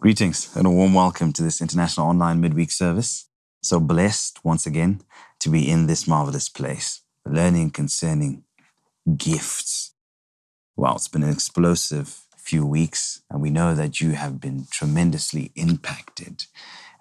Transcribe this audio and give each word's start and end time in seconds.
Greetings 0.00 0.54
and 0.54 0.64
a 0.64 0.70
warm 0.70 0.94
welcome 0.94 1.32
to 1.32 1.42
this 1.42 1.60
international 1.60 2.06
online 2.06 2.40
midweek 2.40 2.70
service. 2.70 3.28
So 3.62 3.80
blessed 3.80 4.38
once 4.44 4.64
again 4.64 5.00
to 5.40 5.48
be 5.48 5.68
in 5.68 5.88
this 5.88 6.06
marvelous 6.06 6.48
place, 6.48 7.02
learning 7.26 7.72
concerning 7.72 8.44
gifts. 9.16 9.94
Well, 10.76 10.94
it's 10.94 11.08
been 11.08 11.24
an 11.24 11.32
explosive 11.32 12.20
few 12.36 12.64
weeks, 12.64 13.22
and 13.28 13.42
we 13.42 13.50
know 13.50 13.74
that 13.74 14.00
you 14.00 14.12
have 14.12 14.40
been 14.40 14.68
tremendously 14.70 15.50
impacted, 15.56 16.46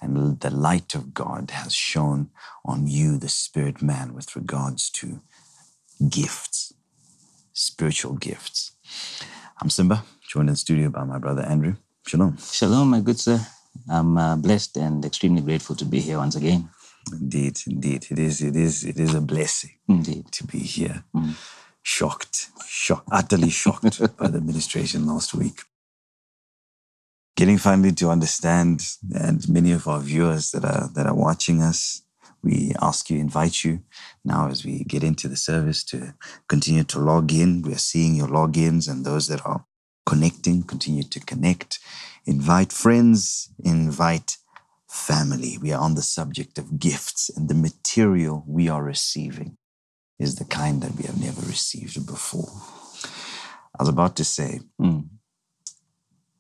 and 0.02 0.40
the 0.40 0.50
light 0.50 0.96
of 0.96 1.14
God 1.14 1.52
has 1.52 1.76
shone 1.76 2.32
on 2.66 2.88
you, 2.88 3.20
the 3.20 3.30
spirit 3.30 3.80
man, 3.80 4.16
with 4.16 4.36
regards 4.36 4.90
to 4.90 5.22
gifts, 6.10 6.74
spiritual 7.54 8.14
gifts. 8.14 8.72
I'm 9.62 9.70
Simba, 9.70 10.04
joined 10.28 10.50
in 10.50 10.56
studio 10.56 10.90
by 10.90 11.04
my 11.04 11.20
brother 11.20 11.44
Andrew. 11.44 11.76
Shalom. 12.08 12.38
Shalom, 12.38 12.90
my 12.92 13.02
good 13.02 13.20
sir. 13.20 13.38
I'm 13.90 14.18
uh, 14.18 14.38
blessed 14.38 14.78
and 14.78 15.04
extremely 15.04 15.42
grateful 15.42 15.76
to 15.76 15.84
be 15.84 16.00
here 16.00 16.20
once 16.20 16.38
again. 16.38 16.70
Indeed, 17.12 17.60
indeed. 17.68 18.08
It 18.10 18.18
is, 18.18 18.42
it 18.42 18.56
is, 18.56 18.86
it 18.86 18.98
is 18.98 19.14
a 19.14 19.20
blessing 19.20 19.72
Indeed. 19.90 20.32
to 20.32 20.48
be 20.48 20.60
here. 20.60 21.04
Shocked, 21.84 22.48
shocked, 22.66 23.10
utterly 23.12 23.50
shocked 23.50 24.00
by 24.18 24.30
the 24.30 24.38
administration 24.38 25.06
last 25.06 25.34
week. 25.34 25.60
Getting 27.36 27.58
finally 27.58 27.92
to 27.92 28.10
understand, 28.10 28.88
and 29.14 29.48
many 29.50 29.74
of 29.74 29.86
our 29.86 30.00
viewers 30.00 30.52
that 30.52 30.64
are 30.64 30.90
that 30.96 31.08
are 31.08 31.14
watching 31.16 31.62
us, 31.62 32.04
we 32.42 32.72
ask 32.82 33.10
you, 33.10 33.20
invite 33.20 33.66
you 33.66 33.82
now 34.24 34.48
as 34.48 34.64
we 34.64 34.86
get 34.86 35.04
into 35.04 35.28
the 35.28 35.36
service 35.36 35.84
to 35.86 36.14
continue 36.48 36.86
to 36.86 37.00
log 37.00 37.34
in. 37.34 37.64
We 37.64 37.74
are 37.74 37.78
seeing 37.92 38.16
your 38.16 38.30
logins 38.30 38.90
and 38.90 39.06
those 39.06 39.28
that 39.28 39.46
are 39.46 39.66
connecting, 40.12 40.64
continue 40.64 41.04
to 41.04 41.20
connect. 41.20 41.80
Invite 42.26 42.72
friends, 42.72 43.50
invite 43.64 44.38
family. 44.88 45.58
We 45.62 45.74
are 45.74 45.82
on 45.88 45.96
the 45.96 46.02
subject 46.18 46.58
of 46.58 46.80
gifts, 46.80 47.30
and 47.36 47.50
the 47.50 47.60
material 47.70 48.44
we 48.48 48.70
are 48.70 48.84
receiving 48.84 49.58
is 50.18 50.36
the 50.36 50.46
kind 50.46 50.82
that 50.82 50.96
we 50.98 51.04
have 51.04 51.20
never 51.28 51.42
received 51.42 51.96
before. 52.16 52.50
I 53.78 53.84
was 53.84 53.90
about 53.90 54.16
to 54.16 54.24
say 54.24 54.62
Mm. 54.82 55.04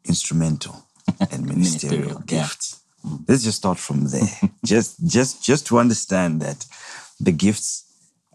instrumental 0.05 0.75
and 1.31 1.45
ministerial, 1.45 1.57
Ministerial, 1.57 2.23
yeah. 2.27 2.41
gifts. 2.41 2.67
Let's 3.27 3.43
just 3.43 3.57
start 3.57 3.77
from 3.79 3.99
there. 4.13 4.33
just 4.73 4.91
just 5.15 5.33
just 5.49 5.67
to 5.67 5.77
understand 5.79 6.41
that 6.41 6.65
the 7.27 7.31
gifts 7.45 7.83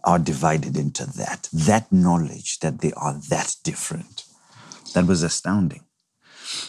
are 0.03 0.19
divided 0.19 0.77
into 0.77 1.05
that. 1.17 1.49
That 1.53 1.91
knowledge 1.91 2.59
that 2.59 2.79
they 2.81 2.93
are 2.93 3.15
that 3.29 3.55
different. 3.63 4.22
That 4.93 5.05
was 5.07 5.23
astounding. 5.23 5.81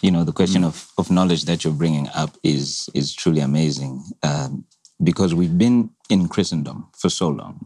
You 0.03 0.11
know, 0.11 0.25
the 0.25 0.33
question 0.33 0.65
of, 0.65 0.91
of 0.99 1.11
knowledge 1.11 1.45
that 1.45 1.65
you're 1.65 1.73
bringing 1.73 2.09
up 2.15 2.37
is 2.43 2.89
is 2.95 3.15
truly 3.15 3.41
amazing 3.41 4.03
um, 4.23 4.65
because 5.03 5.35
we've 5.35 5.59
been 5.59 5.91
in 6.09 6.29
Christendom 6.29 6.89
for 6.97 7.11
so 7.11 7.29
long. 7.29 7.61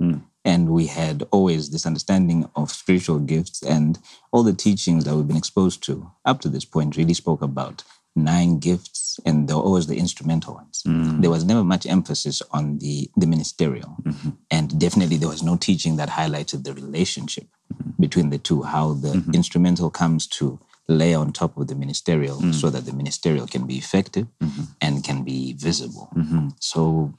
And 0.45 0.71
we 0.71 0.87
had 0.87 1.25
always 1.31 1.71
this 1.71 1.85
understanding 1.85 2.49
of 2.57 2.71
spiritual 2.71 3.19
gifts, 3.19 3.63
and 3.63 3.99
all 4.33 4.43
the 4.43 4.55
teachings 4.55 5.05
that 5.05 5.15
we've 5.15 5.29
been 5.29 5.37
exposed 5.37 5.83
to 5.85 6.11
up 6.25 6.41
to 6.41 6.49
this 6.49 6.65
point 6.65 6.97
really 6.97 7.15
spoke 7.15 7.43
about 7.43 7.83
nine 8.19 8.59
gifts, 8.59 9.19
and 9.25 9.49
they 9.49 9.55
were 9.55 9.61
always 9.61 9.87
the 9.87 9.97
instrumental 9.99 10.55
ones. 10.55 10.83
Mm. 10.87 11.21
There 11.23 11.31
was 11.31 11.45
never 11.45 11.65
much 11.65 11.87
emphasis 11.87 12.43
on 12.51 12.79
the, 12.79 13.11
the 13.17 13.27
ministerial. 13.27 13.97
Mm-hmm. 14.03 14.31
And 14.51 14.79
definitely 14.79 15.17
there 15.17 15.29
was 15.29 15.43
no 15.43 15.57
teaching 15.57 15.97
that 15.97 16.11
highlighted 16.11 16.65
the 16.65 16.75
relationship 16.75 17.47
mm-hmm. 17.73 17.91
between 18.01 18.31
the 18.31 18.39
two, 18.39 18.63
how 18.63 18.95
the 18.95 19.15
mm-hmm. 19.15 19.35
instrumental 19.35 19.91
comes 19.91 20.27
to 20.39 20.59
lay 20.89 21.15
on 21.15 21.33
top 21.33 21.57
of 21.57 21.67
the 21.67 21.75
ministerial 21.75 22.39
mm. 22.39 22.55
so 22.55 22.71
that 22.71 22.87
the 22.87 22.93
ministerial 22.93 23.47
can 23.47 23.67
be 23.67 23.77
effective 23.77 24.27
and 24.81 25.05
can 25.05 25.23
be 25.23 25.53
visible. 25.53 26.11
So 26.61 27.13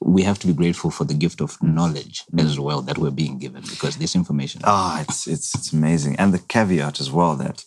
we 0.00 0.22
have 0.22 0.38
to 0.40 0.46
be 0.46 0.52
grateful 0.52 0.90
for 0.90 1.04
the 1.04 1.14
gift 1.14 1.40
of 1.40 1.60
knowledge 1.62 2.24
mm. 2.32 2.44
as 2.44 2.60
well 2.60 2.82
that 2.82 2.98
we're 2.98 3.10
being 3.10 3.38
given 3.38 3.62
because 3.62 3.96
this 3.96 4.14
information 4.14 4.60
Ah, 4.64 5.00
it's 5.00 5.26
it's 5.26 5.54
it's 5.54 5.72
amazing. 5.72 6.16
And 6.16 6.34
the 6.34 6.38
caveat 6.38 7.00
as 7.00 7.10
well 7.10 7.36
that 7.36 7.64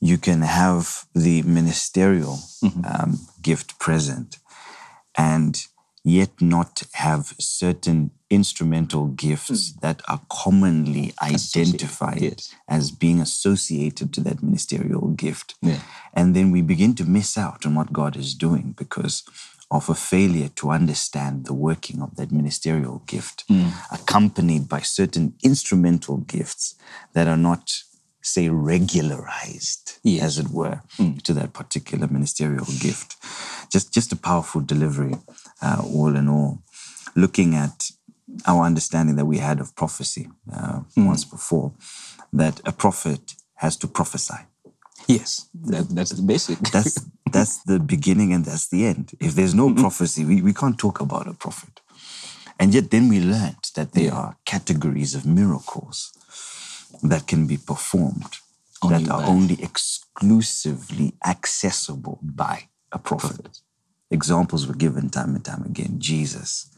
you 0.00 0.18
can 0.18 0.42
have 0.42 1.04
the 1.14 1.42
ministerial 1.42 2.38
mm-hmm. 2.62 2.84
um, 2.84 3.18
gift 3.42 3.78
present 3.78 4.38
and 5.16 5.66
yet 6.04 6.30
not 6.40 6.82
have 6.92 7.34
certain 7.38 8.10
instrumental 8.30 9.06
gifts 9.06 9.72
hmm. 9.72 9.78
that 9.80 10.02
are 10.08 10.20
commonly 10.30 11.14
identified 11.22 12.20
yes. 12.20 12.54
as 12.68 12.90
being 12.90 13.20
associated 13.20 14.12
to 14.12 14.20
that 14.20 14.42
ministerial 14.42 15.08
gift. 15.08 15.54
Yeah. 15.62 15.80
And 16.12 16.36
then 16.36 16.50
we 16.50 16.62
begin 16.62 16.94
to 16.96 17.04
miss 17.04 17.38
out 17.38 17.64
on 17.64 17.74
what 17.74 17.92
God 17.92 18.16
is 18.16 18.34
doing 18.34 18.74
because 18.76 19.22
of 19.70 19.88
a 19.88 19.94
failure 19.94 20.48
to 20.56 20.70
understand 20.70 21.44
the 21.44 21.54
working 21.54 22.00
of 22.00 22.16
that 22.16 22.32
ministerial 22.32 23.02
gift, 23.06 23.44
hmm. 23.48 23.68
accompanied 23.92 24.68
by 24.68 24.80
certain 24.80 25.34
instrumental 25.42 26.18
gifts 26.18 26.74
that 27.12 27.26
are 27.26 27.36
not, 27.36 27.82
say, 28.28 28.48
regularized, 28.50 29.98
Yes. 30.04 30.22
as 30.24 30.38
it 30.38 30.48
were, 30.50 30.82
to 31.24 31.34
that 31.34 31.52
particular 31.54 32.08
ministerial 32.08 32.66
gift. 32.80 33.16
Just, 33.72 33.94
just 33.94 34.12
a 34.12 34.16
powerful 34.16 34.62
delivery, 34.62 35.16
uh, 35.62 35.82
all 35.84 36.16
in 36.16 36.28
all. 36.28 36.62
Looking 37.16 37.54
at 37.56 37.90
our 38.46 38.64
understanding 38.64 39.16
that 39.16 39.26
we 39.26 39.38
had 39.38 39.60
of 39.60 39.74
prophecy 39.76 40.28
uh, 40.54 40.80
once 40.96 41.24
before, 41.24 41.72
that 42.32 42.60
a 42.66 42.72
prophet 42.72 43.34
has 43.56 43.76
to 43.78 43.88
prophesy 43.88 44.36
yes 45.08 45.48
that, 45.54 45.88
that's 45.90 46.10
the 46.12 46.22
basic 46.22 46.58
that's 46.72 46.96
that's 47.32 47.64
the 47.64 47.80
beginning 47.80 48.32
and 48.32 48.44
that's 48.46 48.68
the 48.68 48.86
end. 48.86 49.12
If 49.20 49.34
there's 49.34 49.54
no 49.54 49.74
prophecy, 49.74 50.24
we, 50.24 50.42
we 50.42 50.54
can't 50.54 50.78
talk 50.78 51.00
about 51.00 51.28
a 51.28 51.34
prophet. 51.34 51.80
And 52.58 52.74
yet 52.74 52.90
then 52.90 53.08
we 53.08 53.20
learned 53.20 53.64
that 53.76 53.92
there 53.92 54.14
are 54.14 54.36
categories 54.46 55.14
of 55.14 55.26
miracles 55.26 56.12
that 57.02 57.26
can 57.26 57.46
be 57.46 57.56
performed 57.56 58.38
Only 58.82 59.04
that 59.04 59.10
are 59.10 59.22
by- 59.22 59.28
only 59.28 59.62
exclusively 59.62 61.14
accessible 61.24 62.18
by 62.22 62.68
a 62.92 62.98
prophet. 62.98 63.60
Examples 64.10 64.66
were 64.66 64.74
given 64.74 65.10
time 65.10 65.34
and 65.34 65.44
time 65.44 65.64
again. 65.64 65.96
Jesus, 65.98 66.70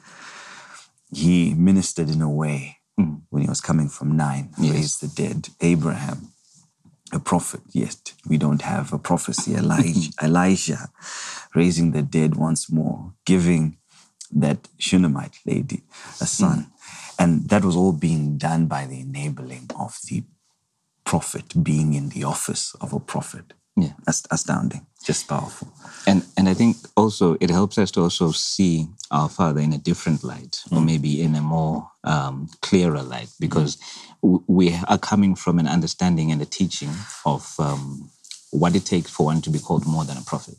he 1.12 1.55
ministered 1.55 2.11
in 2.11 2.23
a 2.23 2.31
way 2.31 2.79
hmm. 2.97 3.17
when 3.31 3.43
he 3.43 3.49
was 3.49 3.61
coming 3.61 3.88
from 3.88 4.17
Nain, 4.17 4.50
raised 4.59 5.00
the 5.00 5.09
dead. 5.09 5.49
Abraham, 5.61 6.33
a 7.12 7.21
prophet, 7.21 7.61
yet 7.73 8.12
we 8.29 8.37
don't 8.37 8.62
have 8.62 8.93
a 8.93 8.99
prophecy. 8.99 9.55
Elijah, 9.62 10.11
Elijah 10.23 10.90
raising 11.55 11.93
the 11.93 12.02
dead 12.02 12.37
once 12.37 12.71
more, 12.71 13.14
giving 13.25 13.76
that 14.33 14.69
Shunammite 14.79 15.38
lady 15.47 15.83
a 16.21 16.26
son. 16.26 16.59
Hmm. 16.59 16.80
And 17.21 17.50
that 17.50 17.65
was 17.65 17.77
all 17.77 17.93
being 17.95 18.39
done 18.39 18.67
by 18.67 18.87
the 18.87 19.00
enabling 19.03 19.71
of 19.81 19.99
the 20.11 20.25
prophet 21.05 21.62
being 21.62 21.95
in 21.95 22.11
the 22.11 22.25
office 22.25 22.75
of 22.81 22.93
a 22.93 23.00
prophet. 23.00 23.55
Yeah. 23.77 23.93
That's 24.07 24.25
astounding, 24.31 24.87
just 25.05 25.29
powerful. 25.29 25.69
And 26.07 26.25
and 26.37 26.49
I 26.49 26.55
think 26.55 26.77
also 26.97 27.37
it 27.41 27.50
helps 27.50 27.79
us 27.79 27.91
to 27.93 28.03
also 28.03 28.33
see 28.33 28.89
our 29.11 29.31
Father 29.31 29.61
in 29.62 29.73
a 29.73 29.79
different 29.79 30.25
light, 30.25 30.62
or 30.73 30.81
maybe 30.83 31.23
in 31.23 31.35
a 31.35 31.43
more 31.43 31.91
um, 32.05 32.50
clearer 32.62 33.03
light, 33.03 33.31
because 33.41 33.79
w- 34.23 34.45
we 34.47 34.77
are 34.89 34.99
coming 34.99 35.37
from 35.37 35.59
an 35.59 35.67
understanding 35.69 36.33
and 36.33 36.43
a 36.43 36.47
teaching 36.47 36.91
of 37.27 37.55
um, 37.59 38.11
what 38.53 38.77
it 38.77 38.87
takes 38.87 39.11
for 39.11 39.27
one 39.27 39.43
to 39.43 39.50
be 39.50 39.59
called 39.59 39.87
more 39.87 40.05
than 40.05 40.19
a 40.19 40.23
prophet. 40.23 40.57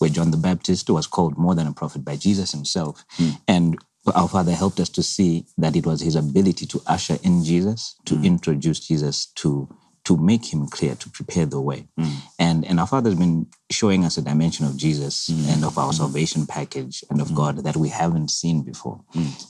Where 0.00 0.10
John 0.10 0.32
the 0.32 0.38
Baptist 0.38 0.90
was 0.90 1.06
called 1.06 1.38
more 1.38 1.54
than 1.54 1.68
a 1.68 1.72
prophet 1.72 2.04
by 2.04 2.16
Jesus 2.16 2.52
himself, 2.52 3.04
and 3.48 3.78
our 4.14 4.28
Father 4.28 4.52
helped 4.52 4.80
us 4.80 4.88
to 4.90 5.02
see 5.02 5.46
that 5.56 5.76
it 5.76 5.86
was 5.86 6.00
His 6.00 6.16
ability 6.16 6.66
to 6.66 6.82
usher 6.86 7.18
in 7.22 7.42
Jesus, 7.42 7.96
to 8.04 8.14
mm. 8.14 8.24
introduce 8.24 8.80
Jesus 8.80 9.26
to 9.36 9.68
to 10.04 10.16
make 10.16 10.52
him 10.52 10.66
clear, 10.66 10.94
to 10.94 11.08
prepare 11.10 11.46
the 11.46 11.60
way. 11.60 11.86
Mm. 11.98 12.12
And 12.38 12.64
and 12.64 12.78
our 12.78 12.86
Father's 12.86 13.14
been 13.14 13.46
showing 13.70 14.04
us 14.04 14.18
a 14.18 14.22
dimension 14.22 14.66
of 14.66 14.76
Jesus 14.76 15.30
mm. 15.30 15.52
and 15.52 15.64
of 15.64 15.78
our 15.78 15.90
mm. 15.90 15.94
salvation 15.94 16.46
package 16.46 17.02
and 17.10 17.20
of 17.20 17.34
God 17.34 17.64
that 17.64 17.76
we 17.76 17.88
haven't 17.88 18.30
seen 18.30 18.62
before. 18.62 19.00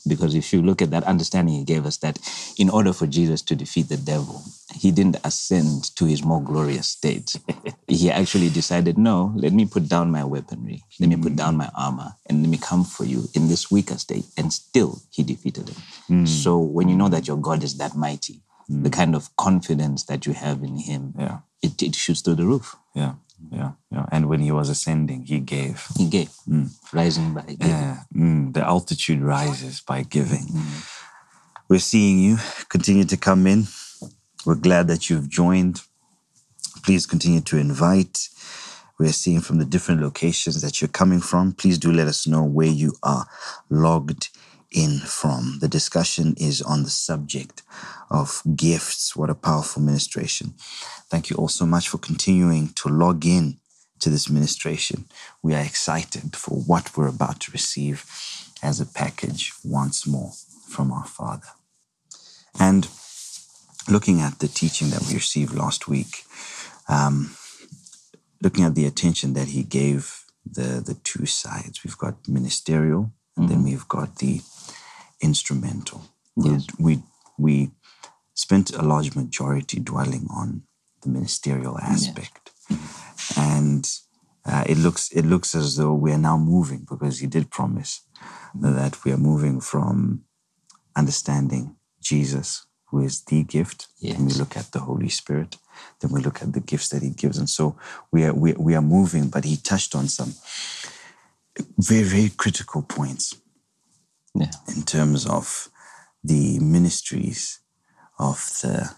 Because 0.07 0.35
if 0.35 0.53
you 0.53 0.63
look 0.63 0.81
at 0.81 0.91
that 0.91 1.05
understanding 1.05 1.55
he 1.55 1.65
gave 1.65 1.87
us 1.87 1.97
that 1.99 2.19
in 2.59 2.71
order 2.71 2.93
for 2.93 3.07
Jesus 3.07 3.43
to 3.43 3.57
defeat 3.57 3.89
the 3.89 3.97
devil, 3.97 4.43
he 4.75 4.91
didn't 4.91 5.17
ascend 5.25 5.95
to 5.97 6.05
his 6.05 6.25
more 6.25 6.43
glorious 6.43 6.89
state. 6.89 7.37
he 7.89 8.11
actually 8.11 8.51
decided, 8.51 8.97
no, 8.97 9.33
let 9.37 9.53
me 9.53 9.67
put 9.67 9.89
down 9.89 10.11
my 10.11 10.25
weaponry, 10.25 10.83
let 11.01 11.09
me 11.09 11.17
put 11.17 11.37
down 11.37 11.57
my 11.57 11.71
armor, 11.77 12.13
and 12.27 12.43
let 12.43 12.51
me 12.51 12.59
come 12.59 12.85
for 12.85 13.05
you 13.05 13.29
in 13.35 13.49
this 13.49 13.71
weaker 13.71 13.99
state. 13.99 14.27
And 14.37 14.53
still 14.53 15.03
he 15.11 15.23
defeated 15.23 15.69
him. 15.69 16.27
So 16.27 16.59
when 16.59 16.89
you 16.89 16.97
know 16.97 17.09
that 17.09 17.27
your 17.27 17.37
God 17.37 17.63
is 17.63 17.79
that 17.79 17.97
mighty, 17.97 18.41
the 18.69 18.89
mm. 18.89 18.93
kind 18.93 19.15
of 19.15 19.35
confidence 19.37 20.05
that 20.05 20.27
you 20.27 20.33
have 20.33 20.63
in 20.63 20.79
him, 20.79 21.15
Yeah. 21.19 21.39
it, 21.63 21.83
it 21.83 21.95
shoots 21.95 22.21
through 22.21 22.37
the 22.37 22.47
roof. 22.47 22.77
Yeah. 22.95 23.15
Yeah. 23.53 23.73
Yeah. 23.91 24.07
And 24.11 24.29
when 24.29 24.41
he 24.41 24.51
was 24.53 24.69
ascending, 24.71 25.27
he 25.27 25.41
gave. 25.41 25.87
He 25.97 26.09
gave, 26.09 26.31
mm. 26.49 26.71
rising 26.93 27.35
by 27.35 27.43
giving. 27.43 27.69
Yeah, 27.69 27.99
mm, 28.15 28.53
the 28.55 28.65
altitude 28.65 29.21
rises 29.21 29.81
by 29.81 30.03
giving. 30.03 30.47
Mm. 30.47 31.01
We're 31.69 31.79
seeing 31.79 32.19
you 32.19 32.39
continue 32.69 33.05
to 33.05 33.17
come 33.17 33.47
in. 33.47 33.65
We're 34.47 34.55
glad 34.55 34.89
that 34.89 35.09
you've 35.11 35.29
joined. 35.29 35.83
Please 36.83 37.07
continue 37.07 37.41
to 37.43 37.59
invite. 37.59 38.29
we 38.99 39.09
are 39.09 39.13
seeing 39.13 39.41
from 39.41 39.59
the 39.59 39.65
different 39.65 40.01
locations 40.01 40.63
that 40.63 40.81
you're 40.81 40.89
coming 40.89 41.21
from. 41.21 41.53
Please 41.53 41.79
do 41.79 41.91
let 41.91 42.07
us 42.07 42.27
know 42.27 42.45
where 42.45 42.69
you 42.69 42.95
are 43.03 43.27
logged 43.69 44.29
in 44.75 44.99
from. 44.99 45.59
The 45.61 45.69
discussion 45.69 46.35
is 46.37 46.61
on 46.61 46.83
the 46.83 46.91
subject 46.91 47.63
of 48.11 48.43
gifts. 48.57 49.17
What 49.17 49.31
a 49.31 49.35
powerful 49.35 49.81
ministration. 49.81 50.55
Thank 51.09 51.31
you 51.31 51.37
all 51.37 51.49
so 51.49 51.65
much 51.65 51.89
for 51.89 51.99
continuing 51.99 52.69
to 52.75 52.89
log 52.89 53.25
in 53.25 53.59
to 54.01 54.11
this 54.11 54.29
ministration. 54.29 55.07
We 55.43 55.55
are 55.55 55.65
excited 55.65 56.37
for 56.37 56.57
what 56.57 56.97
we're 56.97 57.09
about 57.09 57.41
to 57.41 57.53
receive 57.53 58.05
as 58.63 58.81
a 58.81 58.87
package 58.87 59.53
once 59.65 60.07
more 60.07 60.33
from 60.69 60.91
our 60.91 61.07
Father. 61.07 61.49
And 62.59 62.89
looking 63.89 64.21
at 64.21 64.41
the 64.41 64.49
teaching 64.49 64.91
that 64.91 65.07
we 65.07 65.15
received 65.15 65.55
last 65.55 65.89
week, 65.89 66.25
um, 66.89 67.37
looking 68.43 68.65
at 68.65 68.75
the 68.75 68.87
attention 68.87 69.35
that 69.35 69.49
he 69.49 69.63
gave 69.63 70.25
the, 70.45 70.83
the 70.85 70.99
two 71.05 71.27
sides, 71.27 71.85
we've 71.85 71.99
got 71.99 72.29
ministerial 72.29 73.13
and 73.37 73.49
then 73.49 73.65
we've 73.65 73.89
got 73.89 74.17
the 74.17 74.41
instrumental. 75.25 76.01
Yes. 76.37 76.67
We, 76.79 77.03
we 77.39 77.71
spent 78.35 78.73
a 78.73 78.83
large 78.83 79.15
majority 79.15 79.81
dwelling 79.81 80.27
on 80.31 80.63
the 81.03 81.09
ministerial 81.09 81.79
aspect. 81.79 82.51
And 83.37 83.89
uh, 84.47 84.65
it 84.67 84.77
looks 84.77 85.11
it 85.11 85.25
looks 85.25 85.55
as 85.55 85.77
though 85.77 85.95
we 85.95 86.13
are 86.13 86.19
now 86.19 86.37
moving 86.37 86.87
because 86.89 87.21
he 87.21 87.27
did 87.27 87.51
promise 87.51 88.03
that 88.55 89.03
we 89.05 89.13
are 89.13 89.23
moving 89.31 89.61
from 89.61 90.25
understanding 90.95 91.77
Jesus, 92.03 92.67
who 92.91 93.01
is 93.01 93.25
the 93.25 93.43
gift, 93.43 93.89
and 94.03 94.27
we 94.27 94.33
look 94.35 94.57
at 94.57 94.73
the 94.73 94.81
Holy 94.81 95.09
Spirit, 95.09 95.57
then 96.01 96.11
we 96.13 96.21
look 96.21 96.43
at 96.43 96.53
the 96.53 96.61
gifts 96.61 96.89
that 96.91 97.03
he 97.03 97.11
gives. 97.11 97.39
And 97.39 97.49
so 97.49 97.77
we 98.13 98.25
are 98.25 98.35
we, 98.35 98.53
we 98.53 98.75
are 98.75 98.83
moving, 98.83 99.29
but 99.29 99.45
he 99.45 99.57
touched 99.57 99.95
on 99.95 100.09
some 100.09 100.35
very, 101.79 102.03
very 102.03 102.31
critical 102.37 102.83
points 102.83 103.35
Yeah. 104.35 104.51
in 104.75 104.83
terms 104.83 105.27
of 105.27 105.69
the 106.25 106.59
ministries 106.59 107.61
of 108.19 108.39
the 108.63 108.91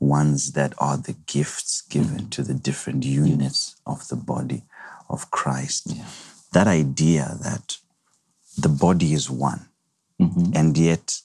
ones 0.00 0.52
that 0.52 0.74
are 0.78 0.96
the 0.96 1.14
gifts 1.26 1.82
given 1.82 2.18
mm-hmm. 2.18 2.28
to 2.30 2.42
the 2.42 2.54
different 2.54 3.04
units 3.04 3.76
of 3.86 4.08
the 4.08 4.16
body 4.16 4.64
of 5.08 5.30
Christ. 5.30 5.84
Yeah. 5.86 6.04
That 6.52 6.66
idea 6.66 7.36
that 7.42 7.76
the 8.58 8.68
body 8.68 9.12
is 9.12 9.30
one, 9.30 9.68
mm-hmm. 10.20 10.52
and 10.54 10.76
yet 10.76 11.20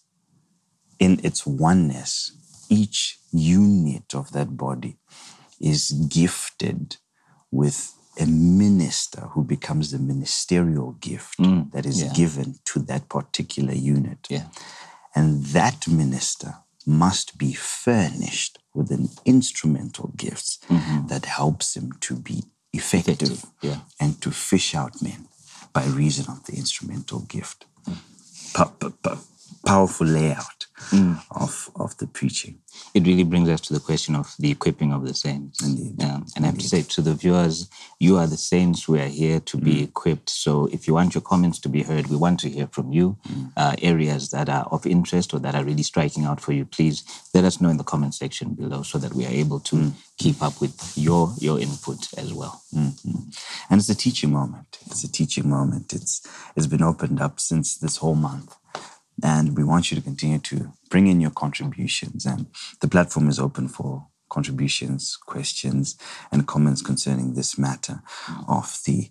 in 0.99 1.19
its 1.23 1.45
oneness, 1.45 2.31
each 2.69 3.17
unit 3.31 4.13
of 4.13 4.31
that 4.33 4.55
body 4.57 4.97
is 5.59 5.91
gifted 5.91 6.97
with 7.49 7.93
a 8.19 8.25
minister 8.25 9.21
who 9.31 9.43
becomes 9.43 9.91
the 9.91 9.99
ministerial 9.99 10.93
gift 10.93 11.37
mm. 11.39 11.71
that 11.71 11.85
is 11.85 12.03
yeah. 12.03 12.13
given 12.13 12.55
to 12.65 12.79
that 12.79 13.07
particular 13.09 13.73
unit. 13.73 14.27
Yeah. 14.29 14.47
And 15.15 15.43
that 15.45 15.87
minister 15.87 16.55
must 16.85 17.37
be 17.37 17.53
furnished 17.53 18.59
with 18.73 18.91
an 18.91 19.09
instrumental 19.25 20.11
gifts 20.17 20.59
mm-hmm. 20.67 21.07
that 21.07 21.25
helps 21.25 21.75
him 21.75 21.91
to 22.01 22.15
be 22.15 22.43
effective, 22.73 23.31
Effective, 23.31 23.45
yeah. 23.61 23.79
and 23.99 24.21
to 24.21 24.31
fish 24.31 24.73
out 24.73 25.01
men 25.01 25.27
by 25.73 25.85
reason 25.85 26.25
of 26.29 26.45
the 26.45 26.53
instrumental 26.53 27.19
gift. 27.21 27.65
Mm. 27.87 27.97
Pa- 28.53 28.73
pa- 28.79 28.93
pa- 29.03 29.19
powerful 29.65 30.07
layout 30.07 30.65
of, 31.31 31.69
of 31.75 31.97
the 31.97 32.07
preaching. 32.07 32.59
it 32.93 33.05
really 33.05 33.23
brings 33.23 33.49
us 33.49 33.61
to 33.61 33.73
the 33.73 33.79
question 33.79 34.15
of 34.15 34.33
the 34.39 34.51
equipping 34.51 34.91
of 34.91 35.05
the 35.07 35.13
saints. 35.13 35.63
Indeed. 35.65 36.03
Um, 36.03 36.25
and 36.35 36.45
I 36.45 36.47
have 36.49 36.57
to 36.57 36.67
say 36.67 36.81
to 36.81 37.01
the 37.01 37.13
viewers, 37.13 37.69
you 37.99 38.17
are 38.17 38.27
the 38.27 38.37
saints. 38.37 38.87
We 38.87 38.99
are 38.99 39.07
here 39.07 39.39
to 39.41 39.57
be 39.57 39.83
equipped. 39.83 40.29
So 40.29 40.67
if 40.67 40.87
you 40.87 40.93
want 40.95 41.13
your 41.15 41.21
comments 41.21 41.59
to 41.59 41.69
be 41.69 41.83
heard, 41.83 42.07
we 42.07 42.17
want 42.17 42.39
to 42.41 42.49
hear 42.49 42.67
from 42.67 42.91
you. 42.91 43.17
Uh, 43.55 43.75
areas 43.81 44.29
that 44.31 44.49
are 44.49 44.67
of 44.71 44.85
interest 44.85 45.33
or 45.33 45.39
that 45.39 45.55
are 45.55 45.63
really 45.63 45.83
striking 45.83 46.25
out 46.25 46.41
for 46.41 46.53
you, 46.53 46.65
please 46.65 47.03
let 47.33 47.43
us 47.45 47.61
know 47.61 47.69
in 47.69 47.77
the 47.77 47.83
comment 47.83 48.15
section 48.15 48.53
below 48.55 48.81
so 48.83 48.97
that 48.97 49.13
we 49.13 49.25
are 49.25 49.29
able 49.31 49.59
to 49.59 49.75
keep 50.17 50.41
up 50.41 50.59
with 50.61 50.93
your 50.97 51.33
your 51.39 51.59
input 51.59 52.07
as 52.17 52.33
well. 52.33 52.61
And 53.69 53.79
it's 53.79 53.89
a 53.89 53.95
teaching 53.95 54.31
moment. 54.31 54.79
It's 54.87 55.03
a 55.03 55.11
teaching 55.11 55.49
moment. 55.49 55.93
It's 55.93 56.21
it's 56.55 56.67
been 56.67 56.83
opened 56.83 57.21
up 57.21 57.39
since 57.39 57.77
this 57.77 57.97
whole 57.97 58.15
month. 58.15 58.55
And 59.23 59.57
we 59.57 59.63
want 59.63 59.91
you 59.91 59.95
to 59.95 60.03
continue 60.03 60.39
to 60.39 60.73
bring 60.89 61.07
in 61.07 61.21
your 61.21 61.31
contributions. 61.31 62.25
And 62.25 62.47
the 62.79 62.87
platform 62.87 63.29
is 63.29 63.39
open 63.39 63.67
for 63.67 64.07
contributions, 64.29 65.17
questions, 65.17 65.97
and 66.31 66.47
comments 66.47 66.81
concerning 66.81 67.33
this 67.33 67.57
matter 67.57 68.01
of 68.47 68.79
the 68.85 69.09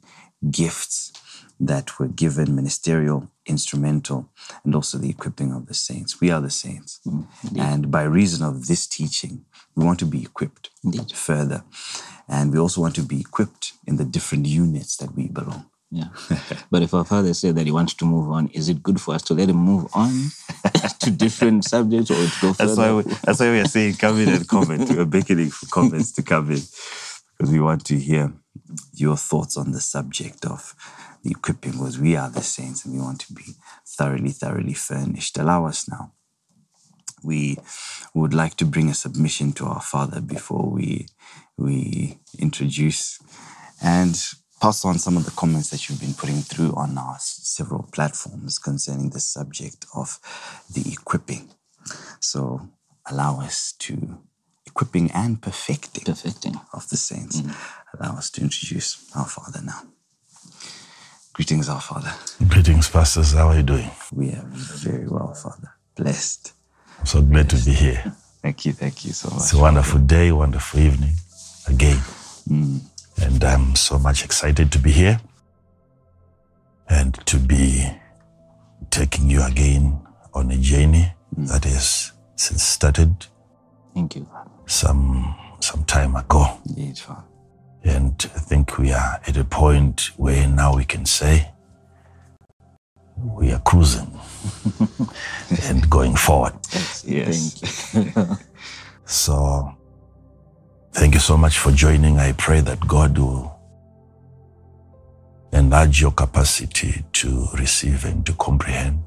gifts 0.50 1.12
that 1.60 1.98
were 1.98 2.08
given 2.08 2.56
ministerial, 2.56 3.30
instrumental, 3.44 4.30
and 4.64 4.74
also 4.74 4.96
the 4.96 5.10
equipping 5.10 5.52
of 5.52 5.66
the 5.66 5.74
saints. 5.74 6.20
We 6.20 6.30
are 6.30 6.40
the 6.40 6.50
saints. 6.50 7.00
Mm, 7.06 7.26
and 7.58 7.90
by 7.90 8.04
reason 8.04 8.42
of 8.44 8.66
this 8.66 8.86
teaching, 8.86 9.44
we 9.76 9.84
want 9.84 9.98
to 9.98 10.06
be 10.06 10.22
equipped 10.22 10.70
Indeed. 10.82 11.12
further. 11.12 11.64
And 12.26 12.50
we 12.52 12.58
also 12.58 12.80
want 12.80 12.94
to 12.94 13.02
be 13.02 13.20
equipped 13.20 13.74
in 13.86 13.96
the 13.96 14.06
different 14.06 14.46
units 14.46 14.96
that 14.96 15.14
we 15.14 15.28
belong. 15.28 15.66
Yeah. 15.90 16.08
but 16.70 16.82
if 16.82 16.94
our 16.94 17.04
father 17.04 17.34
said 17.34 17.56
that 17.56 17.66
he 17.66 17.72
wants 17.72 17.94
to 17.94 18.04
move 18.04 18.30
on, 18.30 18.48
is 18.48 18.68
it 18.68 18.82
good 18.82 19.00
for 19.00 19.14
us 19.14 19.22
to 19.22 19.34
let 19.34 19.48
him 19.48 19.56
move 19.56 19.90
on 19.92 20.30
to 21.00 21.10
different 21.10 21.64
subjects 21.64 22.10
or 22.10 22.14
to 22.14 22.40
go 22.40 22.52
further? 22.52 22.74
That's 22.74 22.78
why, 22.78 22.92
we, 22.92 23.02
that's 23.24 23.40
why 23.40 23.50
we 23.50 23.60
are 23.60 23.64
saying 23.66 23.94
come 23.94 24.20
in 24.20 24.28
and 24.28 24.46
comment. 24.46 24.88
We 24.88 24.98
are 24.98 25.04
beckoning 25.04 25.50
for 25.50 25.66
comments 25.66 26.12
to 26.12 26.22
come 26.22 26.50
in 26.50 26.60
because 27.36 27.52
we 27.52 27.60
want 27.60 27.84
to 27.86 27.96
hear 27.96 28.32
your 28.94 29.16
thoughts 29.16 29.56
on 29.56 29.72
the 29.72 29.80
subject 29.80 30.44
of 30.44 30.74
the 31.24 31.32
equipping 31.32 31.72
because 31.72 31.98
we 31.98 32.16
are 32.16 32.30
the 32.30 32.42
saints 32.42 32.84
and 32.84 32.94
we 32.94 33.00
want 33.00 33.20
to 33.20 33.32
be 33.32 33.54
thoroughly, 33.86 34.30
thoroughly 34.30 34.74
furnished. 34.74 35.38
Allow 35.38 35.66
us 35.66 35.88
now. 35.88 36.12
We 37.22 37.58
would 38.14 38.32
like 38.32 38.54
to 38.56 38.64
bring 38.64 38.88
a 38.88 38.94
submission 38.94 39.52
to 39.54 39.66
our 39.66 39.82
Father 39.82 40.20
before 40.20 40.70
we 40.70 41.08
we 41.58 42.18
introduce 42.38 43.18
and 43.82 44.18
pass 44.60 44.84
on 44.84 44.98
some 44.98 45.16
of 45.16 45.24
the 45.24 45.30
comments 45.32 45.70
that 45.70 45.88
you've 45.88 46.00
been 46.00 46.14
putting 46.14 46.36
through 46.42 46.72
on 46.76 46.96
our 46.98 47.16
several 47.18 47.88
platforms 47.92 48.58
concerning 48.58 49.10
the 49.10 49.20
subject 49.20 49.86
of 49.94 50.18
the 50.72 50.92
equipping. 50.92 51.48
So 52.20 52.68
allow 53.10 53.40
us 53.40 53.72
to 53.80 54.18
equipping 54.66 55.10
and 55.12 55.40
perfecting 55.40 56.04
Perfecting. 56.04 56.60
of 56.72 56.88
the 56.90 56.96
saints. 56.96 57.40
Mm-hmm. 57.40 58.02
Allow 58.02 58.18
us 58.18 58.30
to 58.30 58.40
introduce 58.42 59.10
our 59.16 59.26
Father 59.26 59.60
now. 59.64 59.82
Greetings, 61.32 61.68
our 61.68 61.80
Father. 61.80 62.12
Greetings, 62.48 62.88
pastors. 62.88 63.32
How 63.32 63.48
are 63.48 63.56
you 63.56 63.62
doing? 63.62 63.90
We 64.12 64.30
are 64.30 64.44
very 64.46 65.08
well, 65.08 65.32
Father. 65.34 65.72
Blessed. 65.96 66.52
I'm 66.98 67.06
so 67.06 67.22
glad 67.22 67.48
to 67.50 67.56
be 67.64 67.72
here. 67.72 68.12
Thank 68.42 68.64
you, 68.66 68.72
thank 68.72 69.04
you 69.04 69.12
so 69.12 69.28
much. 69.30 69.38
It's 69.40 69.52
a 69.54 69.58
wonderful 69.58 70.00
day, 70.00 70.32
wonderful 70.32 70.80
evening 70.80 71.14
again. 71.68 71.96
Mm. 72.48 72.80
And 73.22 73.44
I'm 73.44 73.76
so 73.76 73.98
much 73.98 74.24
excited 74.24 74.72
to 74.72 74.78
be 74.78 74.90
here 74.90 75.20
and 76.88 77.14
to 77.26 77.38
be 77.38 77.86
taking 78.90 79.30
you 79.30 79.42
again 79.44 80.00
on 80.34 80.50
a 80.50 80.56
journey 80.56 81.12
mm. 81.36 81.48
that 81.48 81.64
has 81.64 82.12
since 82.36 82.62
started 82.62 83.26
Thank 83.94 84.16
you, 84.16 84.28
some 84.66 85.34
some 85.60 85.84
time 85.84 86.16
ago. 86.16 86.58
Indeed, 86.68 86.98
Father. 86.98 87.24
And 87.84 88.14
I 88.34 88.38
think 88.38 88.78
we 88.78 88.92
are 88.92 89.20
at 89.26 89.36
a 89.36 89.44
point 89.44 90.10
where 90.16 90.46
now 90.46 90.76
we 90.76 90.84
can 90.84 91.06
say 91.06 91.50
we 93.16 93.52
are 93.52 93.60
cruising 93.60 94.18
and 95.64 95.88
going 95.88 96.14
forward. 96.16 96.54
Yes. 97.04 97.60
Thank 97.92 98.16
you. 98.16 98.36
So 99.10 99.74
thank 100.92 101.14
you 101.14 101.20
so 101.20 101.36
much 101.36 101.58
for 101.58 101.72
joining. 101.72 102.18
I 102.18 102.32
pray 102.32 102.60
that 102.60 102.80
God 102.86 103.18
will 103.18 103.58
enlarge 105.52 106.00
your 106.00 106.12
capacity 106.12 107.04
to 107.12 107.46
receive 107.58 108.04
and 108.04 108.24
to 108.26 108.32
comprehend, 108.34 109.02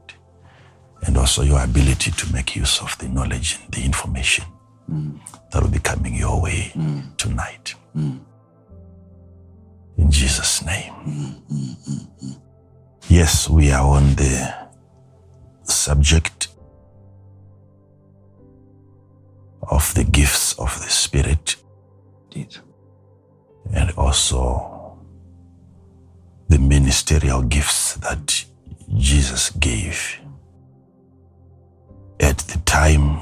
and 1.03 1.17
also 1.17 1.41
your 1.43 1.63
ability 1.63 2.11
to 2.11 2.33
make 2.33 2.55
use 2.55 2.81
of 2.81 2.97
the 2.97 3.07
knowledge 3.07 3.59
and 3.63 3.73
the 3.73 3.83
information 3.83 4.45
mm. 4.89 5.19
that 5.51 5.61
will 5.61 5.69
be 5.69 5.79
coming 5.79 6.15
your 6.15 6.41
way 6.41 6.71
mm. 6.75 7.15
tonight. 7.17 7.75
Mm. 7.95 8.19
In 9.97 10.11
Jesus' 10.11 10.65
name. 10.65 10.93
Yes, 13.09 13.49
we 13.49 13.71
are 13.71 13.85
on 13.85 14.15
the 14.15 14.53
subject 15.63 16.47
of 19.69 19.93
the 19.93 20.03
gifts 20.03 20.53
of 20.59 20.73
the 20.81 20.89
Spirit 20.89 21.55
Indeed. 22.35 22.57
and 23.73 23.91
also 23.91 24.97
the 26.49 26.57
ministerial 26.57 27.43
gifts 27.43 27.95
that 27.95 28.45
Jesus 28.95 29.51
gave 29.51 30.19
at 32.19 32.39
the 32.39 32.57
time 32.65 33.19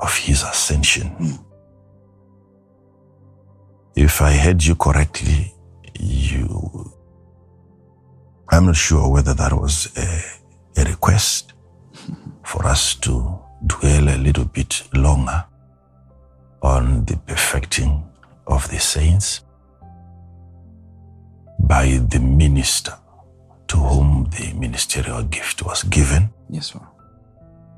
of 0.00 0.16
his 0.16 0.42
ascension. 0.42 1.08
Hmm. 1.08 1.36
If 3.94 4.20
I 4.20 4.32
heard 4.32 4.64
you 4.64 4.74
correctly, 4.74 5.54
you, 5.98 6.92
I'm 8.50 8.66
not 8.66 8.76
sure 8.76 9.08
whether 9.08 9.34
that 9.34 9.52
was 9.52 9.88
a, 9.96 10.80
a 10.80 10.84
request 10.84 11.52
for 12.44 12.66
us 12.66 12.94
to 12.96 13.38
dwell 13.66 14.08
a 14.08 14.18
little 14.18 14.44
bit 14.44 14.82
longer 14.94 15.44
on 16.62 17.04
the 17.04 17.16
perfecting 17.18 18.07
of 18.48 18.68
the 18.70 18.78
saints 18.80 19.42
by 21.60 21.98
the 22.08 22.18
minister 22.20 22.92
to 23.68 23.76
whom 23.76 24.28
the 24.30 24.52
ministerial 24.54 25.22
gift 25.24 25.62
was 25.64 25.82
given? 25.84 26.30
Yes, 26.50 26.66
sir. 26.72 26.80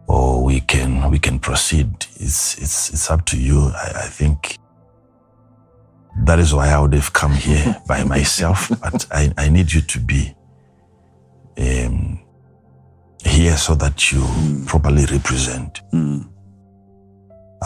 or 0.08 0.42
we 0.44 0.60
can 0.60 1.10
we 1.10 1.18
can 1.18 1.38
proceed. 1.38 1.88
It's 2.16 2.58
it's 2.58 2.90
it's 2.90 3.10
up 3.10 3.24
to 3.26 3.36
you. 3.38 3.70
I, 3.74 3.92
I 4.04 4.08
think 4.08 4.56
that 6.26 6.38
is 6.40 6.52
why 6.52 6.68
i 6.68 6.78
would 6.80 6.92
have 6.94 7.12
come 7.12 7.32
here 7.32 7.76
by 7.88 8.04
myself. 8.04 8.68
But 8.82 9.06
i, 9.12 9.32
I 9.38 9.48
need 9.48 9.72
you 9.72 9.80
to 9.82 9.98
be 10.00 10.34
um, 11.58 12.20
here 13.24 13.56
so 13.56 13.74
that 13.76 14.10
you 14.12 14.22
properly 14.66 15.04
represent 15.06 15.80
Mm, 15.92 16.28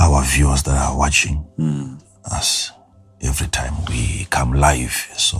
our 0.00 0.22
viewers 0.24 0.62
that 0.64 0.76
are 0.76 0.96
watching 0.98 1.46
mm, 1.58 2.00
us 2.30 2.72
every 3.20 3.48
time 3.48 3.74
we 3.88 4.26
come 4.30 4.52
live. 4.52 4.92
So, 5.16 5.38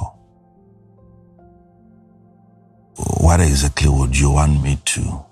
what 3.20 3.40
exactly 3.40 3.88
would 3.88 4.18
you 4.18 4.32
want 4.32 4.62
me 4.62 4.78
to 4.84 5.24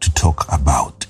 to 0.00 0.14
talk 0.14 0.46
about? 0.52 1.06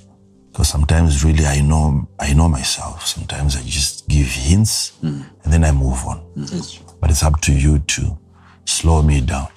Because 0.51 0.69
sometimes, 0.69 1.25
really, 1.25 1.47
I 1.47 1.61
know 1.61 2.09
I 2.19 2.33
know 2.33 2.49
myself. 2.49 3.07
Sometimes 3.07 3.57
I 3.57 3.63
just 3.63 4.09
give 4.09 4.27
hints 4.27 4.91
hmm. 5.01 5.23
and 5.43 5.53
then 5.53 5.65
I 5.65 5.73
move 5.73 6.05
on. 6.07 6.19
Hmm. 6.19 6.95
But 7.01 7.11
it's 7.11 7.23
up 7.23 7.41
to 7.43 7.53
you 7.53 7.81
to 7.81 8.19
slow 8.65 9.03
me 9.03 9.21
down. 9.21 9.49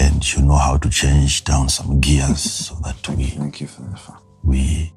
And 0.00 0.32
you 0.32 0.42
know 0.42 0.56
how 0.56 0.76
to 0.76 0.88
change 0.88 1.44
down 1.44 1.68
some 1.68 2.00
gears 2.00 2.40
so 2.40 2.76
that 2.84 3.08
we 3.08 3.24
Thank 3.24 3.60
you 3.60 3.66
for 3.66 3.82
that, 3.82 4.00
we 4.44 4.92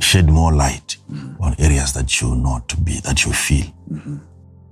shed 0.00 0.28
more 0.28 0.52
light 0.52 0.96
on 1.40 1.54
areas 1.58 1.92
that 1.92 2.20
you 2.20 2.34
know 2.34 2.62
to 2.68 2.76
be 2.76 3.00
that 3.00 3.24
you 3.24 3.32
feel 3.32 3.66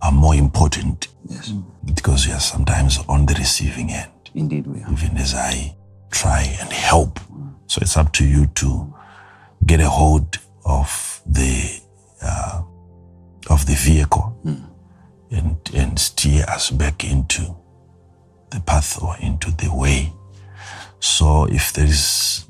are 0.00 0.12
more 0.12 0.34
important 0.34 1.08
Yes, 1.28 1.52
because 1.84 2.26
we 2.26 2.32
are 2.32 2.40
sometimes 2.40 2.98
on 3.08 3.26
the 3.26 3.34
receiving 3.34 3.90
end. 3.92 4.10
Indeed 4.34 4.66
we 4.66 4.82
are. 4.82 4.92
even 4.92 5.16
as 5.16 5.34
i 5.34 5.74
try 6.10 6.42
and 6.60 6.70
help. 6.72 7.20
So 7.68 7.78
it's 7.80 7.96
up 7.96 8.12
to 8.14 8.24
you 8.26 8.46
to 8.46 8.92
get 9.64 9.80
a 9.80 9.88
hold 9.88 10.38
of 10.66 11.22
the 11.24 11.80
uh, 12.20 12.62
of 13.48 13.64
the 13.66 13.74
vehicle 13.74 14.36
and 15.30 15.56
and 15.74 15.98
steer 15.98 16.44
us 16.48 16.70
back 16.70 17.04
into 17.04 17.54
the 18.50 18.60
path 18.60 19.00
or 19.02 19.16
into 19.20 19.50
the 19.52 19.72
way. 19.74 20.12
So 21.00 21.46
if 21.46 21.72
there 21.72 21.86
is 21.86 22.44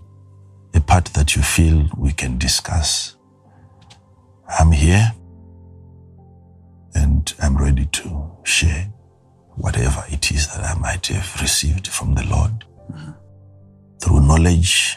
a 0.74 0.80
part 0.80 1.06
that 1.06 1.36
you 1.36 1.42
feel 1.42 1.88
we 1.96 2.12
can 2.12 2.38
discuss. 2.38 3.16
I'm 4.58 4.72
here 4.72 5.12
and 6.94 7.32
i'm 7.40 7.56
ready 7.56 7.86
to 7.86 8.30
share 8.44 8.84
whatever 9.56 10.02
it 10.08 10.30
is 10.30 10.46
that 10.48 10.64
i 10.64 10.78
might 10.78 11.06
have 11.06 11.40
received 11.40 11.86
from 11.88 12.14
the 12.14 12.24
lord. 12.26 12.64
Through 14.00 14.20
knowledge 14.26 14.96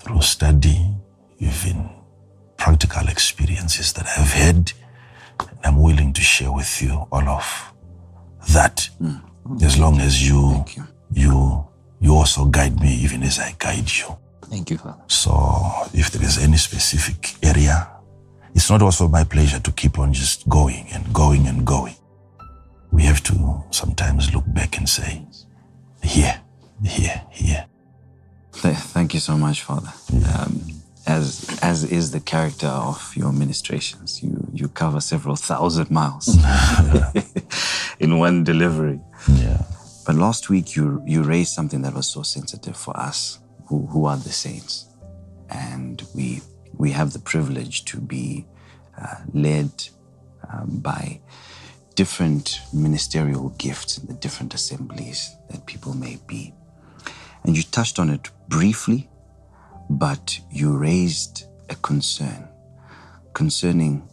through 0.00 0.20
study 0.22 0.86
even 1.38 1.88
practical 2.56 3.08
experiences 3.08 3.92
that 3.94 4.06
i've 4.18 4.32
had 4.32 4.72
and 5.40 5.58
i'm 5.64 5.80
willing 5.80 6.12
to 6.12 6.20
share 6.20 6.52
with 6.52 6.82
you 6.82 7.06
all 7.10 7.28
of 7.28 7.72
that. 8.52 8.88
Mm. 9.00 9.22
As 9.62 9.78
long 9.78 10.00
as 10.00 10.26
you 10.28 10.64
you. 10.74 10.84
you 11.10 11.66
you 12.00 12.14
also 12.14 12.44
guide 12.44 12.78
me 12.80 12.94
even 12.94 13.22
as 13.22 13.38
i 13.38 13.54
guide 13.58 13.90
you 13.90 14.16
Thank 14.50 14.70
you, 14.70 14.78
Father. 14.78 15.02
so 15.06 15.32
if 15.94 16.10
there 16.10 16.22
is 16.22 16.38
any 16.38 16.56
specific 16.58 17.34
area, 17.42 17.88
it's 18.54 18.68
not 18.70 18.82
also 18.82 19.08
my 19.08 19.24
pleasure 19.24 19.60
to 19.60 19.72
keep 19.72 19.98
on 19.98 20.12
just 20.12 20.48
going 20.48 20.86
and 20.92 21.12
going 21.14 21.46
and 21.46 21.64
going. 21.66 21.94
We 22.90 23.02
have 23.04 23.22
to 23.24 23.64
sometimes 23.70 24.34
look 24.34 24.44
back 24.48 24.76
and 24.78 24.86
say, 24.88 25.24
here, 26.02 26.38
here, 26.84 27.22
here. 27.30 27.64
Th- 28.52 28.76
Thank 28.76 29.14
you 29.14 29.20
so 29.20 29.36
much, 29.38 29.62
Father. 29.62 29.92
Um, 30.38 30.60
as 31.06 31.58
as 31.62 31.82
is 31.84 32.10
the 32.12 32.20
character 32.20 32.68
of 32.68 33.12
your 33.16 33.32
ministrations, 33.32 34.22
you 34.22 34.46
you 34.52 34.68
cover 34.68 35.00
several 35.00 35.34
thousand 35.36 35.90
miles 35.90 36.28
in 37.98 38.18
one 38.18 38.44
delivery. 38.44 39.00
Yeah. 39.28 39.62
But 40.06 40.16
last 40.16 40.48
week 40.50 40.76
you 40.76 41.02
you 41.06 41.22
raised 41.22 41.52
something 41.54 41.82
that 41.82 41.94
was 41.94 42.06
so 42.12 42.22
sensitive 42.22 42.76
for 42.76 42.94
us, 42.96 43.38
who 43.72 43.86
who 43.86 44.04
are 44.04 44.18
the 44.18 44.36
saints, 44.44 44.86
and 45.48 46.02
we 46.14 46.42
we 46.76 46.90
have 46.90 47.12
the 47.12 47.24
privilege 47.32 47.86
to 47.86 47.98
be 47.98 48.44
uh, 49.00 49.16
led 49.32 49.70
um, 50.50 50.68
by 50.90 51.20
different 51.94 52.60
ministerial 52.72 53.48
gifts 53.66 53.98
in 53.98 54.06
the 54.06 54.18
different 54.24 54.52
assemblies 54.54 55.36
that 55.50 55.64
people 55.66 55.94
may 55.94 56.18
be. 56.26 56.52
And 57.44 57.56
you 57.56 57.62
touched 57.62 57.98
on 57.98 58.10
it 58.10 58.30
briefly, 58.48 59.08
but 59.88 60.38
you 60.50 60.76
raised 60.76 61.44
a 61.70 61.76
concern 61.76 62.48
concerning 63.32 64.06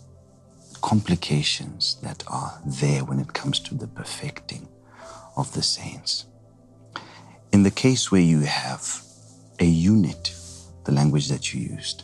complications 0.82 1.98
that 2.02 2.24
are 2.28 2.62
there 2.66 3.04
when 3.04 3.20
it 3.20 3.34
comes 3.34 3.60
to 3.60 3.76
the 3.76 3.88
perfecting 3.88 4.70
of 5.36 5.52
the 5.54 5.64
saints. 5.64 6.26
In 7.52 7.64
the 7.64 7.72
case 7.72 8.12
where 8.12 8.28
you 8.34 8.42
have 8.42 9.09
a 9.60 9.66
unit, 9.66 10.34
the 10.86 10.92
language 10.92 11.28
that 11.28 11.54
you 11.54 11.62
used, 11.62 12.04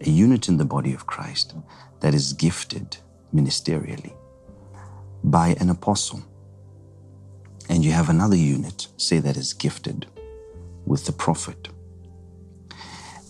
a 0.00 0.10
unit 0.10 0.48
in 0.48 0.56
the 0.56 0.64
body 0.64 0.92
of 0.92 1.06
Christ 1.06 1.54
that 2.00 2.14
is 2.14 2.32
gifted 2.32 2.96
ministerially 3.34 4.12
by 5.24 5.56
an 5.60 5.70
apostle, 5.70 6.22
and 7.68 7.84
you 7.84 7.92
have 7.92 8.08
another 8.08 8.36
unit, 8.36 8.86
say, 8.96 9.18
that 9.18 9.36
is 9.36 9.52
gifted 9.52 10.06
with 10.84 11.04
the 11.04 11.12
prophet. 11.12 11.68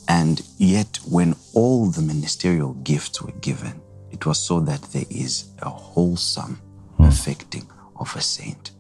And 0.09 0.43
yet, 0.59 0.99
when 1.09 1.35
all 1.55 1.87
the 1.87 2.03
ministerial 2.03 2.75
gifts 2.75 3.23
were 3.23 3.33
given, 3.41 3.81
it 4.11 4.25
was 4.25 4.39
so 4.39 4.61
that 4.61 4.83
there 4.93 5.07
is 5.11 5.47
a 5.61 5.71
wholesome 5.71 6.61
hmm. 6.97 7.05
affecting 7.05 7.67
of 7.97 8.15
a 8.15 8.21
saint, 8.21 8.71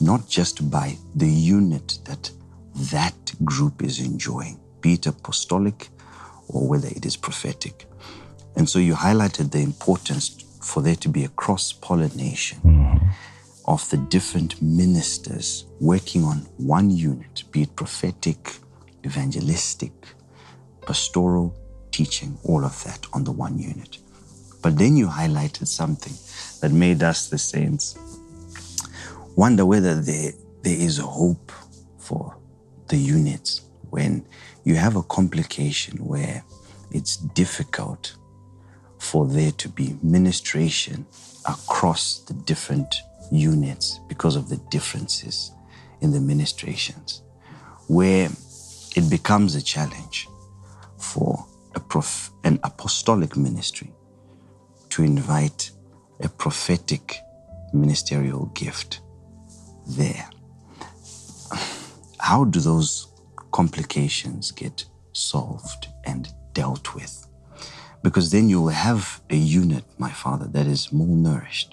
not 0.00 0.28
just 0.28 0.70
by 0.70 0.96
the 1.14 1.28
unit 1.28 1.98
that 2.04 2.30
that 2.74 3.14
group 3.44 3.82
is 3.82 4.00
enjoying, 4.00 4.58
be 4.80 4.94
it 4.94 5.06
apostolic 5.06 5.88
or 6.48 6.68
whether 6.68 6.88
it 6.88 7.06
is 7.06 7.16
prophetic. 7.16 7.86
And 8.56 8.68
so 8.68 8.78
you 8.78 8.94
highlighted 8.94 9.50
the 9.50 9.60
importance 9.60 10.28
for 10.60 10.82
there 10.82 10.96
to 10.96 11.08
be 11.08 11.24
a 11.24 11.28
cross 11.28 11.72
pollination 11.72 12.58
mm-hmm. 12.60 13.08
of 13.66 13.88
the 13.90 13.96
different 13.96 14.60
ministers 14.62 15.66
working 15.80 16.24
on 16.24 16.38
one 16.56 16.90
unit, 16.90 17.44
be 17.50 17.62
it 17.62 17.76
prophetic, 17.76 18.56
evangelistic, 19.04 19.92
pastoral, 20.86 21.54
teaching, 21.90 22.36
all 22.44 22.64
of 22.64 22.82
that 22.84 23.06
on 23.12 23.24
the 23.24 23.32
one 23.32 23.58
unit. 23.58 23.98
But 24.62 24.78
then 24.78 24.96
you 24.96 25.06
highlighted 25.06 25.66
something 25.68 26.14
that 26.60 26.74
made 26.74 27.02
us, 27.02 27.28
the 27.28 27.38
saints, 27.38 27.98
wonder 29.36 29.66
whether 29.66 30.00
there, 30.00 30.32
there 30.62 30.76
is 30.76 30.98
hope 30.98 31.52
for 31.98 32.34
the 32.88 32.96
units 32.96 33.62
when 33.90 34.26
you 34.64 34.74
have 34.76 34.96
a 34.96 35.02
complication 35.02 35.98
where 35.98 36.42
it's 36.90 37.16
difficult 37.16 38.16
for 38.98 39.26
there 39.26 39.52
to 39.52 39.68
be 39.68 39.96
ministration 40.02 41.06
across 41.46 42.20
the 42.20 42.34
different 42.34 42.94
units 43.30 44.00
because 44.08 44.36
of 44.36 44.48
the 44.48 44.56
differences 44.70 45.52
in 46.00 46.10
the 46.10 46.20
ministrations, 46.20 47.22
where 47.88 48.28
it 48.96 49.10
becomes 49.10 49.54
a 49.54 49.62
challenge 49.62 50.28
for 50.98 51.44
a 51.74 51.80
prof- 51.80 52.30
an 52.44 52.58
apostolic 52.62 53.36
ministry 53.36 53.92
to 54.90 55.02
invite 55.02 55.70
a 56.20 56.28
prophetic 56.28 57.16
ministerial 57.72 58.46
gift 58.54 59.00
there. 59.86 60.28
How 62.28 62.44
do 62.44 62.58
those 62.60 63.08
complications 63.52 64.50
get 64.50 64.84
solved 65.12 65.88
and 66.04 66.22
dealt 66.54 66.94
with? 66.94 67.14
Because 68.02 68.30
then 68.30 68.48
you 68.48 68.60
will 68.62 68.78
have 68.88 69.20
a 69.30 69.36
unit, 69.36 69.84
my 69.98 70.10
father, 70.10 70.46
that 70.56 70.66
is 70.66 70.88
malnourished 70.88 71.70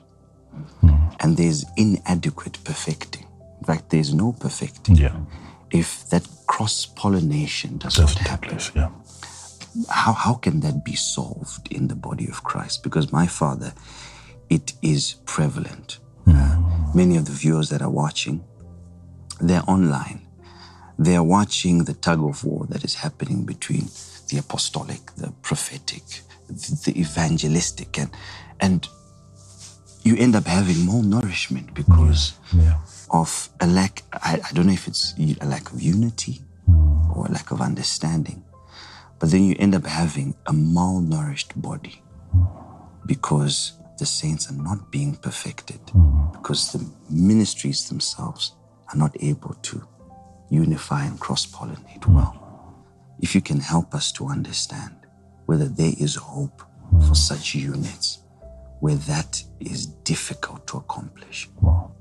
and 1.22 1.38
there's 1.38 1.64
inadequate 1.78 2.58
perfecting. 2.64 3.26
In 3.60 3.66
fact, 3.66 3.90
there's 3.92 4.14
no 4.14 4.34
perfecting 4.34 4.96
Yeah. 4.98 5.16
if 5.82 6.10
that 6.10 6.28
cross 6.48 6.86
pollination 6.86 7.78
does 7.78 7.96
Doesn't 7.96 8.20
not 8.22 8.28
happen. 8.28 8.50
place. 8.50 8.72
Yeah. 8.76 8.90
How, 9.90 10.14
how 10.14 10.34
can 10.34 10.60
that 10.62 10.84
be 10.84 10.96
solved 10.96 11.72
in 11.72 11.88
the 11.88 11.96
body 11.96 12.28
of 12.28 12.44
Christ? 12.44 12.84
Because 12.84 13.12
my 13.14 13.28
father, 13.28 13.72
it 14.50 14.74
is 14.82 15.16
prevalent. 15.26 16.00
Uh, 16.28 16.58
many 16.94 17.16
of 17.18 17.24
the 17.26 17.32
viewers 17.44 17.70
that 17.70 17.82
are 17.82 17.90
watching, 18.04 18.44
they're 19.40 19.64
online. 19.76 20.20
They're 21.02 21.24
watching 21.24 21.86
the 21.86 21.96
tug 21.96 22.24
of 22.24 22.44
war 22.46 22.68
that 22.70 22.84
is 22.84 22.96
happening 22.96 23.44
between 23.46 23.86
the 24.30 24.38
apostolic, 24.38 25.02
the 25.18 25.32
prophetic, 25.42 26.04
the, 26.48 26.94
evangelistic, 26.96 27.98
and 27.98 28.12
and 28.60 28.88
you 30.04 30.16
end 30.18 30.36
up 30.36 30.46
having 30.46 30.80
more 30.86 31.04
nourishment 31.04 31.74
because 31.74 32.34
Yeah. 32.54 32.78
of 33.10 33.50
a 33.60 33.68
lack. 33.68 34.04
I, 34.14 34.42
I 34.48 34.52
don't 34.54 34.68
know 34.68 34.74
if 34.74 34.88
it's 34.88 35.16
a 35.42 35.46
lack 35.46 35.72
of 35.74 35.82
unity 35.82 36.44
mm. 36.70 37.16
or 37.16 37.26
a 37.28 37.32
lack 37.32 37.50
of 37.52 37.62
understanding, 37.62 38.44
but 39.20 39.32
then 39.32 39.44
you 39.46 39.56
end 39.60 39.74
up 39.74 39.86
having 39.88 40.36
a 40.46 40.54
malnourished 40.54 41.60
body 41.62 42.04
mm. 42.36 42.48
because 43.08 43.74
the 43.98 44.06
saints 44.06 44.52
are 44.52 44.56
not 44.70 44.92
being 44.92 45.16
perfected 45.16 45.82
mm. 45.88 46.32
because 46.34 46.74
the 46.74 46.86
ministries 47.10 47.90
themselves 47.90 48.54
are 48.94 48.98
not 48.98 49.16
able 49.22 49.56
to 49.64 49.88
unify 50.52 51.06
and 51.06 51.20
cross 51.20 51.48
pollinate 51.48 52.06
well. 52.06 52.38
If 53.22 53.34
you 53.34 53.42
can 53.42 53.60
help 53.60 53.96
us 53.96 54.12
to 54.14 54.28
understand 54.28 54.96
whether 55.48 55.68
there 55.68 55.94
is 56.00 56.16
hope 56.16 56.62
for 57.08 57.16
such 57.16 57.56
units, 57.56 58.20
where 58.82 58.96
that 58.96 59.44
is 59.60 59.88
difficult 59.88 60.68
to 60.68 60.78
accomplish. 60.78 61.50
Wow. 61.62 61.92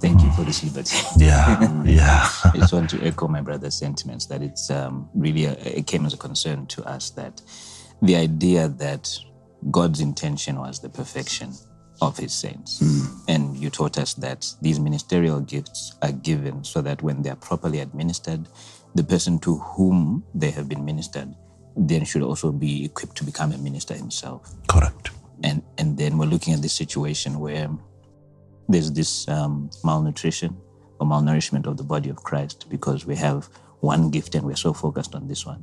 Thank 0.00 0.20
you 0.22 0.32
for 0.32 0.42
this 0.42 0.64
liberty. 0.64 0.96
Yeah. 1.16 1.82
yeah. 1.84 2.28
I 2.44 2.52
just 2.56 2.72
want 2.72 2.90
to 2.90 3.00
echo 3.02 3.28
my 3.28 3.40
brother's 3.40 3.76
sentiments 3.76 4.26
that 4.26 4.42
it's 4.42 4.68
um, 4.70 5.08
really 5.14 5.44
a, 5.44 5.52
it 5.52 5.86
came 5.86 6.04
as 6.06 6.12
a 6.12 6.16
concern 6.16 6.66
to 6.66 6.82
us 6.84 7.10
that 7.10 7.40
the 8.02 8.16
idea 8.16 8.68
that 8.68 9.08
God's 9.70 10.00
intention 10.00 10.58
was 10.58 10.80
the 10.80 10.88
perfection 10.88 11.52
of 12.02 12.18
His 12.18 12.34
saints, 12.34 12.82
and 13.28 13.56
you 13.56 13.70
taught 13.70 13.96
us 13.98 14.14
that 14.14 14.46
these 14.60 14.78
ministerial 14.80 15.40
gifts 15.40 15.94
are 16.02 16.12
given 16.12 16.64
so 16.64 16.82
that 16.82 17.02
when 17.02 17.22
they 17.22 17.30
are 17.30 17.36
properly 17.36 17.80
administered, 17.80 18.48
the 18.94 19.04
person 19.04 19.38
to 19.40 19.56
whom 19.58 20.24
they 20.34 20.50
have 20.50 20.68
been 20.68 20.84
ministered 20.84 21.34
then 21.74 22.04
should 22.04 22.20
also 22.22 22.52
be 22.52 22.84
equipped 22.84 23.16
to 23.16 23.24
become 23.24 23.52
a 23.52 23.58
minister 23.58 23.94
himself. 23.94 24.52
Correct. 24.68 25.10
and 25.44 25.62
and 25.78 25.96
then 25.98 26.18
we're 26.18 26.26
looking 26.26 26.52
at 26.54 26.62
this 26.62 26.72
situation 26.72 27.38
where 27.40 27.68
there's 28.68 28.92
this 28.92 29.28
um, 29.28 29.70
malnutrition 29.84 30.56
or 31.00 31.06
malnourishment 31.06 31.66
of 31.66 31.76
the 31.76 31.82
body 31.82 32.10
of 32.10 32.22
Christ 32.22 32.66
because 32.70 33.06
we 33.06 33.16
have 33.16 33.48
one 33.80 34.10
gift 34.10 34.34
and 34.34 34.44
we're 34.44 34.56
so 34.56 34.72
focused 34.72 35.14
on 35.14 35.26
this 35.26 35.44
one, 35.44 35.62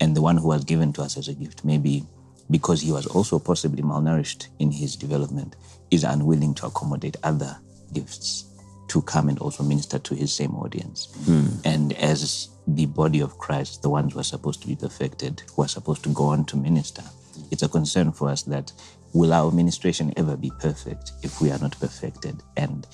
and 0.00 0.16
the 0.16 0.20
one 0.20 0.36
who 0.36 0.48
was 0.48 0.64
given 0.64 0.92
to 0.94 1.02
us 1.02 1.16
as 1.16 1.28
a 1.28 1.34
gift 1.34 1.64
maybe 1.64 2.04
because 2.50 2.82
he 2.82 2.92
was 2.92 3.06
also 3.06 3.38
possibly 3.38 3.82
malnourished 3.82 4.48
in 4.58 4.70
his 4.70 4.96
development 4.96 5.56
is 5.94 6.04
unwilling 6.04 6.54
to 6.54 6.66
accommodate 6.66 7.16
other 7.22 7.56
gifts 7.92 8.44
to 8.88 9.02
come 9.02 9.28
and 9.28 9.38
also 9.38 9.62
minister 9.62 9.98
to 9.98 10.14
his 10.14 10.32
same 10.32 10.54
audience. 10.56 11.08
Hmm. 11.24 11.46
And 11.64 11.92
as 11.94 12.48
the 12.66 12.86
body 12.86 13.20
of 13.20 13.38
Christ, 13.38 13.82
the 13.82 13.90
ones 13.90 14.12
who 14.12 14.20
are 14.20 14.24
supposed 14.24 14.60
to 14.62 14.68
be 14.68 14.76
perfected, 14.76 15.42
who 15.54 15.62
are 15.62 15.68
supposed 15.68 16.02
to 16.04 16.10
go 16.10 16.24
on 16.24 16.44
to 16.46 16.56
minister, 16.56 17.02
it's 17.50 17.62
a 17.62 17.68
concern 17.68 18.12
for 18.12 18.28
us 18.28 18.42
that 18.44 18.72
will 19.12 19.32
our 19.32 19.48
administration 19.48 20.12
ever 20.16 20.36
be 20.36 20.50
perfect 20.60 21.12
if 21.22 21.40
we 21.40 21.50
are 21.50 21.58
not 21.58 21.78
perfected? 21.80 22.42
And 22.56 22.86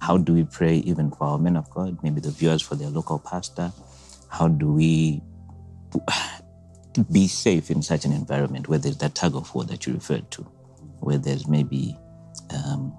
how 0.00 0.18
do 0.18 0.34
we 0.34 0.44
pray 0.44 0.76
even 0.78 1.10
for 1.10 1.24
our 1.24 1.38
men 1.38 1.56
of 1.56 1.70
God, 1.70 1.98
maybe 2.02 2.20
the 2.20 2.30
viewers 2.30 2.62
for 2.62 2.74
their 2.74 2.90
local 2.90 3.18
pastor? 3.18 3.72
How 4.28 4.48
do 4.48 4.72
we 4.72 5.22
be 7.12 7.28
safe 7.28 7.70
in 7.70 7.82
such 7.82 8.04
an 8.04 8.12
environment 8.12 8.68
where 8.68 8.78
there's 8.78 8.98
that 8.98 9.14
tug 9.14 9.36
of 9.36 9.54
war 9.54 9.64
that 9.64 9.86
you 9.86 9.94
referred 9.94 10.30
to, 10.32 10.42
where 11.00 11.18
there's 11.18 11.46
maybe 11.46 11.96
um, 12.50 12.92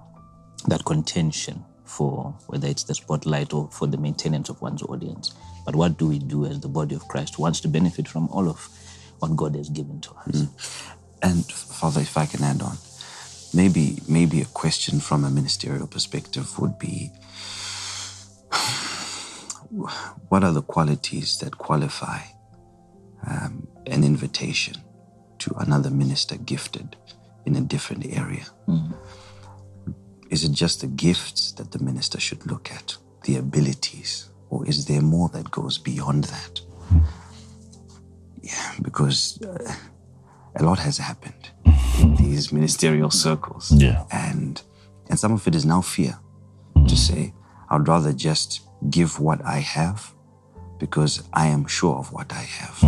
that 0.66 0.84
contention 0.84 1.64
for 1.84 2.34
whether 2.48 2.68
it's 2.68 2.84
the 2.84 2.94
spotlight 2.94 3.52
or 3.54 3.68
for 3.70 3.86
the 3.86 3.96
maintenance 3.96 4.48
of 4.50 4.60
one's 4.60 4.82
audience. 4.82 5.32
But 5.64 5.74
what 5.74 5.96
do 5.98 6.08
we 6.08 6.18
do 6.18 6.44
as 6.46 6.60
the 6.60 6.68
body 6.68 6.94
of 6.94 7.06
Christ 7.08 7.36
who 7.36 7.42
wants 7.42 7.60
to 7.60 7.68
benefit 7.68 8.08
from 8.08 8.28
all 8.28 8.48
of 8.48 8.68
what 9.20 9.36
God 9.36 9.54
has 9.56 9.68
given 9.68 10.00
to 10.02 10.10
us? 10.26 10.46
And 11.22 11.44
Father, 11.46 12.00
if 12.00 12.16
I 12.16 12.26
can 12.26 12.44
add 12.44 12.62
on, 12.62 12.76
maybe 13.54 13.98
maybe 14.08 14.40
a 14.40 14.44
question 14.46 15.00
from 15.00 15.24
a 15.24 15.30
ministerial 15.30 15.86
perspective 15.86 16.58
would 16.58 16.78
be 16.78 17.10
what 20.28 20.44
are 20.44 20.52
the 20.52 20.62
qualities 20.62 21.38
that 21.38 21.56
qualify 21.58 22.20
um, 23.26 23.66
an 23.86 24.04
invitation 24.04 24.76
to 25.38 25.54
another 25.58 25.90
minister 25.90 26.36
gifted 26.36 26.96
in 27.46 27.56
a 27.56 27.60
different 27.60 28.06
area? 28.06 28.44
Is 30.30 30.44
it 30.44 30.52
just 30.52 30.80
the 30.80 30.86
gifts 30.86 31.52
that 31.52 31.72
the 31.72 31.78
minister 31.78 32.20
should 32.20 32.46
look 32.46 32.70
at, 32.70 32.96
the 33.24 33.36
abilities, 33.36 34.28
or 34.50 34.66
is 34.66 34.84
there 34.86 35.02
more 35.02 35.28
that 35.30 35.50
goes 35.50 35.78
beyond 35.78 36.24
that? 36.24 36.60
Yeah, 38.42 38.72
because 38.82 39.40
uh, 39.42 39.74
a 40.56 40.62
lot 40.62 40.78
has 40.78 40.98
happened 40.98 41.50
in 42.00 42.14
these 42.16 42.52
ministerial 42.52 43.10
circles. 43.10 43.72
Yeah. 43.72 44.04
And 44.10 44.60
and 45.08 45.18
some 45.18 45.32
of 45.32 45.46
it 45.48 45.54
is 45.54 45.64
now 45.64 45.80
fear 45.80 46.18
to 46.86 46.96
say, 46.96 47.32
I'd 47.70 47.88
rather 47.88 48.12
just 48.12 48.60
give 48.90 49.18
what 49.20 49.44
I 49.44 49.58
have 49.58 50.14
because 50.78 51.22
I 51.32 51.46
am 51.46 51.66
sure 51.66 51.96
of 51.96 52.12
what 52.12 52.32
I 52.32 52.42
have. 52.42 52.84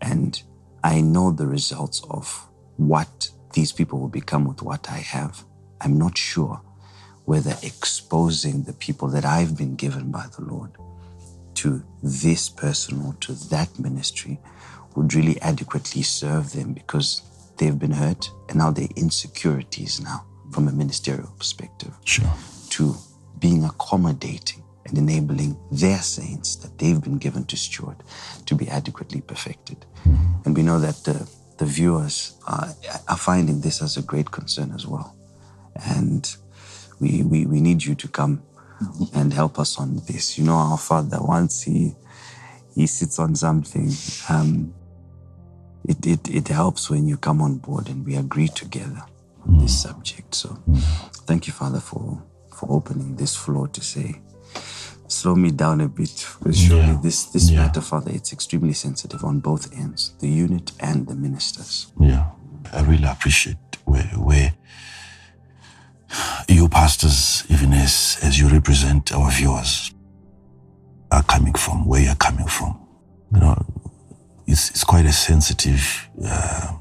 And 0.00 0.42
I 0.82 1.00
know 1.00 1.30
the 1.30 1.46
results 1.46 2.02
of 2.10 2.48
what 2.76 3.30
these 3.52 3.72
people 3.72 4.00
will 4.00 4.08
become 4.08 4.44
with 4.44 4.62
what 4.62 4.90
I 4.90 4.98
have. 4.98 5.44
I'm 5.82 5.98
not 5.98 6.16
sure 6.16 6.60
whether 7.24 7.54
exposing 7.62 8.64
the 8.64 8.72
people 8.72 9.08
that 9.08 9.24
I've 9.24 9.56
been 9.56 9.76
given 9.76 10.10
by 10.10 10.26
the 10.36 10.44
Lord 10.44 10.70
to 11.54 11.82
this 12.02 12.48
person 12.48 13.02
or 13.04 13.14
to 13.20 13.32
that 13.50 13.78
ministry 13.78 14.40
would 14.96 15.14
really 15.14 15.40
adequately 15.40 16.02
serve 16.02 16.52
them 16.52 16.72
because 16.72 17.22
they've 17.56 17.78
been 17.78 17.92
hurt 17.92 18.30
and 18.48 18.58
now 18.58 18.70
their 18.70 18.88
insecurities 18.96 20.00
now 20.00 20.24
from 20.50 20.68
a 20.68 20.72
ministerial 20.72 21.32
perspective 21.38 21.94
Sure. 22.04 22.32
to 22.70 22.94
being 23.38 23.64
accommodating 23.64 24.62
and 24.86 24.98
enabling 24.98 25.56
their 25.70 25.98
saints 25.98 26.56
that 26.56 26.76
they've 26.78 27.00
been 27.00 27.18
given 27.18 27.44
to 27.46 27.56
steward 27.56 27.96
to 28.46 28.54
be 28.54 28.68
adequately 28.68 29.20
perfected. 29.20 29.84
Hmm. 30.02 30.16
And 30.44 30.56
we 30.56 30.62
know 30.62 30.80
that 30.80 30.96
the, 31.04 31.28
the 31.58 31.64
viewers 31.64 32.34
are, 32.46 32.68
are 33.08 33.16
finding 33.16 33.60
this 33.60 33.80
as 33.80 33.96
a 33.96 34.02
great 34.02 34.30
concern 34.30 34.72
as 34.74 34.86
well. 34.86 35.16
And 35.74 36.36
we, 37.00 37.22
we, 37.22 37.46
we 37.46 37.60
need 37.60 37.82
you 37.82 37.94
to 37.94 38.08
come 38.08 38.42
mm-hmm. 38.80 39.18
and 39.18 39.32
help 39.32 39.58
us 39.58 39.78
on 39.78 40.02
this. 40.06 40.38
You 40.38 40.44
know, 40.44 40.54
our 40.54 40.78
Father, 40.78 41.18
once 41.20 41.62
He 41.62 41.94
He 42.74 42.86
sits 42.86 43.18
on 43.18 43.34
something, 43.36 43.90
um, 44.28 44.72
it, 45.84 46.06
it, 46.06 46.28
it 46.28 46.48
helps 46.48 46.88
when 46.90 47.06
you 47.08 47.16
come 47.16 47.42
on 47.42 47.58
board 47.58 47.88
and 47.88 48.06
we 48.06 48.16
agree 48.16 48.48
together 48.48 49.02
on 49.46 49.58
this 49.58 49.74
mm. 49.74 49.82
subject. 49.88 50.34
So 50.34 50.48
mm. 50.68 50.80
thank 51.26 51.46
you, 51.46 51.52
Father, 51.52 51.80
for, 51.80 52.22
for 52.56 52.70
opening 52.70 53.16
this 53.16 53.34
floor 53.36 53.68
to 53.68 53.80
say, 53.80 54.20
slow 55.08 55.34
me 55.34 55.50
down 55.50 55.80
a 55.80 55.88
bit. 55.88 56.26
Because 56.38 56.58
surely 56.58 56.92
Yeah. 56.92 57.00
this, 57.02 57.24
this 57.26 57.50
Yeah. 57.50 57.66
matter, 57.66 57.80
Father, 57.80 58.12
it's 58.14 58.32
extremely 58.32 58.72
sensitive 58.74 59.24
on 59.24 59.40
both 59.40 59.76
ends, 59.76 60.12
the 60.20 60.28
unit 60.28 60.72
and 60.80 61.06
the 61.06 61.14
ministers. 61.14 61.92
Yeah. 62.00 62.30
I 62.72 62.82
really 62.82 63.08
appreciate 63.08 63.56
where, 63.84 64.04
where 64.16 64.54
you 66.48 66.68
pastors, 66.68 67.44
even 67.48 67.72
as, 67.72 68.18
as 68.22 68.38
you 68.38 68.48
represent 68.48 69.12
our 69.12 69.30
viewers, 69.30 69.92
are 71.10 71.22
coming 71.24 71.54
from, 71.54 71.86
where 71.86 72.02
you're 72.02 72.14
coming 72.14 72.46
from. 72.46 72.78
You 73.32 73.40
know, 73.40 73.66
it's, 74.46 74.70
it's 74.70 74.84
quite 74.84 75.06
a 75.06 75.12
sensitive 75.12 76.08
uh, 76.24 76.72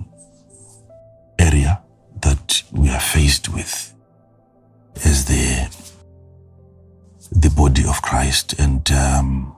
area 1.39 1.81
that 2.21 2.63
we 2.71 2.89
are 2.89 2.99
faced 2.99 3.49
with 3.53 3.93
as 5.03 5.25
the 5.25 5.69
the 7.33 7.49
body 7.49 7.85
of 7.87 8.01
Christ, 8.01 8.59
and 8.59 8.91
um, 8.91 9.55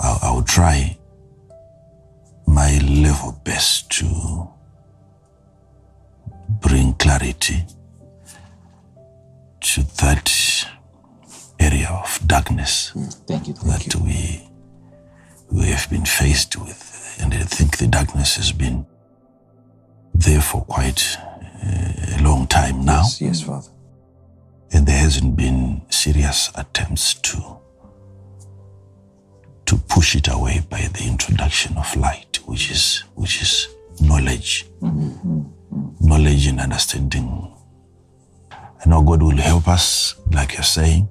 I'll, 0.00 0.18
I'll 0.22 0.42
try 0.42 0.96
my 2.46 2.78
level 2.78 3.40
best 3.44 3.90
to 3.90 4.48
bring 6.48 6.94
clarity 6.94 7.64
to 9.60 9.82
that 10.02 10.32
area 11.58 11.88
of 11.90 12.20
darkness 12.26 12.92
Thank 13.26 13.48
you. 13.48 13.54
Thank 13.54 13.84
that 13.84 13.94
we 13.96 14.44
we 15.50 15.64
have 15.70 15.88
been 15.88 16.04
faced 16.04 16.56
with, 16.56 17.16
and 17.22 17.32
I 17.32 17.38
think 17.38 17.78
the 17.78 17.86
darkness 17.86 18.36
has 18.36 18.52
been 18.52 18.84
there 20.14 20.42
for 20.42 20.62
quite 20.66 21.16
uh, 21.64 22.18
a 22.18 22.22
long 22.22 22.46
time 22.46 22.84
now, 22.84 23.00
Yes, 23.04 23.20
yes, 23.22 23.40
Father. 23.42 23.70
and 24.72 24.86
there 24.86 24.98
hasn't 24.98 25.36
been 25.36 25.80
serious 25.88 26.50
attempts 26.54 27.14
to 27.14 27.56
to 29.64 29.76
push 29.88 30.16
it 30.16 30.28
away 30.28 30.60
by 30.68 30.82
the 30.92 31.04
introduction 31.06 31.76
of 31.78 31.96
light, 31.96 32.40
which 32.46 32.70
is 32.70 33.04
which 33.14 33.40
is 33.40 33.68
knowledge, 34.02 34.66
knowledge 36.00 36.46
and 36.46 36.60
understanding. 36.60 37.54
I 38.52 38.88
know 38.88 39.02
God 39.02 39.22
will 39.22 39.36
help 39.36 39.68
us, 39.68 40.14
like 40.32 40.54
you're 40.54 40.62
saying. 40.62 41.08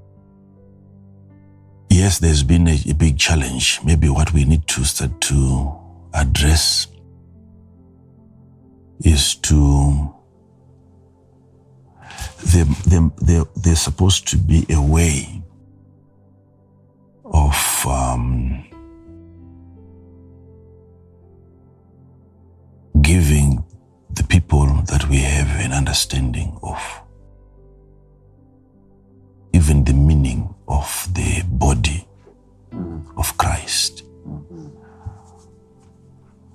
Yes, 1.89 2.20
there's 2.20 2.43
been 2.43 2.67
a, 2.67 2.78
a 2.89 2.93
big 2.93 3.17
challenge. 3.17 3.80
Maybe 3.84 4.10
what 4.10 4.34
we 4.34 4.46
need 4.46 4.67
to 4.67 4.84
start 4.84 5.20
to 5.22 5.76
address 6.13 6.88
is 9.04 9.36
to 9.36 10.13
there, 12.46 12.65
there, 12.86 13.12
there, 13.22 13.43
there's 13.56 13.82
supposed 13.82 14.28
to 14.30 14.38
be 14.38 14.65
a 14.70 14.82
way 14.82 15.41
of 17.26 17.86
um, 17.86 18.63
giving 23.02 23.57
the 24.18 24.24
people 24.24 24.66
that 24.88 25.08
we 25.10 25.18
have 25.18 25.48
an 25.60 25.72
understanding 25.72 26.58
of 26.64 26.82
even 29.54 29.84
the 29.84 29.94
meaning 29.94 30.54
of 30.68 31.08
the 31.14 31.44
body 31.52 32.08
of 33.16 33.38
Christ. 33.38 34.04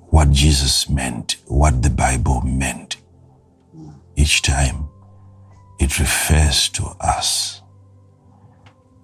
What 0.09 0.31
Jesus 0.33 0.89
meant, 0.89 1.37
what 1.47 1.83
the 1.83 1.91
Bible 1.91 2.41
meant. 2.43 2.97
Each 4.17 4.43
time 4.43 4.89
it 5.79 6.01
refers 6.01 6.69
to 6.71 6.85
us 7.01 7.63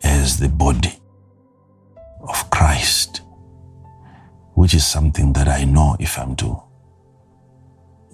as 0.03 0.39
the 0.39 0.49
body 0.49 0.99
of 2.21 2.51
Christ, 2.51 3.21
which 4.55 4.75
is 4.75 4.85
something 4.85 5.33
that 5.35 5.47
I 5.47 5.65
know 5.65 5.97
if 6.01 6.19
I'm 6.19 6.35
to 6.37 6.68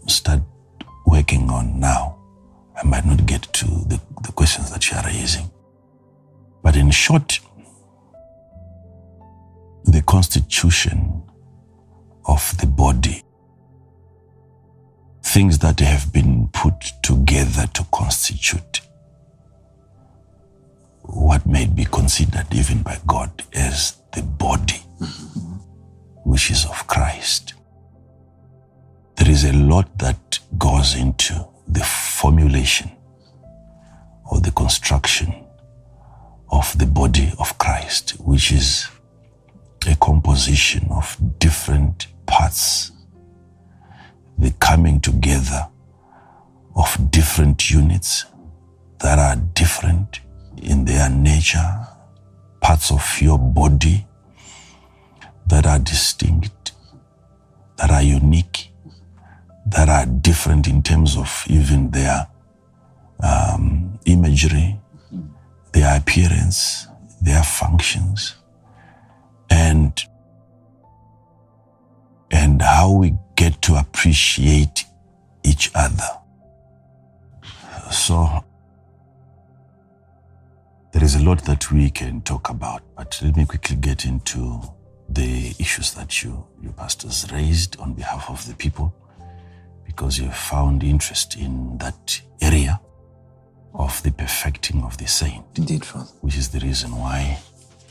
start 0.07 0.40
working 1.07 1.51
on 1.51 1.79
now, 1.79 2.19
I 2.77 2.87
might 2.87 3.05
not 3.05 3.25
get 3.27 3.43
to 3.43 3.67
the, 3.67 4.01
the 4.23 4.33
questions 4.33 4.71
that 4.71 4.90
you 4.90 4.97
are 4.97 5.05
raising. 5.05 5.51
But 6.62 6.77
in 6.77 6.90
short, 6.90 7.40
the 9.85 10.03
constitution 10.03 11.23
of 12.27 12.57
the 12.59 12.67
body, 12.67 13.23
things 15.23 15.59
that 15.59 15.81
have 15.81 16.12
been 16.12 16.49
put 16.53 16.75
together 17.03 17.67
to 17.75 17.85
constitute 17.93 18.81
what 21.03 21.47
may 21.47 21.67
be 21.67 21.85
considered 21.85 22.47
even 22.53 22.83
by 22.83 22.99
God 23.07 23.31
as 23.53 23.97
the 24.12 24.23
body, 24.23 24.81
mm-hmm. 25.01 25.53
which 26.25 26.51
is 26.51 26.64
of 26.64 26.87
Christ. 26.87 27.55
There 29.16 29.31
is 29.31 29.44
a 29.44 29.53
lot 29.53 29.98
that 29.98 30.38
goes 30.59 30.96
into 30.96 31.46
the 31.68 31.85
formulation 31.85 32.90
or 34.31 34.40
the 34.40 34.50
construction 34.50 35.33
of 36.50 36.77
the 36.79 36.87
body 36.87 37.33
of 37.38 37.57
Christ, 37.59 38.11
which 38.20 38.53
is 38.53 38.87
a 39.87 39.94
composition 39.96 40.87
of 40.90 41.16
different 41.38 42.09
parts, 42.27 42.92
the 44.38 44.50
coming 44.53 45.00
together 45.00 45.68
of 46.77 47.11
different 47.11 47.70
units 47.70 48.24
that 49.00 49.18
are 49.18 49.37
different 49.55 50.20
in 50.62 50.85
their 50.85 51.09
nature, 51.11 51.87
parts 52.61 52.90
of 52.90 53.20
your 53.20 53.38
body 53.38 54.07
that 55.46 55.66
are 55.66 55.79
distinct, 55.79 56.72
that 57.77 57.90
are 57.90 58.03
unique, 58.03 58.70
that 59.66 59.88
are 59.88 60.07
different 60.07 60.66
in 60.68 60.83
terms 60.83 61.16
of 61.16 61.44
even 61.48 61.90
their 61.90 62.27
um, 63.22 63.98
imagery, 64.07 64.79
their 65.72 65.96
appearance, 65.96 66.87
their 67.22 67.42
functions, 67.42 68.35
and 69.50 70.05
and 72.31 72.61
how 72.61 72.90
we 72.90 73.14
get 73.37 73.61
to 73.62 73.77
appreciate 73.77 74.85
each 75.44 75.70
other. 75.74 76.09
So 77.90 78.44
there 80.92 81.05
is 81.05 81.14
a 81.14 81.22
lot 81.22 81.44
that 81.44 81.70
we 81.70 81.90
can 81.90 82.22
talk 82.22 82.50
about, 82.50 82.83
but 82.96 83.20
let 83.22 83.37
me 83.37 83.46
quickly 83.46 83.77
get 83.77 84.05
into 84.05 84.61
the 85.09 85.55
issues 85.59 85.92
that 85.94 86.22
you, 86.22 86.46
you 86.62 86.72
pastors 86.72 87.27
raised 87.33 87.79
on 87.79 87.92
behalf 87.92 88.29
of 88.31 88.46
the 88.48 88.55
people, 88.55 88.94
because 89.95 90.19
you 90.19 90.29
found 90.31 90.83
interest 90.83 91.37
in 91.37 91.79
that 91.79 92.21
area 92.41 92.81
of 93.75 94.03
the 94.03 94.11
perfecting 94.11 94.83
of 94.83 94.97
the 94.99 95.07
saint, 95.07 95.45
Indeed, 95.57 95.85
Father. 95.85 96.11
which 96.21 96.37
is 96.37 96.49
the 96.49 96.59
reason 96.61 96.91
why 96.97 97.39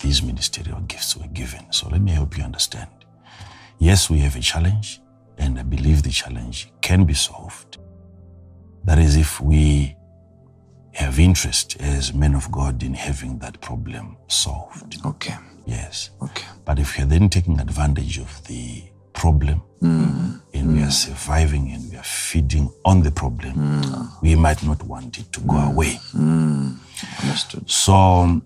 these 0.02 0.22
ministerial 0.22 0.82
gifts 0.82 1.16
were 1.16 1.28
given. 1.28 1.62
So 1.72 1.88
let 1.90 2.02
me 2.02 2.12
help 2.12 2.38
you 2.38 2.44
understand. 2.44 2.90
Yes, 3.80 4.10
we 4.10 4.20
have 4.20 4.36
a 4.36 4.42
challenge, 4.42 5.02
and 5.38 5.58
I 5.60 5.64
believe 5.64 6.04
the 6.04 6.10
challenge 6.10 6.72
can 6.82 7.06
be 7.06 7.14
solved. 7.14 7.78
That 8.84 9.00
is, 9.00 9.16
if 9.16 9.40
we 9.40 9.96
have 10.94 11.20
interest 11.20 11.78
as 11.80 12.14
men 12.14 12.36
of 12.36 12.52
God 12.52 12.84
in 12.84 12.94
having 12.94 13.40
that 13.40 13.60
problem 13.62 14.18
solved. 14.28 14.98
Okay. 15.06 15.36
Yes. 15.66 16.12
Okay. 16.22 16.46
But 16.66 16.80
if 16.80 16.98
you're 16.98 17.08
then 17.08 17.30
taking 17.30 17.60
advantage 17.60 18.20
of 18.20 18.46
the 18.48 18.84
problem 19.14 19.64
and 19.84 20.74
we 20.74 20.82
are 20.82 20.92
surviving 20.92 21.72
and 21.72 21.92
we 21.92 21.98
are 21.98 22.04
feeding 22.04 22.72
on 22.86 23.04
the 23.04 23.12
problem, 23.12 24.10
we 24.22 24.36
might 24.36 24.64
not 24.64 24.82
want 24.84 25.18
it 25.20 25.32
to 25.34 25.40
go 25.42 25.58
away. 25.58 26.00
Understood. 26.16 27.70
So, 27.70 28.42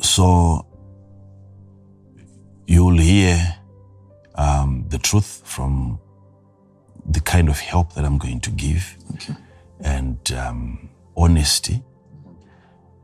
so 0.00 0.66
you'll 2.66 2.98
hear 2.98 3.56
um, 4.36 4.86
the 4.88 4.98
truth 4.98 5.42
from 5.44 5.98
the 7.10 7.20
kind 7.20 7.48
of 7.48 7.58
help 7.58 7.94
that 7.94 8.04
I'm 8.04 8.18
going 8.18 8.40
to 8.40 8.50
give 8.50 8.96
Okay. 9.14 9.34
and 9.80 10.32
um, 10.32 10.88
honesty 11.16 11.82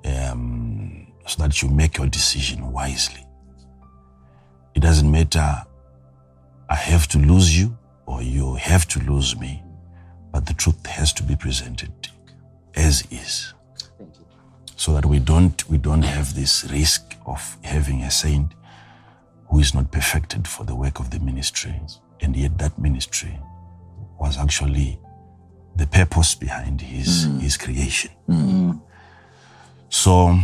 um, 0.04 1.06
so 1.26 1.42
that 1.42 1.60
you 1.62 1.68
make 1.68 1.98
your 1.98 2.06
decision 2.06 2.70
wisely. 2.72 3.26
It 4.74 4.80
doesn't 4.80 5.10
matter, 5.10 5.62
I 6.68 6.74
have 6.74 7.06
to 7.08 7.18
lose 7.18 7.58
you 7.58 7.76
or 8.06 8.22
you 8.22 8.54
have 8.54 8.86
to 8.88 9.00
lose 9.00 9.36
me, 9.38 9.62
but 10.32 10.46
the 10.46 10.54
truth 10.54 10.84
has 10.86 11.12
to 11.14 11.22
be 11.22 11.36
presented 11.36 11.92
as 12.74 13.04
is. 13.10 13.52
So 14.76 14.92
that 14.94 15.06
we 15.06 15.18
don't 15.18 15.68
we 15.70 15.78
don't 15.78 16.02
have 16.02 16.34
this 16.34 16.64
risk 16.70 17.16
of 17.24 17.56
having 17.62 18.02
a 18.02 18.10
saint 18.10 18.52
who 19.48 19.60
is 19.60 19.74
not 19.74 19.90
perfected 19.90 20.46
for 20.46 20.64
the 20.64 20.74
work 20.74 20.98
of 20.98 21.10
the 21.10 21.18
ministry, 21.20 21.80
and 22.20 22.36
yet 22.36 22.58
that 22.58 22.78
ministry 22.78 23.38
was 24.20 24.36
actually 24.36 24.98
the 25.76 25.86
purpose 25.86 26.34
behind 26.34 26.80
his 26.80 27.26
mm. 27.26 27.40
his 27.40 27.56
creation. 27.56 28.10
Mm. 28.28 28.80
So 29.88 30.38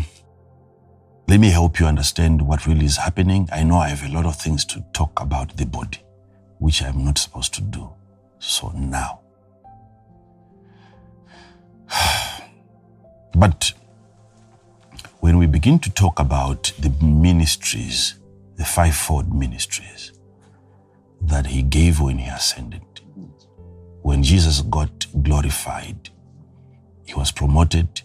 let 1.29 1.41
me 1.41 1.51
help 1.51 1.79
you 1.79 1.87
understand 1.87 2.43
what 2.43 2.67
really 2.67 2.87
is 2.87 2.97
happening. 2.97 3.49
I 3.53 3.63
know 3.65 3.77
I 3.77 3.89
have 3.89 4.05
a 4.05 4.13
lot 4.13 4.27
of 4.27 4.37
things 4.37 4.65
to 4.67 4.85
talk 4.93 5.21
about 5.21 5.57
the 5.57 5.67
body, 5.67 5.99
which 6.63 6.81
I'm 6.81 7.05
not 7.05 7.19
supposed 7.19 7.53
to 7.55 7.61
do. 7.61 7.91
So 8.39 8.71
now. 8.71 9.21
But 13.35 13.73
when 15.21 15.39
we 15.39 15.47
begin 15.47 15.79
to 15.81 15.91
talk 15.91 16.21
about 16.21 16.73
the 16.79 16.91
ministries, 17.05 18.15
the 18.57 18.65
fivefold 18.65 19.35
ministries 19.35 20.13
that 21.23 21.47
he 21.47 21.63
gave 21.63 21.99
when 21.99 22.19
he 22.19 22.29
ascended, 22.29 22.83
when 24.03 24.23
Jesus 24.23 24.61
got 24.61 25.07
glorified, 25.23 26.11
he 27.05 27.15
was 27.15 27.33
promoted, 27.33 28.03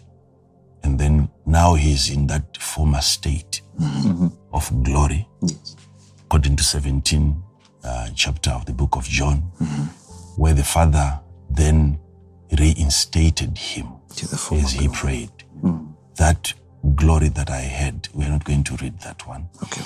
and 0.82 0.98
then 0.98 1.28
now 1.46 1.74
he's 1.74 2.10
in 2.10 2.26
that 2.28 2.56
former 2.56 3.02
state 3.02 3.60
mm-hmm. 3.78 4.28
of 4.52 4.82
glory, 4.82 5.28
according 6.24 6.56
to 6.56 6.64
17 6.64 7.44
uh, 7.84 8.08
chapter 8.14 8.50
of 8.50 8.66
the 8.66 8.72
book 8.72 8.96
of 8.96 9.04
John, 9.04 9.36
where 10.36 10.54
the 10.54 10.64
Father 10.64 11.20
then 11.50 11.98
reinstated 12.58 13.58
him 13.58 13.86
To 14.16 14.28
the 14.28 14.36
former 14.36 14.64
as 14.64 14.72
he 14.72 14.88
prayed. 14.88 15.30
Hmm. 15.60 15.86
That 16.16 16.54
glory 16.94 17.28
that 17.28 17.50
I 17.50 17.60
had, 17.60 18.08
we're 18.14 18.28
not 18.28 18.44
going 18.44 18.64
to 18.64 18.76
read 18.76 19.00
that 19.00 19.26
one. 19.26 19.48
Okay. 19.62 19.82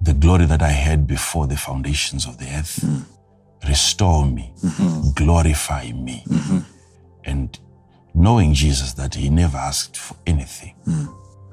The 0.00 0.14
glory 0.14 0.46
that 0.46 0.62
I 0.62 0.70
had 0.70 1.06
before 1.06 1.46
the 1.46 1.56
foundations 1.56 2.26
of 2.26 2.38
the 2.38 2.46
earth, 2.46 2.78
hmm. 2.82 3.68
restore 3.68 4.26
me, 4.26 4.52
hmm. 4.60 5.10
glorify 5.14 5.92
me. 5.92 6.24
And 7.24 7.58
knowing 8.14 8.54
Jesus 8.54 8.92
that 8.94 9.14
he 9.14 9.28
never 9.28 9.56
asked 9.56 9.96
for 9.96 10.16
anything 10.26 10.74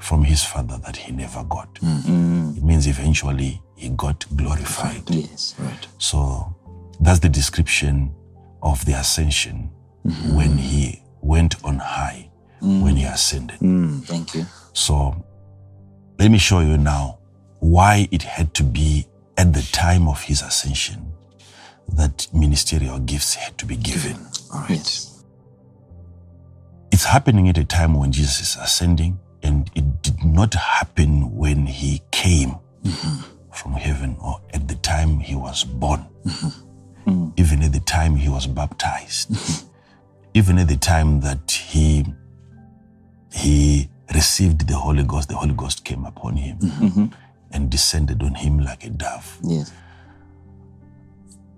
from 0.03 0.23
his 0.23 0.43
Father 0.43 0.77
that 0.85 0.97
he 0.97 1.13
never 1.13 1.43
got. 1.45 1.73
Mm-hmm. 1.75 2.57
It 2.57 2.63
means 2.63 2.87
eventually 2.87 3.61
he 3.75 3.89
got 3.89 4.25
glorified. 4.35 5.09
Yes. 5.09 5.55
Right. 5.57 5.87
So 5.97 6.53
that's 6.99 7.19
the 7.19 7.29
description 7.29 8.13
of 8.61 8.83
the 8.85 8.93
ascension 8.93 9.71
mm-hmm. 10.05 10.35
when 10.35 10.57
he 10.57 11.01
went 11.21 11.63
on 11.63 11.79
high, 11.79 12.29
mm. 12.61 12.83
when 12.83 12.97
he 12.97 13.05
ascended. 13.05 13.59
Mm, 13.59 14.03
thank 14.03 14.35
you. 14.35 14.45
So 14.73 15.15
let 16.19 16.29
me 16.29 16.37
show 16.37 16.59
you 16.59 16.77
now 16.77 17.19
why 17.59 18.09
it 18.11 18.23
had 18.23 18.53
to 18.55 18.63
be 18.63 19.07
at 19.37 19.53
the 19.53 19.61
time 19.71 20.09
of 20.09 20.21
his 20.21 20.41
ascension 20.41 21.13
that 21.93 22.27
ministerial 22.33 22.99
gifts 22.99 23.35
had 23.35 23.57
to 23.57 23.65
be 23.65 23.77
given. 23.77 24.17
All 24.53 24.61
right. 24.61 24.71
Yes. 24.71 25.23
It's 26.91 27.05
happening 27.05 27.47
at 27.47 27.57
a 27.57 27.63
time 27.63 27.93
when 27.95 28.11
Jesus 28.11 28.41
is 28.41 28.57
ascending, 28.61 29.17
and 29.43 29.69
it 29.75 30.01
did 30.01 30.23
not 30.23 30.53
happen 30.53 31.35
when 31.35 31.65
he 31.65 32.01
came 32.11 32.55
from 33.51 33.73
heaven 33.73 34.15
or 34.21 34.39
at 34.53 34.67
the 34.67 34.75
time 34.75 35.19
he 35.19 35.35
was 35.35 35.63
born, 35.63 36.05
even 37.37 37.61
at 37.61 37.73
the 37.73 37.81
time 37.85 38.15
he 38.15 38.29
was 38.29 38.47
baptized, 38.47 39.65
even 40.33 40.57
at 40.57 40.67
the 40.67 40.77
time 40.77 41.19
that 41.21 41.51
he 41.51 42.05
he 43.33 43.89
received 44.13 44.67
the 44.67 44.75
Holy 44.75 45.03
Ghost, 45.03 45.29
the 45.29 45.35
Holy 45.35 45.53
Ghost 45.53 45.83
came 45.83 46.05
upon 46.05 46.35
him 46.35 47.11
and 47.51 47.69
descended 47.69 48.21
on 48.23 48.35
him 48.35 48.59
like 48.59 48.85
a 48.85 48.89
dove. 48.89 49.39
Yes. 49.43 49.71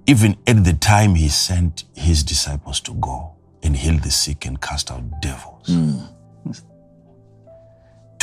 Even 0.08 0.38
at 0.48 0.64
the 0.64 0.74
time 0.74 1.16
he 1.16 1.30
sent 1.30 1.84
his 1.96 2.24
disciples 2.24 2.80
to 2.82 2.94
go 2.96 3.34
and 3.64 3.76
heal 3.76 3.98
the 3.98 4.12
sick 4.12 4.46
and 4.46 4.62
cast 4.62 4.92
out 4.92 5.04
devils. 5.22 5.68
Mm. 5.68 6.08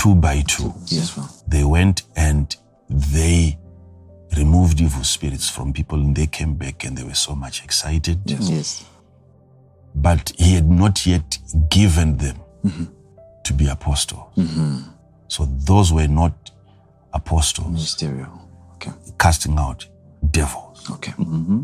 Two 0.03 0.17
by 0.17 0.41
two, 0.43 0.75
Yes, 0.87 1.11
Father. 1.11 1.29
they 1.47 1.63
went 1.63 2.03
and 2.17 2.57
they 2.91 3.57
removed 4.37 4.81
evil 4.81 5.05
spirits 5.05 5.49
from 5.49 5.73
people 5.73 5.97
and 6.01 6.17
they 6.17 6.27
came 6.27 6.55
back 6.55 6.85
and 6.85 6.99
they 6.99 7.05
were 7.05 7.15
so 7.15 7.37
much 7.37 7.63
excited. 7.63 8.19
Yes. 8.25 8.51
Yes. 8.51 8.85
But 9.95 10.33
he 10.37 10.55
had 10.55 10.69
not 10.69 11.07
yet 11.07 11.39
given 11.71 12.17
them 12.17 12.37
mm-hmm. 12.65 12.85
to 13.45 13.53
be 13.53 13.69
apostles. 13.69 14.35
Mm-hmm. 14.37 14.79
So 15.29 15.47
those 15.47 15.93
were 15.93 16.09
not 16.09 16.51
apostles 17.13 17.69
Ministerial. 17.69 18.49
Okay. 18.75 18.91
casting 19.21 19.57
out 19.57 19.87
devils. 20.33 20.91
Okay. 20.91 21.13
Mm-hmm. 21.13 21.63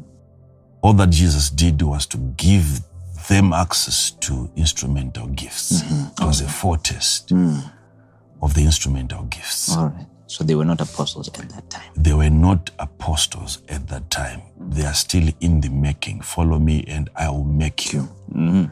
all 0.82 0.92
that 0.92 1.10
Jesus 1.10 1.50
did 1.50 1.82
was 1.82 2.06
to 2.06 2.18
give 2.36 2.82
them 3.28 3.52
access 3.52 4.12
to 4.12 4.48
instrumental 4.54 5.26
gifts. 5.26 5.82
It 5.82 6.24
was 6.24 6.40
a 6.40 6.48
foretaste 6.48 7.30
mm. 7.30 7.72
Of 8.42 8.54
the 8.54 8.62
instrumental 8.64 9.24
gifts. 9.24 9.76
All 9.76 9.88
right. 9.88 10.06
So 10.26 10.44
they 10.44 10.54
were 10.54 10.64
not 10.64 10.80
apostles 10.80 11.28
at 11.28 11.48
that 11.48 11.70
time. 11.70 11.90
They 11.96 12.12
were 12.12 12.30
not 12.30 12.70
apostles 12.78 13.62
at 13.68 13.88
that 13.88 14.10
time. 14.10 14.42
They 14.58 14.84
are 14.84 14.94
still 14.94 15.28
in 15.40 15.60
the 15.62 15.70
making. 15.70 16.20
Follow 16.20 16.58
me 16.58 16.84
and 16.86 17.08
I 17.16 17.30
will 17.30 17.44
make 17.44 17.92
you. 17.92 18.00
Mm-hmm. 18.32 18.64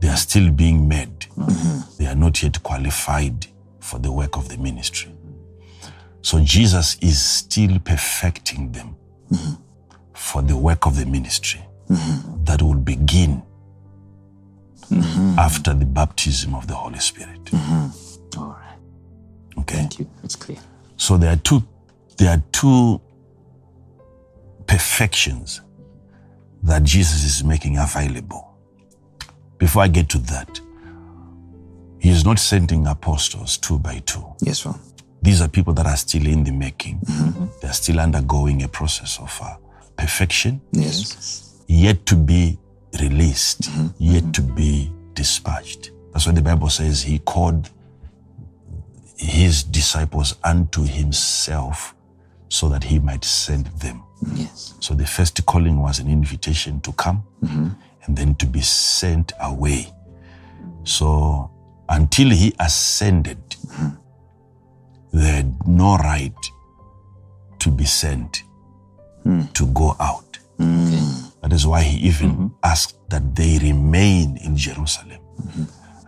They 0.00 0.08
are 0.08 0.16
still 0.16 0.50
being 0.50 0.88
made. 0.88 1.20
Mm-hmm. 1.36 1.96
They 1.98 2.06
are 2.06 2.16
not 2.16 2.42
yet 2.42 2.60
qualified 2.62 3.46
for 3.78 4.00
the 4.00 4.10
work 4.10 4.36
of 4.36 4.48
the 4.48 4.56
ministry. 4.58 5.14
So 6.22 6.40
Jesus 6.40 6.96
is 7.00 7.22
still 7.22 7.78
perfecting 7.78 8.72
them 8.72 8.96
mm-hmm. 9.30 9.54
for 10.12 10.42
the 10.42 10.56
work 10.56 10.86
of 10.86 10.96
the 10.98 11.06
ministry 11.06 11.60
that 12.44 12.62
will 12.62 12.74
begin 12.74 13.42
after 15.38 15.72
the 15.72 15.86
baptism 15.86 16.54
of 16.54 16.66
the 16.66 16.74
Holy 16.74 16.98
Spirit. 16.98 17.48
All 18.36 18.48
right. 18.48 18.59
Okay. 19.58 19.76
Thank 19.76 19.98
you. 19.98 20.10
It's 20.22 20.36
clear. 20.36 20.58
So 20.96 21.16
there 21.16 21.32
are 21.32 21.36
two 21.36 21.62
there 22.18 22.30
are 22.30 22.42
two 22.52 23.00
perfections 24.66 25.60
that 26.62 26.82
Jesus 26.84 27.24
is 27.24 27.42
making 27.44 27.78
available. 27.78 28.46
Before 29.58 29.82
I 29.82 29.88
get 29.88 30.08
to 30.10 30.18
that, 30.18 30.60
he 31.98 32.10
is 32.10 32.24
not 32.24 32.38
sending 32.38 32.86
apostles 32.86 33.58
two 33.58 33.78
by 33.78 34.00
two. 34.06 34.24
Yes, 34.40 34.60
Father. 34.60 34.78
These 35.22 35.42
are 35.42 35.48
people 35.48 35.74
that 35.74 35.86
are 35.86 35.96
still 35.96 36.26
in 36.26 36.44
the 36.44 36.52
making. 36.52 37.00
Mm-hmm. 37.00 37.46
They're 37.60 37.72
still 37.72 38.00
undergoing 38.00 38.62
a 38.62 38.68
process 38.68 39.18
of 39.18 39.38
uh, 39.42 39.56
perfection, 39.96 40.60
Yes. 40.72 41.62
yet 41.66 42.06
to 42.06 42.16
be 42.16 42.58
released, 43.00 43.62
mm-hmm. 43.62 43.88
yet 43.98 44.22
mm-hmm. 44.22 44.30
to 44.32 44.42
be 44.42 44.92
dispatched. 45.14 45.90
That's 46.12 46.26
why 46.26 46.32
the 46.32 46.42
Bible 46.42 46.70
says 46.70 47.02
he 47.02 47.18
called 47.18 47.70
his 49.20 49.62
disciples 49.62 50.34
unto 50.42 50.82
himself 50.82 51.94
so 52.48 52.70
that 52.70 52.82
he 52.82 52.98
might 52.98 53.22
send 53.22 53.66
them. 53.78 54.02
Yes. 54.34 54.74
So 54.80 54.94
the 54.94 55.06
first 55.06 55.44
calling 55.44 55.78
was 55.78 55.98
an 55.98 56.08
invitation 56.08 56.80
to 56.80 56.92
come 56.92 57.22
mm-hmm. 57.42 57.68
and 58.04 58.16
then 58.16 58.34
to 58.36 58.46
be 58.46 58.62
sent 58.62 59.32
away. 59.40 59.92
So 60.84 61.50
until 61.90 62.30
he 62.30 62.54
ascended, 62.58 63.38
mm-hmm. 63.50 63.88
they 65.12 65.26
had 65.26 65.66
no 65.66 65.96
right 65.98 66.34
to 67.58 67.70
be 67.70 67.84
sent 67.84 68.42
mm. 69.26 69.52
to 69.52 69.66
go 69.66 69.96
out. 70.00 70.38
Mm. 70.58 71.30
That 71.42 71.52
is 71.52 71.66
why 71.66 71.82
he 71.82 72.08
even 72.08 72.30
mm-hmm. 72.30 72.46
asked 72.62 72.96
that 73.10 73.34
they 73.34 73.58
remain 73.58 74.38
in 74.38 74.56
Jerusalem 74.56 75.20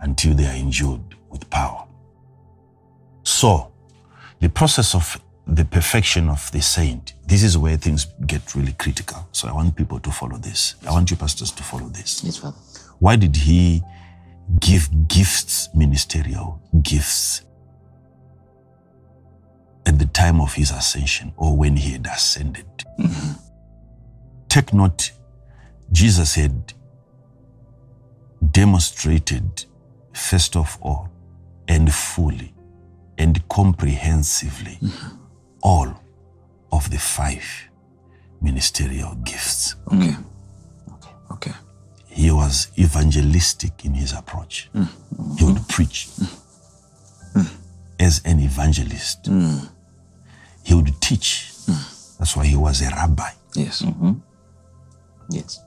until 0.01 0.33
they 0.33 0.47
are 0.47 0.55
endued 0.55 1.15
with 1.29 1.47
power. 1.51 1.85
So, 3.23 3.71
the 4.39 4.49
process 4.49 4.93
of 4.93 5.19
the 5.47 5.65
perfection 5.65 6.29
of 6.29 6.51
the 6.51 6.61
saint, 6.61 7.13
this 7.25 7.43
is 7.43 7.57
where 7.57 7.77
things 7.77 8.07
get 8.27 8.53
really 8.55 8.73
critical. 8.73 9.27
So, 9.31 9.47
I 9.47 9.53
want 9.53 9.75
people 9.75 9.99
to 9.99 10.11
follow 10.11 10.37
this. 10.37 10.75
I 10.85 10.91
want 10.91 11.09
you 11.09 11.17
pastors 11.17 11.51
to 11.51 11.63
follow 11.63 11.87
this. 11.89 12.23
Yes, 12.23 12.37
Father. 12.37 12.57
Why 12.99 13.15
did 13.15 13.35
he 13.35 13.81
give 14.59 15.07
gifts, 15.07 15.69
ministerial 15.73 16.61
gifts, 16.81 17.41
at 19.85 19.99
the 19.99 20.05
time 20.05 20.39
of 20.39 20.53
his 20.53 20.71
ascension 20.71 21.33
or 21.37 21.55
when 21.55 21.75
he 21.77 21.93
had 21.93 22.05
ascended? 22.07 22.65
Mm-hmm. 22.99 23.31
Take 24.49 24.73
note, 24.73 25.11
Jesus 25.91 26.35
had 26.35 26.73
demonstrated, 28.51 29.65
first 30.13 30.55
of 30.55 30.77
all, 30.81 31.09
and 31.67 31.93
fully 31.93 32.52
and 33.17 33.47
comprehensively 33.49 34.79
all 35.61 35.93
of 36.71 36.89
the 36.89 36.99
five 36.99 37.69
ministerial 38.41 39.15
gifts. 39.23 39.75
Okay. 39.91 40.15
Okay. 41.31 41.51
He 42.07 42.31
was 42.31 42.67
evangelistic 42.77 43.85
in 43.85 43.93
his 43.93 44.13
approach. 44.13 44.69
Mm. 44.75 44.83
Mm-hmm. 44.83 45.35
He 45.37 45.45
would 45.45 45.67
preach 45.67 46.07
mm-hmm. 46.19 47.41
as 47.99 48.21
an 48.25 48.39
evangelist. 48.39 49.23
Mm. 49.23 49.69
He 50.63 50.73
would 50.75 51.01
teach. 51.01 51.51
Mm. 51.65 52.17
That's 52.17 52.35
why 52.35 52.45
he 52.45 52.55
was 52.55 52.81
a 52.81 52.89
rabbi. 52.89 53.29
Yes. 53.55 53.81
Mm-hmm. 53.81 54.13
Yes. 55.29 55.59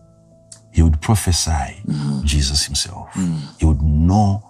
He 0.72 0.82
would 0.82 1.00
prophesy 1.00 1.82
Jesus 2.24 2.66
himself. 2.66 3.08
He 3.58 3.64
would 3.64 3.80
know 3.80 4.45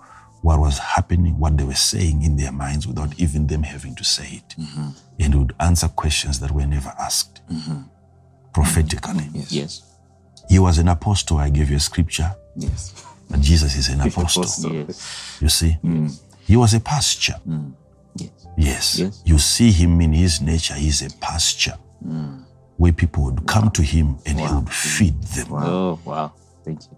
what 0.46 0.60
was 0.60 0.78
happening, 0.78 1.36
what 1.40 1.56
they 1.56 1.64
were 1.64 1.74
saying 1.74 2.22
in 2.22 2.36
their 2.36 2.52
minds 2.52 2.86
without 2.86 3.18
even 3.18 3.48
them 3.48 3.64
having 3.64 3.96
to 3.96 4.04
say 4.04 4.28
it. 4.40 4.54
Mm-hmm. 4.56 4.90
And 5.18 5.34
would 5.34 5.54
answer 5.58 5.88
questions 5.88 6.38
that 6.38 6.52
were 6.52 6.64
never 6.64 6.90
asked 7.00 7.42
mm-hmm. 7.50 7.80
prophetically. 8.54 9.28
Yes. 9.32 9.50
Yes. 9.50 9.82
He 10.48 10.60
was 10.60 10.78
an 10.78 10.86
apostle. 10.86 11.38
I 11.38 11.48
gave 11.50 11.68
you 11.68 11.76
a 11.78 11.80
scripture 11.80 12.32
Yes. 12.54 13.04
that 13.28 13.40
Jesus 13.40 13.74
is 13.74 13.88
an 13.88 14.00
apostle. 14.08 14.44
Yes. 14.72 15.38
You 15.40 15.48
see? 15.48 15.78
Mm. 15.82 16.16
He 16.46 16.56
was 16.56 16.74
a 16.74 16.80
pasture. 16.80 17.40
Mm. 17.44 17.72
Yes. 18.14 18.30
Yes. 18.56 18.98
Yes. 19.00 19.22
You 19.26 19.38
see 19.40 19.72
him 19.72 20.00
in 20.00 20.12
his 20.12 20.40
nature, 20.40 20.74
he's 20.74 21.02
a 21.02 21.10
pasture 21.18 21.76
mm. 22.06 22.44
where 22.76 22.92
people 22.92 23.24
would 23.24 23.48
come 23.48 23.72
to 23.72 23.82
him 23.82 24.16
and 24.24 24.38
he 24.38 24.46
would 24.46 24.70
feed 24.70 25.20
them. 25.22 25.48
Oh, 25.54 25.98
wow. 26.04 26.32
Thank 26.64 26.84
you. 26.84 26.96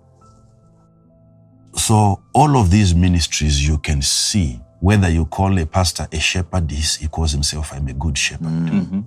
So, 1.79 2.20
all 2.35 2.57
of 2.57 2.70
these 2.70 2.95
ministries 2.95 3.66
you 3.66 3.79
can 3.79 4.03
see, 4.03 4.61
whether 4.81 5.09
you 5.09 5.26
call 5.26 5.57
a 5.59 5.64
pastor 5.66 6.09
a 6.12 6.18
shepherd, 6.18 6.70
he's- 6.70 6.97
he 6.97 7.07
calls 7.09 7.33
himself, 7.33 7.72
I'm 7.72 7.89
a 7.89 7.93
good 7.93 8.18
shepherd. 8.18 8.47
Mm. 8.49 8.68
Mm-hmm. 8.68 9.01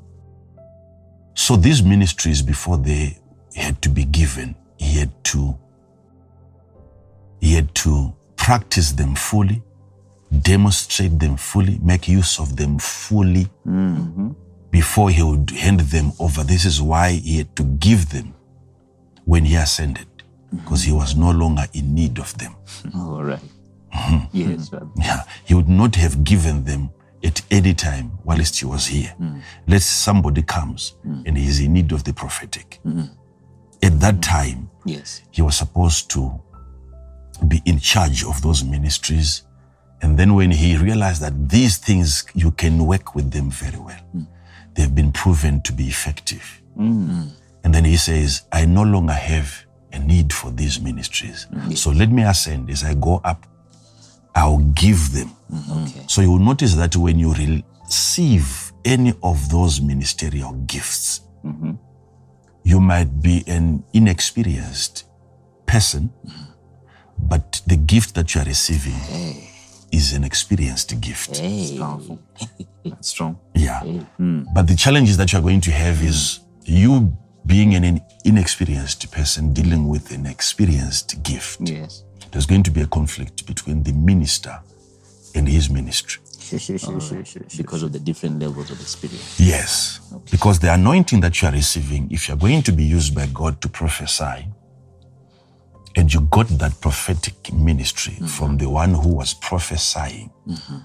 So, 1.34 1.55
these 1.57 1.84
ministries, 1.84 2.41
before 2.41 2.78
they 2.78 3.17
had 3.55 3.82
to 3.82 3.89
be 3.89 4.05
given, 4.05 4.55
he 4.78 4.99
had 4.99 5.11
to 5.26 5.57
he 7.41 7.53
had 7.55 7.74
to 7.74 8.13
practice 8.36 8.91
them 8.91 9.15
fully, 9.15 9.63
demonstrate 10.41 11.17
them 11.19 11.36
fully, 11.38 11.80
make 11.82 12.07
use 12.07 12.39
of 12.39 12.55
them 12.55 12.78
fully 12.78 13.47
mm-hmm. 13.67 14.30
before 14.69 15.09
he 15.09 15.24
would 15.24 15.49
hand 15.49 15.80
them 15.80 16.11
over. 16.19 16.43
This 16.43 16.65
is 16.65 16.80
why 16.82 17.13
he 17.13 17.38
had 17.39 17.55
to 17.55 17.63
give 17.63 18.09
them 18.09 18.36
when 19.26 19.43
he 19.45 19.55
ascended, 19.55 20.05
because 20.56 20.84
he 20.84 20.91
was 20.91 21.16
no 21.16 21.32
longer 21.32 21.64
in 21.74 21.93
need 21.93 22.20
of 22.20 22.38
them. 22.38 22.56
All 22.95 23.24
right. 23.24 23.39
Mm-hmm. 23.93 24.26
Yes, 24.32 24.70
Father. 24.70 24.88
Yeah, 24.97 25.24
he 25.45 25.54
would 25.54 25.70
not 25.70 25.95
have 25.95 26.24
given 26.24 26.64
them 26.64 26.89
at 27.24 27.41
any 27.52 27.74
time 27.74 28.12
whilst 28.24 28.60
he 28.60 28.66
was 28.66 28.88
here. 28.88 29.14
Mm. 29.20 29.41
Let's 29.68 29.86
somebody 29.86 30.41
comes 30.41 30.95
mm. 31.06 31.24
and 31.26 31.38
he's 31.38 31.60
in 31.60 31.74
need 31.74 31.91
of 31.91 32.04
the 32.04 32.14
prophetic. 32.14 32.80
Mm-hmm. 32.86 33.06
at 33.84 33.99
that 33.99 34.22
time, 34.22 34.70
Yes. 34.86 35.22
he 35.32 35.41
was 35.41 35.56
supposed 35.56 36.10
to 36.12 36.39
be 37.47 37.62
in 37.66 37.80
charge 37.80 38.24
of 38.26 38.41
those 38.41 38.64
ministries. 38.64 39.43
And 40.02 40.18
then 40.18 40.34
when 40.34 40.52
he 40.52 40.78
realized 40.78 41.22
that 41.22 41.49
these 41.49 41.78
things, 41.78 42.26
you 42.34 42.52
can 42.52 42.86
work 42.86 43.14
with 43.16 43.32
them 43.32 43.52
very 43.52 43.78
well, 43.80 43.99
mm. 44.16 44.28
they've 44.74 44.93
been 44.93 45.12
proven 45.12 45.62
to 45.62 45.74
be 45.74 45.86
effective. 45.88 46.62
And 47.64 47.76
then 47.76 47.86
he 47.86 47.97
says, 47.97 48.41
I 48.52 48.66
no 48.66 48.82
longer 48.82 49.14
have 49.14 49.66
a 49.93 49.99
need 49.99 50.33
for 50.33 50.51
these 50.51 50.79
ministries. 50.79 51.47
So 51.75 51.91
let 51.91 52.09
me 52.09 52.23
ascend. 52.23 52.69
As 52.69 52.83
I 52.83 52.93
go 52.93 53.21
up, 53.23 53.45
I'll 54.35 54.59
give 54.59 55.11
them. 55.11 55.31
Mm-hmm. 55.51 55.83
Okay. 55.83 56.05
So 56.07 56.21
you 56.21 56.31
will 56.31 56.39
notice 56.39 56.75
that 56.75 56.95
when 56.95 57.19
you 57.19 57.33
receive 57.33 58.71
any 58.85 59.13
of 59.23 59.49
those 59.49 59.81
ministerial 59.81 60.53
gifts, 60.65 61.21
mm-hmm. 61.43 61.73
you 62.63 62.79
might 62.79 63.21
be 63.21 63.43
an 63.47 63.83
inexperienced 63.93 65.05
person, 65.65 66.11
mm-hmm. 66.25 66.43
but 67.17 67.61
the 67.67 67.75
gift 67.75 68.15
that 68.15 68.33
you 68.33 68.41
are 68.41 68.45
receiving 68.45 68.95
is 69.91 70.13
an 70.13 70.23
experienced 70.23 70.99
gift. 71.01 71.37
Hey. 71.37 71.77
Powerful. 71.77 72.19
That's 72.85 73.09
strong. 73.09 73.37
Yeah. 73.53 73.81
Hmm. 73.81 74.43
But 74.53 74.67
the 74.67 74.75
challenges 74.75 75.17
that 75.17 75.31
you 75.33 75.39
are 75.39 75.41
going 75.41 75.61
to 75.61 75.71
have 75.71 76.01
is 76.01 76.39
you 76.63 77.15
being 77.45 77.73
in 77.73 77.83
an 77.83 78.01
inexperienced 78.26 79.11
person 79.11 79.53
dealing 79.53 79.88
with 79.88 80.11
an 80.11 80.26
experienced 80.26 81.22
gift. 81.24 81.59
Yes. 81.61 82.03
There's 82.32 82.45
going 82.45 82.63
to 82.63 82.72
be 82.72 82.82
a 82.82 82.88
conflict 82.88 83.45
between 83.45 83.84
the 83.84 83.93
minister 83.93 84.59
and 85.36 85.47
his 85.47 85.69
ministry. 85.69 86.22
Because 87.57 87.84
of 87.84 87.93
the 87.93 87.99
different 87.99 88.39
levels 88.39 88.72
of 88.72 88.82
experience. 88.82 89.39
Yes. 89.39 90.01
Because 90.30 90.59
the 90.59 90.74
anointing 90.74 91.22
that 91.22 91.41
you 91.41 91.47
are 91.47 91.51
receiving, 91.51 92.11
if 92.11 92.28
you're 92.28 92.38
going 92.38 92.61
to 92.63 92.74
be 92.74 92.84
used 92.84 93.15
by 93.15 93.28
God 93.28 93.61
to 93.61 93.69
prophesy, 93.69 94.47
and 95.95 96.13
you 96.13 96.22
got 96.22 96.47
that 96.59 96.80
prophetic 96.82 97.53
ministry 97.53 98.13
mm-hmm. 98.13 98.26
from 98.26 98.57
the 98.57 98.69
one 98.69 98.93
who 98.93 99.15
was 99.15 99.34
prophesying 99.34 100.32
mm-hmm. 100.47 100.78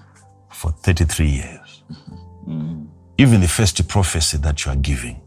for 0.51 0.71
33 0.71 1.27
years, 1.27 1.83
mm-hmm. 1.91 2.85
even 3.17 3.41
the 3.41 3.47
first 3.47 3.85
prophecy 3.87 4.37
that 4.37 4.65
you 4.65 4.71
are 4.71 4.77
giving 4.77 5.21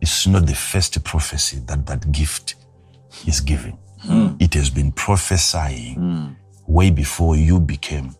is 0.00 0.26
not 0.26 0.46
the 0.46 0.54
first 0.54 1.02
prophecy 1.04 1.58
that 1.66 1.86
that 1.86 2.10
gift 2.12 2.54
is 3.26 3.40
giving. 3.40 3.78
Hmm. 4.00 4.28
It 4.38 4.54
has 4.54 4.70
been 4.70 4.92
prophesying 4.92 5.94
hmm. 5.94 6.26
way 6.66 6.90
before 6.90 7.36
you 7.36 7.60
became 7.60 8.14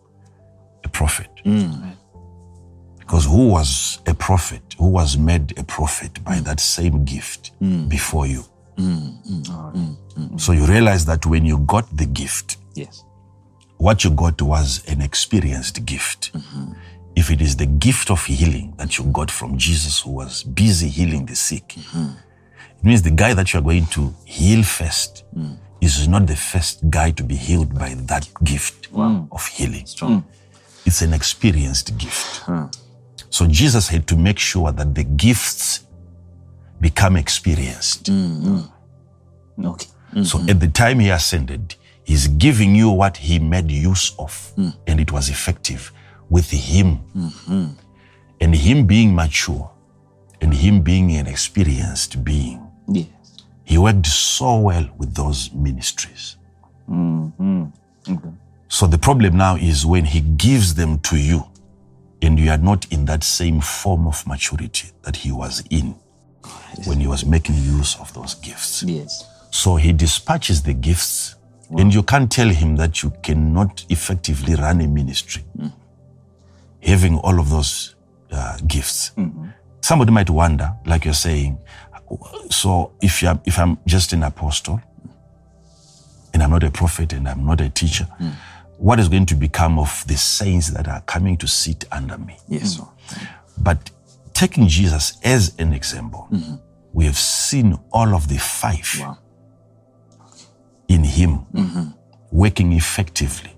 a 0.83 0.89
prophet. 0.89 1.29
Hmm. 1.43 1.71
Because 2.99 3.25
who 3.25 3.49
was 3.49 3.99
a 4.07 4.13
prophet, 4.13 4.61
who 4.77 4.87
was 4.89 5.17
made 5.17 5.57
a 5.57 5.63
prophet 5.63 6.23
by 6.23 6.39
that 6.41 6.59
same 6.59 7.03
gift 7.03 7.51
before 7.89 8.25
you? 8.27 8.43
So 10.37 10.53
you 10.53 10.65
realize 10.65 11.05
that 11.05 11.25
when 11.25 11.45
you 11.45 11.57
got 11.59 11.95
the 11.95 12.05
gift, 12.05 12.57
Yes. 12.73 13.03
what 13.77 14.03
you 14.03 14.11
got 14.11 14.41
was 14.41 14.83
an 14.87 15.01
experienced 15.01 15.85
gift. 15.85 16.31
Mm-hmm. 16.33 16.73
If 17.15 17.29
it 17.29 17.41
is 17.41 17.55
the 17.55 17.65
gift 17.65 18.09
of 18.09 18.25
healing 18.25 18.73
that 18.77 18.97
you 18.97 19.03
got 19.05 19.29
from 19.29 19.57
Jesus, 19.57 20.01
who 20.01 20.11
was 20.11 20.43
busy 20.43 20.87
healing 20.87 21.25
the 21.25 21.35
sick, 21.35 21.77
it 21.77 22.83
means 22.83 23.01
the 23.01 23.11
guy 23.11 23.33
that 23.33 23.53
you 23.53 23.59
are 23.59 23.63
going 23.63 23.85
to 23.87 24.13
heal 24.25 24.63
first 24.63 25.23
is 25.81 26.07
not 26.07 26.25
the 26.27 26.35
first 26.35 26.89
guy 26.89 27.11
to 27.11 27.23
be 27.23 27.35
healed 27.35 27.77
by 27.77 27.95
that 27.95 28.29
gift 28.43 28.87
of 28.95 29.45
healing. 29.47 29.85
Strong. 29.85 30.23
It's 30.85 31.01
an 31.01 31.13
experienced 31.13 31.97
gift. 31.97 32.43
So 33.29 33.47
Jesus 33.47 33.87
had 33.87 34.07
to 34.07 34.15
make 34.17 34.39
sure 34.39 34.71
that 34.71 34.93
the 34.95 35.03
gifts 35.03 35.85
become 36.79 37.15
experienced. 37.15 38.05
Mm, 38.05 38.41
mm. 39.57 39.65
Okay. 39.65 39.87
So 40.23 40.37
mm-hmm. 40.37 40.49
at 40.49 40.59
the 40.59 40.67
time 40.67 40.99
he 40.99 41.09
ascended, 41.09 41.75
he's 42.03 42.27
giving 42.27 42.75
you 42.75 42.89
what 42.89 43.17
he 43.17 43.39
made 43.39 43.71
use 43.71 44.13
of, 44.17 44.51
mm. 44.57 44.75
and 44.87 44.99
it 44.99 45.11
was 45.11 45.29
effective 45.29 45.91
with 46.31 46.49
him. 46.49 46.99
And 48.39 48.55
him 48.55 48.87
being 48.87 49.13
mature, 49.13 49.69
and 50.41 50.51
him 50.51 50.81
being 50.81 51.15
an 51.17 51.27
experienced 51.27 52.23
being, 52.23 52.59
Yes. 52.87 53.05
he 53.63 53.77
worked 53.77 54.07
so 54.07 54.57
well 54.57 54.89
with 54.97 55.13
those 55.13 55.51
ministries. 55.53 56.37
Mm-hmm. 56.89 57.65
Okay. 58.09 58.29
So 58.67 58.87
the 58.87 58.97
problem 58.97 59.37
now 59.37 59.57
is 59.57 59.85
when 59.85 60.05
he 60.05 60.21
gives 60.21 60.73
them 60.73 60.97
to 60.99 61.17
you, 61.17 61.43
and 62.23 62.39
you 62.39 62.49
are 62.49 62.57
not 62.57 62.91
in 62.91 63.05
that 63.05 63.23
same 63.23 63.61
form 63.61 64.07
of 64.07 64.25
maturity 64.25 64.89
that 65.03 65.17
he 65.17 65.31
was 65.31 65.63
in 65.69 65.93
when 66.85 66.99
he 66.99 67.07
was 67.07 67.25
making 67.25 67.55
use 67.55 67.95
of 67.99 68.11
those 68.13 68.33
gifts. 68.35 68.81
Yes. 68.83 69.23
So 69.51 69.75
he 69.75 69.91
dispatches 69.93 70.63
the 70.63 70.73
gifts, 70.73 71.35
and 71.77 71.93
you 71.93 72.01
can't 72.01 72.31
tell 72.31 72.49
him 72.49 72.77
that 72.77 73.03
you 73.03 73.11
cannot 73.21 73.85
effectively 73.89 74.55
run 74.55 74.81
a 74.81 74.87
ministry 74.87 75.43
mm-hmm. 75.57 75.67
Having 76.81 77.17
all 77.19 77.39
of 77.39 77.49
those 77.49 77.95
uh, 78.31 78.57
gifts. 78.67 79.11
Mm-hmm. 79.17 79.47
Somebody 79.81 80.11
might 80.11 80.29
wonder, 80.29 80.73
like 80.85 81.05
you're 81.05 81.13
saying, 81.13 81.57
so 82.49 82.93
if 83.01 83.21
you 83.21 83.39
if 83.45 83.57
I'm 83.57 83.77
just 83.85 84.13
an 84.13 84.23
apostle, 84.23 84.81
and 86.33 86.43
I'm 86.43 86.49
not 86.51 86.63
a 86.63 86.71
prophet, 86.71 87.13
and 87.13 87.27
I'm 87.27 87.45
not 87.45 87.61
a 87.61 87.69
teacher, 87.69 88.07
mm. 88.19 88.33
what 88.77 88.99
is 88.99 89.09
going 89.09 89.25
to 89.27 89.35
become 89.35 89.79
of 89.79 90.03
the 90.07 90.17
saints 90.17 90.69
that 90.71 90.87
are 90.87 91.01
coming 91.01 91.37
to 91.37 91.47
sit 91.47 91.85
under 91.91 92.17
me? 92.17 92.37
Yes, 92.47 92.77
sir. 92.77 92.83
But 93.57 93.91
taking 94.33 94.67
Jesus 94.67 95.17
as 95.23 95.53
an 95.57 95.73
example, 95.73 96.27
mm-hmm. 96.31 96.55
we 96.93 97.05
have 97.05 97.17
seen 97.17 97.77
all 97.91 98.13
of 98.15 98.27
the 98.27 98.37
five 98.37 98.87
Wow. 98.99 99.17
in 100.87 101.03
him 101.03 101.45
mm-hmm. 101.53 101.83
working 102.31 102.73
effectively. 102.73 103.51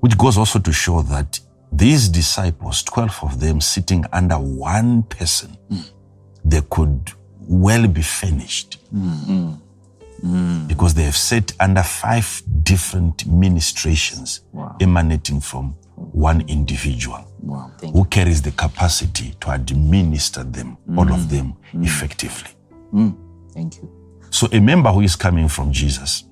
Which 0.00 0.16
goes 0.16 0.38
also 0.38 0.58
to 0.58 0.72
show 0.72 1.02
that 1.02 1.40
these 1.72 2.08
disciples, 2.08 2.82
12 2.82 3.18
of 3.22 3.40
them 3.40 3.60
sitting 3.60 4.04
under 4.12 4.36
one 4.36 5.02
person, 5.04 5.56
they 6.44 6.60
could 6.70 7.12
well 7.40 7.86
be 7.86 8.02
furnished. 8.02 8.78
Because 10.68 10.94
they 10.94 11.04
have 11.04 11.16
sat 11.16 11.52
under 11.60 11.82
five 11.82 12.42
different 12.62 13.26
ministrations 13.26 14.40
Wow. 14.52 14.76
emanating 14.80 15.40
from 15.40 15.74
one 15.96 16.42
individual 16.48 17.24
Wow. 17.42 17.70
Who 17.80 18.04
carries 18.04 18.42
the 18.42 18.50
capacity 18.50 19.34
to 19.40 19.50
administer 19.52 20.44
them, 20.44 20.76
all 20.96 21.10
of 21.10 21.20
mm. 21.20 21.28
them, 21.30 21.56
mm. 21.72 21.84
effectively. 21.84 22.50
Mm. 22.92 23.16
Thank 23.54 23.76
you. 23.76 23.90
So 24.30 24.46
a 24.52 24.60
member 24.60 24.90
who 24.90 25.00
is 25.00 25.16
coming 25.16 25.48
from 25.48 25.72
Jesus 25.72 26.24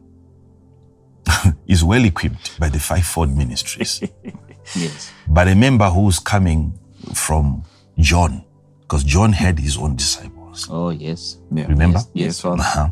is 1.67 1.83
well 1.83 2.05
equipped 2.05 2.59
by 2.61 2.69
the 2.69 2.79
fivefold 2.79 3.35
ministries. 3.37 4.03
Yes. 4.77 5.13
but 5.27 5.47
remember 5.47 5.89
who's 5.91 6.19
coming 6.19 6.73
from 7.15 7.65
John, 7.99 8.45
because 8.83 9.05
John 9.05 9.33
had 9.33 9.59
his 9.59 9.77
own 9.79 9.97
disciples. 9.97 10.69
Oh, 10.71 10.91
yes. 10.91 11.39
Yeah. 11.51 11.67
Remember? 11.67 12.01
Yes, 12.15 12.43
yes. 12.43 12.45
Uh-huh. 12.45 12.89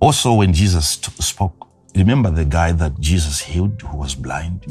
Also, 0.00 0.34
when 0.34 0.52
Jesus 0.52 0.96
t- 0.96 1.12
spoke, 1.22 1.68
remember 1.94 2.30
the 2.30 2.44
guy 2.44 2.72
that 2.72 2.98
Jesus 3.00 3.40
healed 3.40 3.80
who 3.82 3.98
was 3.98 4.14
blind? 4.14 4.66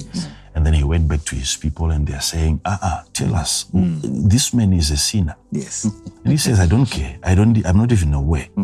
And 0.53 0.65
then 0.65 0.73
he 0.73 0.83
went 0.83 1.07
back 1.07 1.23
to 1.25 1.35
his 1.35 1.55
people 1.55 1.91
and 1.91 2.05
they're 2.05 2.19
saying, 2.19 2.59
uh 2.65 2.77
uh 2.81 3.03
tell 3.13 3.33
us, 3.35 3.65
this 3.73 4.53
man 4.53 4.73
is 4.73 4.91
a 4.91 4.97
sinner. 4.97 5.35
Yes. 5.51 5.85
And 5.85 6.31
he 6.33 6.37
says, 6.37 6.59
I 6.59 6.67
don't 6.67 6.85
care. 6.87 7.17
I 7.23 7.35
don't, 7.35 7.65
I'm 7.65 7.77
not 7.77 7.91
even 7.93 8.13
aware. 8.13 8.47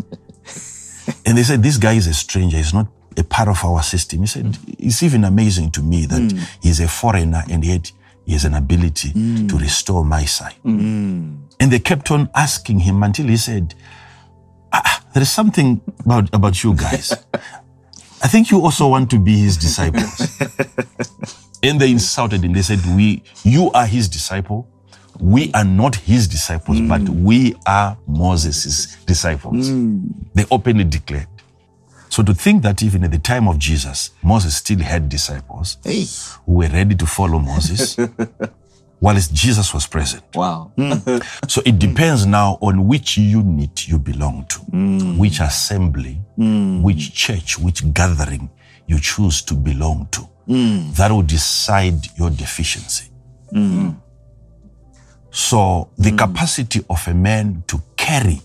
and 1.24 1.38
they 1.38 1.42
said, 1.42 1.62
this 1.62 1.78
guy 1.78 1.94
is 1.94 2.06
a 2.06 2.12
stranger. 2.14 2.58
He's 2.58 2.74
not 2.74 2.88
a 3.18 3.24
part 3.24 3.48
of 3.48 3.64
our 3.64 3.82
system. 3.82 4.20
He 4.20 4.26
said, 4.26 4.56
it's 4.78 5.02
even 5.02 5.24
amazing 5.24 5.72
to 5.72 5.82
me 5.82 6.06
that 6.06 6.20
mm. 6.20 6.58
he's 6.62 6.80
a 6.80 6.88
foreigner 6.88 7.42
and 7.50 7.64
yet 7.64 7.92
he 8.24 8.32
has 8.32 8.44
an 8.44 8.54
ability 8.54 9.10
mm. 9.10 9.48
to 9.48 9.58
restore 9.58 10.04
my 10.04 10.24
sight. 10.24 10.56
Mm. 10.64 11.38
And 11.60 11.72
they 11.72 11.78
kept 11.78 12.10
on 12.10 12.30
asking 12.34 12.80
him 12.80 13.02
until 13.02 13.26
he 13.26 13.36
said, 13.36 13.74
ah, 14.72 14.82
ah, 14.84 15.04
there 15.12 15.22
is 15.22 15.30
something 15.30 15.80
about, 16.04 16.32
about 16.32 16.62
you 16.62 16.74
guys. 16.74 17.12
I 18.22 18.28
think 18.28 18.50
you 18.50 18.60
also 18.60 18.88
want 18.88 19.10
to 19.10 19.18
be 19.18 19.38
his 19.38 19.56
disciples. 19.56 20.40
and 21.62 21.80
they 21.80 21.90
insulted 21.90 22.42
him. 22.44 22.52
They 22.52 22.62
said, 22.62 22.80
we, 22.96 23.22
you 23.44 23.70
are 23.72 23.86
his 23.86 24.08
disciple. 24.08 24.68
We 25.20 25.50
are 25.52 25.64
not 25.64 25.96
his 25.96 26.28
disciples, 26.28 26.80
but 26.82 27.00
we 27.08 27.54
are 27.66 27.96
Moses' 28.06 28.96
disciples. 29.04 29.68
They 30.34 30.44
openly 30.50 30.84
declared. 30.84 31.26
So 32.08 32.22
to 32.22 32.34
think 32.34 32.62
that 32.62 32.82
even 32.82 33.04
at 33.04 33.10
the 33.10 33.18
time 33.18 33.48
of 33.48 33.58
Jesus, 33.58 34.10
Moses 34.22 34.56
still 34.56 34.80
had 34.80 35.08
disciples 35.08 35.76
Hey. 35.84 36.06
who 36.46 36.52
were 36.54 36.68
ready 36.68 36.94
to 36.96 37.06
follow 37.06 37.38
Moses, 37.38 37.96
whilst 39.00 39.32
Jesus 39.32 39.72
was 39.72 39.86
present. 39.86 40.22
Wow. 40.34 40.72
Hmm. 40.76 41.18
So 41.46 41.62
it 41.64 41.78
depends 41.78 42.26
now 42.26 42.58
on 42.60 42.86
which 42.88 43.16
unit 43.18 43.86
you 43.86 43.98
belong 43.98 44.46
to, 44.48 44.58
hmm. 44.58 45.18
which 45.18 45.40
assembly, 45.40 46.20
hmm. 46.36 46.82
which 46.82 47.14
church, 47.14 47.58
which 47.58 47.92
gathering 47.92 48.50
you 48.86 48.98
choose 48.98 49.42
to 49.42 49.54
belong 49.54 50.08
to. 50.12 50.26
That 50.96 51.10
will 51.10 51.22
decide 51.22 52.06
your 52.16 52.30
deficiency. 52.30 53.04
So 55.30 55.90
the 55.98 56.12
capacity 56.12 56.80
of 56.88 57.06
a 57.06 57.12
man 57.14 57.62
to 57.66 57.80
carry 57.96 58.40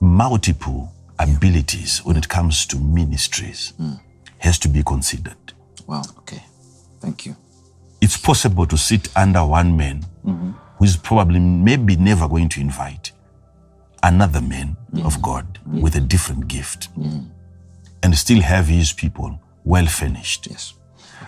multiple 0.00 0.92
abilities 1.22 2.04
when 2.04 2.16
it 2.16 2.28
comes 2.28 2.66
to 2.66 2.78
ministries 2.78 3.72
hmm. 3.76 3.94
has 4.38 4.58
to 4.58 4.68
be 4.68 4.82
considered. 4.82 5.36
Wow. 5.86 6.02
Okay. 6.18 6.42
Thank 7.00 7.26
you. 7.26 7.36
It's 8.00 8.16
possible 8.16 8.66
to 8.66 8.76
sit 8.76 9.08
under 9.16 9.44
one 9.44 9.76
man 9.76 10.04
mm-hmm. 10.24 10.50
who 10.78 10.84
is 10.84 10.96
probably 10.96 11.38
maybe 11.38 11.96
never 11.96 12.28
going 12.28 12.48
to 12.50 12.60
invite 12.60 13.12
another 14.02 14.40
man 14.40 14.76
of 15.04 15.22
God 15.22 15.60
with 15.66 15.94
a 15.94 16.00
different 16.00 16.48
gift 16.48 16.88
and 18.02 18.18
still 18.18 18.40
have 18.40 18.66
his 18.66 18.92
people 18.92 19.38
well 19.64 19.86
furnished. 19.86 20.48
Yes. 20.50 20.74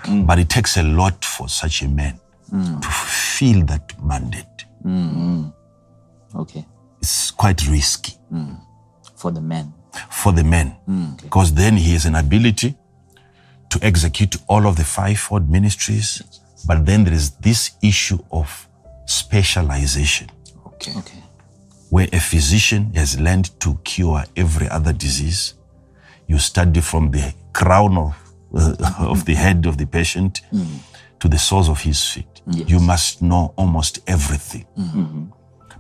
Mm. 0.02 0.26
But 0.26 0.38
it 0.38 0.48
takes 0.48 0.76
a 0.76 0.82
lot 0.82 1.24
for 1.24 1.48
such 1.48 1.82
a 1.82 1.88
man 1.88 2.18
mm. 2.52 2.80
to 2.80 2.88
fulfill 2.88 3.64
that 3.66 3.92
mandate. 4.02 4.64
Mm-hmm. 4.84 5.48
Okay. 6.34 6.66
It's 7.00 7.30
quite 7.30 7.66
risky 7.68 8.14
mm. 8.32 8.60
For 9.16 9.30
the 9.30 9.40
men. 9.40 9.72
For 10.10 10.32
the 10.32 10.44
man 10.44 10.76
because 11.22 11.52
then 11.54 11.76
he 11.76 11.92
has 11.92 12.04
an 12.06 12.14
ability 12.14 12.74
to 13.70 13.78
execute 13.82 14.36
all 14.48 14.66
of 14.66 14.76
the 14.76 14.84
fivefold 14.84 15.48
ministries. 15.50 16.22
But 16.66 16.86
then 16.86 17.04
there 17.04 17.14
is 17.14 17.30
this 17.40 17.72
issue 17.82 18.18
of 18.30 18.68
specialization 19.06 20.28
Okay. 20.66 20.92
Okay. 20.96 21.22
where 21.90 22.08
a 22.12 22.18
physician 22.20 22.92
has 22.94 23.18
learned 23.20 23.50
to 23.60 23.74
cure 23.84 24.24
every 24.36 24.68
other 24.68 24.92
disease. 24.92 25.54
You 26.26 26.38
study 26.38 26.80
from 26.80 27.10
the 27.10 27.34
crown 27.52 27.96
of, 27.98 28.14
uh, 28.54 28.74
of 29.12 29.24
the 29.24 29.34
head 29.34 29.66
of 29.66 29.76
the 29.76 29.86
patient 29.86 30.40
to 31.20 31.28
the 31.28 31.38
soles 31.38 31.68
of 31.68 31.80
his 31.82 32.02
feet. 32.04 32.26
You 32.46 32.78
must 32.80 33.22
know 33.22 33.52
almost 33.56 33.98
everything. 34.06 34.66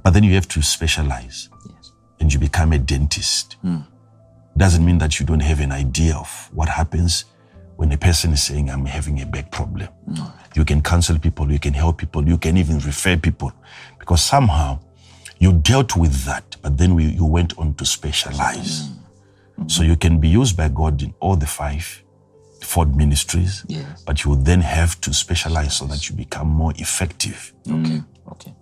But 0.02 0.12
then 0.14 0.24
you 0.24 0.34
have 0.34 0.48
to 0.48 0.62
specialize 0.62 1.48
Yes. 1.68 1.92
and 2.20 2.32
you 2.32 2.38
become 2.38 2.72
a 2.72 2.78
dentist. 2.78 3.56
Doesn't 4.56 4.84
mean 4.84 4.98
that 4.98 5.18
you 5.18 5.26
don't 5.26 5.40
have 5.40 5.60
an 5.60 5.72
idea 5.72 6.14
of 6.16 6.50
what 6.52 6.68
happens 6.68 7.24
when 7.76 7.90
a 7.92 7.96
person 7.98 8.32
is 8.32 8.42
saying, 8.42 8.70
I'm 8.70 8.84
having 8.86 9.20
a 9.20 9.26
back 9.26 9.50
problem. 9.50 9.88
Mm. 10.08 10.32
You 10.54 10.64
can 10.64 10.80
counsel 10.80 11.18
people, 11.18 11.50
you 11.50 11.58
can 11.58 11.74
help 11.74 11.98
people, 11.98 12.26
you 12.28 12.38
can 12.38 12.56
even 12.56 12.78
refer 12.78 13.16
people 13.16 13.52
because 13.98 14.22
somehow 14.22 14.78
you 15.40 15.52
dealt 15.52 15.96
with 15.96 16.24
that, 16.24 16.56
but 16.62 16.78
then 16.78 16.94
we, 16.94 17.06
you 17.06 17.24
went 17.24 17.58
on 17.58 17.74
to 17.74 17.84
specialize. 17.84 18.82
Mm. 18.82 18.90
Mm-hmm. 18.90 19.68
So 19.68 19.82
you 19.82 19.96
can 19.96 20.20
be 20.20 20.28
used 20.28 20.56
by 20.56 20.68
God 20.68 21.02
in 21.02 21.14
all 21.18 21.34
the 21.36 21.46
five 21.46 22.02
fold 22.60 22.96
ministries, 22.96 23.64
Yes. 23.68 24.02
but 24.04 24.24
you 24.24 24.30
will 24.30 24.38
then 24.42 24.60
have 24.60 25.00
to 25.02 25.12
specialize 25.12 25.76
so 25.76 25.86
that 25.86 26.08
you 26.08 26.16
become 26.16 26.48
more 26.48 26.72
effective. 26.76 27.52
Okay. 27.66 27.76
Mm. 27.76 28.04
Okay. 28.32 28.54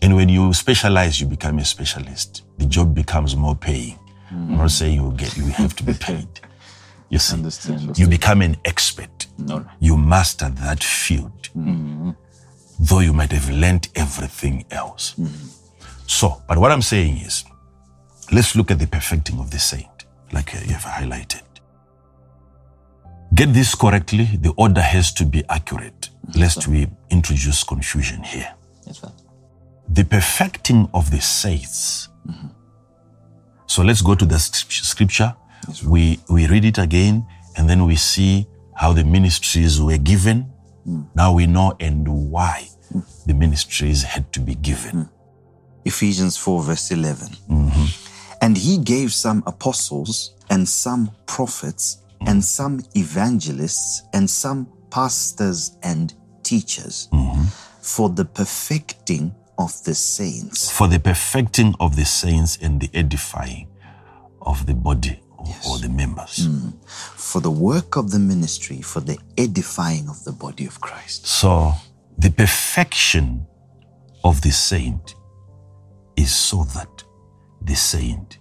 And 0.00 0.14
when 0.14 0.28
you 0.28 0.52
specialize, 0.54 1.20
you 1.20 1.26
become 1.26 1.58
a 1.58 1.64
specialist. 1.64 2.42
The 2.58 2.66
job 2.66 2.94
becomes 2.94 3.34
more 3.34 3.56
paying. 3.56 3.98
I'm 4.30 4.56
not 4.56 4.70
saying 4.70 4.94
you 5.00 5.12
get, 5.16 5.36
you 5.36 5.44
have 5.44 5.74
to 5.76 5.82
be 5.84 5.92
paid. 6.00 6.28
You 7.08 7.18
see, 7.18 7.34
Understand. 7.36 7.98
you 7.98 8.06
become 8.06 8.42
an 8.42 8.56
expert. 8.64 9.26
Right. 9.38 9.64
You 9.80 9.96
master 9.96 10.48
that 10.50 10.84
field, 10.84 11.48
mm-hmm. 11.56 12.10
though 12.80 13.00
you 13.00 13.12
might 13.14 13.32
have 13.32 13.48
learned 13.50 13.88
everything 13.94 14.64
else. 14.70 15.14
Mm-hmm. 15.14 15.48
So, 16.06 16.42
but 16.46 16.58
what 16.58 16.70
I'm 16.70 16.82
saying 16.82 17.18
is, 17.18 17.44
let's 18.32 18.54
look 18.56 18.70
at 18.70 18.78
the 18.78 18.86
perfecting 18.86 19.38
of 19.38 19.50
the 19.50 19.58
saint, 19.58 20.04
like 20.32 20.52
you 20.52 20.74
have 20.74 20.82
highlighted. 20.82 21.42
Get 23.34 23.52
this 23.52 23.74
correctly, 23.74 24.24
the 24.40 24.52
order 24.56 24.80
has 24.80 25.12
to 25.14 25.24
be 25.24 25.44
accurate, 25.48 26.10
lest 26.34 26.66
we 26.66 26.88
introduce 27.10 27.62
confusion 27.62 28.22
here 28.22 28.54
Yes, 28.86 29.00
sir. 29.00 29.12
the 29.88 30.04
perfecting 30.04 30.88
of 30.92 31.10
the 31.10 31.20
saints. 31.20 32.08
Mm-hmm. 32.26 32.46
So 33.68 33.82
let's 33.82 34.02
go 34.02 34.14
to 34.14 34.24
the 34.24 34.38
scrip- 34.38 34.84
scripture. 34.84 35.34
We 35.86 36.18
we 36.28 36.46
read 36.48 36.64
it 36.64 36.78
again, 36.78 37.26
and 37.56 37.68
then 37.68 37.84
we 37.86 37.96
see 37.96 38.48
how 38.74 38.92
the 38.92 39.04
ministries 39.04 39.80
were 39.80 39.98
given. 39.98 40.50
Now 41.14 41.34
we 41.34 41.46
know 41.46 41.76
and 41.80 42.08
why 42.30 42.68
the 43.26 43.34
ministries 43.34 44.02
had 44.02 44.32
to 44.32 44.40
be 44.40 44.54
given. 44.54 45.08
Ephesians 45.84 46.36
4, 46.38 46.62
verse 46.62 46.90
11. 46.90 47.28
Mm-hmm. 47.50 47.84
And 48.40 48.56
he 48.56 48.78
gave 48.78 49.12
some 49.12 49.42
apostles, 49.46 50.34
and 50.48 50.66
some 50.66 51.10
prophets, 51.26 51.98
and 52.26 52.42
some 52.42 52.80
evangelists, 52.94 54.02
and 54.14 54.28
some 54.28 54.66
pastors 54.90 55.76
and 55.82 56.14
teachers 56.42 57.08
mm-hmm. 57.12 57.44
for 57.82 58.08
the 58.08 58.24
perfecting 58.24 59.34
of 59.58 59.82
the 59.84 59.94
saints. 59.94 60.70
For 60.70 60.88
the 60.88 61.00
perfecting 61.00 61.74
of 61.80 61.96
the 61.96 62.04
saints 62.04 62.56
and 62.62 62.80
the 62.80 62.90
edifying 62.94 63.68
of 64.40 64.66
the 64.66 64.74
body 64.74 65.20
or, 65.36 65.54
or 65.68 65.78
the 65.78 65.88
members. 65.88 66.46
Hmm. 66.46 66.70
For 66.86 67.40
the 67.40 67.50
work 67.50 67.96
of 67.96 68.10
the 68.10 68.18
ministry, 68.18 68.80
for 68.80 69.00
the 69.00 69.18
edifying 69.36 70.08
of 70.08 70.24
the 70.24 70.32
body 70.32 70.64
of 70.64 70.80
Christ. 70.80 71.26
So 71.26 71.72
the 72.16 72.30
perfection 72.30 73.46
of 74.24 74.40
the 74.42 74.50
saint 74.50 75.14
is 76.16 76.34
so 76.34 76.64
that 76.74 77.04
the 77.62 77.74
saint 77.74 78.38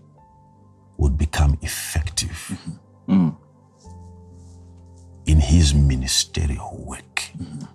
would 0.98 1.18
become 1.18 1.58
effective 1.62 2.32
mm-hmm. 2.50 3.14
mm. 3.14 3.38
in 5.28 5.40
his 5.40 5.74
ministerial 5.74 6.84
work. 6.88 7.22
Mm-hmm. 7.38 7.66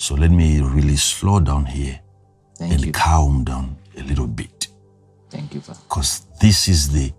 So 0.00 0.14
let 0.14 0.30
me 0.30 0.62
really 0.62 0.96
slow 0.96 1.40
down 1.40 1.66
here 1.66 2.00
Thank 2.56 2.72
and 2.72 2.86
you. 2.86 2.92
calm 2.92 3.44
down 3.44 3.76
a 3.98 4.02
little 4.02 4.26
bit 4.26 4.68
Thank 5.28 5.52
you, 5.52 5.60
sir. 5.60 5.74
because 5.86 6.22
this 6.40 6.68
is 6.68 6.90
the 6.90 7.12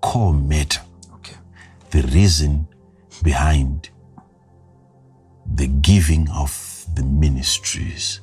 core 0.00 0.32
matter 0.32 0.80
Okay. 1.16 1.36
the 1.90 2.00
reason 2.08 2.66
behind 3.22 3.90
the 5.56 5.66
giving 5.66 6.26
of 6.30 6.86
the 6.94 7.02
ministries 7.02 8.20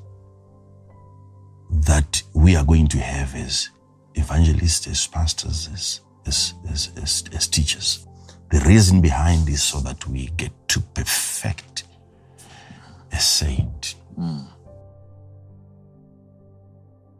that 1.70 2.24
we 2.34 2.56
are 2.56 2.66
going 2.66 2.88
to 2.88 2.98
have 2.98 3.36
as 3.36 3.70
evangelists, 4.16 4.88
as 4.88 5.06
pastors, 5.06 5.70
as, 5.72 6.02
as, 6.26 6.54
as, 6.72 6.90
as, 7.00 7.24
as 7.32 7.48
teachers. 7.48 8.08
The 8.50 8.60
reason 8.62 9.02
behind 9.02 9.48
is 9.50 9.62
so 9.62 9.82
that 9.82 10.08
we 10.08 10.28
get 10.38 10.52
to 10.70 10.80
perfect 10.80 11.84
a 13.12 13.20
saint. 13.20 13.96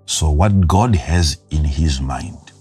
So, 0.06 0.30
what 0.30 0.68
God 0.68 0.96
has 0.96 1.38
in 1.50 1.64
His 1.66 2.00
mind 2.02 2.52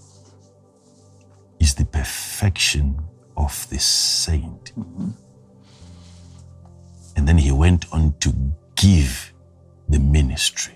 is 1.59 1.75
the 1.75 1.85
perfection 1.85 3.01
of 3.35 3.67
the 3.69 3.79
saint. 3.79 4.73
And 7.15 7.27
then 7.27 7.37
he 7.37 7.51
went 7.51 7.91
on 7.91 8.13
to 8.19 8.33
give 8.75 9.33
the 9.89 9.99
ministry 9.99 10.75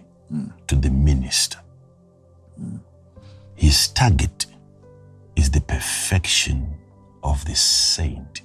to 0.68 0.76
the 0.76 0.89
minister. 0.89 1.60
His 3.56 3.89
target 3.89 4.47
is 5.36 5.52
the 5.52 5.62
perfection 5.62 6.74
of 7.24 7.45
the 7.45 7.56
saint. 7.56 8.41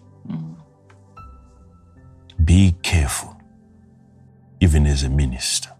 Be 2.44 2.74
careful, 2.82 3.35
even 4.60 4.86
as 4.86 5.02
a 5.02 5.08
minister. 5.08 5.70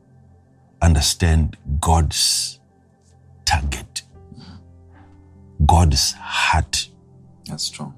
Understand 0.82 1.56
God's 1.80 2.60
target, 3.44 4.02
God's 5.64 6.12
heart 6.12 6.88
That's 7.46 7.64
strong. 7.64 7.94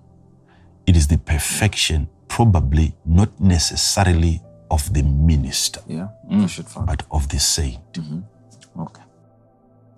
it 0.86 0.96
is 0.96 1.08
the 1.08 1.18
perfection, 1.18 2.08
probably 2.28 2.94
not 3.04 3.40
necessarily 3.40 4.40
of 4.70 4.92
the 4.92 5.02
minister, 5.02 5.80
Yeah. 5.86 6.08
Mm. 6.30 6.48
Find. 6.64 6.86
but 6.86 7.02
of 7.10 7.28
the 7.28 7.38
saint. 7.38 7.92
Mm-hmm. 7.94 8.80
Okay. 8.82 9.02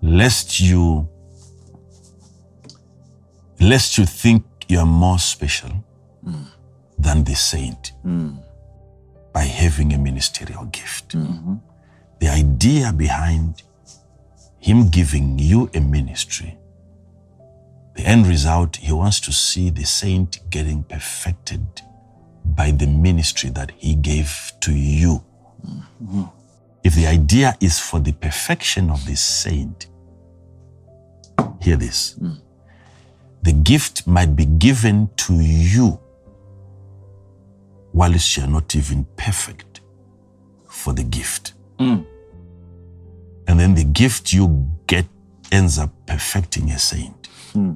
Lest 0.01 0.59
you, 0.59 1.07
lest 3.59 3.97
you 3.97 4.05
think 4.05 4.43
you 4.67 4.79
are 4.79 4.85
more 4.85 5.19
special 5.19 5.69
mm. 6.25 6.45
than 6.97 7.23
the 7.23 7.35
saint 7.35 7.93
mm. 8.05 8.40
By 9.33 9.43
having 9.43 9.93
a 9.93 9.97
ministerial 9.97 10.65
gift. 10.65 11.15
The 12.19 12.27
idea 12.27 12.93
behind 12.93 13.63
him 14.59 14.89
giving 14.89 15.39
you 15.39 15.69
a 15.73 15.79
ministry 15.79 16.57
the 17.95 18.05
end 18.05 18.27
result, 18.27 18.77
he 18.77 18.91
wants 18.91 19.19
to 19.21 19.31
see 19.31 19.69
the 19.69 19.83
saint 19.83 20.39
getting 20.49 20.83
perfected 20.83 21.65
by 22.45 22.71
the 22.71 22.87
ministry 22.87 23.49
that 23.51 23.71
he 23.77 23.95
gave 23.95 24.53
to 24.61 24.73
you. 24.73 25.23
If 26.83 26.95
the 26.95 27.07
idea 27.07 27.55
is 27.59 27.79
for 27.79 27.99
the 27.99 28.13
perfection 28.13 28.89
of 28.89 29.05
the 29.05 29.15
saint, 29.15 29.87
hear 31.61 31.75
this. 31.75 32.19
The 33.43 33.53
gift 33.53 34.07
might 34.07 34.35
be 34.35 34.45
given 34.45 35.09
to 35.17 35.33
you 35.33 35.99
whilst 37.93 38.37
you 38.37 38.43
are 38.43 38.47
not 38.49 38.75
even 38.75 39.05
perfect 39.15 39.81
for 40.67 40.93
the 40.93 41.03
gift. 41.03 41.53
Hmm. 41.79 42.01
And 43.47 43.59
then 43.59 43.75
the 43.75 43.83
gift 43.83 44.33
you 44.33 44.69
get 44.87 45.05
ends 45.51 45.77
up 45.77 45.89
perfecting 46.05 46.71
a 46.71 46.79
saint. 46.79 47.27
Hmm. 47.53 47.73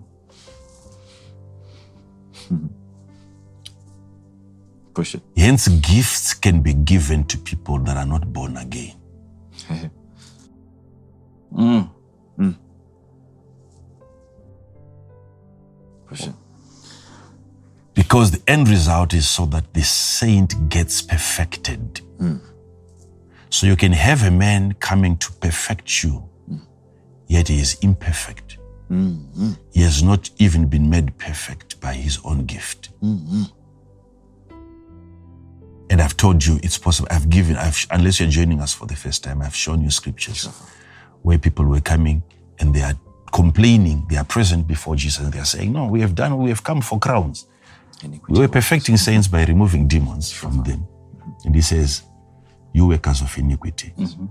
Hmm. 2.47 2.68
Push 4.93 5.16
it. 5.16 5.24
Hence, 5.36 5.68
gifts 5.68 6.34
can 6.34 6.61
be 6.61 6.74
given 6.74 7.26
to 7.26 7.38
people 7.38 7.80
that 7.80 7.97
are 7.97 8.05
not 8.05 8.32
born 8.32 8.57
again. 8.57 8.93
Mm. 11.55 11.89
Push 16.07 16.28
it. 16.28 16.34
Because 17.96 18.30
the 18.32 18.41
end 18.52 18.68
result 18.70 19.14
is 19.14 19.28
so 19.28 19.46
that 19.48 19.74
the 19.74 19.82
saint 19.84 20.70
gets 20.70 21.02
perfected. 21.02 22.02
So 23.50 23.68
you 23.68 23.76
can 23.78 23.93
have 23.93 24.24
a 24.24 24.32
man 24.32 24.74
coming 24.74 25.18
to 25.18 25.32
perfect 25.34 26.04
you, 26.04 26.24
yet 27.28 27.48
he 27.48 27.60
is 27.60 27.78
imperfect. 27.82 28.58
He 29.72 29.82
has 29.82 30.04
not 30.04 30.30
even 30.38 30.68
been 30.68 30.89
made 30.89 31.18
perfect 31.18 31.80
by 31.80 31.93
his 31.93 32.20
own 32.26 32.46
gift. 32.46 32.89
And 35.89 36.02
I've 36.02 36.18
told 36.18 36.46
you 36.46 36.60
it's 36.64 36.78
possible. 36.78 37.08
I've 37.12 37.30
given, 37.30 37.56
I've, 37.56 37.86
unless 37.91 38.20
you're 38.20 38.30
joining 38.30 38.60
us 38.60 38.74
for 38.74 38.88
the 38.88 38.96
first 38.96 39.24
time, 39.24 39.41
I've 39.41 39.56
shown 39.56 39.82
you 39.82 39.89
scriptures 39.91 40.50
where 41.22 41.38
people 41.38 41.66
were 41.66 41.80
coming 41.82 42.24
and 42.60 42.74
they 42.74 42.82
are 42.82 42.98
complaining. 43.32 44.06
They 44.10 44.18
are 44.18 44.26
present 44.26 44.68
before 44.68 44.96
Jesus 44.96 45.24
and 45.24 45.32
they 45.32 45.39
are 45.39 45.46
saying, 45.46 45.72
No, 45.72 45.86
we 45.88 46.02
have 46.02 46.14
done, 46.16 46.38
we 46.38 46.50
have 46.50 46.64
come 46.64 46.82
for 46.82 47.00
crowns. 47.00 47.46
Iniquity. 48.04 48.34
We 48.34 48.39
were 48.39 48.52
perfecting 48.52 48.98
saints 48.98 49.28
by 49.28 49.46
removing 49.46 49.88
demons 49.88 50.32
from 50.32 50.64
them. 50.64 50.88
And 51.46 51.56
he 51.56 51.62
says, 51.62 52.04
You 52.74 52.88
workers 52.88 53.22
of 53.22 53.38
iniquity, 53.38 53.93
mm-hmm. 53.98 54.26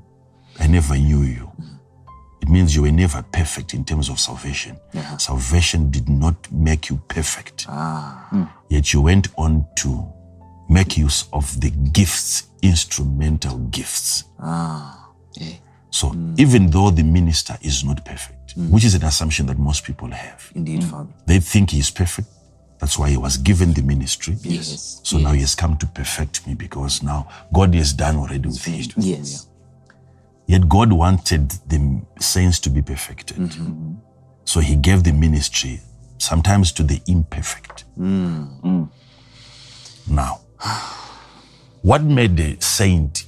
I 0.61 0.67
never 0.67 0.97
knew 0.97 1.23
you. 1.23 1.51
It 2.45 2.51
means 2.51 2.77
you 2.77 2.83
were 2.83 2.93
never 2.93 3.23
perfect 3.23 3.73
in 3.73 3.87
terms 3.87 4.11
of 4.11 4.21
salvation. 4.21 4.77
Salvation 5.19 5.91
did 5.91 6.11
not 6.11 6.37
make 6.53 6.91
you 6.91 7.01
perfect. 7.09 7.65
Ah. 7.71 8.27
Hmm. 8.29 8.43
Yet 8.69 8.93
you 8.93 9.01
went 9.01 9.29
on 9.39 9.67
to 9.77 10.07
make 10.69 10.99
use 10.99 11.25
of 11.33 11.59
the 11.63 11.71
gifts, 11.71 12.49
instrumental 12.61 13.57
gifts. 13.71 14.25
Ah. 14.39 15.09
Yeah. 15.41 15.55
So 15.89 16.09
hmm. 16.09 16.35
even 16.37 16.69
though 16.69 16.91
the 16.91 17.03
minister 17.03 17.57
is 17.63 17.83
not 17.83 18.05
perfect, 18.05 18.53
hmm. 18.53 18.69
which 18.71 18.85
is 18.85 18.95
an 18.95 19.05
assumption 19.05 19.47
that 19.47 19.59
most 19.59 19.83
people 19.83 20.11
have, 20.11 20.53
Indeed, 20.55 20.85
Father. 20.85 21.09
they 21.25 21.41
think 21.41 21.71
he 21.71 21.79
is 21.79 21.91
perfect. 21.91 22.29
That's 22.85 22.99
why 22.99 23.09
he 23.09 23.17
was 23.17 23.39
given 23.39 23.73
the 23.73 23.81
ministry. 23.81 24.37
Yes. 24.43 25.01
So 25.05 25.17
now 25.17 25.33
he 25.33 25.41
has 25.41 25.55
come 25.55 25.79
to 25.79 25.87
perfect 25.87 26.47
me 26.47 26.53
because 26.53 27.03
now 27.03 27.27
God 27.51 27.75
is 27.75 27.95
done 27.95 28.17
already 28.17 28.47
with 28.47 28.63
him. 28.63 28.91
Yes. 28.99 29.49
Yet 30.47 30.69
God 30.69 30.93
wanted 30.93 31.49
the 31.67 32.03
saints 32.21 32.61
to 32.61 32.69
be 32.69 32.83
perfected. 32.83 33.39
Mm-hmm. 33.39 33.95
So 34.45 34.61
he 34.61 34.77
gave 34.77 35.03
the 35.03 35.15
ministry 35.15 35.81
sometimes 36.19 36.73
to 36.73 36.83
the 36.83 37.01
imperfect. 37.07 37.87
Mm-hmm. 37.99 38.85
Now, 40.15 40.41
what 41.81 42.03
made 42.03 42.39
a 42.39 42.61
saint 42.61 43.25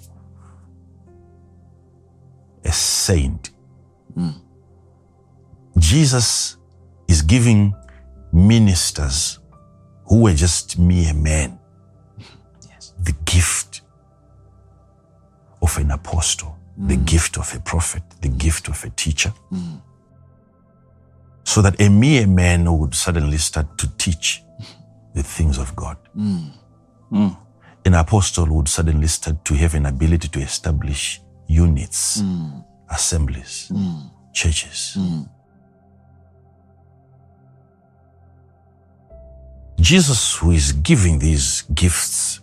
a 2.62 2.72
saint? 2.72 3.52
Mm. 4.14 4.34
Jesus 5.78 6.58
is 7.08 7.22
giving 7.22 7.74
ministers 8.34 9.38
who 10.08 10.22
were 10.22 10.34
just 10.34 10.78
mere 10.78 11.14
men 11.14 11.58
Yes. 12.68 12.92
the 13.02 13.12
gift 13.24 13.82
of 15.62 15.76
an 15.78 15.90
apostle, 15.90 16.56
the 16.76 16.96
mm. 16.96 17.04
gift 17.04 17.38
of 17.38 17.52
a 17.54 17.60
prophet, 17.60 18.02
the 18.20 18.28
mm. 18.28 18.38
gift 18.38 18.68
of 18.68 18.84
a 18.84 18.90
teacher. 18.90 19.32
Mm. 19.52 19.80
So 21.44 21.62
that 21.62 21.80
a 21.80 21.88
mere 21.88 22.26
man 22.26 22.66
would 22.78 22.94
suddenly 22.94 23.38
start 23.38 23.78
to 23.78 23.88
teach 23.98 24.42
the 25.14 25.22
things 25.22 25.58
of 25.58 25.74
God. 25.76 25.96
An 27.84 27.94
apostle 27.94 28.46
would 28.56 28.68
suddenly 28.68 29.06
start 29.06 29.44
to 29.44 29.54
have 29.54 29.74
an 29.74 29.86
ability 29.86 30.28
to 30.28 30.40
establish 30.40 31.20
units, 31.46 32.22
assemblies, 32.90 33.70
churches. 34.32 34.98
Jesus, 39.80 40.36
who 40.36 40.52
is 40.52 40.72
giving 40.72 41.18
these 41.18 41.62
gifts 41.74 42.40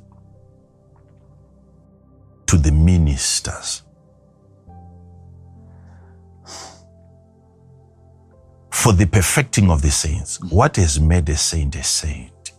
to 2.48 2.58
the 2.58 2.72
ministers, 2.72 3.82
for 8.70 8.94
the 8.94 9.06
perfecting 9.08 9.72
of 9.72 9.82
the 9.82 9.90
saints, 9.90 10.40
what 10.50 10.76
has 10.76 11.00
made 11.00 11.28
a 11.30 11.38
saint 11.38 11.76
a 11.76 11.84
saint? 11.84 12.52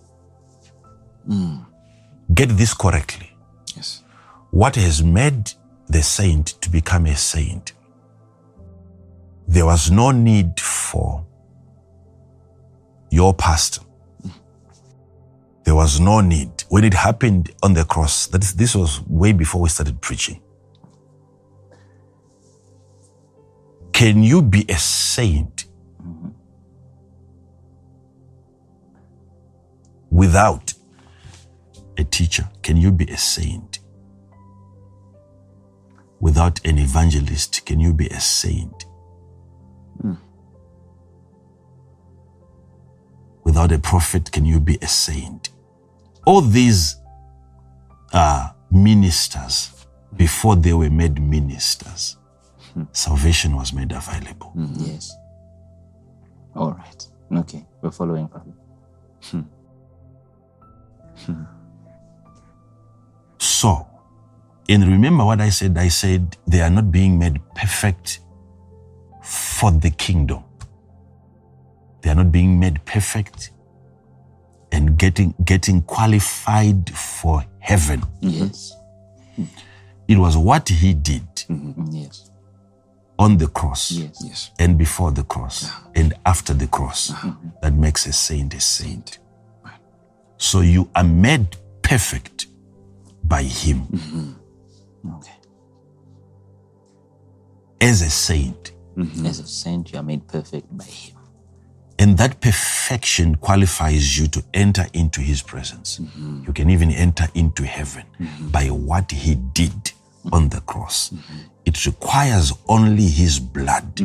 Hmm. 1.27 1.59
Get 2.33 2.49
this 2.51 2.75
correctly. 2.75 3.31
Yes. 3.77 4.03
What 4.51 4.77
has 4.77 5.03
made 5.03 5.53
the 5.89 6.03
saint 6.03 6.47
to 6.63 6.71
become 6.71 7.07
a 7.07 7.17
saint? 7.17 7.73
There 9.47 9.67
was 9.67 9.91
no 9.91 10.11
need 10.11 10.59
for 10.59 11.27
your 13.11 13.35
pastor. 13.35 13.83
There 15.65 15.75
was 15.75 15.99
no 15.99 16.21
need. 16.21 16.65
When 16.69 16.85
it 16.85 16.95
happened 16.95 17.51
on 17.63 17.75
the 17.75 17.85
cross, 17.85 18.27
that 18.29 18.45
is, 18.45 18.55
this 18.55 18.75
was 18.75 19.01
way 19.07 19.33
before 19.33 19.63
we 19.63 19.69
started 19.71 20.01
preaching. 20.01 20.41
Can 23.93 24.23
you 24.23 24.43
be 24.43 24.67
a 24.69 24.77
saint 24.77 25.67
without 30.11 30.75
a 31.97 32.05
teacher? 32.05 32.49
Can 32.63 32.77
you 32.77 32.93
be 32.93 33.07
a 33.07 33.17
saint? 33.17 33.79
Without 36.21 36.65
an 36.67 36.79
evangelist, 36.79 37.65
can 37.65 37.81
you 37.81 37.95
be 37.95 38.09
a 38.09 38.21
saint? 38.21 38.85
Without 43.45 43.73
a 43.73 43.79
prophet, 43.79 44.33
can 44.33 44.45
you 44.45 44.61
be 44.61 44.79
a 44.83 44.89
saint? 44.89 45.51
All 46.27 46.41
these 46.41 46.97
are 48.13 48.55
ministers 48.71 49.87
before 50.17 50.57
they 50.57 50.73
were 50.73 50.91
made 50.91 51.21
ministers. 51.21 52.17
Hmm. 52.73 52.85
Salvation 52.93 53.57
was 53.57 53.73
made 53.73 53.93
available. 53.93 54.51
Hmm. 54.51 54.75
Yes. 54.77 55.17
All 56.57 56.73
right. 56.73 57.09
Okay. 57.41 57.65
We're 57.83 57.91
following, 57.91 58.29
Father. 58.29 58.53
Hmm. 59.31 59.43
So, 63.39 63.87
and 64.69 64.85
remember 64.85 65.25
what 65.25 65.41
I 65.41 65.51
said? 65.51 65.77
I 65.79 65.89
said 65.89 66.37
they 66.47 66.61
are 66.61 66.71
not 66.71 66.91
being 66.91 67.19
made 67.19 67.41
perfect 67.55 68.21
for 69.23 69.71
the 69.71 69.91
kingdom. 69.91 70.45
They 72.03 72.11
are 72.11 72.15
not 72.15 72.31
being 72.33 72.59
made 72.59 72.85
perfect 72.85 73.51
and 74.75 74.99
getting 74.99 75.33
getting 75.45 75.81
qualified 75.83 76.91
for 76.91 77.45
heaven. 77.61 78.03
Yes. 78.21 78.75
It 80.09 80.19
was 80.19 80.37
what 80.37 80.69
he 80.69 80.93
did 80.93 81.23
mm-hmm. 81.49 81.87
Yes. 81.93 82.31
on 83.19 83.39
the 83.39 83.47
cross 83.47 83.91
Yes. 83.93 84.23
Yes. 84.23 84.51
and 84.59 84.77
before 84.77 85.13
the 85.13 85.23
cross 85.23 85.71
and 85.95 86.13
after 86.27 86.53
the 86.53 86.67
cross 86.67 87.11
mm-hmm. 87.11 87.49
that 87.63 87.73
makes 87.73 88.07
a 88.07 88.13
saint 88.13 88.53
a 88.55 88.61
saint. 88.61 89.19
So 90.37 90.61
you 90.61 90.91
are 90.95 91.05
made 91.05 91.57
perfect 91.83 92.49
by 93.25 93.45
him 93.45 93.87
mm-hmm. 93.87 95.17
Okay. 95.17 95.33
as 97.81 98.03
a 98.03 98.11
saint. 98.11 98.73
As 99.25 99.41
a 99.41 99.47
saint, 99.47 99.93
you 99.93 99.99
are 99.99 100.05
made 100.05 100.27
perfect 100.29 100.67
by 100.77 100.85
Him. 100.85 101.14
And 101.99 102.19
that 102.19 102.41
perfection 102.41 103.37
qualifies 103.37 104.19
you 104.19 104.27
to 104.29 104.45
enter 104.53 104.87
into 104.93 105.21
his 105.21 105.43
presence. 105.43 105.99
Mm-hmm. 105.99 106.45
You 106.47 106.53
can 106.53 106.71
even 106.71 106.91
enter 106.91 107.29
into 107.35 107.65
heaven 107.65 108.05
mm-hmm. 108.21 108.49
by 108.49 108.67
what 108.67 109.11
he 109.11 109.37
did 109.37 109.93
on 110.33 110.49
the 110.49 110.61
cross. 110.63 111.11
Mm-hmm. 111.11 111.39
It 111.65 111.87
requires 111.87 112.53
only 112.69 113.05
his 113.07 113.39
blood 113.39 114.01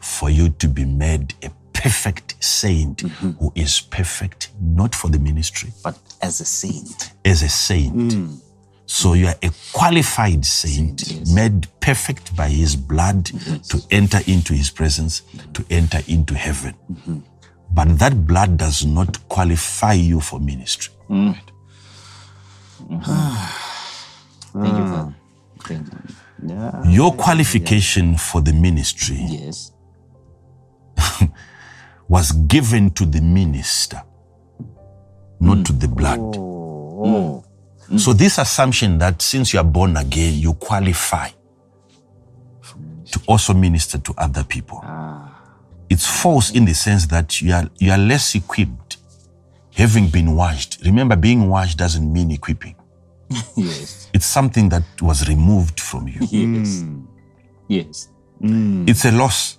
for 0.00 0.28
you 0.28 0.50
to 0.50 0.68
be 0.68 0.84
made 0.84 1.34
a 1.42 1.50
perfect 1.72 2.42
saint 2.42 3.02
who 3.02 3.52
is 3.54 3.80
perfect 3.80 4.50
not 4.60 4.94
for 4.94 5.08
the 5.08 5.18
ministry, 5.18 5.70
But 5.82 5.98
as 6.22 6.40
a 6.40 6.44
saint. 6.44 7.12
as 7.24 7.42
a 7.42 7.48
saint. 7.48 7.94
Mm. 7.94 8.40
So 8.86 9.14
you 9.14 9.28
are 9.28 9.34
a 9.42 9.50
qualified 9.72 10.44
saint, 10.44 11.26
made 11.32 11.66
perfect 11.80 12.36
by 12.36 12.48
his 12.48 12.76
blood 12.76 13.26
to 13.26 13.80
enter 13.90 14.20
into 14.26 14.52
his 14.52 14.70
presence, 14.70 15.22
to 15.54 15.64
enter 15.70 16.00
into 16.06 16.34
heaven. 16.34 16.74
Mm-hmm. 16.92 17.18
But 17.72 17.98
that 17.98 18.26
blood 18.26 18.56
does 18.58 18.84
not 18.84 19.26
qualify 19.28 19.94
you 19.94 20.20
for 20.20 20.38
ministry. 20.38 20.94
Mm. 21.08 21.36
Mm-hmm. 22.82 24.60
Thank 24.62 24.76
you, 24.76 24.84
ah. 24.84 24.90
Father. 24.90 25.14
Thank 25.64 25.92
you. 25.92 25.98
Yeah. 26.46 26.88
Your 26.90 27.12
qualification 27.14 28.16
for 28.18 28.42
the 28.42 28.52
ministry 28.52 29.16
Yes. 29.18 29.72
was 32.08 32.32
given 32.32 32.90
to 32.90 33.06
the 33.06 33.20
minister, 33.22 34.02
not 35.40 35.58
mm. 35.58 35.64
to 35.64 35.72
the 35.72 35.88
blood. 35.88 36.20
Oh. 36.20 37.02
oh. 37.02 37.44
Mm. 37.44 37.53
Mm. 37.90 38.00
So 38.00 38.12
this 38.12 38.38
assumption 38.38 38.98
that 38.98 39.20
since 39.22 39.52
you 39.52 39.60
are 39.60 39.64
born 39.64 39.96
again, 39.96 40.34
you 40.38 40.54
qualify 40.54 41.28
to 43.10 43.20
also 43.26 43.54
minister 43.54 43.98
to 43.98 44.14
other 44.18 44.44
people. 44.44 44.80
Ah. 44.82 45.30
It's 45.90 46.06
false 46.06 46.50
in 46.50 46.64
the 46.64 46.74
sense 46.74 47.06
that 47.06 47.40
you 47.42 47.52
are 47.52 47.68
you 47.78 47.92
are 47.92 47.98
less 47.98 48.34
equipped 48.34 48.96
having 49.74 50.08
been 50.08 50.34
washed. 50.34 50.78
Remember, 50.84 51.16
being 51.16 51.48
washed 51.48 51.78
doesn't 51.78 52.10
mean 52.12 52.30
equipping. 52.30 52.76
Yes. 53.56 54.08
It's 54.12 54.26
something 54.26 54.68
that 54.68 54.84
was 55.00 55.28
removed 55.28 55.80
from 55.80 56.06
you. 56.08 56.20
Yes. 56.20 56.82
Mm. 56.82 57.06
Yes. 57.68 58.08
Mm. 58.40 58.88
It's 58.88 59.04
a 59.04 59.10
loss. 59.12 59.58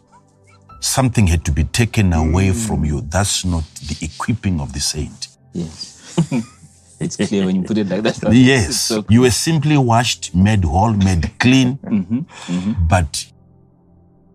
Something 0.80 1.28
had 1.28 1.44
to 1.46 1.52
be 1.52 1.64
taken 1.66 2.14
away 2.14 2.52
from 2.52 2.86
you. 2.86 3.02
That's 3.02 3.44
not 3.44 3.64
the 3.76 3.98
equipping 4.06 4.62
of 4.62 4.72
the 4.72 4.80
saint. 4.80 5.28
Yes. 5.54 5.94
it's 7.00 7.18
clear 7.18 7.46
when 7.46 7.58
you 7.58 7.64
put 7.64 7.78
it 7.78 7.88
like 7.88 8.04
that. 8.04 8.34
Yes, 8.34 8.82
So, 8.82 9.06
you 9.10 9.22
were 9.22 9.32
simply 9.32 9.78
washed, 9.78 10.34
made 10.34 10.64
whole, 10.64 10.94
made 10.94 11.38
clean, 11.40 11.78
mm-hmm, 11.78 12.20
mm-hmm. 12.20 12.88
but 12.88 13.26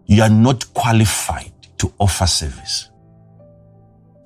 you 0.06 0.22
are 0.22 0.30
not 0.30 0.72
qualified 0.74 1.52
to 1.78 1.92
offer 1.98 2.26
service. 2.26 2.90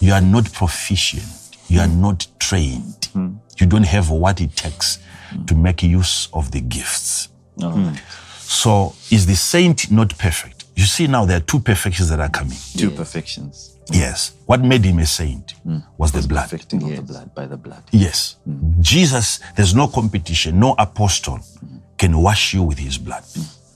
You 0.01 0.13
are 0.13 0.21
not 0.21 0.53
proficient. 0.53 1.25
You 1.69 1.81
are 1.81 1.89
not 1.89 2.27
trained. 2.39 3.09
Mm-hmm. 3.15 3.37
You 3.59 3.67
don't 3.67 3.87
have 3.87 4.11
what 4.11 4.41
it 4.41 4.57
takes 4.57 4.99
to 5.47 5.55
make 5.55 5.83
use 5.83 6.29
of 6.33 6.51
the 6.51 6.61
gifts. 6.61 7.29
all 7.63 7.71
hmm. 7.71 7.87
right. 7.89 8.03
So, 8.41 8.95
is 9.11 9.27
the 9.27 9.35
saint 9.35 9.91
not 9.91 10.17
perfect? 10.19 10.65
You 10.77 10.85
see, 10.85 11.07
now 11.07 11.25
there 11.25 11.39
are 11.39 11.47
two 11.53 11.61
perfections 11.61 12.09
that 12.11 12.21
are 12.21 12.29
coming. 12.29 12.59
Two 12.77 12.91
perfections. 12.91 13.74
Yes. 13.91 14.35
What 14.47 14.61
made 14.61 14.85
him 14.85 14.99
a 14.99 15.07
saint 15.07 15.53
hmm. 15.63 15.79
was 15.99 16.13
the 16.13 16.27
blood. 16.27 16.51
Perfecting 16.51 16.83
of 16.83 16.89
Yes. 16.89 16.99
the 16.99 17.05
blood 17.05 17.35
by 17.35 17.47
the 17.47 17.57
blood. 17.57 17.83
Yes. 17.93 18.37
Hmm. 18.45 18.81
Jesus, 18.81 19.41
there's 19.57 19.75
no 19.75 19.89
competition, 19.89 20.59
no 20.59 20.75
apostle 20.79 21.37
hmm. 21.39 21.77
can 21.99 22.17
wash 22.19 22.55
you 22.55 22.63
with 22.63 22.79
his 22.79 22.99
blood. 22.99 23.25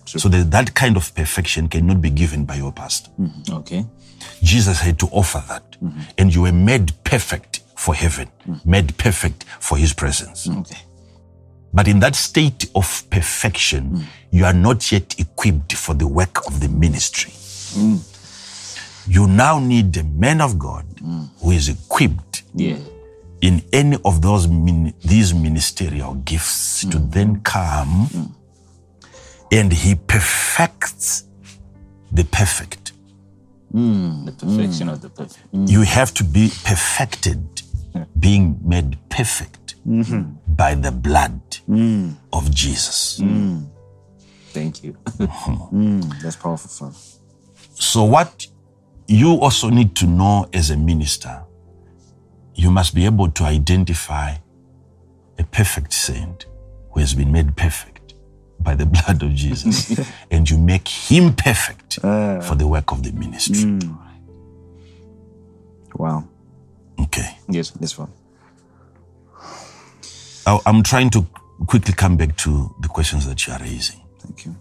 So 0.06 0.28
that, 0.30 0.50
that 0.50 0.74
kind 0.74 0.96
of 0.96 1.14
perfection 1.14 1.68
cannot 1.68 2.00
be 2.00 2.08
given 2.08 2.46
by 2.46 2.56
your 2.56 2.72
pastor. 2.72 3.10
Okay. 3.50 3.84
Jesus 4.42 4.80
had 4.80 4.98
to 5.00 5.06
offer 5.12 5.42
that. 5.48 5.76
And 6.16 6.34
you 6.34 6.42
were 6.42 6.52
made 6.52 6.92
perfect 7.04 7.60
for 7.76 7.94
heaven, 7.94 8.28
made 8.64 8.96
perfect 8.96 9.44
for 9.60 9.76
his 9.76 9.92
presence. 9.92 10.48
Okay. 10.48 10.78
But 11.74 11.88
in 11.88 12.00
that 12.00 12.16
state 12.16 12.70
of 12.74 13.04
perfection, 13.10 14.06
you 14.30 14.46
are 14.46 14.54
not 14.54 14.90
yet 14.90 15.14
equipped 15.20 15.74
for 15.74 15.94
the 15.94 16.06
work 16.06 16.46
of 16.46 16.60
the 16.60 16.68
ministry. 16.68 17.32
You 19.08 19.26
now 19.26 19.58
need 19.58 19.96
a 19.96 20.04
man 20.04 20.40
of 20.40 20.58
God 20.58 20.84
who 21.40 21.50
is 21.50 21.68
equipped 21.68 22.42
Yeah. 22.54 22.76
in 23.40 23.62
any 23.72 23.96
of 24.04 24.20
those 24.20 24.46
min- 24.48 24.94
these 25.02 25.32
ministerial 25.32 26.14
gifts 26.24 26.82
to 26.82 26.98
mm. 26.98 27.10
then 27.12 27.40
come 27.40 28.08
mm. 28.12 28.30
and 29.50 29.72
he 29.72 29.94
perfects 29.94 31.24
the 32.12 32.24
perfect. 32.24 32.92
Mm. 33.72 34.26
The 34.26 34.32
perfection 34.32 34.88
of 34.88 35.00
the 35.00 35.10
perfect. 35.10 35.44
You 35.52 35.82
have 35.82 36.12
to 36.14 36.24
be 36.24 36.50
perfected, 36.64 37.62
being 38.18 38.58
made 38.62 38.98
perfect 39.08 39.76
mm-hmm. 39.86 40.22
by 40.54 40.74
the 40.74 40.90
blood 40.90 41.40
of 42.32 42.50
Jesus. 42.54 43.22
Thank 44.52 44.82
you. 44.82 44.96
That's 46.22 46.36
powerful, 46.36 46.70
Father. 46.70 46.96
So, 47.74 48.04
what 48.04 48.46
you 49.08 49.32
also 49.40 49.70
need 49.70 49.96
to 49.96 50.06
know 50.06 50.48
as 50.52 50.70
a 50.70 50.76
minister, 50.76 51.42
you 52.54 52.70
must 52.70 52.94
be 52.94 53.06
able 53.06 53.30
to 53.30 53.44
identify 53.44 54.34
a 55.38 55.44
perfect 55.44 55.92
saint 55.92 56.46
who 56.92 57.00
has 57.00 57.14
been 57.14 57.32
made 57.32 57.56
perfect 57.56 58.14
by 58.60 58.74
the 58.74 58.86
blood 59.06 59.22
of 59.22 59.34
Jesus, 59.34 59.98
and 60.30 60.48
you 60.48 60.58
make 60.58 60.86
him 60.86 61.34
perfect 61.34 61.98
ah. 62.04 62.40
for 62.40 62.54
the 62.54 62.66
work 62.66 62.92
of 62.92 63.02
the 63.02 63.12
ministry. 63.12 63.62
Hmm. 63.62 63.94
Wow. 65.94 66.28
Okay. 67.00 67.38
yes. 67.48 67.70
This 67.70 67.98
one. 67.98 68.12
I'm 70.46 70.82
trying 70.82 71.10
to 71.10 71.26
quickly 71.66 71.92
come 71.92 72.16
back 72.16 72.36
to 72.38 72.74
the 72.80 72.88
questions 72.88 73.26
that 73.26 73.46
you 73.46 73.52
are 73.52 73.58
raising. 73.58 74.00
Thank 74.18 74.46
you. 74.46 74.56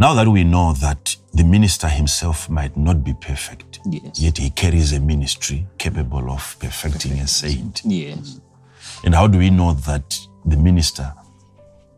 Now 0.00 0.14
that 0.14 0.28
we 0.28 0.44
know 0.44 0.72
that 0.72 1.14
the 1.34 1.44
minister 1.44 1.86
himself 1.86 2.48
might 2.48 2.74
not 2.74 3.04
be 3.04 3.12
perfect, 3.12 3.80
Yes. 3.84 4.18
yet 4.18 4.38
he 4.38 4.48
carries 4.48 4.94
a 4.94 4.98
ministry 4.98 5.66
capable 5.76 6.30
of 6.30 6.56
perfecting 6.58 7.18
a 7.20 7.26
saint. 7.26 7.82
Yes. 7.84 8.40
And 9.04 9.14
how 9.14 9.26
do 9.26 9.36
we 9.36 9.50
know 9.50 9.74
that 9.74 10.18
the 10.46 10.56
minister 10.56 11.12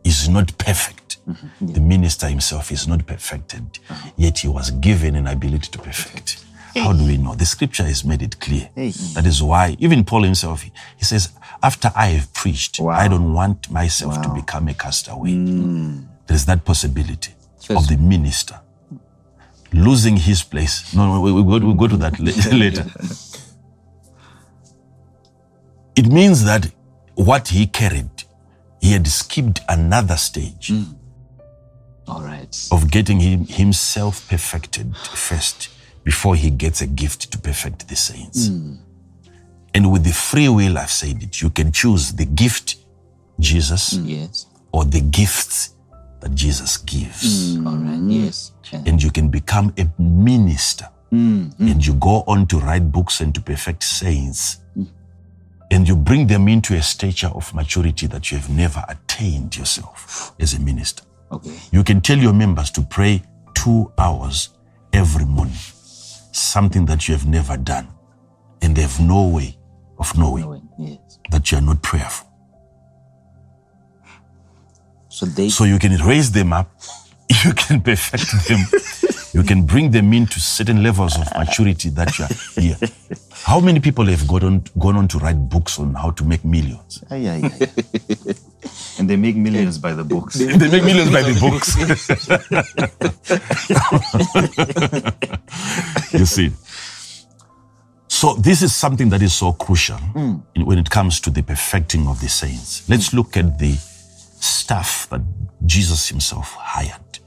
is 0.02 0.28
not 0.28 0.58
perfect? 0.58 1.18
Mm-hmm. 1.28 1.66
The 1.74 1.80
minister 1.80 2.26
himself 2.26 2.72
is 2.72 2.88
not 2.88 3.06
perfected, 3.06 3.78
yet 4.16 4.40
he 4.40 4.48
was 4.48 4.72
given 4.72 5.14
an 5.14 5.28
ability 5.28 5.70
to 5.70 5.78
perfect. 5.78 6.44
How 6.74 6.92
do 6.92 7.04
we 7.04 7.18
know? 7.18 7.36
The 7.36 7.46
scripture 7.46 7.84
has 7.84 8.04
made 8.04 8.22
it 8.22 8.40
clear. 8.40 8.68
That 9.14 9.26
is 9.26 9.40
why, 9.44 9.76
even 9.78 10.02
Paul 10.02 10.24
himself, 10.24 10.62
he 10.62 11.04
says, 11.04 11.28
After 11.62 11.92
I 11.94 12.06
have 12.06 12.34
preached, 12.34 12.80
Wow. 12.80 12.94
I 12.98 13.06
don't 13.06 13.32
want 13.32 13.70
myself 13.70 14.20
to 14.22 14.28
become 14.30 14.66
a 14.66 14.74
castaway. 14.74 15.30
Mm. 15.34 16.08
There 16.26 16.34
is 16.34 16.46
that 16.46 16.64
possibility 16.64 17.34
Yes. 17.68 17.82
of 17.82 17.88
the 17.88 17.96
minister 17.96 18.60
losing 19.72 20.16
his 20.16 20.42
place. 20.42 20.94
No, 20.94 21.14
no, 21.14 21.20
we, 21.20 21.32
we, 21.32 21.42
go, 21.42 21.66
we 21.66 21.74
go 21.74 21.88
to 21.88 21.96
that 21.98 22.18
later. 22.52 22.86
It 25.96 26.06
means 26.06 26.44
that 26.44 26.70
what 27.14 27.48
he 27.48 27.66
carried, 27.66 28.10
he 28.80 28.92
had 28.92 29.06
skipped 29.06 29.60
another 29.68 30.16
stage 30.16 30.68
mm. 30.68 30.94
All 32.08 32.22
right. 32.22 32.68
of 32.70 32.90
getting 32.90 33.20
him, 33.20 33.46
himself 33.46 34.28
perfected 34.28 34.96
first 34.96 35.68
before 36.04 36.34
he 36.34 36.50
gets 36.50 36.80
a 36.80 36.86
gift 36.86 37.30
to 37.32 37.38
perfect 37.38 37.88
the 37.88 37.96
saints. 37.96 38.48
Mm. 38.48 38.78
And 39.74 39.92
with 39.92 40.04
the 40.04 40.12
free 40.12 40.48
will, 40.48 40.76
I've 40.78 40.90
said 40.90 41.22
it, 41.22 41.40
you 41.40 41.50
can 41.50 41.72
choose 41.72 42.12
the 42.12 42.26
gift, 42.26 42.76
Jesus, 43.38 43.94
mm, 43.94 44.08
Yes. 44.08 44.46
or 44.72 44.84
the 44.84 45.00
gifts 45.00 45.71
that 46.22 46.34
Jesus 46.34 46.78
gives. 46.78 47.56
Mm. 47.56 47.66
All 47.66 47.76
right. 47.76 48.00
Mm. 48.00 48.24
Yes. 48.24 48.52
Yeah. 48.72 48.82
And 48.86 49.02
you 49.02 49.10
can 49.10 49.28
become 49.28 49.74
a 49.76 49.86
minister. 50.00 50.88
Mm, 51.12 51.52
and 51.60 51.86
you 51.86 51.92
go 51.94 52.24
on 52.26 52.46
to 52.46 52.58
write 52.58 52.90
books 52.90 53.20
and 53.20 53.34
to 53.34 53.40
perfect 53.42 53.82
saints. 53.84 54.60
And 55.70 55.86
you 55.88 55.94
bring 55.96 56.26
them 56.26 56.48
into 56.48 56.74
a 56.74 56.82
stature 56.82 57.28
of 57.34 57.52
maturity 57.54 58.06
that 58.06 58.30
you 58.30 58.38
have 58.38 58.48
never 58.50 58.82
attained 58.88 59.56
yourself 59.56 60.32
as 60.40 60.54
a 60.54 60.60
minister. 60.60 61.02
Okay. 61.30 61.54
You 61.70 61.82
can 61.84 62.00
tell 62.00 62.18
your 62.18 62.32
members 62.32 62.70
to 62.72 62.82
pray 62.82 63.22
two 63.54 63.90
hours 63.98 64.50
every 64.92 65.24
morning, 65.26 65.56
something 66.32 66.86
that 66.86 67.08
you 67.08 67.14
have 67.14 67.26
never 67.26 67.56
done. 67.58 67.88
And 68.62 68.74
they 68.76 68.82
have 68.82 69.00
no 69.00 69.28
way 69.28 69.56
of 69.98 70.16
knowing 70.16 70.44
Knowing. 70.44 70.68
Yes. 70.78 71.18
that 71.30 71.50
you 71.50 71.58
are 71.58 71.62
not 71.62 71.82
prayerful. 71.82 72.26
So 75.22 75.26
they. 75.26 75.48
So 75.50 75.62
you 75.62 75.78
can 75.78 75.96
raise 76.04 76.32
them 76.32 76.52
up, 76.52 76.68
you 77.44 77.52
can 77.54 77.80
perfect 77.80 78.48
them, 78.48 78.58
you 79.32 79.44
can 79.44 79.64
bring 79.64 79.92
them 79.92 80.12
into 80.12 80.40
certain 80.40 80.82
levels 80.82 81.16
of 81.16 81.28
maturity 81.38 81.90
that 81.90 82.18
you 82.18 82.24
are 82.24 82.60
here. 82.60 82.76
How 83.44 83.60
many 83.60 83.78
people 83.78 84.04
have 84.06 84.26
gone 84.26 84.42
on, 84.42 84.64
gone 84.80 84.96
on 84.96 85.06
to 85.06 85.18
write 85.18 85.48
books 85.48 85.78
on 85.78 85.94
how 85.94 86.10
to 86.10 86.24
make 86.24 86.44
millions? 86.44 87.04
Ay, 87.08 87.28
ay, 87.28 87.40
ay. 87.44 88.34
and 88.98 89.08
they 89.08 89.14
make 89.14 89.36
millions 89.36 89.78
by 89.78 89.94
the 89.94 90.02
books. 90.02 90.34
They 90.34 90.56
make 90.56 90.82
millions 90.82 91.12
by 91.12 91.22
the 91.22 91.38
books. 91.38 91.76
you 96.12 96.26
see. 96.26 96.50
So 98.08 98.34
this 98.34 98.62
is 98.62 98.74
something 98.74 99.08
that 99.10 99.22
is 99.22 99.34
so 99.34 99.52
crucial 99.52 99.98
hmm. 99.98 100.38
in- 100.56 100.66
when 100.66 100.78
it 100.78 100.90
comes 100.90 101.20
to 101.20 101.30
the 101.30 101.44
perfecting 101.44 102.08
of 102.08 102.20
the 102.20 102.28
saints. 102.28 102.88
Let's 102.88 103.14
look 103.14 103.36
at 103.36 103.60
the 103.60 103.78
staff 104.42 105.08
that 105.10 105.22
Jesus 105.66 106.08
himself 106.08 106.52
hired 106.54 107.18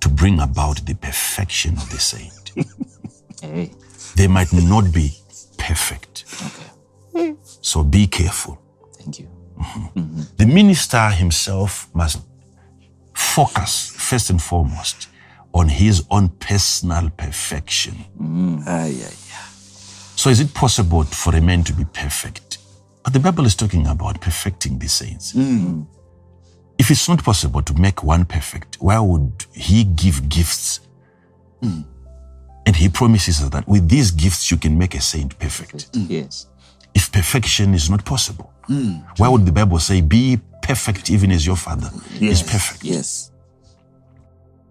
to 0.00 0.08
bring 0.08 0.40
about 0.40 0.84
the 0.86 0.94
perfection 0.94 1.76
of 1.76 1.88
the 1.90 1.98
saint. 1.98 2.52
Hey. 3.42 3.70
they 4.16 4.26
might 4.26 4.50
not 4.54 4.90
be 4.90 5.12
perfect. 5.58 6.24
Okay. 6.46 7.34
So 7.60 7.84
be 7.84 8.06
careful. 8.06 8.58
Thank 8.96 9.18
you. 9.18 9.28
Mm-hmm. 9.58 10.20
The 10.38 10.46
minister 10.46 11.10
himself 11.10 11.88
must 11.92 12.22
focus 13.12 13.90
first 13.90 14.30
and 14.30 14.40
foremost 14.40 15.08
on 15.52 15.68
his 15.68 16.04
own 16.10 16.28
personal 16.28 17.10
perfection. 17.10 17.94
Mm. 18.18 18.66
Ay, 18.66 18.94
ay, 19.02 19.12
ay. 19.12 19.48
So, 20.16 20.30
is 20.30 20.40
it 20.40 20.54
possible 20.54 21.04
for 21.04 21.36
a 21.36 21.40
man 21.40 21.62
to 21.64 21.72
be 21.72 21.84
perfect? 21.84 22.58
But 23.02 23.12
the 23.12 23.20
Bible 23.20 23.44
is 23.44 23.54
talking 23.54 23.86
about 23.86 24.20
perfecting 24.20 24.78
the 24.78 24.88
saints. 24.88 25.34
Mm. 25.34 25.86
If 26.78 26.90
it's 26.90 27.08
not 27.08 27.22
possible 27.22 27.62
to 27.62 27.74
make 27.74 28.02
one 28.02 28.24
perfect, 28.24 28.76
why 28.80 28.98
would 28.98 29.46
he 29.52 29.84
give 29.84 30.28
gifts 30.28 30.80
hmm. 31.60 31.82
And 32.66 32.74
he 32.74 32.88
promises 32.88 33.42
us 33.42 33.50
that 33.50 33.68
with 33.68 33.88
these 33.88 34.10
gifts 34.10 34.50
you 34.50 34.56
can 34.56 34.78
make 34.78 34.94
a 34.94 35.00
saint 35.00 35.38
perfect. 35.38 35.94
Hmm, 35.94 36.06
yes. 36.08 36.46
If 36.94 37.12
perfection 37.12 37.74
is 37.74 37.90
not 37.90 38.04
possible, 38.04 38.52
hmm. 38.66 38.94
why 39.18 39.28
would 39.28 39.44
the 39.44 39.52
Bible 39.52 39.78
say, 39.78 40.00
Be 40.00 40.40
perfect 40.62 41.10
even 41.10 41.30
as 41.30 41.46
your 41.46 41.56
Father 41.56 41.90
is 42.20 42.42
perfect? 42.42 42.82
Yes. 42.82 43.30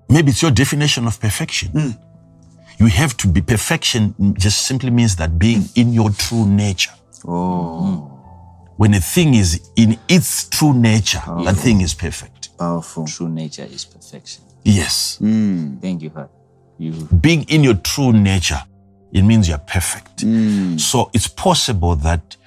Maybe 0.10 0.32
it's 0.32 0.42
your 0.42 0.52
definition 0.52 1.08
of 1.08 1.20
perfection. 1.20 1.96
You 2.80 2.88
have 2.88 3.16
to 3.18 3.28
be 3.28 3.42
perfection, 3.42 4.16
just 4.38 4.66
simply 4.66 4.90
means 4.90 5.16
that 5.18 5.38
being 5.40 5.64
in 5.76 5.94
your 5.94 6.10
true 6.10 6.48
nature. 6.48 6.92
Oh, 7.26 8.13
When 8.78 8.94
a 8.94 9.00
thing 9.00 9.36
is 9.36 9.70
in 9.76 9.98
its 10.10 10.50
true 10.50 10.74
nature, 10.74 11.22
that 11.46 11.56
thing 11.56 11.82
is 11.82 11.94
perfect. 11.94 12.44
powerful. 12.58 13.06
True 13.06 13.30
nature 13.30 13.64
is 13.64 13.86
perfection. 13.86 14.44
Yes. 14.64 15.20
Mm. 15.22 15.82
Thank 15.82 16.02
you, 16.02 16.10
Father. 16.10 16.30
You 16.78 16.92
Being 17.22 17.44
in 17.50 17.64
your 17.64 17.76
true 17.76 18.14
nature, 18.14 18.62
it 19.12 19.24
means 19.24 19.48
you're 19.48 19.58
perfect. 19.58 20.18
Mm. 20.18 20.80
So 20.80 21.10
it's 21.14 21.28
possible 21.28 21.96
that 21.98 22.38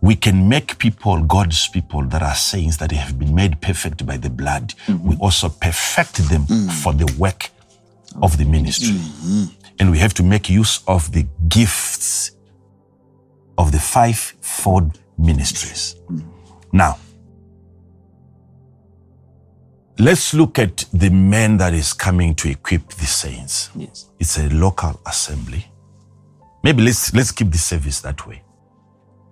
we 0.00 0.14
can 0.16 0.48
make 0.48 0.78
people, 0.78 1.22
God's 1.22 1.68
people 1.68 2.02
that 2.06 2.22
are 2.22 2.34
saints 2.34 2.76
that 2.78 2.92
have 2.92 3.18
been 3.18 3.34
made 3.34 3.60
perfect 3.60 4.04
by 4.04 4.16
the 4.16 4.30
blood. 4.30 4.74
Mm-hmm. 4.86 5.08
We 5.08 5.16
also 5.16 5.48
perfect 5.48 6.16
them 6.28 6.42
mm. 6.42 6.70
for 6.82 6.92
the 6.92 7.12
work 7.18 7.50
of 8.22 8.36
the 8.38 8.44
ministry. 8.44 8.94
Mm-hmm. 8.94 9.44
And 9.80 9.90
we 9.90 9.98
have 9.98 10.14
to 10.14 10.22
make 10.22 10.48
use 10.48 10.80
of 10.86 11.10
the 11.12 11.26
gifts 11.48 12.32
of 13.58 13.72
the 13.72 13.80
fivefold 13.80 14.98
ministries. 15.18 15.96
Now, 16.72 16.98
let's 19.98 20.34
look 20.34 20.58
at 20.58 20.84
the 20.92 21.10
man 21.10 21.56
that 21.58 21.72
is 21.72 21.92
coming 21.92 22.34
to 22.36 22.50
equip 22.50 22.88
the 22.88 23.06
saints. 23.06 23.70
yes. 23.76 24.10
It's 24.18 24.38
a 24.38 24.48
local 24.50 25.00
assembly. 25.06 25.66
Maybe 26.62 26.82
let's 26.82 27.12
let's 27.14 27.30
keep 27.30 27.50
the 27.50 27.58
service 27.58 28.00
that 28.00 28.26
way, 28.26 28.42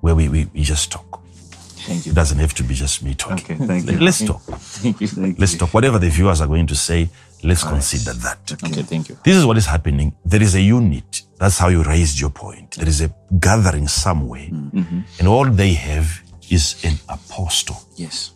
where 0.01 0.15
we, 0.15 0.29
we, 0.29 0.45
we 0.53 0.63
just 0.63 0.93
talk. 0.93 1.23
Thank 1.87 2.07
you. 2.07 2.13
It 2.13 2.15
doesn't 2.15 2.39
have 2.39 2.55
to 2.55 2.63
be 2.63 2.75
just 2.75 3.03
me 3.03 3.15
talking. 3.15 3.57
Okay, 3.57 3.67
thank 3.67 3.91
you. 3.91 3.99
Let's 3.99 4.25
talk. 4.25 4.41
Thank 4.83 5.01
you. 5.01 5.35
Let's 5.37 5.57
talk. 5.57 5.75
Whatever 5.75 5.99
the 5.99 6.11
viewers 6.11 6.41
are 6.41 6.47
going 6.47 6.67
to 6.69 6.77
say, 6.77 7.09
let's 7.43 7.65
consider 7.65 8.13
that. 8.21 8.53
Okay, 8.53 8.83
thank 8.83 9.09
you. 9.09 9.19
This 9.25 9.37
is 9.37 9.45
what 9.45 9.57
is 9.57 9.67
happening. 9.67 10.15
There 10.25 10.41
is 10.41 10.55
a 10.55 10.61
unit. 10.61 11.23
That's 11.43 11.59
how 11.59 11.71
you 11.71 11.83
raised 11.83 12.21
your 12.21 12.31
point. 12.31 12.77
There 12.77 12.87
is 12.87 13.01
a 13.01 13.13
gathering 13.41 13.89
somewhere, 13.89 14.47
mm-hmm. 14.49 15.01
and 15.19 15.27
all 15.27 15.51
they 15.51 15.73
have 15.73 16.23
is 16.49 16.77
an 16.85 16.95
apostle. 17.09 17.83
Yes. 17.97 18.31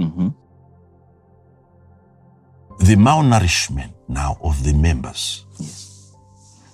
Mm-hmm. 0.00 0.30
The 2.80 2.96
malnourishment 2.96 3.92
now 4.08 4.36
of 4.42 4.64
the 4.64 4.72
members, 4.72 5.46
Yes. 5.60 6.12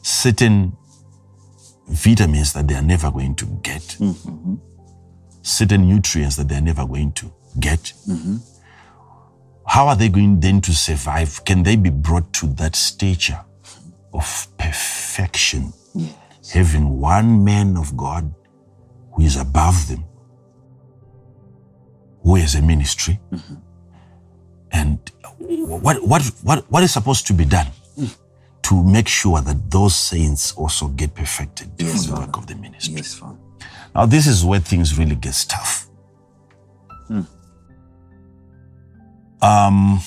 certain 0.00 0.72
vitamins 1.88 2.54
that 2.54 2.66
they 2.66 2.74
are 2.74 2.80
never 2.80 3.10
going 3.10 3.34
to 3.34 3.44
get, 3.62 3.82
mm-hmm. 3.82 4.54
certain 5.42 5.90
nutrients 5.90 6.36
that 6.36 6.48
they 6.48 6.56
are 6.56 6.62
never 6.62 6.86
going 6.86 7.12
to 7.12 7.30
get. 7.60 7.92
How 9.66 9.88
are 9.88 9.96
they 9.96 10.08
going 10.08 10.40
then 10.40 10.62
to 10.62 10.72
survive? 10.72 11.44
Can 11.44 11.64
they 11.64 11.76
be 11.76 11.90
brought 11.90 12.32
to 12.32 12.46
that 12.54 12.74
stature 12.74 13.44
of 14.12 14.46
perfection? 14.58 15.72
Yes. 15.94 16.14
having 16.52 17.00
one 17.00 17.44
man 17.44 17.76
of 17.76 17.96
God 17.96 18.34
who 19.12 19.22
is 19.22 19.36
above 19.36 19.88
them, 19.88 20.04
who 22.22 22.36
has 22.36 22.54
a 22.54 22.62
ministry, 22.62 23.20
mm-hmm. 23.30 23.54
and 24.72 24.98
what 25.38 26.02
what 26.06 26.22
what 26.42 26.70
what 26.70 26.82
is 26.82 26.92
supposed 26.92 27.26
to 27.26 27.32
be 27.32 27.44
done 27.44 27.66
mm. 27.98 28.16
to 28.62 28.82
make 28.82 29.08
sure 29.08 29.40
that 29.40 29.70
those 29.70 29.94
saints 29.94 30.52
also 30.54 30.88
get 30.88 31.14
perfected 31.14 31.70
Yes, 31.78 32.06
for 32.06 32.12
the 32.12 32.20
work 32.20 32.36
of 32.36 32.46
the 32.46 32.54
ministry. 32.56 32.94
Yes, 32.94 33.14
Father. 33.14 33.38
Now, 33.94 34.06
this 34.06 34.26
is 34.26 34.44
where 34.44 34.60
things 34.60 34.98
really 34.98 35.16
get 35.16 35.44
tough. 35.48 35.86
Mm. 37.10 37.26
Um, 39.42 40.00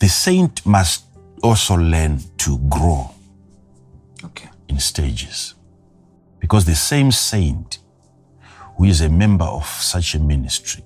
the 0.00 0.08
saint 0.08 0.64
must 0.66 1.04
also 1.42 1.76
learn 1.76 2.20
to 2.38 2.58
grow 2.68 3.10
Okay. 4.24 4.48
in 4.68 4.78
stages. 4.78 5.54
Because 6.38 6.64
the 6.64 6.74
same 6.74 7.12
saint 7.12 7.78
who 8.76 8.84
is 8.84 9.00
a 9.02 9.08
member 9.08 9.44
of 9.44 9.66
such 9.66 10.14
a 10.14 10.18
ministry 10.18 10.82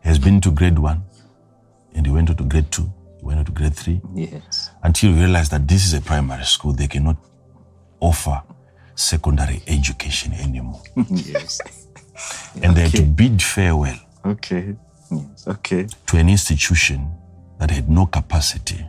has 0.00 0.18
been 0.18 0.40
to 0.40 0.50
grade 0.52 0.78
one, 0.78 1.02
and 1.94 2.06
he 2.06 2.12
went 2.12 2.28
to 2.28 2.44
grade 2.44 2.70
two, 2.70 2.88
he 3.18 3.24
went 3.24 3.44
to 3.46 3.52
grade 3.52 3.74
three, 3.74 4.00
Yes. 4.14 4.70
until 4.82 5.10
you 5.10 5.16
realize 5.16 5.48
that 5.48 5.66
this 5.66 5.84
is 5.84 5.94
a 5.94 6.00
primary 6.00 6.44
school, 6.44 6.72
they 6.72 6.86
cannot 6.86 7.16
offer 8.00 8.40
secondary 8.94 9.62
education 9.66 10.32
anymore. 10.32 10.82
Yes. 11.10 11.60
And 12.62 12.74
they 12.76 12.82
had 12.82 12.92
to 12.92 13.02
bid 13.02 13.42
farewell 13.42 13.98
Okay. 14.24 14.74
Yes. 15.10 15.46
Okay. 15.46 15.86
to 16.06 16.16
an 16.16 16.28
institution 16.28 17.10
that 17.58 17.70
had 17.70 17.88
no 17.88 18.06
capacity 18.06 18.84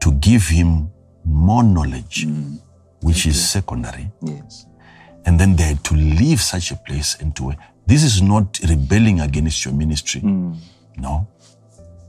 to 0.00 0.12
give 0.12 0.48
him 0.48 0.90
more 1.24 1.62
knowledge, 1.62 2.26
mm. 2.26 2.58
which 3.00 3.26
is 3.26 3.48
secondary. 3.48 4.10
Yes. 4.22 4.66
And 5.24 5.40
then 5.40 5.56
they 5.56 5.64
had 5.64 5.82
to 5.84 5.94
leave 5.94 6.40
such 6.40 6.70
a 6.70 6.76
place 6.76 7.16
and 7.20 7.34
to. 7.36 7.54
This 7.86 8.02
is 8.02 8.20
not 8.22 8.58
rebelling 8.68 9.20
against 9.20 9.64
your 9.64 9.74
ministry. 9.74 10.20
Mm. 10.20 10.56
No. 10.98 11.26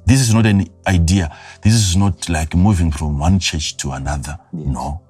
This 0.05 0.21
is 0.21 0.33
not 0.33 0.45
an 0.45 0.67
idea. 0.87 1.35
This 1.61 1.73
is 1.73 1.95
not 1.95 2.29
like 2.29 2.55
moving 2.55 2.91
from 2.91 3.17
one 3.19 3.39
church 3.39 3.77
to 3.77 3.91
another. 3.91 4.37
No. 4.53 5.01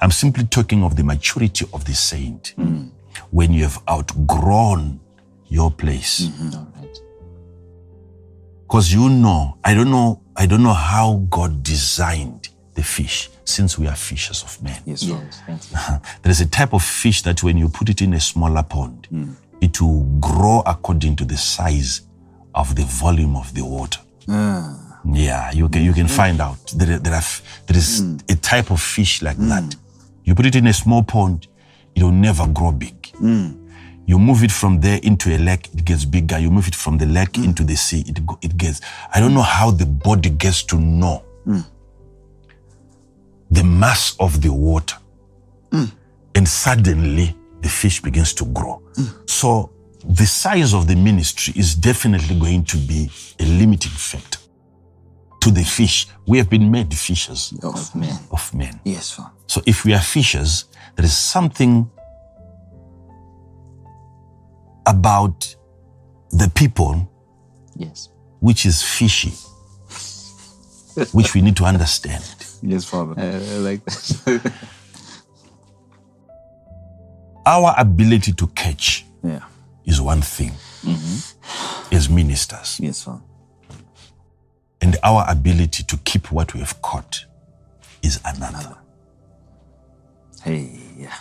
I'm 0.00 0.10
simply 0.10 0.44
talking 0.44 0.82
of 0.82 0.96
the 0.96 1.04
maturity 1.04 1.66
of 1.72 1.84
the 1.84 1.94
saint 1.94 2.54
mm. 2.58 2.90
when 3.30 3.52
you 3.52 3.62
have 3.62 3.80
outgrown 3.88 5.00
your 5.48 5.70
place. 5.70 6.28
Right. 6.40 6.66
Because 8.72 8.90
you 8.90 9.10
know, 9.10 9.58
I 9.62 9.74
don't 9.74 9.90
know, 9.90 10.22
I 10.34 10.46
don't 10.46 10.62
know 10.62 10.72
how 10.72 11.26
God 11.28 11.62
designed 11.62 12.48
the 12.72 12.82
fish, 12.82 13.28
since 13.44 13.78
we 13.78 13.86
are 13.86 13.94
fishers 13.94 14.42
of 14.42 14.62
men. 14.62 14.80
Yes, 14.86 15.02
Father. 15.02 15.24
Yes. 15.26 15.42
Thank 15.46 15.70
you. 15.70 16.00
There 16.22 16.30
is 16.30 16.40
a 16.40 16.46
type 16.46 16.72
of 16.72 16.82
fish 16.82 17.20
that 17.20 17.42
when 17.42 17.58
you 17.58 17.68
put 17.68 17.90
it 17.90 18.00
in 18.00 18.14
a 18.14 18.20
smaller 18.20 18.62
pond, 18.62 19.08
hmm. 19.10 19.32
it 19.60 19.78
will 19.78 20.04
grow 20.20 20.62
according 20.64 21.16
to 21.16 21.26
the 21.26 21.36
size 21.36 22.00
of 22.54 22.74
the 22.74 22.84
volume 22.84 23.36
of 23.36 23.52
the 23.52 23.62
water. 23.62 24.00
Ah. 24.26 25.00
Yeah, 25.04 25.52
you 25.52 25.68
can 25.68 25.82
you 25.82 25.92
can 25.92 26.06
hmm. 26.06 26.16
find 26.16 26.40
out. 26.40 26.72
There, 26.74 26.98
there, 26.98 27.12
are, 27.12 27.16
f- 27.16 27.42
there 27.66 27.76
is 27.76 28.00
hmm. 28.00 28.16
a 28.30 28.36
type 28.36 28.70
of 28.70 28.80
fish 28.80 29.20
like 29.20 29.36
that. 29.48 29.76
You 30.24 30.34
put 30.34 30.46
it 30.46 30.56
in 30.56 30.66
a 30.66 30.72
small 30.72 31.02
pond, 31.02 31.46
it 31.94 32.02
will 32.02 32.10
never 32.10 32.46
grow 32.48 32.72
big. 32.72 32.96
You 34.06 34.18
move 34.18 34.42
it 34.42 34.50
from 34.50 34.80
there 34.80 34.98
into 35.02 35.34
a 35.34 35.38
lake, 35.38 35.68
it 35.72 35.84
gets 35.84 36.04
bigger. 36.04 36.38
You 36.38 36.50
move 36.50 36.68
it 36.68 36.74
from 36.74 36.98
the 36.98 37.06
lake 37.06 37.32
mm. 37.32 37.44
into 37.44 37.64
the 37.64 37.76
sea, 37.76 38.04
it 38.06 38.26
go, 38.26 38.38
it 38.42 38.56
gets. 38.56 38.80
I 39.14 39.20
don't 39.20 39.34
know 39.34 39.42
how 39.42 39.70
the 39.70 39.86
body 39.86 40.30
gets 40.30 40.62
to 40.64 40.78
know 40.78 41.22
mm. 41.46 41.64
the 43.50 43.64
mass 43.64 44.16
of 44.18 44.42
the 44.42 44.52
water, 44.52 44.96
mm. 45.70 45.90
and 46.34 46.48
suddenly 46.48 47.36
the 47.60 47.68
fish 47.68 48.02
begins 48.02 48.34
to 48.34 48.44
grow. 48.46 48.82
So 49.26 49.70
the 50.04 50.26
size 50.26 50.74
of 50.74 50.86
the 50.88 50.96
ministry 50.96 51.54
is 51.56 51.74
definitely 51.74 52.38
going 52.38 52.64
to 52.64 52.76
be 52.76 53.10
a 53.38 53.44
limiting 53.44 53.92
factor 53.92 54.38
to 55.40 55.50
the 55.50 55.62
fish. 55.62 56.08
We 56.26 56.38
have 56.38 56.50
been 56.50 56.70
made 56.70 56.92
fishers 56.92 57.54
Of 57.62 57.94
Man. 57.94 58.18
of 58.30 58.52
men. 58.54 58.80
Yes, 58.84 59.12
Father. 59.12 59.30
So 59.46 59.62
if 59.66 59.84
we 59.84 59.94
are 59.94 60.00
fishers, 60.00 60.66
there 60.96 61.04
is 61.04 61.16
something 61.16 61.90
about 64.86 65.54
the 66.30 66.50
people 66.54 67.08
Yes. 67.76 68.08
which 68.40 68.66
is 68.66 68.82
fishy, 68.82 69.32
which 71.12 71.34
we 71.34 71.40
need 71.40 71.56
to 71.56 71.64
understand. 71.64 72.22
Yes, 72.62 72.84
Father. 72.84 73.14
I 73.20 73.56
like 73.58 73.84
that. 73.84 74.52
Our 77.46 77.74
ability 77.76 78.32
to 78.34 78.46
catch 78.48 79.04
Yeah. 79.24 79.40
is 79.84 80.00
one 80.00 80.22
thing 80.22 80.52
mm-hmm. 80.84 81.94
as 81.94 82.08
ministers, 82.08 82.78
Yes, 82.80 83.02
Father. 83.02 83.22
and 84.80 84.96
our 85.02 85.24
ability 85.28 85.82
to 85.84 85.96
keep 86.04 86.30
what 86.30 86.54
we 86.54 86.60
have 86.60 86.80
caught 86.82 87.24
is 88.02 88.20
another. 88.24 88.76
Hey, 90.44 90.78
yeah. 90.96 91.14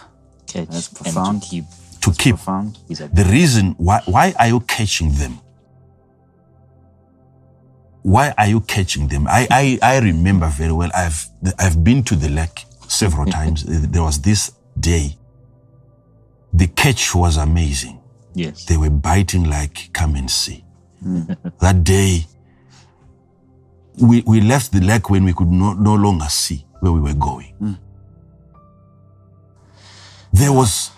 Catch 0.47 0.69
That's 0.69 0.87
and 0.89 0.97
profound. 0.97 1.41
to 1.43 1.49
keep 1.49 1.65
To 2.01 2.11
keep 2.11 2.35
Profound. 2.35 2.77
the 2.87 3.23
reason 3.31 3.75
why 3.77 4.01
why 4.05 4.33
are 4.39 4.47
you 4.47 4.59
catching 4.61 5.11
them? 5.13 5.39
Why 8.03 8.33
are 8.37 8.47
you 8.47 8.61
catching 8.61 9.07
them? 9.07 9.27
I 9.27 9.47
I, 9.51 9.79
I 9.81 9.99
remember 9.99 10.47
very 10.47 10.71
well. 10.71 10.89
I've 10.95 11.27
I've 11.59 11.83
been 11.83 12.03
to 12.03 12.15
the 12.15 12.29
lake 12.29 12.65
several 12.87 13.25
times. 13.37 13.63
There 13.65 14.03
was 14.03 14.19
this 14.21 14.51
day. 14.79 15.15
The 16.53 16.67
catch 16.67 17.13
was 17.15 17.37
amazing. 17.37 17.99
yes. 18.33 18.65
They 18.65 18.77
were 18.77 18.89
biting 18.89 19.43
like 19.49 19.93
come 19.93 20.15
and 20.15 20.29
see. 20.29 20.65
Mm. 21.05 21.37
that 21.59 21.83
day, 21.83 22.25
we, 24.01 24.21
we 24.25 24.41
left 24.41 24.71
the 24.73 24.81
lake 24.81 25.09
when 25.09 25.23
we 25.23 25.33
could 25.33 25.47
no, 25.47 25.73
no 25.73 25.95
longer 25.95 26.25
see 26.29 26.65
where 26.81 26.91
we 26.91 26.99
were 26.99 27.13
going. 27.13 27.53
Mm. 27.61 27.77
There 30.33 30.51
was, 30.51 30.91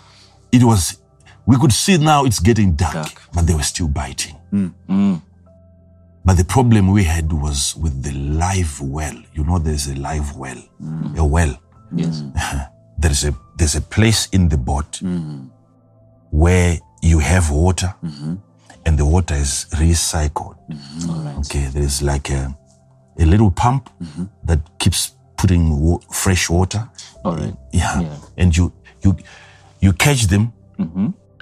it 0.54 0.62
was, 0.64 0.98
we 1.46 1.56
could 1.58 1.72
see 1.72 1.98
now 1.98 2.24
it's 2.24 2.40
getting 2.40 2.74
dark, 2.74 2.94
Dark. 2.94 3.22
but 3.34 3.46
they 3.46 3.54
were 3.54 3.62
still 3.62 3.88
biting. 3.88 4.36
Mm, 4.52 4.72
mm. 4.88 5.22
But 6.24 6.36
the 6.38 6.44
problem 6.44 6.90
we 6.90 7.04
had 7.04 7.32
was 7.32 7.76
with 7.76 8.02
the 8.02 8.12
live 8.12 8.80
well. 8.80 9.16
You 9.34 9.44
know, 9.44 9.58
there's 9.58 9.88
a 9.88 9.94
live 9.96 10.36
well, 10.36 10.62
mm. 10.80 11.18
a 11.18 11.24
well. 11.24 11.58
Yes. 11.94 12.22
There 12.96 13.10
is 13.10 13.24
a 13.24 13.34
there's 13.58 13.74
a 13.74 13.80
place 13.80 14.28
in 14.30 14.48
the 14.48 14.56
boat 14.56 15.02
where 16.30 16.78
you 17.02 17.18
have 17.18 17.50
water, 17.50 17.92
mm-hmm. 18.04 18.36
and 18.86 18.96
the 18.96 19.04
water 19.04 19.34
is 19.34 19.66
recycled. 19.72 20.56
Mm-hmm. 20.70 21.40
Okay, 21.40 21.66
there 21.74 21.82
is 21.82 22.02
like 22.02 22.30
a 22.30 22.56
a 23.18 23.26
little 23.26 23.50
pump 23.50 23.90
mm-hmm. 24.00 24.24
that 24.44 24.60
keeps 24.78 25.12
putting 25.36 25.98
fresh 26.12 26.48
water. 26.48 26.88
All 27.24 27.36
right. 27.36 27.54
Yeah. 27.72 28.00
Yeah. 28.00 28.16
And 28.38 28.56
you 28.56 28.72
you 29.02 29.16
you 29.84 29.92
catch 29.92 30.22
them 30.26 30.52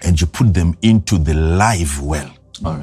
and 0.05 0.21
you 0.21 0.27
put 0.27 0.53
them 0.53 0.77
into 0.83 1.17
the 1.19 1.35
live 1.35 2.03
well 2.03 2.31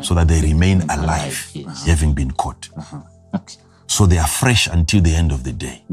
so 0.01 0.13
that 0.15 0.27
they 0.27 0.41
remain 0.41 0.81
alive, 0.83 0.99
alive, 1.03 1.51
yes. 1.53 1.85
having 1.85 2.13
been 2.13 2.31
caught. 2.31 2.69
Okay. 3.35 3.55
So 3.87 4.05
they 4.05 4.17
are 4.17 4.27
fresh 4.27 4.67
until 4.67 5.01
the 5.01 5.13
end 5.15 5.31
of 5.31 5.43
the 5.43 5.51
day. 5.53 5.83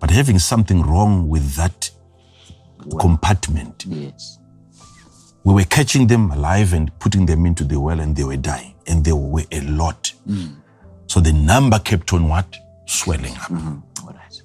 But 0.00 0.10
having 0.10 0.38
something 0.38 0.82
wrong 0.82 1.28
with 1.28 1.54
that 1.56 1.90
compartment, 3.00 3.84
Yes. 3.88 4.38
we 5.44 5.52
were 5.54 5.64
catching 5.64 6.06
them 6.06 6.30
alive 6.30 6.72
and 6.72 6.90
putting 6.98 7.26
them 7.26 7.46
into 7.46 7.64
the 7.64 7.78
well 7.80 8.00
and 8.00 8.16
they 8.16 8.24
were 8.24 8.36
dying. 8.36 8.74
And 8.86 9.04
there 9.04 9.16
were 9.16 9.44
a 9.52 9.60
lot. 9.62 10.12
So 11.06 11.20
the 11.20 11.32
number 11.32 11.78
kept 11.78 12.12
on 12.12 12.28
what? 12.28 12.56
Swelling 12.86 13.36
up. 13.36 13.50
Right. 14.04 14.42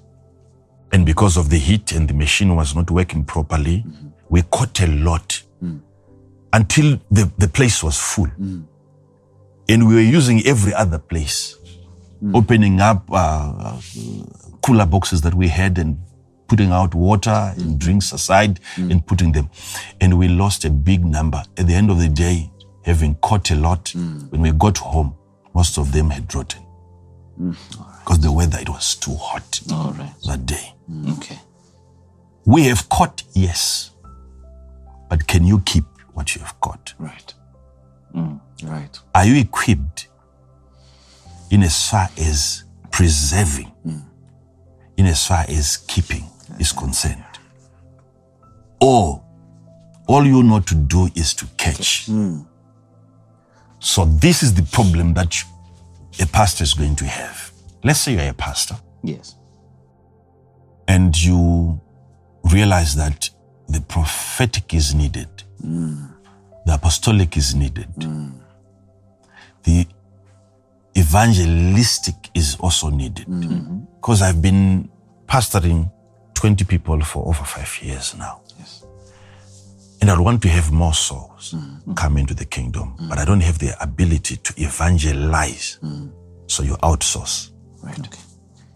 And 0.92 1.04
because 1.04 1.36
of 1.36 1.50
the 1.50 1.58
heat 1.58 1.92
and 1.92 2.08
the 2.08 2.14
machine 2.14 2.54
was 2.56 2.74
not 2.74 2.90
working 2.90 3.24
properly, 3.24 3.84
we 4.30 4.42
caught 4.42 4.80
a 4.80 4.86
lot 4.86 5.42
until 6.52 6.98
the, 7.10 7.30
the 7.38 7.48
place 7.48 7.82
was 7.82 7.98
full. 7.98 8.28
And 9.70 9.86
we 9.86 9.94
were 9.94 10.00
using 10.00 10.46
every 10.46 10.72
other 10.74 10.98
place, 10.98 11.56
opening 12.34 12.80
up 12.80 13.04
uh, 13.10 13.14
uh, 13.58 13.80
cooler 14.62 14.86
boxes 14.86 15.20
that 15.22 15.34
we 15.34 15.48
had 15.48 15.78
and 15.78 15.98
putting 16.46 16.70
out 16.72 16.94
water 16.94 17.52
and 17.58 17.78
drinks 17.78 18.12
aside 18.12 18.60
and 18.76 19.06
putting 19.06 19.32
them. 19.32 19.50
And 20.00 20.18
we 20.18 20.28
lost 20.28 20.64
a 20.64 20.70
big 20.70 21.04
number. 21.04 21.42
At 21.58 21.66
the 21.66 21.74
end 21.74 21.90
of 21.90 21.98
the 21.98 22.08
day, 22.08 22.50
having 22.84 23.14
caught 23.16 23.50
a 23.50 23.54
lot, 23.54 23.92
when 24.30 24.40
we 24.40 24.52
got 24.52 24.78
home, 24.78 25.14
most 25.54 25.76
of 25.78 25.92
them 25.92 26.08
had 26.10 26.34
rotten. 26.34 26.62
Because 28.00 28.20
the 28.20 28.32
weather, 28.32 28.58
it 28.58 28.68
was 28.70 28.94
too 28.96 29.14
hot 29.14 29.60
All 29.70 29.92
right. 29.92 30.12
that 30.26 30.46
day. 30.46 30.72
Okay. 31.10 31.38
We 32.46 32.64
have 32.64 32.88
caught, 32.88 33.22
yes. 33.34 33.90
But 35.08 35.26
can 35.26 35.44
you 35.44 35.60
keep 35.60 35.84
what 36.14 36.34
you 36.34 36.42
have 36.42 36.60
got? 36.60 36.94
Right. 36.98 37.34
Mm, 38.14 38.40
right. 38.64 38.98
Are 39.14 39.24
you 39.24 39.36
equipped 39.40 40.08
in 41.50 41.62
as 41.62 41.88
far 41.88 42.08
as 42.18 42.64
preserving, 42.90 43.72
mm. 43.86 44.02
in 44.96 45.06
as 45.06 45.26
far 45.26 45.44
as 45.48 45.76
keeping 45.78 46.24
is 46.58 46.72
concerned? 46.72 47.24
Or 48.80 49.22
all 50.06 50.24
you 50.26 50.42
know 50.42 50.60
to 50.60 50.74
do 50.74 51.08
is 51.14 51.34
to 51.34 51.46
catch. 51.56 52.06
Mm. 52.06 52.46
So 53.80 54.04
this 54.04 54.42
is 54.42 54.54
the 54.54 54.62
problem 54.62 55.14
that 55.14 55.34
a 56.20 56.26
pastor 56.26 56.64
is 56.64 56.74
going 56.74 56.96
to 56.96 57.04
have. 57.06 57.52
Let's 57.84 58.00
say 58.00 58.14
you're 58.14 58.30
a 58.30 58.34
pastor. 58.34 58.76
Yes. 59.02 59.36
and 60.88 61.16
you 61.22 61.80
realize 62.50 62.94
that 62.96 63.30
the 63.68 63.80
prophetic 63.80 64.74
is 64.74 64.94
needed, 64.94 65.28
the 65.60 66.74
apostolic 66.74 67.36
is 67.36 67.54
needed, 67.54 67.88
the 69.64 69.86
evangelistic 70.96 72.30
is 72.34 72.56
also 72.60 72.90
needed. 72.90 73.26
Because 74.00 74.22
I've 74.22 74.40
been 74.40 74.88
pastoring 75.26 75.90
20 76.34 76.64
people 76.64 77.00
for 77.02 77.26
over 77.26 77.44
five 77.44 77.82
years 77.82 78.14
now. 78.16 78.40
Yes. 78.58 78.84
And 80.00 80.10
I 80.10 80.18
want 80.20 80.40
to 80.42 80.48
have 80.48 80.70
more 80.70 80.94
souls 80.94 81.54
come 81.96 82.16
into 82.16 82.34
the 82.34 82.44
kingdom, 82.44 82.94
but 83.08 83.18
I 83.18 83.24
don't 83.24 83.40
have 83.40 83.58
the 83.58 83.76
ability 83.82 84.36
to 84.36 84.54
evangelize. 84.62 85.78
Mm. 85.82 86.12
So 86.46 86.62
you 86.62 86.76
outsource. 86.76 87.50
Right. 87.82 87.98
Okay. 87.98 88.20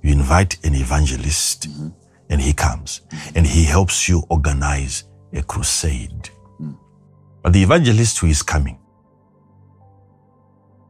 You 0.02 0.12
invite 0.12 0.58
an 0.64 0.74
evangelist 0.74 1.68
mm-hmm. 1.68 1.88
And 2.32 2.40
he 2.40 2.52
comes 2.52 3.02
and 3.36 3.46
he 3.46 3.62
helps 3.62 4.08
you 4.08 4.24
organize 4.30 5.04
a 5.34 5.42
crusade. 5.42 6.30
But 7.42 7.52
the 7.52 7.62
evangelist 7.62 8.18
who 8.18 8.28
is 8.28 8.42
coming, 8.42 8.78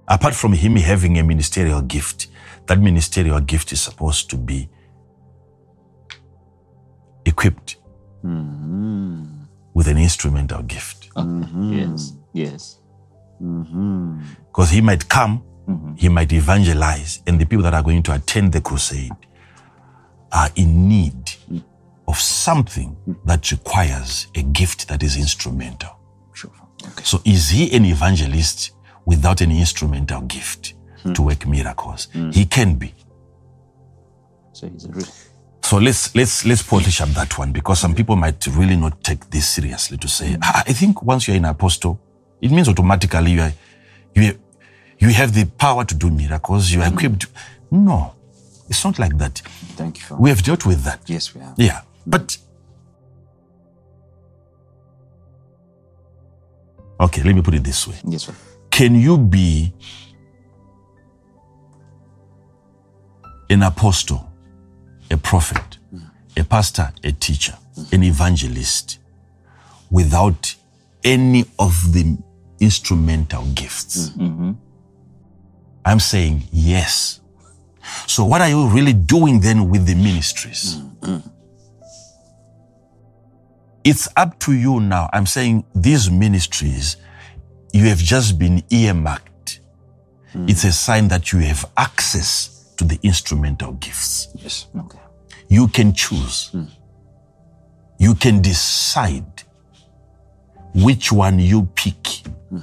apart 0.07 0.35
from 0.35 0.53
him 0.53 0.77
having 0.77 1.19
a 1.19 1.25
ministerial 1.25 1.83
gift, 1.83 2.29
that 2.67 2.79
ministerial 2.79 3.41
gift 3.41 3.73
is 3.73 3.81
supposed 3.81 4.31
to 4.31 4.37
be 4.37 4.69
equipped 7.25 7.77
mm-hmm. 8.25 9.25
with 9.75 9.89
an 9.89 9.99
instrumental 9.99 10.63
gift. 10.63 11.11
Mm-hmm. 11.15 11.73
Yes. 11.73 12.13
Yes. 12.33 12.79
Mm-hmm. 13.43 14.21
Because 14.47 14.71
he 14.71 14.81
might 14.81 15.09
come, 15.09 15.43
he 15.97 16.09
might 16.09 16.33
evangelize, 16.33 17.23
and 17.27 17.41
the 17.41 17.47
people 17.47 17.63
that 17.65 17.75
are 17.75 17.83
going 17.83 18.03
to 18.05 18.15
attend 18.15 18.53
the 18.53 18.61
crusade 18.61 19.11
are 20.31 20.51
in 20.57 20.89
need 20.89 21.22
of 22.13 22.21
something 22.21 22.95
that 23.25 23.51
requires 23.51 24.27
a 24.35 24.43
gift 24.43 24.87
that 24.89 25.03
is 25.03 25.17
instrumental. 25.17 25.91
Sure. 26.35 26.51
Okay. 26.85 27.05
So, 27.05 27.21
is 27.25 27.49
he 27.49 27.75
an 27.75 27.87
evangelist 27.87 28.73
without 29.07 29.41
an 29.41 29.51
instrumental 29.51 30.21
gift 30.23 30.75
to 31.03 31.09
hmm. 31.23 31.25
work 31.25 31.47
miracles? 31.47 32.09
Hmm. 32.13 32.31
He 32.31 32.45
can 32.45 32.75
be. 32.75 32.93
So 34.53 34.69
he's 34.69 34.85
a 34.85 34.93
real. 34.93 35.07
So 35.63 35.79
let's 35.79 36.15
let's 36.15 36.45
let's 36.45 36.63
polish 36.63 37.01
up 37.01 37.09
that 37.11 37.39
one 37.39 37.51
because 37.53 37.79
some 37.81 37.95
people 37.95 38.17
might 38.17 38.47
really 38.49 38.77
not 38.77 39.03
take 39.03 39.31
this 39.31 39.49
seriously 39.49 39.97
to 39.97 40.09
say. 40.09 40.37
"Ah, 40.43 40.63
I 40.67 40.73
think 40.75 41.03
once 41.03 41.27
you're 41.27 41.37
an 41.37 41.47
apostle, 41.47 41.99
it 42.43 42.51
means 42.51 42.69
automatically 42.69 43.31
you 43.33 43.41
are 43.41 43.53
you 44.15 44.39
you 44.99 45.09
have 45.11 45.33
the 45.33 45.47
power 45.47 45.85
to 45.87 45.95
do 45.95 46.11
miracles. 46.11 46.71
You 46.73 46.83
are 46.83 46.89
equipped. 46.93 47.27
No, 47.71 48.13
it's 48.69 48.85
not 48.85 48.99
like 48.99 49.17
that. 49.19 49.39
Thank 49.79 49.99
you. 49.99 50.05
For 50.09 50.17
We 50.17 50.29
have 50.31 50.43
dealt 50.43 50.67
with 50.67 50.83
that. 50.85 51.01
yes, 51.07 51.35
we 51.35 51.41
have. 51.41 51.55
Yeah, 51.57 51.81
but 52.07 52.37
okay. 57.01 57.23
Let 57.23 57.35
me 57.35 57.43
put 57.43 57.55
it 57.55 57.65
this 57.65 57.87
way: 57.87 57.97
Yes, 58.05 58.25
sir. 58.25 58.35
Can 58.71 58.95
you 58.95 59.19
be 59.19 59.73
an 63.51 63.63
apostle, 63.63 64.31
a 65.11 65.17
prophet, 65.17 65.79
a 66.37 66.45
pastor, 66.45 66.93
a 67.05 67.13
teacher, 67.13 67.57
an 67.93 68.03
evangelist 68.03 68.99
without 69.91 70.55
any 71.05 71.45
of 71.59 71.93
the 71.93 72.17
instrumental 72.61 73.45
gifts? 73.55 74.11
Mm-hmm. 74.11 74.53
I'm 75.85 76.01
saying 76.01 76.45
yes. 76.53 77.21
So, 78.07 78.25
what 78.25 78.41
are 78.41 78.49
you 78.49 78.69
really 78.69 78.93
doing 78.93 79.41
then 79.41 79.69
with 79.69 79.87
the 79.87 79.95
ministries? 79.95 80.77
Mm-hmm. 80.77 81.29
It's 83.85 84.09
up 84.17 84.39
to 84.41 84.53
you 84.53 84.81
now. 84.81 85.11
I'm 85.13 85.27
saying 85.27 85.65
these 85.75 86.11
ministries, 86.11 86.97
you 87.73 87.85
have 87.87 87.99
just 87.99 88.39
been 88.39 88.63
earmarked. 88.71 89.61
Hmm. 90.33 90.49
It's 90.49 90.65
a 90.65 90.73
sign 90.73 91.09
that 91.09 91.33
you 91.33 91.41
have 91.41 91.65
access 91.77 92.73
to 92.77 92.85
the 92.85 92.99
instrumental 93.03 93.73
gifts. 93.73 94.29
Yes. 94.35 94.67
Okay. 94.77 94.99
You 95.49 95.69
can 95.69 95.93
choose. 95.93 96.49
Hmm. 96.49 96.65
You 97.99 98.15
can 98.15 98.41
decide 98.41 99.43
which 100.75 101.13
one 101.13 101.39
you 101.39 101.69
pick. 101.75 102.07
Hmm. 102.51 102.61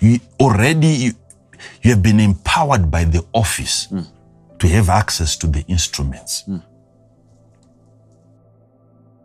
You 0.00 0.20
already 0.40 0.86
you, 0.86 1.12
you 1.82 1.90
have 1.90 2.02
been 2.02 2.18
empowered 2.18 2.90
by 2.90 3.04
the 3.04 3.24
office 3.32 3.88
to 4.58 4.68
have 4.68 4.88
access 4.88 5.36
to 5.36 5.46
the 5.46 5.64
instruments. 5.68 6.44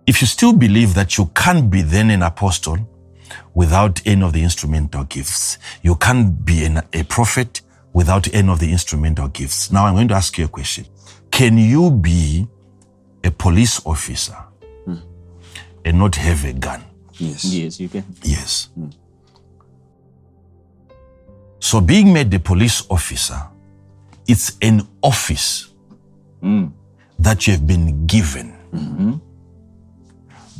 If 0.07 0.21
you 0.21 0.27
still 0.27 0.53
believe 0.53 0.93
that 0.95 1.17
you 1.17 1.29
can't 1.35 1.69
be 1.69 1.81
then 1.81 2.09
an 2.09 2.23
apostle 2.23 2.77
without 3.53 4.01
any 4.05 4.23
of 4.23 4.33
the 4.33 4.41
instrumental 4.41 5.03
gifts, 5.03 5.57
you 5.83 5.95
can't 5.95 6.43
be 6.45 6.63
an, 6.65 6.81
a 6.93 7.03
prophet 7.03 7.61
without 7.93 8.33
any 8.33 8.49
of 8.49 8.59
the 8.59 8.71
instrumental 8.71 9.27
gifts. 9.27 9.71
Now 9.71 9.85
I'm 9.85 9.95
going 9.95 10.07
to 10.07 10.15
ask 10.15 10.37
you 10.37 10.45
a 10.45 10.47
question. 10.47 10.85
Can 11.29 11.57
you 11.57 11.91
be 11.91 12.47
a 13.23 13.31
police 13.31 13.85
officer 13.85 14.37
and 15.85 15.99
not 15.99 16.15
have 16.15 16.45
a 16.45 16.53
gun? 16.53 16.83
Yes. 17.13 17.43
Yes, 17.45 17.79
you 17.79 17.89
can. 17.89 18.05
Yes. 18.23 18.69
So 21.59 21.81
being 21.81 22.13
made 22.13 22.33
a 22.33 22.39
police 22.39 22.85
officer 22.89 23.41
it's 24.27 24.57
an 24.61 24.85
office 25.01 25.73
mm. 26.43 26.71
that 27.17 27.47
you 27.47 27.53
have 27.53 27.65
been 27.65 28.05
given. 28.05 28.53
Mm-hmm. 28.73 29.13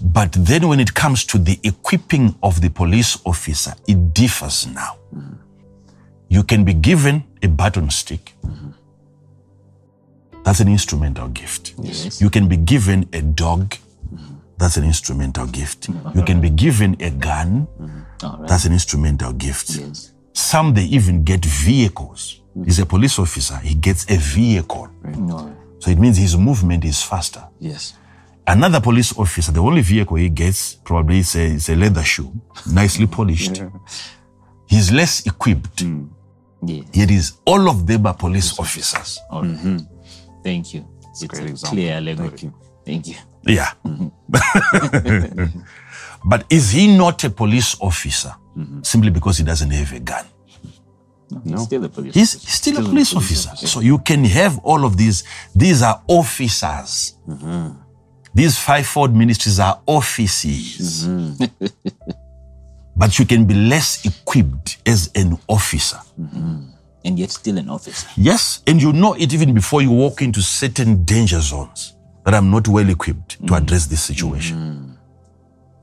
But 0.03 0.31
then 0.33 0.67
when 0.67 0.79
it 0.79 0.93
comes 0.93 1.25
to 1.25 1.37
the 1.37 1.59
equipping 1.63 2.35
of 2.43 2.61
the 2.61 2.69
police 2.69 3.17
officer, 3.25 3.73
it 3.87 4.13
differs 4.13 4.67
now. 4.67 4.97
Mm-hmm. 5.15 5.33
You 6.29 6.43
can 6.43 6.63
be 6.63 6.73
given 6.73 7.23
a 7.41 7.47
baton 7.47 7.89
stick. 7.89 8.33
Mm-hmm. 8.45 8.71
That's 10.43 10.59
an 10.59 10.67
instrumental 10.67 11.29
gift. 11.29 11.73
Yes. 11.81 12.21
You 12.21 12.29
can 12.29 12.47
be 12.47 12.57
given 12.57 13.09
a 13.13 13.21
dog. 13.21 13.75
Mm-hmm. 14.13 14.35
That's 14.57 14.77
an 14.77 14.83
instrumental 14.83 15.45
gift. 15.47 15.89
You 16.15 16.23
can 16.23 16.41
be 16.41 16.49
given 16.49 16.95
a 16.99 17.09
gun. 17.11 17.67
All 18.23 18.37
right. 18.39 18.47
That's 18.47 18.65
an 18.65 18.73
instrumental 18.73 19.33
gift. 19.33 19.75
Yes. 19.75 20.13
Some 20.33 20.73
they 20.73 20.85
even 20.85 21.23
get 21.23 21.45
vehicles. 21.45 22.41
He's 22.65 22.79
a 22.79 22.85
police 22.85 23.19
officer. 23.19 23.57
He 23.57 23.75
gets 23.75 24.09
a 24.09 24.17
vehicle. 24.17 24.89
All 25.05 25.45
right. 25.45 25.53
So 25.79 25.91
it 25.91 25.99
means 25.99 26.17
his 26.17 26.35
movement 26.35 26.85
is 26.85 27.03
faster. 27.03 27.43
Yes. 27.59 27.93
Another 28.47 28.79
police 28.79 29.17
officer, 29.17 29.51
the 29.51 29.61
only 29.61 29.81
vehicle 29.81 30.15
he 30.15 30.29
gets 30.29 30.75
probably 30.75 31.19
is 31.19 31.35
a, 31.35 31.41
is 31.41 31.69
a 31.69 31.75
leather 31.75 32.03
shoe, 32.03 32.31
nicely 32.71 33.05
polished. 33.05 33.61
He's 34.67 34.91
less 34.91 35.25
equipped. 35.25 35.81
Hmm. 35.81 36.05
Yes. 36.63 36.85
Yet 36.93 37.11
is 37.11 37.33
all 37.45 37.69
of 37.69 37.85
them 37.85 38.05
are 38.07 38.13
police 38.15 38.57
officers. 38.59 39.19
All 39.29 39.43
right. 39.43 39.51
Mm-hmm. 39.51 39.77
Thank 40.43 40.73
you. 40.73 40.87
It's, 41.11 41.23
great 41.25 41.43
a 41.43 41.49
example. 41.49 41.75
clear 41.77 41.93
allegory. 41.93 42.29
Thank 42.29 42.43
you. 42.43 42.53
Thank 42.85 43.07
you. 43.07 43.15
Yeah. 43.43 43.71
Mm-hmm. 43.85 45.59
but 46.29 46.45
is 46.49 46.71
he 46.71 46.87
not 46.97 47.23
a 47.23 47.29
police 47.29 47.75
officer 47.81 48.33
mm-hmm. 48.57 48.81
simply 48.81 49.11
because 49.11 49.37
he 49.37 49.43
doesn't 49.43 49.71
have 49.71 49.93
a 49.93 49.99
gun? 49.99 50.25
He's 51.43 51.61
still 51.61 51.83
a 51.83 51.89
police. 51.89 52.13
He's, 52.13 52.33
he's 52.33 52.53
still, 52.53 52.77
a 52.77 52.81
police, 52.81 53.13
officer. 53.13 53.55
So 53.67 53.81
you 53.81 53.99
can 53.99 54.23
have 54.23 54.59
all 54.59 54.85
of 54.85 54.95
these. 54.95 55.25
These 55.53 55.81
are 55.83 56.01
officers. 56.07 57.17
These 58.37 58.59
fivefold 58.59 59.15
ministries 59.15 59.59
are 59.59 59.81
offices. 59.87 61.07
Mm-hmm. 61.07 61.65
but 62.95 63.17
you 63.17 63.25
can 63.25 63.45
be 63.45 63.55
less 63.55 64.05
equipped 64.05 64.77
as 64.85 65.09
an 65.15 65.39
officer. 65.47 65.97
Mm-hmm. 66.21 66.69
and 67.03 67.17
yet 67.17 67.31
still 67.31 67.57
an 67.57 67.67
officer. 67.67 68.07
Yes, 68.15 68.61
and 68.67 68.79
you 68.79 68.93
know 68.93 69.15
it 69.15 69.33
even 69.33 69.55
before 69.55 69.81
you 69.81 69.89
walk 69.89 70.21
into 70.21 70.41
certain 70.43 71.03
danger 71.03 71.39
zones 71.41 71.95
that 72.25 72.35
I'm 72.35 72.51
not 72.51 72.67
well 72.67 72.87
equipped 72.87 73.29
to 73.29 73.37
mm-hmm. 73.37 73.55
address 73.55 73.87
this 73.87 74.03
situation. 74.03 74.95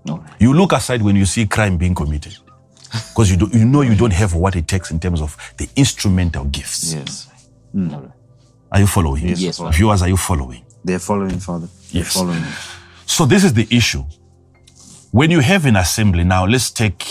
All 0.09 0.18
right. 0.18 0.32
You 0.38 0.55
look 0.55 0.72
aside 0.74 1.02
when 1.02 1.16
you 1.16 1.26
see 1.26 1.46
crime 1.46 1.76
being 1.76 1.96
committed 1.96 2.36
because 2.92 3.32
you, 3.32 3.36
do, 3.36 3.48
you 3.52 3.64
know 3.64 3.80
you 3.80 3.96
don't 3.96 4.12
have 4.12 4.34
what 4.34 4.55
it 4.55 4.68
takes 4.68 4.92
in 4.92 5.00
terms 5.00 5.20
of 5.20 5.36
the 5.57 5.68
instrumental 5.74 6.44
gifts. 6.44 6.94
Yes. 6.94 7.28
All 7.76 8.00
right. 8.00 8.11
Are 8.70 8.78
you 8.78 8.86
following? 8.86 9.26
Yes, 9.26 9.40
Yes, 9.40 9.61
Viewers, 9.74 10.02
are 10.02 10.09
you 10.09 10.16
following? 10.16 10.64
They're 10.84 11.00
following, 11.00 11.40
Father. 11.40 11.68
Yes. 11.95 12.12
So 13.07 13.26
this 13.26 13.45
is 13.45 13.53
the 13.55 13.66
issue. 13.70 14.05
When 15.12 15.30
you 15.30 15.40
have 15.40 15.64
an 15.66 15.76
assembly, 15.76 16.24
now 16.24 16.45
let's 16.47 16.70
take 16.70 17.05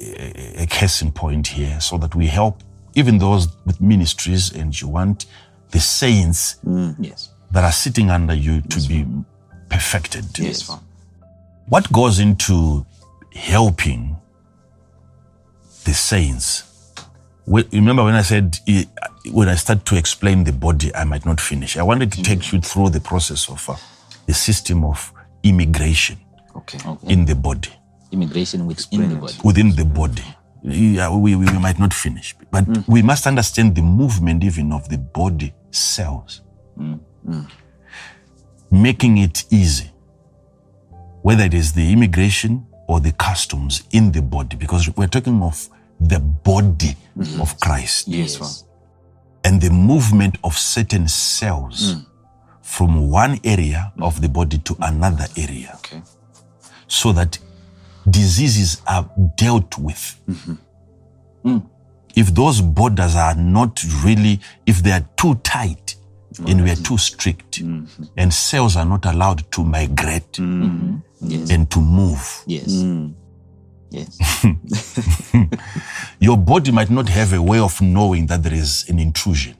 a, 0.00 0.62
a 0.62 0.66
case 0.66 1.02
in 1.02 1.12
point 1.12 1.46
here 1.48 1.80
so 1.80 1.98
that 1.98 2.14
we 2.14 2.26
help 2.26 2.62
even 2.94 3.18
those 3.18 3.48
with 3.66 3.78
ministries 3.80 4.52
and 4.54 4.78
you 4.80 4.88
want 4.88 5.26
the 5.70 5.80
saints 5.80 6.56
Yes. 6.98 7.30
that 7.50 7.62
are 7.64 7.72
sitting 7.72 8.10
under 8.10 8.34
you 8.34 8.62
to 8.62 8.80
be 8.88 9.04
perfected. 9.68 10.24
Yes, 10.38 10.70
What 11.68 11.92
goes 11.92 12.18
into 12.20 12.86
helping 13.34 14.16
the 15.84 15.92
saints? 15.92 16.62
Remember 17.46 18.02
when 18.04 18.14
I 18.14 18.22
said 18.22 18.58
eh, 18.66 18.84
when 19.30 19.48
I 19.48 19.56
start 19.56 19.84
to 19.86 19.96
explain 19.96 20.44
the 20.44 20.52
body, 20.52 20.90
I 20.94 21.04
might 21.04 21.26
not 21.26 21.40
finish. 21.40 21.76
I 21.76 21.82
wanted 21.82 22.12
to 22.12 22.22
take 22.22 22.50
you 22.52 22.60
through 22.60 22.90
the 22.90 23.00
process 23.00 23.40
so 23.42 23.52
of 23.54 23.68
uh, 23.70 23.76
the 24.26 24.34
system 24.34 24.84
of 24.84 25.12
immigration 25.42 26.18
Okay. 26.54 26.78
in 27.08 27.24
the 27.26 27.34
body, 27.34 27.70
Immigration 28.12 28.66
within 28.66 29.08
the 29.10 29.16
body. 29.16 29.34
within 29.44 29.76
the 29.76 29.84
body. 29.84 30.22
Yeah, 30.62 31.14
we, 31.14 31.36
we, 31.36 31.46
we 31.46 31.58
might 31.58 31.78
not 31.78 31.92
finish, 31.94 32.34
but 32.50 32.64
mm. 32.64 32.82
we 32.88 33.02
must 33.02 33.26
understand 33.26 33.76
the 33.76 33.82
movement 33.82 34.42
even 34.42 34.72
of 34.72 34.88
the 34.88 34.98
body 34.98 35.54
cells, 35.70 36.40
mm, 36.78 36.98
mm. 37.28 37.46
making 38.70 39.18
it 39.18 39.44
easy, 39.50 39.90
whether 41.22 41.44
it 41.44 41.54
is 41.54 41.72
the 41.72 41.92
immigration 41.92 42.66
or 42.88 43.00
the 43.00 43.12
customs 43.12 43.82
in 43.92 44.10
the 44.12 44.22
body, 44.22 44.56
because 44.56 44.88
we're 44.96 45.06
talking 45.06 45.40
of 45.42 45.68
the 46.00 46.18
body 46.20 46.96
mm-hmm. 47.16 47.40
of 47.40 47.58
Christ 47.60 48.08
Yes, 48.08 48.36
Father. 48.36 48.52
and 49.44 49.60
the 49.60 49.70
movement 49.70 50.36
of 50.42 50.56
certain 50.56 51.06
cells 51.06 51.96
from 52.66 53.08
one 53.10 53.38
area 53.44 53.92
of 54.00 54.20
the 54.20 54.28
body 54.28 54.58
to 54.58 54.76
another 54.80 55.24
area 55.36 55.70
Okay. 55.76 56.02
so 56.88 57.12
that 57.12 57.38
diseases 58.10 58.82
are 58.88 59.08
dealt 59.36 59.78
with. 59.78 60.20
Mm-hmm. 60.28 60.54
Mm. 61.48 61.70
If 62.16 62.34
those 62.34 62.60
borders 62.60 63.14
are 63.14 63.36
not 63.36 63.80
really, 64.04 64.40
if 64.66 64.82
they 64.82 64.90
are 64.90 65.06
too 65.16 65.36
tight 65.36 65.94
and 66.46 66.64
we 66.64 66.70
are 66.70 66.76
too 66.76 66.98
strict, 66.98 67.62
mm-hmm. 67.62 68.02
and 68.16 68.34
cells 68.34 68.76
are 68.76 68.84
not 68.84 69.06
allowed 69.06 69.48
to 69.52 69.62
migrate 69.64 70.32
mm. 70.32 70.62
mm-hmm. 70.64 70.96
Yes. 71.20 71.50
and 71.50 71.70
to 71.70 71.80
move, 71.80 72.42
Yes. 72.46 72.66
Mm. 72.72 73.14
Yes. 73.90 74.18
your 76.18 76.36
body 76.36 76.72
might 76.72 76.90
not 76.90 77.08
have 77.08 77.32
a 77.32 77.40
way 77.40 77.60
of 77.60 77.80
knowing 77.80 78.26
that 78.26 78.42
there 78.42 78.52
is 78.54 78.84
an 78.88 78.98
intrusion 78.98 79.54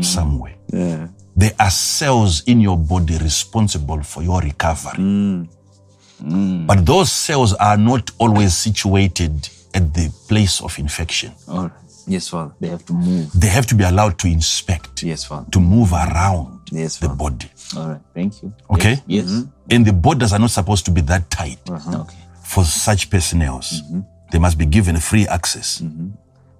somewhere. 0.00 0.54
Yeah. 0.72 1.08
There 1.40 1.52
are 1.58 1.70
cells 1.70 2.42
in 2.44 2.60
your 2.60 2.76
body 2.76 3.16
responsible 3.16 4.02
for 4.02 4.22
your 4.22 4.42
recovery. 4.42 4.98
Mm. 4.98 6.66
But 6.66 6.84
those 6.84 7.10
cells 7.10 7.54
are 7.54 7.78
not 7.78 8.10
always 8.18 8.54
situated 8.54 9.48
at 9.72 9.94
the 9.94 10.12
place 10.28 10.60
of 10.60 10.78
infection. 10.78 11.32
All 11.48 11.62
right. 11.62 11.72
Yes, 12.06 12.28
Father. 12.28 12.52
They 12.60 12.68
have 12.68 12.84
to 12.84 12.92
move. 12.92 13.32
They 13.32 13.46
have 13.46 13.64
to 13.68 13.74
be 13.74 13.84
allowed 13.84 14.18
to 14.18 14.28
inspect, 14.28 15.02
Yes, 15.02 15.24
Father. 15.24 15.46
to 15.52 15.60
move 15.60 15.94
around 15.94 16.60
Yes, 16.70 16.98
the 16.98 17.08
body. 17.08 17.50
All 17.74 17.88
right. 17.88 18.00
Thank 18.12 18.42
you. 18.42 18.52
Okay? 18.68 19.02
Yes. 19.06 19.24
Mm-hmm. 19.30 19.50
And 19.70 19.86
the 19.86 19.94
borders 19.94 20.34
are 20.34 20.38
not 20.38 20.50
supposed 20.50 20.84
to 20.86 20.90
be 20.90 21.00
that 21.02 21.30
tight 21.30 21.58
uh-huh. 21.70 22.00
Okay. 22.02 22.18
for 22.44 22.64
such 22.64 23.08
personnel. 23.08 23.60
Mm-hmm. 23.60 24.00
They 24.30 24.38
must 24.38 24.58
be 24.58 24.66
given 24.66 24.98
free 24.98 25.26
access. 25.26 25.80
Mm-hmm. 25.80 26.10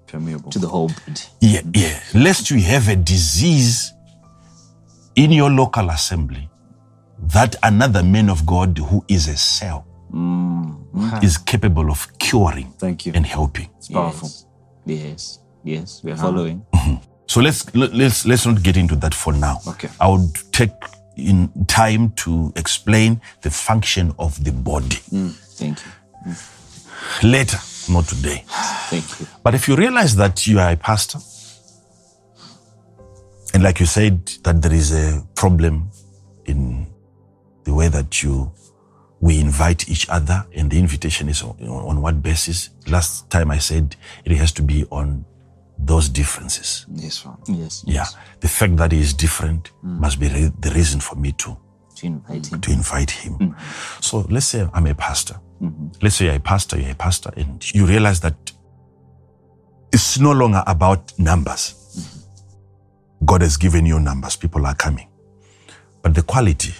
Permeable. 0.07 0.49
To 0.49 0.57
the 0.59 0.67
whole 0.67 0.87
body. 0.87 1.21
Yeah, 1.39 1.61
yeah. 1.71 1.99
Lest 2.15 2.49
you 2.49 2.59
have 2.61 2.87
a 2.87 2.95
disease 2.95 3.93
in 5.15 5.31
your 5.31 5.49
local 5.49 5.89
assembly 5.89 6.49
that 7.19 7.55
another 7.63 8.03
man 8.03 8.29
of 8.29 8.45
God 8.45 8.77
who 8.77 9.03
is 9.07 9.27
a 9.27 9.37
cell 9.37 9.85
mm-hmm. 10.11 11.23
is 11.23 11.37
capable 11.37 11.91
of 11.91 12.07
curing 12.19 12.71
Thank 12.79 13.05
you. 13.05 13.13
and 13.15 13.25
helping. 13.25 13.69
It's 13.77 13.89
powerful. 13.89 14.27
Yes. 14.27 14.49
Yes. 14.85 15.39
Yes. 15.63 16.01
We 16.03 16.11
are 16.11 16.17
following. 16.17 16.65
Mm-hmm. 16.73 16.95
So 17.27 17.39
let's 17.41 17.73
let- 17.75 17.93
let's 17.93 18.25
let's 18.25 18.45
not 18.45 18.61
get 18.63 18.75
into 18.75 18.95
that 18.97 19.13
for 19.13 19.31
now. 19.33 19.59
Okay. 19.67 19.89
I 19.99 20.09
would 20.09 20.33
take 20.51 20.71
in 21.15 21.49
time 21.67 22.11
to 22.11 22.51
explain 22.55 23.21
the 23.41 23.51
function 23.51 24.13
of 24.17 24.43
the 24.43 24.51
body 24.51 24.95
mm, 25.11 25.31
Thank 25.57 25.79
you. 25.85 25.91
Mm. 26.31 27.23
later, 27.23 27.57
not 27.91 28.05
today. 28.07 28.43
Thank 28.89 29.19
you. 29.19 29.27
But 29.43 29.53
if 29.53 29.67
you 29.67 29.75
realize 29.75 30.15
that 30.15 30.47
you 30.47 30.59
are 30.59 30.71
a 30.71 30.77
pastor, 30.77 31.19
and 33.53 33.63
like 33.63 33.79
you 33.79 33.85
said, 33.85 34.25
that 34.43 34.61
there 34.61 34.73
is 34.73 34.91
a 34.93 35.25
problem 35.35 35.89
in 36.45 36.87
the 37.63 37.73
way 37.73 37.87
that 37.89 38.23
you 38.23 38.51
we 39.19 39.39
invite 39.39 39.87
each 39.87 40.09
other, 40.09 40.43
and 40.55 40.71
the 40.71 40.79
invitation 40.79 41.29
is 41.29 41.43
on, 41.43 41.55
on 41.61 42.01
what 42.01 42.23
basis? 42.23 42.71
Last 42.87 43.29
time 43.29 43.51
I 43.51 43.59
said 43.59 43.95
it 44.25 44.35
has 44.35 44.51
to 44.53 44.63
be 44.63 44.83
on 44.89 45.23
those 45.77 46.09
differences. 46.09 46.87
Yes, 46.91 47.19
Father. 47.19 47.37
Yes. 47.47 47.83
Yeah, 47.85 48.05
the 48.39 48.47
fact 48.47 48.77
that 48.77 48.91
he 48.91 48.99
is 48.99 49.13
different 49.13 49.71
mm. 49.85 49.99
must 49.99 50.19
be 50.19 50.27
re- 50.27 50.51
the 50.59 50.71
reason 50.71 50.99
for 50.99 51.15
me 51.15 51.33
to 51.33 51.55
To 51.97 52.05
invite 52.07 52.47
him. 52.47 52.61
to 52.61 52.71
invite 52.71 53.11
him. 53.11 53.33
Mm-hmm. 53.37 54.01
So 54.01 54.25
let's 54.29 54.47
say 54.47 54.67
I'm 54.73 54.87
a 54.87 54.95
pastor. 54.95 55.39
Mm-hmm. 55.61 55.87
Let's 56.01 56.15
say 56.15 56.25
you're 56.25 56.35
a 56.35 56.39
pastor, 56.39 56.79
you're 56.79 56.91
a 56.91 56.95
pastor, 56.95 57.31
and 57.37 57.73
you 57.75 57.85
realize 57.85 58.19
that 58.21 58.51
it's 59.93 60.17
no 60.19 60.31
longer 60.31 60.63
about 60.65 61.13
numbers. 61.19 61.75
God 63.25 63.41
has 63.41 63.57
given 63.57 63.85
you 63.85 63.99
numbers, 63.99 64.35
people 64.35 64.65
are 64.65 64.75
coming. 64.75 65.07
But 66.01 66.15
the 66.15 66.23
quality 66.23 66.73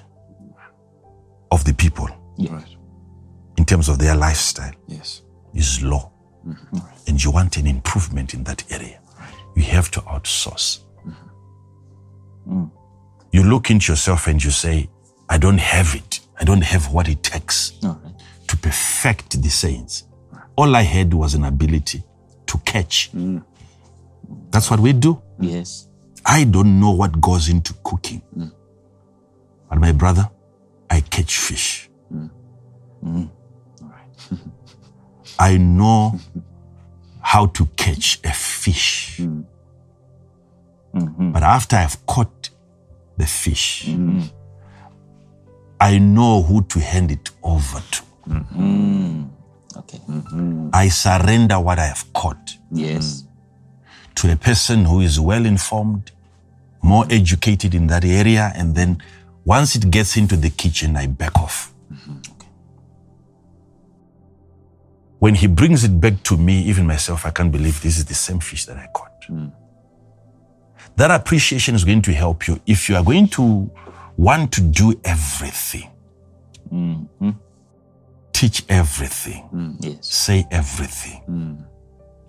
of 1.52 1.64
the 1.66 1.74
people 1.74 2.10
Yeah. 2.38 2.54
Right. 2.54 2.76
in 3.58 3.66
terms 3.66 3.90
of 3.90 3.98
their 4.00 4.16
lifestyle 4.16 4.74
Yes. 4.88 5.22
is 5.54 5.84
low. 5.84 6.12
Mm-hmm. 6.48 6.78
And 7.08 7.24
you 7.24 7.32
want 7.32 7.58
an 7.58 7.68
improvement 7.68 8.34
in 8.34 8.44
that 8.46 8.64
area. 8.72 9.00
You 9.56 9.64
have 9.64 9.92
to 9.92 10.02
outsource. 10.02 10.80
Mm-hmm. 11.06 12.52
Mm. 12.64 12.72
You 13.32 13.44
look 13.44 13.70
into 13.70 13.92
yourself 13.92 14.28
and 14.28 14.44
you 14.44 14.50
say, 14.52 14.90
I 15.30 15.38
don't 15.38 15.60
have 15.60 15.94
it. 15.96 16.20
I 16.40 16.44
don't 16.44 16.64
have 16.64 16.92
what 16.92 17.08
it 17.08 17.22
takes 17.22 17.74
All 17.84 18.00
right. 18.04 18.14
to 18.48 18.58
perfect 18.58 19.42
the 19.42 19.50
saints. 19.50 20.06
All 20.56 20.76
I 20.76 20.82
had 20.82 21.14
was 21.14 21.36
an 21.36 21.44
ability 21.44 22.04
to 22.48 22.58
catch. 22.60 23.12
Mm. 23.14 23.44
That's 24.50 24.72
what 24.72 24.80
we 24.80 24.94
do. 24.94 25.22
Yes. 25.40 25.88
I 26.26 26.44
don't 26.44 26.80
know 26.80 26.92
what 26.92 27.20
goes 27.20 27.50
into 27.50 27.74
cooking. 27.84 28.22
Hmm. 28.34 28.48
But 29.70 29.80
my 29.80 29.92
brother, 29.92 30.30
I 30.90 31.02
catch 31.02 31.38
fish. 31.38 31.90
Hmm. 32.10 32.28
Hmm. 33.04 33.24
I 35.40 35.58
know 35.58 36.20
how 37.22 37.48
to 37.48 37.66
catch 37.76 38.20
a 38.24 38.32
fish. 38.34 39.22
But 40.94 41.44
after 41.44 41.78
I've 41.78 42.06
caught 42.06 42.50
the 43.18 43.26
fish, 43.26 43.90
I 45.80 45.98
know 46.00 46.42
who 46.44 46.64
to 46.64 46.80
hand 46.80 47.12
it 47.12 47.30
over 47.44 47.80
to. 47.92 48.04
Okay. 49.78 50.02
I 50.74 50.90
surrender 50.90 51.60
what 51.60 51.80
I 51.80 51.86
have 51.86 52.12
caught 52.14 52.58
Yes. 52.72 53.24
To 54.16 54.32
a 54.32 54.36
person 54.36 54.86
who 54.86 55.02
is 55.02 55.20
well 55.20 55.46
informed, 55.46 56.12
more 56.84 57.06
educated 57.10 57.74
in 57.76 57.88
that 57.88 58.04
area, 58.06 58.52
and 58.56 58.76
then 58.76 59.02
once 59.46 59.76
it 59.76 59.90
gets 59.92 60.18
into 60.18 60.36
the 60.36 60.50
kitchen, 60.50 60.96
I 60.96 61.08
back 61.08 61.38
off. 61.40 61.74
When 65.20 65.36
he 65.36 65.46
brings 65.48 65.84
it 65.84 66.00
back 66.02 66.24
to 66.24 66.38
me, 66.38 66.64
even 66.64 66.88
myself, 66.88 67.26
I 67.26 67.30
can't 67.30 67.52
believe 67.52 67.82
this 67.82 67.98
is 68.00 68.06
the 68.06 68.16
same 68.16 68.40
fish 68.40 68.66
that 68.66 68.78
I 68.78 68.88
caught. 68.94 69.24
Hmm. 69.28 69.48
That 70.96 71.12
appreciation 71.12 71.76
is 71.76 71.84
going 71.84 72.02
to 72.04 72.12
help 72.14 72.48
you 72.48 72.60
if 72.66 72.90
you 72.90 72.96
are 72.96 73.04
going 73.04 73.28
to 73.30 73.70
want 74.18 74.52
to 74.54 74.62
do 74.62 75.00
everything, 75.04 75.90
hmm. 76.70 76.94
Hmm. 77.20 77.30
teach 78.34 78.64
everything, 78.68 79.78
Yes. 79.80 80.08
say 80.08 80.46
everything, 80.52 81.64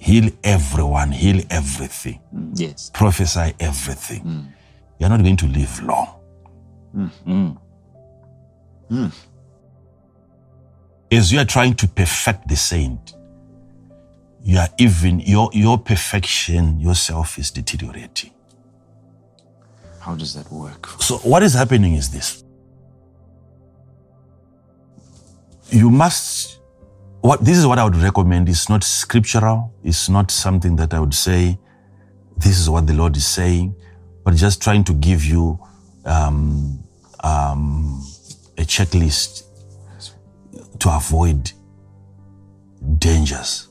heal 0.03 0.31
everyone, 0.43 1.13
heal 1.13 1.41
everything 1.49 2.21
Yes. 2.55 2.91
prophesy 2.93 3.55
everything, 3.61 4.25
mm. 4.25 4.47
you're 4.99 5.09
not 5.09 5.21
going 5.23 5.37
to 5.37 5.47
live 5.47 5.83
long. 5.83 6.09
Mm, 6.97 7.57
mm. 8.91 9.13
As 11.11 11.33
you 11.33 11.39
are 11.39 11.45
trying 11.45 11.75
to 11.75 11.87
perfect 11.89 12.49
the 12.49 12.57
saint, 12.57 13.15
you 14.43 14.59
are 14.59 14.69
even 14.79 15.21
your 15.21 15.49
your 15.53 15.79
perfection 15.79 16.81
yourself 16.81 17.39
is 17.39 17.51
deteriorating. 17.51 18.33
How 20.01 20.17
does 20.17 20.35
that 20.35 20.51
work? 20.51 20.89
So 21.01 21.19
what 21.19 21.43
is 21.45 21.55
happening 21.55 21.95
is 21.95 22.11
this. 22.11 22.43
You 25.71 25.91
must 25.91 26.59
what 27.23 27.45
this 27.45 27.57
is 27.57 27.67
what 27.67 27.79
I 27.79 27.85
would 27.85 27.97
recommend. 27.97 28.49
It's 28.49 28.69
not 28.69 28.83
scriptural. 28.85 29.73
It's 29.83 30.09
not 30.09 30.31
something 30.31 30.77
that 30.77 30.93
I 30.93 31.01
would 31.01 31.15
say 31.15 31.59
this 32.37 32.59
is 32.59 32.69
what 32.69 32.87
the 32.87 32.95
Lord 32.95 33.17
is 33.17 33.27
saying, 33.27 33.75
but 34.25 34.35
just 34.35 34.61
trying 34.61 34.83
to 34.85 34.93
give 34.93 35.25
you 35.25 35.59
um, 36.05 36.83
um, 37.21 38.05
a 38.59 38.63
checklist 38.63 39.45
to 40.81 40.91
avoid 40.91 41.53
dangers. 42.99 43.69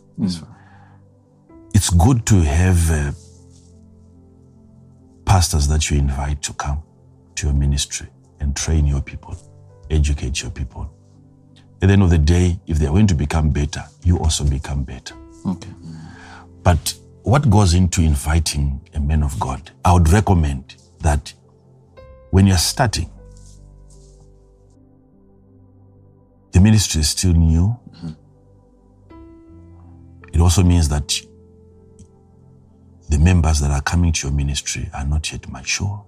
It's 1.73 1.89
good 1.89 2.25
to 2.27 2.35
have 2.41 2.91
uh, 2.91 3.11
pastors 5.25 5.67
that 5.67 5.89
you 5.89 5.97
invite 5.97 6.41
to 6.43 6.53
come 6.53 6.81
to 7.35 7.47
your 7.47 7.55
ministry 7.55 8.07
and 8.39 8.55
train 8.55 8.85
your 8.85 9.01
people, 9.01 9.35
educate 9.89 10.41
your 10.41 10.51
people. 10.51 10.89
At 11.81 11.87
the 11.87 11.93
end 11.93 12.03
of 12.03 12.09
the 12.11 12.17
day, 12.19 12.59
if 12.67 12.77
they're 12.77 12.91
going 12.91 13.07
to 13.07 13.15
become 13.15 13.49
better, 13.49 13.83
you 14.03 14.19
also 14.19 14.43
become 14.43 14.83
better. 14.83 15.15
Okay. 15.45 15.69
But 16.61 16.93
what 17.23 17.49
goes 17.49 17.73
into 17.73 18.01
inviting 18.01 18.81
a 18.93 18.99
man 18.99 19.23
of 19.23 19.39
God? 19.39 19.71
I 19.83 19.93
would 19.93 20.09
recommend 20.09 20.75
that 20.99 21.33
when 22.29 22.45
you're 22.45 22.57
starting, 22.57 23.09
the 26.51 26.59
ministry 26.59 27.01
is 27.01 27.09
still 27.09 27.33
new. 27.33 27.75
It 30.33 30.39
also 30.39 30.63
means 30.63 30.87
that 30.89 31.19
the 33.09 33.17
members 33.17 33.59
that 33.59 33.71
are 33.71 33.81
coming 33.81 34.13
to 34.13 34.27
your 34.27 34.35
ministry 34.35 34.89
are 34.93 35.03
not 35.05 35.31
yet 35.31 35.49
mature. 35.49 36.05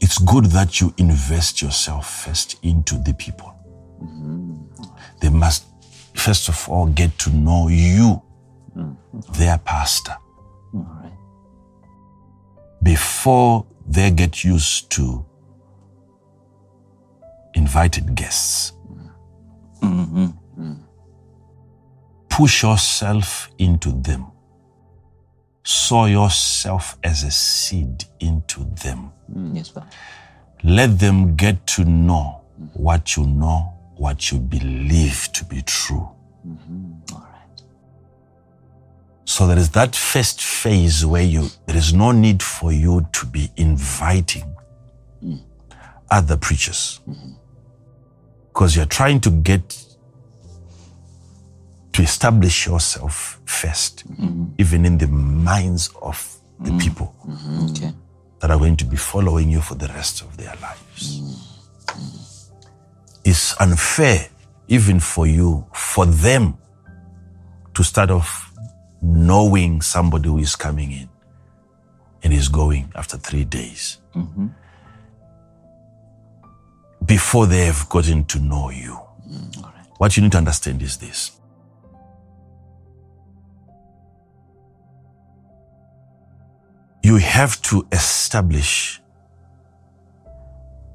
It's 0.00 0.18
good 0.18 0.46
that 0.46 0.80
you 0.80 0.94
invest 0.98 1.60
yourself 1.60 2.24
first 2.24 2.56
into 2.62 2.96
the 2.96 3.12
people. 3.14 3.52
Mm-hmm. 4.02 4.84
They 5.20 5.28
must, 5.28 5.64
first 6.14 6.48
of 6.48 6.68
all, 6.68 6.86
get 6.86 7.18
to 7.18 7.30
know 7.30 7.68
you, 7.68 8.22
mm-hmm. 8.76 9.32
their 9.32 9.58
pastor, 9.58 10.16
All 10.72 10.86
right. 11.02 11.12
before 12.82 13.66
they 13.86 14.10
get 14.10 14.44
used 14.44 14.90
to 14.90 15.24
invited 17.54 18.14
guests. 18.14 18.72
Mm-hmm. 19.82 20.74
Push 22.28 22.62
yourself 22.62 23.50
into 23.58 23.90
them. 23.90 24.27
Sow 25.68 26.06
yourself 26.06 26.96
as 27.04 27.24
a 27.24 27.30
seed 27.30 28.06
into 28.20 28.64
them. 28.82 29.12
Mm, 29.30 29.54
yes, 29.54 29.68
Father. 29.68 29.86
Let 30.64 30.98
them 30.98 31.36
get 31.36 31.66
to 31.66 31.84
know 31.84 32.40
what 32.72 33.18
you 33.18 33.26
know, 33.26 33.74
what 33.94 34.32
you 34.32 34.38
believe 34.38 35.28
to 35.34 35.44
be 35.44 35.60
true. 35.60 36.08
Mm-hmm. 36.46 37.14
All 37.14 37.20
right. 37.20 37.62
So 39.26 39.46
there 39.46 39.58
is 39.58 39.68
that 39.72 39.94
first 39.94 40.40
phase 40.40 41.04
where 41.04 41.22
you 41.22 41.50
there 41.66 41.76
is 41.76 41.92
no 41.92 42.12
need 42.12 42.42
for 42.42 42.72
you 42.72 43.06
to 43.12 43.26
be 43.26 43.50
inviting 43.58 44.56
mm. 45.22 45.38
other 46.10 46.38
preachers. 46.38 47.00
Mm-hmm. 47.06 47.32
Because 48.46 48.74
you're 48.74 48.86
trying 48.86 49.20
to 49.20 49.30
get 49.30 49.84
to 51.98 52.04
establish 52.04 52.64
yourself 52.64 53.40
first, 53.44 54.08
mm-hmm. 54.08 54.44
even 54.56 54.84
in 54.86 54.98
the 54.98 55.08
minds 55.08 55.90
of 56.00 56.32
the 56.60 56.70
mm-hmm. 56.70 56.78
people 56.78 57.12
mm-hmm. 57.26 57.70
Okay. 57.70 57.92
that 58.38 58.52
are 58.52 58.56
going 58.56 58.76
to 58.76 58.84
be 58.84 58.96
following 58.96 59.50
you 59.50 59.60
for 59.60 59.74
the 59.74 59.88
rest 59.88 60.22
of 60.22 60.36
their 60.36 60.54
lives. 60.62 61.20
It's 63.24 63.60
unfair, 63.60 64.28
even 64.68 65.00
for 65.00 65.26
you, 65.26 65.66
for 65.74 66.06
them 66.06 66.56
to 67.74 67.82
start 67.82 68.12
off 68.12 68.52
knowing 69.02 69.82
somebody 69.82 70.28
who 70.28 70.38
is 70.38 70.54
coming 70.54 70.92
in 70.92 71.08
and 72.22 72.32
is 72.32 72.48
going 72.48 72.92
after 72.94 73.16
three 73.16 73.44
days 73.44 73.98
before 77.04 77.46
they 77.46 77.66
have 77.66 77.88
gotten 77.88 78.24
to 78.26 78.38
know 78.38 78.70
you. 78.70 79.00
Mm, 79.28 79.64
right. 79.64 79.86
What 79.96 80.16
you 80.16 80.22
need 80.22 80.30
to 80.32 80.38
understand 80.38 80.80
is 80.80 80.96
this. 80.98 81.37
You 87.02 87.16
have 87.16 87.60
to 87.62 87.86
establish 87.92 89.00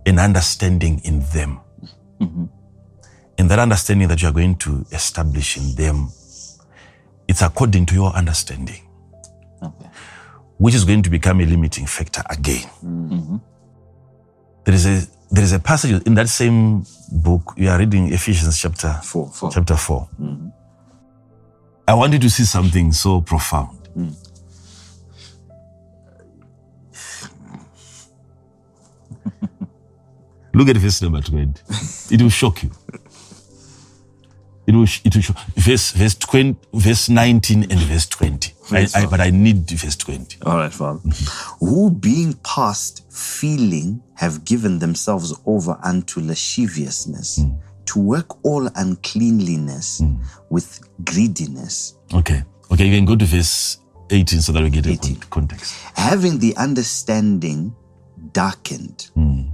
an 0.06 0.20
understanding 0.20 1.02
in 1.04 1.22
them. 1.34 1.60
Mm-hmm. 2.20 2.46
And 3.38 3.50
that 3.50 3.60
understanding 3.60 4.08
that 4.10 4.22
you 4.22 4.28
are 4.28 4.32
going 4.34 4.56
to 4.58 4.86
establish 4.92 5.58
in 5.58 5.76
them, 5.76 6.10
it's 7.28 7.42
according 7.42 7.86
to 7.88 7.96
your 7.96 8.12
understanding, 8.14 8.82
Okay. 9.62 9.90
which 10.58 10.76
is 10.76 10.86
going 10.86 11.02
to 11.04 11.10
become 11.10 11.40
a 11.42 11.46
limiting 11.46 11.86
factor 11.86 12.22
again. 12.30 12.68
Mm-hmm. 12.84 13.38
There 14.66 14.76
is 14.76 14.86
a 14.86 15.08
there 15.32 15.44
is 15.44 15.52
a 15.52 15.60
passage 15.60 16.04
in 16.06 16.14
that 16.14 16.30
same 16.30 16.86
book. 17.12 17.54
You 17.58 17.70
are 17.70 17.80
reading 17.80 18.14
Ephesians 18.14 18.60
chapter 18.60 19.00
Four. 19.04 19.30
Four. 19.32 19.50
chapter 19.52 19.76
4. 19.76 20.10
Mm-hmm. 20.22 20.48
I 21.88 21.94
want 21.96 22.14
you 22.14 22.20
to 22.20 22.30
see 22.30 22.44
something 22.46 22.92
so 22.92 23.20
profound. 23.22 23.90
Mm. 23.98 24.16
Look 30.54 30.70
at 30.70 30.78
verse 30.78 31.02
number 31.02 31.22
20. 31.22 31.62
It 32.12 32.22
will 32.22 32.30
shock 32.30 32.64
you. 32.64 32.72
It 34.66 34.74
will, 34.74 34.84
it 35.04 35.16
will 35.16 35.22
shock. 35.22 35.38
Verse, 35.56 35.92
verse, 35.92 36.16
20, 36.16 36.56
verse 36.74 37.10
19 37.10 37.64
and 37.64 37.80
verse 37.82 38.06
20. 38.08 38.54
I, 38.72 38.88
I, 38.96 39.06
but 39.08 39.20
I 39.20 39.30
need 39.30 39.70
verse 39.70 39.96
20. 39.98 40.38
All 40.46 40.58
right, 40.58 40.72
Father. 40.72 41.00
Mm-hmm. 41.00 41.66
Who 41.66 41.92
being 41.92 42.34
past 42.46 43.04
feeling 43.12 44.02
have 44.16 44.46
given 44.46 44.80
themselves 44.80 45.38
over 45.46 45.78
unto 45.84 46.22
lasciviousness 46.22 47.40
mm. 47.40 47.60
to 47.88 48.00
work 48.00 48.46
all 48.46 48.68
uncleanliness 48.76 50.02
mm. 50.02 50.18
with 50.50 50.80
greediness, 51.04 51.96
Okay. 52.14 52.44
Okay, 52.72 52.86
you 52.88 52.96
can 52.96 53.06
go 53.06 53.16
to 53.16 53.26
verse 53.26 53.78
18 54.10 54.42
so 54.42 54.52
that 54.52 54.64
we 54.64 54.70
get 54.70 54.86
a 54.86 54.92
18. 54.92 55.16
con- 55.16 55.30
context. 55.30 55.76
having 55.96 56.40
the 56.40 56.56
understanding 56.58 57.76
darkened, 58.32 59.10
mm. 59.18 59.52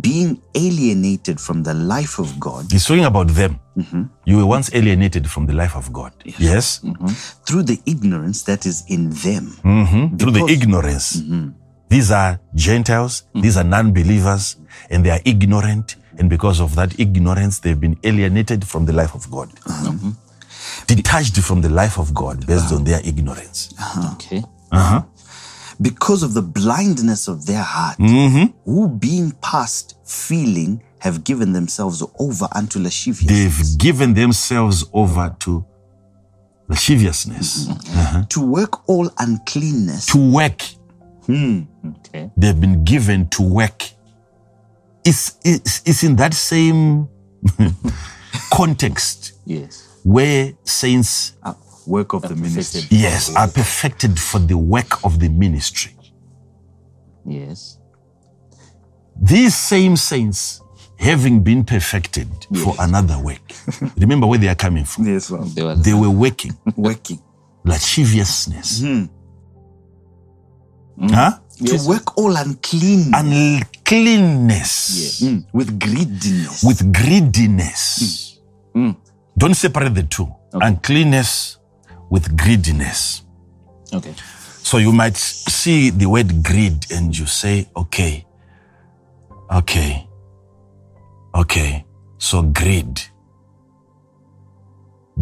Being 0.00 0.40
alienated 0.54 1.40
from 1.40 1.62
the 1.62 1.72
life 1.74 2.18
of 2.18 2.38
God 2.38 2.70
He's 2.70 2.84
talking 2.84 3.04
about 3.04 3.28
them. 3.28 3.58
Mm-hmm. 3.76 4.02
You 4.24 4.36
were 4.38 4.46
once 4.46 4.70
alienated 4.74 5.28
from 5.30 5.46
the 5.46 5.52
life 5.54 5.76
of 5.76 5.92
God. 5.92 6.12
Yes. 6.38 6.80
Mm-hmm. 6.84 7.06
through 7.46 7.62
the 7.64 7.78
ignorance 7.86 8.42
that 8.44 8.66
is 8.66 8.84
in 8.88 9.10
them. 9.10 9.56
Mhm. 9.64 10.18
Through 10.18 10.32
the 10.32 10.40
Because- 10.40 10.50
ignorance. 10.62 11.16
Mm-hmm. 11.16 11.48
These 11.88 12.10
are 12.10 12.40
Gentiles, 12.54 13.22
these 13.34 13.56
are 13.56 13.62
non 13.64 13.92
believers, 13.92 14.56
and 14.90 15.04
they 15.04 15.10
are 15.10 15.20
ignorant. 15.24 15.94
And 16.18 16.28
because 16.28 16.60
of 16.60 16.74
that 16.74 16.98
ignorance, 16.98 17.60
they've 17.60 17.78
been 17.78 17.96
alienated 18.02 18.64
from 18.66 18.86
the 18.86 18.92
life 18.92 19.14
of 19.14 19.30
God. 19.30 19.50
Uh-huh. 19.66 19.92
Detached 20.88 21.36
from 21.38 21.60
the 21.62 21.68
life 21.68 21.98
of 21.98 22.12
God 22.12 22.44
based 22.46 22.72
on 22.72 22.84
their 22.84 23.00
ignorance. 23.04 23.70
Uh-huh. 23.78 24.12
Okay. 24.14 24.42
Uh-huh. 24.72 25.02
Because 25.80 26.22
of 26.22 26.34
the 26.34 26.42
blindness 26.42 27.28
of 27.28 27.46
their 27.46 27.62
heart, 27.62 27.98
mm-hmm. 27.98 28.56
who 28.64 28.88
being 28.88 29.32
past 29.42 29.96
feeling 30.04 30.82
have 30.98 31.24
given 31.24 31.52
themselves 31.52 32.02
over 32.18 32.48
unto 32.52 32.78
lasciviousness, 32.78 33.28
They've 33.72 33.78
given 33.78 34.14
themselves 34.14 34.84
over 34.92 35.34
to 35.40 35.64
lasciviousness, 36.68 37.66
mm-hmm. 37.68 37.98
uh-huh. 37.98 38.24
to 38.28 38.46
work 38.46 38.88
all 38.88 39.10
uncleanness 39.18 40.06
to 40.06 40.32
work. 40.32 40.62
Hmm, 41.26 41.62
okay. 41.86 42.30
They've 42.36 42.60
been 42.60 42.84
given 42.84 43.28
to 43.30 43.42
work. 43.42 43.82
It's, 45.04 45.38
it's, 45.44 45.82
it's 45.84 46.02
in 46.02 46.16
that 46.16 46.34
same 46.34 47.08
context 48.52 49.34
Yes. 49.44 50.00
where 50.02 50.52
saints 50.64 51.36
uh, 51.42 51.54
work 51.86 52.12
of 52.14 52.22
the 52.22 52.36
ministry. 52.36 52.82
Yes, 52.90 53.34
are 53.34 53.48
perfected 53.48 54.18
for 54.18 54.38
the 54.38 54.56
work 54.58 55.04
of 55.04 55.18
the 55.18 55.28
ministry. 55.28 55.92
Yes. 57.24 57.78
These 59.20 59.56
same 59.56 59.96
saints, 59.96 60.60
having 60.98 61.42
been 61.42 61.64
perfected 61.64 62.28
for 62.62 62.74
another 62.78 63.18
work, 63.18 63.40
remember 63.96 64.26
where 64.26 64.38
they 64.38 64.48
are 64.48 64.54
coming 64.54 64.84
from. 64.84 65.06
Yes, 65.06 65.30
well, 65.30 65.42
They 65.44 65.62
were 65.64 65.74
They 65.76 65.94
were 65.94 66.10
working 66.10 66.56
working 66.76 67.20
lasciviousness, 67.64 68.80
hmm. 68.80 69.04
Hmm. 70.98 71.08
huh? 71.08 71.38
to 71.64 71.78
work 71.88 72.16
all 72.18 72.36
unclean 72.36 73.12
uncleanness 73.14 75.22
Mm, 75.22 75.46
with 75.52 75.78
greediness. 75.80 76.62
with 76.62 76.92
greediness. 76.92 78.38
Hmm. 78.74 78.90
Don't 79.38 79.54
separate 79.54 79.94
the 79.94 80.02
two. 80.04 80.28
Uncleanness 80.52 81.58
with 82.10 82.36
greediness. 82.36 83.22
Okay. 83.92 84.14
So 84.62 84.78
you 84.78 84.92
might 84.92 85.16
see 85.16 85.90
the 85.90 86.06
word 86.06 86.42
greed 86.42 86.86
and 86.90 87.16
you 87.16 87.26
say, 87.26 87.68
okay, 87.76 88.26
okay, 89.52 90.08
okay. 91.34 91.84
So 92.18 92.42
greed, 92.42 93.00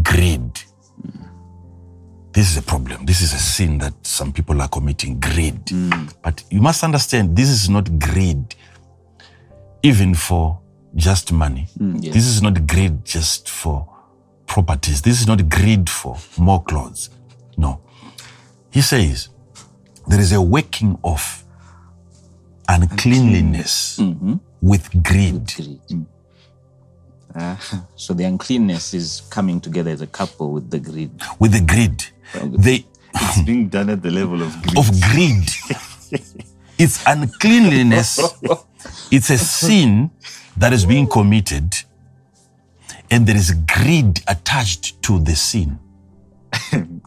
greed. 0.03 0.61
This 2.33 2.51
is 2.51 2.57
a 2.57 2.63
problem. 2.63 3.05
This 3.05 3.21
is 3.21 3.33
a 3.33 3.39
sin 3.39 3.79
that 3.79 3.95
some 4.03 4.33
people 4.33 4.61
are 4.61 4.69
committing 4.69 5.21
greed. 5.21 5.67
Mm. 5.67 6.13
But 6.23 6.43
you 6.51 6.61
must 6.61 6.83
understand 6.83 7.37
this 7.37 7.49
is 7.49 7.69
not 7.69 7.99
greed, 7.99 8.57
even 9.83 10.15
for 10.15 10.59
just 10.97 11.33
money. 11.33 11.69
Mm, 11.79 12.01
this 12.13 12.27
is 12.27 12.43
not 12.43 12.67
greed 12.67 13.05
just 13.05 13.49
for 13.49 13.94
properties. 14.47 15.03
This 15.03 15.21
is 15.21 15.27
not 15.27 15.49
greed 15.49 15.89
for 15.89 16.17
more 16.39 16.63
clothes. 16.63 17.11
No. 17.57 17.81
He 18.71 18.81
says, 18.81 19.29
there 20.07 20.21
is 20.21 20.33
a 20.33 20.41
waking 20.41 20.99
of 21.05 21.45
uncleanliness 22.69 23.99
mm-hmm. 24.01 24.35
with 24.61 24.91
greed. 25.03 25.53
Greed. 25.55 25.81
Mm. 25.91 26.07
Uh, 27.35 27.57
so 27.97 28.15
the 28.15 28.25
uncleanness 28.25 28.95
is 28.95 29.23
coming 29.31 29.61
together 29.61 29.91
as 29.91 30.01
a 30.01 30.07
couple 30.07 30.53
with 30.53 30.71
the 30.71 30.79
greed. 30.79 31.11
With 31.39 31.53
the 31.53 31.61
greed. 31.61 32.05
They 32.59 32.87
it's 33.15 33.43
being 33.43 33.69
done 33.69 33.91
at 33.91 34.03
the 34.03 34.11
level 34.11 34.43
of 34.43 34.53
greed. 34.63 34.79
of 34.79 35.01
greed. 35.01 35.49
it's 36.79 37.03
uncleanliness. 37.07 38.19
It's 39.11 39.31
a 39.31 39.39
sin 39.39 40.11
that 40.57 40.73
is 40.73 40.85
being 40.85 41.07
committed, 41.07 41.75
and 43.11 43.27
there 43.27 43.37
is 43.37 43.53
greed 43.53 44.21
attached 44.29 45.03
to 45.03 45.19
the 45.21 45.35
sin. 45.37 45.79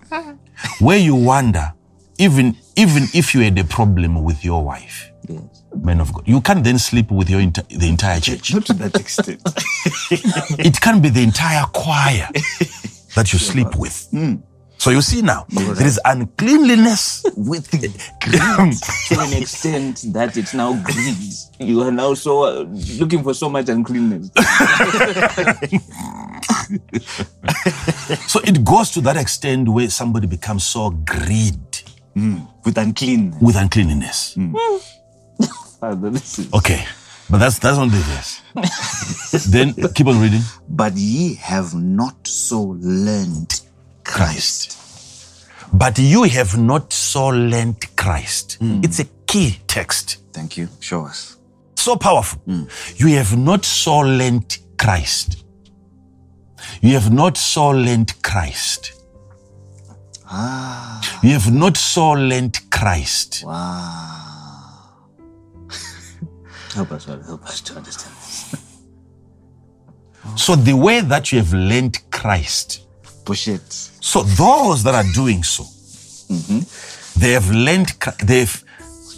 Where 0.80 0.98
you 0.98 1.16
wonder, 1.16 1.74
even 2.18 2.58
even 2.76 3.04
if 3.14 3.34
you 3.34 3.42
had 3.42 3.58
a 3.60 3.64
problem 3.64 4.24
with 4.24 4.44
your 4.44 4.64
wife, 4.64 5.12
Yes. 5.28 5.64
man 5.84 6.00
of 6.00 6.14
God, 6.14 6.24
you 6.28 6.42
can't 6.42 6.64
then 6.64 6.80
sleep 6.80 7.12
with 7.12 7.30
your 7.30 7.42
enti- 7.42 7.68
the 7.70 7.88
entire 7.88 8.20
church. 8.20 8.54
Not 8.54 8.66
to 8.68 8.74
that 8.74 8.96
extent. 9.00 9.42
it 10.60 10.80
can 10.82 11.02
be 11.02 11.10
the 11.10 11.22
entire 11.24 11.66
choir 11.74 12.30
that 13.16 13.34
you 13.34 13.40
sleep 13.40 13.76
with. 13.76 14.08
Mm. 14.14 14.42
So 14.78 14.92
you 14.92 15.02
see 15.02 15.22
now, 15.22 15.46
there 15.50 15.88
is 15.88 16.00
uncleanliness 16.06 17.26
with 17.36 17.70
to 17.72 19.20
an 19.20 19.34
extent 19.34 20.06
that 20.14 20.38
it's 20.38 20.54
now 20.54 20.74
greed. 20.84 21.18
You 21.60 21.82
are 21.82 21.92
now 21.92 22.14
so 22.14 22.44
uh, 22.44 22.66
looking 23.00 23.24
for 23.24 23.34
so 23.34 23.50
much 23.50 23.70
uncleanness. 23.70 24.30
So 28.28 28.40
it 28.44 28.64
goes 28.64 28.92
to 28.92 29.02
that 29.02 29.18
extent 29.18 29.70
where 29.70 29.90
somebody 29.90 30.28
becomes 30.28 30.66
so 30.66 30.90
greed 30.92 31.60
hmm. 32.14 32.40
with 32.66 32.78
uncleanness. 32.78 33.42
with 33.42 33.56
uncleanliness. 33.56 34.34
Hmm. 34.36 34.54
Hmm. 34.56 34.78
Father, 35.80 36.10
is 36.10 36.50
Okay, 36.54 36.86
but 37.30 37.38
that's 37.38 37.60
that's 37.60 37.78
not 37.78 37.90
the 37.90 37.98
verse. 37.98 38.42
then 39.50 39.74
keep 39.94 40.08
on 40.08 40.20
reading. 40.20 40.42
But 40.68 40.94
ye 40.96 41.36
have 41.36 41.74
not 41.74 42.28
so 42.28 42.76
learned 42.80 43.62
Christ. 44.08 44.76
But 45.74 46.00
you 46.00 46.24
have 46.24 46.58
not 46.58 46.94
so 46.94 47.28
learnt 47.28 47.96
Christ. 47.98 48.58
It's 48.62 49.00
a 49.00 49.06
key 49.28 49.60
text. 49.68 50.18
Thank 50.34 50.58
you. 50.58 50.70
Show 50.80 51.06
us. 51.06 51.38
So 51.76 51.96
powerful. 51.98 52.42
You 52.96 53.08
have 53.18 53.38
not 53.38 53.66
so 53.66 53.98
learnt 54.00 54.60
Christ. 54.78 55.44
You 56.82 56.94
have 56.94 57.12
not 57.12 57.38
so 57.38 57.68
learnt 57.70 58.22
Christ. 58.24 58.94
Ah, 60.30 61.20
You 61.24 61.32
have 61.32 61.52
not 61.52 61.78
so 61.78 62.12
learnt 62.12 62.70
Christ. 62.72 63.44
wow. 63.46 64.94
help 66.74 66.92
us, 66.92 67.08
Lord, 67.08 67.24
help 67.26 67.44
us 67.46 67.62
to 67.62 67.76
understand 67.76 68.16
this. 68.16 68.56
So 70.36 70.56
the 70.56 70.74
way 70.76 71.00
that 71.02 71.32
you 71.32 71.40
have 71.40 71.54
learnt 71.54 72.10
Christ, 72.12 72.82
Push 73.26 73.48
it. 73.50 73.92
So 74.08 74.24
those 74.24 74.84
that 74.84 74.96
are 74.96 75.04
doing 75.14 75.44
so, 75.44 75.66
they 77.20 77.32
have 77.34 77.50
learned, 77.52 77.88
they've, 78.24 78.64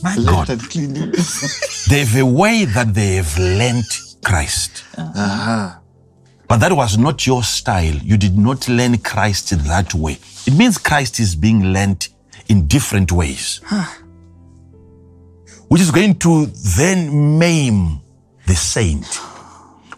my 0.02 0.16
God, 0.26 0.48
they 1.90 2.00
have 2.00 2.16
a 2.18 2.26
way 2.26 2.66
that 2.66 2.92
they 2.96 3.18
have 3.18 3.38
learned 3.38 3.86
Christ. 4.26 4.84
Aha. 4.98 5.80
But 6.48 6.58
that 6.62 6.74
was 6.74 6.98
not 6.98 7.28
your 7.28 7.44
style. 7.44 7.94
You 7.98 8.18
did 8.18 8.36
not 8.36 8.68
learn 8.68 8.98
Christ 8.98 9.52
in 9.52 9.60
that 9.66 9.94
way. 9.94 10.18
It 10.48 10.56
means 10.58 10.80
Christ 10.80 11.20
is 11.20 11.36
being 11.36 11.72
learned 11.72 12.08
in 12.48 12.66
different 12.66 13.12
ways, 13.12 13.62
which 15.68 15.82
is 15.82 15.92
going 15.92 16.16
to 16.16 16.48
then 16.78 17.38
maim 17.38 18.02
the 18.48 18.56
saint. 18.56 19.06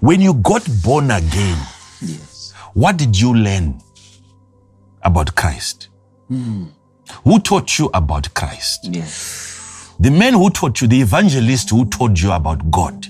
When 0.02 0.20
you 0.20 0.34
got 0.34 0.68
born 0.84 1.12
again, 1.12 1.58
Yes. 2.02 2.52
what 2.74 2.98
did 2.98 3.18
you 3.18 3.34
learn 3.34 3.80
about 5.04 5.36
Christ? 5.36 5.90
Who 6.30 7.40
taught 7.40 7.78
you 7.78 7.90
about 7.94 8.34
Christ? 8.34 8.80
Yes. 8.84 9.94
The 10.00 10.12
man 10.12 10.34
who 10.34 10.50
taught 10.50 10.82
you, 10.82 10.88
the 10.88 11.02
evangelist 11.02 11.70
who 11.70 11.86
taught 11.86 12.22
you 12.22 12.32
about 12.32 12.72
God. 12.72 13.08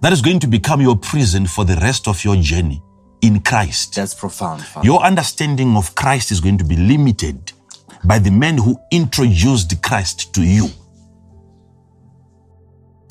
That 0.00 0.12
is 0.12 0.20
going 0.22 0.38
to 0.40 0.46
become 0.46 0.80
your 0.80 0.96
prison 0.96 1.46
for 1.46 1.64
the 1.64 1.76
rest 1.76 2.06
of 2.06 2.22
your 2.24 2.36
journey 2.36 2.82
in 3.22 3.40
Christ. 3.40 3.94
That's 3.96 4.14
profound. 4.14 4.62
Father. 4.62 4.86
Your 4.86 5.02
understanding 5.02 5.76
of 5.76 5.94
Christ 5.94 6.30
is 6.30 6.40
going 6.40 6.58
to 6.58 6.64
be 6.64 6.76
limited 6.76 7.52
by 8.04 8.18
the 8.18 8.30
man 8.30 8.58
who 8.58 8.76
introduced 8.92 9.82
Christ 9.82 10.32
to 10.34 10.42
you. 10.42 10.68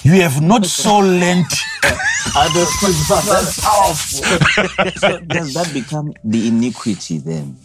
You 0.04 0.22
have 0.22 0.42
not 0.42 0.66
so 0.84 1.00
learned. 1.00 1.46
That's 2.34 3.60
powerful. 3.60 4.24
so 4.96 5.20
does 5.22 5.54
that 5.54 5.72
become 5.74 6.14
the 6.24 6.48
iniquity 6.48 7.18
then? 7.18 7.58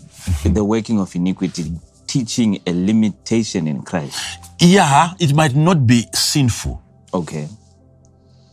The 0.44 0.64
working 0.64 1.00
of 1.00 1.14
iniquity, 1.14 1.72
teaching 2.06 2.60
a 2.66 2.72
limitation 2.72 3.66
in 3.66 3.82
Christ. 3.82 4.18
Yeah, 4.60 5.12
it 5.18 5.34
might 5.34 5.54
not 5.54 5.86
be 5.86 6.04
sinful. 6.12 6.82
Okay. 7.14 7.48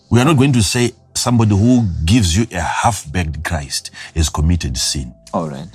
We 0.10 0.20
are 0.20 0.26
not 0.26 0.38
going 0.38 0.54
to 0.54 0.64
say 0.64 0.92
somebody 1.14 1.56
who 1.56 1.86
gives 2.06 2.36
you 2.36 2.48
a 2.52 2.62
half 2.62 3.12
baked 3.12 3.44
Christ 3.44 3.92
has 4.16 4.30
committed 4.30 4.78
sin. 4.78 5.14
All 5.34 5.50
right. 5.50 5.68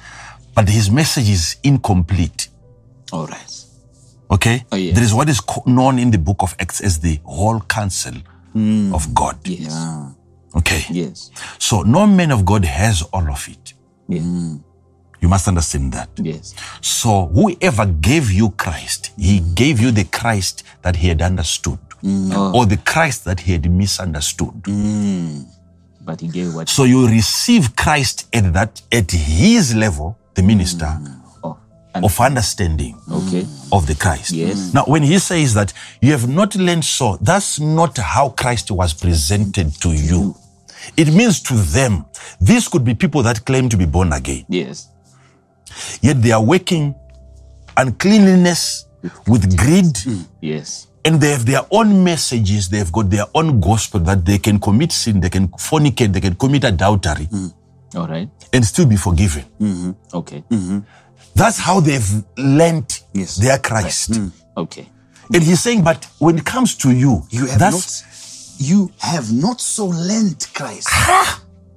But 0.55 0.69
his 0.69 0.91
message 0.91 1.29
is 1.29 1.57
incomplete. 1.63 2.49
All 3.13 3.27
right. 3.27 3.65
Okay? 4.31 4.65
Oh, 4.73 4.77
yes. 4.77 4.95
There 4.95 5.05
is 5.05 5.15
what 5.15 5.29
is 5.29 5.41
known 5.67 5.99
in 5.99 6.11
the 6.11 6.19
book 6.19 6.39
of 6.41 6.57
Acts 6.59 6.81
as 6.81 6.99
the 7.01 7.21
whole 7.25 7.61
counsel 7.61 8.15
hmm. 8.53 8.95
of 8.95 9.15
God. 9.15 9.37
Yes. 9.47 9.75
Okay. 10.57 10.85
Yes. 10.91 11.31
So 11.59 11.83
no 11.83 12.07
man 12.07 12.31
of 12.31 12.45
God 12.45 12.65
has 12.65 13.03
all 13.13 13.31
of 13.31 13.47
it. 13.49 13.75
Yes. 14.09 14.25
You 15.25 15.31
must 15.31 15.49
understand 15.49 15.95
that. 15.95 16.11
Yes. 16.17 16.55
So 16.83 17.29
whoever 17.29 17.87
gave 17.87 18.31
you 18.31 18.51
Christ, 18.51 19.11
he 19.17 19.41
gave 19.41 19.81
you 19.81 19.91
the 19.91 20.05
Christ 20.05 20.65
that 20.83 20.97
he 20.97 21.09
had 21.09 21.23
understood. 21.23 21.79
Mm, 22.03 22.31
oh. 22.35 22.53
Or 22.55 22.67
the 22.67 22.77
Christ 22.77 23.25
that 23.25 23.41
he 23.41 23.53
had 23.53 23.71
misunderstood. 23.71 24.53
Mm. 24.65 25.47
But 26.03 26.21
he 26.21 26.29
gave 26.29 26.55
what 26.55 26.69
So 26.69 26.85
you 26.85 27.09
receive 27.09 27.75
Christ 27.75 28.29
at 28.35 28.53
that 28.53 28.83
at 28.93 29.11
his 29.13 29.75
level, 29.75 30.19
the 30.35 30.43
mm. 30.43 30.49
minister, 30.49 30.95
oh, 31.43 31.57
and 31.95 32.05
of 32.05 32.21
understanding 32.21 33.01
okay. 33.11 33.47
of 33.73 33.87
the 33.87 33.95
Christ. 33.95 34.33
Yes. 34.33 34.75
Now, 34.75 34.85
when 34.85 35.03
he 35.03 35.19
says 35.19 35.55
that 35.55 35.73
you 36.03 36.13
have 36.13 36.29
not 36.29 36.55
learned 36.55 36.85
so, 36.85 37.17
that's 37.23 37.59
not 37.59 37.97
how 37.97 38.29
Christ 38.29 38.71
was 38.71 38.93
presented 38.93 39.73
to 39.81 39.89
you. 39.89 40.37
It 40.99 41.15
means 41.15 41.41
to 41.45 41.55
them, 41.55 42.05
these 42.43 42.69
could 42.69 42.85
be 42.85 42.93
people 42.95 43.23
that 43.23 43.47
claim 43.47 43.71
to 43.71 43.79
be 43.79 43.87
born 43.87 44.13
again, 44.13 44.45
Yes. 44.51 44.91
Yet 46.03 46.21
they 46.23 46.33
are 46.33 46.43
working 46.43 46.95
uncleanliness 47.77 48.87
with 49.27 49.57
greed, 49.57 49.99
Yes. 50.41 50.87
and 51.05 51.21
they 51.21 51.31
have 51.31 51.45
their 51.45 51.63
own 51.71 52.03
messages, 52.05 52.69
they've 52.69 52.91
got 52.93 53.11
their 53.11 53.27
own 53.35 53.61
gospel 53.61 54.01
that 54.01 54.25
they 54.25 54.39
can 54.39 54.59
commit 54.59 54.93
sin, 54.93 55.21
they 55.21 55.29
can 55.31 55.49
fornicate, 55.49 56.13
they 56.13 56.21
can 56.21 56.35
commit 56.35 56.65
adultery, 56.65 57.27
mm. 57.27 57.53
All 57.97 58.07
right. 58.09 58.29
and 58.53 58.65
still 58.65 58.87
be 58.87 58.97
forgiven. 58.97 59.45
Mm-hmm. 59.61 59.91
Okay. 60.15 60.43
Mm-hmm. 60.51 60.79
That's 61.35 61.59
how 61.59 61.81
they've 61.81 62.25
learnt 62.39 63.03
Yes. 63.13 63.37
their 63.37 63.59
Christ. 63.59 64.13
Mm. 64.13 64.31
Okay. 64.57 64.89
And 65.33 65.43
he's 65.43 65.61
saying, 65.61 65.83
but 65.83 66.07
when 66.19 66.39
it 66.39 66.45
comes 66.45 66.75
to 66.77 66.91
you, 66.91 67.23
You 67.31 67.47
have 67.47 67.59
that's 67.59 68.03
not 68.03 68.11
you 68.61 68.91
have 68.99 69.33
not 69.33 69.61
so 69.61 69.87
learned 69.87 70.47
Christ. 70.55 70.89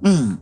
Mm. 0.02 0.38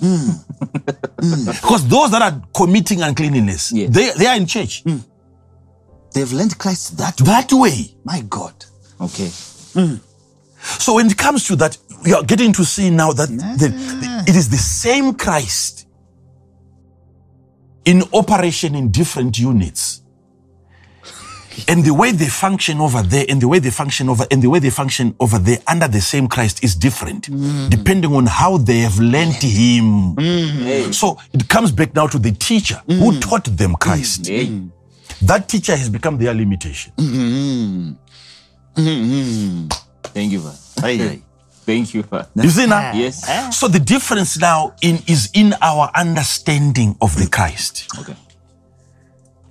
Mm. 0.00 1.52
because 1.60 1.86
those 1.88 2.10
that 2.10 2.22
are 2.22 2.42
committing 2.54 3.02
uncleanness, 3.02 3.72
Yes. 3.72 3.90
they, 3.94 4.10
they 4.18 4.26
are 4.26 4.36
in 4.36 4.46
church. 4.46 4.82
Mm. 4.84 5.04
They've 6.14 6.32
learned 6.32 6.58
Christ 6.58 6.96
that 6.98 7.20
way. 7.20 7.26
That 7.26 7.52
way. 7.52 7.94
My 8.04 8.20
God. 8.22 8.54
Okay. 9.00 9.26
Mm. 9.74 10.00
So 10.78 10.94
when 10.94 11.06
it 11.06 11.16
comes 11.16 11.44
to 11.48 11.56
that, 11.56 11.76
we 12.04 12.12
are 12.14 12.22
getting 12.22 12.52
to 12.54 12.64
see 12.64 12.90
now 12.90 13.12
that 13.12 13.28
the- 13.28 13.68
the- 13.68 14.24
it 14.26 14.36
is 14.36 14.48
the 14.48 14.56
same 14.58 15.14
Christ 15.14 15.86
in 17.84 18.02
operation 18.12 18.74
in 18.74 18.90
different 18.90 19.38
units. 19.38 19.99
And 21.68 21.84
the 21.84 21.94
way 21.94 22.12
they 22.12 22.28
function 22.28 22.80
over 22.80 23.02
there, 23.02 23.24
and 23.28 23.40
the 23.40 23.48
way 23.48 23.58
they 23.58 23.70
function 23.70 24.08
over, 24.08 24.26
and 24.30 24.42
the 24.42 24.48
way 24.48 24.58
they 24.58 24.70
function 24.70 25.14
over 25.20 25.38
there 25.38 25.58
under 25.66 25.88
the 25.88 26.00
same 26.00 26.28
Christ 26.28 26.62
is 26.62 26.74
different, 26.74 27.30
mm. 27.30 27.70
depending 27.70 28.12
on 28.14 28.26
how 28.26 28.58
they 28.58 28.78
have 28.78 28.98
learned 28.98 29.42
Him. 29.42 30.16
Mm. 30.16 30.94
So 30.94 31.18
it 31.32 31.48
comes 31.48 31.72
back 31.72 31.94
now 31.94 32.06
to 32.06 32.18
the 32.18 32.32
teacher 32.32 32.82
who 32.86 33.12
mm. 33.12 33.20
taught 33.20 33.44
them 33.44 33.74
Christ. 33.74 34.26
Hey. 34.26 34.62
That 35.22 35.48
teacher 35.48 35.76
has 35.76 35.88
become 35.88 36.16
their 36.18 36.32
limitation. 36.32 36.92
Mm-hmm. 36.96 37.92
Mm-hmm. 38.76 39.12
Mm-hmm. 39.12 39.68
Thank 40.02 40.32
you, 40.32 40.40
Father. 40.40 40.86
Aye, 40.86 41.02
aye. 41.02 41.22
Thank 41.66 41.94
you, 41.94 42.02
Father. 42.02 42.28
You 42.36 42.48
see 42.48 42.66
now? 42.66 42.92
Yes. 42.92 43.24
Ah. 43.28 43.50
So 43.50 43.68
the 43.68 43.78
difference 43.78 44.38
now 44.38 44.74
in 44.80 44.98
is 45.06 45.30
in 45.34 45.54
our 45.60 45.90
understanding 45.94 46.96
of 47.00 47.16
the 47.16 47.28
Christ. 47.28 47.86
Okay. 47.98 48.16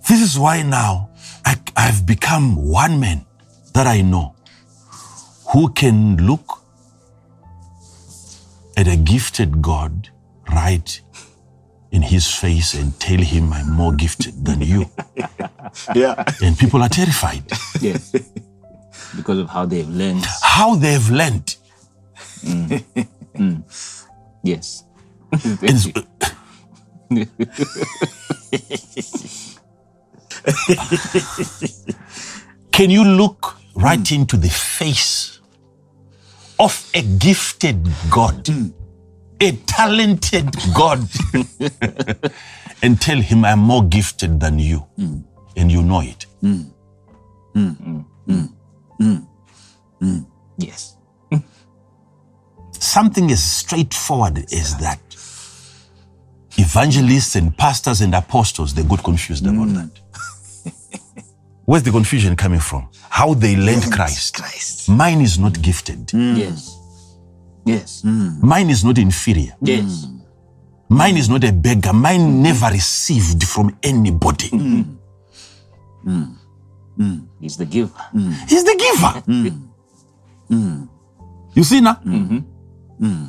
This 0.07 0.21
is 0.21 0.39
why 0.39 0.63
now 0.63 1.08
I, 1.45 1.57
I've 1.75 2.05
become 2.05 2.55
one 2.55 2.99
man 2.99 3.25
that 3.73 3.87
I 3.87 4.01
know 4.01 4.35
who 5.51 5.69
can 5.69 6.17
look 6.25 6.61
at 8.77 8.87
a 8.87 8.95
gifted 8.95 9.61
God 9.61 10.09
right 10.51 11.01
in 11.91 12.01
his 12.01 12.27
face 12.33 12.73
and 12.73 12.97
tell 12.99 13.19
him 13.19 13.51
I'm 13.51 13.71
more 13.71 13.93
gifted 13.93 14.45
than 14.45 14.61
you. 14.61 14.89
Yeah. 15.93 16.23
And 16.41 16.57
people 16.57 16.81
are 16.81 16.89
terrified. 16.89 17.43
Yes. 17.79 18.11
because 19.15 19.37
of 19.37 19.49
how 19.49 19.65
they've 19.67 19.87
learned. 19.87 20.25
How 20.41 20.73
they've 20.75 21.07
learned. 21.09 21.55
Mm. 22.41 22.83
Mm. 23.35 23.63
Yes. 24.43 24.83
It's- 30.69 31.85
Can 32.71 32.89
you 32.89 33.03
look 33.03 33.57
right 33.75 34.07
hmm. 34.07 34.15
into 34.15 34.37
the 34.37 34.49
face 34.49 35.39
of 36.59 36.89
a 36.93 37.01
gifted 37.01 37.87
God, 38.09 38.47
hmm. 38.47 38.67
a 39.41 39.51
talented 39.65 40.55
God, 40.73 41.05
and 42.81 43.01
tell 43.01 43.19
him, 43.19 43.45
I'm 43.45 43.59
more 43.59 43.83
gifted 43.83 44.39
than 44.39 44.59
you? 44.59 44.79
Hmm. 44.95 45.17
And 45.57 45.71
you 45.71 45.81
know 45.81 46.01
it. 46.01 46.25
yes. 50.57 50.95
Something 52.71 53.29
as 53.31 53.43
straightforward 53.43 54.37
as 54.53 54.77
that. 54.77 54.99
Evangelists 56.57 57.35
and 57.35 57.57
pastors 57.57 58.01
and 58.01 58.15
apostles, 58.15 58.73
they 58.73 58.83
got 58.83 59.03
confused 59.03 59.45
about 59.45 59.67
that. 59.73 59.91
Where's 61.69 61.83
the 61.83 61.91
confusion 61.91 62.35
coming 62.35 62.59
from? 62.59 62.89
How 63.11 63.35
they 63.35 63.55
learned 63.55 63.91
Christ. 63.93 64.33
Christ. 64.33 64.89
Mine 64.89 65.21
is 65.21 65.37
not 65.37 65.61
gifted. 65.61 66.07
Mm. 66.07 66.33
Mm. 66.33 66.37
Yes. 66.39 66.75
Yes. 67.63 68.01
Mm. 68.01 68.41
Mine 68.41 68.71
is 68.71 68.83
not 68.83 68.97
inferior. 68.97 69.55
Yes. 69.61 70.07
Mine 70.89 71.17
is 71.17 71.29
not 71.29 71.43
a 71.43 71.53
beggar. 71.53 71.93
Mine 71.93 72.41
never 72.41 72.71
received 72.71 73.43
from 73.43 73.77
anybody. 73.83 74.49
He's 77.39 77.57
the 77.57 77.65
giver. 77.65 78.01
He's 78.47 78.63
the 78.63 78.75
giver. 78.75 79.21
You 81.53 81.63
see 81.63 81.81
now? 81.81 82.01
Mm-hmm. 82.03 83.25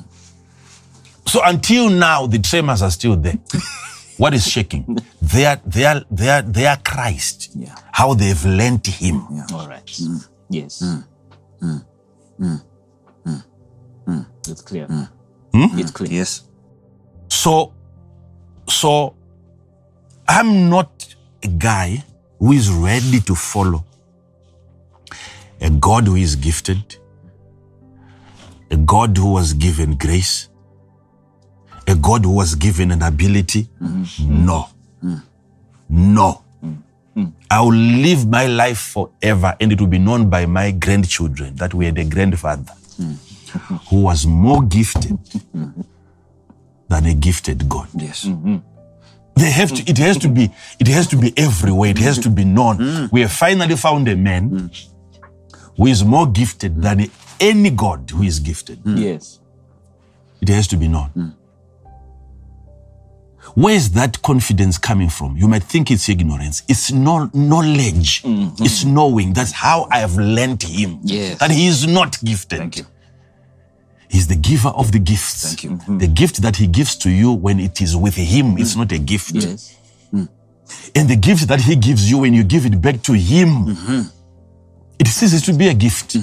So 1.27 1.43
until 1.45 1.91
now, 1.91 2.27
the 2.27 2.39
tremors 2.39 2.81
are 2.81 2.91
still 2.91 3.17
there. 3.17 3.39
what 4.21 4.35
is 4.35 4.47
shaking? 4.47 4.85
They 5.33 5.45
are, 5.47 5.61
they 5.67 5.85
are, 5.85 6.01
they 6.11 6.29
are, 6.29 6.43
they 6.43 6.67
are 6.67 6.77
Christ. 6.93 7.51
Yeah. 7.55 7.75
How 7.93 8.15
they've 8.15 8.45
lent 8.45 8.87
Him. 8.87 9.17
All 9.53 9.69
right. 9.69 9.87
Mm. 9.87 10.29
Yes. 10.51 10.83
Mm. 10.83 11.05
Mm. 14.09 14.27
It's 14.49 14.63
clear. 14.63 14.87
Hmm? 14.87 15.79
It's 15.79 15.91
clear. 15.91 16.11
Yes. 16.11 16.43
So, 17.29 17.73
so 18.69 19.15
I'm 20.29 20.69
not 20.69 21.15
a 21.43 21.49
guy 21.49 22.05
who 22.39 22.53
is 22.53 22.71
ready 22.71 23.21
to 23.21 23.35
follow 23.35 23.85
a 25.61 25.71
God 25.71 26.07
who 26.07 26.17
is 26.17 26.37
gifted, 26.37 26.97
a 28.71 28.77
God 28.77 29.17
who 29.17 29.33
was 29.33 29.53
given 29.55 29.97
grace, 29.97 30.50
a 31.91 31.95
God 31.95 32.25
who 32.25 32.35
was 32.35 32.55
given 32.55 32.91
an 32.91 33.03
ability. 33.03 33.69
No. 34.21 34.69
No. 35.89 36.43
I 37.51 37.61
will 37.61 37.73
live 37.75 38.29
my 38.29 38.47
life 38.47 38.79
forever 38.79 39.57
and 39.61 39.73
it 39.73 39.81
will 39.81 39.89
be 39.89 39.99
known 39.99 40.31
by 40.31 40.47
my 40.47 40.71
grandchildren 40.71 41.57
that 41.57 41.75
we 41.75 41.87
had 41.87 41.99
a 41.99 42.05
grandfather 42.05 42.73
who 43.89 44.03
was 44.03 44.25
more 44.27 44.63
gifted 44.63 45.19
than 46.89 47.07
a 47.07 47.15
gifted 47.15 47.69
God. 47.69 47.89
Yes. 47.95 48.29
They 49.35 49.51
have 49.51 49.73
to, 49.75 49.91
it 49.91 49.99
has 49.99 50.19
to 50.19 50.29
be, 50.29 50.51
it 50.79 50.87
has 50.89 51.07
to 51.09 51.17
be 51.17 51.33
everywhere. 51.37 51.91
It 51.91 51.99
has 51.99 52.19
to 52.19 52.31
be 52.31 52.45
known. 52.45 52.77
Mm. 52.79 53.13
We 53.13 53.23
have 53.23 53.33
finally 53.33 53.75
found 53.77 54.07
a 54.09 54.15
man 54.17 54.51
mm. 54.51 54.87
who 55.77 55.87
is 55.87 56.05
more 56.05 56.27
gifted 56.27 56.83
than 56.83 57.11
any 57.41 57.71
God 57.71 58.11
who 58.11 58.23
is 58.23 58.39
gifted. 58.39 58.81
Yes. 58.85 59.41
It 60.43 60.49
has 60.51 60.67
to 60.69 60.77
be 60.77 60.89
known. 60.89 61.11
Mm. 61.17 61.35
Where 63.55 63.75
is 63.75 63.91
that 63.93 64.23
confidence 64.23 64.79
coming 64.79 65.09
from? 65.09 65.37
You 65.37 65.49
might 65.49 65.65
think 65.65 65.91
it's 65.91 66.09
ignorance. 66.09 66.63
It's 66.69 66.93
no, 66.93 67.31
knowledge. 67.35 68.23
Mm-hmm. 68.23 68.63
It's 68.65 68.85
knowing. 68.85 69.33
That's 69.33 69.53
how 69.53 69.89
I 69.91 69.99
have 69.99 70.17
learned 70.17 70.63
him. 70.63 71.01
Yes. 71.03 71.39
That 71.39 71.51
he 71.51 71.67
is 71.67 71.87
not 71.87 72.23
gifted. 72.23 72.59
Thank 72.59 72.79
you. 72.79 72.87
He's 74.09 74.27
the 74.27 74.37
giver 74.37 74.71
of 74.71 74.91
the 74.93 74.99
gifts. 74.99 75.47
Thank 75.47 75.65
you. 75.65 75.71
Mm-hmm. 75.71 75.99
The 75.99 76.09
gift 76.09 76.43
that 76.43 76.57
he 76.57 76.67
gives 76.67 76.97
to 76.97 77.11
you 77.11 77.33
when 77.33 77.61
it 77.61 77.81
is 77.81 77.97
with 77.97 78.17
him, 78.17 78.59
it's 78.59 78.75
mm. 78.75 78.79
not 78.79 78.93
a 78.93 78.99
gift. 78.99 79.33
Yes. 79.35 79.77
Mm. 80.13 80.29
And 80.97 81.09
the 81.09 81.17
gift 81.17 81.47
that 81.49 81.61
he 81.61 81.77
gives 81.77 82.11
you 82.11 82.19
when 82.19 82.35
you 82.35 82.43
give 82.43 82.67
it 82.67 82.81
back 82.81 83.03
to 83.03 83.13
him, 83.13 83.67
mm-hmm. 83.67 84.01
it 84.99 85.07
ceases 85.07 85.43
to 85.43 85.53
be 85.53 85.69
a 85.69 85.75
gift. 85.75 86.17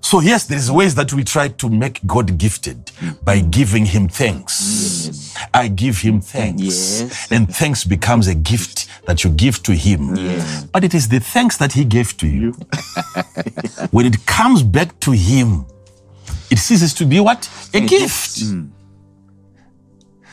So 0.00 0.20
yes, 0.20 0.44
there 0.44 0.56
is 0.58 0.70
ways 0.70 0.94
that 0.94 1.12
we 1.12 1.22
try 1.24 1.48
to 1.48 1.68
make 1.68 2.00
God 2.06 2.38
gifted 2.38 2.90
by 3.24 3.40
giving 3.40 3.84
him 3.84 4.08
thanks. 4.08 5.34
I 5.52 5.68
give 5.68 5.98
him 5.98 6.20
thanks. 6.20 6.62
Yes. 7.02 7.30
And 7.30 7.52
thanks 7.54 7.84
becomes 7.84 8.26
a 8.28 8.34
gift 8.34 8.88
that 9.06 9.24
you 9.24 9.30
give 9.30 9.62
to 9.64 9.74
him, 9.74 10.14
but 10.72 10.84
it 10.84 10.94
is 10.94 11.08
the 11.08 11.20
thanks 11.20 11.56
that 11.58 11.72
he 11.72 11.84
gave 11.84 12.16
to 12.18 12.26
you. 12.26 12.52
when 13.90 14.06
it 14.06 14.24
comes 14.26 14.62
back 14.62 14.98
to 15.00 15.12
him, 15.12 15.66
it 16.50 16.58
ceases 16.58 16.94
to 16.94 17.04
be 17.04 17.20
what? 17.20 17.48
A 17.74 17.80
gift. 17.80 18.42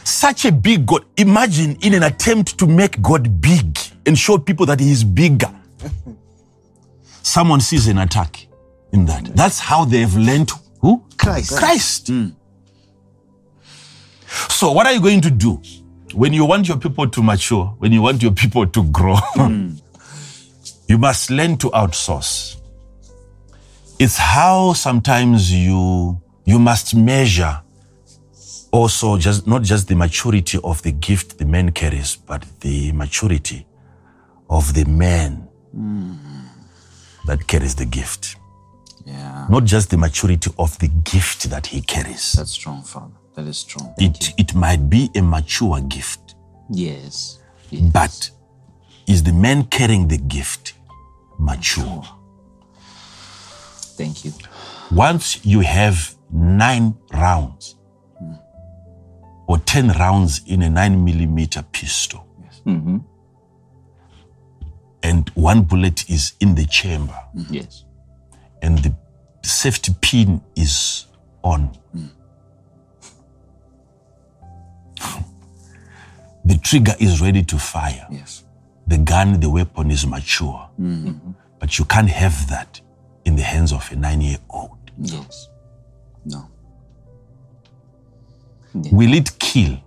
Such 0.04 0.46
a 0.46 0.52
big 0.52 0.86
God. 0.86 1.06
Imagine 1.18 1.78
in 1.82 1.94
an 1.96 2.04
attempt 2.04 2.58
to 2.60 2.68
make 2.68 3.02
God 3.02 3.42
big 3.42 3.78
and 4.06 4.18
show 4.18 4.38
people 4.38 4.66
that 4.68 4.80
he 4.80 4.92
is 4.92 5.04
bigger. 5.04 5.54
Someone 7.24 7.60
sees 7.60 7.88
an 7.88 7.98
attack 7.98 8.45
in 8.96 9.06
that. 9.06 9.36
That's 9.36 9.60
how 9.60 9.86
they've 9.86 10.16
learned 10.16 10.50
who? 10.80 11.04
Christ. 11.18 11.58
Christ. 11.58 12.08
Hmm. 12.08 12.30
So, 14.50 14.72
what 14.72 14.88
are 14.88 14.94
you 14.94 15.02
going 15.02 15.22
to 15.22 15.30
do 15.30 15.62
when 16.14 16.34
you 16.34 16.46
want 16.46 16.68
your 16.68 16.78
people 16.78 17.08
to 17.08 17.22
mature, 17.22 17.76
when 17.78 17.92
you 17.92 18.02
want 18.02 18.24
your 18.24 18.32
people 18.32 18.66
to 18.66 18.84
grow? 18.84 19.18
Hmm. 19.36 19.72
you 20.88 20.98
must 20.98 21.30
learn 21.30 21.58
to 21.58 21.70
outsource. 21.72 22.58
It's 24.00 24.18
how 24.18 24.74
sometimes 24.74 25.52
you 25.52 26.22
you 26.46 26.60
must 26.60 26.96
measure 26.96 27.62
also 28.72 29.18
just 29.18 29.48
not 29.48 29.62
just 29.64 29.88
the 29.88 29.96
maturity 29.96 30.60
of 30.64 30.82
the 30.84 30.92
gift 30.92 31.38
the 31.38 31.46
man 31.46 31.72
carries, 31.72 32.16
but 32.16 32.46
the 32.62 32.92
maturity 32.94 33.66
of 34.50 34.74
the 34.74 34.86
man 34.86 35.48
hmm. 35.72 36.14
that 37.26 37.46
carries 37.48 37.76
the 37.76 37.86
gift. 37.86 38.38
Yeah. 39.06 39.46
Not 39.50 39.66
just 39.66 39.92
the 39.92 39.98
maturity 39.98 40.50
of 40.58 40.78
the 40.80 40.88
gift 40.88 41.50
that 41.52 41.68
he 41.68 41.82
carries. 41.82 42.34
That's 42.34 42.52
strong, 42.52 42.82
Father. 42.82 43.14
That 43.36 43.46
is 43.48 43.60
strong. 43.60 43.94
It, 43.98 44.34
it 44.38 44.56
might 44.56 44.90
be 44.90 45.12
a 45.16 45.22
mature 45.22 45.80
gift, 45.82 46.36
Yes. 46.70 47.40
but 47.94 48.30
is 49.08 49.22
the 49.24 49.34
man 49.34 49.66
carrying 49.66 50.08
the 50.08 50.18
gift 50.18 50.74
mature? 51.38 52.04
Thank 53.98 54.26
you. 54.26 54.34
Once 54.92 55.46
you 55.46 55.60
have 55.62 56.16
nine 56.32 56.96
rounds 57.14 57.76
hmm. 58.18 58.34
or 59.48 59.60
10 59.60 59.90
rounds 60.00 60.42
in 60.48 60.62
a 60.64 60.70
nine 60.70 61.04
millimeter 61.06 61.64
pistol, 61.72 62.26
yes. 62.44 62.62
Mm-hmm. 62.66 62.98
and 65.04 65.30
one 65.36 65.62
bullet 65.64 66.10
is 66.10 66.34
in 66.40 66.56
the 66.56 66.66
chamber, 66.66 67.16
Yes. 67.50 67.85
And 68.62 68.78
the 68.80 68.94
safety 69.44 69.94
pin 70.02 70.42
is 70.56 71.06
on. 71.44 71.70
the 76.46 76.58
trigger 76.58 76.94
is 77.00 77.22
ready 77.22 77.44
to 77.44 77.58
fire. 77.58 78.08
Yes. 78.12 78.44
The 78.88 78.98
gun, 78.98 79.40
the 79.40 79.50
weapon 79.50 79.92
is 79.92 80.06
mature. 80.06 80.70
Mm-hmm. 80.80 81.32
But 81.60 81.80
you 81.80 81.86
can't 81.86 82.10
have 82.10 82.50
that 82.50 82.80
in 83.26 83.36
the 83.36 83.42
hands 83.44 83.72
of 83.74 83.92
a 83.92 83.96
nine 83.96 84.22
year 84.22 84.38
old. 84.50 84.78
Yes. 85.00 85.50
No. 86.26 86.50
Will 88.92 89.14
it 89.14 89.38
kill? 89.40 89.78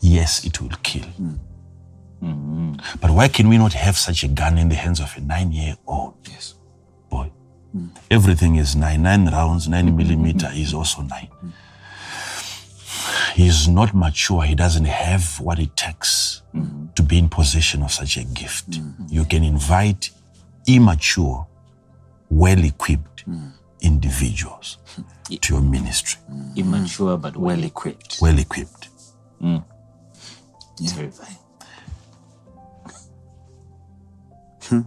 Yes, 0.00 0.44
it 0.44 0.60
will 0.60 0.76
kill. 0.82 1.04
Mm. 1.20 1.38
Mm-hmm. 2.22 2.74
But 3.00 3.10
why 3.10 3.28
can 3.28 3.48
we 3.48 3.58
not 3.58 3.72
have 3.72 3.96
such 3.96 4.22
a 4.22 4.28
gun 4.28 4.58
in 4.58 4.68
the 4.68 4.74
hands 4.74 5.00
of 5.00 5.14
a 5.16 5.20
nine 5.20 5.50
year 5.52 5.76
old 5.86 6.14
Yes. 6.30 6.53
Everything 8.10 8.56
is 8.56 8.76
nine. 8.76 9.02
Nine 9.02 9.26
rounds, 9.26 9.68
nine 9.68 9.96
millimeter 9.96 10.50
is 10.54 10.72
also 10.74 11.02
nine. 11.02 11.28
He's 13.34 13.66
not 13.68 13.94
mature. 13.94 14.42
He 14.42 14.54
doesn't 14.54 14.84
have 14.84 15.40
what 15.40 15.58
it 15.58 15.76
takes 15.76 16.42
to 16.94 17.02
be 17.02 17.18
in 17.18 17.28
possession 17.28 17.82
of 17.82 17.90
such 17.90 18.16
a 18.16 18.24
gift. 18.24 18.78
You 19.08 19.24
can 19.24 19.42
invite 19.42 20.10
immature, 20.66 21.46
well 22.30 22.64
equipped 22.64 23.24
individuals 23.80 24.78
to 25.40 25.54
your 25.54 25.62
ministry. 25.62 26.20
Immature 26.56 27.18
but 27.18 27.36
well 27.36 27.62
equipped. 27.64 28.18
Well 28.20 28.38
equipped. 28.38 28.88
Mm. 29.42 29.64
Terrifying. 30.86 31.38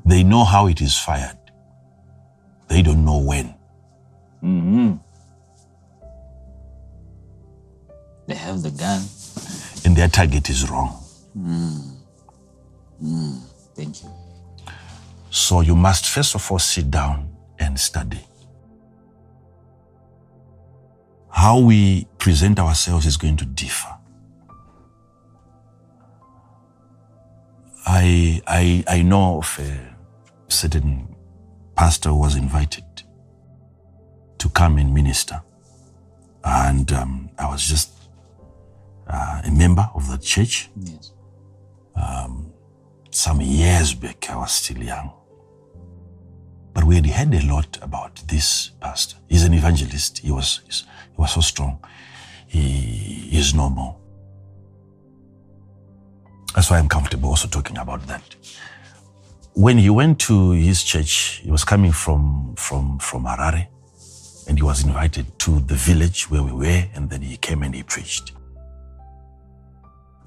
They 0.05 0.23
know 0.23 0.43
how 0.43 0.67
it 0.67 0.81
is 0.81 0.97
fired. 0.97 1.36
They 2.67 2.81
don't 2.81 3.05
know 3.05 3.17
when. 3.19 3.55
Mm-hmm. 4.43 4.95
They 8.27 8.35
have 8.35 8.61
the 8.61 8.71
gun. 8.71 9.01
And 9.85 9.95
their 9.95 10.09
target 10.09 10.49
is 10.49 10.69
wrong. 10.69 11.01
Mm-hmm. 11.37 11.97
Mm-hmm. 13.03 13.37
Thank 13.75 14.03
you. 14.03 14.09
So 15.29 15.61
you 15.61 15.75
must 15.75 16.07
first 16.07 16.35
of 16.35 16.51
all 16.51 16.59
sit 16.59 16.89
down 16.91 17.35
and 17.59 17.79
study. 17.79 18.19
How 21.29 21.59
we 21.59 22.07
present 22.17 22.59
ourselves 22.59 23.05
is 23.05 23.15
going 23.15 23.37
to 23.37 23.45
differ. 23.45 23.93
I, 27.85 28.41
I, 28.47 28.83
I 28.87 29.01
know 29.03 29.37
of 29.37 29.59
a 29.59 29.95
certain 30.51 31.15
pastor 31.77 32.13
was 32.13 32.35
invited 32.35 32.83
to 34.39 34.49
come 34.49 34.77
and 34.79 34.93
minister. 34.93 35.41
And 36.43 36.91
um, 36.91 37.29
I 37.37 37.47
was 37.49 37.63
just 37.63 37.91
uh, 39.07 39.41
a 39.45 39.51
member 39.51 39.87
of 39.93 40.09
that 40.09 40.21
church 40.21 40.69
Yes. 40.75 41.11
some 43.11 43.41
years 43.41 43.93
back. 43.93 44.29
I 44.29 44.35
was 44.37 44.51
still 44.51 44.77
young. 44.83 45.11
But 46.73 46.83
we 46.83 46.95
had 46.95 47.05
heard 47.07 47.33
a 47.33 47.45
lot 47.45 47.77
about 47.81 48.15
this 48.27 48.71
pastor. 48.79 49.17
He's 49.27 49.43
an 49.43 49.53
evangelist. 49.53 50.19
He 50.19 50.31
was, 50.31 50.61
he 50.67 51.17
was 51.21 51.31
so 51.31 51.41
strong. 51.41 51.83
He 52.47 53.29
is 53.31 53.53
no 53.53 53.69
more. 53.69 53.97
That's 56.55 56.69
why 56.69 56.77
I'm 56.77 56.87
comfortable 56.89 57.29
also 57.29 57.47
talking 57.47 57.77
about 57.77 58.05
that. 58.07 58.23
When 59.57 59.79
he 59.79 59.89
went 59.89 60.19
to 60.19 60.51
his 60.51 60.83
church, 60.83 61.41
he 61.43 61.49
was 61.49 61.63
coming 61.63 61.91
from, 61.91 62.53
from, 62.55 62.99
from 62.99 63.23
Harare 63.23 63.65
and 64.47 64.55
he 64.55 64.61
was 64.61 64.83
invited 64.83 65.39
to 65.39 65.59
the 65.61 65.73
village 65.73 66.29
where 66.29 66.43
we 66.43 66.51
were 66.51 66.85
and 66.93 67.09
then 67.09 67.23
he 67.23 67.37
came 67.37 67.63
and 67.63 67.73
he 67.73 67.81
preached. 67.81 68.33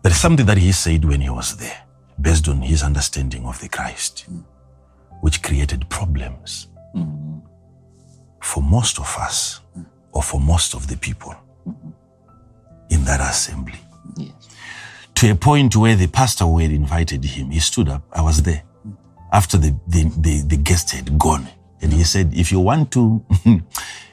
There 0.02 0.10
is 0.10 0.18
something 0.18 0.46
that 0.46 0.58
he 0.58 0.72
said 0.72 1.04
when 1.04 1.20
he 1.20 1.30
was 1.30 1.56
there, 1.58 1.80
based 2.20 2.48
on 2.48 2.60
his 2.60 2.82
understanding 2.82 3.46
of 3.46 3.60
the 3.60 3.68
Christ, 3.68 4.26
which 5.20 5.44
created 5.44 5.88
problems 5.88 6.66
for 8.42 8.64
most 8.64 8.98
of 8.98 9.16
us 9.16 9.60
or 10.10 10.24
for 10.24 10.40
most 10.40 10.74
of 10.74 10.88
the 10.88 10.96
people 10.96 11.36
in 12.90 13.04
that 13.04 13.20
assembly. 13.20 13.78
Yes. 14.16 14.48
To 15.14 15.30
a 15.30 15.36
point 15.36 15.76
where 15.76 15.94
the 15.94 16.08
pastor 16.08 16.46
who 16.46 16.58
had 16.58 16.72
invited 16.72 17.24
him, 17.24 17.50
he 17.50 17.60
stood 17.60 17.88
up. 17.88 18.02
I 18.12 18.22
was 18.22 18.42
there 18.42 18.64
after 19.32 19.56
the, 19.56 19.74
the, 19.86 20.04
the, 20.18 20.42
the 20.46 20.56
guest 20.56 20.90
had 20.90 21.18
gone. 21.18 21.48
And 21.82 21.92
he 21.92 22.04
said, 22.04 22.34
if 22.34 22.52
you 22.52 22.60
want 22.60 22.90
to, 22.92 23.24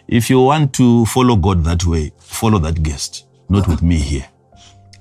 if 0.08 0.30
you 0.30 0.42
want 0.42 0.74
to 0.74 1.06
follow 1.06 1.36
God 1.36 1.64
that 1.66 1.86
way, 1.86 2.12
follow 2.20 2.60
that 2.60 2.82
guest, 2.84 3.26
not 3.50 3.68
with 3.68 3.82
me 3.82 3.98
here. 3.98 4.28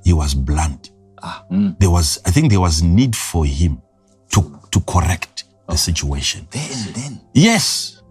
He 0.04 0.12
was 0.12 0.34
blunt. 0.34 0.90
Ah, 1.22 1.44
mm. 1.50 1.78
There 1.78 1.90
was, 1.90 2.20
I 2.24 2.30
think 2.30 2.50
there 2.50 2.60
was 2.60 2.82
need 2.82 3.14
for 3.16 3.44
him 3.44 3.82
to, 4.30 4.60
to 4.70 4.80
correct 4.80 5.44
the 5.68 5.76
situation. 5.76 6.46
There 6.50 6.62
and 6.62 6.94
then. 6.94 7.20
Yes. 7.32 8.02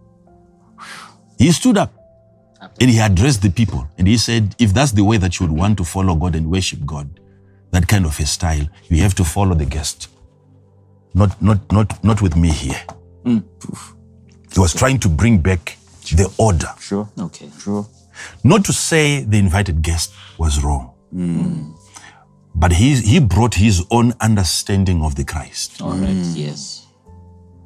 He 1.37 1.51
stood 1.51 1.77
up 1.77 1.93
and 2.79 2.89
he 2.89 2.99
addressed 2.99 3.41
the 3.41 3.49
people 3.49 3.87
and 3.97 4.07
he 4.07 4.17
said, 4.17 4.55
if 4.59 4.73
that's 4.73 4.91
the 4.91 5.03
way 5.03 5.17
that 5.17 5.39
you 5.39 5.47
would 5.47 5.57
want 5.57 5.77
to 5.77 5.83
follow 5.83 6.15
God 6.15 6.35
and 6.35 6.49
worship 6.51 6.85
God, 6.85 7.19
that 7.71 7.87
kind 7.87 8.05
of 8.05 8.17
a 8.19 8.25
style, 8.25 8.67
you 8.89 9.01
have 9.01 9.15
to 9.15 9.23
follow 9.23 9.53
the 9.53 9.65
guest. 9.65 10.09
Not, 11.15 11.41
not, 11.41 11.71
not, 11.71 12.03
not 12.03 12.21
with 12.21 12.35
me 12.35 12.49
here. 12.51 12.81
Hmm. 13.23 13.39
He 14.53 14.59
was 14.59 14.73
trying 14.73 14.99
to 14.99 15.09
bring 15.09 15.39
back 15.39 15.77
the 16.13 16.31
order. 16.37 16.69
Sure. 16.79 17.09
Okay. 17.17 17.49
Sure. 17.59 17.87
Not 18.43 18.63
to 18.65 18.73
say 18.73 19.23
the 19.23 19.39
invited 19.39 19.81
guest 19.81 20.13
was 20.37 20.63
wrong, 20.63 20.93
hmm. 21.11 21.71
but 22.53 22.71
he, 22.71 22.95
he 22.95 23.19
brought 23.19 23.55
his 23.55 23.83
own 23.91 24.13
understanding 24.21 25.01
of 25.03 25.15
the 25.15 25.23
Christ. 25.25 25.81
All 25.81 25.91
right. 25.93 26.09
Hmm. 26.13 26.33
Yes. 26.35 26.81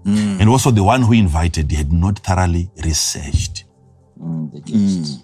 And 0.05 0.49
also 0.49 0.71
the 0.71 0.83
one 0.83 1.03
who 1.03 1.13
invited 1.13 1.71
had 1.71 1.91
not 1.91 2.19
thoroughly 2.19 2.71
researched. 2.83 3.65
Mm, 4.19 4.51
the 4.51 4.59
guest. 4.61 5.21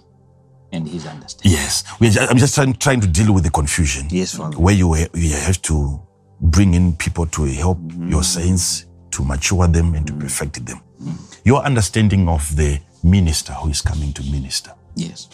And 0.70 0.86
his 0.88 1.06
understanding. 1.06 1.58
Yes, 1.58 1.82
we 1.98 2.08
are 2.08 2.10
ju- 2.10 2.20
I'm 2.30 2.36
just 2.36 2.54
trying, 2.54 2.74
trying 2.74 3.00
to 3.00 3.06
deal 3.08 3.32
with 3.32 3.42
the 3.42 3.50
confusion. 3.50 4.06
Yes, 4.10 4.36
Father. 4.36 4.56
Where 4.58 4.74
you, 4.74 4.94
ha- 4.94 5.08
you 5.14 5.30
have 5.34 5.60
to 5.62 6.00
bring 6.40 6.74
in 6.74 6.96
people 6.96 7.26
to 7.26 7.44
help 7.44 7.78
your 7.98 8.22
saints, 8.22 8.86
to 9.10 9.24
mature 9.24 9.66
them 9.68 9.94
and 9.94 10.06
to 10.06 10.12
perfect 10.14 10.64
them. 10.66 10.80
Your 11.44 11.62
understanding 11.64 12.28
of 12.28 12.54
the 12.56 12.80
minister 13.02 13.52
who 13.52 13.70
is 13.70 13.80
coming 13.82 14.12
to 14.12 14.22
minister 14.30 14.72
Yes. 14.94 15.28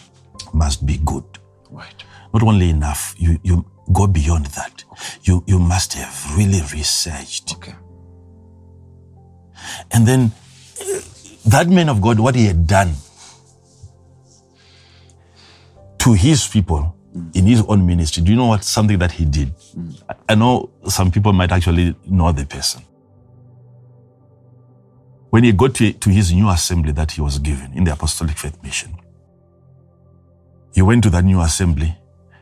must 0.53 0.85
be 0.85 0.97
good. 1.05 1.23
Right. 1.71 2.03
Not 2.33 2.43
only 2.43 2.69
enough, 2.69 3.15
you, 3.17 3.39
you, 3.43 3.65
go 3.91 4.07
beyond 4.07 4.45
that. 4.55 4.83
You 5.23 5.43
you 5.45 5.59
must 5.59 5.93
have 5.93 6.37
really 6.37 6.61
researched. 6.73 7.53
Okay. 7.55 7.75
And 9.91 10.07
then 10.07 10.31
uh, 10.81 10.99
that 11.47 11.67
man 11.67 11.89
of 11.89 11.99
God, 12.01 12.19
what 12.19 12.35
he 12.35 12.45
had 12.45 12.65
done 12.65 12.93
to 15.99 16.13
his 16.13 16.47
people 16.47 16.95
in 17.33 17.45
his 17.45 17.61
own 17.67 17.85
ministry, 17.85 18.23
do 18.23 18.31
you 18.31 18.37
know 18.37 18.47
what 18.47 18.63
something 18.63 18.97
that 18.99 19.11
he 19.11 19.25
did? 19.25 19.53
I- 20.29 20.35
know 20.35 20.69
some 20.87 21.11
people 21.11 21.31
might 21.33 21.51
actually 21.51 21.95
know 22.05 22.31
the 22.31 22.45
person. 22.45 22.81
When 25.29 25.43
he 25.43 25.51
got 25.51 25.73
to, 25.75 25.93
to 25.93 26.09
his 26.09 26.31
new 26.33 26.49
assembly 26.49 26.91
that 26.93 27.11
he 27.11 27.21
was 27.21 27.39
given 27.39 27.73
in 27.73 27.83
the 27.83 27.93
Apostolic 27.93 28.37
Faith 28.37 28.61
Mission, 28.63 28.95
he 30.73 30.81
went 30.81 31.03
to 31.03 31.09
that 31.11 31.23
new 31.23 31.39
assembly. 31.41 31.95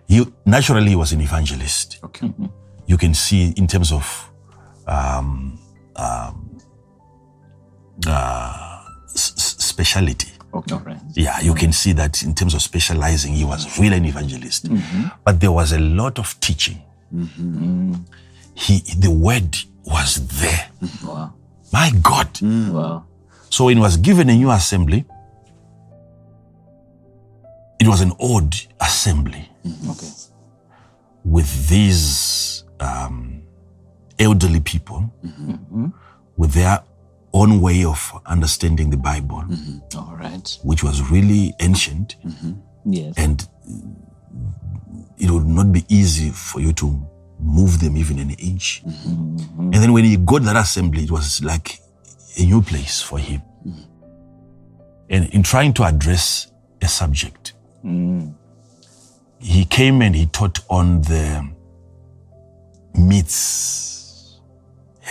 He, 0.07 0.25
naturally, 0.45 0.89
he 0.89 0.95
was 0.95 1.11
an 1.13 1.21
evangelist. 1.21 1.99
Okay. 2.03 2.31
You 2.87 2.97
can 2.97 3.13
see 3.13 3.53
in 3.55 3.67
terms 3.67 3.91
of 3.93 4.31
um, 4.87 5.57
um, 5.95 6.57
uh, 8.07 8.83
s- 9.13 9.33
speciality. 9.37 10.30
Okay. 10.53 10.75
All 10.75 10.81
right. 10.81 10.97
Yeah, 11.13 11.39
you 11.41 11.53
can 11.53 11.71
see 11.71 11.93
that 11.93 12.23
in 12.23 12.33
terms 12.35 12.53
of 12.53 12.61
specializing, 12.61 13.33
he 13.33 13.45
was 13.45 13.79
really 13.79 13.97
an 13.97 14.05
evangelist. 14.05 14.67
But 15.23 15.39
there 15.39 15.51
was 15.51 15.71
a 15.71 15.79
lot 15.79 16.19
of 16.19 16.37
teaching. 16.39 16.81
He, 18.53 18.79
the 18.99 19.09
word 19.11 19.57
was 19.85 20.27
there. 20.39 20.69
Wow. 21.05 21.33
My 21.71 21.91
God. 22.01 22.39
Wow. 22.41 23.05
So 23.49 23.65
when 23.65 23.77
he 23.77 23.81
was 23.81 23.97
given 23.97 24.29
a 24.29 24.35
new 24.35 24.51
assembly, 24.51 25.05
it 27.79 27.87
was 27.87 28.01
an 28.01 28.11
odd 28.19 28.55
assembly 28.79 29.49
Okay. 29.89 30.07
with 31.25 31.67
these 31.69 32.63
um, 32.79 33.41
elderly 34.19 34.59
people 34.59 35.11
with 36.37 36.51
their 36.53 36.83
own 37.33 37.61
way 37.61 37.83
of 37.85 38.21
understanding 38.25 38.89
the 38.89 38.97
Bible, 38.97 39.43
mm-hmm. 39.47 39.97
All 39.97 40.15
right. 40.15 40.57
which 40.63 40.83
was 40.83 41.09
really 41.09 41.53
ancient. 41.59 42.15
Mm-hmm. 42.25 42.51
Yes. 42.83 43.13
and 43.15 43.47
it 45.19 45.29
would 45.29 45.45
not 45.45 45.71
be 45.71 45.85
easy 45.87 46.31
for 46.31 46.59
you 46.59 46.73
to 46.73 46.99
move 47.39 47.79
them 47.79 47.95
even 47.95 48.17
an 48.17 48.31
inch. 48.31 48.83
Mm-hmm. 48.83 49.59
And 49.59 49.73
then 49.73 49.93
when 49.93 50.03
he 50.03 50.17
got 50.17 50.41
that 50.43 50.55
assembly, 50.55 51.03
it 51.03 51.11
was 51.11 51.43
like 51.43 51.79
a 52.37 52.43
new 52.43 52.61
place 52.61 53.01
for 53.01 53.19
him. 53.19 53.41
And 55.09 55.29
in 55.33 55.43
trying 55.43 55.73
to 55.73 55.83
address 55.83 56.51
a 56.81 56.87
subject, 56.87 57.53
mm. 57.85 58.33
he 59.39 59.65
came 59.65 60.01
and 60.01 60.15
he 60.15 60.25
taught 60.27 60.59
on 60.69 61.01
the 61.01 61.47
myths, 62.95 63.90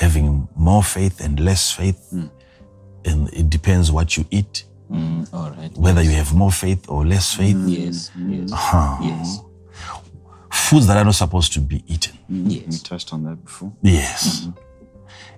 having 0.01 0.49
more 0.57 0.83
faith 0.83 1.21
and 1.21 1.39
less 1.39 1.71
faith. 1.71 2.09
Hmm. 2.11 2.27
And 3.05 3.29
it 3.35 3.49
depends 3.51 3.93
what 3.93 4.17
you 4.17 4.25
eat, 4.31 4.65
Mm, 4.91 5.29
all 5.33 5.51
right. 5.53 5.71
whether 5.79 6.03
you 6.03 6.11
have 6.11 6.35
more 6.35 6.51
faith 6.51 6.89
or 6.89 7.07
less 7.07 7.35
hmm, 7.37 7.43
faith. 7.43 7.57
Yes. 7.69 8.11
Yes. 8.19 8.51
Ah. 8.53 8.99
Yes. 9.03 9.39
foods 10.53 10.87
that 10.89 10.97
are 10.97 11.05
not 11.05 11.15
supposed 11.15 11.53
to 11.53 11.61
be 11.61 11.85
eaten. 11.87 12.17
Hmm, 12.27 12.49
we 12.49 12.55
Yes. 12.67 12.83
touched 12.83 13.13
on 13.13 13.23
that 13.25 13.45
before. 13.45 13.73
Yes. 13.83 14.41
Mm-hmm. 14.41 14.51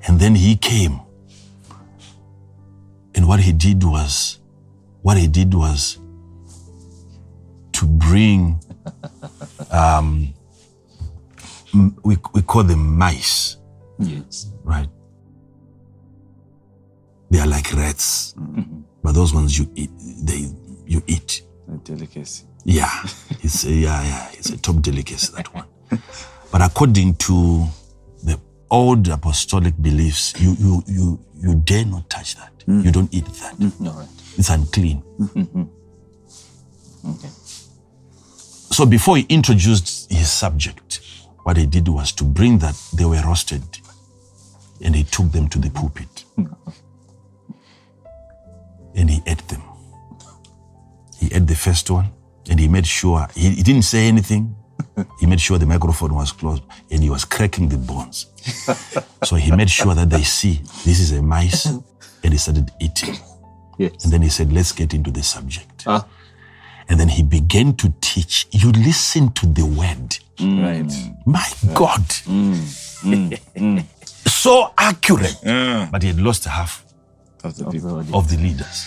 And 0.09 0.21
then 0.21 0.35
he 0.35 0.57
came. 0.57 1.01
And 3.15 3.29
what 3.29 3.41
he 3.41 3.53
did 3.53 3.85
was, 3.85 4.39
what 5.03 5.19
he 5.19 5.29
did 5.29 5.53
was 5.55 5.99
to 7.73 7.85
bring, 7.87 8.59
um, 9.71 10.33
we, 12.03 12.17
we 12.35 12.43
call 12.43 12.63
them 12.65 12.97
mice, 12.99 13.59
Yes. 13.99 14.51
right? 14.65 14.89
They 17.31 17.39
are 17.39 17.47
like 17.47 17.73
rats, 17.73 18.35
mm-hmm. 18.39 18.83
but 19.03 19.13
those 19.15 19.33
ones 19.33 19.59
you 19.59 19.71
eat, 19.75 19.91
they, 20.23 20.49
you 20.87 21.03
eat. 21.07 21.43
A 21.69 21.77
delicacy. 21.79 22.45
Yeah, 22.65 22.91
it's 23.43 23.65
a, 23.65 23.71
yeah, 23.71 24.03
yeah, 24.03 24.29
it's 24.35 24.51
a 24.51 24.59
top 24.59 24.83
delicacy 24.83 25.33
that 25.37 25.53
one. 25.55 25.65
But 26.53 26.61
according 26.63 27.15
to 27.17 27.67
the 28.23 28.39
old 28.71 29.09
apostolic 29.09 29.75
beliefs, 29.81 30.35
you 30.39 30.55
you 30.59 30.83
you 30.87 31.25
you 31.41 31.55
dare 31.55 31.87
not 31.87 32.09
touch 32.11 32.37
that. 32.37 32.53
Mm. 32.67 32.85
You 32.85 32.91
don't 32.93 33.13
eat 33.15 33.25
that. 33.25 33.55
Mm. 33.59 33.87
All 33.87 33.95
right. 33.95 34.09
It's 34.37 34.51
unclean. 34.51 35.03
Mm-hmm. 35.19 35.63
Okay. 37.11 37.29
So 38.71 38.87
before 38.87 39.17
he 39.17 39.27
introduced 39.29 40.11
his 40.13 40.31
subject, 40.31 41.01
what 41.43 41.57
he 41.57 41.67
did 41.67 41.89
was 41.89 42.13
to 42.13 42.25
bring 42.25 42.59
that 42.59 42.81
they 42.95 43.05
were 43.05 43.21
roasted, 43.23 43.63
and 44.83 44.95
he 44.95 45.05
took 45.05 45.31
them 45.33 45.49
to 45.49 45.59
the 45.59 45.71
pulpit, 45.71 46.25
and 48.95 49.11
he 49.11 49.21
ate 49.27 49.47
them. 49.49 49.63
He 51.19 51.27
ate 51.35 51.47
the 51.47 51.55
first 51.55 51.91
one, 51.91 52.07
and 52.51 52.59
he 52.59 52.69
made 52.69 52.87
sure 52.87 53.27
he, 53.35 53.51
he 53.51 53.63
didn't 53.63 53.83
say 53.85 54.09
anything. 54.09 54.55
He 55.21 55.27
made 55.27 55.41
sure 55.41 55.59
the 55.59 55.67
microphone 55.67 56.15
was 56.15 56.33
closed, 56.33 56.63
and 56.91 57.03
he 57.03 57.09
was 57.09 57.25
cracking 57.25 57.69
the 57.69 57.79
bones. 57.79 58.27
so 59.25 59.37
he 59.37 59.51
made 59.53 59.71
sure 59.71 59.95
that 59.95 60.11
they 60.11 60.23
see 60.23 60.61
this 60.85 61.01
is 61.01 61.13
a 61.13 61.23
mice, 61.23 61.67
and 61.67 62.33
he 62.33 62.37
started 62.37 62.71
eating. 62.81 63.17
Yes. 63.79 64.05
And 64.05 64.13
then 64.13 64.23
he 64.23 64.29
said, 64.29 64.53
"Let's 64.53 64.73
get 64.73 64.93
into 64.93 65.11
the 65.11 65.23
subject." 65.23 65.85
Ah. 65.87 66.07
And 66.89 66.99
then 67.01 67.09
he 67.09 67.23
began 67.23 67.75
to 67.77 67.93
teach. 68.01 68.49
You 68.51 68.71
listen 68.73 69.33
to 69.33 69.47
the 69.47 69.65
word. 69.65 70.19
Mm. 70.37 70.63
Right. 70.63 70.93
My 71.25 71.49
God. 71.75 72.03
Mm. 72.27 73.39
Mm. 73.55 73.85
So 74.27 74.73
accurate. 74.79 75.37
Mm. 75.45 75.91
But 75.91 76.03
he 76.03 76.09
had 76.09 76.21
lost 76.21 76.45
half 76.45 76.85
Of 77.45 77.57
the 77.57 77.71
people. 77.71 77.99
of 78.15 78.29
the 78.31 78.37
leaders. 78.37 78.87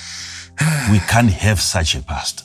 We 0.91 0.99
can't 0.99 1.30
have 1.32 1.60
such 1.62 1.95
a 1.95 2.02
pastor. 2.02 2.44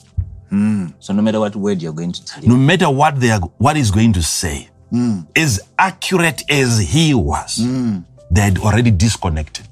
Mm. 0.51 0.93
So 0.99 1.13
no 1.13 1.21
matter 1.21 1.39
what 1.39 1.55
word 1.55 1.81
you're 1.81 1.93
going 1.93 2.11
to 2.11 2.25
tell, 2.25 2.43
No 2.43 2.57
matter 2.57 2.89
what 2.89 3.19
they 3.19 3.31
are, 3.31 3.39
what 3.57 3.75
he's 3.77 3.91
going 3.91 4.13
to 4.13 4.21
say, 4.23 4.69
mm. 4.91 5.25
as 5.35 5.61
accurate 5.79 6.43
as 6.49 6.79
he 6.79 7.13
was, 7.13 7.57
they 8.29 8.41
had 8.41 8.57
already 8.59 8.91
disconnected. 8.91 9.67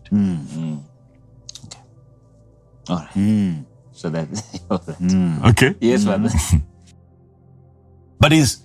all 2.89 2.97
right. 3.15 3.63
So 3.91 4.09
that. 4.09 4.27
All 4.71 4.81
right. 4.87 5.49
Okay. 5.51 5.75
Yes, 5.81 6.05
Father. 6.05 6.29
But 8.19 8.33
is 8.33 8.63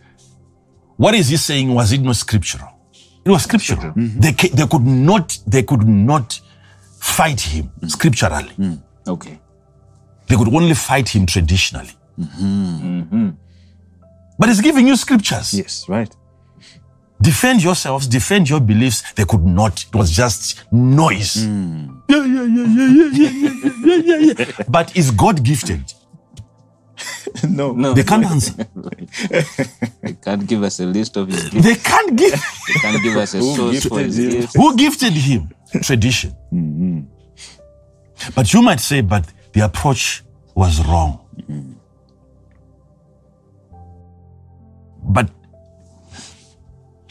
what 0.96 1.14
is 1.14 1.28
he 1.28 1.36
saying? 1.36 1.72
Was 1.74 1.92
it 1.92 2.00
not 2.02 2.16
scriptural? 2.16 2.70
It 3.24 3.30
was 3.30 3.42
scriptural. 3.42 3.92
Mm-hmm. 3.92 4.20
They, 4.20 4.32
ca- 4.32 4.54
they 4.54 4.66
could 4.66 4.82
not 4.82 5.38
they 5.46 5.62
could 5.62 5.86
not 5.86 6.40
fight 7.00 7.40
him 7.40 7.70
mm. 7.80 7.90
scripturally. 7.90 8.52
Mm. 8.58 8.82
Okay. 9.06 9.40
They 10.26 10.36
could 10.36 10.52
only 10.54 10.74
fight 10.74 11.08
him 11.08 11.26
traditionally. 11.26 11.90
Mm-hmm. 12.18 13.00
Mm-hmm. 13.00 13.30
But 14.38 14.48
he's 14.48 14.60
giving 14.60 14.86
you 14.88 14.96
scriptures. 14.96 15.54
Yes, 15.54 15.88
right. 15.88 16.14
Defend 17.20 17.62
yourselves, 17.62 18.06
defend 18.06 18.50
your 18.50 18.60
beliefs. 18.60 19.02
They 19.14 19.24
could 19.24 19.44
not. 19.44 19.84
It 19.84 19.94
was 19.94 20.10
just 20.10 20.64
noise. 20.72 21.36
Mm. 21.36 22.02
Yeah, 22.08 22.24
yeah, 22.24 22.42
yeah, 22.42 22.66
yeah, 22.66 22.88
yeah, 22.88 23.10
yeah, 23.12 23.30
yeah, 23.30 23.96
yeah, 24.04 24.16
yeah, 24.16 24.44
yeah. 24.48 24.64
But 24.68 24.94
is 24.96 25.10
God 25.10 25.42
gifted? 25.42 25.92
no. 27.48 27.72
No. 27.72 27.94
They 27.94 28.02
can't 28.04 28.24
answer. 28.34 28.66
They 30.02 30.12
can't 30.22 30.46
give 30.46 30.62
us 30.62 30.80
a 30.80 30.86
list 30.86 31.16
of 31.16 31.28
his 31.28 31.48
gifts. 31.48 31.66
They 31.66 31.74
can't 31.74 32.16
give. 32.16 32.32
They 32.32 32.74
can't 32.80 33.02
give 33.02 33.16
us 33.16 33.34
a 33.34 33.42
source 33.42 33.84
for 33.84 33.98
gifted 33.98 34.06
his 34.06 34.18
him? 34.18 34.30
gifts. 34.30 34.54
Who 34.54 34.76
gifted 34.76 35.12
him? 35.12 35.50
Tradition. 35.82 36.30
Mm-hmm. 36.52 37.00
But 38.34 38.52
you 38.52 38.62
might 38.62 38.80
say, 38.80 39.00
but 39.00 39.26
the 39.52 39.64
approach 39.64 40.22
was 40.54 40.84
wrong. 40.86 41.20
But 45.06 45.28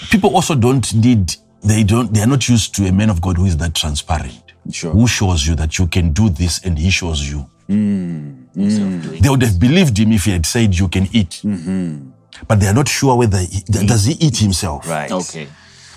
people 0.09 0.33
also 0.35 0.55
don't 0.55 0.93
need, 0.93 1.35
they 1.61 1.83
don't, 1.83 2.13
they 2.13 2.21
are 2.21 2.27
not 2.27 2.47
used 2.49 2.73
to 2.75 2.85
a 2.87 2.91
man 2.91 3.09
of 3.09 3.21
God 3.21 3.37
who 3.37 3.45
is 3.45 3.57
that 3.57 3.75
transparent. 3.75 4.53
Sure. 4.71 4.91
Who 4.91 5.07
shows 5.07 5.45
you 5.45 5.55
that 5.55 5.77
you 5.77 5.87
can 5.87 6.13
do 6.13 6.29
this 6.29 6.63
and 6.63 6.79
he 6.79 6.89
shows 6.89 7.29
you. 7.29 7.49
Mm. 7.69 8.45
Self-doing. 8.55 9.19
Mm. 9.19 9.19
They 9.19 9.29
would 9.29 9.41
have 9.41 9.59
believed 9.59 9.97
him 9.97 10.11
if 10.11 10.25
he 10.25 10.31
had 10.31 10.45
said 10.45 10.77
you 10.77 10.87
can 10.87 11.07
eat. 11.11 11.41
Mm-hmm. 11.43 12.09
But 12.47 12.59
they 12.59 12.67
are 12.67 12.73
not 12.73 12.87
sure 12.87 13.17
whether, 13.17 13.39
he, 13.39 13.61
does 13.61 14.05
he 14.05 14.13
eat 14.13 14.37
himself? 14.37 14.87
Right. 14.87 15.11
Okay. 15.11 15.47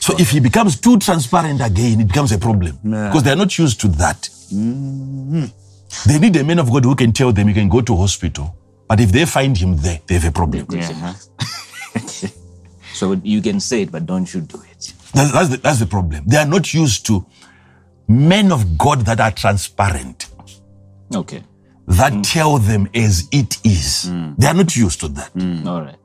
So 0.01 0.15
if 0.19 0.31
he 0.31 0.41
becomes 0.41 0.79
too 0.81 0.99
transparent 0.99 1.61
again, 1.61 2.01
it 2.01 2.09
becomes 2.09 2.31
a 2.33 2.39
problem 2.39 2.79
because 2.83 3.23
they're 3.25 3.37
not 3.37 3.59
used 3.59 3.81
to 3.81 3.89
that. 3.89 4.23
Mm-hmm. 4.53 5.45
They 6.07 6.19
need 6.19 6.37
a 6.37 6.45
man 6.45 6.59
of 6.59 6.71
God 6.71 6.85
who 6.85 6.95
can 6.95 7.13
tell 7.13 7.33
them 7.33 7.49
you 7.49 7.55
can 7.55 7.69
go 7.69 7.81
to 7.81 7.97
hospital, 7.97 8.55
but 8.87 9.01
if 9.01 9.11
they 9.11 9.25
find 9.25 9.57
him 9.57 9.77
there, 9.79 10.01
they 10.07 10.15
have 10.15 10.25
a 10.27 10.31
problem. 10.31 10.67
Yeah. 10.71 11.15
so 12.93 13.13
you 13.25 13.43
can 13.43 13.59
say 13.59 13.83
it, 13.83 13.91
but 13.91 14.07
don't 14.07 14.33
you 14.33 14.43
do 14.43 14.63
it? 14.71 14.93
That's, 15.13 15.33
that's, 15.33 15.49
the, 15.49 15.57
that's 15.57 15.79
the 15.81 15.87
problem. 15.87 16.25
They 16.27 16.37
are 16.37 16.47
not 16.47 16.73
used 16.73 17.07
to 17.07 17.27
men 18.07 18.53
of 18.53 18.79
God 18.79 19.01
that 19.07 19.19
are 19.21 19.33
transparent, 19.33 20.29
Okay. 21.15 21.43
That 21.87 22.25
tell 22.25 22.59
them 22.59 22.89
as 22.95 23.29
it 23.33 23.59
is. 23.65 24.07
Mm. 24.11 24.37
They 24.37 24.47
are 24.49 24.55
not 24.55 24.75
used 24.77 25.01
to 25.01 25.09
that. 25.09 25.33
Mm, 25.35 25.67
all 25.67 25.83
right. 25.83 25.97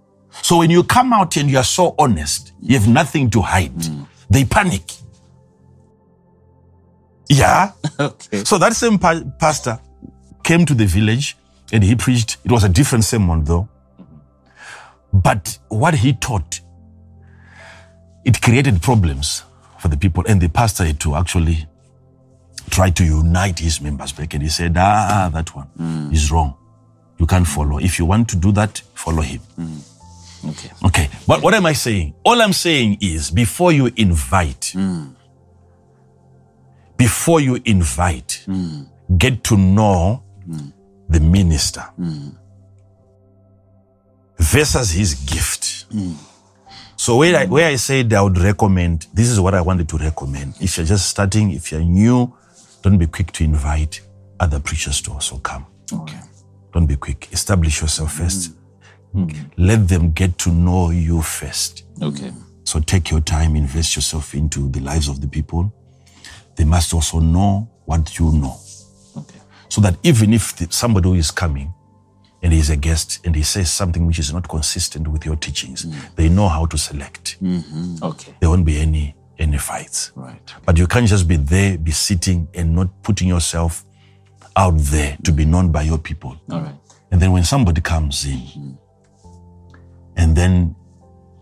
So 0.44 0.58
when 0.60 0.70
you 0.70 0.84
come 0.84 1.12
out 1.14 1.36
and 1.38 1.50
you 1.50 1.58
are 1.58 1.64
so 1.64 1.96
honest, 1.98 2.54
you 2.62 2.78
have 2.78 2.88
nothing 2.88 3.30
to 3.32 3.42
hide. 3.42 3.76
Mm. 3.76 4.08
They 4.30 4.46
panic. 4.46 4.84
Yeah. 7.30 7.72
Okay. 8.00 8.44
So 8.44 8.58
that 8.58 8.74
same 8.74 8.98
pa- 8.98 9.22
pastor 9.40 9.80
came 10.44 10.66
to 10.66 10.74
the 10.74 10.86
village 10.86 11.38
and 11.72 11.84
he 11.84 11.96
preached. 11.96 12.38
It 12.44 12.52
was 12.52 12.64
a 12.64 12.70
different 12.70 13.04
sermon 13.06 13.44
though. 13.44 13.68
But 15.14 15.60
what 15.70 15.94
he 15.96 16.14
taught, 16.14 16.62
it 18.26 18.42
created 18.42 18.82
problems 18.82 19.44
for 19.80 19.88
the 19.90 19.98
people. 19.98 20.24
And 20.28 20.40
the 20.42 20.48
pastor 20.50 20.86
had 20.86 21.00
to 21.02 21.16
actually 21.16 21.68
try 22.72 22.90
to 22.90 23.04
unite 23.04 23.60
his 23.60 23.82
members 23.82 24.12
back. 24.12 24.34
And 24.34 24.44
he 24.44 24.50
said, 24.50 24.76
ah, 24.78 25.30
that 25.34 25.54
one 25.56 25.68
hmm. 25.78 26.10
is 26.12 26.32
wrong. 26.32 26.56
You 27.20 27.28
can't 27.28 27.46
follow. 27.46 27.78
If 27.78 28.00
you 28.00 28.06
want 28.06 28.30
to 28.30 28.36
do 28.36 28.52
that, 28.54 28.82
follow 28.96 29.22
him. 29.22 29.40
Hmm. 29.56 29.78
Okay. 30.50 30.72
Okay. 30.86 31.10
But 31.28 31.44
what 31.44 31.54
am 31.54 31.66
I 31.68 31.74
saying? 31.74 32.16
All 32.24 32.42
I'm 32.42 32.54
saying 32.54 32.98
is 33.02 33.30
before 33.30 33.72
you 33.72 33.92
invite, 33.96 34.72
hmm. 34.74 35.10
before 36.98 37.40
you 37.40 37.60
invite, 37.66 38.46
get 39.18 39.44
to 39.46 39.58
know 39.58 40.24
the 41.10 41.20
minister 41.20 41.84
versus 44.40 44.92
his 44.92 45.14
gift. 45.14 45.86
So 46.96 47.18
where 47.18 47.36
I, 47.36 47.46
where 47.46 47.68
I 47.68 47.76
said 47.78 48.14
I 48.14 48.22
would 48.22 48.38
recommend, 48.38 49.08
this 49.14 49.30
is 49.30 49.40
what 49.40 49.54
I 49.54 49.62
wanted 49.62 49.90
to 49.90 49.98
recommend. 49.98 50.56
If 50.60 50.78
you're 50.78 50.86
just 50.86 51.10
starting, 51.10 51.52
if 51.52 51.72
you're 51.72 51.82
new, 51.82 52.34
don't 52.82 52.98
be 52.98 53.08
quick 53.08 53.32
to 53.34 53.44
invite 53.44 54.02
other 54.40 54.60
preachers 54.60 55.02
to 55.04 55.12
also 55.12 55.38
come. 55.38 55.66
Okay. 55.94 56.20
Don't 56.74 56.86
be 56.86 56.96
quick. 56.96 57.28
Establish 57.32 57.82
yourself 57.82 58.14
first. 58.14 58.54
Hmm. 59.12 59.24
Hmm. 59.24 59.30
Let 59.58 59.88
them 59.88 60.12
get 60.12 60.38
to 60.40 60.52
know 60.52 60.90
you 60.90 61.22
first. 61.22 61.84
Okay. 62.02 62.32
So 62.64 62.80
take 62.80 63.12
your 63.12 63.22
time, 63.22 63.56
invest 63.56 63.96
yourself 63.96 64.34
into 64.34 64.70
the 64.70 64.80
lives 64.80 65.08
of 65.10 65.20
the 65.22 65.28
people. 65.28 65.74
They 66.56 66.64
must 66.64 66.94
also 66.94 67.20
know 67.20 67.70
what 67.86 68.18
you 68.18 68.32
know. 68.32 68.58
Okay. 69.18 69.40
So 69.70 69.82
that 69.82 69.98
even 70.04 70.34
if 70.34 70.56
the, 70.56 70.68
somebody 70.72 71.10
who 71.10 71.16
is 71.16 71.32
coming 71.32 71.74
and 72.42 72.54
he's 72.54 72.70
a 72.70 72.78
guest 72.78 73.20
and 73.26 73.36
he 73.36 73.44
says 73.44 73.70
something 73.72 74.08
which 74.08 74.20
is 74.20 74.34
not 74.34 74.48
consistent 74.48 75.08
with 75.08 75.26
your 75.26 75.36
teachings, 75.36 75.84
hmm. 75.84 75.92
they 76.16 76.30
know 76.30 76.48
how 76.48 76.66
to 76.66 76.78
select. 76.78 77.38
Mm-hmm. 77.44 78.04
Okay. 78.04 78.34
There 78.40 78.50
won't 78.50 78.66
be 78.66 78.80
any 78.80 79.16
any 79.42 79.58
fights. 79.58 80.12
Right. 80.16 80.54
But 80.66 80.78
you 80.78 80.88
can't 80.88 81.08
just 81.08 81.28
be 81.28 81.38
there, 81.38 81.78
be 81.78 81.92
sitting 81.92 82.48
and 82.54 82.76
not 82.76 83.04
putting 83.04 83.28
yourself 83.28 83.84
out 84.56 84.78
there 84.78 85.18
to 85.24 85.32
be 85.32 85.46
known 85.46 85.72
by 85.72 85.82
your 85.82 85.98
people. 85.98 86.40
All 86.52 86.62
right. 86.62 86.76
And 87.12 87.22
then 87.22 87.32
when 87.32 87.44
somebody 87.44 87.82
comes 87.82 88.26
in 88.26 88.40
mm-hmm. 88.40 88.72
and 90.16 90.36
then 90.36 90.76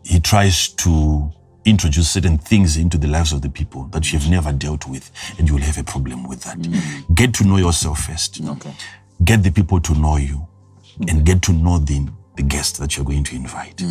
he 0.04 0.20
tries 0.20 0.70
to 0.70 1.32
introduce 1.66 2.10
certain 2.10 2.38
things 2.38 2.78
into 2.78 2.98
the 2.98 3.08
lives 3.08 3.34
of 3.34 3.42
the 3.42 3.50
people 3.50 3.84
that 3.88 4.12
you've 4.12 4.24
mm-hmm. 4.24 4.32
never 4.32 4.52
dealt 4.52 4.88
with, 4.88 5.12
and 5.38 5.48
you 5.48 5.54
will 5.56 5.62
have 5.62 5.78
a 5.78 5.84
problem 5.84 6.28
with 6.28 6.42
that. 6.44 6.58
Mm-hmm. 6.58 7.14
Get 7.14 7.34
to 7.36 7.44
know 7.44 7.58
yourself 7.58 8.00
first. 8.06 8.42
Okay. 8.44 8.74
Get 9.24 9.44
the 9.44 9.52
people 9.52 9.80
to 9.82 9.94
know 9.94 10.18
you 10.18 10.48
and 11.08 11.26
get 11.26 11.42
to 11.44 11.54
know 11.54 11.78
the, 11.80 12.08
the 12.38 12.44
guest 12.44 12.80
that 12.80 12.96
you're 12.96 13.06
going 13.06 13.24
to 13.26 13.36
invite. 13.36 13.82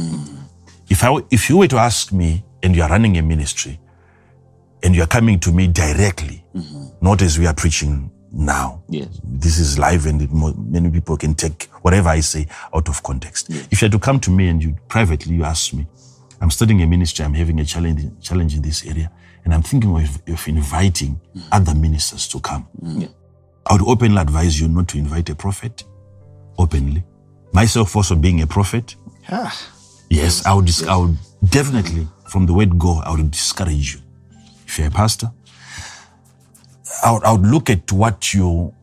If, 0.89 1.05
I, 1.05 1.19
if 1.31 1.51
you 1.51 1.59
were 1.59 1.69
to 1.69 1.77
ask 1.77 2.13
me 2.13 2.45
and 2.63 2.75
you 2.75 2.83
are 2.83 2.89
running 2.89 3.19
a 3.19 3.23
ministry 3.23 3.79
and 4.83 4.95
you 4.95 5.03
are 5.03 5.07
coming 5.09 5.39
to 5.41 5.53
me 5.53 5.67
directly, 5.69 6.45
not 7.01 7.23
as 7.23 7.39
we 7.39 7.47
are 7.47 7.55
preaching 7.55 8.11
now, 8.31 8.83
Yes. 8.89 9.09
this 9.25 9.59
is 9.59 9.79
live 9.79 10.05
and 10.07 10.21
it, 10.23 10.31
many 10.33 10.91
people 10.91 11.17
can 11.17 11.35
take 11.35 11.65
whatever 11.83 12.11
I 12.11 12.21
say 12.21 12.47
out 12.75 12.89
of 12.89 13.03
context. 13.03 13.49
If 13.51 13.81
you 13.81 13.87
had 13.87 13.93
to 13.93 13.99
come 13.99 14.21
to 14.21 14.31
me 14.31 14.49
and 14.49 14.63
you 14.63 14.77
privately, 14.89 15.35
you 15.35 15.45
ask 15.45 15.73
me, 15.73 15.87
I'm 16.41 16.51
studying 16.51 16.83
a 16.83 16.87
ministry, 16.87 17.25
I'm 17.25 17.35
having 17.35 17.59
a 17.61 17.65
challenge, 17.65 18.03
challenge 18.21 18.55
in 18.55 18.63
this 18.63 18.85
area, 18.87 19.11
and 19.45 19.55
I'm 19.55 19.63
thinking 19.63 19.91
of, 19.97 20.21
of 20.29 20.47
inviting 20.49 21.19
other 21.51 21.75
ministers 21.75 22.29
to 22.29 22.41
come. 22.41 22.69
Mm. 22.83 23.03
Yeah. 23.03 23.09
I 23.67 23.73
would 23.75 23.83
openly 23.89 24.19
advise 24.21 24.61
you 24.61 24.69
not 24.69 24.89
to 24.89 24.99
invite 24.99 25.31
a 25.31 25.35
prophet 25.35 25.85
openly. 26.59 27.03
Myself 27.53 27.97
also 27.97 28.15
being 28.15 28.43
a 28.43 28.47
prophet, 28.47 28.95
yes, 30.11 30.45
I 30.47 30.53
would, 30.55 30.71
I 30.87 30.97
would 30.97 31.17
definitely, 31.49 32.07
from 32.29 32.47
the 32.47 32.53
word 32.53 32.79
go, 32.79 32.99
I 33.05 33.11
would 33.13 33.31
discourage 33.31 33.95
you. 33.95 34.01
If 34.69 34.79
you're 34.79 34.89
a 34.89 34.91
pastor, 34.91 35.33
I 37.03 37.13
would, 37.13 37.25
I 37.25 37.33
would 37.33 37.47
look 37.47 37.71
at 37.71 37.91
what 37.91 38.35
you. 38.35 38.75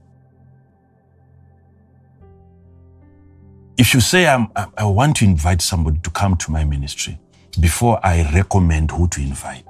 If 3.77 3.93
you 3.93 3.99
say 4.01 4.27
I'm, 4.27 4.47
I, 4.55 4.65
I 4.79 4.85
want 4.85 5.17
to 5.17 5.25
invite 5.25 5.61
somebody 5.61 5.99
to 5.99 6.09
come 6.09 6.37
to 6.37 6.51
my 6.51 6.63
ministry, 6.63 7.19
before 7.59 7.99
I 8.03 8.23
recommend 8.33 8.89
who 8.91 9.07
to 9.09 9.21
invite, 9.21 9.65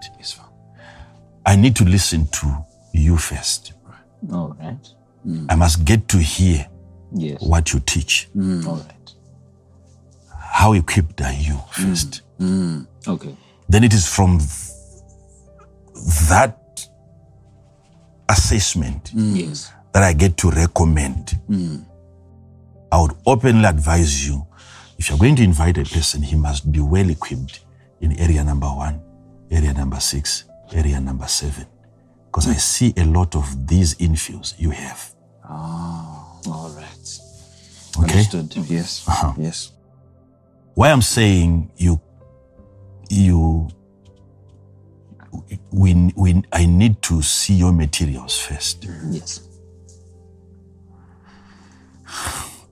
I 1.45 1.55
need 1.57 1.75
to 1.75 1.83
listen 1.83 2.27
to 2.27 2.65
you 2.93 3.17
first. 3.17 3.73
All 4.31 4.55
right. 4.59 4.87
Mm. 5.27 5.47
I 5.49 5.55
must 5.55 5.83
get 5.85 6.07
to 6.09 6.17
hear 6.17 6.65
Yes. 7.13 7.41
what 7.41 7.73
you 7.73 7.79
teach. 7.81 8.29
Mm. 8.35 8.65
All 8.65 8.77
right. 8.77 9.13
How 10.39 10.73
equipped 10.73 11.21
are 11.21 11.33
you 11.33 11.59
first? 11.71 12.21
Mm. 12.39 12.87
Okay. 13.07 13.35
Then 13.69 13.83
it 13.83 13.93
is 13.93 14.07
from 14.07 14.39
that 16.29 16.87
assessment 18.29 19.11
Yes. 19.13 19.71
that 19.93 20.03
I 20.03 20.13
get 20.13 20.37
to 20.37 20.51
recommend. 20.51 21.39
I 22.91 23.01
would 23.01 23.13
openly 23.25 23.65
advise 23.65 24.27
you 24.27 24.45
if 24.97 25.09
you're 25.09 25.17
going 25.19 25.35
to 25.35 25.43
invite 25.43 25.77
a 25.77 25.83
person, 25.83 26.21
he 26.21 26.35
must 26.37 26.71
be 26.71 26.79
well 26.79 27.09
equipped 27.09 27.59
in 27.99 28.17
area 28.17 28.43
number 28.43 28.67
one, 28.67 29.01
area 29.51 29.73
number 29.73 29.99
six, 29.99 30.45
area 30.71 30.99
number 31.01 31.27
seven. 31.27 31.65
Because 32.27 32.47
I 32.47 32.53
see 32.53 32.93
a 32.97 33.03
lot 33.03 33.35
of 33.35 33.67
these 33.67 33.95
infills 33.95 34.53
you 34.57 34.69
have. 34.71 35.13
Ah, 35.43 36.39
all 36.47 36.69
right. 36.77 37.19
Okay? 37.97 38.19
Understood. 38.19 38.55
Yes. 38.69 39.05
Uh-huh. 39.07 39.33
Yes. 39.37 39.71
Why 40.75 40.91
I'm 40.91 41.01
saying 41.01 41.71
you, 41.77 41.99
you, 43.09 43.67
we, 45.71 46.11
we, 46.15 46.43
I 46.51 46.65
need 46.65 47.01
to 47.03 47.21
see 47.21 47.53
your 47.53 47.71
materials 47.71 48.39
first. 48.39 48.87
Yes. 49.09 49.41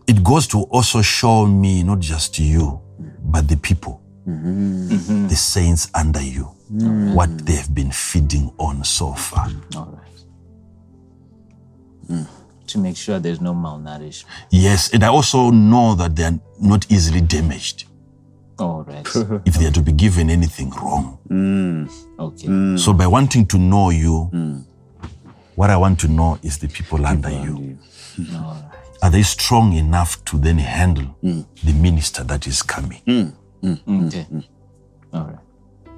it 0.08 0.24
goes 0.24 0.48
to 0.48 0.64
also 0.64 1.02
show 1.02 1.46
me 1.46 1.84
not 1.84 2.00
just 2.00 2.40
you, 2.40 2.82
but 3.24 3.48
the 3.48 3.58
people, 3.58 4.02
mm-hmm. 4.28 5.28
the 5.28 5.36
saints 5.36 5.90
under 5.94 6.22
you, 6.22 6.52
mm-hmm. 6.72 7.14
what 7.14 7.46
they 7.46 7.54
have 7.54 7.74
been 7.74 7.92
feeding 7.92 8.52
on 8.60 8.84
so 8.84 9.14
far. 9.14 9.48
All 9.76 10.00
right. 10.00 10.04
Mm. 12.10 12.28
To 12.68 12.78
make 12.80 12.98
sure 12.98 13.20
there's 13.20 13.42
no 13.42 13.54
malnourishment. 13.54 14.26
Yes, 14.50 14.94
and 14.94 15.04
I 15.04 15.08
also 15.08 15.52
know 15.52 15.96
that 15.96 16.16
they 16.16 16.24
are 16.24 16.40
not 16.60 16.92
easily 16.92 17.22
damaged 17.22 17.86
All 18.60 18.84
right. 18.84 19.06
if 19.46 19.56
they 19.56 19.66
are 19.66 19.72
to 19.72 19.82
be 19.82 19.92
given 19.92 20.30
anything 20.30 20.70
wrong. 20.72 21.18
Mm, 21.30 21.92
okay. 22.20 22.48
Mm. 22.48 22.80
So, 22.80 22.94
by 22.94 23.08
wanting 23.08 23.46
to 23.48 23.58
know 23.58 23.90
you, 23.90 24.30
mm. 24.34 24.64
what 25.56 25.70
I 25.70 25.78
want 25.78 26.00
to 26.02 26.08
know 26.08 26.38
is 26.44 26.58
the 26.58 26.68
people 26.68 27.06
under 27.06 27.30
you. 27.30 27.78
All 28.36 28.54
right. 28.54 28.64
Are 29.02 29.10
they 29.10 29.24
strong 29.24 29.74
enough 29.74 30.24
to 30.26 30.38
then 30.38 30.58
handle 30.58 31.16
the 31.22 31.74
minister 31.74 32.24
that 32.24 32.48
is 32.48 32.62
coming? 32.62 33.02
Okay. 33.62 34.26
All 35.14 35.26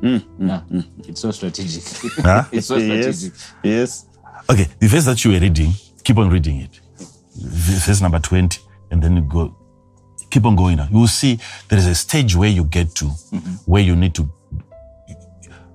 right. 0.01 0.21
Nah, 0.39 0.61
it's 1.07 1.21
so 1.21 1.31
strategic. 1.31 1.83
Huh? 2.17 2.45
it's 2.51 2.67
so 2.67 2.79
strategic. 2.79 3.33
Yes. 3.33 3.53
yes. 3.63 4.05
Okay, 4.49 4.67
the 4.79 4.87
verse 4.87 5.05
that 5.05 5.23
you 5.23 5.31
were 5.31 5.39
reading, 5.39 5.71
keep 6.03 6.17
on 6.17 6.29
reading 6.29 6.61
it. 6.61 6.79
V- 7.35 7.79
Verse 7.85 8.01
number 8.01 8.19
20, 8.19 8.59
and 8.91 9.01
then 9.01 9.15
you 9.17 9.21
go, 9.23 9.55
keep 10.35 10.45
on 10.45 10.55
going. 10.57 10.75
Now. 10.77 10.87
You 10.91 10.99
will 10.99 11.07
see 11.07 11.39
there 11.69 11.79
is 11.79 11.87
a 11.87 11.95
stage 11.95 12.35
where 12.35 12.49
you 12.49 12.65
get 12.65 12.93
to 12.95 13.05
where 13.65 13.81
you 13.81 13.95
need 13.95 14.13
to, 14.15 14.29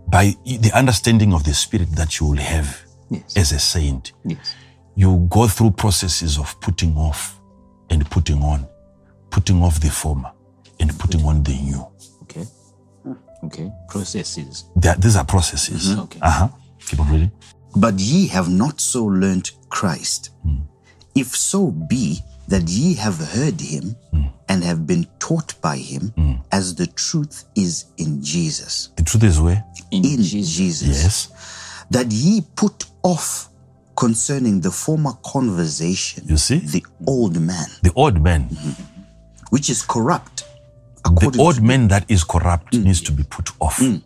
by 0.09 0.35
the 0.45 0.71
understanding 0.75 1.33
of 1.33 1.45
the 1.45 1.55
spirit 1.55 1.89
that 1.97 2.21
you 2.21 2.27
will 2.27 2.37
have 2.39 2.69
Yes. 3.11 3.37
as 3.37 3.53
a 3.53 3.59
saint, 3.59 4.13
Yes. 4.25 4.55
you 4.95 5.27
go 5.31 5.49
through 5.49 5.73
processes 5.73 6.39
of 6.39 6.55
putting 6.61 6.97
off 6.97 7.41
and 7.89 8.09
putting 8.11 8.41
on, 8.43 8.67
putting 9.31 9.63
off 9.63 9.81
the 9.81 9.91
former 9.91 10.31
and 10.79 10.97
putting 10.99 11.25
on 11.25 11.43
the 11.43 11.55
new. 11.55 11.85
Okay. 12.23 12.47
Okay. 13.45 13.73
Processes. 13.89 14.65
There- 14.77 14.95
these 14.97 15.17
are 15.17 15.25
processes. 15.25 15.91
Okay. 15.99 16.21
Uh 16.23 16.31
huh. 16.31 16.49
Keep 16.87 17.01
on 17.01 17.11
reading. 17.13 17.33
But 17.75 17.99
ye 17.99 18.27
have 18.29 18.49
not 18.49 18.81
so 18.81 19.05
learnt 19.07 19.53
Christ. 19.71 20.31
If 21.17 21.35
so 21.37 21.71
be 21.73 22.21
that 22.51 22.69
ye 22.69 22.95
have 22.95 23.17
heard 23.17 23.61
him 23.61 23.97
hmm. 24.11 24.27
and 24.49 24.63
have 24.65 24.87
been 24.87 25.07
taught 25.19 25.55
by 25.63 25.77
him, 25.77 26.13
hmm. 26.17 26.35
as 26.53 26.75
the 26.75 26.87
truth 26.87 27.45
is 27.55 27.87
in 27.97 28.23
Jesus. 28.23 28.91
The 28.97 29.05
truth 29.05 29.23
is 29.25 29.41
where? 29.41 29.65
In, 29.91 30.05
In 30.05 30.23
Jesus. 30.23 30.57
Jesus. 30.57 30.89
Yes. 30.89 31.87
That 31.91 32.11
ye 32.13 32.43
put 32.57 32.85
off 33.03 33.49
concerning 33.97 34.61
the 34.61 34.71
former 34.71 35.13
conversation 35.25 36.25
You 36.27 36.37
see? 36.39 36.59
the 36.59 36.85
old 37.07 37.41
man, 37.41 37.67
The 37.83 37.93
old 37.95 38.21
man. 38.23 38.49
Mm-hmm. 38.49 39.03
which 39.51 39.69
is 39.69 39.83
corrupt 39.83 40.45
The 41.05 41.11
according, 41.11 41.41
old 41.41 41.63
man 41.63 41.89
that 41.89 42.05
is 42.11 42.25
corrupt 42.25 42.73
mm. 42.73 42.85
needs 42.85 43.01
to 43.03 43.13
be 43.13 43.23
put 43.25 43.51
off. 43.61 43.79
Mm. 43.79 44.03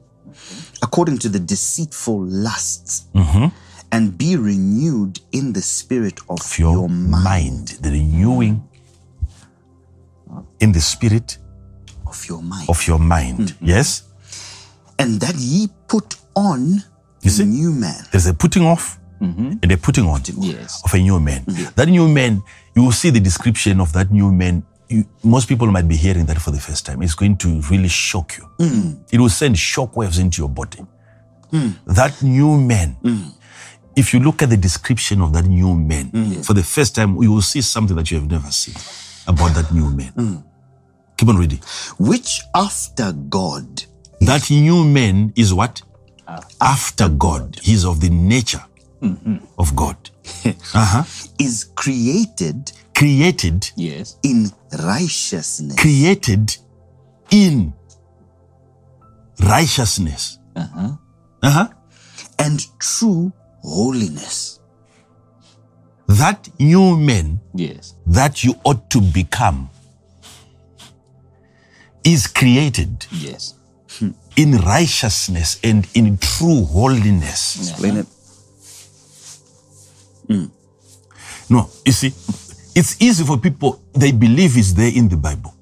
according 0.82 1.18
to 1.18 1.28
the 1.28 1.38
deceitful 1.38 2.20
lusts, 2.26 3.06
mm-hmm. 3.14 3.46
And 3.94 4.18
be 4.18 4.36
renewed 4.36 5.20
in 5.32 5.52
the 5.52 5.62
spirit 5.62 6.20
of 6.28 6.58
your, 6.58 6.72
your 6.72 6.88
mind, 6.88 7.24
mind, 7.24 7.68
the 7.80 7.90
renewing 7.90 8.62
in 10.60 10.72
the 10.72 10.80
spirit 10.80 11.38
of 12.06 12.26
your 12.28 12.42
mind, 12.42 12.68
of 12.68 12.86
your 12.86 12.98
mind. 12.98 13.38
Mm-hmm. 13.38 13.66
Yes? 13.66 14.02
and 14.98 15.20
that 15.20 15.34
ye 15.36 15.68
put 15.88 16.16
on 16.36 16.82
You 17.22 17.30
see? 17.30 17.44
new 17.44 17.72
man. 17.72 18.04
There's 18.12 18.26
a 18.26 18.34
putting 18.34 18.64
off 18.64 18.98
mm-hmm. 19.20 19.52
and 19.62 19.72
a 19.72 19.76
putting 19.76 20.06
on 20.06 20.22
Yes. 20.38 20.82
of 20.84 20.94
a 20.94 20.98
new 20.98 21.18
man. 21.20 21.44
That 21.76 21.88
new 21.88 22.08
man, 22.08 22.42
you 22.74 22.82
will 22.84 22.92
see 22.92 23.10
the 23.10 23.20
description 23.20 23.80
of 23.80 23.92
that 23.92 24.10
new 24.10 24.30
man. 24.32 24.62
You, 24.88 25.04
most 25.22 25.48
people 25.48 25.66
might 25.70 25.88
be 25.88 25.96
hearing 25.96 26.26
that 26.26 26.38
for 26.40 26.50
the 26.52 26.60
first 26.60 26.86
time. 26.86 27.02
It's 27.02 27.14
going 27.14 27.36
to 27.38 27.60
really 27.70 27.88
shock 27.88 28.36
you. 28.38 28.48
Mm. 28.58 28.98
It 29.12 29.18
will 29.18 29.30
send 29.30 29.58
shock 29.58 29.96
waves 29.96 30.18
into 30.18 30.42
your 30.42 30.48
body. 30.50 30.84
Mm. 31.52 31.74
That 31.86 32.22
new 32.22 32.60
man, 32.60 32.96
mm. 33.02 33.32
If 33.96 34.12
you 34.12 34.20
look 34.20 34.42
at 34.42 34.50
the 34.50 34.56
description 34.56 35.20
of 35.20 35.32
that 35.32 35.44
new 35.46 35.74
man, 35.74 36.10
for 36.42 36.54
the 36.54 36.62
first 36.62 36.94
time, 36.94 37.20
you 37.22 37.32
will 37.32 37.42
see 37.42 37.60
something 37.60 37.96
that 37.96 38.10
you 38.10 38.18
have 38.20 38.30
never 38.30 38.50
seen 38.50 38.74
about 39.26 39.54
that 39.54 39.72
new 39.72 39.90
man. 39.90 40.44
Keep 41.16 41.28
on 41.28 41.36
reading. 41.36 41.60
which 41.98 42.40
after 42.54 43.12
God 43.12 43.84
That 44.20 44.50
new 44.50 44.84
man 44.84 45.32
is 45.36 45.52
what? 45.54 45.82
After 46.60 47.08
God. 47.08 47.58
He's 47.62 47.84
of 47.84 48.00
the 48.00 48.10
nature 48.10 48.64
of 49.58 49.76
God. 49.76 49.96
uh-huh. 50.44 51.04
is 51.38 51.64
created 51.76 52.72
Created, 52.96 53.70
Yes. 53.76 54.16
in 54.22 54.50
righteousness 54.82 55.76
created 55.76 56.56
in 57.30 57.72
righteousness. 59.40 60.38
Uh-huh. 60.56 60.92
Uh-huh. 61.42 61.68
and 62.38 62.64
true 62.78 63.32
holiness. 63.64 64.60
That 66.06 66.48
new 66.60 66.96
man 66.98 67.40
Yes. 67.54 67.94
that 68.06 68.44
you 68.44 68.54
ought 68.64 68.90
to 68.90 69.00
become 69.00 69.68
is 72.04 72.26
created 72.26 73.06
Yes. 73.10 73.54
in 74.36 74.58
righteousness 74.58 75.58
and 75.64 75.86
in 75.94 76.18
true 76.18 76.64
holiness. 76.66 77.56
Explain 77.70 77.96
it. 77.98 78.06
Hmm. 80.28 80.46
No, 81.48 81.70
you 81.86 81.92
see, 81.92 82.12
it's 82.74 82.96
easy 83.00 83.24
for 83.24 83.38
people, 83.38 83.80
they 83.94 84.12
believe 84.12 84.56
it's 84.58 84.72
there 84.74 84.90
in 84.92 85.08
the 85.08 85.16
Bible. 85.16 85.54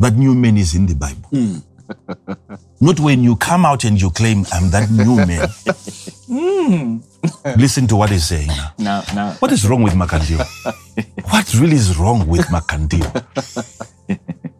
That 0.00 0.16
new 0.16 0.34
man 0.34 0.56
is 0.56 0.74
in 0.74 0.86
the 0.86 0.94
Bible. 0.94 1.28
Hmm. 1.30 1.58
Not 2.80 3.00
when 3.00 3.22
you 3.22 3.36
come 3.36 3.64
out 3.64 3.84
and 3.84 4.00
you 4.00 4.10
claim, 4.10 4.44
I'm 4.52 4.70
that 4.70 4.90
new 4.90 5.16
man. 5.16 5.48
Hmm. 6.26 6.98
Listen 7.60 7.86
to 7.88 7.96
what 7.96 8.10
he's 8.10 8.24
saying 8.24 8.48
now. 8.48 8.72
Now, 8.78 9.02
now. 9.14 9.32
What 9.38 9.52
is 9.52 9.66
wrong 9.68 9.82
with 9.82 9.94
Makandiwa? 9.94 10.46
what 11.30 11.54
really 11.54 11.76
is 11.76 11.96
wrong 11.96 12.26
with 12.26 12.46
Makandiwa? 12.46 13.22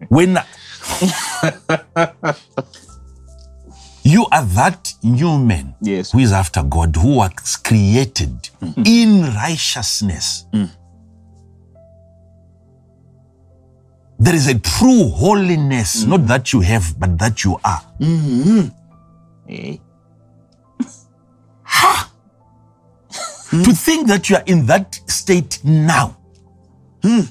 When 0.08 0.38
you 4.04 4.26
are 4.30 4.44
that 4.44 4.92
new 5.02 5.38
man 5.38 5.74
Yes. 5.80 6.12
who 6.12 6.18
is 6.18 6.32
after 6.32 6.62
God, 6.62 6.94
who 6.96 7.16
was 7.16 7.56
created 7.56 8.50
hmm. 8.60 8.82
in 8.84 9.34
righteousness. 9.34 10.44
Hmm. 10.52 10.64
There 14.22 14.36
is 14.36 14.46
a 14.46 14.56
true 14.56 15.08
holiness, 15.08 16.04
mm. 16.04 16.10
not 16.10 16.26
that 16.28 16.52
you 16.52 16.60
have, 16.60 16.94
but 16.96 17.18
that 17.18 17.42
you 17.42 17.58
are. 17.64 17.82
Mm-hmm. 17.98 18.68
Eh? 19.48 19.52
Hey. 19.52 19.80
Hmm? 23.50 23.62
To 23.64 23.72
think 23.72 24.06
that 24.06 24.30
you 24.30 24.36
are 24.36 24.44
in 24.46 24.66
that 24.66 24.94
state 25.08 25.58
now, 25.64 26.16
hmm? 27.02 27.22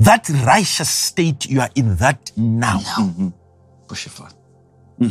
that 0.00 0.28
righteous 0.44 0.90
state, 0.90 1.46
you 1.46 1.60
are 1.60 1.70
in 1.76 1.94
that 1.96 2.32
now. 2.36 2.80
Mm-hmm. 2.80 3.28
Push 3.86 4.06
it 4.06 4.10
forward. 4.10 4.34
Hmm? 4.98 5.08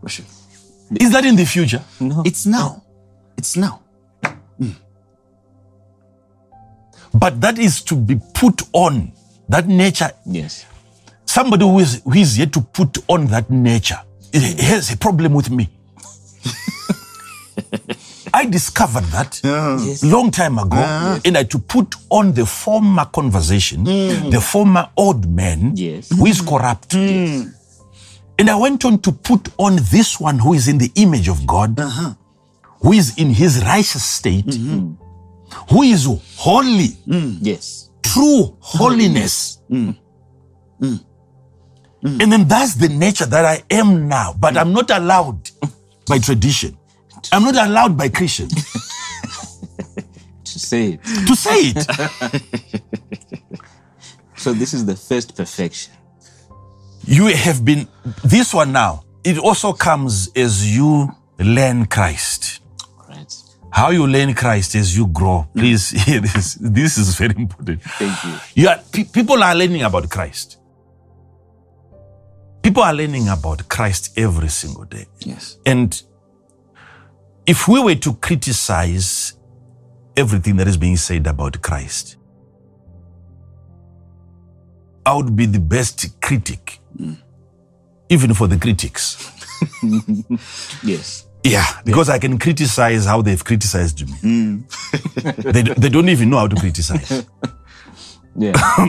Push 0.00 0.20
it. 0.20 1.02
Is 1.02 1.12
that 1.12 1.26
in 1.26 1.36
the 1.36 1.44
future? 1.44 1.82
No. 2.00 2.22
It's 2.24 2.46
now. 2.46 2.82
It's 3.36 3.56
now. 3.56 3.82
But 7.14 7.42
that 7.42 7.58
is 7.58 7.82
to 7.82 7.94
be 7.94 8.18
put 8.32 8.62
on. 8.72 9.12
That 9.48 9.68
nature, 9.68 10.10
Yes. 10.26 10.64
somebody 11.26 11.64
who 11.64 11.78
is, 11.80 12.00
who 12.04 12.14
is 12.14 12.38
yet 12.38 12.52
to 12.52 12.60
put 12.60 12.98
on 13.08 13.26
that 13.28 13.50
nature 13.50 13.98
he 14.32 14.62
has 14.62 14.92
a 14.92 14.96
problem 14.96 15.34
with 15.34 15.50
me. 15.50 15.68
I 18.34 18.46
discovered 18.46 19.04
that 19.06 19.40
long 20.02 20.30
time 20.30 20.58
ago, 20.58 21.20
and 21.24 21.36
I 21.36 21.42
to 21.44 21.58
put 21.58 21.94
on 22.08 22.32
the 22.32 22.46
former 22.46 23.04
conversation, 23.04 23.80
hmm. 23.80 24.30
the 24.30 24.40
former 24.40 24.88
old 24.96 25.28
man 25.28 25.72
Yes. 25.76 26.08
who 26.10 26.26
is 26.26 26.40
corrupt. 26.40 26.94
Hmm. 26.94 27.42
And 28.38 28.48
I 28.48 28.56
went 28.56 28.84
on 28.86 28.98
to 29.00 29.12
put 29.12 29.50
on 29.58 29.76
this 29.90 30.18
one 30.18 30.38
who 30.38 30.54
is 30.54 30.66
in 30.66 30.78
the 30.78 30.90
image 30.94 31.28
of 31.28 31.46
God, 31.46 31.78
uh-huh. 31.78 32.14
who 32.80 32.92
is 32.92 33.18
in 33.18 33.30
his 33.30 33.62
righteous 33.62 34.02
state, 34.04 34.46
mm-hmm. 34.46 34.94
who 35.68 35.82
is 35.82 36.06
holy, 36.36 36.96
mm. 37.06 37.36
Yes. 37.42 37.81
True 38.02 38.56
holiness. 38.60 39.58
Mm. 39.70 39.96
Mm. 40.80 41.04
Mm. 42.02 42.22
And 42.22 42.32
then 42.32 42.48
that's 42.48 42.74
the 42.74 42.88
nature 42.88 43.26
that 43.26 43.44
I 43.44 43.62
am 43.70 44.08
now, 44.08 44.34
but 44.38 44.56
I'm 44.56 44.72
not 44.72 44.90
allowed 44.90 45.50
by 46.06 46.18
tradition. 46.18 46.76
I'm 47.30 47.44
not 47.44 47.54
allowed 47.56 47.96
by 47.96 48.08
Christians 48.08 48.52
To 50.44 50.58
say 50.58 50.98
it. 50.98 51.04
to 51.26 51.36
say 51.36 51.72
it. 51.74 52.82
So 54.36 54.52
this 54.52 54.74
is 54.74 54.84
the 54.84 54.96
first 54.96 55.36
perfection. 55.36 55.92
You 57.04 57.26
have 57.28 57.64
been, 57.64 57.86
this 58.24 58.52
one 58.52 58.72
now, 58.72 59.04
it 59.22 59.38
also 59.38 59.72
comes 59.72 60.30
as 60.34 60.76
you 60.76 61.08
learn 61.38 61.86
Christ. 61.86 62.60
How 63.72 63.88
you 63.90 64.06
learn 64.06 64.34
Christ 64.34 64.74
as 64.74 64.94
you 64.94 65.06
grow. 65.06 65.48
Please 65.54 65.90
hear 66.04 66.20
this. 66.20 66.54
This 66.60 66.98
is 66.98 67.16
very 67.16 67.34
important. 67.36 67.82
Thank 67.82 68.24
you. 68.24 68.62
You 68.62 68.68
are, 68.68 68.78
pe- 68.92 69.04
people 69.04 69.42
are 69.42 69.54
learning 69.54 69.82
about 69.82 70.10
Christ. 70.10 70.58
People 72.62 72.82
are 72.82 72.92
learning 72.92 73.28
about 73.28 73.66
Christ 73.68 74.16
every 74.18 74.48
single 74.48 74.84
day. 74.84 75.06
Yes. 75.20 75.56
And 75.64 76.00
if 77.46 77.66
we 77.66 77.82
were 77.82 77.94
to 77.94 78.14
criticize 78.14 79.32
everything 80.16 80.56
that 80.56 80.68
is 80.68 80.76
being 80.76 80.96
said 80.96 81.26
about 81.26 81.60
Christ, 81.62 82.16
I 85.04 85.16
would 85.16 85.34
be 85.34 85.46
the 85.46 85.58
best 85.58 86.20
critic, 86.20 86.78
mm. 86.96 87.16
even 88.10 88.34
for 88.34 88.46
the 88.46 88.58
critics. 88.58 89.30
Yes. 90.82 91.26
Yeah, 91.44 91.66
because 91.84 92.08
I 92.08 92.18
can 92.18 92.38
criticize 92.38 93.04
how 93.04 93.22
they've 93.22 93.42
criticized 93.42 94.06
me. 94.08 94.14
Hmm. 94.14 94.60
they, 95.38 95.62
they 95.62 95.88
don't 95.88 96.08
even 96.08 96.30
know 96.30 96.38
how 96.38 96.48
to 96.48 96.56
criticize. 96.56 97.26
Yeah. 98.34 98.54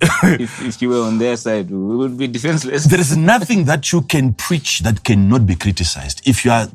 if, 0.00 0.62
if 0.62 0.80
you 0.80 0.90
were 0.90 1.02
on 1.02 1.18
their 1.18 1.36
side, 1.36 1.68
we 1.68 1.96
would 1.96 2.16
be 2.16 2.28
defenseless. 2.28 2.84
There 2.84 3.00
is 3.00 3.16
nothing 3.16 3.64
that 3.64 3.92
you 3.92 4.02
can 4.02 4.34
preach 4.34 4.80
that 4.80 5.02
cannot 5.02 5.46
be 5.46 5.56
criticized. 5.56 6.22
If 6.24 6.44
you 6.44 6.52
are 6.52 6.68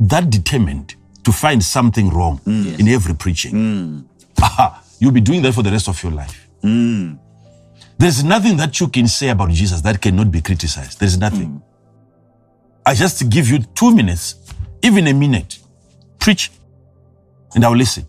that 0.00 0.30
determined 0.30 0.94
to 1.24 1.32
find 1.32 1.62
something 1.62 2.08
wrong 2.08 2.38
hmm. 2.38 2.76
in 2.78 2.88
every 2.88 3.14
preaching, 3.14 3.50
hmm. 3.50 4.00
aha, 4.42 4.82
you'll 5.00 5.12
be 5.12 5.20
doing 5.20 5.42
that 5.42 5.52
for 5.52 5.62
the 5.62 5.70
rest 5.70 5.88
of 5.88 6.02
your 6.02 6.12
life. 6.12 6.48
There's 7.98 8.22
nothing 8.22 8.56
that 8.58 8.78
you 8.78 8.88
can 8.88 9.08
say 9.08 9.28
about 9.28 9.50
Jesus 9.50 9.80
that 9.82 10.00
cannot 10.00 10.30
be 10.30 10.40
criticized. 10.40 11.00
There's 11.00 11.18
nothing. 11.18 11.60
I 12.88 12.94
just 12.94 13.28
give 13.28 13.50
you 13.50 13.58
two 13.58 13.94
minutes, 13.94 14.36
even 14.82 15.06
a 15.08 15.12
minute, 15.12 15.58
preach, 16.18 16.50
and 17.54 17.62
I'll 17.62 17.76
listen. 17.76 18.06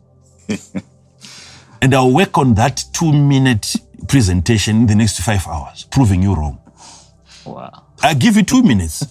and 1.81 1.93
I'll 1.93 2.13
work 2.13 2.37
on 2.37 2.53
that 2.53 2.85
two 2.93 3.11
minute 3.11 3.75
presentation 4.07 4.77
in 4.77 4.87
the 4.87 4.95
next 4.95 5.19
five 5.19 5.45
hours, 5.47 5.83
proving 5.91 6.23
you 6.23 6.33
wrong. 6.33 6.61
Wow. 7.43 7.87
I 8.01 8.13
give 8.13 8.37
you 8.37 8.43
two 8.43 8.63
minutes. 8.63 9.05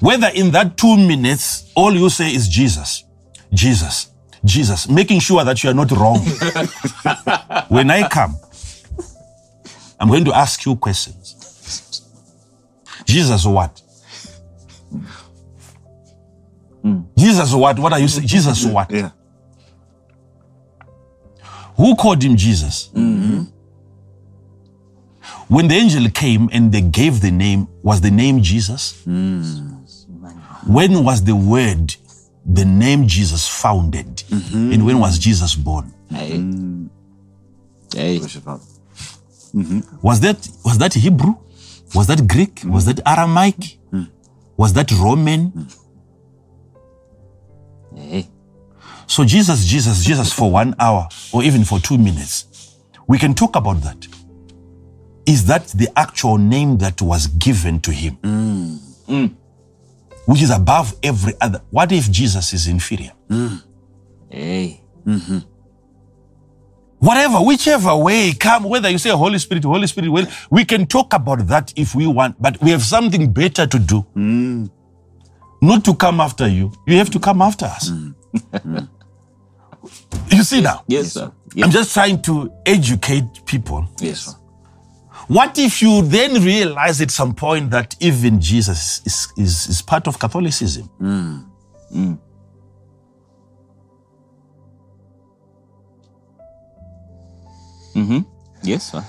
Whether 0.00 0.28
in 0.34 0.52
that 0.52 0.78
two 0.78 0.96
minutes, 0.96 1.70
all 1.74 1.92
you 1.92 2.08
say 2.08 2.34
is 2.34 2.48
Jesus, 2.48 3.04
Jesus, 3.52 4.10
Jesus, 4.42 4.88
making 4.88 5.20
sure 5.20 5.44
that 5.44 5.62
you 5.62 5.68
are 5.68 5.74
not 5.74 5.90
wrong. 5.90 6.20
when 7.68 7.90
I 7.90 8.08
come, 8.08 8.36
I'm 10.00 10.08
going 10.08 10.24
to 10.24 10.34
ask 10.34 10.64
you 10.64 10.76
questions. 10.76 11.34
Jesus, 13.04 13.44
what? 13.44 13.82
Jesus, 17.16 17.52
what? 17.52 17.78
What 17.78 17.92
are 17.92 17.98
you 17.98 18.08
saying? 18.08 18.26
Jesus, 18.26 18.64
what? 18.64 18.90
Yeah. 18.90 19.10
Who 21.76 21.94
called 21.96 22.22
him 22.22 22.36
Jesus? 22.36 22.90
Mm-hmm. 22.94 23.42
When 25.48 25.68
the 25.68 25.74
angel 25.74 26.08
came 26.10 26.48
and 26.52 26.72
they 26.72 26.80
gave 26.80 27.20
the 27.20 27.30
name, 27.30 27.68
was 27.82 28.00
the 28.00 28.10
name 28.10 28.42
Jesus? 28.42 29.02
Mm. 29.06 29.76
When 30.66 31.04
was 31.04 31.24
the 31.24 31.34
word, 31.34 31.94
the 32.44 32.64
name 32.64 33.06
Jesus 33.06 33.48
founded? 33.48 34.06
Mm-hmm. 34.28 34.72
And 34.72 34.86
when 34.86 34.98
was 34.98 35.18
Jesus 35.18 35.54
born? 35.54 35.94
Hey. 36.10 36.32
Mm. 36.32 36.90
Hey. 37.94 38.18
Worship 38.18 38.46
out. 38.48 38.60
Mm-hmm. 39.54 39.80
Was 40.02 40.20
that 40.20 40.48
was 40.64 40.78
that 40.78 40.94
Hebrew? 40.94 41.34
Was 41.94 42.06
that 42.08 42.26
Greek? 42.28 42.60
Was 42.64 42.84
that 42.84 43.00
Aramaic? 43.06 43.78
Mm. 43.92 44.10
Was 44.58 44.72
that 44.74 44.90
Roman? 44.90 45.68
Hey. 47.94 48.28
So 49.06 49.24
Jesus, 49.24 49.64
Jesus, 49.64 50.04
Jesus 50.04 50.32
for 50.32 50.50
one 50.50 50.74
hour 50.78 51.08
or 51.32 51.42
even 51.44 51.64
for 51.64 51.78
two 51.78 51.96
minutes. 51.96 52.74
We 53.06 53.18
can 53.18 53.34
talk 53.34 53.56
about 53.56 53.80
that. 53.82 54.06
Is 55.26 55.46
that 55.46 55.68
the 55.68 55.88
actual 55.96 56.38
name 56.38 56.76
that 56.78 57.00
was 57.00 57.28
given 57.28 57.80
to 57.80 57.92
him? 57.92 58.18
Mm. 58.22 58.78
Mm. 59.06 59.34
Which 60.26 60.42
is 60.42 60.50
above 60.50 60.94
every 61.02 61.34
other. 61.40 61.62
What 61.70 61.92
if 61.92 62.10
Jesus 62.10 62.52
is 62.52 62.66
inferior? 62.66 63.12
Hey. 64.28 64.82
Whatever, 67.00 67.38
whichever 67.38 67.96
way 67.96 68.32
come, 68.32 68.64
whether 68.64 68.90
you 68.90 68.98
say 68.98 69.10
Holy 69.10 69.38
Spirit, 69.38 69.64
Holy 69.64 69.86
Spirit, 69.86 70.10
well, 70.10 70.26
we 70.50 70.64
can 70.64 70.86
talk 70.86 71.12
about 71.14 71.46
that 71.46 71.72
if 71.76 71.94
we 71.94 72.06
want, 72.06 72.40
but 72.42 72.60
we 72.60 72.70
have 72.70 72.82
something 72.82 73.32
better 73.32 73.66
to 73.66 73.78
do. 73.78 74.04
Mm. 74.16 74.70
Not 75.62 75.84
to 75.84 75.94
come 75.94 76.20
after 76.20 76.48
you. 76.48 76.72
You 76.86 76.96
have 76.96 77.10
to 77.10 77.20
come 77.20 77.40
after 77.40 77.66
us. 77.66 77.90
Mm. 77.90 78.88
you 80.32 80.42
see 80.42 80.60
now? 80.60 80.84
Yes, 80.88 81.12
sir. 81.12 81.32
I'm 81.62 81.70
just 81.70 81.94
trying 81.94 82.20
to 82.22 82.52
educate 82.66 83.24
people. 83.46 83.88
Yes, 84.00 84.26
sir. 84.26 84.32
What 85.28 85.58
if 85.58 85.82
you 85.82 86.02
then 86.02 86.42
realize 86.42 87.00
at 87.00 87.10
some 87.10 87.34
point 87.34 87.70
that 87.70 87.94
even 88.00 88.40
Jesus 88.40 89.02
is, 89.04 89.32
is, 89.36 89.68
is 89.68 89.82
part 89.82 90.08
of 90.08 90.18
Catholicism? 90.18 90.88
Mm. 91.00 92.18
Mm-hmm. 98.08 98.20
Yes, 98.62 98.90
sir. 98.92 99.04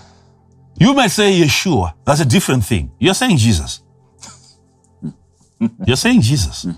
You 0.77 0.93
might 0.93 1.11
say 1.11 1.31
Yeshua. 1.39 1.93
That's 2.05 2.19
a 2.21 2.25
different 2.25 2.63
thing. 2.65 2.91
You're 2.99 3.13
saying 3.13 3.37
Jesus. 3.37 3.81
You're 5.85 5.95
saying 5.97 6.21
Jesus. 6.21 6.65
Mm. 6.65 6.77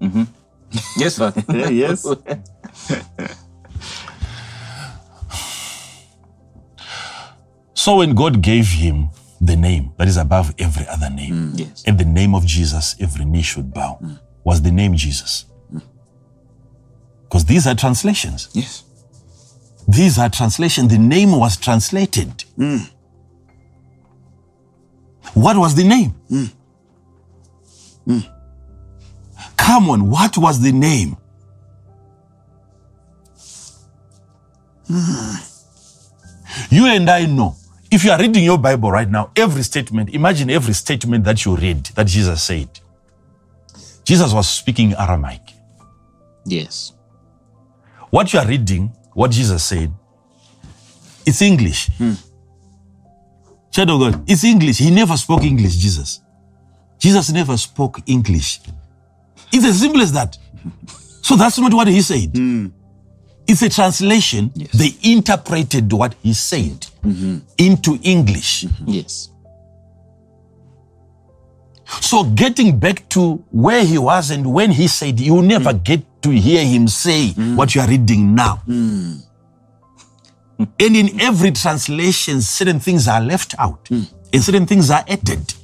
Mm-hmm. 0.00 0.22
Yes, 1.00 1.14
sir. 1.16 1.32
yes. 1.70 2.04
So 7.74 7.96
when 7.96 8.14
God 8.14 8.42
gave 8.42 8.66
him 8.68 9.08
the 9.40 9.56
name 9.56 9.92
that 9.96 10.08
is 10.08 10.16
above 10.18 10.54
every 10.58 10.86
other 10.88 11.08
name, 11.08 11.52
mm, 11.52 11.58
Yes. 11.58 11.84
in 11.84 11.96
the 11.96 12.04
name 12.04 12.34
of 12.34 12.44
Jesus, 12.44 12.96
every 13.00 13.24
knee 13.24 13.42
should 13.42 13.72
bow, 13.72 13.98
mm. 14.02 14.18
was 14.44 14.60
the 14.60 14.70
name 14.72 14.94
Jesus. 14.94 15.46
Because 17.28 17.44
these 17.44 17.66
are 17.66 17.74
translations. 17.74 18.48
Yes. 18.52 18.84
These 19.86 20.18
are 20.18 20.28
translations. 20.28 20.90
The 20.90 20.98
name 20.98 21.32
was 21.32 21.56
translated. 21.56 22.44
Mm. 22.58 22.90
What 25.34 25.56
was 25.56 25.74
the 25.74 25.84
name? 25.84 26.14
Mm. 26.30 26.52
Mm. 28.06 28.32
Come 29.56 29.90
on, 29.90 30.10
what 30.10 30.38
was 30.38 30.60
the 30.62 30.72
name? 30.72 31.16
You 36.70 36.86
and 36.86 37.08
I 37.10 37.26
know. 37.26 37.56
If 37.90 38.04
you 38.04 38.10
are 38.10 38.18
reading 38.18 38.44
your 38.44 38.58
Bible 38.58 38.90
right 38.90 39.08
now, 39.08 39.30
every 39.36 39.62
statement, 39.62 40.10
imagine 40.14 40.50
every 40.50 40.74
statement 40.74 41.24
that 41.24 41.44
you 41.44 41.56
read 41.56 41.84
that 41.94 42.06
Jesus 42.06 42.42
said. 42.42 42.68
Jesus 44.04 44.32
was 44.32 44.48
speaking 44.48 44.94
Aramaic. 44.94 45.42
Yes. 46.44 46.92
What 48.10 48.32
you 48.32 48.38
are 48.38 48.46
reading, 48.46 48.92
what 49.14 49.30
Jesus 49.30 49.64
said, 49.64 49.92
it's 51.26 51.42
English. 51.42 51.90
Hmm. 51.98 52.12
Child 53.70 53.90
of 53.90 54.00
God, 54.00 54.24
it's 54.26 54.44
English. 54.44 54.78
He 54.78 54.90
never 54.90 55.16
spoke 55.16 55.42
English, 55.42 55.76
Jesus. 55.76 56.20
Jesus 56.98 57.30
never 57.30 57.56
spoke 57.56 58.00
English. 58.06 58.60
It's 59.52 59.64
as 59.64 59.80
simple 59.80 60.00
as 60.00 60.12
that. 60.12 60.36
So 61.22 61.36
that's 61.36 61.58
not 61.58 61.74
what 61.74 61.88
he 61.88 62.00
said. 62.02 62.34
Hmm. 62.34 62.66
It's 63.46 63.62
a 63.62 63.68
translation. 63.70 64.52
They 64.74 64.94
interpreted 65.02 65.90
what 65.92 66.14
he 66.22 66.34
said 66.34 66.86
mm-hmm. 67.02 67.38
into 67.56 67.98
English. 68.02 68.64
Mm-hmm. 68.64 68.88
Yes. 68.88 69.30
So 71.88 72.24
getting 72.24 72.78
back 72.78 73.08
to 73.10 73.36
where 73.50 73.84
he 73.84 73.96
was 73.98 74.30
and 74.30 74.52
when 74.52 74.70
he 74.70 74.88
said, 74.88 75.18
you 75.18 75.40
never 75.42 75.72
hmm. 75.72 75.78
get 75.82 76.22
to 76.22 76.30
hear 76.30 76.64
him 76.64 76.86
say 76.86 77.32
hmm. 77.32 77.56
what 77.56 77.74
you 77.74 77.80
are 77.80 77.88
reading 77.88 78.34
now. 78.34 78.56
Hmm. 78.66 79.14
and 80.58 80.96
in 80.96 81.20
every 81.20 81.52
translation, 81.52 82.42
certain 82.42 82.78
things 82.80 83.08
are 83.08 83.20
left 83.20 83.54
out 83.58 83.88
and 83.90 84.42
certain 84.42 84.66
things 84.66 84.90
are 84.90 85.04
added. 85.08 85.54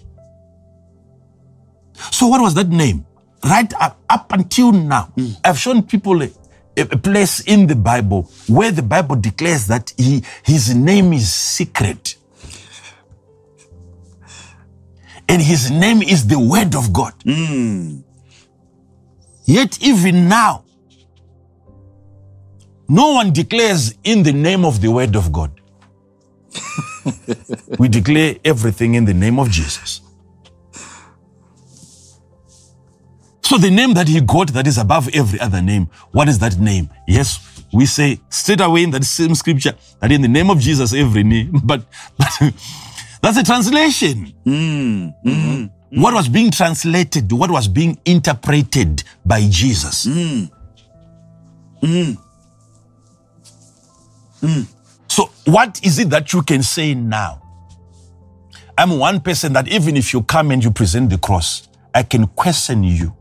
So 2.10 2.26
what 2.28 2.40
was 2.40 2.54
that 2.54 2.68
name? 2.68 3.04
Right 3.44 3.72
up, 3.74 4.00
up 4.08 4.32
until 4.32 4.72
now, 4.72 5.12
I've 5.44 5.58
shown 5.58 5.82
people 5.82 6.22
a, 6.22 6.30
a 6.76 6.96
place 6.96 7.40
in 7.40 7.66
the 7.66 7.76
Bible 7.76 8.30
where 8.48 8.70
the 8.70 8.82
Bible 8.82 9.16
declares 9.16 9.66
that 9.66 9.92
he, 9.98 10.22
his 10.42 10.74
name 10.74 11.12
is 11.12 11.32
secret. 11.32 12.16
And 15.28 15.40
his 15.42 15.70
name 15.70 16.02
is 16.02 16.26
the 16.26 16.38
word 16.38 16.74
of 16.74 16.92
God. 16.92 17.14
Yet 19.46 19.82
even 19.82 20.28
now, 20.28 20.64
no 22.88 23.12
one 23.12 23.32
declares 23.32 23.94
in 24.04 24.22
the 24.22 24.32
name 24.32 24.64
of 24.64 24.80
the 24.80 24.88
word 24.88 25.16
of 25.16 25.32
God. 25.32 25.60
we 27.78 27.88
declare 27.88 28.36
everything 28.44 28.94
in 28.94 29.04
the 29.04 29.14
name 29.14 29.38
of 29.38 29.50
Jesus. 29.50 30.00
So 33.42 33.58
the 33.58 33.70
name 33.70 33.92
that 33.94 34.08
he 34.08 34.20
got 34.20 34.48
that 34.54 34.66
is 34.66 34.78
above 34.78 35.08
every 35.14 35.38
other 35.38 35.60
name, 35.60 35.88
what 36.12 36.28
is 36.28 36.38
that 36.38 36.58
name? 36.58 36.88
Yes, 37.06 37.62
we 37.72 37.84
say 37.86 38.20
straight 38.30 38.60
away 38.60 38.84
in 38.84 38.90
that 38.92 39.04
same 39.04 39.34
scripture 39.34 39.74
that 40.00 40.10
in 40.10 40.22
the 40.22 40.28
name 40.28 40.48
of 40.50 40.60
Jesus 40.60 40.94
every 40.94 41.24
knee, 41.24 41.50
but, 41.64 41.86
but 42.16 42.54
that's 43.24 43.38
a 43.38 43.42
translation. 43.42 44.34
Mm, 44.44 45.14
mm. 45.14 45.14
Mm-hmm. 45.24 46.00
What 46.02 46.12
was 46.12 46.28
being 46.28 46.50
translated, 46.50 47.32
what 47.32 47.50
was 47.50 47.68
being 47.68 47.98
interpreted 48.04 49.02
by 49.24 49.46
Jesus. 49.48 50.04
Mm. 50.04 50.50
So, 55.08 55.30
what 55.46 55.80
is 55.82 55.98
it 55.98 56.10
that 56.10 56.34
you 56.34 56.42
can 56.42 56.62
say 56.62 56.92
now? 56.92 57.40
I'm 58.76 58.98
one 58.98 59.20
person 59.20 59.54
that 59.54 59.68
even 59.68 59.96
if 59.96 60.12
you 60.12 60.22
come 60.22 60.50
and 60.50 60.62
you 60.62 60.70
present 60.70 61.08
the 61.08 61.16
cross, 61.16 61.68
I 61.94 62.02
can 62.02 62.26
question 62.26 62.84
you. 62.84 63.16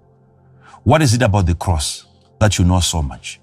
What 0.83 1.01
is 1.01 1.13
it 1.13 1.21
about 1.21 1.45
the 1.45 1.55
cross 1.55 2.05
that 2.39 2.59
you 2.59 2.65
know 2.65 2.81
so 2.81 3.01
much? 3.01 3.39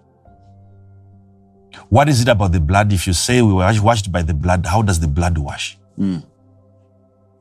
What 1.88 2.10
is 2.10 2.20
it 2.20 2.28
about 2.28 2.52
the 2.52 2.60
blood? 2.60 2.92
If 2.92 3.06
you 3.06 3.14
say 3.14 3.40
we 3.40 3.54
were 3.54 3.72
washed 3.80 4.12
by 4.12 4.20
the 4.20 4.34
blood, 4.34 4.66
how 4.66 4.82
does 4.82 5.00
the 5.00 5.08
blood 5.08 5.38
wash? 5.38 5.78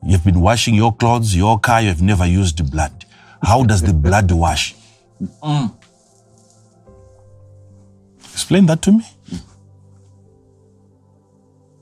You've 0.04 0.24
been 0.24 0.40
washing 0.40 0.76
your 0.76 0.96
clothes, 0.96 1.36
your 1.36 1.60
car, 1.60 1.82
you 1.82 1.90
have 1.90 2.02
never 2.02 2.26
used 2.26 2.58
the 2.58 2.64
blood. 2.64 3.06
How 3.42 3.64
does 3.64 3.82
the 3.82 3.94
blood 3.94 4.32
wash? 4.32 4.76
Mm. 5.44 5.74
Explain 8.34 8.66
that 8.68 8.82
to 8.84 8.92
me. 8.94 9.06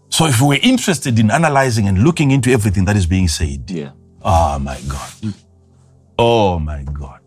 So, 0.10 0.26
if 0.26 0.42
we're 0.42 0.60
interested 0.64 1.20
in 1.20 1.30
analyzing 1.30 1.88
and 1.88 2.04
looking 2.04 2.32
into 2.32 2.50
everything 2.52 2.86
that 2.86 2.96
is 2.96 3.06
being 3.06 3.28
said, 3.28 3.70
Yeah. 3.70 3.92
Oh 4.24 4.58
my 4.58 4.80
God. 4.88 5.34
Oh 6.18 6.58
my 6.60 6.84
God. 6.84 7.22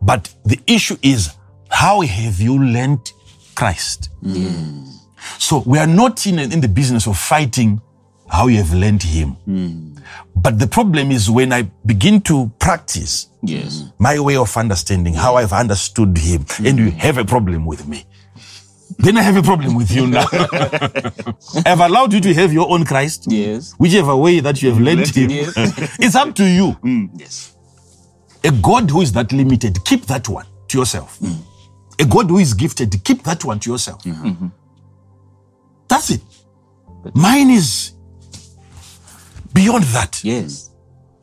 But 0.00 0.32
the 0.44 0.60
issue 0.66 0.96
is 1.02 1.34
how 1.68 2.02
have 2.02 2.40
you 2.40 2.62
learned 2.62 3.10
Christ? 3.54 4.10
So 5.38 5.62
we 5.66 5.78
are 5.78 5.86
not 5.86 6.26
in, 6.26 6.38
in 6.38 6.60
the 6.60 6.68
business 6.68 7.06
of 7.06 7.16
fighting 7.18 7.80
how 8.34 8.48
you 8.48 8.58
have 8.58 8.72
learned 8.74 9.02
Him. 9.02 9.30
Hmm. 9.46 9.94
But 10.36 10.58
the 10.58 10.66
problem 10.66 11.10
is 11.10 11.30
when 11.30 11.52
I 11.52 11.62
begin 11.86 12.20
to 12.22 12.50
practice 12.58 13.28
Yes. 13.42 13.84
my 13.98 14.18
way 14.18 14.36
of 14.36 14.56
understanding, 14.56 15.14
how 15.14 15.36
I've 15.36 15.52
understood 15.52 16.18
Him, 16.18 16.44
hmm. 16.48 16.66
and 16.66 16.78
you 16.78 16.90
have 16.90 17.18
a 17.18 17.24
problem 17.24 17.64
with 17.66 17.86
me. 17.86 18.04
Then 18.98 19.16
I 19.16 19.22
have 19.22 19.36
a 19.36 19.42
problem 19.42 19.74
with 19.74 19.90
you 19.90 20.06
now. 20.06 20.26
I've 21.66 21.80
allowed 21.80 22.12
you 22.12 22.20
to 22.20 22.34
have 22.34 22.52
your 22.52 22.70
own 22.70 22.84
Christ 22.84 23.26
Yes. 23.28 23.72
whichever 23.78 24.14
way 24.14 24.40
that 24.40 24.62
you 24.62 24.70
have 24.70 24.80
learned 24.80 25.08
him. 25.08 25.30
Yes. 25.30 25.52
it's 25.98 26.14
up 26.14 26.34
to 26.36 26.44
you. 26.44 26.72
Hmm. 26.72 27.06
Yes. 27.16 27.56
A 28.44 28.50
God 28.50 28.90
who 28.90 29.00
is 29.00 29.12
that 29.12 29.32
limited, 29.32 29.82
keep 29.84 30.04
that 30.06 30.28
one 30.28 30.46
to 30.68 30.78
yourself. 30.78 31.18
A 31.98 32.04
God 32.04 32.28
who 32.28 32.38
is 32.38 32.52
gifted, 32.54 33.02
keep 33.04 33.22
that 33.22 33.44
one 33.44 33.58
to 33.60 33.70
yourself. 33.70 34.02
Mm-hmm. 34.04 34.48
That's 35.88 36.10
it. 36.10 36.20
Mine 37.14 37.50
is 37.50 37.94
beyond 39.54 39.84
that. 39.84 40.22
Yes. 40.22 40.70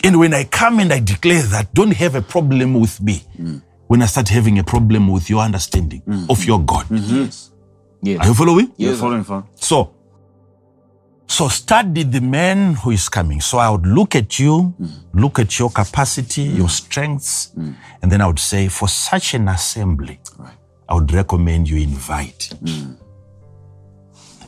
And 0.04 0.18
when 0.18 0.34
I 0.34 0.46
come 0.46 0.80
and 0.80 0.92
I 0.92 1.00
declare 1.00 1.44
that, 1.44 1.74
don't 1.74 1.92
have 1.92 2.16
a 2.16 2.22
problem 2.22 2.74
with 2.80 3.00
me. 3.02 3.24
Mm. 3.40 3.62
When 3.88 4.02
I 4.02 4.06
start 4.08 4.30
having 4.30 4.58
a 4.58 4.64
problem 4.64 5.10
with 5.10 5.30
your 5.30 5.42
understanding 5.42 6.02
mm. 6.08 6.30
of 6.30 6.44
your 6.46 6.60
God. 6.62 6.88
Yes. 6.90 7.52
Yes. 8.02 8.20
Are 8.20 8.28
you 8.28 8.34
following? 8.34 8.72
You're 8.78 8.96
following. 8.96 9.26
So, 9.56 9.94
so 11.28 11.48
study 11.50 12.04
the 12.04 12.22
man 12.22 12.74
who 12.74 12.92
is 12.92 13.10
coming. 13.10 13.42
So 13.42 13.60
I 13.60 13.70
would 13.70 13.86
look 13.86 14.16
at 14.16 14.40
you, 14.40 14.74
mm. 14.82 14.90
look 15.14 15.38
at 15.38 15.60
your 15.60 15.70
capacity, 15.70 16.44
your 16.44 16.70
strengths, 16.70 17.52
and 18.02 18.12
then 18.12 18.22
I 18.22 18.28
would 18.28 18.40
say, 18.40 18.70
for 18.70 18.88
such 18.88 19.34
an 19.36 19.50
assembly, 19.50 20.20
Right. 20.38 20.54
I 20.90 20.96
would 20.96 21.12
recommend 21.14 21.70
you 21.70 21.78
invite 21.78 22.50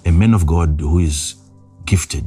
a 0.05 0.11
man 0.11 0.34
of 0.34 0.45
God 0.45 0.80
who 0.81 0.99
is 0.99 1.35
gifted 1.85 2.26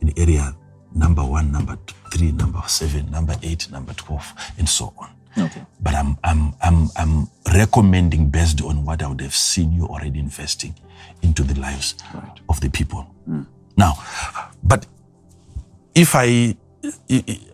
in 0.00 0.12
area 0.16 0.54
number 0.94 1.22
one, 1.24 1.52
number 1.52 1.76
t- 1.86 1.94
three, 2.12 2.32
number 2.32 2.60
seven, 2.66 3.10
number 3.10 3.34
eight, 3.42 3.70
number 3.70 3.92
twelve, 3.94 4.24
and 4.58 4.68
so 4.68 4.92
on. 4.98 5.10
Okay. 5.38 5.62
But 5.80 5.94
I'm 5.94 6.18
I'm 6.24 6.54
I'm 6.62 6.88
I'm 6.96 7.28
recommending 7.54 8.30
based 8.30 8.60
on 8.62 8.84
what 8.84 9.02
I 9.02 9.06
would 9.08 9.20
have 9.20 9.34
seen 9.34 9.72
you 9.72 9.86
already 9.86 10.18
investing 10.18 10.74
into 11.22 11.42
the 11.42 11.58
lives 11.60 11.94
of 12.48 12.60
the 12.60 12.68
people. 12.70 13.06
Now, 13.76 13.94
but 14.62 14.86
if 15.94 16.14
I 16.14 16.56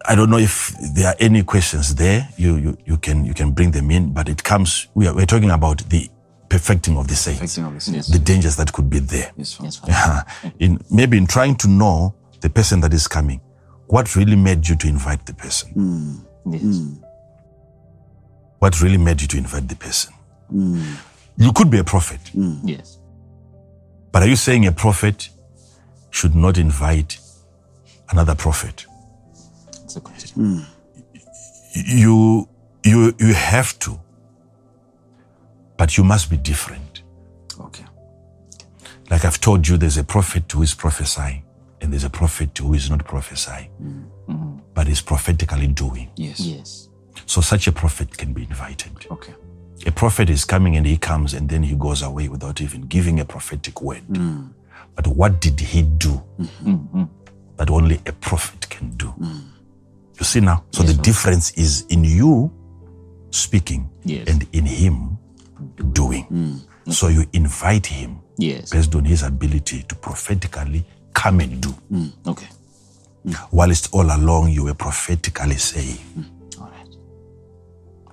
I 0.08 0.14
don't 0.14 0.30
know 0.30 0.38
if 0.38 0.74
there 0.94 1.08
are 1.08 1.16
any 1.20 1.42
questions 1.42 1.94
there. 1.96 2.28
You 2.38 2.56
you, 2.56 2.78
you 2.86 2.96
can 2.96 3.24
you 3.24 3.34
can 3.34 3.52
bring 3.52 3.72
them 3.72 3.90
in, 3.90 4.12
but 4.12 4.28
it 4.28 4.42
comes 4.42 4.86
we 4.94 5.06
are 5.06 5.14
we're 5.14 5.26
talking 5.26 5.50
about 5.50 5.78
the 5.90 6.08
perfecting 6.48 6.96
of 6.96 7.08
the 7.08 7.14
saints, 7.16 7.40
Affecting 7.42 7.64
of 7.64 7.74
the 7.74 7.80
saints. 7.80 8.08
the 8.08 8.18
dangers 8.20 8.56
that 8.56 8.72
could 8.72 8.88
be 8.88 9.00
there. 9.00 9.32
Yes. 9.36 9.58
Yes. 9.62 9.80
Uh-huh. 9.88 10.22
in 10.60 10.80
maybe 10.90 11.16
in 11.18 11.26
trying 11.26 11.56
to 11.56 11.68
know 11.68 12.14
the 12.46 12.50
person 12.50 12.78
that 12.80 12.94
is 12.94 13.08
coming, 13.08 13.40
what 13.88 14.14
really 14.14 14.36
made 14.36 14.68
you 14.68 14.76
to 14.76 14.86
invite 14.86 15.26
the 15.26 15.34
person? 15.34 15.68
Mm. 15.74 16.52
Yes. 16.52 16.62
Mm. 16.62 17.02
What 18.60 18.80
really 18.80 18.98
made 18.98 19.20
you 19.20 19.26
to 19.28 19.36
invite 19.36 19.68
the 19.68 19.74
person? 19.74 20.12
Mm. 20.52 20.96
You 21.36 21.52
could 21.52 21.70
be 21.70 21.78
a 21.78 21.84
prophet, 21.84 22.20
Yes. 22.64 22.98
but 24.12 24.22
are 24.22 24.28
you 24.28 24.36
saying 24.36 24.64
a 24.66 24.72
prophet 24.72 25.28
should 26.10 26.36
not 26.36 26.56
invite 26.56 27.18
another 28.10 28.36
prophet? 28.36 28.86
That's 29.72 29.96
a 29.96 30.00
question. 30.00 30.64
You 31.74 32.48
you 32.84 33.12
you 33.18 33.34
have 33.34 33.76
to, 33.80 33.98
but 35.76 35.98
you 35.98 36.04
must 36.04 36.30
be 36.30 36.36
different. 36.36 37.02
Okay. 37.60 37.84
Like 39.10 39.24
I've 39.24 39.40
told 39.40 39.66
you, 39.68 39.76
there's 39.76 39.98
a 39.98 40.04
prophet 40.04 40.50
who 40.52 40.62
is 40.62 40.74
prophesying, 40.74 41.42
and 41.80 41.92
there's 41.92 42.04
a 42.04 42.10
prophet 42.10 42.56
who 42.58 42.74
is 42.74 42.88
not 42.90 43.04
prophesying, 43.04 43.70
mm-hmm. 43.82 44.32
Mm-hmm. 44.32 44.58
but 44.74 44.88
is 44.88 45.00
prophetically 45.00 45.66
doing. 45.68 46.10
Yes. 46.16 46.40
Yes. 46.40 46.88
So 47.26 47.40
such 47.40 47.66
a 47.66 47.72
prophet 47.72 48.16
can 48.16 48.32
be 48.32 48.42
invited. 48.42 48.92
Okay. 49.10 49.34
A 49.86 49.90
prophet 49.92 50.30
is 50.30 50.44
coming 50.44 50.76
and 50.76 50.86
he 50.86 50.96
comes 50.96 51.34
and 51.34 51.48
then 51.48 51.62
he 51.62 51.74
goes 51.74 52.02
away 52.02 52.28
without 52.28 52.60
even 52.60 52.82
giving 52.82 53.20
a 53.20 53.24
prophetic 53.24 53.82
word. 53.82 54.02
Mm. 54.08 54.50
But 54.94 55.06
what 55.06 55.40
did 55.40 55.60
he 55.60 55.82
do 55.82 56.22
mm-hmm. 56.40 57.04
that 57.56 57.70
only 57.70 58.00
a 58.06 58.12
prophet 58.12 58.68
can 58.70 58.90
do? 58.96 59.12
Mm. 59.20 59.42
You 60.18 60.24
see 60.24 60.40
now? 60.40 60.64
So 60.72 60.82
the 60.82 60.94
difference 60.94 61.52
is 61.52 61.84
in 61.90 62.04
you 62.04 62.50
speaking 63.30 63.90
Yes. 64.04 64.28
and 64.28 64.46
in 64.52 64.64
him 64.64 65.18
doing. 65.92 66.26
Mm. 66.32 66.92
So 66.92 67.08
you 67.08 67.26
invite 67.32 67.86
him 67.86 68.20
Yes. 68.38 68.70
based 68.70 68.94
on 68.94 69.04
his 69.04 69.22
ability 69.22 69.82
to 69.88 69.94
prophetically 69.94 70.86
come 71.16 71.40
and 71.40 71.60
do. 71.62 71.74
Mm, 71.90 72.12
okay. 72.26 72.46
Mm. 73.26 73.34
Whilst 73.50 73.88
all 73.92 74.04
along 74.14 74.50
you 74.50 74.64
were 74.64 74.74
prophetically 74.74 75.56
saying. 75.56 75.98
Mm, 76.18 76.60
all 76.60 76.68
right. 76.68 76.96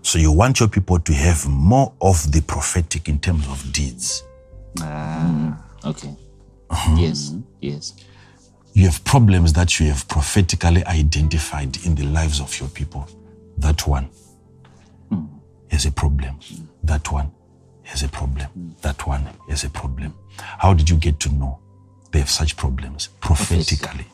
So 0.02 0.18
you 0.20 0.32
want 0.32 0.60
your 0.60 0.70
people 0.70 1.00
to 1.00 1.14
have 1.14 1.48
more 1.48 1.94
of 2.02 2.32
the 2.32 2.42
prophetic 2.42 3.10
in 3.10 3.20
terms 3.20 3.46
of 3.48 3.72
deeds. 3.74 4.24
Ah, 4.82 5.60
Okay. 5.86 6.16
Mm-hmm. 6.70 6.98
Yes. 6.98 7.34
Yes. 7.62 7.94
You 8.74 8.86
have 8.86 9.04
problems 9.04 9.54
that 9.54 9.80
you 9.80 9.88
have 9.88 10.08
prophetically 10.08 10.84
identified 10.86 11.78
in 11.86 11.94
the 11.96 12.06
lives 12.06 12.40
of 12.40 12.58
your 12.60 12.70
people. 12.70 13.06
That 13.58 13.86
one 13.86 14.08
has 15.70 15.86
a 15.86 15.92
problem. 15.92 16.40
That 16.84 17.12
one 17.12 17.32
has 17.84 18.02
a 18.04 18.08
problem. 18.08 18.48
That 18.82 19.06
one 19.06 19.28
has 19.50 19.64
a 19.64 19.70
problem. 19.70 20.14
How 20.38 20.74
did 20.74 20.90
you 20.90 20.96
get 20.96 21.20
to 21.20 21.30
know 21.34 21.60
they 22.14 22.20
have 22.20 22.30
such 22.30 22.56
problems? 22.56 23.10
Prophetically. 23.20 24.06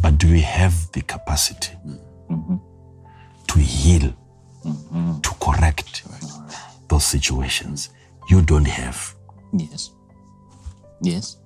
But 0.00 0.18
do 0.18 0.30
we 0.30 0.40
have 0.42 0.92
the 0.92 1.00
capacity 1.00 1.72
mm-hmm. 2.30 2.56
to 3.48 3.58
heal, 3.58 4.14
mm-hmm. 4.64 5.20
to 5.20 5.30
correct 5.40 6.04
those 6.88 7.04
situations? 7.04 7.90
You 8.30 8.42
don't 8.42 8.66
have. 8.66 9.14
Yes. 9.52 9.90
Yes. 11.02 11.36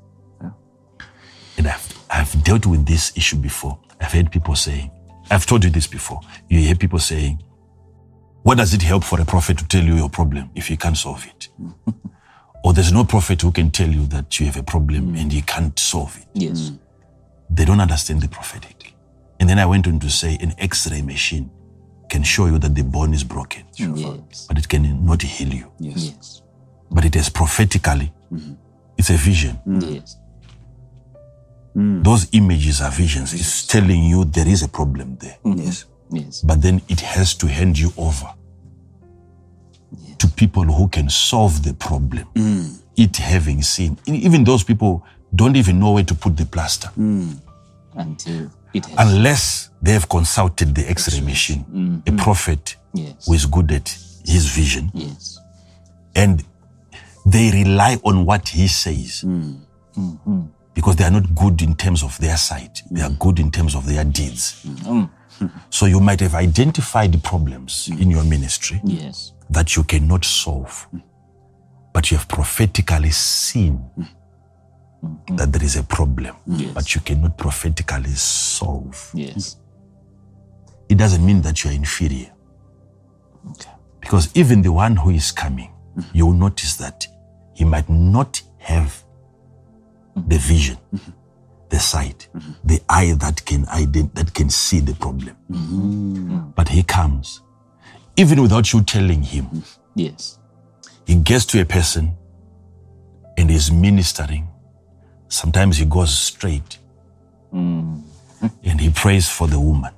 And 1.57 1.67
I've, 1.67 2.07
I've 2.11 2.45
dealt 2.45 2.67
with 2.67 2.87
this 2.87 3.17
issue 3.17 3.37
before. 3.37 3.79
I've 4.01 4.13
heard 4.13 4.31
people 4.31 4.55
saying, 4.55 4.91
I've 5.31 5.45
told 5.47 5.65
you 5.65 5.71
this 5.71 5.89
before. 5.89 6.21
You 6.49 6.61
hear 6.61 6.77
people 6.77 7.01
saying, 7.01 7.43
what 8.43 8.59
does 8.59 8.75
it 8.75 8.83
help 8.83 9.03
for 9.03 9.21
a 9.21 9.25
prophet 9.25 9.59
to 9.59 9.67
tell 9.67 9.83
you 9.83 9.97
your 9.97 10.09
problem 10.09 10.51
if 10.55 10.69
he 10.69 10.77
can't 10.77 10.97
solve 10.97 11.27
it? 11.27 11.49
Mm-hmm. 11.61 11.91
or 12.65 12.73
there's 12.73 12.93
no 12.93 13.05
prophet 13.05 13.43
who 13.43 13.53
can 13.53 13.71
tell 13.71 13.89
you 13.89 14.07
that 14.07 14.39
you 14.39 14.47
have 14.47 14.57
a 14.57 14.63
problem 14.63 15.15
mm. 15.15 15.21
and 15.21 15.33
you 15.33 15.43
can't 15.43 15.79
solve 15.79 16.17
it. 16.19 16.27
Yes. 16.35 16.71
Mm. 16.71 16.79
They 17.51 17.65
don't 17.65 17.81
understand 17.81 18.21
the 18.21 18.29
prophetic. 18.29 18.95
And 19.41 19.49
then 19.49 19.59
I 19.59 19.67
went 19.67 19.87
on 19.87 20.01
to 20.01 20.11
say 20.11 20.37
an 20.41 20.55
x-ray 20.59 21.03
machine 21.03 21.51
can 22.09 22.23
show 22.23 22.47
you 22.47 22.59
that 22.59 22.75
the 22.75 22.83
bone 22.83 23.15
is 23.15 23.23
broken, 23.23 23.65
Yes. 23.77 24.47
but 24.49 24.59
it 24.59 24.69
can 24.69 25.05
not 25.05 25.23
heal 25.23 25.53
you. 25.53 25.71
Yes. 25.79 26.13
Yes. 26.15 26.43
But 26.91 27.05
it 27.05 27.15
is 27.15 27.29
prophetically, 27.29 28.13
mm-hmm. 28.33 28.55
it's 28.97 29.11
a 29.11 29.17
vision. 29.17 29.59
Mm. 29.67 29.95
Yes. 29.95 30.17
Those 31.75 32.27
images 32.33 32.81
are 32.81 32.91
visions. 32.91 33.33
It's 33.35 33.65
telling 33.65 34.03
you 34.03 34.25
there 34.25 34.49
is 34.49 34.65
a 34.65 34.69
problem 34.69 35.17
there. 35.21 35.37
Yes. 35.45 35.85
Yes. 36.11 36.41
but 36.41 36.63
then 36.63 36.81
it 36.89 37.01
has 37.01 37.35
to 37.35 37.47
hand 37.47 37.79
you 37.79 37.93
over 37.99 38.33
to 40.19 40.28
people 40.28 40.65
who 40.65 40.89
can 40.89 41.09
solve 41.09 41.62
the 41.62 41.74
problem. 41.74 42.27
Mm. 42.35 42.82
It 42.97 43.16
having 43.16 43.62
seen, 43.62 43.97
even 44.07 44.45
those 44.45 44.65
people 44.65 45.05
don't 45.35 45.57
even 45.57 45.78
know 45.78 45.93
where 45.93 46.05
to 46.05 46.15
put 46.15 46.36
the 46.36 46.47
plaster 46.47 46.89
mm. 46.99 47.36
Until 47.95 48.51
it 48.74 48.86
has. 48.86 48.95
unless 48.99 49.70
they 49.81 49.93
have 49.93 50.09
consulted 50.09 50.74
the 50.74 50.89
X-ray 50.89 51.20
machine, 51.20 51.61
a 51.61 52.11
mm-hmm. 52.11 52.16
prophet 52.16 52.77
yes. 52.93 53.27
who 53.27 53.35
is 53.35 53.47
good 53.47 53.70
at 53.73 53.89
his 54.24 54.47
vision, 54.47 54.90
yes. 54.95 55.39
and 56.15 56.45
they 57.24 57.51
rely 57.51 57.99
on 58.05 58.24
what 58.24 58.49
he 58.49 58.66
says. 58.69 59.23
Mm. 59.24 59.61
Mm-hmm. 59.97 60.40
Because 60.74 60.95
they 60.97 61.05
are 61.05 61.11
not 61.11 61.35
good 61.35 61.61
in 61.62 61.74
terms 61.74 62.05
of 62.05 62.16
their 62.19 62.36
sight, 62.36 62.82
they 62.90 63.01
are 63.01 63.11
good 63.11 63.40
in 63.40 63.51
terms 63.51 63.74
of 63.74 63.85
their 63.86 64.05
deeds. 64.05 64.65
Mm-hmm. 64.65 65.05
So 65.70 65.86
you 65.86 66.01
might 66.01 66.20
have 66.20 66.35
identified 66.35 67.12
the 67.12 67.19
problems 67.19 67.89
in 67.89 68.11
your 68.11 68.24
ministry 68.24 68.81
Yes. 68.85 69.32
That 69.51 69.77
you 69.77 69.85
cannot 69.85 70.25
solve, 70.25 70.89
but 71.93 72.11
you 72.11 72.16
have 72.16 72.29
prophetically 72.29 73.11
seen 73.11 73.83
that 75.37 75.53
there 75.53 75.62
is 75.62 75.77
a 75.77 75.83
problem, 75.83 76.35
but 76.75 76.95
you 76.95 77.01
cannot 77.01 77.37
prophetically 77.39 78.11
solve. 78.15 79.11
Yes. 79.15 79.57
It 80.89 80.97
doesn't 80.99 81.25
mean 81.25 81.43
that 81.43 81.62
you 81.65 81.70
are 81.70 81.75
inferior, 81.75 82.31
Okay. 83.51 83.70
because 84.01 84.31
even 84.35 84.62
the 84.62 84.73
one 84.73 84.97
who 84.97 85.11
is 85.11 85.31
coming, 85.33 85.70
you 86.12 86.27
will 86.27 86.35
notice 86.35 86.77
that 86.77 87.07
he 87.55 87.65
might 87.65 87.89
not 87.89 88.41
have 88.59 89.03
the 90.27 90.39
vision, 90.39 90.77
the 91.69 91.79
sight, 91.79 92.29
the 92.65 92.81
eye 92.89 93.15
that 93.19 93.45
can 93.45 93.65
ident- 93.66 94.15
that 94.15 94.33
can 94.35 94.51
see 94.51 94.81
the 94.81 94.95
problem. 94.95 95.37
Mm-hmm. 95.51 96.51
But 96.57 96.69
he 96.69 96.83
comes, 96.83 97.43
even 98.19 98.43
without 98.43 98.73
you 98.73 98.82
telling 98.82 99.23
him. 99.23 99.47
Yes. 99.95 100.39
he 101.07 101.15
gets 101.16 101.45
to 101.47 101.61
a 101.61 101.65
person 101.65 102.15
and 103.36 103.51
is 103.51 103.70
ministering. 103.73 104.47
Sometimes 105.28 105.77
he 105.78 105.85
goes 105.86 106.16
straight 106.16 106.78
mm. 107.53 108.03
and 108.62 108.81
he 108.81 108.90
prays 108.90 109.28
for 109.28 109.49
the 109.49 109.59
woman. 109.59 109.93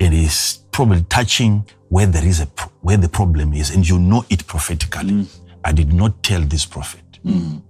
And 0.00 0.12
he's 0.12 0.58
probably 0.70 1.02
touching 1.08 1.64
where 1.88 2.06
there 2.06 2.26
is 2.26 2.40
a 2.40 2.46
pro- 2.46 2.70
where 2.82 2.96
the 2.98 3.08
problem 3.08 3.54
is, 3.54 3.70
and 3.74 3.88
you 3.88 3.98
know 3.98 4.24
it 4.28 4.46
prophetically. 4.46 5.12
Mm. 5.12 5.26
I 5.64 5.72
did 5.72 5.92
not 5.92 6.22
tell 6.22 6.42
this 6.42 6.66
prophet. 6.66 7.00
Mm. 7.24 7.62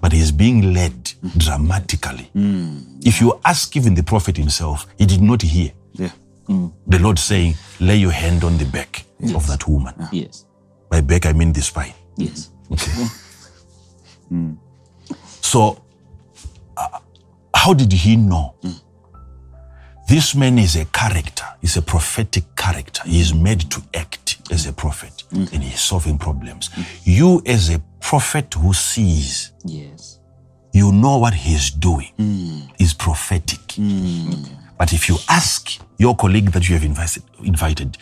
But 0.00 0.12
he's 0.12 0.30
being 0.32 0.72
led 0.72 1.12
dramatically. 1.36 2.30
If 3.04 3.20
you 3.20 3.40
ask 3.44 3.76
even 3.76 3.94
the 3.94 4.02
prophet 4.02 4.36
himself, 4.36 4.86
he 4.98 5.06
did 5.06 5.20
not 5.22 5.42
hear 5.42 5.72
Yeah. 5.94 6.10
The 6.48 6.98
Lord 6.98 7.18
saying, 7.18 7.54
Lay 7.80 7.96
your 7.96 8.12
hand 8.12 8.44
on 8.44 8.58
the 8.58 8.64
back 8.66 9.04
of 9.34 9.46
that 9.46 9.66
woman. 9.68 9.94
Yes. 10.12 10.44
By 10.90 11.00
back, 11.00 11.26
I 11.26 11.32
mean 11.32 11.52
the 11.52 11.62
spine. 11.62 11.94
Yes. 12.16 12.50
Okay. 12.70 12.90
Mm. 14.32 14.56
So, 15.42 15.82
uh, 16.78 16.98
how 17.54 17.74
did 17.74 17.92
he 17.92 18.16
know? 18.16 18.54
Mm. 18.62 18.80
This 20.08 20.34
man 20.34 20.58
is 20.58 20.76
a 20.76 20.84
character, 20.86 21.44
he's 21.60 21.76
a 21.76 21.82
prophetic 21.82 22.44
character. 22.56 23.02
He 23.04 23.20
is 23.20 23.34
made 23.34 23.70
to 23.70 23.82
act 23.94 24.38
as 24.50 24.66
a 24.66 24.72
prophet 24.72 25.24
mm. 25.30 25.52
and 25.52 25.62
he's 25.62 25.80
solving 25.80 26.16
problems. 26.18 26.70
You, 27.04 27.42
as 27.44 27.68
a 27.70 27.80
prophet 28.00 28.54
who 28.54 28.72
sees, 28.72 29.52
Yes. 29.64 30.20
you 30.72 30.90
know 30.92 31.18
what 31.18 31.34
he's 31.34 31.70
doing 31.70 32.12
is 32.78 32.94
prophetic. 32.94 33.60
But 34.82 34.92
if 34.92 35.08
you 35.08 35.16
ask 35.28 35.78
your 35.96 36.16
colleague 36.16 36.50
that 36.50 36.68
you 36.68 36.74
have 36.74 36.82
invited, 36.82 37.22
invited, 37.44 37.98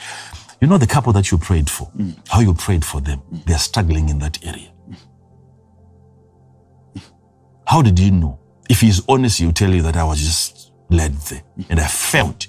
you 0.63 0.67
know 0.67 0.79
the 0.79 0.87
couple 0.87 1.13
that 1.13 1.31
you 1.31 1.37
prayed 1.37 1.69
for, 1.69 1.91
mm. 1.95 2.17
how 2.27 2.41
you 2.41 2.55
prayed 2.55 2.87
for 2.87 3.03
them, 3.03 3.21
mm. 3.31 3.45
they're 3.45 3.59
struggling 3.59 4.09
in 4.09 4.19
that 4.21 4.43
area. 4.47 4.71
How 7.67 7.83
did 7.83 7.99
you 7.99 8.13
know? 8.13 8.41
If 8.71 8.81
he's 8.81 9.07
honest, 9.11 9.41
he'll 9.41 9.53
tell 9.53 9.69
you 9.69 9.83
that 9.83 9.95
I 9.99 10.05
was 10.05 10.21
just 10.21 10.73
led 10.89 11.13
there 11.29 11.43
and 11.69 11.79
I 11.79 11.87
felt 11.87 12.47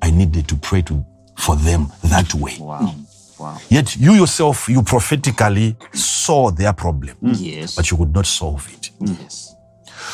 I 0.00 0.12
needed 0.12 0.46
to 0.50 0.54
pray 0.54 0.82
to, 0.82 1.04
for 1.36 1.56
them 1.56 1.88
that 2.04 2.32
way. 2.34 2.58
Wow. 2.60 2.94
Wow. 3.36 3.58
Yet 3.68 3.96
you 3.96 4.12
yourself, 4.12 4.68
you 4.68 4.84
prophetically 4.84 5.76
saw 5.92 6.52
their 6.52 6.72
problem, 6.72 7.16
mm. 7.20 7.34
Yes. 7.36 7.74
but 7.74 7.90
you 7.90 7.96
could 7.96 8.14
not 8.14 8.26
solve 8.26 8.72
it. 8.72 8.90
yes. 9.00 9.56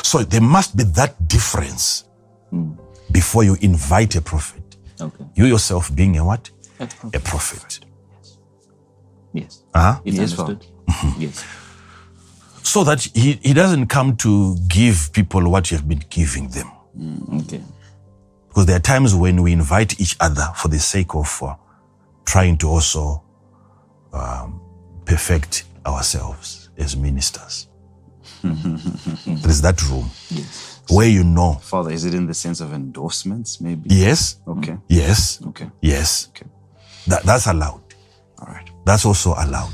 So 0.03 0.23
there 0.23 0.41
must 0.41 0.75
be 0.75 0.85
that 0.85 1.29
difference 1.29 2.05
before 3.11 3.45
you 3.45 3.57
invite 3.61 4.15
a 4.17 4.21
prophet. 4.23 4.77
Okay. 5.01 5.25
You 5.35 5.47
yourself 5.47 5.95
being 5.95 6.17
a 6.19 6.25
what? 6.25 6.51
That's 6.79 6.95
A 7.15 7.21
prophet. 7.21 7.81
Yes. 9.33 9.63
Uh-huh. 9.75 10.01
It's 10.05 10.17
Yes, 10.19 10.39
understood. 10.39 10.67
yes. 11.19 11.45
So 12.63 12.85
that 12.85 13.01
he, 13.03 13.33
he 13.43 13.55
doesn't 13.55 13.87
come 13.87 14.17
to 14.17 14.57
give 14.69 15.11
people 15.13 15.49
what 15.51 15.71
you 15.71 15.77
have 15.77 15.89
been 15.89 16.03
giving 16.11 16.49
them. 16.49 16.71
Okay. 17.41 17.63
Because 18.49 18.67
there 18.67 18.77
are 18.77 18.81
times 18.81 19.15
when 19.15 19.43
we 19.43 19.53
invite 19.53 20.01
each 20.01 20.17
other 20.21 20.49
for 20.57 20.69
the 20.69 20.79
sake 20.79 21.15
of 21.15 21.41
uh, 21.43 21.55
trying 22.27 22.57
to 22.59 22.69
also 22.69 23.23
um, 24.13 24.61
perfect 25.05 25.65
ourselves 25.87 26.71
as 26.77 26.97
ministers. 26.97 27.69
there 28.43 29.51
is 29.51 29.63
that 29.63 29.81
room 29.89 30.09
Yes. 30.31 30.68
Where 30.91 31.09
you 31.09 31.25
know, 31.25 31.55
Father, 31.55 31.91
is 31.91 32.05
it 32.05 32.15
in 32.15 32.27
the 32.27 32.35
sense 32.35 32.61
of 32.61 32.73
endorsements, 32.73 33.61
maybe? 33.61 33.89
yes, 33.93 34.37
Okay. 34.47 34.77
yes, 34.89 35.41
Okay. 35.49 35.71
yes, 35.83 36.29
Okay. 36.31 36.47
that, 37.07 37.23
that's 37.25 37.47
allowed. 37.47 37.83
All 38.39 38.47
right. 38.49 38.69
That's 38.85 39.05
also 39.05 39.31
allowed. 39.37 39.73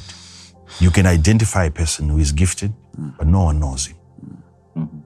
You 0.81 0.91
can 0.91 1.07
identify 1.07 1.65
a 1.67 1.71
person 1.71 2.09
who 2.09 2.19
is 2.19 2.33
gifted, 2.33 2.73
mm. 2.99 3.17
but 3.17 3.27
no 3.27 3.45
one 3.45 3.61
knows 3.61 3.87
him. 3.87 3.97
Mm-hmm. 4.77 4.99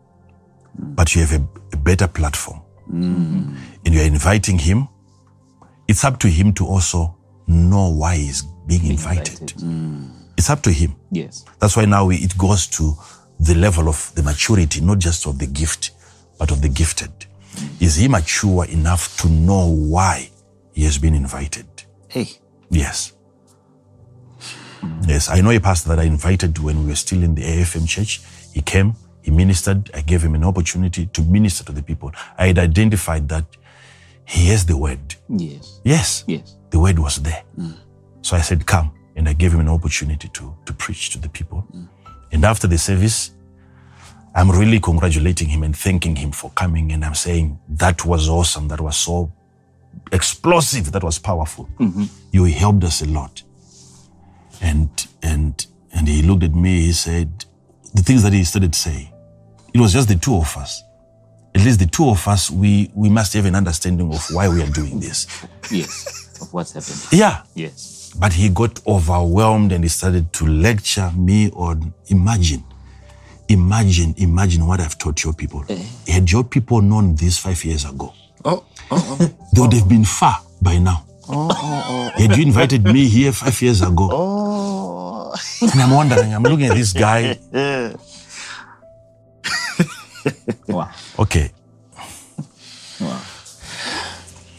Mm. 0.83 0.95
But 0.97 1.15
you 1.15 1.21
have 1.23 1.33
a, 1.33 1.47
a 1.73 1.77
better 1.77 2.09
platform. 2.09 2.61
Mm. 2.91 3.55
And 3.85 3.95
you're 3.95 4.05
inviting 4.05 4.59
him. 4.59 4.89
It's 5.89 6.05
up 6.05 6.19
to 6.21 6.29
him 6.29 6.53
to 6.55 6.67
also 6.67 7.17
know 7.47 7.89
why 7.91 8.17
he's 8.17 8.43
being 8.67 8.87
invited. 8.87 9.53
It's 10.39 10.49
up 10.51 10.63
to 10.63 10.71
him. 10.71 10.95
Yes. 11.11 11.45
That's 11.61 11.77
why 11.77 11.85
now 11.85 12.11
it 12.11 12.37
goes 12.39 12.67
to 12.69 12.95
the 13.41 13.55
level 13.55 13.89
of 13.89 14.13
the 14.15 14.23
maturity, 14.23 14.81
not 14.81 14.99
just 14.99 15.27
of 15.27 15.39
the 15.39 15.47
gift, 15.47 15.91
but 16.39 16.51
of 16.51 16.63
the 16.63 16.69
gifted. 16.69 17.11
Is 17.81 17.97
he 17.97 18.09
mature 18.09 18.65
enough 18.67 19.17
to 19.21 19.29
know 19.29 19.67
why 19.69 20.31
he 20.73 20.85
has 20.85 20.97
been 20.99 21.15
invited? 21.15 21.67
Hey. 22.09 22.29
Yes. 22.71 23.13
Yes, 25.07 25.29
I 25.29 25.41
know 25.41 25.51
a 25.51 25.59
pastor 25.59 25.89
that 25.91 25.99
I 25.99 26.05
invited 26.05 26.59
when 26.61 26.83
we 26.83 26.91
were 26.91 26.95
still 26.97 27.23
in 27.23 27.35
the 27.35 27.43
AFM 27.43 27.89
church. 27.89 28.21
He 28.55 28.61
came, 28.63 28.95
he 29.23 29.31
ministered. 29.31 29.91
I 29.93 30.03
gave 30.03 30.23
him 30.23 30.35
an 30.35 30.45
opportunity 30.45 31.07
to 31.07 31.23
minister 31.23 31.65
to 31.65 31.73
the 31.73 31.83
people. 31.83 32.13
I 32.39 32.47
had 32.49 32.59
identified 32.59 33.29
that 33.29 33.45
he 34.25 34.49
has 34.49 34.65
the 34.67 34.77
word. 34.77 35.17
Yes. 35.29 35.81
Yes, 35.85 36.25
Yes. 36.29 36.57
the 36.71 36.79
word 36.79 36.99
was 36.99 37.17
there. 37.17 37.43
Mm. 37.59 37.75
So 38.23 38.37
I 38.37 38.41
said, 38.43 38.65
Come. 38.67 38.93
And 39.17 39.29
I 39.29 39.33
gave 39.33 39.53
him 39.53 39.59
an 39.61 39.69
opportunity 39.69 40.29
to, 40.29 40.55
to 40.65 40.73
preach 40.73 41.11
to 41.11 41.19
the 41.19 41.29
people. 41.29 41.67
Mm. 41.75 41.89
And 42.31 42.45
after 42.45 42.69
the 42.69 42.79
service, 42.79 43.33
I'm 44.35 44.51
really 44.51 44.79
congratulating 44.81 45.49
him 45.49 45.63
and 45.63 45.77
thanking 45.77 46.17
him 46.17 46.33
for 46.33 46.51
coming. 46.51 46.93
And 46.93 47.05
I'm 47.05 47.15
saying, 47.15 47.59
That 47.69 48.05
was 48.05 48.29
awesome. 48.29 48.69
That 48.69 48.81
was 48.81 48.97
so 48.97 49.33
explosive. 50.13 50.93
That 50.93 51.03
was 51.03 51.19
powerful. 51.19 51.69
Mm-hmm. 51.79 52.05
You 52.33 52.45
helped 52.45 52.85
us 52.85 53.03
a 53.03 53.07
lot. 53.07 53.43
And, 54.61 54.91
and, 55.23 55.67
and 55.95 56.09
he 56.09 56.23
looked 56.23 56.43
at 56.43 56.55
me, 56.55 56.81
he 56.83 56.93
said, 56.93 57.45
the 57.95 58.03
things 58.03 58.23
that 58.23 58.33
he 58.33 58.45
started 58.45 58.75
saying, 58.75 59.13
it 59.73 59.81
was 59.81 59.93
just 59.93 60.09
the 60.09 60.17
two 60.17 60.37
of 60.37 60.57
us. 60.57 60.83
At 61.55 61.65
least 61.65 61.81
the 61.81 61.87
two 61.87 62.09
of 62.09 62.27
us, 62.29 62.51
we, 62.51 62.91
we 62.95 63.09
must 63.09 63.33
have 63.35 63.47
an 63.47 63.55
understanding 63.55 64.13
of 64.13 64.25
why 64.31 64.49
we 64.49 64.63
are 64.63 64.71
doing 64.71 65.01
this. 65.01 65.27
Yes. 65.71 66.41
Of 66.41 66.53
what's 66.55 66.73
happening. 66.73 67.21
Yeah. 67.21 67.43
Yes. 67.55 68.15
But 68.19 68.33
he 68.33 68.49
got 68.49 68.81
overwhelmed 68.87 69.71
and 69.73 69.85
he 69.85 69.89
started 69.89 70.33
to 70.35 70.47
lecture 70.47 71.11
me 71.15 71.51
on 71.51 71.93
imagine, 72.07 72.65
imagine, 73.49 74.15
imagine 74.19 74.67
what 74.67 74.81
I've 74.81 74.97
taught 74.99 75.23
your 75.25 75.33
people. 75.33 75.65
Eh. 75.69 75.83
Had 76.07 76.31
your 76.31 76.45
people 76.45 76.81
known 76.83 77.15
this 77.15 77.39
five 77.39 77.63
years 77.65 77.85
ago, 77.85 78.13
Oh, 78.45 78.65
oh, 78.91 79.17
they 79.53 79.61
would 79.61 79.73
have 79.73 79.89
been 79.89 80.05
far 80.05 80.39
by 80.63 80.79
now. 80.79 81.05
Oh, 81.29 81.49
oh, 81.51 82.13
oh. 82.17 82.21
Had 82.21 82.37
you 82.37 82.43
invited 82.45 82.85
me 82.85 83.09
here 83.09 83.33
five 83.33 83.61
years 83.61 83.83
ago? 83.83 84.09
oh. 84.13 85.35
And 85.61 85.81
I'm 85.81 85.91
wondering, 85.91 86.33
I'm 86.35 86.43
looking 86.43 86.67
at 86.67 86.75
this 86.77 86.93
guy. 86.93 87.37
Wow. 90.69 90.91
Okay, 91.19 91.51
Wow. 93.01 93.21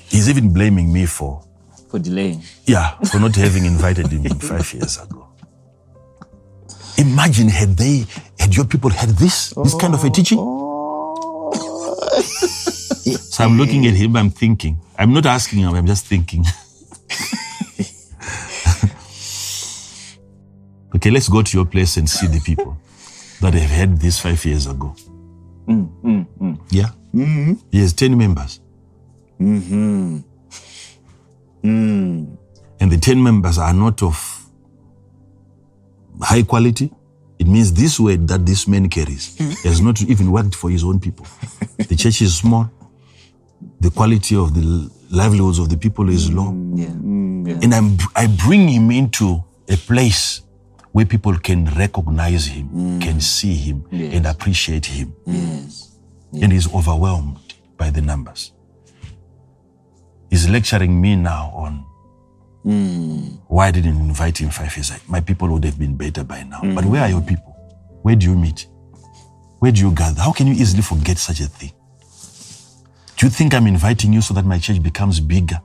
he's 0.09 0.27
even 0.29 0.51
blaming 0.51 0.91
me 0.91 1.05
for, 1.05 1.43
For 1.89 1.99
delaying. 1.99 2.41
yeah, 2.65 2.97
for 3.11 3.19
not 3.19 3.35
having 3.35 3.65
invited 3.65 4.07
him 4.07 4.23
five 4.39 4.73
years 4.73 4.97
ago. 4.97 5.28
Imagine 6.99 7.47
had 7.47 7.77
they, 7.77 8.05
had 8.37 8.53
your 8.53 8.65
people 8.65 8.89
had 8.89 9.09
this, 9.09 9.53
this 9.63 9.75
kind 9.75 9.93
of 9.93 10.03
a 10.03 10.09
teaching? 10.09 10.37
So 13.39 13.43
I'm 13.43 13.57
looking 13.57 13.87
at 13.87 13.95
him, 13.95 14.15
I'm 14.17 14.29
thinking. 14.29 14.77
I'm 14.97 15.13
not 15.13 15.25
asking 15.25 15.59
him, 15.59 15.73
I'm 15.73 15.87
just 15.87 16.05
thinking. 16.05 16.41
okay, 20.95 21.09
let's 21.09 21.29
go 21.29 21.41
to 21.41 21.57
your 21.57 21.65
place 21.65 21.97
and 21.97 22.09
see 22.09 22.27
the 22.27 22.41
people 22.41 22.77
that 23.41 23.53
have 23.53 23.69
had 23.69 23.97
this 23.97 24.19
five 24.19 24.43
years 24.45 24.67
ago. 24.67 24.93
Yeah? 26.69 26.89
Mm-hmm. 27.15 27.53
He 27.71 27.79
has 27.79 27.93
10 27.93 28.17
members. 28.17 28.59
Mm-hmm. 29.39 30.17
Mm. 31.63 32.37
And 32.81 32.91
the 32.91 32.97
10 32.97 33.23
members 33.23 33.57
are 33.57 33.73
not 33.73 34.03
of 34.03 34.38
high 36.21 36.43
quality. 36.43 36.91
It 37.37 37.47
means 37.47 37.71
this 37.73 37.99
word 37.99 38.27
that 38.27 38.45
this 38.45 38.67
man 38.67 38.89
carries 38.89 39.37
has 39.63 39.81
not 39.81 40.01
even 40.01 40.31
worked 40.31 40.55
for 40.55 40.69
his 40.69 40.83
own 40.83 40.99
people. 40.99 41.25
the 41.77 41.95
church 41.95 42.21
is 42.21 42.35
small. 42.35 42.69
The 43.79 43.89
quality 43.89 44.35
of 44.35 44.53
the 44.53 44.89
livelihoods 45.09 45.59
of 45.59 45.69
the 45.69 45.77
people 45.77 46.09
is 46.09 46.31
low. 46.31 46.51
Mm, 46.51 46.77
yeah. 46.77 46.85
Mm, 46.87 47.47
yeah. 47.47 47.59
And 47.63 47.73
I'm, 47.73 47.97
I 48.15 48.27
bring 48.27 48.67
him 48.67 48.91
into 48.91 49.43
a 49.69 49.77
place 49.77 50.41
where 50.91 51.05
people 51.05 51.37
can 51.37 51.65
recognize 51.65 52.45
him, 52.47 52.69
mm. 52.69 53.01
can 53.01 53.21
see 53.21 53.53
him, 53.53 53.85
and 53.91 54.25
appreciate 54.25 54.85
him. 54.85 55.13
Yes. 55.25 55.97
And 56.41 56.51
he's 56.51 56.71
overwhelmed 56.73 57.53
by 57.77 57.89
the 57.89 58.01
numbers. 58.01 58.51
He's 60.29 60.47
lecturing 60.49 60.99
me 60.99 61.15
now 61.15 61.51
on 61.55 61.85
why 62.63 63.67
I 63.67 63.71
didn't 63.71 63.95
you 63.95 64.01
invite 64.03 64.37
him 64.39 64.49
five 64.49 64.75
years 64.75 64.89
ago. 64.91 64.99
My 65.07 65.21
people 65.21 65.47
would 65.49 65.63
have 65.63 65.79
been 65.79 65.95
better 65.95 66.23
by 66.23 66.43
now. 66.43 66.61
But 66.75 66.85
where 66.85 67.01
are 67.01 67.09
your 67.09 67.21
people? 67.21 67.55
Where 68.03 68.15
do 68.15 68.25
you 68.27 68.35
meet? 68.35 68.67
Where 69.59 69.71
do 69.71 69.81
you 69.81 69.91
gather? 69.91 70.21
How 70.21 70.31
can 70.31 70.47
you 70.47 70.53
easily 70.53 70.81
forget 70.81 71.17
such 71.17 71.39
a 71.41 71.45
thing? 71.47 71.71
Do 73.17 73.25
you 73.25 73.29
think 73.29 73.53
I'm 73.53 73.67
inviting 73.67 74.13
you 74.13 74.21
so 74.21 74.33
that 74.33 74.45
my 74.45 74.57
church 74.59 74.81
becomes 74.81 75.19
bigger? 75.19 75.59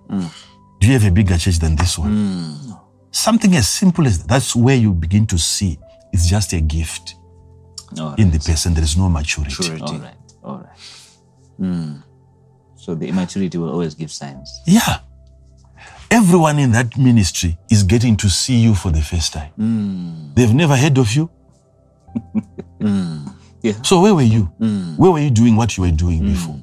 Do 0.80 0.86
you 0.88 0.92
have 0.94 1.04
a 1.04 1.10
bigger 1.10 1.36
church 1.38 1.58
than 1.58 1.76
this 1.76 1.98
one? 1.98 2.74
Something 3.10 3.54
as 3.54 3.68
simple 3.68 4.06
as 4.06 4.24
that's 4.24 4.56
where 4.56 4.76
you 4.76 4.92
begin 4.92 5.26
to 5.28 5.38
see 5.38 5.78
it's 6.12 6.26
just 6.28 6.52
a 6.52 6.60
gift 6.60 7.14
All 7.98 8.10
right. 8.10 8.18
in 8.18 8.30
the 8.30 8.38
person. 8.38 8.74
There 8.74 8.82
is 8.82 8.96
no 8.96 9.08
maturity. 9.08 9.54
Maturity. 9.56 9.82
All 9.84 9.98
right. 9.98 10.14
All 10.42 10.58
right. 10.58 10.78
Hmm. 11.58 11.92
So 12.76 12.94
the 12.94 13.06
immaturity 13.08 13.56
will 13.56 13.70
always 13.70 13.94
give 13.94 14.10
signs. 14.12 14.50
Yeah. 14.66 14.98
Everyone 16.14 16.60
in 16.60 16.70
that 16.72 16.96
ministry 16.96 17.58
is 17.72 17.82
getting 17.82 18.16
to 18.18 18.28
see 18.30 18.54
you 18.54 18.76
for 18.76 18.92
the 18.92 19.00
first 19.02 19.32
time. 19.32 19.50
Hmm. 19.56 20.32
They've 20.34 20.54
never 20.54 20.76
heard 20.76 20.96
of 20.98 21.12
you. 21.12 21.28
Hmm. 22.80 23.26
Yeah. 23.62 23.80
So 23.82 24.02
where 24.02 24.14
were 24.14 24.22
you? 24.22 24.42
Hmm. 24.58 24.96
Where 24.96 25.10
were 25.10 25.18
you 25.18 25.30
doing 25.30 25.56
what 25.56 25.76
you 25.76 25.84
were 25.84 25.90
doing 25.90 26.22
before? 26.26 26.62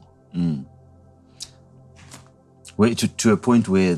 Wait, 2.78 2.98
to, 3.00 3.08
to 3.08 3.32
a 3.32 3.38
point 3.38 3.68
where 3.68 3.98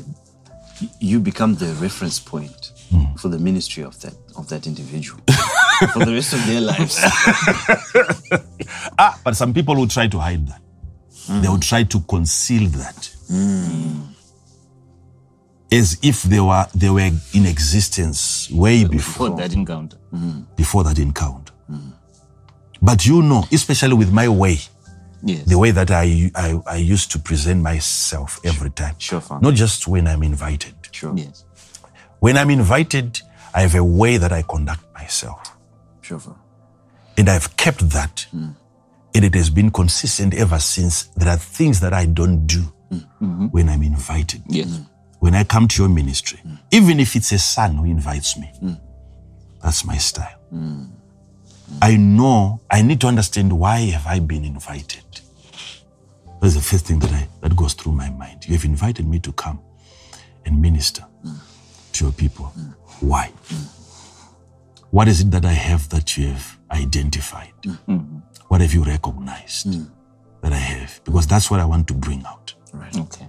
you 1.00 1.20
become 1.20 1.54
the 1.56 1.74
reference 1.74 2.18
point 2.18 2.72
for 3.18 3.28
the 3.28 3.38
ministry 3.38 3.84
of 3.84 4.00
that 4.00 4.14
of 4.36 4.48
that 4.48 4.66
individual. 4.66 5.20
for 5.92 6.04
the 6.04 6.12
rest 6.12 6.32
of 6.32 6.44
their 6.46 6.60
lives. 6.60 6.98
Ah, 8.98 9.18
but 9.24 9.36
some 9.36 9.52
people 9.52 9.74
will 9.76 9.88
try 9.88 10.06
to 10.08 10.18
hide 10.18 10.46
that. 10.48 10.62
They 11.42 11.48
will 11.48 11.58
try 11.60 11.84
to 11.84 12.00
conceal 12.00 12.68
that. 12.70 13.10
As 15.78 15.98
if 16.02 16.22
they 16.22 16.40
were 16.40 16.66
they 16.74 16.90
were 16.90 17.10
in 17.32 17.46
existence 17.46 18.48
way 18.50 18.84
before 18.84 19.28
For 19.30 19.36
that 19.36 19.52
encounter. 19.52 19.96
before 20.56 20.84
that 20.84 20.98
encounter. 20.98 21.52
Mm-hmm. 21.70 21.74
Mm-hmm. 21.74 21.90
But 22.82 23.06
you 23.06 23.22
know, 23.22 23.44
especially 23.52 23.94
with 23.94 24.12
my 24.12 24.28
way, 24.28 24.58
Yes. 25.26 25.46
the 25.46 25.56
way 25.58 25.70
that 25.72 25.90
I, 25.90 26.30
I 26.34 26.60
I 26.66 26.76
used 26.76 27.10
to 27.12 27.18
present 27.18 27.62
myself 27.62 28.40
every 28.44 28.70
time. 28.70 28.94
Sure, 28.98 29.20
Father. 29.22 29.40
Not 29.42 29.54
just 29.54 29.88
when 29.88 30.06
I'm 30.06 30.22
invited. 30.22 30.74
Sure, 30.92 31.14
Yes. 31.16 31.44
When 32.20 32.36
I'm 32.36 32.50
invited, 32.50 33.20
I 33.54 33.62
have 33.62 33.74
a 33.74 33.82
way 33.84 34.18
that 34.18 34.32
I 34.32 34.42
conduct 34.42 34.84
myself. 34.94 35.40
sure, 36.02 36.18
Father. 36.20 36.38
And 37.16 37.28
I've 37.28 37.56
kept 37.56 37.88
that. 37.90 38.26
Mm. 38.36 38.54
And 39.14 39.24
it 39.24 39.34
has 39.34 39.48
been 39.50 39.70
consistent 39.70 40.34
ever 40.34 40.58
since. 40.58 41.04
There 41.16 41.28
are 41.28 41.38
things 41.38 41.80
that 41.80 41.92
I 41.94 42.06
don't 42.06 42.46
do 42.46 42.62
mm. 42.92 43.00
mm-hmm. 43.22 43.46
when 43.46 43.68
I'm 43.68 43.82
invited. 43.82 44.42
Yes. 44.48 44.66
Mm. 44.68 44.86
When 45.24 45.34
I 45.34 45.42
come 45.42 45.66
to 45.68 45.82
your 45.82 45.88
ministry, 45.88 46.38
even 46.70 47.00
if 47.00 47.16
it's 47.16 47.32
a 47.32 47.38
son 47.38 47.76
who 47.76 47.86
invites 47.86 48.36
me, 48.36 48.52
that's 49.62 49.82
my 49.86 49.96
style. 49.96 50.38
I 51.80 51.96
know 51.96 52.60
I 52.70 52.82
need 52.82 53.00
to 53.00 53.06
understand 53.06 53.50
why 53.58 53.78
have 53.96 54.06
I 54.06 54.18
been 54.18 54.44
invited. 54.44 55.02
That's 56.42 56.56
the 56.56 56.60
first 56.60 56.84
thing 56.84 56.98
that 56.98 57.10
I 57.10 57.26
that 57.40 57.56
goes 57.56 57.72
through 57.72 57.92
my 57.92 58.10
mind. 58.10 58.44
You 58.46 58.52
have 58.52 58.66
invited 58.66 59.08
me 59.08 59.18
to 59.20 59.32
come 59.32 59.60
and 60.44 60.60
minister 60.60 61.06
to 61.94 62.04
your 62.04 62.12
people. 62.12 62.52
Why? 63.00 63.32
What 64.90 65.08
is 65.08 65.22
it 65.22 65.30
that 65.30 65.46
I 65.46 65.52
have 65.52 65.88
that 65.88 66.18
you 66.18 66.26
have 66.28 66.58
identified? 66.70 67.54
What 68.48 68.60
have 68.60 68.74
you 68.74 68.84
recognized 68.84 69.88
that 70.42 70.52
I 70.52 70.62
have? 70.72 71.00
Because 71.02 71.26
that's 71.26 71.50
what 71.50 71.60
I 71.60 71.64
want 71.64 71.88
to 71.88 71.94
bring 71.94 72.26
out. 72.26 72.52
Right. 72.74 72.94
Okay. 72.98 73.26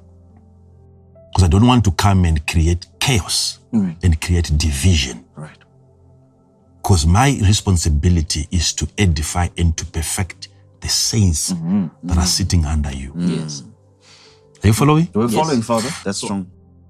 Because 1.35 1.47
I 1.47 1.49
don't 1.49 1.67
want 1.67 1.83
to 1.83 1.91
come 1.91 2.23
and 2.23 2.47
create 2.47 2.87
chaos 2.97 3.59
and 3.73 4.21
create 4.21 4.57
division. 4.57 5.25
Right. 5.35 5.57
Because 6.77 7.05
my 7.05 7.37
responsibility 7.41 8.47
is 8.51 8.71
to 8.75 8.87
edify 8.97 9.49
and 9.57 9.75
to 9.75 9.85
perfect 9.85 10.47
the 10.79 10.87
saints 10.87 11.51
mm-hmm. 11.51 11.87
that 12.03 12.13
are 12.13 12.21
mm-hmm. 12.21 12.25
sitting 12.25 12.63
under 12.63 12.89
you. 12.93 13.11
Mm. 13.11 13.37
Yes. 13.37 13.63
Are 14.63 14.67
you 14.67 14.71
following? 14.71 15.09
We're 15.13 15.27
following, 15.27 15.61
Father. 15.61 15.89
That's 16.05 16.19
strong. 16.19 16.49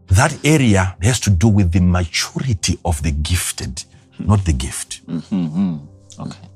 That 0.09 0.37
area 0.45 0.95
has 1.01 1.19
to 1.21 1.31
do 1.31 1.47
with 1.47 1.71
the 1.71 1.79
maturity 1.79 2.77
of 2.85 3.01
the 3.01 3.13
gifted, 3.13 3.83
not 4.19 4.45
the 4.45 4.53
gift. 4.53 5.07
Mm-hmm. 5.07 5.77
Okay. 6.19 6.49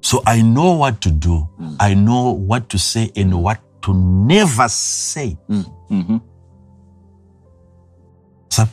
So 0.00 0.24
I 0.26 0.42
know 0.42 0.72
what 0.72 1.00
to 1.02 1.12
do. 1.12 1.48
Mm. 1.60 1.76
I 1.78 1.94
know 1.94 2.32
what 2.32 2.68
to 2.70 2.78
say 2.80 3.12
and 3.14 3.40
what 3.44 3.60
to 3.82 3.94
never 3.94 4.68
say. 4.68 5.38
Mm. 5.48 6.20
So, 8.48 8.64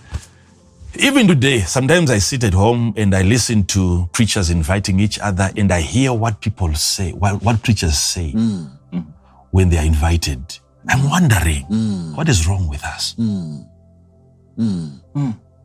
even 0.97 1.27
today, 1.27 1.59
sometimes 1.59 2.09
I 2.09 2.19
sit 2.19 2.43
at 2.43 2.53
home 2.53 2.93
and 2.95 3.13
I 3.13 3.21
listen 3.21 3.65
to 3.65 4.09
preachers 4.13 4.49
inviting 4.49 4.99
each 4.99 5.19
other 5.19 5.49
and 5.57 5.71
I 5.71 5.81
hear 5.81 6.13
what 6.13 6.39
people 6.41 6.73
say, 6.75 7.11
what, 7.11 7.41
what 7.43 7.61
preachers 7.63 7.97
say 7.97 8.31
mm. 8.31 8.69
when 9.51 9.69
they 9.69 9.77
are 9.77 9.85
invited. 9.85 10.59
I'm 10.87 11.09
wondering, 11.09 11.65
mm. 11.65 12.15
what 12.15 12.29
is 12.29 12.47
wrong 12.47 12.69
with 12.69 12.83
us? 12.83 13.15
Mm. 13.15 13.65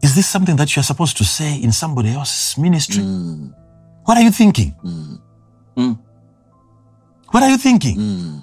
Is 0.02 0.14
this 0.16 0.28
something 0.28 0.56
that 0.56 0.74
you're 0.74 0.82
supposed 0.82 1.16
to 1.18 1.24
say 1.24 1.60
in 1.62 1.72
somebody 1.72 2.10
else's 2.10 2.58
ministry? 2.58 3.04
What 4.04 4.16
are 4.16 4.22
you 4.22 4.30
thinking? 4.32 4.74
What 5.74 7.42
are 7.42 7.50
you 7.50 7.58
thinking? 7.58 8.42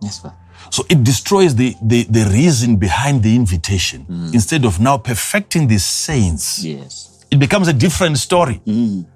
Yes, 0.00 0.18
Father. 0.20 0.34
So 0.70 0.84
it 0.88 1.02
destroys 1.04 1.54
the, 1.54 1.74
the, 1.82 2.04
the 2.04 2.24
reason 2.30 2.76
behind 2.76 3.22
the 3.22 3.34
invitation. 3.34 4.04
Mm. 4.08 4.34
Instead 4.34 4.64
of 4.64 4.80
now 4.80 4.98
perfecting 4.98 5.66
the 5.68 5.78
saints, 5.78 6.64
Yes. 6.64 7.24
it 7.30 7.38
becomes 7.38 7.68
a 7.68 7.72
different 7.72 8.18
story. 8.18 8.60
Mm. 8.66 9.06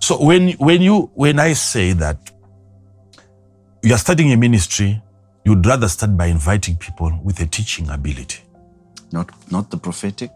So 0.00 0.22
when 0.22 0.50
when 0.58 0.82
you 0.82 1.10
when 1.14 1.38
I 1.38 1.54
say 1.54 1.92
that 1.94 2.18
you 3.82 3.94
are 3.94 3.98
starting 3.98 4.32
a 4.32 4.36
ministry, 4.36 5.02
you'd 5.44 5.64
rather 5.64 5.88
start 5.88 6.16
by 6.16 6.26
inviting 6.26 6.76
people 6.76 7.18
with 7.24 7.40
a 7.40 7.46
teaching 7.46 7.88
ability. 7.90 8.40
Not 9.12 9.30
not 9.50 9.70
the 9.70 9.76
prophetic. 9.78 10.30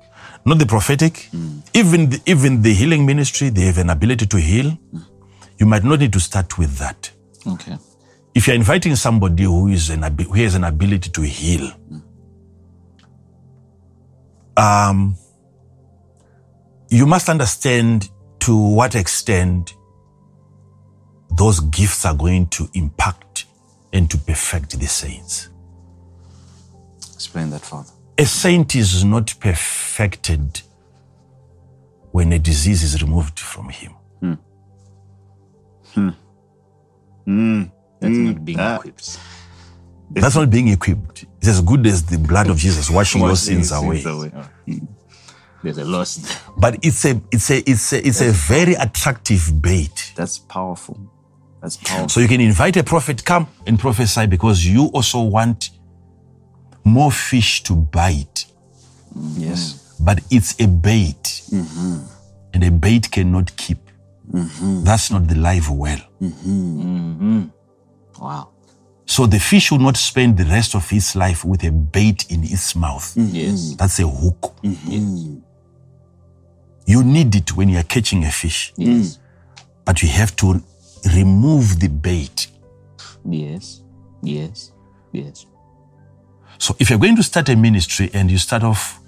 Not 0.47 0.59
the 0.59 0.67
prophetic. 0.67 1.29
Mm. 1.35 1.62
Even 1.75 2.11
the, 2.11 2.21
even 2.27 2.62
the 2.62 2.73
healing 2.73 3.05
ministry, 3.05 3.51
they 3.51 3.62
have 3.62 3.79
an 3.79 3.91
ability 3.91 4.27
to 4.27 4.37
heal. 4.39 4.79
You 5.59 5.67
might 5.67 5.85
not 5.85 5.99
need 6.01 6.12
to 6.15 6.21
start 6.21 6.57
with 6.57 6.79
that. 6.79 7.11
Okay. 7.47 7.77
If 8.41 8.47
you're 8.47 8.57
inviting 8.57 8.97
somebody 8.97 9.43
who 9.43 9.69
is 9.69 9.91
an 9.91 10.03
who 10.03 10.33
has 10.33 10.55
an 10.55 10.65
ability 10.65 11.11
to 11.11 11.21
heal, 11.21 11.71
um, 14.57 15.15
you 16.89 17.05
must 17.05 17.29
understand 17.29 18.09
to 18.39 18.57
what 18.57 18.95
extent 18.95 19.75
those 21.37 21.61
gifts 21.61 22.07
are 22.07 22.15
going 22.15 22.47
to 22.47 22.67
impact 22.73 23.45
and 23.93 24.11
to 24.11 24.17
perfect 24.17 24.81
the 24.81 24.87
saints. 24.87 25.51
Explain 27.12 27.51
that, 27.51 27.61
Father. 27.61 27.91
A 28.17 28.25
saint 28.25 28.75
is 28.75 29.05
not 29.05 29.35
perfected 29.39 30.62
when 32.12 32.33
a 32.33 32.39
disease 32.39 32.83
is 32.83 33.03
removed 33.03 33.39
from 33.39 33.69
him. 33.69 33.93
Hmm. 34.21 34.35
Hmm. 35.93 36.09
Hmm. 37.27 37.65
That's 38.01 38.14
mm. 38.14 38.27
not 38.27 38.44
being 38.44 38.59
Ah. 38.60 38.77
equipped. 38.77 39.18
That's 40.10 40.35
not 40.35 40.51
being 40.51 40.68
equipped. 40.68 41.24
It's 41.39 41.48
as 41.48 41.60
good 41.60 41.86
as 41.86 42.02
the 42.05 42.18
blood 42.18 42.48
of 42.51 42.56
Jesus 42.56 42.90
washing 42.90 43.20
your 43.22 43.36
sins 43.36 43.70
away. 43.70 44.02
Oh. 44.05 44.43
Hmm. 44.66 44.78
There's 45.62 45.78
a 45.78 45.85
loss. 45.85 46.18
But 46.56 46.78
it's 46.82 47.05
a 47.05 47.20
it's 47.31 47.51
a 47.51 47.59
it's 47.70 47.93
a 47.93 48.06
it's 48.06 48.20
a 48.20 48.31
very 48.31 48.74
attractive 48.74 49.60
bait. 49.62 50.12
That's 50.16 50.39
powerful. 50.39 50.98
That's 51.60 51.77
powerful. 51.77 52.09
So 52.09 52.20
you 52.20 52.28
can 52.28 52.40
invite 52.40 52.77
a 52.78 52.82
prophet, 52.82 53.24
come 53.24 53.47
and 53.66 53.78
prophesy 53.78 54.27
because 54.27 54.64
you 54.66 54.86
also 54.86 55.20
want 55.22 55.70
more 56.82 57.12
fish 57.12 57.62
to 57.64 57.74
bite. 57.77 58.47
Mm. 59.16 59.35
yes. 59.36 59.74
Mm. 60.01 60.05
But 60.05 60.20
it's 60.31 60.59
a 60.60 60.66
bait. 60.66 61.43
Mm-hmm. 61.51 61.98
And 62.55 62.64
a 62.64 62.70
bait 62.70 63.10
cannot 63.10 63.55
keep. 63.56 63.78
Mm-hmm. 64.32 64.82
That's 64.85 65.10
not 65.10 65.28
the 65.28 65.35
live 65.36 65.70
well. 65.70 66.01
Mm-hmm. 66.22 67.44
Wow. 68.20 68.51
So 69.06 69.26
the 69.26 69.40
fish 69.40 69.72
will 69.72 69.78
not 69.78 69.97
spend 69.97 70.36
the 70.36 70.44
rest 70.44 70.74
of 70.74 70.92
its 70.92 71.16
life 71.16 71.44
with 71.44 71.64
a 71.64 71.72
bait 71.72 72.30
in 72.30 72.44
its 72.44 72.76
mouth. 72.76 73.14
Mm. 73.16 73.30
Yes. 73.32 73.72
Mm. 73.72 73.76
That's 73.78 73.98
a 73.98 74.06
hook. 74.06 74.55
Yes. 74.62 75.42
You 76.86 77.02
need 77.02 77.34
it 77.34 77.56
when 77.56 77.68
you're 77.68 77.82
catching 77.82 78.24
a 78.24 78.30
fish. 78.30 78.72
Yes. 78.76 79.18
But 79.84 80.02
you 80.02 80.09
have 80.09 80.36
to 80.36 80.62
remove 81.14 81.80
the 81.80 81.88
bait. 81.88 82.48
Yes. 83.24 83.82
Yes. 84.22 84.72
Yes. 85.12 85.47
So 86.59 86.76
if 86.78 86.90
you're 86.90 86.98
going 86.98 87.16
to 87.16 87.22
start 87.22 87.48
a 87.48 87.56
ministry 87.56 88.10
and 88.12 88.30
you 88.30 88.38
start 88.38 88.62
off 88.62 89.01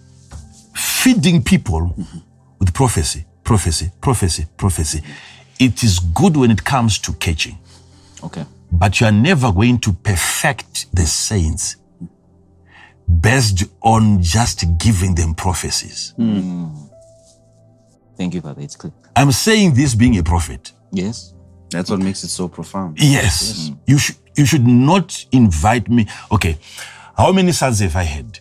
feeding 0.75 1.43
people 1.43 1.81
mm-hmm. 1.81 2.19
with 2.59 2.73
prophecy, 2.73 3.27
prophecy, 3.45 3.91
prophecy, 4.01 4.47
prophecy, 4.57 5.03
it 5.61 5.85
is 5.85 5.99
good 5.99 6.37
when 6.37 6.51
it 6.51 6.65
comes 6.65 6.99
to 7.01 7.13
catching, 7.15 7.59
Okay. 8.25 8.45
But 8.73 9.01
you 9.01 9.07
are 9.07 9.13
never 9.13 9.53
going 9.53 9.79
to 9.79 9.93
perfect 9.93 10.95
the 10.97 11.07
saints 11.07 11.77
based 13.21 13.65
on 13.83 14.23
just 14.23 14.65
giving 14.79 15.15
them 15.15 15.35
prophecies. 15.35 16.15
Hmm. 16.17 16.69
Thank 18.17 18.35
you, 18.35 18.41
Father. 18.41 18.63
It's 18.63 18.77
clear. 18.77 18.93
I'm 19.15 19.31
saying 19.33 19.75
this 19.75 19.95
being 19.95 20.17
a 20.19 20.23
prophet. 20.23 20.73
Yes. 20.91 21.35
That's 21.71 21.91
what 21.91 22.01
makes 22.01 22.25
it 22.25 22.29
so 22.29 22.49
profound. 22.49 22.99
Yes. 23.01 23.69
Hmm. 23.69 23.75
You 23.87 23.99
should 23.99 24.17
you 24.37 24.47
should 24.47 24.67
not 24.67 25.27
invite 25.33 25.91
me. 25.91 26.07
Okay. 26.31 26.57
How 27.17 27.33
many 27.33 27.53
sons 27.53 27.81
have 27.81 27.97
I 27.97 28.05
had? 28.05 28.39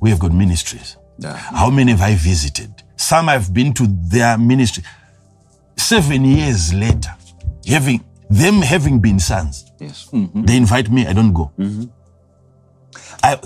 We 0.00 0.08
have 0.10 0.18
got 0.18 0.32
ministries. 0.32 0.96
Yeah. 1.18 1.36
How 1.36 1.68
many 1.68 1.92
have 1.92 2.00
I 2.00 2.14
visited? 2.14 2.82
Some 2.96 3.28
I've 3.28 3.52
been 3.52 3.74
to 3.74 3.86
their 3.86 4.38
ministry. 4.38 4.82
Seven 5.76 6.24
years 6.24 6.72
later, 6.72 7.14
having 7.66 8.02
them 8.30 8.62
having 8.62 9.00
been 9.00 9.18
sons, 9.18 9.64
Yes. 9.80 10.08
Mm-hmm. 10.12 10.44
they 10.44 10.56
invite 10.56 10.90
me, 10.90 11.06
I 11.06 11.12
don't 11.12 11.32
go. 11.32 11.50
Mm-hmm. 11.58 11.84
I, 13.22 13.38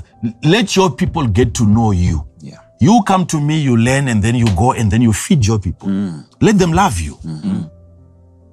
let 0.44 0.76
your 0.76 0.90
people 0.94 1.26
get 1.26 1.54
to 1.54 1.66
know 1.66 1.90
you. 1.92 2.26
Yeah. 2.40 2.58
You 2.80 3.02
come 3.06 3.26
to 3.26 3.40
me, 3.40 3.58
you 3.60 3.76
learn, 3.76 4.08
and 4.08 4.22
then 4.22 4.34
you 4.34 4.46
go 4.56 4.72
and 4.72 4.90
then 4.90 5.02
you 5.02 5.12
feed 5.12 5.46
your 5.46 5.58
people. 5.58 5.88
Mm. 5.88 6.24
Let 6.40 6.58
them 6.58 6.72
love 6.72 7.00
you. 7.00 7.14
Mm-hmm. 7.16 7.62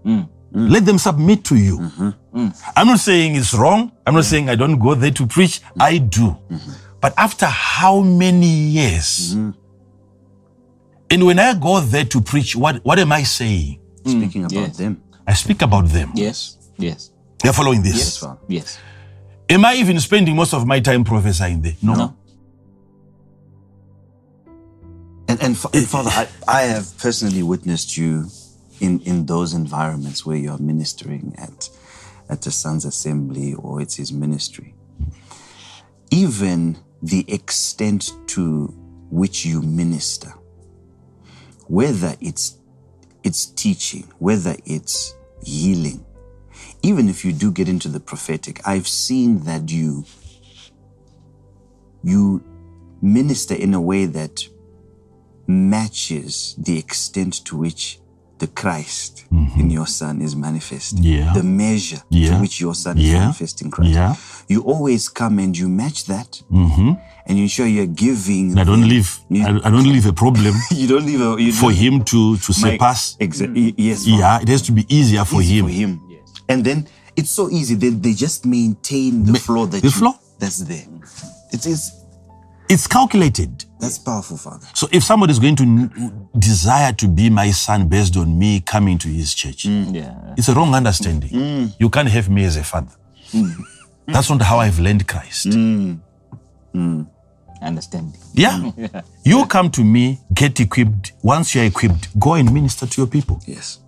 Mm. 0.06 0.30
Mm. 0.54 0.70
Let 0.72 0.86
them 0.86 0.98
submit 0.98 1.44
to 1.46 1.56
you. 1.56 1.92
I'm 2.76 2.88
not 2.88 3.00
saying 3.00 3.36
it's 3.36 3.54
wrong. 3.54 3.92
I'm 4.06 4.16
not 4.16 4.26
saying 4.26 4.50
I 4.50 4.56
don't 4.56 4.80
go 4.80 4.96
there 4.96 5.12
to 5.12 5.28
preach. 5.28 5.62
I 5.80 5.98
do. 5.98 6.38
But 7.02 7.14
after 7.18 7.46
how 7.46 8.00
many 8.02 8.48
years 8.48 9.34
And 11.10 11.26
when 11.26 11.40
I 11.40 11.54
go 11.56 11.80
there 11.82 12.06
to 12.06 12.22
preach, 12.22 12.56
what, 12.56 12.84
what 12.86 13.00
am 13.00 13.12
I 13.12 13.24
saying? 13.24 13.80
Speaking 14.06 14.46
about 14.46 14.54
yes. 14.54 14.78
them. 14.78 15.04
I 15.32 15.34
speak 15.34 15.62
about 15.62 15.88
them. 15.88 16.12
Yes. 16.14 16.58
Yes. 16.78 17.10
They're 17.40 17.54
following 17.54 17.82
this. 17.82 17.96
Yes, 17.96 18.18
Father. 18.18 18.42
Yes. 18.50 18.78
Am 19.50 19.64
I 19.64 19.76
even 19.76 19.98
spending 20.02 20.36
most 20.36 20.54
of 20.54 20.68
my 20.68 20.82
time 20.82 21.06
prophesying 21.06 21.62
there? 21.62 21.78
No. 21.82 21.94
No. 21.94 22.18
And, 25.30 25.42
and, 25.42 25.56
and 25.56 25.76
eh, 25.76 25.86
Father, 25.86 26.10
I, 26.10 26.28
I 26.50 26.62
have 26.64 26.98
personally 26.98 27.44
witnessed 27.44 27.96
you 27.96 28.26
in, 28.82 29.00
in 29.04 29.26
those 29.26 29.54
environments 29.54 30.26
where 30.26 30.36
you're 30.36 30.58
ministering 30.58 31.34
at, 31.38 31.70
at 32.28 32.42
the 32.42 32.52
Son's 32.52 32.84
Assembly 32.84 33.54
or 33.54 33.82
it's 33.82 33.96
his 33.96 34.12
ministry. 34.12 34.76
Even 36.10 36.78
the 37.02 37.24
extent 37.34 38.12
to 38.28 38.66
which 39.10 39.46
you 39.46 39.62
minister, 39.62 40.34
whether 41.68 42.18
it's, 42.20 42.58
it's 43.24 43.46
teaching, 43.46 44.12
whether 44.20 44.58
it's 44.66 45.16
healing, 45.44 46.06
even 46.84 47.10
if 47.10 47.24
you 47.24 47.34
do 47.34 47.52
get 47.52 47.70
into 47.70 47.88
the 47.88 48.00
prophetic, 48.00 48.62
I've 48.66 48.88
seen 48.88 49.44
that 49.46 49.72
you, 49.72 50.06
you 52.04 52.44
minister 53.02 53.56
in 53.56 53.74
a 53.74 53.82
way 53.82 54.06
that 54.06 54.48
matches 55.48 56.56
the 56.58 56.78
extent 56.78 57.46
to 57.46 57.58
which 57.58 58.01
the 58.42 58.48
Christ 58.62 59.14
in 59.62 59.70
your 59.78 59.88
son 59.88 60.22
is 60.22 60.34
manifesting. 60.36 61.04
Yeah. 61.04 61.32
The 61.34 61.44
measure 61.44 62.02
Yeah. 62.10 62.30
to 62.30 62.42
which 62.42 62.56
your 62.60 62.76
son 62.76 62.98
is 62.98 63.06
Yeah. 63.12 63.20
manifesting 63.20 63.70
Christ. 63.72 63.94
Yeah. 63.94 64.16
You 64.50 64.60
always 64.74 65.04
come 65.10 65.36
and 65.44 65.56
you 65.62 65.68
match 65.70 66.00
that 66.14 66.42
hmm 66.50 66.94
and 67.28 67.38
you 67.38 67.44
ensure 67.44 67.68
you're 67.68 67.94
giving. 68.08 68.58
I 68.58 68.64
don't 68.66 68.88
leave. 68.94 69.10
You- 69.30 69.46
I, 69.48 69.68
I 69.68 69.70
don't 69.70 69.86
leave 69.96 70.08
a 70.08 70.14
problem 70.24 70.54
You 70.82 70.88
don't 70.94 71.06
leave 71.06 71.22
a, 71.22 71.32
you 71.46 71.52
for 71.54 71.70
don't- 71.72 71.80
him 71.84 72.04
to 72.12 72.20
to 72.46 72.52
My- 72.62 72.72
surpass. 72.72 73.16
Exactly. 73.20 73.74
Yes. 73.78 74.00
Father. 74.06 74.18
Yeah, 74.20 74.42
it 74.44 74.48
has 74.50 74.62
to 74.64 74.72
be 74.80 74.84
easier 74.90 75.24
for 75.26 75.42
Easy 75.42 75.58
him. 75.60 75.66
For 75.68 75.72
him. 75.82 75.92
And 76.50 76.60
then 76.66 76.88
it's 77.16 77.32
so 77.40 77.44
easy. 77.50 77.76
They, 77.76 77.90
they 78.06 78.14
just 78.26 78.46
maintain 78.46 79.24
the 79.24 79.38
flow 79.40 79.66
that 79.72 79.82
the 79.82 79.88
you- 79.88 80.00
flow? 80.02 80.14
that's 80.40 80.60
there. 80.72 80.88
It 81.54 81.66
is 81.66 81.82
It's 82.74 82.88
calculated. 82.88 83.52
That's 83.82 83.98
powerful, 83.98 84.38
Father. 84.38 84.68
So 84.74 84.88
if 84.92 85.04
somebody 85.04 85.32
is 85.32 85.40
going 85.40 85.56
to 85.58 86.30
desire 86.38 86.94
to 86.94 87.08
be 87.08 87.30
my 87.30 87.52
son 87.52 87.88
based 87.88 88.16
on 88.16 88.38
me 88.38 88.60
coming 88.62 88.98
to 89.00 89.08
his 89.10 89.34
church, 89.34 89.64
mm, 89.66 89.94
Yeah. 89.94 90.14
it's 90.38 90.48
a 90.50 90.54
wrong 90.54 90.74
understanding. 90.76 91.30
Mm. 91.32 91.74
You 91.80 91.90
can't 91.90 92.08
have 92.10 92.30
me 92.30 92.46
as 92.46 92.58
a 92.58 92.64
father. 92.64 92.96
Mm. 93.34 93.52
That's 94.08 94.30
not 94.30 94.42
how 94.42 94.60
I've 94.60 94.80
learned 94.80 95.08
Christ. 95.08 95.48
Understanding. 97.62 98.20
Yeah. 98.34 98.72
You 99.24 99.46
come 99.46 99.70
to 99.72 99.84
me, 99.84 100.20
get 100.34 100.60
equipped. 100.60 101.12
Once 101.22 101.54
you're 101.56 101.66
equipped, 101.66 102.18
go 102.20 102.34
and 102.36 102.52
minister 102.54 102.88
to 102.88 103.02
your 103.02 103.08
people. 103.08 103.40
Yes. 103.46 103.80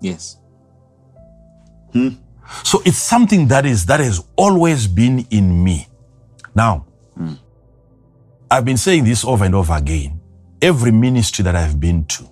Yes. 0.00 0.36
Hmm. 1.92 2.08
So 2.62 2.80
it's 2.84 2.98
something 2.98 3.48
that 3.48 3.64
is 3.66 3.86
that 3.86 4.00
has 4.00 4.24
always 4.36 4.86
been 4.86 5.26
in 5.30 5.62
me. 5.64 5.88
Now, 6.54 6.86
hmm. 7.16 7.34
I've 8.50 8.64
been 8.64 8.76
saying 8.76 9.04
this 9.04 9.24
over 9.24 9.44
and 9.44 9.54
over 9.54 9.74
again. 9.74 10.20
Every 10.62 10.92
ministry 10.92 11.42
that 11.44 11.56
I've 11.56 11.78
been 11.78 12.04
to, 12.06 12.28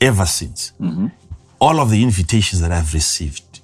ever 0.00 0.24
since, 0.26 0.72
mm-hmm. 0.80 1.08
all 1.60 1.80
of 1.80 1.90
the 1.90 2.02
invitations 2.02 2.60
that 2.62 2.72
I've 2.72 2.94
received, 2.94 3.60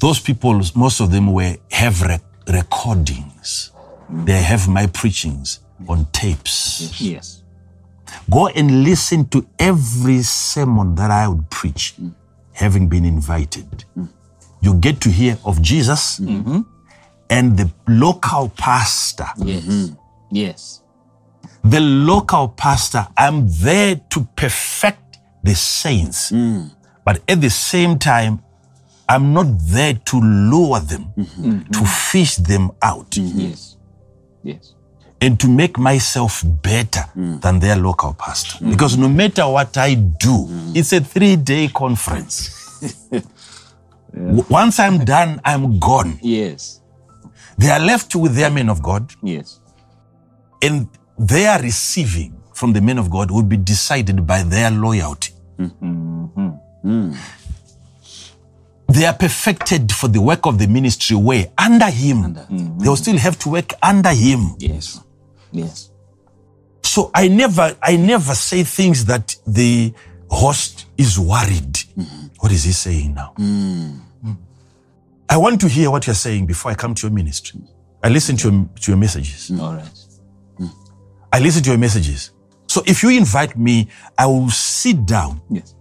those 0.00 0.20
people, 0.20 0.60
most 0.76 1.00
of 1.00 1.10
them 1.10 1.32
were 1.32 1.56
have 1.70 2.02
rec- 2.02 2.22
recordings. 2.46 3.72
They 4.10 4.40
have 4.40 4.68
my 4.68 4.86
preachings 4.86 5.60
on 5.86 6.06
tapes. 6.12 7.00
Yes. 7.00 7.42
Go 8.30 8.48
and 8.48 8.84
listen 8.84 9.28
to 9.28 9.46
every 9.58 10.22
sermon 10.22 10.94
that 10.94 11.10
I 11.10 11.28
would 11.28 11.50
preach, 11.50 11.94
mm. 12.00 12.14
having 12.52 12.88
been 12.88 13.04
invited. 13.04 13.84
Mm. 13.96 14.08
You 14.62 14.74
get 14.74 15.00
to 15.02 15.10
hear 15.10 15.36
of 15.44 15.60
Jesus 15.60 16.18
mm-hmm. 16.20 16.60
And 17.30 17.56
the 17.58 17.70
local 17.86 18.48
pastor. 18.50 19.26
Yes. 19.38 19.64
Mm-hmm. 19.64 19.94
Yes. 20.30 20.82
The 21.64 21.80
local 21.80 22.48
pastor, 22.48 23.06
I'm 23.16 23.46
there 23.48 23.96
to 24.10 24.26
perfect 24.36 25.18
the 25.42 25.54
saints. 25.54 26.30
Mm. 26.32 26.70
But 27.04 27.20
at 27.28 27.40
the 27.40 27.50
same 27.50 27.98
time, 27.98 28.42
I'm 29.08 29.32
not 29.32 29.46
there 29.60 29.94
to 29.94 30.20
lure 30.20 30.80
them, 30.80 31.12
mm-hmm. 31.16 31.50
Mm-hmm. 31.50 31.70
to 31.72 31.84
fish 31.86 32.36
them 32.36 32.70
out, 32.82 33.16
Yes. 33.16 33.76
Yes. 34.42 34.74
and 35.20 35.40
to 35.40 35.48
make 35.48 35.78
myself 35.78 36.44
better 36.62 37.04
mm. 37.16 37.40
than 37.40 37.58
their 37.58 37.76
local 37.76 38.12
pastor. 38.14 38.62
Mm. 38.64 38.70
Because 38.72 38.96
no 38.98 39.08
matter 39.08 39.48
what 39.48 39.76
I 39.78 39.94
do, 39.94 40.46
it's 40.74 40.92
a 40.92 41.00
three 41.00 41.36
day 41.36 41.68
conference. 41.68 42.54
W- 44.14 44.44
Once 44.48 44.78
I'm 44.78 45.04
done, 45.04 45.40
I'm 45.44 45.78
gone. 45.78 46.18
Yes. 46.22 46.77
They 47.58 47.70
are 47.70 47.80
left 47.80 48.14
with 48.14 48.34
their 48.34 48.50
men 48.50 48.68
of 48.68 48.82
God, 48.82 49.12
Yes. 49.22 49.60
and 50.62 50.88
their 51.18 51.60
receiving 51.60 52.32
from 52.54 52.72
the 52.72 52.80
men 52.80 52.98
of 52.98 53.10
God 53.10 53.30
will 53.30 53.42
be 53.42 53.56
decided 53.56 54.26
by 54.26 54.42
their 54.44 54.70
loyalty. 54.70 55.32
Mm-hmm. 55.58 56.48
Mm. 56.84 57.16
They 58.88 59.04
are 59.04 59.12
perfected 59.12 59.92
for 59.92 60.08
the 60.08 60.20
work 60.20 60.46
of 60.46 60.58
the 60.58 60.66
ministry 60.66 61.16
where 61.16 61.46
under 61.58 61.90
him, 61.90 62.34
mm-hmm. 62.34 62.78
they 62.78 62.88
will 62.88 62.96
still 62.96 63.18
have 63.18 63.38
to 63.40 63.50
work 63.50 63.72
under 63.82 64.10
him. 64.10 64.54
Yes. 64.58 65.00
Yes. 65.52 65.90
So 66.82 67.10
I 67.14 67.28
never, 67.28 67.76
I 67.82 67.96
never 67.96 68.34
say 68.34 68.62
things 68.64 69.04
that 69.06 69.36
the 69.46 69.92
host 70.30 70.86
is 70.96 71.18
worried. 71.18 71.74
Mm-hmm. 71.74 72.26
What 72.38 72.52
is 72.52 72.64
he 72.64 72.72
saying 72.72 73.14
now? 73.14 73.34
Mm. 73.38 74.00
I 75.30 75.36
want 75.36 75.60
to 75.60 75.68
hear 75.68 75.90
what 75.90 76.06
you're 76.06 76.14
saying 76.14 76.46
before 76.46 76.70
I 76.70 76.74
come 76.74 76.94
to 76.94 77.06
your 77.06 77.14
ministry. 77.14 77.60
I 78.02 78.08
listen 78.08 78.36
to 78.38 78.50
your, 78.50 78.68
to 78.80 78.90
your 78.92 78.98
messages. 78.98 79.50
Mm. 79.50 79.60
All 79.60 79.74
right. 79.74 79.98
Mm. 80.58 80.70
I 81.32 81.40
listen 81.40 81.62
to 81.64 81.70
your 81.70 81.78
messages. 81.78 82.30
So 82.66 82.82
if 82.86 83.02
you 83.02 83.10
invite 83.10 83.56
me, 83.56 83.88
I 84.16 84.26
will 84.26 84.50
sit 84.50 85.06
down 85.06 85.40
Yes. 85.50 85.74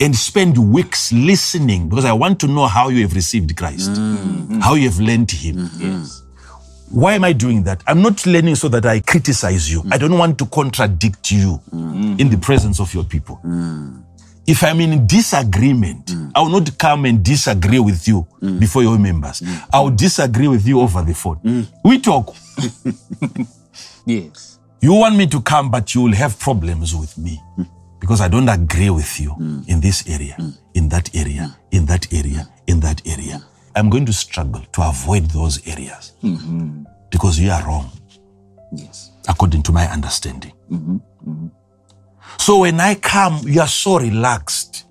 and 0.00 0.14
spend 0.14 0.56
weeks 0.72 1.12
listening 1.12 1.88
because 1.88 2.04
I 2.04 2.12
want 2.12 2.40
to 2.40 2.46
know 2.46 2.66
how 2.66 2.88
you 2.88 3.02
have 3.02 3.14
received 3.14 3.56
Christ, 3.56 3.90
mm-hmm. 3.90 4.60
how 4.60 4.74
you 4.74 4.88
have 4.88 4.98
learned 5.00 5.30
Him. 5.30 5.56
Mm-hmm. 5.56 5.82
Yes. 6.02 6.22
Why 6.90 7.14
am 7.14 7.22
I 7.22 7.32
doing 7.32 7.62
that? 7.64 7.82
I'm 7.86 8.02
not 8.02 8.26
learning 8.26 8.56
so 8.56 8.68
that 8.68 8.84
I 8.84 8.98
criticize 9.00 9.70
you. 9.70 9.82
Mm. 9.82 9.92
I 9.94 9.98
don't 9.98 10.18
want 10.18 10.38
to 10.38 10.46
contradict 10.46 11.30
you 11.30 11.60
in 11.72 12.30
the 12.30 12.38
presence 12.38 12.80
of 12.80 12.92
your 12.94 13.04
people. 13.04 13.40
If 14.50 14.64
I'm 14.64 14.80
in 14.80 15.06
disagreement, 15.06 16.06
mm. 16.06 16.32
I 16.34 16.40
will 16.40 16.48
not 16.48 16.76
come 16.76 17.04
and 17.04 17.22
disagree 17.24 17.78
with 17.78 18.08
you 18.08 18.26
mm. 18.42 18.58
before 18.58 18.82
your 18.82 18.98
members. 18.98 19.40
Mm. 19.42 19.68
I 19.72 19.80
will 19.80 19.90
disagree 19.94 20.48
with 20.48 20.66
you 20.66 20.80
over 20.80 21.02
the 21.02 21.14
phone. 21.14 21.66
We 21.84 22.00
talk. 22.00 22.34
Yes. 24.06 24.58
You 24.80 24.94
want 24.94 25.14
me 25.16 25.26
to 25.28 25.40
come, 25.42 25.70
but 25.70 25.94
you 25.94 26.00
will 26.02 26.14
have 26.14 26.36
problems 26.38 26.94
with 26.96 27.16
me 27.18 27.40
because 28.00 28.20
I 28.20 28.28
don't 28.28 28.48
agree 28.48 28.90
with 28.90 29.20
you 29.20 29.36
in 29.68 29.78
this 29.80 30.08
area, 30.08 30.36
in 30.74 30.88
that 30.88 31.14
area, 31.14 31.56
in 31.70 31.84
that 31.86 32.12
area, 32.12 32.48
in 32.66 32.80
that 32.80 33.06
area. 33.06 33.44
I'm 33.76 33.88
going 33.88 34.06
to 34.06 34.12
struggle 34.12 34.62
to 34.72 34.82
avoid 34.88 35.26
those 35.30 35.64
areas 35.68 36.12
mm-hmm. 36.24 36.82
because 37.10 37.38
you 37.38 37.50
are 37.50 37.62
wrong, 37.64 37.90
Yes. 38.72 39.12
according 39.28 39.62
to 39.64 39.72
my 39.72 39.86
understanding. 39.86 40.52
Mm-hmm. 40.70 40.96
Mm-hmm. 41.28 41.46
So 42.40 42.60
when 42.60 42.80
I 42.80 42.94
come, 42.94 43.42
you 43.44 43.60
are 43.60 43.68
so 43.68 43.98
relaxed. 43.98 44.86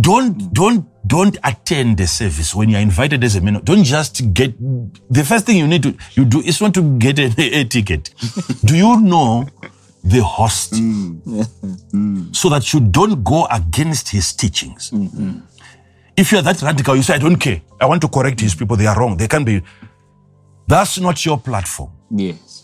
Don't 0.00 0.54
don't 0.54 0.86
don't 1.06 1.36
attend 1.44 1.98
the 1.98 2.06
service 2.06 2.54
when 2.54 2.70
you're 2.70 2.80
invited 2.80 3.22
as 3.22 3.36
a 3.36 3.42
man. 3.42 3.60
Don't 3.62 3.84
just 3.84 4.32
get 4.32 4.54
the 4.58 5.22
first 5.22 5.44
thing 5.44 5.58
you 5.58 5.66
need 5.66 5.82
to 5.82 5.94
you 6.14 6.24
do 6.24 6.40
is 6.40 6.62
want 6.62 6.74
to 6.76 6.96
get 6.98 7.18
a, 7.18 7.30
a 7.60 7.64
ticket. 7.64 8.14
do 8.64 8.74
you 8.74 8.98
know 9.02 9.46
the 10.02 10.22
host 10.22 10.72
mm. 10.72 12.34
so 12.34 12.48
that 12.48 12.72
you 12.72 12.80
don't 12.80 13.22
go 13.22 13.46
against 13.50 14.08
his 14.08 14.32
teachings? 14.32 14.92
If 16.16 16.32
you're 16.32 16.42
that 16.42 16.62
radical, 16.62 16.96
you 16.96 17.02
say, 17.02 17.16
I 17.16 17.18
don't 17.18 17.36
care. 17.36 17.60
I 17.78 17.84
want 17.84 18.00
to 18.00 18.08
correct 18.08 18.40
his 18.40 18.54
people. 18.54 18.76
They 18.76 18.86
are 18.86 18.98
wrong. 18.98 19.18
They 19.18 19.28
can 19.28 19.44
be. 19.44 19.62
That's 20.66 20.98
not 20.98 21.22
your 21.26 21.38
platform. 21.38 21.90
Yes. 22.10 22.59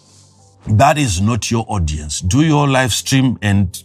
That 0.68 0.98
is 0.98 1.20
not 1.20 1.50
your 1.50 1.64
audience. 1.68 2.20
Do 2.20 2.44
your 2.44 2.66
live 2.68 2.92
stream 2.92 3.38
and 3.42 3.82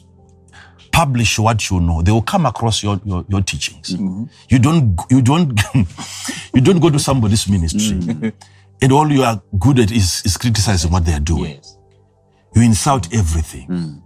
publish 0.92 1.40
what 1.40 1.70
you 1.70 1.80
know. 1.80 2.02
They 2.02 2.12
will 2.12 2.22
come 2.22 2.46
across 2.46 2.84
your, 2.84 3.00
your, 3.06 3.26
your 3.30 3.42
teachings. 3.42 3.96
Mm-hmm. 3.96 4.24
You 4.50 4.60
don't 4.60 5.00
you 5.10 5.22
don't 5.22 5.60
you 6.54 6.62
don't 6.62 6.80
go 6.80 6.90
to 6.90 7.00
somebody's 7.00 7.48
ministry 7.48 7.98
mm-hmm. 7.98 8.30
and 8.82 8.92
all 8.92 9.12
you 9.12 9.24
are 9.24 9.42
good 9.58 9.80
at 9.80 9.92
is, 9.92 10.22
is 10.26 10.38
criticizing 10.38 10.92
what 10.92 11.06
they 11.06 11.14
are 11.14 11.20
doing. 11.20 11.56
Yes. 11.56 11.78
You 12.54 12.64
insult 12.64 13.14
everything. 13.14 13.68
Mm. 13.70 14.02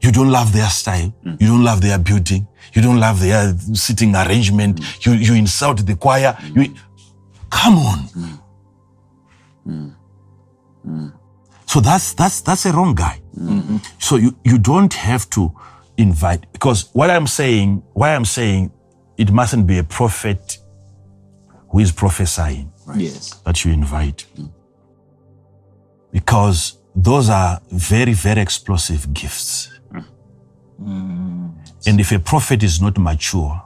You 0.00 0.10
don't 0.12 0.30
love 0.30 0.52
their 0.52 0.68
style. 0.68 1.14
Mm. 1.24 1.40
You 1.40 1.48
don't 1.48 1.64
love 1.64 1.80
their 1.80 1.98
building. 1.98 2.48
You 2.74 2.82
don't 2.82 2.98
love 2.98 3.20
their 3.20 3.56
sitting 3.74 4.14
arrangement. 4.16 4.80
Mm. 4.80 5.06
You 5.06 5.12
you 5.12 5.34
insult 5.34 5.86
the 5.86 5.94
choir. 5.96 6.36
You 6.54 6.74
come 7.50 7.78
on. 7.78 8.38
So 11.68 11.80
that's 11.80 12.14
that's 12.14 12.40
that's 12.40 12.64
a 12.64 12.72
wrong 12.72 12.94
guy. 12.94 13.20
Mm-hmm. 13.36 13.76
So 13.98 14.16
you, 14.16 14.34
you 14.42 14.58
don't 14.58 14.94
have 14.94 15.28
to 15.30 15.52
invite 15.98 16.50
because 16.52 16.88
what 16.94 17.10
I'm 17.10 17.26
saying, 17.26 17.82
why 17.92 18.14
I'm 18.14 18.24
saying 18.24 18.72
it 19.18 19.30
mustn't 19.30 19.66
be 19.66 19.76
a 19.78 19.84
prophet 19.84 20.58
who 21.68 21.80
is 21.80 21.92
prophesying 21.92 22.72
Yes. 22.96 23.34
that 23.44 23.64
you 23.66 23.72
invite. 23.72 24.24
Mm-hmm. 24.34 24.46
Because 26.10 26.78
those 26.96 27.28
are 27.28 27.60
very, 27.70 28.14
very 28.14 28.40
explosive 28.40 29.12
gifts. 29.12 29.68
Mm-hmm. 29.92 31.48
And 31.86 32.00
if 32.00 32.12
a 32.12 32.18
prophet 32.18 32.62
is 32.62 32.80
not 32.80 32.96
mature, 32.96 33.62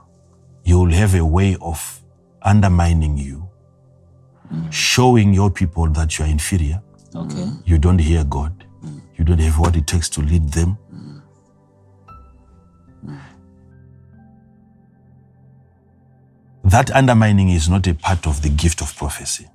you 0.65 0.77
will 0.79 0.91
have 0.91 1.15
a 1.15 1.23
way 1.25 1.55
of 1.61 2.01
undermining 2.41 3.17
you, 3.17 3.47
showing 4.71 5.33
your 5.33 5.49
people 5.49 5.87
that 5.91 6.19
you 6.19 6.25
are 6.25 6.27
inferior. 6.27 6.81
Okay. 7.15 7.35
Mm. 7.35 7.61
You 7.67 7.77
don't 7.77 7.99
hear 7.99 8.23
God. 8.23 8.65
Mm. 8.83 9.01
You 9.17 9.25
don't 9.25 9.39
have 9.39 9.59
what 9.59 9.75
it 9.75 9.85
takes 9.87 10.09
to 10.09 10.21
lead 10.21 10.49
them. 10.51 10.77
Mm. 10.93 11.21
That 16.65 16.91
undermining 16.91 17.49
is 17.49 17.67
not 17.69 17.87
a 17.87 17.93
part 17.93 18.25
of 18.25 18.41
the 18.41 18.49
gift 18.49 18.81
of 18.81 18.95
prophecy. 18.95 19.47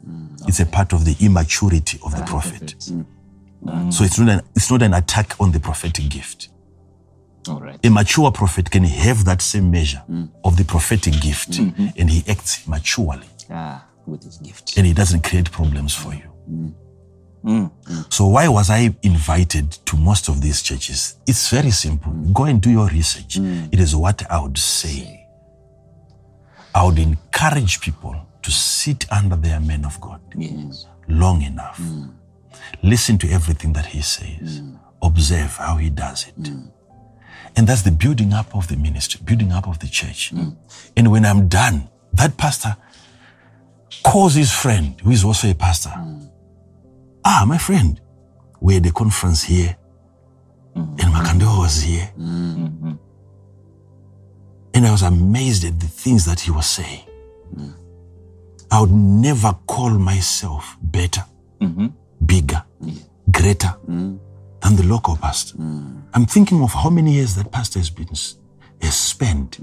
It's 0.47 0.61
a 0.61 0.67
part 0.67 0.93
of 0.93 1.05
the 1.05 1.17
immaturity 1.25 1.99
of 2.05 2.15
the 2.17 2.23
prophet. 2.25 2.75
So 3.91 4.05
it's 4.05 4.19
not, 4.19 4.29
an, 4.29 4.41
it's 4.55 4.71
not 4.71 4.83
an 4.83 4.95
attack 4.95 5.35
on 5.41 5.51
the 5.53 5.59
prophetic 5.59 6.09
gift. 6.11 6.51
All 7.49 7.61
right. 7.61 7.81
A 7.85 7.91
mature 7.91 8.31
prophet 8.31 8.71
can 8.71 8.85
have 8.85 9.25
that 9.25 9.41
same 9.41 9.71
measure 9.71 10.03
of 10.45 10.57
the 10.59 10.65
prophetic 10.65 11.15
gift 11.21 11.53
mm-hmm. 11.53 11.87
and 11.97 12.11
he 12.11 12.23
acts 12.31 12.69
maturely 12.69 13.27
Ah, 13.51 13.87
with 14.07 14.23
his 14.23 14.37
gift. 14.39 14.77
and 14.77 14.87
he 14.87 14.93
doesn't 14.93 15.25
create 15.25 15.51
problems 15.51 15.95
for 15.95 16.13
you. 16.15 16.75
So 18.11 18.27
why 18.27 18.49
was 18.49 18.69
I 18.71 18.95
invited 19.03 19.71
to 19.87 19.97
most 19.97 20.29
of 20.29 20.41
these 20.41 20.61
churches? 20.63 21.17
It's 21.27 21.49
very 21.51 21.71
simple. 21.71 22.13
Go 22.33 22.45
and 22.45 22.61
do 22.61 22.71
your 22.71 22.89
research. 22.89 23.39
It 23.73 23.81
is 23.81 23.95
what 23.95 24.23
I 24.31 24.41
would 24.41 24.59
say. 24.59 25.27
I 26.75 26.85
would 26.85 26.99
encourage 26.99 27.81
people 27.81 28.15
to 28.43 28.51
sit 28.51 29.11
under 29.11 29.37
their 29.37 29.61
man 29.61 29.85
of 29.85 30.01
God 30.01 30.21
Yes. 30.37 30.87
long 31.09 31.43
enough. 31.43 31.81
Listen 32.83 33.19
to 33.19 33.29
everything 33.31 33.73
that 33.75 33.87
he 33.87 34.03
says. 34.03 34.63
Observe 35.03 35.57
how 35.57 35.77
he 35.77 35.91
does 35.91 36.27
it. 36.29 36.49
And 37.57 37.67
that's 37.67 37.83
the 37.83 37.91
building 37.93 38.33
up 38.33 38.55
of 38.55 38.69
the 38.69 38.77
ministry, 38.77 39.21
building 39.25 39.53
up 39.53 39.67
of 39.67 39.79
the 39.79 39.89
church. 39.89 40.33
And 40.97 41.11
when 41.11 41.25
I'm 41.25 41.49
done, 41.49 41.89
that 42.13 42.37
pastor 42.37 42.77
calls 44.03 44.35
his 44.35 44.53
friend, 44.53 45.01
who 45.03 45.11
is 45.11 45.25
also 45.25 45.49
a 45.51 45.55
pastor. 45.55 45.93
Ah, 47.31 47.45
my 47.47 47.59
friend, 47.59 48.01
we 48.59 48.73
had 48.73 48.87
a 48.87 48.91
conference 48.91 49.43
here, 49.43 49.77
mm-hmm. 50.75 50.99
and 50.99 51.15
Makandiwa 51.15 51.59
was 51.59 51.83
here. 51.83 52.11
Mm-hmm. 52.19 52.93
And 54.73 54.87
I 54.87 54.91
was 54.91 55.03
amazed 55.03 55.65
at 55.67 55.79
the 55.79 55.87
things 55.89 56.25
that 56.25 56.41
he 56.41 56.51
was 56.51 56.65
saying. 56.65 57.05
Mm. 57.55 57.75
I 58.71 58.81
would 58.81 58.93
never 58.93 59.53
call 59.67 59.91
myself 59.91 60.79
better, 60.81 61.23
mm-hmm. 61.61 61.89
bigger, 62.25 62.65
greater 63.31 63.75
mm. 63.87 64.19
than 64.63 64.77
the 64.77 64.85
local 64.85 65.17
pastor. 65.17 65.59
Mm. 65.59 66.05
I'm 66.15 66.25
thinking 66.25 66.63
of 66.63 66.73
how 66.73 66.89
many 66.89 67.13
years 67.13 67.35
that 67.35 67.53
pastor 67.53 67.79
has 67.79 67.91
been 67.91 68.09
has 68.09 68.95
spent 68.95 69.59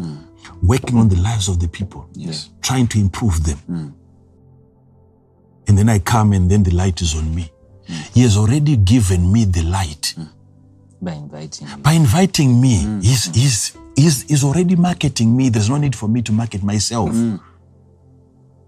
working 0.61 0.97
on 0.99 1.09
the 1.09 1.15
lives 1.17 1.47
of 1.49 1.59
the 1.59 1.67
people, 1.67 2.07
Yes. 2.13 2.51
trying 2.61 2.85
to 2.89 2.99
improve 2.99 3.43
them. 3.43 3.95
And 5.67 5.75
then 5.75 5.89
I 5.89 5.97
come 5.97 6.33
and 6.33 6.51
then 6.51 6.61
the 6.61 6.75
light 6.75 7.01
is 7.01 7.15
on 7.15 7.33
me. 7.33 7.51
He 8.14 8.22
has 8.22 8.38
already 8.38 8.78
given 8.78 9.32
me 9.32 9.45
the 9.45 9.64
light. 9.64 10.16
By 11.02 11.14
inviting 11.14 11.68
you. 11.68 11.78
By 11.78 11.94
inviting 11.94 12.60
me, 12.62 12.84
hmm. 12.84 12.99
he's, 13.02 13.26
he's, 13.36 13.78
he's, 13.95 14.24
he's 14.24 14.44
already 14.44 14.76
marketing 14.76 15.36
me. 15.36 15.49
There's 15.49 15.70
no 15.70 15.78
need 15.78 15.95
for 15.95 16.07
me 16.10 16.22
to 16.24 16.32
market 16.32 16.64
myself. 16.64 17.12
Hmm. 17.12 17.36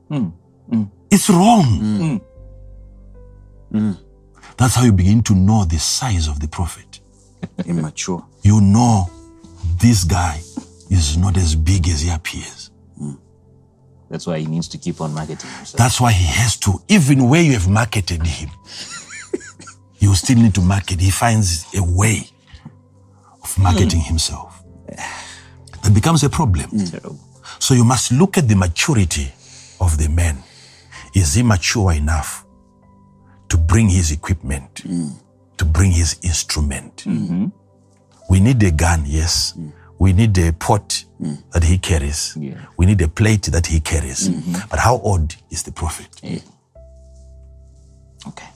Hmm. 0.09 0.83
It's 1.09 1.29
wrong. 1.29 2.21
That's 4.57 4.75
how 4.75 4.83
you 4.83 4.91
begin 4.91 5.21
to 5.23 5.35
know 5.35 5.65
the 5.65 5.79
size 5.79 6.27
of 6.27 6.39
the 6.39 6.47
prophet. 6.47 6.99
Immature. 7.65 8.25
You 8.43 8.61
know 8.61 9.09
this 9.79 10.03
guy 10.03 10.41
is 10.89 11.17
not 11.17 11.37
as 11.37 11.55
big 11.55 11.87
as 11.87 12.01
he 12.01 12.09
appears. 12.09 12.71
That's 14.09 14.25
why 14.25 14.39
he 14.39 14.45
needs 14.45 14.69
to 14.69 14.77
keep 14.77 15.01
on 15.01 15.13
marketing 15.13 15.49
himself. 15.49 15.77
That's 15.77 15.99
why 15.99 16.13
he 16.13 16.25
has 16.25 16.55
to, 16.57 16.81
even 16.87 17.27
where 17.27 17.41
you 17.41 17.53
have 17.53 17.67
marketed 17.67 18.25
him, 18.25 18.49
you 19.99 20.13
still 20.15 20.37
need 20.37 20.53
to 20.55 20.61
market. 20.61 20.99
He 20.99 21.11
finds 21.11 21.65
a 21.75 21.83
way 21.83 22.29
of 23.43 23.57
marketing 23.59 24.01
himself. 24.01 24.63
That 25.83 25.93
becomes 25.93 26.23
a 26.23 26.29
problem. 26.29 26.69
Terrible. 26.85 27.19
So 27.59 27.73
you 27.73 27.83
must 27.83 28.11
look 28.11 28.37
at 28.37 28.47
the 28.47 28.55
maturity 28.55 29.31
of 29.79 29.97
the 29.97 30.09
man. 30.09 30.43
Is 31.13 31.33
he 31.33 31.43
mature 31.43 31.93
enough 31.93 32.45
to 33.49 33.57
bring 33.57 33.89
his 33.89 34.11
equipment, 34.11 34.83
to 35.57 35.65
bring 35.65 35.91
his 35.91 36.19
instrument? 36.21 37.05
We 38.29 38.39
need 38.39 38.61
a 38.63 38.71
gun, 38.71 39.03
yes. 39.05 39.57
We 39.99 40.13
need 40.13 40.37
a 40.37 40.51
pot 40.53 41.03
that 41.51 41.63
he 41.63 41.77
carries. 41.79 42.37
Yeah. 42.39 42.65
We 42.77 42.85
need 42.85 43.01
a 43.01 43.07
plate 43.07 43.43
that 43.43 43.65
he 43.65 43.79
carries. 43.79 44.29
Mm-hmm. 44.29 44.69
But 44.69 44.79
how 44.79 44.99
old 44.99 45.35
is 45.49 45.63
the 45.63 45.71
prophet? 45.71 46.09
Yeah. 46.21 46.39
Okay. 48.27 48.47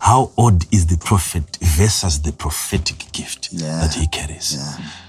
How 0.00 0.30
odd 0.38 0.64
is 0.72 0.86
the 0.86 0.96
prophet 0.98 1.58
versus 1.60 2.22
the 2.22 2.32
prophetic 2.32 3.10
gift 3.12 3.48
Yeah. 3.52 3.80
that 3.80 3.94
he 3.94 4.06
carries? 4.06 4.56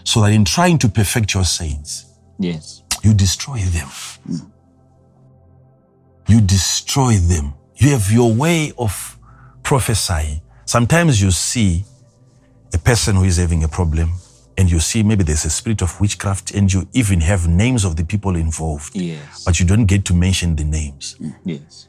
So 0.04 0.22
that 0.22 0.32
in 0.32 0.46
trying 0.46 0.78
to 0.80 0.90
perfect 0.90 1.34
your 1.34 1.46
saints, 1.46 2.06
Yes. 2.40 2.82
you 3.04 3.14
destroy 3.14 3.60
them. 3.60 3.88
Hmm. 4.26 4.38
You 6.28 6.42
destroy 6.42 7.16
them. 7.18 7.54
You 7.76 7.92
have 7.92 8.12
your 8.12 8.34
way 8.34 8.72
of 8.78 9.18
prophesying. 9.64 10.42
Sometimes 10.66 11.22
you 11.22 11.32
see 11.32 11.86
a 12.74 12.78
person 12.78 13.16
who 13.16 13.24
is 13.24 13.38
having 13.38 13.64
a 13.64 13.68
problem 13.68 14.12
and 14.58 14.70
you 14.70 14.80
see 14.80 15.02
maybe 15.04 15.24
there's 15.24 15.46
a 15.46 15.50
spirit 15.50 15.82
of 15.82 16.00
witchcraft 16.02 16.52
and 16.52 16.72
you 16.72 16.88
even 16.94 17.22
have 17.22 17.48
names 17.48 17.86
of 17.86 17.96
the 17.96 18.04
people 18.04 18.36
involved, 18.36 18.96
Yes. 18.96 19.44
but 19.46 19.60
you 19.60 19.66
don't 19.66 19.86
get 19.86 20.04
to 20.06 20.14
mention 20.14 20.56
the 20.56 20.66
names. 20.66 21.16
Hmm. 21.18 21.30
Yes. 21.46 21.88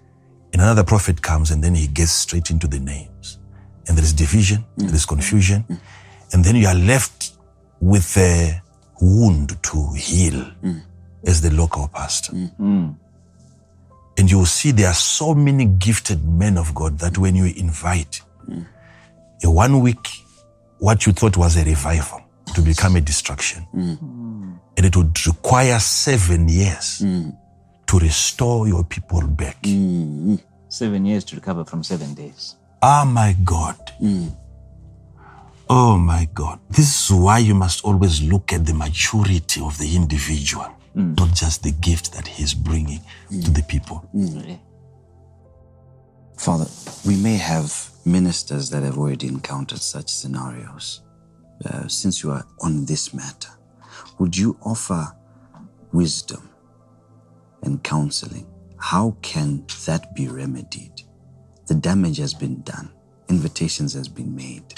And 0.53 0.63
another 0.63 0.85
prophet 0.85 1.23
comes 1.23 1.51
and 1.51 1.63
then 1.63 1.75
he 1.75 1.87
gets 1.87 2.13
straight 2.13 2.51
into 2.51 2.67
the 2.67 2.81
names. 2.81 3.39
And 3.87 3.97
there 3.97 4.05
is 4.05 4.13
division, 4.13 4.65
mm. 4.77 4.87
there 4.87 4.95
is 4.95 5.07
confusion. 5.07 5.65
Mm. 5.69 5.79
And 6.33 6.45
then 6.45 6.57
you 6.57 6.67
are 6.67 6.75
left 6.75 7.33
with 7.81 8.17
a 8.17 8.61
wound 9.01 9.63
to 9.63 9.93
heal 9.95 10.45
mm. 10.63 10.83
as 11.25 11.41
the 11.41 11.51
local 11.51 11.89
pastor. 11.89 12.33
And 14.19 14.31
you 14.31 14.39
will 14.39 14.47
see 14.47 14.71
there 14.73 14.89
are 14.89 14.95
so 14.95 15.35
many 15.35 15.65
gifted 15.65 16.25
men 16.29 16.59
of 16.59 16.75
God 16.75 16.99
that 16.99 17.17
when 17.17 17.35
you 17.35 17.47
invite, 17.57 18.21
a 19.43 19.51
one 19.51 19.81
week, 19.81 20.07
what 20.79 21.07
you 21.07 21.13
thought 21.13 21.37
was 21.37 21.57
a 21.57 21.65
revival 21.65 22.21
to 22.55 22.61
become 22.61 22.97
a 22.97 23.01
destruction. 23.01 23.67
And 23.73 24.87
it 24.87 24.95
would 24.97 25.27
require 25.27 25.79
seven 25.79 26.49
years 26.49 27.03
to 27.91 27.99
restore 27.99 28.69
your 28.69 28.85
people 28.85 29.27
back. 29.27 29.61
Mm-hmm. 29.63 30.37
Seven 30.69 31.05
years 31.05 31.25
to 31.25 31.35
recover 31.35 31.65
from 31.65 31.83
seven 31.83 32.15
days. 32.15 32.55
Ah, 32.81 33.05
my 33.05 33.35
God. 33.43 33.79
Mm. 34.01 34.33
Oh, 35.69 35.99
my 35.99 36.29
God. 36.33 36.61
This 36.71 37.11
is 37.11 37.17
why 37.17 37.39
you 37.39 37.53
must 37.53 37.85
always 37.85 38.23
look 38.23 38.53
at 38.53 38.65
the 38.65 38.75
maturity 38.75 39.61
of 39.61 39.77
the 39.79 39.97
individual, 39.97 40.69
mm. 40.97 41.19
not 41.19 41.35
just 41.35 41.65
the 41.65 41.73
gift 41.73 42.13
that 42.13 42.29
he's 42.29 42.55
bringing 42.55 43.01
to 43.29 43.51
mm. 43.51 43.55
the 43.57 43.63
people. 43.65 44.09
Yeah. 44.15 44.55
Father, 46.39 46.67
we 47.05 47.17
may 47.17 47.39
have 47.39 47.91
ministers 48.05 48.71
that 48.71 48.85
have 48.85 48.99
already 48.99 49.27
encountered 49.27 49.81
such 49.81 50.09
scenarios. 50.09 51.03
Uh, 51.65 51.89
since 51.89 52.23
you 52.23 52.31
are 52.31 52.47
on 52.61 52.85
this 52.85 53.13
matter, 53.13 53.51
would 54.21 54.37
you 54.37 54.57
offer 54.63 55.13
wisdom 55.93 56.50
and 57.63 57.83
counseling? 57.83 58.47
How 58.79 59.17
can 59.23 59.65
that 59.87 60.15
be 60.15 60.29
remedied? 60.29 61.03
The 61.67 61.75
damage 61.75 62.19
has 62.19 62.35
been 62.35 62.63
done, 62.63 62.91
invitations 63.29 63.95
has 63.95 64.09
been 64.09 64.35
made. 64.35 64.75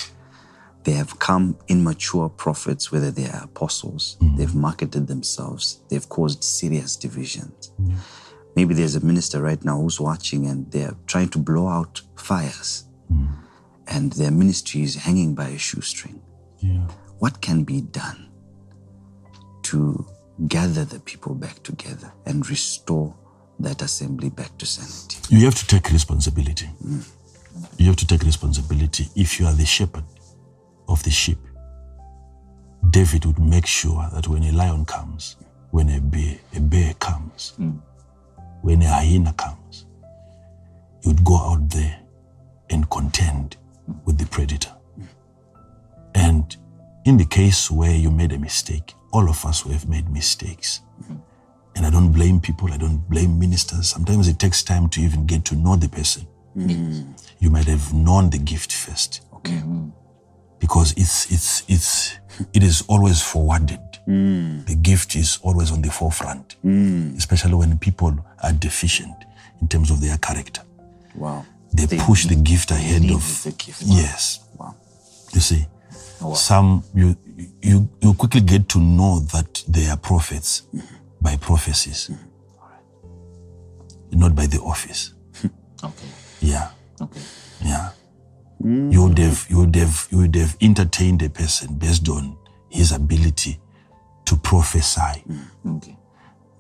They 0.85 0.93
have 0.93 1.19
come 1.21 1.57
immature 1.69 2.29
prophets, 2.29 2.91
whether 2.91 3.11
they 3.11 3.27
are 3.27 3.45
apostles, 3.45 4.17
mm-hmm. 4.21 4.37
they've 4.37 4.55
marketed 4.55 5.07
themselves, 5.07 5.81
they've 5.89 6.09
caused 6.09 6.43
serious 6.43 6.97
divisions. 6.97 7.73
Mm-hmm. 7.81 7.97
Maybe 8.57 8.75
there's 8.75 8.97
a 8.97 9.05
minister 9.05 9.41
right 9.41 9.63
now 9.65 9.81
who's 9.81 10.01
watching 10.01 10.47
and 10.47 10.71
they're 10.71 10.95
trying 11.07 11.29
to 11.31 11.39
blow 11.39 11.69
out 11.69 12.03
fires 12.17 12.85
mm-hmm. 13.11 13.33
and 13.87 14.13
their 14.13 14.31
ministry 14.31 14.83
is 14.83 14.97
hanging 14.97 15.35
by 15.35 15.49
a 15.49 15.59
shoestring. 15.59 16.21
Yeah. 16.59 16.87
What 17.19 17.41
can 17.41 17.63
be 17.65 17.81
done 17.81 18.29
to 19.63 20.05
gather 20.49 20.85
the 20.85 21.01
people 21.01 21.35
back 21.35 21.63
together 21.63 22.13
and 22.27 22.49
restore 22.49 23.15
that 23.61 23.83
assembly 23.83 24.31
back 24.31 24.57
to 24.59 24.67
sanity? 24.67 25.19
You 25.35 25.45
have 25.45 25.55
to 25.57 25.67
take 25.67 25.91
responsibility. 25.91 26.69
You 27.77 27.87
have 27.87 27.97
to 27.97 28.07
take 28.07 28.23
responsibility. 28.23 29.09
If 29.15 29.39
you 29.39 29.47
are 29.47 29.53
the 29.53 29.67
shepherd 29.67 30.05
of 30.89 31.03
the 31.03 31.11
sheep, 31.11 31.39
David 32.91 33.25
would 33.27 33.39
make 33.39 33.67
sure 33.67 34.09
that 34.13 34.27
when 34.29 34.43
a 34.45 34.53
lion 34.53 34.85
comes, 34.85 35.37
when 35.71 35.89
a 35.91 36.01
bear, 36.01 36.39
a 36.57 36.61
bear 36.61 36.95
comes, 36.95 37.55
when 38.63 38.83
a 38.83 38.89
hyena 38.89 39.33
comes, 39.35 39.87
he 41.03 41.09
would 41.09 41.25
go 41.25 41.37
out 41.37 41.69
there 41.71 42.01
and 42.71 42.89
contend 42.91 43.57
with 44.05 44.19
the 44.19 44.27
predator. 44.27 44.73
And 46.15 46.57
in 47.05 47.17
the 47.17 47.25
case 47.25 47.71
where 47.71 47.95
you 47.95 48.11
made 48.11 48.33
a 48.33 48.39
mistake, 48.39 48.95
all 49.13 49.29
of 49.29 49.45
us 49.45 49.65
will 49.65 49.73
have 49.73 49.89
made 49.89 50.09
mistakes. 50.11 50.81
And 51.75 51.87
I 51.87 51.91
don't 51.91 52.13
blame 52.13 52.41
people, 52.41 52.73
I 52.73 52.77
don't 52.77 53.09
blame 53.09 53.39
ministers. 53.39 53.89
Sometimes 53.89 54.29
it 54.29 54.39
takes 54.39 54.63
time 54.63 54.89
to 54.91 55.01
even 55.01 55.27
get 55.27 55.45
to 55.47 55.55
know 55.57 55.77
the 55.77 55.89
person. 55.89 56.27
Mm. 56.57 57.19
You 57.39 57.51
might 57.51 57.65
have 57.65 57.95
known 57.95 58.31
the 58.31 58.39
gift 58.39 58.73
first. 58.73 59.23
Okay. 59.35 59.55
Mm. 59.55 59.93
Because 60.59 60.93
it's 60.93 61.33
it's 61.33 61.63
it's 61.69 62.19
it 62.53 62.63
is 62.63 62.85
always 62.89 63.23
forwarded. 63.23 63.81
Mm. 64.07 64.67
The 64.67 64.75
gift 64.75 65.17
is 65.17 65.39
always 65.43 65.73
on 65.73 65.81
the 65.81 65.91
forefront. 65.91 66.57
Especially 67.17 67.55
when 67.55 67.79
people 67.79 68.15
are 68.43 68.53
deficient 68.53 69.17
in 69.61 69.69
terms 69.69 69.91
of 69.91 70.01
their 70.01 70.19
character. 70.19 70.63
Wow. 71.15 71.47
They, 71.75 71.87
push 71.99 72.27
the 72.27 72.37
gift 72.37 72.71
ahead 72.71 73.11
of 73.11 73.43
the 73.45 73.53
gift. 73.53 73.83
Yes. 73.87 74.41
Wow. 74.59 74.75
You 75.33 75.41
see, 75.41 75.67
Wow. 76.21 76.35
some 76.35 76.85
you 76.95 77.17
you 77.63 77.89
you 78.01 78.15
quickly 78.15 78.41
get 78.41 78.69
to 78.71 78.79
know 78.79 79.21
that 79.33 79.65
they 79.69 79.89
are 79.89 79.97
prophets 79.97 80.63
mm-hmm. 80.75 80.87
by 81.21 81.37
prophecies, 81.37 82.11
mm-hmm. 82.13 84.19
not 84.19 84.35
by 84.35 84.47
the 84.47 84.59
office. 84.61 85.15
Okay. 85.85 86.07
Yeah, 86.41 86.71
Okay. 87.01 87.21
yeah. 87.65 87.91
Mm. 88.63 88.93
You 88.93 89.03
would 89.03 89.19
have 89.19 89.47
you 89.51 89.59
would 89.59 89.75
have 89.75 90.07
you 90.13 90.19
would 90.19 90.35
have 90.37 90.57
entertained 90.61 91.21
a 91.23 91.29
person 91.29 91.75
based 91.75 92.09
on 92.09 92.37
his 92.69 92.93
ability 92.93 93.59
to 94.27 94.37
prophesy, 94.37 95.25
mm. 95.29 95.77
Okay. 95.79 95.97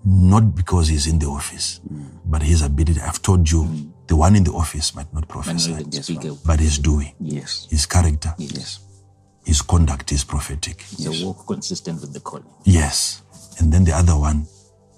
not 0.04 0.56
because 0.56 0.88
he's 0.88 1.06
in 1.06 1.20
the 1.20 1.26
office, 1.26 1.80
mm. 1.88 2.04
but 2.26 2.42
his 2.42 2.62
ability. 2.62 3.00
I've 3.00 3.22
told 3.22 3.48
you, 3.48 3.92
the 4.08 4.16
one 4.16 4.34
in 4.34 4.42
the 4.42 4.50
office 4.52 4.92
might 4.96 5.12
not 5.14 5.28
prophesy, 5.28 5.70
not 5.70 5.80
even 5.80 5.92
speak 6.02 6.24
a 6.24 6.34
but 6.44 6.58
he's 6.58 6.78
doing. 6.78 7.14
Yes. 7.20 7.68
His 7.70 7.86
character, 7.86 8.34
Yes. 8.38 8.80
His 9.44 9.62
conduct 9.62 10.12
is 10.12 10.24
prophetic. 10.24 10.84
it's 10.92 11.06
a 11.06 11.24
walk 11.26 11.46
consistent 11.46 12.00
with 12.00 12.12
the 12.12 12.20
calling. 12.20 12.46
Yes. 12.64 13.22
And 13.58 13.72
then 13.72 13.84
the 13.84 13.92
other 13.92 14.16
one 14.16 14.46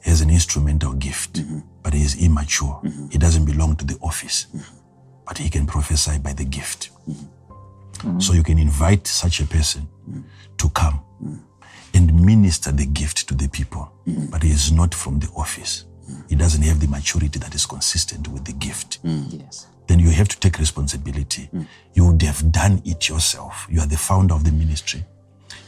has 0.02 0.20
an 0.20 0.30
instrumental 0.30 0.92
gift, 0.92 1.34
mm-hmm. 1.34 1.60
but 1.82 1.94
he 1.94 2.02
is 2.02 2.22
immature. 2.22 2.80
Mm-hmm. 2.84 3.08
He 3.08 3.18
doesn't 3.18 3.46
belong 3.46 3.76
to 3.76 3.84
the 3.84 3.98
office, 4.02 4.46
mm-hmm. 4.54 4.76
but 5.26 5.38
he 5.38 5.48
can 5.48 5.66
prophesy 5.66 6.18
by 6.18 6.32
the 6.34 6.44
gift. 6.44 6.90
So 8.18 8.34
you 8.34 8.42
can 8.42 8.58
invite 8.58 9.06
such 9.06 9.40
a 9.40 9.46
person 9.46 9.88
to 10.58 10.68
come 10.70 11.00
and 11.94 12.12
minister 12.22 12.70
the 12.70 12.84
gift 12.84 13.26
to 13.28 13.34
the 13.34 13.48
people, 13.48 13.90
but 14.30 14.42
he 14.42 14.50
is 14.50 14.70
not 14.72 14.94
from 14.94 15.20
the 15.20 15.28
office. 15.28 15.86
He 16.28 16.34
doesn't 16.34 16.62
have 16.62 16.80
the 16.80 16.88
maturity 16.88 17.38
that 17.38 17.54
is 17.54 17.64
consistent 17.64 18.28
with 18.28 18.44
the 18.44 18.52
gift 18.52 18.98
Yes. 19.04 19.68
Then 19.86 19.98
you 19.98 20.10
have 20.10 20.28
to 20.28 20.38
take 20.40 20.58
responsibility. 20.58 21.50
You 21.94 22.06
would 22.06 22.22
have 22.22 22.50
done 22.50 22.82
it 22.84 23.08
yourself. 23.08 23.66
You 23.70 23.80
are 23.80 23.86
the 23.86 23.96
founder 23.96 24.34
of 24.34 24.44
the 24.44 24.52
ministry. 24.52 25.04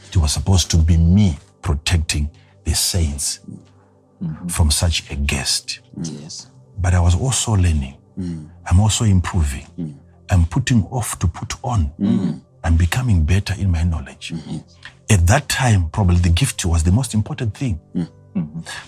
It 0.09 0.17
was 0.17 0.33
supposed 0.33 0.71
to 0.71 0.79
be 0.79 0.97
me 0.97 1.39
protecting 1.63 2.31
the 2.65 2.75
saints 2.75 3.41
mm-hmm. 4.23 4.49
from 4.49 4.71
such 4.71 5.11
a 5.11 5.17
guest. 5.17 5.81
Yes. 6.03 6.51
But 6.79 6.95
I 6.95 7.01
was 7.01 7.15
also 7.15 7.53
learning. 7.53 7.97
Mm. 8.19 8.49
I'm 8.65 8.81
also 8.81 9.05
improving. 9.05 9.67
Mm. 9.79 9.95
I'm 10.31 10.47
putting 10.47 10.85
off 10.87 11.19
to 11.19 11.27
put 11.27 11.55
on. 11.63 11.93
Mm. 12.01 12.41
I'm 12.65 12.77
becoming 12.77 13.25
better 13.25 13.55
in 13.59 13.71
my 13.71 13.85
knowledge. 13.85 14.33
At 15.09 15.27
that 15.29 15.49
time, 15.49 15.91
probably 15.91 16.17
the 16.17 16.31
gift 16.31 16.65
was 16.65 16.83
the 16.83 16.91
most 16.91 17.15
important 17.15 17.57
thing. 17.57 17.81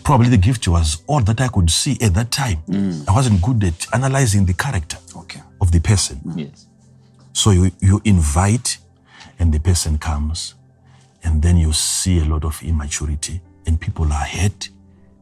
Probably 0.05 0.29
the 0.29 0.37
gift 0.37 0.69
was 0.69 1.03
all 1.07 1.21
that 1.21 1.41
I 1.41 1.49
could 1.49 1.71
see 1.71 1.97
at 2.01 2.15
that 2.15 2.31
time. 2.31 2.59
Mm. 2.69 3.09
I 3.09 3.13
wasn't 3.13 3.41
good 3.43 3.63
at 3.65 3.87
analyzing 3.95 4.45
the 4.47 4.53
character 4.55 4.99
Okay. 5.17 5.41
of 5.61 5.71
the 5.73 5.81
person. 5.81 6.21
Yes. 6.37 6.67
So 7.33 7.51
you, 7.53 7.71
you 7.81 8.01
invite, 8.05 8.79
and 9.39 9.53
the 9.53 9.61
person 9.61 9.99
comes, 9.99 10.55
and 11.25 11.41
then 11.43 11.57
you 11.57 11.73
see 11.73 12.19
a 12.21 12.25
lot 12.25 12.45
of 12.45 12.63
immaturity, 12.63 13.41
and 13.67 13.81
people 13.81 14.13
are 14.13 14.25
hurt, 14.25 14.69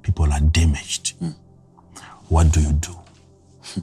people 0.02 0.32
are 0.32 0.40
damaged. 0.40 1.14
Mm. 1.20 1.34
What 2.28 2.52
do 2.52 2.60
you 2.60 2.72
do? 2.72 2.96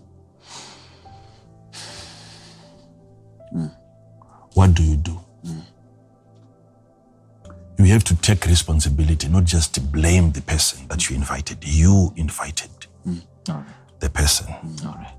Mm. 3.56 3.72
What 4.56 4.74
do 4.74 4.84
you 4.84 4.96
do? 4.96 5.20
You 7.84 7.92
have 7.92 8.04
to 8.06 8.16
take 8.16 8.46
responsibility, 8.46 9.28
not 9.28 9.44
just 9.44 9.76
to 9.76 9.82
blame 9.82 10.32
the 10.32 10.42
person 10.42 10.88
that 10.88 11.10
you 11.10 11.18
invited. 11.18 11.58
You 11.62 12.14
invited 12.16 12.72
mm. 13.06 13.22
right. 13.50 13.66
the 14.00 14.10
person. 14.10 14.48
Mm, 14.48 14.86
all 14.86 14.94
right. 14.94 15.14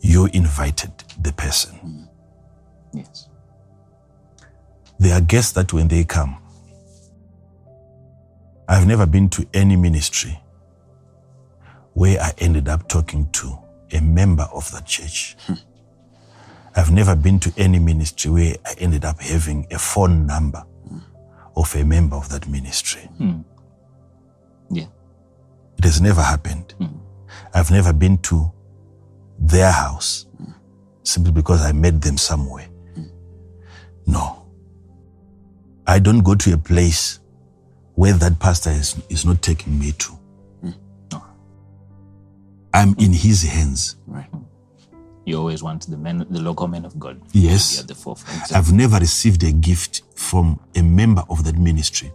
You 0.00 0.26
invited 0.32 0.92
the 1.20 1.32
person. 1.32 1.74
Mm. 1.84 2.08
Yes. 2.92 3.28
There 5.00 5.14
are 5.16 5.20
guests 5.20 5.52
that 5.52 5.72
when 5.72 5.88
they 5.88 6.04
come, 6.04 6.36
I've 8.68 8.86
never 8.86 9.06
been 9.06 9.28
to 9.30 9.46
any 9.52 9.74
ministry 9.74 10.40
where 11.94 12.20
I 12.20 12.32
ended 12.38 12.68
up 12.68 12.88
talking 12.88 13.28
to 13.32 13.58
a 13.92 14.00
member 14.00 14.46
of 14.54 14.70
that 14.70 14.86
church. 14.86 15.36
Hmm. 15.46 15.54
I've 16.76 16.92
never 16.92 17.16
been 17.16 17.40
to 17.40 17.52
any 17.56 17.78
ministry 17.78 18.30
where 18.30 18.54
I 18.64 18.74
ended 18.78 19.04
up 19.04 19.20
having 19.20 19.66
a 19.70 19.78
phone 19.78 20.26
number 20.26 20.62
of 21.56 21.74
a 21.74 21.84
member 21.84 22.16
of 22.16 22.28
that 22.28 22.48
ministry. 22.48 23.02
Hmm. 23.18 23.40
Yeah. 24.70 24.86
It 25.78 25.84
has 25.84 26.00
never 26.00 26.22
happened. 26.22 26.74
Hmm. 26.78 26.98
I've 27.52 27.70
never 27.70 27.92
been 27.92 28.18
to 28.18 28.52
their 29.38 29.72
house 29.72 30.26
simply 31.02 31.32
because 31.32 31.62
I 31.62 31.72
met 31.72 32.00
them 32.00 32.16
somewhere. 32.16 32.68
Hmm. 32.94 33.04
No. 34.06 34.46
I 35.86 35.98
don't 35.98 36.20
go 36.22 36.34
to 36.36 36.52
a 36.54 36.58
place 36.58 37.18
where 37.94 38.12
that 38.12 38.38
pastor 38.38 38.70
is, 38.70 38.96
is 39.08 39.24
not 39.24 39.42
taking 39.42 39.78
me 39.78 39.92
to. 39.92 40.12
No. 41.12 41.24
I'm 42.72 42.94
in 42.98 43.12
his 43.12 43.42
hands. 43.42 43.96
Right. 44.06 44.30
You 45.30 45.38
always 45.38 45.62
want 45.62 45.88
the 45.88 45.96
men, 45.96 46.26
the 46.30 46.40
local 46.40 46.66
men 46.68 46.84
of 46.84 46.98
God. 46.98 47.20
Yes. 47.32 47.80
At 47.80 47.88
the 47.88 47.94
forefront. 47.94 48.52
I've 48.52 48.72
never 48.72 48.98
received 48.98 49.42
a 49.44 49.52
gift 49.52 50.02
from 50.14 50.58
a 50.74 50.82
member 50.82 51.22
of 51.30 51.44
that 51.44 51.56
ministry. 51.56 52.12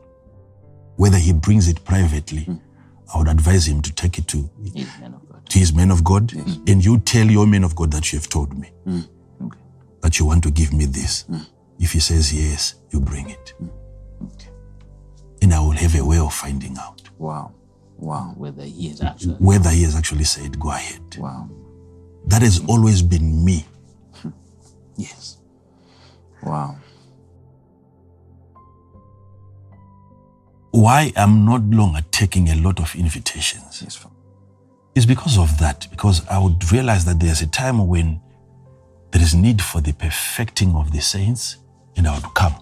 Whether 0.98 1.18
he 1.18 1.34
brings 1.34 1.68
it 1.68 1.84
privately, 1.84 2.44
hmm. 2.44 2.56
I 3.14 3.18
would 3.18 3.28
advise 3.28 3.68
him 3.68 3.82
to 3.82 3.94
take 3.94 4.18
it 4.18 4.28
to, 4.30 4.50
He's 4.74 4.88
men 5.00 5.14
of 5.14 5.30
God. 5.30 5.50
to 5.50 5.60
his 5.60 5.74
man 5.74 5.92
of 5.92 6.04
God. 6.04 6.34
And 6.68 6.84
you 6.84 7.00
tell 7.00 7.26
your 7.26 7.48
men 7.48 7.64
of 7.64 7.76
God 7.76 7.92
that 7.92 8.12
you 8.12 8.20
have 8.20 8.30
told 8.30 8.58
me 8.58 8.68
hmm. 8.84 9.02
Okay. 9.42 9.60
that 10.02 10.20
you 10.20 10.26
want 10.26 10.44
to 10.44 10.52
give 10.52 10.74
me 10.74 10.86
this. 10.86 11.24
Hmm. 11.24 11.38
If 11.80 11.94
he 11.94 12.00
says 12.00 12.34
yes, 12.34 12.76
you 12.92 13.00
bring 13.00 13.30
it. 13.30 13.54
Okay. 14.24 14.50
And 15.42 15.54
I 15.54 15.60
will 15.60 15.72
have 15.72 15.96
a 15.96 16.04
way 16.04 16.20
of 16.20 16.34
finding 16.34 16.78
out 16.78 16.96
Wow. 17.18 17.54
Wow. 17.98 18.34
Whether 18.36 18.64
he 18.64 18.90
is 18.90 19.02
actually. 19.02 19.36
whether 19.36 19.70
he 19.70 19.84
has 19.84 19.96
actually 19.96 20.26
said, 20.26 20.60
go 20.60 20.72
ahead. 20.72 21.02
Wow. 21.18 21.50
That 22.28 22.42
has 22.42 22.62
always 22.68 23.02
been 23.02 23.46
me. 23.46 23.66
Hmm. 24.14 24.30
Yes. 24.98 25.38
Wow. 26.44 26.78
Why 30.72 31.14
I'm 31.16 31.46
not 31.46 31.64
longer 31.64 32.02
taking 32.12 32.50
a 32.50 32.56
lot 32.56 32.80
of 32.80 32.94
invitations 32.96 33.82
Yes. 33.82 34.06
Is 34.96 35.06
because 35.06 35.38
of 35.38 35.58
that. 35.60 35.88
Because 35.90 36.26
I 36.28 36.38
would 36.38 36.72
realize 36.72 37.06
that 37.06 37.20
there's 37.20 37.42
a 37.42 37.48
time 37.48 37.88
when 37.88 38.22
there 39.12 39.22
is 39.22 39.34
need 39.36 39.62
for 39.62 39.82
the 39.82 39.94
perfecting 39.94 40.74
of 40.76 40.92
the 40.92 41.02
saints, 41.02 41.58
and 41.96 42.08
I 42.08 42.16
would 42.16 42.34
come. 42.34 42.56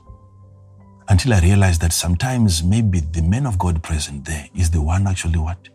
Until 1.10 1.34
I 1.34 1.40
realized 1.42 1.82
that 1.82 1.94
sometimes 1.94 2.64
maybe 2.64 3.00
the 3.02 3.22
man 3.22 3.46
of 3.46 3.58
God 3.60 3.82
present 3.84 4.26
there 4.26 4.48
is 4.56 4.70
the 4.72 4.82
one 4.82 5.08
actually 5.08 5.40
what? 5.40 5.70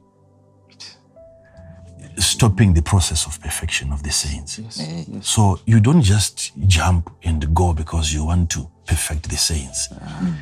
Stopping 2.19 2.75
the 2.75 2.83
process 2.83 3.27
of 3.27 3.41
perfection 3.41 3.93
of 3.93 4.03
the 4.03 4.11
saints. 4.11 4.59
Eh, 4.59 5.05
So 5.23 5.61
you 5.67 5.81
don't 5.81 6.03
just 6.03 6.53
jump 6.67 7.11
and 7.23 7.55
go 7.55 7.73
because 7.73 8.13
you 8.13 8.25
want 8.27 8.51
to 8.51 8.69
perfect 8.87 9.29
the 9.31 9.37
saints. 9.37 9.89
Ah. 9.93 10.35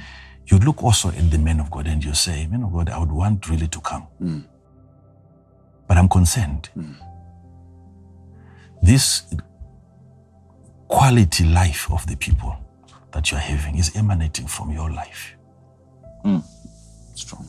You 0.47 0.59
look 0.59 0.83
also 0.83 1.09
at 1.09 1.31
the 1.31 1.39
men 1.39 1.61
of 1.61 1.71
God 1.71 1.87
and 1.87 2.03
you 2.03 2.15
say, 2.15 2.47
Man 2.47 2.63
of 2.63 2.73
God, 2.73 2.89
I 2.89 2.99
would 2.99 3.13
want 3.13 3.49
really 3.51 3.69
to 3.69 3.81
come. 3.81 4.03
Hmm. 4.19 4.41
But 5.87 5.99
I'm 5.99 6.09
concerned. 6.09 6.71
Hmm. 6.75 6.93
This 8.83 9.25
quality 10.89 11.45
life 11.45 11.91
of 11.91 12.07
the 12.07 12.17
people 12.17 12.57
that 13.13 13.31
you're 13.31 13.41
having 13.41 13.77
is 13.77 13.95
emanating 13.97 14.47
from 14.47 14.71
your 14.73 14.91
life. 14.91 15.37
Hmm. 16.23 16.39
Strong. 17.15 17.47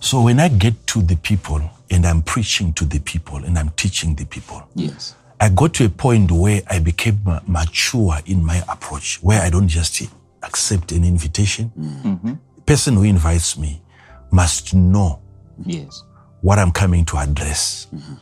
So 0.00 0.22
when 0.22 0.40
I 0.40 0.48
get 0.48 0.86
to 0.88 1.02
the 1.02 1.16
people 1.16 1.60
and 1.90 2.06
I'm 2.06 2.22
preaching 2.22 2.72
to 2.74 2.84
the 2.84 2.98
people 3.00 3.36
and 3.44 3.58
I'm 3.58 3.70
teaching 3.70 4.14
the 4.14 4.24
people, 4.24 4.62
Yes. 4.74 5.14
I 5.40 5.48
got 5.50 5.74
to 5.74 5.84
a 5.84 5.88
point 5.88 6.30
where 6.30 6.62
I 6.70 6.78
became 6.78 7.20
mature 7.46 8.16
in 8.26 8.44
my 8.44 8.62
approach, 8.68 9.18
where 9.22 9.42
I 9.42 9.50
don't 9.50 9.68
just 9.68 10.02
accept 10.42 10.92
an 10.92 11.04
invitation. 11.04 11.70
Mm-hmm. 11.78 12.32
The 12.56 12.62
person 12.62 12.94
who 12.94 13.02
invites 13.02 13.58
me 13.58 13.82
must 14.30 14.74
know 14.74 15.20
Yes. 15.64 16.02
what 16.40 16.58
I'm 16.58 16.72
coming 16.72 17.04
to 17.06 17.18
address. 17.18 17.88
Mm-hmm. 17.94 18.14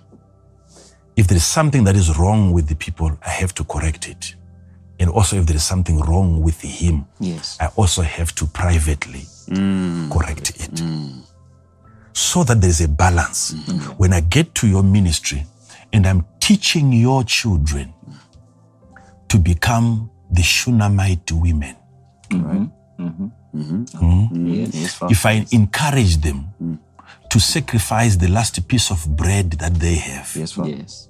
If 1.17 1.27
there 1.29 1.37
is 1.37 1.45
something 1.45 1.85
that 1.85 1.95
is 1.97 2.17
wrong 2.19 2.53
with 2.53 2.69
the 2.69 2.75
people, 2.75 3.17
I 3.25 3.31
have 3.31 3.55
to 3.55 3.65
correct 3.65 4.09
it. 4.09 4.35
And 4.99 5.11
also, 5.11 5.37
if 5.37 5.47
there 5.47 5.57
is 5.57 5.65
something 5.65 5.99
wrong 6.01 6.41
with 6.43 6.61
him, 6.61 7.07
Yes. 7.21 7.57
I 7.61 7.67
also 7.77 8.03
have 8.03 8.35
to 8.37 8.47
privately 8.47 9.27
mm. 9.49 10.11
correct 10.11 10.51
it. 10.51 10.75
Mm. 10.75 11.23
So 12.13 12.45
that 12.45 12.61
there's 12.61 12.81
a 12.81 12.89
balance. 12.89 13.55
When 13.97 14.13
I 14.13 14.21
get 14.21 14.55
to 14.57 14.67
your 14.69 14.83
ministry 14.83 15.45
and 15.93 16.07
I'm 16.07 16.25
teaching 16.41 16.93
your 16.93 17.25
children 17.25 17.93
to 19.29 19.39
become 19.39 20.11
the 20.31 20.43
Shunammite 20.43 21.33
women, 21.33 21.77
Right? 22.31 22.69
Yes. 24.33 24.75
Yes, 24.75 24.95
Father. 24.95 25.13
if 25.13 25.27
I 25.27 25.45
encourage 25.53 26.17
them 26.19 26.79
to 27.31 27.41
sacrifice 27.41 28.17
the 28.17 28.29
last 28.29 28.67
piece 28.69 28.91
of 28.91 29.07
bread 29.17 29.53
that 29.53 29.75
they 29.75 29.95
have, 29.97 30.35
Yes, 30.37 30.53
Father. 30.53 30.71
Yes. 30.71 31.09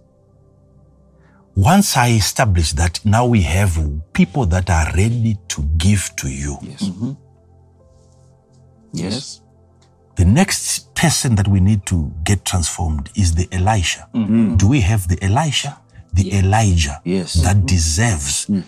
once 1.54 1.96
I 1.96 2.10
establish 2.10 2.72
that, 2.72 3.04
now 3.04 3.26
we 3.26 3.42
have 3.42 3.78
people 4.12 4.46
that 4.46 4.70
are 4.70 4.86
ready 4.96 5.36
to 5.48 5.62
give 5.76 6.10
to 6.16 6.28
you. 6.28 6.58
Yes. 6.62 6.82
Mm-hmm. 6.82 7.12
Yes. 8.92 9.41
The 10.16 10.24
next 10.24 10.94
person 10.94 11.36
that 11.36 11.48
we 11.48 11.60
need 11.60 11.86
to 11.86 12.12
get 12.24 12.44
transformed 12.44 13.10
is 13.16 13.34
the 13.34 13.48
Elisha. 13.50 14.08
Mm-hmm. 14.14 14.56
Do 14.56 14.68
we 14.68 14.80
have 14.80 15.08
the 15.08 15.22
Elisha? 15.22 15.78
The 16.12 16.34
Elijah 16.34 17.00
Yes. 17.04 17.34
that 17.42 17.56
mm-hmm. 17.56 17.66
deserves 17.66 18.46
mm. 18.46 18.62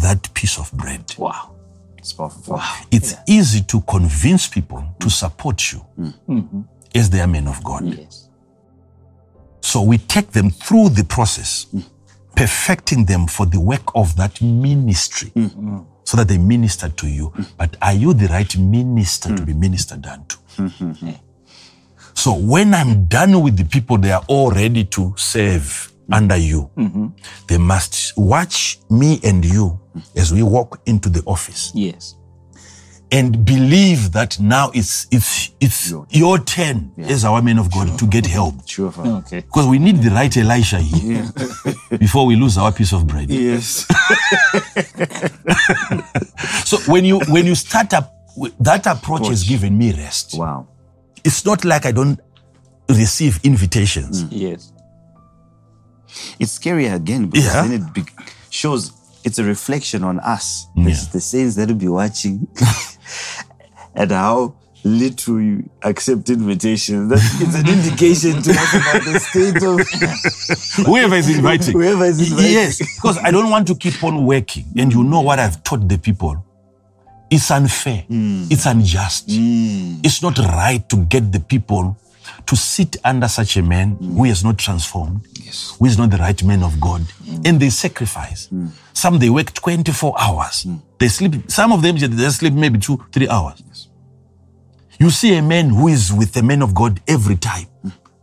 that 0.00 0.32
piece 0.32 0.58
of 0.58 0.72
bread. 0.72 1.14
Wow. 1.18 1.54
It's 1.98 2.14
powerful. 2.14 2.56
Father. 2.56 2.86
It's 2.90 3.14
easy 3.26 3.60
to 3.64 3.82
convince 3.82 4.48
people 4.48 4.82
to 5.00 5.10
support 5.10 5.72
you 5.72 5.84
mm. 5.98 6.14
mm-hmm. 6.26 6.60
as 6.94 7.10
they 7.10 7.20
are 7.20 7.26
men 7.26 7.46
of 7.48 7.62
God. 7.62 7.84
Yes. 7.84 8.30
So 9.60 9.82
we 9.82 9.98
take 9.98 10.30
them 10.30 10.48
through 10.50 10.90
the 10.90 11.04
process, 11.04 11.66
mm. 11.74 11.82
perfecting 12.34 13.04
them 13.04 13.26
for 13.26 13.44
the 13.44 13.60
work 13.60 13.94
of 13.94 14.16
that 14.16 14.40
ministry 14.40 15.32
so 16.06 16.16
that 16.16 16.28
they 16.28 16.38
minister 16.38 16.88
to 16.88 17.08
you. 17.08 17.30
Mm. 17.30 17.46
But 17.58 17.76
are 17.82 17.92
you 17.92 18.14
the 18.14 18.28
right 18.28 18.56
minister 18.56 19.34
to 19.34 19.42
mm. 19.42 19.46
be 19.46 19.52
ministered 19.52 20.06
unto? 20.06 20.38
Mm, 20.56 21.08
eh. 21.08 21.16
So 22.14 22.32
when 22.34 22.72
I'm 22.72 23.04
done 23.06 23.42
with 23.42 23.56
the 23.58 23.64
people, 23.64 23.98
they 23.98 24.12
are 24.12 24.24
all 24.28 24.50
ready 24.50 24.84
to 24.84 25.12
serve 25.16 25.92
under 26.10 26.36
you. 26.36 26.70
Mm-hmm. 26.76 27.08
They 27.48 27.58
must 27.58 28.16
watch 28.16 28.78
me 28.88 29.20
and 29.24 29.44
you 29.44 29.78
as 30.16 30.32
we 30.32 30.42
walk 30.42 30.80
into 30.86 31.08
the 31.08 31.22
office 31.26 31.72
Yes. 31.74 32.14
And 33.18 33.44
believe 33.44 34.12
that 34.12 34.38
now 34.40 34.70
it's 34.74 35.06
it's 35.10 35.50
it's 35.60 35.92
your 36.10 36.38
turn 36.38 36.92
as 36.98 37.24
our 37.24 37.40
men 37.42 37.58
of 37.58 37.70
God 37.72 37.98
to 37.98 38.06
get 38.06 38.26
help. 38.26 38.54
Sure, 38.68 38.90
Father. 38.92 39.10
Okay. 39.24 39.40
Because 39.40 39.66
we 39.66 39.78
need 39.78 39.96
the 40.02 40.10
right 40.10 40.34
Elisha 40.36 40.78
here 40.78 41.24
before 41.98 42.26
we 42.26 42.36
lose 42.36 42.58
our 42.58 42.72
piece 42.72 42.92
of 42.92 43.06
bread. 43.06 43.30
Yes. 43.30 43.86
So 46.64 46.78
when 46.92 47.04
you 47.04 47.20
when 47.28 47.46
you 47.46 47.54
start 47.54 47.92
up 47.94 48.12
that 48.60 48.86
approach 48.86 49.28
has 49.28 49.44
given 49.44 49.76
me 49.78 49.92
rest. 49.92 50.34
wow. 50.36 50.66
It's 51.24 51.44
not 51.44 51.64
like 51.64 51.86
I 51.86 51.92
don't 51.92 52.20
receive 52.88 53.40
invitations. 53.44 54.24
Mm. 54.24 54.28
Yes. 54.30 54.72
It's 56.38 56.52
scary 56.52 56.86
again 56.86 57.26
because 57.30 57.46
Yeah. 57.46 57.62
then 57.62 57.72
it 57.72 57.92
be- 57.94 58.04
shows 58.50 58.92
it's 59.24 59.38
a 59.38 59.44
reflection 59.44 60.04
on 60.04 60.20
us, 60.20 60.66
the, 60.76 60.90
Yeah. 60.90 60.96
the 61.12 61.20
saints 61.20 61.56
that 61.56 61.68
will 61.68 61.74
be 61.76 61.88
watching, 61.88 62.46
and 63.94 64.10
how 64.10 64.54
little 64.84 65.40
you 65.40 65.68
accept 65.82 66.30
invitations. 66.30 67.10
That 67.10 67.18
it's 67.40 67.54
an 67.56 67.68
indication 67.68 68.42
to 68.42 68.50
us 68.52 68.74
about 68.74 69.04
the 69.04 69.18
state 69.18 69.62
of 69.62 70.86
Whoever 70.86 71.16
is 71.16 71.28
inviting. 71.36 71.72
whoever 71.72 72.04
is 72.04 72.30
inviting. 72.30 72.52
Yes, 72.52 72.78
because 72.78 73.18
I 73.18 73.30
don't 73.30 73.50
want 73.50 73.66
to 73.68 73.74
keep 73.74 74.02
on 74.04 74.24
working. 74.24 74.64
And 74.76 74.92
you 74.92 75.02
know 75.02 75.20
what 75.22 75.38
I've 75.38 75.62
taught 75.64 75.88
the 75.88 75.98
people? 75.98 76.42
It's 77.30 77.50
unfair. 77.50 78.02
Hmm. 78.02 78.44
It's 78.50 78.66
unjust. 78.66 79.30
Hmm. 79.30 79.98
It's 80.04 80.22
not 80.22 80.38
right 80.38 80.88
to 80.90 80.96
get 81.06 81.32
the 81.32 81.40
people 81.40 81.96
to 82.46 82.56
sit 82.56 82.96
under 83.04 83.28
such 83.28 83.56
a 83.56 83.62
man 83.62 83.96
who 84.00 84.24
is 84.24 84.44
not 84.44 84.58
transformed, 84.58 85.26
Yes. 85.34 85.76
who 85.78 85.86
is 85.86 85.98
not 85.98 86.10
the 86.10 86.18
right 86.18 86.42
man 86.44 86.62
of 86.62 86.80
God, 86.80 87.00
mm. 87.00 87.46
and 87.46 87.60
they 87.60 87.70
sacrifice. 87.70 88.48
Mm. 88.48 88.70
Some 88.92 89.18
they 89.18 89.30
work 89.30 89.52
24 89.52 90.14
hours. 90.18 90.64
Mm. 90.64 90.82
They 90.98 91.08
sleep, 91.08 91.50
some 91.50 91.72
of 91.72 91.82
them 91.82 91.96
they 91.96 92.30
sleep 92.30 92.52
maybe 92.54 92.78
two, 92.78 93.04
three 93.12 93.28
hours. 93.28 93.62
You 94.98 95.10
see 95.10 95.36
a 95.36 95.42
man 95.42 95.70
who 95.70 95.88
is 95.88 96.12
with 96.12 96.32
the 96.32 96.42
man 96.42 96.62
of 96.62 96.74
God 96.74 97.00
every 97.06 97.36
time, 97.36 97.66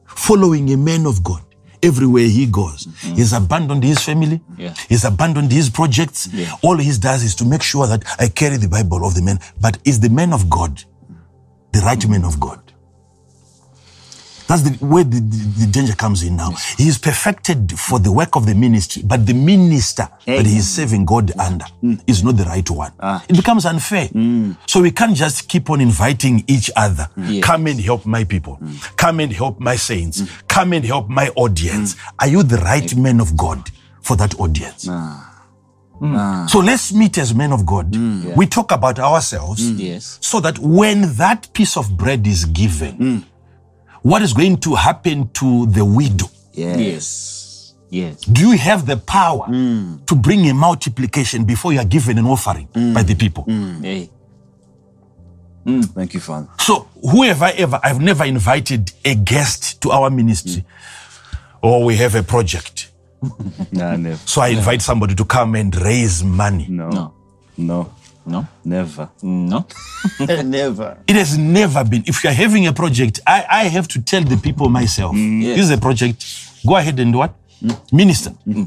following 0.05 0.71
a 0.71 0.77
man 0.77 1.05
of 1.05 1.23
God 1.23 1.43
everywhere 1.83 2.23
he 2.23 2.45
goes. 2.47 2.87
He's 3.01 3.33
abandoned 3.33 3.83
his 3.83 3.99
family. 3.99 4.41
Yeah. 4.57 4.73
He's 4.87 5.03
abandoned 5.03 5.51
his 5.51 5.69
projects. 5.69 6.27
Yeah. 6.31 6.55
All 6.63 6.77
he 6.77 6.91
does 6.97 7.23
is 7.23 7.35
to 7.35 7.45
make 7.45 7.61
sure 7.61 7.85
that 7.87 8.03
I 8.17 8.29
carry 8.29 8.57
the 8.57 8.69
Bible 8.69 9.05
of 9.05 9.13
the 9.13 9.21
man. 9.21 9.39
But 9.59 9.77
is 9.85 9.99
the 9.99 10.09
man 10.09 10.33
of 10.33 10.49
God 10.49 10.81
the 11.73 11.81
right 11.81 12.07
man 12.07 12.23
of 12.23 12.39
God? 12.39 12.62
That's 14.47 14.61
the, 14.63 14.85
where 14.85 15.03
the, 15.03 15.19
the, 15.19 15.65
the 15.65 15.71
danger 15.71 15.93
comes 15.95 16.23
in 16.23 16.35
now. 16.35 16.51
He 16.77 16.87
is 16.87 16.97
perfected 16.97 17.77
for 17.79 17.99
the 17.99 18.11
work 18.11 18.35
of 18.35 18.45
the 18.45 18.55
ministry, 18.55 19.01
but 19.05 19.25
the 19.25 19.33
minister 19.33 20.07
that 20.25 20.45
he 20.45 20.57
is 20.57 20.69
serving 20.69 21.05
God 21.05 21.31
under 21.39 21.65
mm. 21.81 22.01
is 22.07 22.23
not 22.23 22.37
the 22.37 22.43
right 22.43 22.69
one. 22.69 22.91
Ah. 22.99 23.23
It 23.29 23.35
becomes 23.35 23.65
unfair. 23.65 24.07
Mm. 24.07 24.57
So 24.67 24.81
we 24.81 24.91
can't 24.91 25.15
just 25.15 25.47
keep 25.47 25.69
on 25.69 25.81
inviting 25.81 26.43
each 26.47 26.69
other. 26.75 27.09
Yes. 27.17 27.43
Come 27.43 27.67
and 27.67 27.79
help 27.79 28.05
my 28.05 28.23
people. 28.23 28.57
Mm. 28.61 28.97
Come 28.97 29.19
and 29.21 29.31
help 29.31 29.59
my 29.59 29.75
saints. 29.75 30.23
Come 30.47 30.73
and 30.73 30.83
help 30.85 31.09
my 31.09 31.29
audience. 31.35 31.95
Are 32.19 32.27
you 32.27 32.43
the 32.43 32.57
right 32.57 32.95
man 32.95 33.19
of 33.19 33.35
God 33.37 33.69
for 34.01 34.15
that 34.17 34.39
audience? 34.39 34.87
Ah. 34.89 35.29
Ah. 36.01 36.45
So 36.49 36.59
let's 36.59 36.91
meet 36.91 37.17
as 37.17 37.33
men 37.33 37.53
of 37.53 37.65
God. 37.65 37.95
We 38.35 38.45
talk 38.45 38.71
about 38.71 38.99
ourselves 38.99 39.71
Yes. 39.71 40.17
so 40.21 40.39
that 40.41 40.59
when 40.59 41.13
that 41.15 41.47
piece 41.53 41.77
of 41.77 41.95
bread 41.95 42.27
is 42.27 42.45
given, 42.45 43.25
what 44.03 44.21
is 44.21 44.33
going 44.33 44.57
to 44.57 44.75
happen 44.75 45.29
to 45.29 45.65
the 45.67 45.83
widow? 45.83 46.27
Yes. 46.53 46.79
Yes. 46.79 47.73
yes. 47.89 48.21
Do 48.21 48.49
you 48.49 48.57
have 48.57 48.85
the 48.85 48.97
power 48.97 49.45
hmm. 49.45 50.03
to 50.05 50.15
bring 50.15 50.47
a 50.49 50.53
multiplication 50.53 51.45
before 51.45 51.73
you 51.73 51.79
are 51.79 51.85
given 51.85 52.17
an 52.17 52.25
offering 52.25 52.67
hmm. 52.67 52.93
by 52.93 53.01
the 53.03 53.15
people? 53.15 53.43
Hmm. 53.43 53.81
Hey. 53.81 54.09
Thank 55.65 56.13
you, 56.13 56.19
Father. 56.19 56.49
So, 56.59 56.89
whoever 57.01 57.49
ever, 57.55 57.79
I've 57.81 58.01
never 58.01 58.25
invited 58.25 58.91
a 59.05 59.15
guest 59.15 59.81
to 59.83 59.91
our 59.91 60.09
ministry. 60.09 60.65
Or 61.61 61.85
we 61.85 61.95
have 61.97 62.15
a 62.15 62.23
project. 62.23 62.91
Nah, 63.71 63.95
never. 63.95 64.17
So 64.25 64.41
I 64.41 64.49
invite 64.49 64.81
somebody 64.81 65.15
to 65.15 65.23
come 65.23 65.55
and 65.55 65.73
raise 65.77 66.23
money. 66.23 66.67
No. 66.69 66.89
No. 66.89 67.13
No. 67.57 67.93
No. 68.25 68.47
Never. 68.63 69.09
No. 69.21 69.65
never. 70.43 70.97
It 71.07 71.15
has 71.15 71.37
never 71.37 71.83
been. 71.83 72.03
If 72.05 72.23
you're 72.23 72.33
having 72.33 72.67
a 72.67 72.73
project, 72.73 73.19
I, 73.27 73.45
I 73.49 73.63
have 73.65 73.87
to 73.89 74.01
tell 74.01 74.23
the 74.23 74.37
people 74.37 74.69
myself, 74.69 75.15
mm. 75.15 75.43
this 75.43 75.59
is 75.65 75.71
a 75.71 75.77
project. 75.77 76.23
Go 76.65 76.77
ahead 76.77 76.99
and 76.99 77.11
do 77.11 77.19
what? 77.19 77.33
Mm. 77.61 77.93
Minister. 77.93 78.29
Mm. 78.47 78.53
Mm-hmm. 78.53 78.63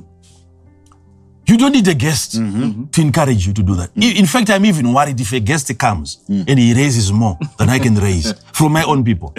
You 1.48 1.56
don't 1.56 1.72
need 1.72 1.86
a 1.86 1.94
guest 1.94 2.40
mm-hmm. 2.40 2.86
to 2.86 3.00
encourage 3.00 3.46
you 3.46 3.52
to 3.52 3.62
do 3.62 3.76
that. 3.76 3.90
I- 3.96 4.18
In 4.18 4.26
fact, 4.26 4.50
I'm 4.50 4.66
even 4.66 4.92
worried 4.92 5.20
if 5.20 5.32
a 5.32 5.38
guest 5.40 5.76
comes 5.78 6.18
and 6.28 6.58
he 6.58 6.74
raises 6.74 7.12
more 7.12 7.38
than 7.56 7.68
I 7.68 7.78
can 7.78 7.94
raise 7.94 8.32
from 8.52 8.72
my 8.72 8.82
own 8.82 9.04
people. 9.04 9.32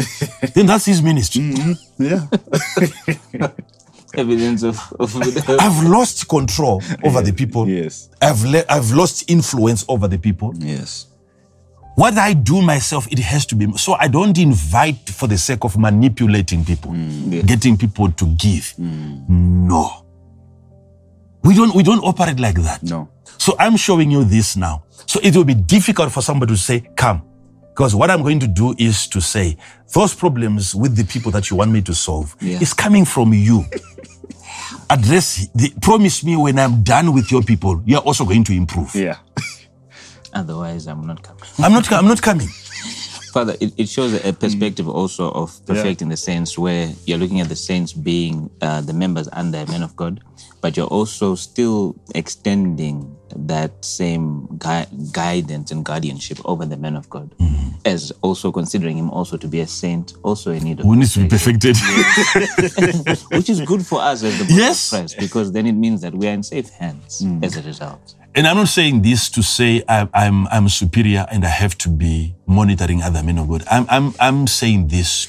then 0.54 0.68
that's 0.68 0.86
his 0.86 1.02
ministry. 1.02 1.42
Mm-hmm. 1.42 2.04
Yeah. 2.04 3.50
Evidence 4.18 4.64
of, 4.64 4.80
of 5.00 5.16
I've 5.60 5.84
lost 5.88 6.28
control 6.28 6.82
over 7.04 7.22
the 7.22 7.32
people. 7.32 7.68
Yes. 7.68 8.10
I've, 8.22 8.44
le- 8.44 8.66
I've 8.68 8.92
lost 8.92 9.30
influence 9.30 9.86
over 9.88 10.08
the 10.08 10.18
people. 10.18 10.54
Yes. 10.58 11.06
What 11.96 12.18
I 12.18 12.34
do 12.34 12.62
myself, 12.62 13.08
it 13.12 13.20
has 13.20 13.46
to 13.48 13.56
be. 13.56 13.72
So 13.78 13.94
I 13.94 14.08
don't 14.08 14.38
invite 14.38 15.10
for 15.10 15.28
the 15.28 15.38
sake 15.38 15.64
of 15.64 15.78
manipulating 15.78 16.64
people, 16.66 16.92
mm, 16.92 17.46
getting 17.48 17.78
people 17.78 18.12
to 18.12 18.26
give. 18.36 18.74
Mm. 18.80 19.28
No. 19.30 20.04
We 21.44 21.56
don't, 21.56 21.74
we 21.76 21.84
don't 21.84 22.04
operate 22.04 22.40
like 22.40 22.56
that. 22.62 22.84
No. 22.84 23.10
So 23.38 23.56
I'm 23.60 23.78
showing 23.78 24.12
you 24.12 24.24
this 24.24 24.56
now. 24.58 24.84
So 25.06 25.20
it 25.24 25.36
will 25.36 25.44
be 25.46 25.54
difficult 25.56 26.12
for 26.12 26.22
somebody 26.22 26.54
to 26.54 26.58
say, 26.60 26.82
come. 26.96 27.22
Because 27.77 27.93
what 27.93 28.09
I'm 28.09 28.23
going 28.23 28.39
to 28.39 28.47
do 28.47 28.73
is 28.80 29.06
to 29.09 29.22
say, 29.22 29.56
those 29.93 30.15
problems 30.15 30.73
with 30.73 30.95
the 30.95 31.03
people 31.03 31.31
that 31.33 31.51
you 31.51 31.57
want 31.57 31.69
me 31.72 31.80
to 31.83 31.93
solve 31.93 32.35
Yeah. 32.41 32.59
is 32.59 32.73
coming 32.73 33.06
from 33.06 33.35
you. 33.35 33.65
Address, 34.89 35.47
the, 35.53 35.72
promise 35.80 36.23
me 36.23 36.35
when 36.38 36.57
I'm 36.57 36.81
done 36.81 37.14
with 37.14 37.31
your 37.31 37.43
people, 37.43 37.83
you're 37.85 37.99
also 38.01 38.25
going 38.25 38.43
to 38.45 38.53
improve. 38.53 38.95
Yeah. 38.95 39.17
Otherwise, 40.33 40.88
I'm 40.88 41.06
not 41.06 41.22
coming. 41.22 41.43
I'm 41.59 41.72
not, 41.72 41.91
I'm 41.91 42.07
not 42.07 42.19
coming. 42.19 42.47
Father, 43.38 43.56
it, 43.61 43.72
it 43.77 43.88
shows 43.88 44.16
a 44.16 44.19
mm. 44.19 44.40
perspective 44.40 44.90
also 44.90 45.30
of 45.30 45.64
perfecting 45.67 46.09
the 46.09 46.17
sense 46.17 46.57
where 46.57 46.91
you're 47.06 47.19
looking 47.19 47.40
at 47.40 47.49
the 47.49 47.56
saints 47.56 47.93
being 47.93 48.49
uh, 48.64 48.82
the 48.82 48.93
members 48.93 49.27
and 49.27 49.53
the 49.53 49.64
men 49.67 49.83
of 49.83 49.95
God, 49.95 50.24
but 50.59 50.75
you're 50.75 50.88
also 50.88 51.35
still 51.35 51.95
extending 52.16 53.16
that 53.35 53.85
same 53.85 54.48
gui- 54.57 54.88
guidance 55.11 55.69
and 55.69 55.85
guardianship 55.85 56.40
over 56.45 56.66
the 56.66 56.77
man 56.77 56.95
of 56.95 57.07
God, 57.11 57.30
mm. 57.38 57.74
as 57.85 58.11
also 58.24 58.51
considering 58.51 58.98
him 58.98 59.11
also 59.11 59.38
to 59.38 59.48
be 59.48 59.59
a 59.59 59.67
saint, 59.67 60.14
also 60.24 60.51
in 60.51 60.64
need 60.64 60.80
of 60.80 60.88
Who 60.88 60.95
needs 60.95 61.14
to 61.14 61.19
be 61.19 61.30
perfected? 61.30 61.77
which 63.38 63.51
is 63.51 63.61
good 63.61 63.85
for 63.85 64.01
us 64.01 64.24
as 64.24 64.35
the 64.40 64.45
body 64.45 64.56
Yes. 64.56 64.91
of 64.91 64.98
Christ, 64.98 65.19
because 65.19 65.51
then 65.51 65.67
it 65.67 65.74
means 65.74 66.01
that 66.01 66.16
we 66.16 66.27
are 66.27 66.33
in 66.33 66.41
safe 66.41 66.69
hands 66.69 67.22
mm. 67.22 67.43
as 67.43 67.56
a 67.56 67.61
result. 67.61 68.16
And 68.38 68.45
I'm 68.45 68.56
not 68.56 68.67
saying 68.67 69.01
this 69.01 69.32
to 69.32 69.41
say 69.41 69.83
I, 69.90 70.07
I'm 70.14 70.45
I'm 70.49 70.69
superior 70.69 71.25
and 71.32 71.43
I 71.43 71.49
have 71.49 71.75
to 71.80 71.90
be 71.90 72.35
monitoring 72.45 73.01
other 73.01 73.24
men 73.24 73.40
of 73.40 73.49
God. 73.49 73.64
I'm 73.72 73.88
I'm 73.90 74.14
I'm 74.19 74.45
saying 74.45 74.90
this 74.90 75.27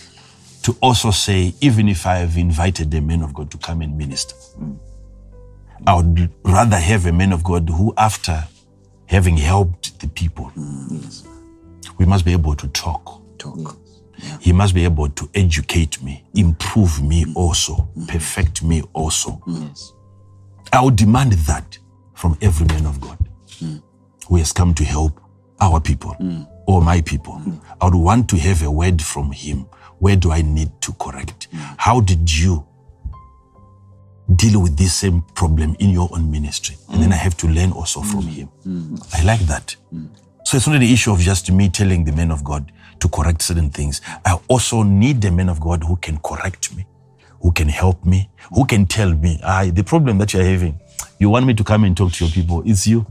to 0.64 0.76
also 0.82 1.10
say 1.10 1.54
even 1.62 1.88
if 1.88 2.04
I 2.04 2.16
have 2.16 2.36
invited 2.36 2.92
a 2.92 3.00
man 3.00 3.22
of 3.22 3.32
God 3.32 3.50
to 3.52 3.56
come 3.56 3.80
and 3.80 3.96
minister, 3.96 4.36
I 5.86 5.94
would 5.94 6.30
rather 6.44 6.76
have 6.76 7.06
a 7.06 7.12
man 7.12 7.32
of 7.32 7.42
God 7.42 7.70
who, 7.70 7.94
after 7.96 8.46
having 9.06 9.38
helped 9.38 9.98
the 10.00 10.08
people, 10.08 10.52
we 11.96 12.04
must 12.04 12.26
be 12.26 12.32
able 12.32 12.54
to 12.56 12.68
talk. 12.68 13.22
Talk. 13.38 13.78
He 14.38 14.52
must 14.52 14.74
be 14.74 14.84
able 14.84 15.08
to 15.08 15.30
educate 15.34 16.02
me, 16.02 16.24
improve 16.34 17.02
me 17.02 17.24
also, 17.34 17.88
mm. 17.96 18.06
perfect 18.06 18.62
me 18.62 18.82
also. 18.92 19.40
Yes. 19.46 19.94
I 20.74 20.82
would 20.82 20.96
demand 20.96 21.32
that 21.32 21.78
from 22.18 22.36
every 22.42 22.66
man 22.66 22.84
of 22.84 23.00
God 23.00 23.16
who 24.28 24.36
has 24.36 24.52
come 24.52 24.74
to 24.74 24.84
help 24.84 25.20
our 25.60 25.80
people 25.80 26.14
or 26.66 26.82
my 26.82 27.00
people. 27.02 27.40
I 27.80 27.84
would 27.86 27.94
want 27.94 28.28
to 28.30 28.36
have 28.38 28.62
a 28.62 28.70
word 28.70 29.00
from 29.00 29.30
him. 29.32 29.66
Where 30.00 30.16
do 30.16 30.32
I 30.32 30.42
need 30.42 30.70
to 30.82 30.92
correct? 30.94 31.48
How 31.76 32.00
did 32.00 32.28
you 32.40 32.66
deal 34.36 34.60
with 34.60 34.76
this 34.76 34.94
same 34.94 35.22
problem 35.34 35.76
in 35.78 35.90
your 35.90 36.08
own 36.12 36.30
ministry? 36.30 36.76
And 36.90 37.02
then 37.02 37.12
I 37.12 37.16
have 37.16 37.36
to 37.38 37.46
learn 37.48 37.72
also 37.72 38.02
from 38.02 38.22
him. 38.22 38.48
I 39.14 39.22
like 39.24 39.40
that. 39.46 39.76
So 40.44 40.56
it's 40.56 40.66
not 40.66 40.80
the 40.80 40.92
issue 40.92 41.12
of 41.12 41.20
just 41.20 41.50
me 41.52 41.68
telling 41.68 42.04
the 42.04 42.12
man 42.12 42.30
of 42.30 42.42
God 42.42 42.72
to 43.00 43.08
correct 43.08 43.42
certain 43.42 43.70
things. 43.70 44.00
I 44.24 44.38
also 44.48 44.82
need 44.82 45.20
the 45.22 45.30
man 45.30 45.48
of 45.48 45.60
God 45.60 45.84
who 45.84 45.96
can 45.96 46.18
correct 46.18 46.74
me, 46.76 46.84
who 47.42 47.52
can 47.52 47.68
help 47.68 48.04
me, 48.04 48.28
who 48.54 48.64
can 48.66 48.86
tell 48.86 49.14
me, 49.14 49.38
ah, 49.44 49.66
the 49.72 49.84
problem 49.84 50.18
that 50.18 50.32
you're 50.32 50.44
having, 50.44 50.80
you 51.18 51.30
want 51.30 51.46
me 51.46 51.54
to 51.54 51.64
come 51.64 51.84
and 51.84 51.96
talk 51.96 52.12
to 52.12 52.24
your 52.24 52.32
people, 52.32 52.62
it's 52.64 52.86
you. 52.86 53.06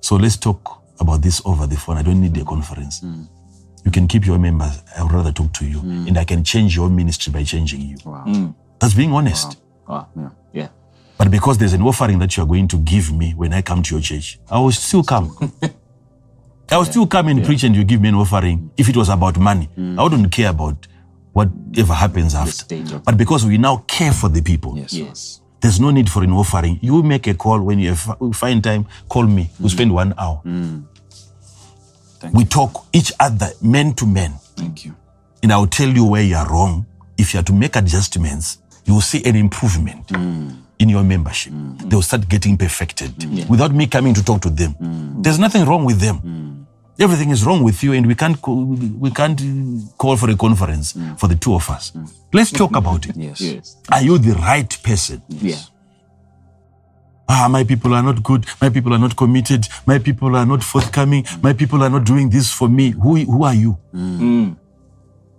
So 0.00 0.16
let's 0.16 0.36
talk 0.36 0.82
about 1.00 1.22
this 1.22 1.40
over 1.44 1.66
the 1.66 1.76
phone. 1.76 1.96
I 1.98 2.02
don't 2.02 2.20
need 2.20 2.36
a 2.38 2.44
conference. 2.44 3.02
You 3.84 3.90
can 3.90 4.06
keep 4.06 4.26
your 4.26 4.38
members. 4.38 4.82
I 4.96 5.02
would 5.02 5.12
rather 5.12 5.32
talk 5.32 5.52
to 5.54 5.66
you. 5.66 5.80
And 5.80 6.16
I 6.18 6.24
can 6.24 6.42
change 6.44 6.76
your 6.76 6.88
ministry 6.90 7.32
by 7.32 7.44
changing 7.44 7.80
you. 7.82 7.96
Wow. 8.04 8.22
Hmm. 8.24 8.46
That's 8.78 8.94
being 8.94 9.12
honest. 9.12 9.58
Wow. 9.88 10.06
Yeah. 10.16 10.30
Yeah. 10.52 10.68
But 11.18 11.30
because 11.30 11.58
there's 11.58 11.72
an 11.72 11.82
offering 11.82 12.18
that 12.18 12.36
you 12.36 12.42
are 12.42 12.46
going 12.46 12.66
to 12.68 12.78
give 12.78 13.12
me 13.12 13.32
when 13.34 13.52
I 13.52 13.62
come 13.62 13.82
to 13.82 13.94
your 13.94 14.02
church, 14.02 14.40
I 14.50 14.58
will 14.58 14.72
still 14.72 15.04
come. 15.04 15.36
I 16.70 16.76
will 16.78 16.84
still 16.86 17.06
come 17.06 17.28
and 17.28 17.44
preach 17.44 17.64
and 17.64 17.76
you 17.76 17.84
give 17.84 18.00
me 18.00 18.08
an 18.08 18.14
offering. 18.14 18.70
If 18.76 18.88
it 18.88 18.96
was 18.96 19.08
about 19.08 19.38
money, 19.38 19.68
I 19.76 20.02
wouldn't 20.02 20.32
care 20.32 20.50
about 20.50 20.86
whatever 21.32 21.92
happens 21.94 22.34
after. 22.34 22.64
But 23.04 23.16
because 23.16 23.44
we 23.44 23.58
now 23.58 23.84
care 23.86 24.12
for 24.12 24.28
the 24.28 24.42
people, 24.42 24.76
Yes. 24.78 24.92
Yes. 24.94 25.40
There's 25.62 25.78
no 25.80 25.90
need 25.90 26.10
for 26.10 26.22
an 26.24 26.32
offering. 26.32 26.78
You 26.82 27.02
make 27.02 27.26
a 27.28 27.34
call 27.34 27.60
when 27.62 27.78
you 27.78 27.94
have, 27.94 28.16
find 28.34 28.62
time, 28.62 28.86
call 29.08 29.22
me. 29.26 29.48
We 29.60 29.68
mm. 29.68 29.70
spend 29.70 29.94
one 29.94 30.12
hour. 30.18 30.42
Mm. 30.44 30.84
Thank 32.18 32.34
We 32.34 32.44
talk 32.44 32.86
each 32.92 33.12
other, 33.18 33.48
man 33.62 33.94
to 33.94 34.06
man. 34.06 34.34
Thank 34.56 34.84
you. 34.84 34.94
And 35.42 35.52
I'll 35.52 35.66
tell 35.68 35.88
you 35.88 36.04
where 36.04 36.22
you 36.22 36.36
are 36.36 36.48
wrong. 36.48 36.86
If 37.16 37.32
you 37.32 37.40
are 37.40 37.44
to 37.44 37.52
make 37.52 37.76
adjustments, 37.76 38.58
you 38.84 38.94
will 38.94 39.00
see 39.00 39.24
an 39.24 39.36
improvement 39.36 40.08
mm. 40.08 40.56
in 40.80 40.88
your 40.88 41.04
membership. 41.04 41.52
They 41.84 41.94
will 41.94 42.02
start 42.02 42.28
getting 42.28 42.56
perfected 42.56 43.14
without 43.48 43.72
me 43.72 43.86
coming 43.86 44.14
to 44.14 44.24
talk 44.24 44.40
to 44.42 44.50
them. 44.50 44.74
There's 45.22 45.38
nothing 45.38 45.64
wrong 45.64 45.84
with 45.84 46.00
them. 46.00 46.61
Everything 46.98 47.30
is 47.30 47.44
wrong 47.44 47.62
with 47.62 47.82
you, 47.82 47.92
and 47.94 48.06
we 48.06 48.14
can't 48.14 48.40
co- 48.40 48.76
we 48.98 49.10
can't 49.10 49.40
call 49.98 50.16
for 50.16 50.30
a 50.30 50.36
conference 50.36 50.92
for 51.16 51.26
the 51.28 51.34
two 51.36 51.54
of 51.54 51.68
us. 51.70 51.92
Let's 52.32 52.50
talk 52.50 52.76
about 52.76 53.06
it. 53.06 53.16
Yes. 53.16 53.40
Yes. 53.40 53.76
Are 53.90 54.02
you 54.02 54.18
the 54.18 54.32
right 54.34 54.70
person? 54.82 55.22
Yeah. 55.28 55.56
Ah, 57.28 57.48
my 57.48 57.64
people 57.64 57.94
are 57.94 58.02
not 58.02 58.22
good. 58.22 58.44
My 58.60 58.68
people 58.68 58.92
are 58.92 58.98
not 58.98 59.16
committed. 59.16 59.66
My 59.86 59.98
people 59.98 60.36
are 60.36 60.44
not 60.44 60.62
forthcoming. 60.62 61.24
My 61.42 61.54
people 61.54 61.82
are 61.82 61.88
not 61.88 62.04
doing 62.04 62.28
this 62.28 62.52
for 62.52 62.68
me. 62.68 62.90
Who, 62.90 63.16
who 63.16 63.44
are 63.44 63.54
you? 63.54 63.78
Mm. 63.94 64.56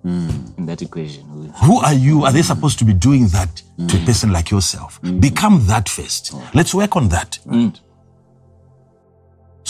Mm. 0.04 0.58
In 0.58 0.66
that 0.66 0.82
equation. 0.82 1.24
Who 1.64 1.78
are 1.82 1.94
you? 1.94 2.26
Are 2.26 2.32
they 2.32 2.42
supposed 2.42 2.80
to 2.80 2.86
be 2.86 2.94
doing 2.94 3.28
that 3.28 3.56
to 3.78 3.98
a 3.98 4.00
mm. 4.00 4.06
person 4.06 4.32
like 4.32 4.50
yourself? 4.50 5.00
Become 5.20 5.68
that 5.68 5.88
first. 5.88 6.32
Oh. 6.34 6.50
Let's 6.56 6.74
work 6.74 6.96
on 6.96 7.10
that. 7.10 7.38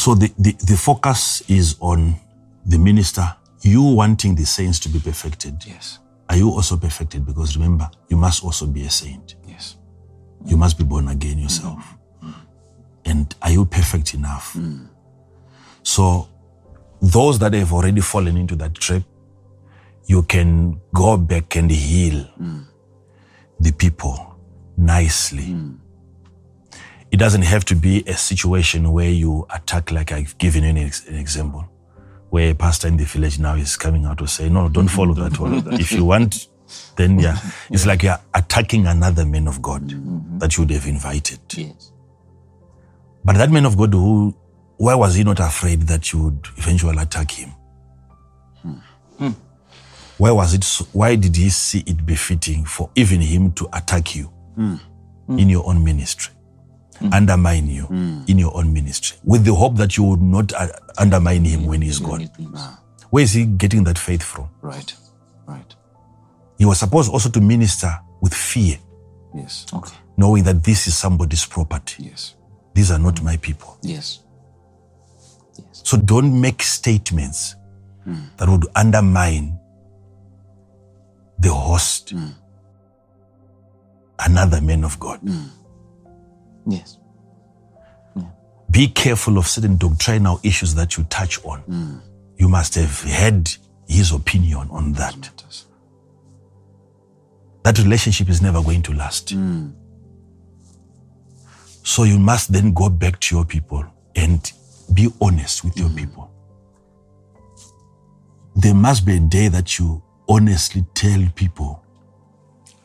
So 0.03 0.15
the, 0.15 0.29
the, 0.37 0.51
the 0.65 0.75
focus 0.75 1.43
is 1.49 1.77
on 1.79 2.15
the 2.65 2.77
minister, 2.77 3.23
you 3.61 3.81
wanting 3.81 4.35
the 4.35 4.45
saints 4.45 4.77
to 4.79 4.89
be 4.89 4.99
perfected. 4.99 5.63
Yes. 5.65 5.99
Are 6.27 6.35
you 6.35 6.49
also 6.49 6.75
perfected? 6.75 7.25
Because 7.25 7.55
remember, 7.55 7.89
you 8.09 8.17
must 8.17 8.43
also 8.43 8.67
be 8.67 8.83
a 8.83 8.89
saint. 8.89 9.35
Yes. 9.47 9.77
You 10.45 10.57
must 10.57 10.77
be 10.77 10.83
born 10.83 11.07
again 11.07 11.39
yourself. 11.39 11.79
Mm-hmm. 12.21 12.27
Mm-hmm. 12.27 12.41
And 13.05 13.35
are 13.41 13.51
you 13.51 13.63
perfect 13.63 14.13
enough? 14.13 14.51
Mm. 14.55 14.89
So, 15.83 16.27
those 17.01 17.39
that 17.39 17.53
have 17.53 17.71
already 17.71 18.01
fallen 18.01 18.35
into 18.35 18.57
that 18.57 18.73
trap, 18.73 19.03
you 20.07 20.23
can 20.23 20.81
go 20.93 21.15
back 21.15 21.55
and 21.55 21.71
heal 21.71 22.27
mm. 22.37 22.65
the 23.57 23.71
people 23.71 24.35
nicely. 24.75 25.43
Mm. 25.43 25.77
It 27.13 27.19
doesn't 27.19 27.43
have 27.43 27.63
to 27.65 27.75
be 27.75 28.03
a 28.07 28.17
situation 28.17 28.91
where 28.91 29.07
you 29.07 29.45
attack, 29.53 29.91
like 29.91 30.11
I've 30.11 30.35
given 30.39 30.63
you 30.63 30.71
an, 30.71 30.77
ex- 30.79 31.07
an 31.07 31.15
example, 31.15 31.63
where 32.31 32.49
a 32.49 32.55
pastor 32.55 32.87
in 32.87 32.97
the 32.97 33.03
village 33.03 33.37
now 33.37 33.53
is 33.53 33.77
coming 33.77 34.05
out 34.05 34.17
to 34.17 34.27
say, 34.27 34.49
No, 34.49 34.67
don't 34.67 34.87
follow 34.87 35.13
that 35.13 35.39
one. 35.39 35.71
If 35.79 35.91
you 35.91 36.05
want, 36.05 36.47
then 36.95 37.19
yeah, 37.19 37.37
it's 37.69 37.85
like 37.85 38.01
you're 38.01 38.17
attacking 38.33 38.87
another 38.87 39.27
man 39.27 39.47
of 39.47 39.61
God 39.61 39.89
that 40.39 40.57
you 40.57 40.63
would 40.63 40.71
have 40.71 40.87
invited. 40.87 41.39
Yes. 41.55 41.91
But 43.23 43.35
that 43.35 43.51
man 43.51 43.67
of 43.67 43.77
God 43.77 43.93
who, 43.93 44.35
why 44.77 44.95
was 44.95 45.13
he 45.13 45.23
not 45.23 45.39
afraid 45.39 45.81
that 45.83 46.11
you 46.11 46.23
would 46.23 46.47
eventually 46.57 46.97
attack 46.97 47.29
him? 47.29 47.49
Hmm. 48.63 48.73
Hmm. 49.19 49.31
Why 50.17 50.31
was 50.31 50.55
it? 50.55 50.63
So, 50.63 50.85
why 50.93 51.15
did 51.15 51.35
he 51.35 51.49
see 51.49 51.83
it 51.85 52.07
befitting 52.07 52.65
for 52.65 52.89
even 52.95 53.21
him 53.21 53.51
to 53.51 53.69
attack 53.71 54.15
you 54.15 54.25
hmm. 54.55 54.77
in 55.37 55.47
your 55.47 55.67
own 55.67 55.83
ministry, 55.83 56.32
Mm. 57.01 57.13
undermine 57.13 57.67
you 57.67 57.87
mm. 57.87 58.29
in 58.29 58.37
your 58.37 58.55
own 58.55 58.71
ministry, 58.71 59.17
with 59.23 59.43
the 59.45 59.53
hope 59.53 59.77
that 59.77 59.97
you 59.97 60.03
would 60.03 60.21
not 60.21 60.53
uh, 60.53 60.67
undermine 60.97 61.43
him 61.43 61.65
when 61.65 61.81
he's 61.81 61.99
gone? 61.99 62.29
Where 63.09 63.23
is 63.23 63.33
he 63.33 63.45
getting 63.45 63.83
that 63.85 63.97
faith 63.97 64.21
from? 64.23 64.49
Right. 64.61 64.93
Right. 65.47 65.75
He 66.57 66.65
was 66.65 66.79
supposed 66.79 67.11
also 67.11 67.29
to 67.29 67.41
minister 67.41 67.91
with 68.21 68.33
fear, 68.33 68.77
Yes. 69.35 69.65
Okay. 69.73 69.95
knowing 70.17 70.43
that 70.43 70.63
this 70.63 70.87
is 70.87 70.95
somebody's 70.95 71.45
property. 71.45 72.03
Yes. 72.09 72.35
These 72.73 72.91
are 72.91 72.99
not 72.99 73.21
my 73.23 73.37
people. 73.37 73.77
Yes. 73.81 74.19
Yes. 75.57 75.81
So 75.83 75.97
don't 75.97 76.39
make 76.39 76.61
statements 76.63 77.55
mm. 78.07 78.35
that 78.37 78.47
would 78.49 78.65
undermine 78.75 79.59
the 81.39 81.51
host, 81.53 82.13
another 84.19 84.61
man 84.61 84.83
of 84.83 84.99
God. 84.99 85.19
Yes. 86.65 86.97
Be 88.73 88.87
careful 88.87 89.37
of 89.37 89.45
certain 89.45 89.77
doctrinal 89.77 90.39
issues 90.41 90.73
that 90.73 90.97
you 90.97 91.03
touch 91.03 91.43
on. 91.45 91.59
Hmm. 91.59 91.97
You 92.37 92.49
must 92.49 92.73
have 92.73 93.01
had 93.03 93.51
his 93.87 94.11
opinion 94.11 94.67
on 94.71 94.93
that. 94.93 95.29
That 97.63 97.77
relationship 97.77 98.29
is 98.29 98.41
never 98.41 98.63
going 98.63 98.81
to 98.83 98.93
last. 98.93 99.29
Hmm. 99.29 99.69
So 101.83 102.03
you 102.03 102.17
must 102.17 102.51
then 102.51 102.73
go 102.73 102.89
back 102.89 103.19
to 103.19 103.35
your 103.35 103.45
people 103.45 103.85
and 104.15 104.51
be 104.93 105.09
honest 105.21 105.63
with 105.63 105.77
your 105.77 105.89
hmm. 105.89 105.97
people. 105.97 106.31
There 108.55 108.73
must 108.73 109.05
be 109.05 109.17
a 109.17 109.19
day 109.19 109.49
that 109.49 109.77
you 109.77 110.01
honestly 110.27 110.83
tell 110.95 111.23
people, 111.35 111.83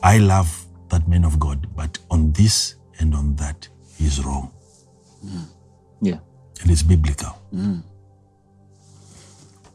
I 0.02 0.18
love 0.18 0.66
that 0.90 1.08
man 1.08 1.24
of 1.24 1.40
God, 1.40 1.66
but 1.74 1.98
on 2.10 2.32
this 2.32 2.74
and 2.98 3.14
on 3.14 3.36
that, 3.36 3.68
he's 3.96 4.24
wrong. 4.24 4.50
Hmm. 5.22 5.42
Yeah. 6.02 6.18
And 6.60 6.70
it's 6.70 6.82
biblical. 6.82 7.30
Hmm. 7.50 7.78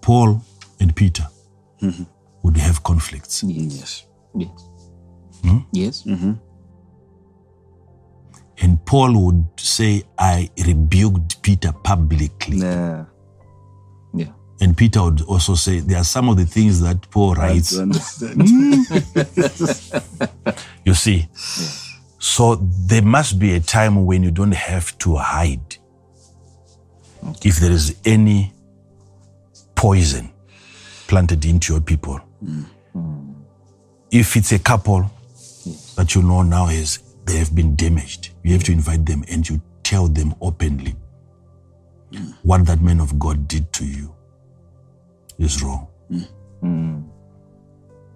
Paul 0.02 0.42
and 0.80 0.96
Peter 0.96 1.26
mm-hmm. 1.82 2.04
would 2.44 2.58
have 2.58 2.84
conflicts. 2.84 3.44
Yes. 3.44 4.06
Yes. 4.36 4.70
Hmm? 5.44 5.60
Yes. 5.72 6.04
Mm-hmm. 6.04 6.34
And 8.62 8.86
Paul 8.86 9.26
would 9.26 9.46
say, 9.58 10.04
I 10.18 10.50
rebuked 10.66 11.42
Peter 11.42 11.72
publicly. 11.72 12.58
Yeah. 12.58 13.06
Yeah. 14.14 14.32
And 14.62 14.78
Peter 14.78 15.04
would 15.04 15.22
also 15.24 15.56
say 15.56 15.80
there 15.80 15.98
are 15.98 16.04
some 16.04 16.30
of 16.30 16.38
the 16.38 16.46
things 16.46 16.80
that 16.82 17.10
Paul 17.10 17.36
writes. 17.36 17.76
To 17.76 17.82
understand. 17.82 18.48
You 20.86 20.94
see? 20.94 21.28
So 22.24 22.56
there 22.56 23.02
must 23.02 23.38
be 23.38 23.54
a 23.54 23.60
time 23.60 24.06
when 24.06 24.24
you 24.24 24.32
don't 24.32 24.54
have 24.54 24.98
to 25.00 25.18
hide. 25.18 25.76
If 27.44 27.58
there 27.58 27.70
is 27.72 27.98
any 28.06 28.54
poison 29.76 30.32
planted 31.08 31.44
into 31.44 31.74
your 31.74 31.82
people. 31.82 32.22
Mm-hmm. 32.42 33.34
If 34.10 34.38
it's 34.38 34.54
a 34.54 34.60
couple 34.60 35.12
that 35.98 36.16
you 36.16 36.22
know 36.22 36.44
now 36.44 36.70
is 36.70 37.00
they 37.26 37.36
have 37.36 37.54
been 37.54 37.76
damaged, 37.76 38.30
you 38.42 38.54
have 38.54 38.64
to 38.64 38.72
invite 38.72 39.06
them 39.06 39.26
and 39.30 39.48
you 39.48 39.62
tell 39.84 40.08
them 40.08 40.34
openly 40.40 40.96
mm. 42.14 42.34
what 42.44 42.66
that 42.68 42.80
man 42.82 43.02
of 43.02 43.20
God 43.20 43.50
did 43.50 43.74
to 43.74 43.86
you 43.86 44.16
is 45.40 45.62
wrong. 45.62 45.88
Mm. 46.10 46.28
Mm. 46.64 47.10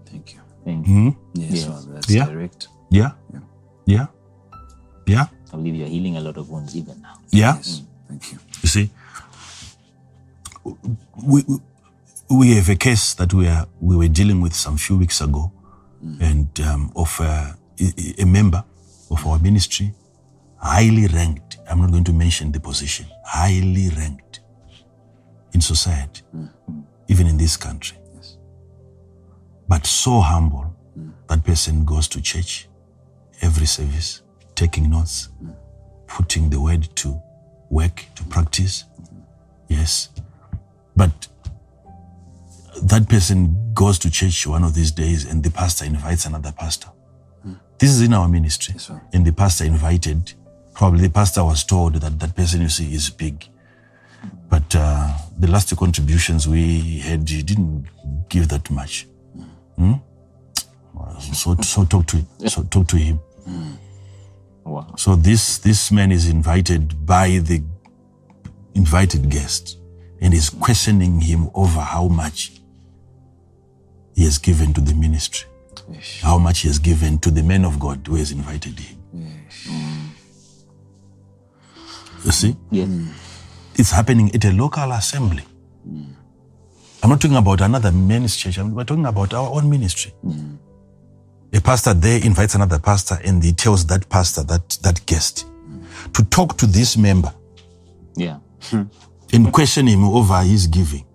Thank 0.06 0.34
you. 0.34 0.40
Thank 0.64 0.88
you. 0.88 0.94
Hmm? 0.94 1.10
Yes, 1.34 1.52
Yes. 1.52 1.66
Father, 1.66 1.94
that's 1.94 2.10
Yeah. 2.10 2.26
direct. 2.26 2.68
Yeah? 2.90 3.12
Yeah? 3.34 3.40
Yeah? 3.88 4.08
Yeah. 5.08 5.28
I 5.52 5.56
believe 5.56 5.76
you're 5.76 5.88
healing 5.88 6.18
a 6.18 6.22
lot 6.22 6.38
of 6.38 6.50
wounds 6.50 6.76
even 6.76 7.02
now. 7.02 7.16
Yeah? 7.32 7.56
Yes. 7.56 7.82
Thank 8.08 8.32
you. 8.34 8.40
You 8.62 8.70
see, 8.70 8.90
we, 11.24 11.44
we- 11.48 11.60
we 12.30 12.56
have 12.56 12.68
a 12.68 12.76
case 12.76 13.14
that 13.14 13.34
we 13.34 13.48
are 13.48 13.66
we 13.80 13.96
were 13.96 14.10
dealing 14.10 14.42
with 14.42 14.54
some 14.54 14.76
few 14.76 14.98
weeks 14.98 15.22
ago, 15.22 15.50
and 16.20 16.50
um, 16.60 16.92
of 16.94 17.18
uh, 17.22 17.54
a, 17.80 18.22
a 18.22 18.26
member 18.26 18.62
of 19.10 19.26
our 19.26 19.40
ministry, 19.40 19.94
highly 20.58 21.08
ranked. 21.08 21.58
I'm 21.70 21.80
not 21.80 21.92
going 21.92 22.04
to 22.04 22.12
mention 22.12 22.52
the 22.52 22.60
position. 22.60 23.06
Highly 23.24 23.90
ranked 23.96 24.42
in 25.54 25.62
society, 25.62 26.22
even 27.08 27.28
in 27.28 27.38
this 27.38 27.56
country. 27.56 27.98
But 29.70 29.86
so 29.86 30.20
humble, 30.20 30.76
that 31.30 31.46
person 31.46 31.86
goes 31.86 32.10
to 32.10 32.22
church 32.22 32.67
every 33.42 33.66
service, 33.66 34.22
taking 34.56 34.90
notes, 34.90 35.30
putting 36.08 36.50
the 36.50 36.60
word 36.60 36.84
to 36.98 37.22
work, 37.70 38.06
to 38.16 38.24
practice. 38.26 38.86
Yes. 39.68 40.10
But 40.96 41.28
that 42.84 43.08
person 43.10 43.74
goes 43.74 44.00
to 44.00 44.10
church 44.10 44.48
one 44.48 44.64
of 44.64 44.74
these 44.74 44.92
days 44.92 45.26
and 45.26 45.44
the 45.44 45.52
pastor 45.52 45.86
invites 45.86 46.26
another 46.26 46.52
pastor. 46.52 46.90
This 47.80 47.92
is 47.92 48.02
in 48.02 48.14
our 48.14 48.28
ministry. 48.28 48.74
Yes, 48.74 48.92
and 49.14 49.26
the 49.26 49.32
pastor 49.32 49.66
invited, 49.66 50.34
probably 50.74 51.02
the 51.02 51.10
pastor 51.14 51.44
was 51.44 51.64
told 51.64 51.96
that 51.96 52.20
that 52.20 52.36
person 52.36 52.62
you 52.62 52.70
see 52.70 52.94
is 52.94 53.10
big. 53.12 53.48
But 54.50 54.76
uh, 54.76 55.16
the 55.38 55.48
last 55.48 55.70
two 55.70 55.76
contributions 55.76 56.48
we 56.48 57.00
had, 57.00 57.30
he 57.30 57.44
didn't 57.44 57.86
give 58.30 58.48
that 58.50 58.70
much. 58.72 59.08
Hmm? 59.76 59.94
So, 61.34 61.56
so 61.62 61.86
talk 61.86 62.08
to 62.08 62.26
so 62.48 62.64
talk 62.64 62.88
to 62.88 62.98
him. 62.98 63.20
Hmm. 63.48 63.74
Wow. 64.66 64.94
So 64.98 65.16
this 65.16 65.60
this 65.60 65.92
man 65.92 66.12
is 66.12 66.28
invited 66.28 67.06
by 67.06 67.40
the 67.40 67.64
invited 68.76 69.30
guest 69.30 69.78
and 70.22 70.34
is 70.34 70.50
questioning 70.50 71.22
him 71.22 71.50
over 71.54 71.80
how 71.80 72.08
much 72.10 72.52
he 74.16 74.24
has 74.26 74.38
given 74.40 74.74
to 74.74 74.82
the 74.82 74.94
ministry, 74.94 75.48
Yes. 75.90 76.20
how 76.22 76.38
much 76.38 76.60
he 76.62 76.68
has 76.68 76.80
given 76.80 77.18
to 77.20 77.32
the 77.32 77.44
man 77.44 77.64
of 77.66 77.80
God 77.80 78.06
who 78.08 78.16
has 78.16 78.32
invited 78.32 78.78
him. 78.80 78.98
Yes. 79.14 79.68
Hmm. 79.70 80.08
You 82.26 82.32
see, 82.32 82.56
Yes. 82.72 82.88
Hmm. 82.88 83.08
it's 83.76 83.92
happening 83.92 84.34
at 84.36 84.44
a 84.46 84.52
local 84.52 84.92
assembly. 84.92 85.44
I'm 87.04 87.10
not 87.12 87.22
talking 87.22 87.38
about 87.38 87.62
another 87.62 87.92
men's 87.92 88.36
church. 88.36 88.58
I'm- 88.58 88.74
We're 88.74 88.84
talking 88.84 89.06
about 89.06 89.34
our 89.34 89.50
own 89.56 89.70
ministry. 89.70 90.14
A 91.54 91.62
pastor 91.62 91.94
there 91.94 92.24
invites 92.24 92.56
another 92.56 92.80
pastor, 92.80 93.18
and 93.24 93.44
he 93.44 93.54
tells 93.54 93.86
that 93.88 94.08
pastor, 94.10 94.44
that 94.44 94.70
that 94.84 95.06
guest, 95.06 95.46
to 96.14 96.24
talk 96.26 96.58
to 96.58 96.66
this 96.68 96.98
member 96.98 97.34
Yeah. 98.16 98.38
and 99.34 99.52
question 99.54 99.88
him 99.88 100.04
over 100.04 100.42
his 100.44 100.68
giving. 100.68 101.06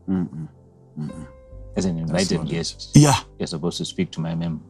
As 1.77 1.85
an 1.87 1.99
invited 1.99 2.47
guest, 2.49 2.91
Yeah, 2.95 3.15
you're 3.39 3.47
supposed 3.47 3.79
to 3.79 3.85
speak 3.85 4.11
to 4.13 4.21
my 4.21 4.35
member. 4.35 4.63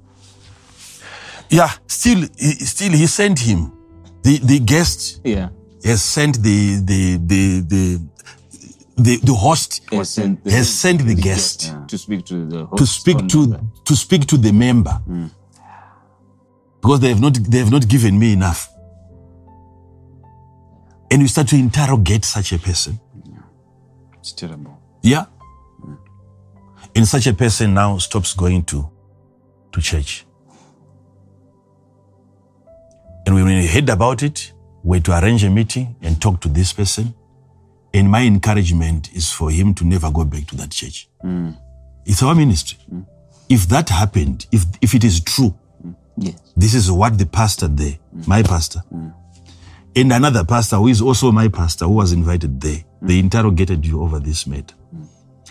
yeah. 1.50 1.70
Still, 1.86 2.20
he, 2.38 2.52
still, 2.64 2.92
he 2.92 3.06
sent 3.06 3.38
him. 3.40 3.72
The 4.22 4.38
the 4.38 4.58
guest 4.60 5.20
Yeah. 5.24 5.48
has 5.84 6.02
sent 6.02 6.42
the 6.42 6.80
the 6.84 7.18
the 7.26 7.60
the 7.60 8.00
the, 8.96 9.16
the 9.24 9.34
host 9.34 9.80
Has 9.90 10.10
sent 10.10 10.44
the, 10.44 10.50
has 10.52 10.68
sent 10.70 11.04
the 11.06 11.14
guest 11.14 11.72
to 11.88 11.98
speak 11.98 12.24
to 12.26 12.46
the 12.46 12.66
host 12.66 12.78
to 12.78 12.86
speak 12.86 13.28
to 13.28 13.46
the- 13.46 13.60
to 13.84 13.96
speak 13.96 14.26
to 14.26 14.36
the 14.36 14.52
member 14.52 15.00
mm. 15.08 15.28
Because 16.82 17.00
they 17.00 17.08
have 17.08 17.20
not 17.20 17.34
they 17.34 17.58
have 17.58 17.70
not 17.70 17.88
given 17.88 18.18
me 18.18 18.32
enough. 18.32 18.68
And 21.10 21.22
you 21.22 21.28
start 21.28 21.48
to 21.48 21.56
interrogate 21.56 22.24
such 22.24 22.52
a 22.52 22.58
person. 22.58 22.98
It's 24.18 24.32
terrible. 24.32 24.78
Yeah. 25.02 25.26
And 26.94 27.06
such 27.06 27.26
a 27.26 27.34
person 27.34 27.74
now 27.74 27.98
stops 27.98 28.34
going 28.34 28.64
to, 28.64 28.90
to 29.72 29.80
church. 29.80 30.26
And 33.26 33.34
when 33.34 33.44
we 33.44 33.66
heard 33.66 33.88
about 33.88 34.22
it, 34.22 34.52
we 34.82 34.96
had 34.96 35.04
to 35.04 35.18
arrange 35.18 35.44
a 35.44 35.50
meeting 35.50 35.96
and 36.02 36.20
talk 36.20 36.40
to 36.40 36.48
this 36.48 36.72
person. 36.72 37.14
And 37.94 38.10
my 38.10 38.22
encouragement 38.22 39.12
is 39.14 39.30
for 39.30 39.50
him 39.50 39.74
to 39.74 39.84
never 39.84 40.10
go 40.10 40.24
back 40.24 40.46
to 40.48 40.56
that 40.56 40.70
church. 40.70 41.08
Hmm. 41.20 41.50
It's 42.04 42.22
our 42.22 42.34
ministry. 42.34 42.78
Hmm. 42.88 43.02
If 43.48 43.68
that 43.68 43.88
happened, 43.90 44.46
if, 44.50 44.64
if 44.80 44.94
it 44.94 45.04
is 45.04 45.20
true, 45.20 45.54
Yes. 46.16 46.34
this 46.56 46.74
is 46.74 46.90
what 46.90 47.18
the 47.18 47.26
pastor 47.26 47.68
there, 47.68 47.98
mm. 48.14 48.26
my 48.26 48.42
pastor, 48.42 48.82
mm. 48.92 49.14
and 49.96 50.12
another 50.12 50.44
pastor 50.44 50.76
who 50.76 50.88
is 50.88 51.00
also 51.00 51.32
my 51.32 51.48
pastor 51.48 51.86
who 51.86 51.92
was 51.92 52.12
invited 52.12 52.60
there, 52.60 52.78
mm. 52.78 53.08
they 53.08 53.18
interrogated 53.18 53.86
you 53.86 54.02
over 54.02 54.18
this 54.18 54.46
matter. 54.46 54.74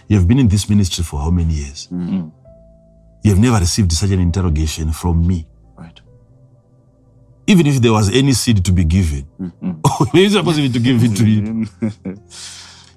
You 0.08 0.18
have 0.18 0.28
been 0.28 0.40
in 0.40 0.50
this 0.50 0.70
ministry 0.70 1.06
for 1.06 1.22
how 1.22 1.30
many 1.30 1.54
years? 1.54 1.88
You 1.90 3.32
have 3.32 3.40
never 3.40 3.60
received 3.60 3.94
such 3.94 4.10
an 4.10 4.20
interrogation 4.20 4.92
from 4.92 5.26
me. 5.26 5.48
Right. 5.78 6.02
Even 7.48 7.66
if 7.68 7.82
there 7.82 7.94
was 7.94 8.10
any 8.14 8.34
seed 8.34 8.66
to 8.66 8.72
be 8.74 8.84
given, 8.84 9.26
oh, 9.86 10.08
where 10.12 10.24
is 10.24 10.34
supposed 10.34 10.58
to 10.58 10.64
be 10.64 10.70
to 10.70 10.80
give 10.80 11.02
it 11.04 11.16
to 11.16 11.26
you? 11.26 11.66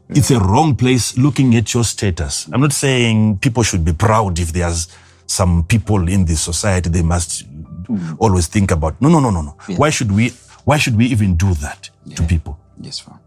It's 0.09 0.31
a 0.31 0.39
wrong 0.39 0.77
place 0.77 1.17
looking 1.17 1.57
at 1.57 1.73
your 1.73 1.83
status. 1.85 2.49
I'm 2.53 2.61
not 2.61 2.73
saying 2.73 3.39
people 3.39 3.63
should 3.63 3.85
be 3.85 3.93
proud 3.93 4.39
if 4.39 4.53
there's 4.53 4.89
some 5.27 5.65
people 5.65 6.09
in 6.09 6.27
the 6.27 6.37
society 6.37 6.91
they 6.91 7.03
must 7.03 7.45
Hmm. 7.87 8.15
always 8.19 8.47
think 8.47 8.71
about. 8.71 9.01
No, 9.01 9.09
no, 9.09 9.21
no, 9.21 9.31
no, 9.31 9.43
no. 9.43 9.57
Why 9.77 9.91
should 9.91 10.11
we 10.11 10.33
why 10.65 10.79
should 10.79 10.97
we 10.97 11.07
even 11.07 11.37
do 11.37 11.55
that 11.55 11.91
to 12.17 12.23
people? 12.23 12.59
Yes, 12.81 13.01
Father. 13.01 13.21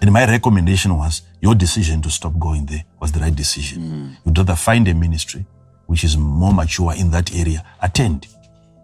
And 0.00 0.12
my 0.12 0.26
recommendation 0.26 0.96
was 0.96 1.22
your 1.40 1.54
decision 1.54 2.00
to 2.02 2.10
stop 2.10 2.38
going 2.38 2.66
there 2.66 2.84
was 3.00 3.12
the 3.12 3.20
right 3.20 3.34
decision. 3.34 3.78
Hmm. 3.82 4.08
You'd 4.24 4.38
rather 4.38 4.56
find 4.56 4.88
a 4.88 4.94
ministry 4.94 5.46
which 5.90 6.04
is 6.04 6.16
more 6.16 6.54
mature 6.54 6.94
in 6.94 7.10
that 7.10 7.34
area, 7.34 7.64
attend. 7.82 8.28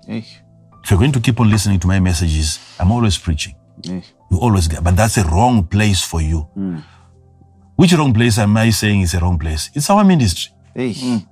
Hey. 0.09 0.27
If 0.83 0.91
you're 0.91 0.99
going 0.99 1.13
to 1.13 1.21
keep 1.21 1.39
on 1.39 1.49
listening 1.49 1.79
to 1.81 1.87
my 1.87 2.01
messages, 2.01 2.59
I'm 2.81 2.91
always 2.91 3.17
preaching. 3.17 3.55
Hey. 3.85 4.03
You 4.29 4.39
always 4.39 4.67
get, 4.67 4.83
but 4.83 4.97
that's 4.97 5.17
a 5.17 5.23
wrong 5.25 5.65
place 5.65 6.03
for 6.03 6.21
you. 6.21 6.41
Hmm. 6.55 6.79
Which 7.77 7.93
wrong 7.93 8.13
place 8.13 8.39
am 8.39 8.57
I 8.57 8.71
saying 8.71 9.03
is 9.03 9.15
a 9.15 9.21
wrong 9.21 9.39
place? 9.39 9.71
It's 9.73 9.89
our 9.89 10.03
ministry. 10.03 10.53
Hey. 10.75 11.25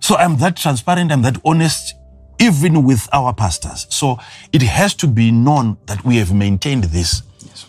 So 0.00 0.16
I'm 0.16 0.36
that 0.38 0.56
transparent, 0.56 1.12
I'm 1.12 1.22
that 1.22 1.36
honest, 1.44 1.94
even 2.38 2.84
with 2.84 3.08
our 3.12 3.32
pastors. 3.34 3.86
So 3.90 4.18
it 4.52 4.62
has 4.62 4.94
to 4.94 5.06
be 5.06 5.30
known 5.30 5.76
that 5.86 6.04
we 6.04 6.16
have 6.16 6.32
maintained 6.32 6.84
this. 6.84 7.22
Yes. 7.40 7.66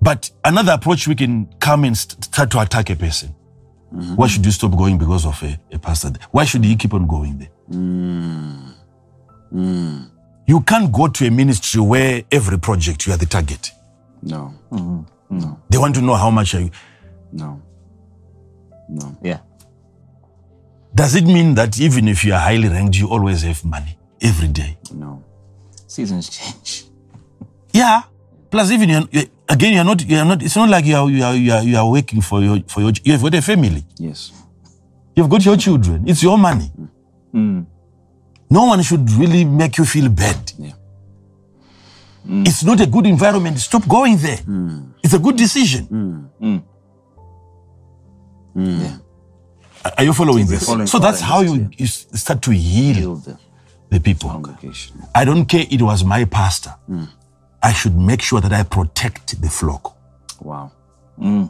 But 0.00 0.30
another 0.44 0.72
approach, 0.72 1.08
we 1.08 1.14
can 1.14 1.46
come 1.60 1.84
and 1.84 1.96
start 1.96 2.50
to 2.52 2.60
attack 2.60 2.90
a 2.90 2.96
person. 2.96 3.34
Mm-hmm. 3.92 4.16
Why 4.16 4.26
should 4.26 4.44
you 4.44 4.52
stop 4.52 4.76
going 4.76 4.98
because 4.98 5.24
of 5.24 5.42
a, 5.42 5.58
a 5.72 5.78
pastor? 5.78 6.12
Why 6.30 6.44
should 6.44 6.64
he 6.64 6.76
keep 6.76 6.94
on 6.94 7.06
going 7.06 7.38
there? 7.38 7.50
Mm-hmm. 7.70 8.70
Mm-hmm. 9.54 10.04
You 10.46 10.60
can't 10.62 10.92
go 10.92 11.08
to 11.08 11.26
a 11.26 11.30
ministry 11.30 11.80
where 11.80 12.22
every 12.30 12.58
project 12.58 13.06
you 13.06 13.12
are 13.12 13.16
the 13.16 13.26
target. 13.26 13.70
No. 14.22 14.52
No. 14.70 15.60
They 15.70 15.78
want 15.78 15.94
to 15.94 16.02
know 16.02 16.14
how 16.14 16.30
much 16.30 16.54
are 16.54 16.60
you. 16.60 16.70
No. 17.32 17.62
No. 18.88 19.16
Yeah. 19.22 19.38
Does 20.94 21.16
it 21.16 21.24
mean 21.24 21.54
that 21.54 21.80
even 21.80 22.06
if 22.08 22.24
you 22.24 22.32
are 22.32 22.40
highly 22.40 22.68
ranked, 22.68 22.96
you 22.96 23.08
always 23.08 23.42
have 23.42 23.64
money 23.64 23.98
every 24.20 24.48
day? 24.48 24.78
No. 24.94 25.24
Seasons 25.86 26.28
change. 26.28 26.84
Yeah. 27.72 28.02
Plus, 28.50 28.70
even 28.70 28.88
you're, 28.88 29.02
you 29.10 29.22
again, 29.48 29.72
you're 29.74 29.84
not, 29.84 30.04
you're 30.06 30.24
not. 30.24 30.42
It's 30.42 30.54
not 30.54 30.68
like 30.68 30.84
you 30.84 30.96
are, 30.96 31.10
you 31.10 31.24
are, 31.24 31.34
you 31.34 31.52
are, 31.52 31.62
you 31.62 31.76
are 31.76 31.90
working 31.90 32.20
for 32.20 32.40
your, 32.40 32.60
for 32.68 32.80
your. 32.80 32.92
You 33.02 33.12
have 33.12 33.22
got 33.22 33.34
a 33.34 33.42
family. 33.42 33.84
Yes. 33.98 34.32
You've 35.16 35.28
got 35.28 35.44
your 35.44 35.56
children. 35.56 36.04
It's 36.06 36.22
your 36.22 36.38
money. 36.38 36.70
Mm. 37.34 37.66
No 38.50 38.66
one 38.66 38.82
should 38.82 39.10
really 39.12 39.44
make 39.44 39.76
you 39.78 39.84
feel 39.84 40.08
bad. 40.08 40.52
Yeah. 40.58 40.72
Mm. 42.28 42.46
It's 42.46 42.62
not 42.62 42.80
a 42.80 42.86
good 42.86 43.06
environment. 43.06 43.58
Stop 43.58 43.88
going 43.88 44.16
there. 44.18 44.38
Mm. 44.38 44.94
It's 45.02 45.14
a 45.14 45.18
good 45.18 45.36
decision. 45.36 46.30
Yeah. 48.54 48.98
Are 49.98 50.04
you 50.04 50.12
following 50.12 50.46
this? 50.46 50.66
following- 50.66 50.86
so 50.86 50.98
that's 50.98 51.20
how 51.20 51.40
you, 51.42 51.68
you 51.76 51.86
start 51.86 52.42
to 52.42 52.50
heal 52.52 53.16
the 53.16 53.38
the 53.90 54.00
people. 54.00 54.30
I 55.14 55.24
don't 55.24 55.46
care 55.46 55.64
it 55.70 55.80
was 55.80 56.04
my 56.04 56.24
pastor. 56.24 56.74
Mm. 56.90 57.08
I 57.62 57.72
should 57.72 57.96
make 57.96 58.20
sure 58.22 58.40
that 58.40 58.52
I 58.52 58.62
protect 58.64 59.40
the 59.40 59.48
flock. 59.48 59.96
Wow. 60.40 60.72
Mm. 61.18 61.48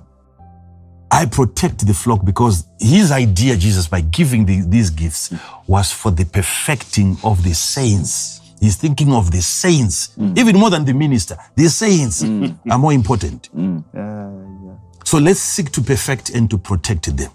I 1.11 1.27
protect 1.27 1.87
the 1.87 1.95
flock 1.95 2.25
because 2.25 2.67
his 2.79 3.11
idea, 3.13 3.57
Jesus, 3.57 3.87
by 3.89 4.01
giving 4.03 4.45
the, 4.45 4.61
these 4.63 4.91
gifts, 4.91 5.31
mm. 5.31 5.41
was 5.67 5.91
for 5.93 6.11
the 6.11 6.25
perfecting 6.27 7.17
of 7.25 7.43
the 7.43 7.55
saints. 7.55 8.41
He's 8.61 8.77
thinking 8.77 9.13
of 9.13 9.31
the 9.31 9.43
saints, 9.43 10.15
even 10.37 10.57
more 10.57 10.71
than 10.71 10.85
the 10.85 10.95
minister. 10.95 11.37
The 11.55 11.69
saints 11.69 12.23
are 12.23 12.79
more 12.79 12.93
important. 12.93 13.49
So 15.05 15.19
let's 15.19 15.41
seek 15.41 15.71
to 15.73 15.83
perfect 15.83 16.31
and 16.31 16.49
to 16.51 16.57
protect 16.59 17.15
them. 17.17 17.31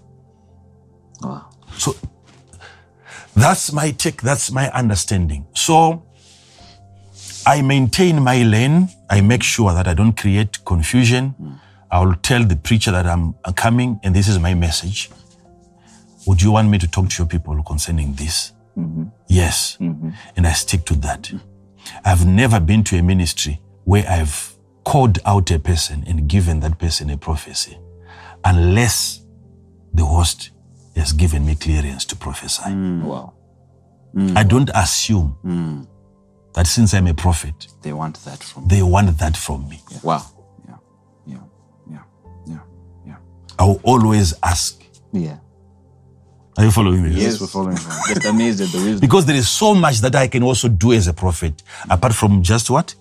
Wow. 1.22 1.50
So 1.78 1.96
that's 3.36 3.72
my 3.72 3.92
take, 3.92 4.22
that's 4.22 4.52
my 4.52 4.70
understanding. 4.72 5.46
So 5.54 6.04
I 7.46 7.62
maintain 7.62 8.22
my 8.22 8.44
lane. 8.44 8.90
I 9.10 9.22
make 9.22 9.44
sure 9.44 9.74
that 9.74 9.88
I 9.88 9.94
don't 9.94 10.16
create 10.16 10.64
confusion. 10.66 11.36
I 11.92 12.04
will 12.04 12.16
tell 12.16 12.44
the 12.44 12.56
preacher 12.56 12.92
that 12.92 13.06
I'm 13.06 13.34
coming 13.56 14.00
and 14.04 14.16
this 14.16 14.28
is 14.28 14.38
my 14.40 14.54
message. 14.54 15.10
Would 16.28 16.42
you 16.42 16.52
want 16.52 16.70
me 16.70 16.78
to 16.78 16.88
talk 16.88 17.10
to 17.10 17.24
your 17.24 17.28
people 17.28 17.64
concerning 17.64 18.14
this? 18.14 18.52
Mm-hmm. 18.78 19.06
Yes. 19.28 19.78
Mm-hmm. 19.80 20.10
And 20.36 20.46
I 20.46 20.52
stick 20.54 20.86
to 20.86 20.96
that. 20.96 21.32
I've 22.06 22.26
never 22.26 22.60
been 22.60 22.84
to 22.86 22.98
a 22.98 23.02
ministry 23.02 23.60
where 23.86 24.06
I've 24.08 24.54
called 24.84 25.20
out 25.26 25.50
a 25.52 25.60
person 25.60 26.04
and 26.08 26.28
given 26.28 26.60
that 26.60 26.78
person 26.78 27.10
a 27.10 27.18
prophecy 27.18 27.78
unless 28.46 29.22
the 29.94 30.06
host 30.06 30.52
has 31.00 31.14
given 31.14 31.46
me 31.46 31.56
clearance 31.56 32.06
to 32.06 32.16
prophesy. 32.16 32.64
Mm. 32.64 33.04
Wow. 33.04 33.34
Mm. 34.16 34.38
I 34.38 34.44
don't 34.44 34.70
assume 34.74 35.38
mm. 35.46 35.88
that 36.54 36.68
since 36.68 36.94
I'm 36.94 37.08
a 37.08 37.14
prophet, 37.14 37.68
They 37.82 37.94
want 37.94 38.24
that 38.26 38.44
from 38.44 38.68
they 38.68 38.82
want 38.82 39.18
that 39.20 39.38
from 39.38 39.68
me. 39.70 39.80
Wow. 40.04 40.26
Yeah. 40.68 40.76
Yeah. 41.26 41.38
Yeah. 41.92 42.04
Yeah. 42.48 42.60
Yeah. 43.06 43.16
I 43.58 43.64
will 43.66 43.82
always 43.84 44.34
ask. 44.44 44.82
Yeah. 45.12 45.38
Are 46.58 46.66
you 46.66 46.72
following 46.72 47.04
me? 47.04 47.12
Yes, 47.12 47.40
we're 47.40 47.48
following. 47.48 47.78
Just 47.78 48.26
amazed 48.26 48.60
at 48.60 48.70
the 48.70 48.80
wisdom. 48.80 49.00
Because 49.00 49.26
there 49.26 49.36
is 49.36 49.48
so 49.48 49.74
much 49.74 50.00
that 50.00 50.14
I 50.16 50.28
can 50.28 50.44
also 50.44 50.68
do 50.68 50.92
as 50.92 51.08
a 51.08 51.14
prophet, 51.14 51.64
apart 51.90 52.14
from 52.14 52.44
just 52.44 52.70
what? 52.70 52.94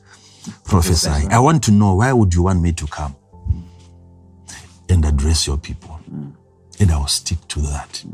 Prophesy. 0.65 1.27
I 1.31 1.41
want 1.41 1.65
to 1.65 1.73
know 1.73 1.95
why 1.95 2.13
would 2.13 2.33
you 2.35 2.45
want 2.45 2.63
me 2.63 2.73
to 2.73 2.87
come 2.87 3.17
and 4.89 5.05
address 5.05 5.47
your 5.47 5.59
people? 5.59 5.98
And 6.81 6.91
I 6.93 6.99
will 6.99 7.07
stick 7.07 7.39
to 7.49 7.61
that. 7.61 8.05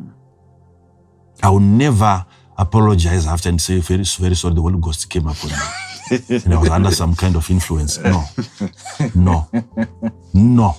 I 1.42 1.50
will 1.50 1.60
never 1.60 2.24
apologize 2.56 3.26
after 3.26 3.48
and 3.48 3.60
say, 3.60 3.80
very, 3.80 4.04
very 4.04 4.34
sorry, 4.34 4.54
the 4.54 4.62
Holy 4.62 4.80
Ghost 4.80 5.10
came 5.10 5.26
upon 5.26 5.50
me. 5.50 5.56
and 6.44 6.54
I 6.54 6.58
was 6.60 6.70
under 6.70 6.90
some 6.90 7.14
kind 7.14 7.36
of 7.36 7.50
influence. 7.50 7.98
No. 7.98 8.24
No. 9.14 9.48
No. 10.32 10.76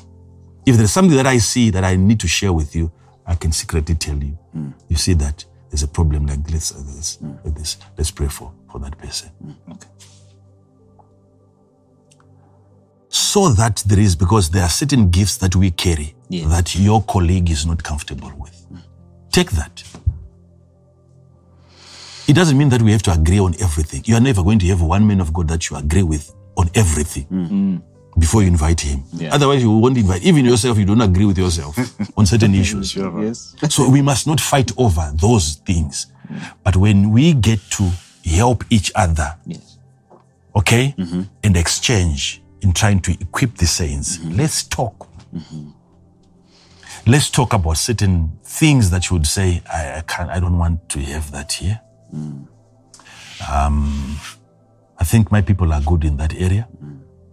If 0.65 0.77
there's 0.77 0.91
something 0.91 1.15
that 1.17 1.27
I 1.27 1.38
see 1.38 1.69
that 1.72 1.83
I 1.83 1.95
need 1.95 2.19
to 2.22 2.27
share 2.27 2.53
with 2.53 2.75
you, 2.75 2.91
I 3.25 3.35
can 3.35 3.51
secretly 3.51 3.95
tell 3.95 4.17
you. 4.17 4.38
You 4.88 4.95
see 4.95 5.14
that 5.15 5.45
there's 5.69 5.83
a 5.83 5.88
problem 5.88 6.25
like 6.25 6.43
this, 6.45 6.72
uh, 6.72 6.81
this, 6.95 7.19
uh, 7.23 7.49
this. 7.49 7.77
Let's 7.97 8.11
pray 8.11 8.27
for, 8.27 8.51
for 8.72 8.80
that 8.80 8.97
person. 8.97 9.30
Okay. 9.69 9.88
So 13.09 13.49
that 13.49 13.83
there 13.85 13.99
is, 13.99 14.15
because 14.15 14.49
there 14.49 14.64
are 14.64 14.69
certain 14.69 15.09
gifts 15.09 15.38
that 15.38 15.55
we 15.55 15.72
carry 15.72 16.15
Yeah. 16.41 16.47
that 16.49 16.75
your 16.75 17.03
colleague 17.03 17.49
is 17.49 17.65
not 17.65 17.83
comfortable 17.83 18.31
with. 18.38 18.55
Take 19.31 19.51
that. 19.51 19.83
It 22.27 22.33
doesn't 22.33 22.57
mean 22.57 22.69
that 22.69 22.81
we 22.81 22.91
have 22.91 23.03
to 23.03 23.11
agree 23.14 23.39
on 23.39 23.53
everything. 23.61 24.01
You 24.05 24.15
are 24.15 24.22
never 24.22 24.43
going 24.43 24.59
to 24.59 24.65
have 24.67 24.81
one 24.81 25.05
man 25.05 25.22
of 25.22 25.31
God 25.33 25.47
that 25.49 25.69
you 25.69 25.77
agree 25.77 26.03
with 26.03 26.33
on 26.57 26.69
everything 26.73 27.25
mm. 27.25 27.49
Mm. 27.49 27.81
before 28.17 28.41
you 28.41 28.47
invite 28.47 28.81
him. 28.81 29.03
Yeah. 29.14 29.33
Otherwise, 29.35 29.61
you 29.61 29.69
won't 29.69 29.97
invite. 29.97 30.23
Even 30.23 30.45
yourself, 30.45 30.77
you 30.77 30.85
don't 30.85 31.01
agree 31.01 31.25
with 31.25 31.38
yourself 31.38 31.77
on 32.17 32.25
certain 32.25 32.55
issues. 32.55 32.95
Yes. 32.95 33.55
So 33.69 33.89
we 33.89 34.01
must 34.01 34.25
not 34.25 34.39
fight 34.39 34.72
over 34.77 35.11
those 35.15 35.55
things. 35.65 36.07
Mm. 36.27 36.53
But 36.64 36.77
when 36.77 37.11
we 37.11 37.33
get 37.33 37.59
to 37.72 37.91
help 38.25 38.64
each 38.72 38.91
other, 38.95 39.35
Yes. 39.45 39.77
okay, 40.55 40.95
mm-hmm. 40.97 41.23
and 41.43 41.57
exchange 41.57 42.41
in 42.61 42.73
trying 42.73 43.01
to 43.01 43.11
equip 43.11 43.55
the 43.57 43.67
saints, 43.67 44.17
mm-hmm. 44.17 44.38
let's 44.38 44.64
talk. 44.64 45.07
Mm-hmm. 45.35 45.69
Let's 47.08 47.30
talk 47.30 47.53
about 47.53 47.77
certain 47.77 48.40
things 48.43 48.90
that 48.90 49.09
you 49.09 49.17
would 49.17 49.27
say, 49.27 49.61
I, 49.72 49.98
I 49.98 50.01
can't, 50.01 50.30
I 50.30 50.40
don't 50.40 50.58
want 50.58 50.90
to 50.90 51.00
have 51.01 51.32
that 51.32 51.51
here. 51.51 51.80
Um, 53.51 54.17
I 54.98 55.03
think 55.03 55.32
my 55.32 55.42
people 55.42 55.72
are 55.72 55.82
good 55.82 56.03
in 56.03 56.17
that 56.17 56.34
area. 56.35 56.67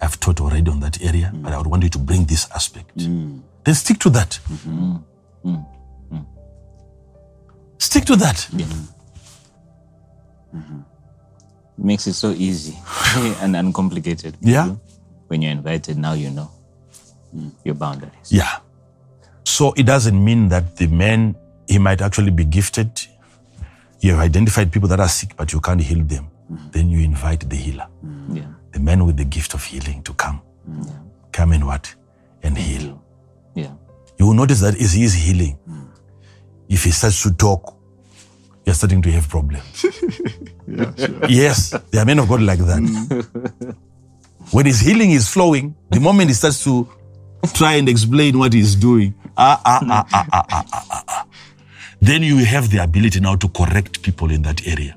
I've 0.00 0.18
taught 0.20 0.40
already 0.40 0.70
on 0.70 0.80
that 0.80 1.02
area, 1.02 1.30
but 1.34 1.52
I 1.52 1.58
would 1.58 1.68
want 1.68 1.84
you 1.84 1.88
to 1.90 1.98
bring 1.98 2.24
this 2.24 2.50
aspect. 2.54 2.92
Then 2.96 3.74
stick 3.74 3.98
to 4.00 4.10
that. 4.10 4.38
Stick 7.78 8.04
to 8.06 8.16
that. 8.16 8.48
Makes 11.78 12.06
it 12.08 12.12
so 12.14 12.30
easy 12.32 12.78
and 13.40 13.56
uncomplicated. 13.56 14.36
Yeah. 14.40 14.74
When 15.28 15.40
you're 15.40 15.52
invited, 15.52 15.96
now 15.96 16.12
you 16.12 16.30
know 16.30 16.50
your 17.64 17.74
boundaries. 17.74 18.30
Yeah. 18.30 18.58
So 19.44 19.72
it 19.76 19.84
doesn't 19.86 20.22
mean 20.24 20.48
that 20.48 20.76
the 20.76 20.86
man, 20.86 21.34
he 21.68 21.78
might 21.78 22.00
actually 22.00 22.30
be 22.30 22.44
gifted. 22.44 22.90
You 24.00 24.12
have 24.12 24.20
identified 24.20 24.72
people 24.72 24.88
that 24.88 25.00
are 25.00 25.08
sick, 25.08 25.36
but 25.36 25.52
you 25.52 25.60
can't 25.60 25.80
heal 25.80 26.02
them. 26.04 26.28
Then 26.70 26.90
you 26.90 27.00
invite 27.00 27.48
the 27.48 27.56
healer, 27.56 27.86
mm. 28.04 28.36
Yeah. 28.36 28.46
the 28.72 28.80
man 28.80 29.06
with 29.06 29.16
the 29.16 29.24
gift 29.24 29.54
of 29.54 29.64
healing 29.64 30.02
to 30.02 30.12
come. 30.14 30.40
Mm, 30.68 30.92
come 31.32 31.52
and 31.52 31.66
what? 31.66 31.94
And 32.42 32.58
heal. 32.58 33.02
Yeah. 33.54 33.72
You 34.18 34.26
will 34.26 34.34
notice 34.34 34.60
that 34.60 34.76
is 34.76 34.92
his 34.92 35.14
healing. 35.14 35.58
Mm. 35.68 35.86
If 36.68 36.84
he 36.84 36.90
starts 36.90 37.22
to 37.22 37.32
talk, 37.32 37.74
you're 38.66 38.74
starting 38.74 39.00
to 39.02 39.10
have 39.12 39.28
problems. 39.28 39.86
Yes, 41.28 41.70
there 41.90 42.02
are 42.02 42.04
men 42.06 42.18
of 42.18 42.28
God 42.28 42.40
like 42.42 42.58
that. 42.60 43.26
when 44.52 44.66
his 44.66 44.80
healing 44.80 45.10
is 45.10 45.28
flowing, 45.28 45.74
the 45.90 46.00
moment 46.00 46.28
he 46.30 46.34
starts 46.34 46.62
to 46.64 46.88
try 47.54 47.74
and 47.74 47.88
explain 47.88 48.38
what 48.38 48.52
he's 48.52 48.74
doing. 48.74 49.14
Ah, 49.36 49.60
ah, 49.64 49.80
ah, 49.88 50.06
ah, 50.12 50.26
ah, 50.32 50.46
ah, 50.50 50.64
ah, 50.72 50.86
ah, 50.90 51.04
ah. 51.08 51.26
Then 52.00 52.22
you 52.22 52.38
have 52.44 52.70
the 52.70 52.78
ability 52.82 53.20
now 53.20 53.36
to 53.36 53.48
correct 53.48 54.02
people 54.02 54.30
in 54.30 54.42
that 54.42 54.66
area. 54.66 54.92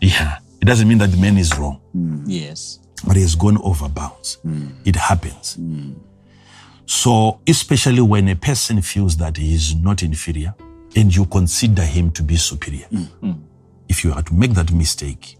Yeah. 0.00 0.38
It 0.60 0.64
doesn't 0.66 0.88
mean 0.88 0.98
that 0.98 1.10
the 1.10 1.16
man 1.16 1.38
is 1.38 1.56
wrong. 1.58 1.80
Mm. 1.96 2.24
Yes. 2.26 2.78
But 3.06 3.16
he 3.16 3.22
has 3.22 3.34
gone 3.34 3.58
over 3.62 3.88
bounds. 3.88 4.38
Mm. 4.44 4.72
It 4.84 4.96
happens. 4.96 5.56
Mm. 5.56 5.94
So, 6.86 7.40
especially 7.46 8.00
when 8.02 8.28
a 8.28 8.36
person 8.36 8.80
feels 8.82 9.16
that 9.16 9.36
he 9.36 9.54
is 9.54 9.74
not 9.74 10.02
inferior 10.02 10.54
and 10.94 11.14
you 11.14 11.26
consider 11.26 11.82
him 11.82 12.10
to 12.12 12.22
be 12.22 12.36
superior, 12.36 12.86
mm. 12.92 13.06
Mm. 13.22 13.42
if 13.88 14.04
you 14.04 14.12
are 14.12 14.22
to 14.22 14.34
make 14.34 14.52
that 14.54 14.72
mistake, 14.72 15.36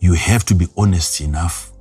you 0.00 0.14
have 0.14 0.44
to 0.46 0.54
be 0.54 0.66
honest 0.76 1.20
enough. 1.20 1.72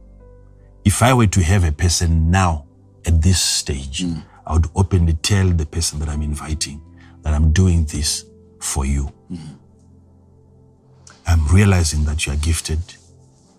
If 0.85 1.01
I 1.01 1.13
were 1.13 1.27
to 1.27 1.43
have 1.43 1.63
a 1.63 1.71
person 1.71 2.29
now 2.31 2.65
at 3.09 3.21
this 3.21 3.41
stage, 3.41 4.03
mm. 4.03 4.21
I 4.45 4.53
would 4.53 4.67
openly 4.75 5.13
tell 5.13 5.47
the 5.49 5.65
person 5.65 5.99
that 5.99 6.09
I'm 6.09 6.21
inviting 6.21 6.81
that 7.23 7.33
I'm 7.33 7.51
doing 7.51 7.85
this 7.85 8.25
for 8.59 8.85
you. 8.85 9.11
Mm. 9.31 9.55
I'm 11.27 11.47
realizing 11.47 12.05
that 12.05 12.25
you 12.25 12.33
are 12.33 12.37
gifted, 12.37 12.79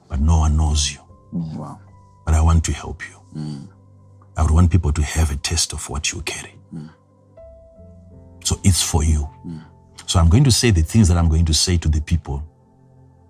but 0.09 0.20
no 0.20 0.39
one 0.39 0.57
knows 0.57 0.93
you 0.93 0.99
Wow. 1.33 1.79
but 2.25 2.35
I 2.35 2.41
want 2.43 2.65
to 2.65 2.73
help 2.73 3.03
you. 3.09 3.17
Mm. 3.41 3.69
I 4.37 4.43
would 4.43 4.51
want 4.51 4.70
people 4.70 4.93
to 4.93 5.03
have 5.03 5.31
a 5.31 5.37
taste 5.37 5.73
of 5.73 5.89
what 5.91 6.12
you 6.12 6.23
carry. 6.23 6.55
So 8.45 8.59
it's 8.65 8.83
for 8.83 9.05
you. 9.05 9.29
So 10.07 10.19
I'm 10.19 10.29
going 10.29 10.45
to 10.45 10.51
say 10.51 10.70
the 10.73 10.83
things 10.83 11.07
that 11.09 11.17
I'm 11.19 11.29
going 11.29 11.45
to 11.45 11.55
say 11.55 11.77
to 11.77 11.89
the 11.89 12.01
people 12.01 12.43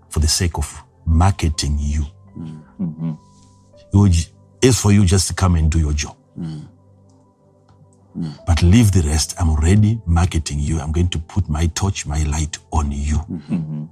for 0.09 0.21
the 0.21 0.29
sake 0.29 0.57
of 0.57 0.83
marketing 1.05 1.77
you. 1.79 2.05
Mm-hmm. 2.39 3.13
It 3.93 3.97
would- 3.97 4.27
It's 4.63 4.81
for 4.81 4.93
you 4.93 5.05
just 5.05 5.29
to 5.29 5.35
come 5.35 5.57
and 5.57 5.71
do 5.71 5.79
your 5.79 5.93
job. 5.93 6.17
Hmm. 6.35 6.61
Hmm. 8.13 8.31
But 8.47 8.63
leave 8.63 8.93
the 8.93 9.03
rest. 9.03 9.35
I'm 9.39 9.51
already 9.51 10.01
marketing 10.07 10.59
you. 10.61 10.81
I'm 10.81 10.93
going 10.93 11.09
to 11.11 11.19
put 11.19 11.49
my 11.49 11.67
torch, 11.69 12.07
my 12.07 12.23
light 12.25 12.59
on 12.73 12.93
you. 12.93 13.17
Hmm. 13.17 13.85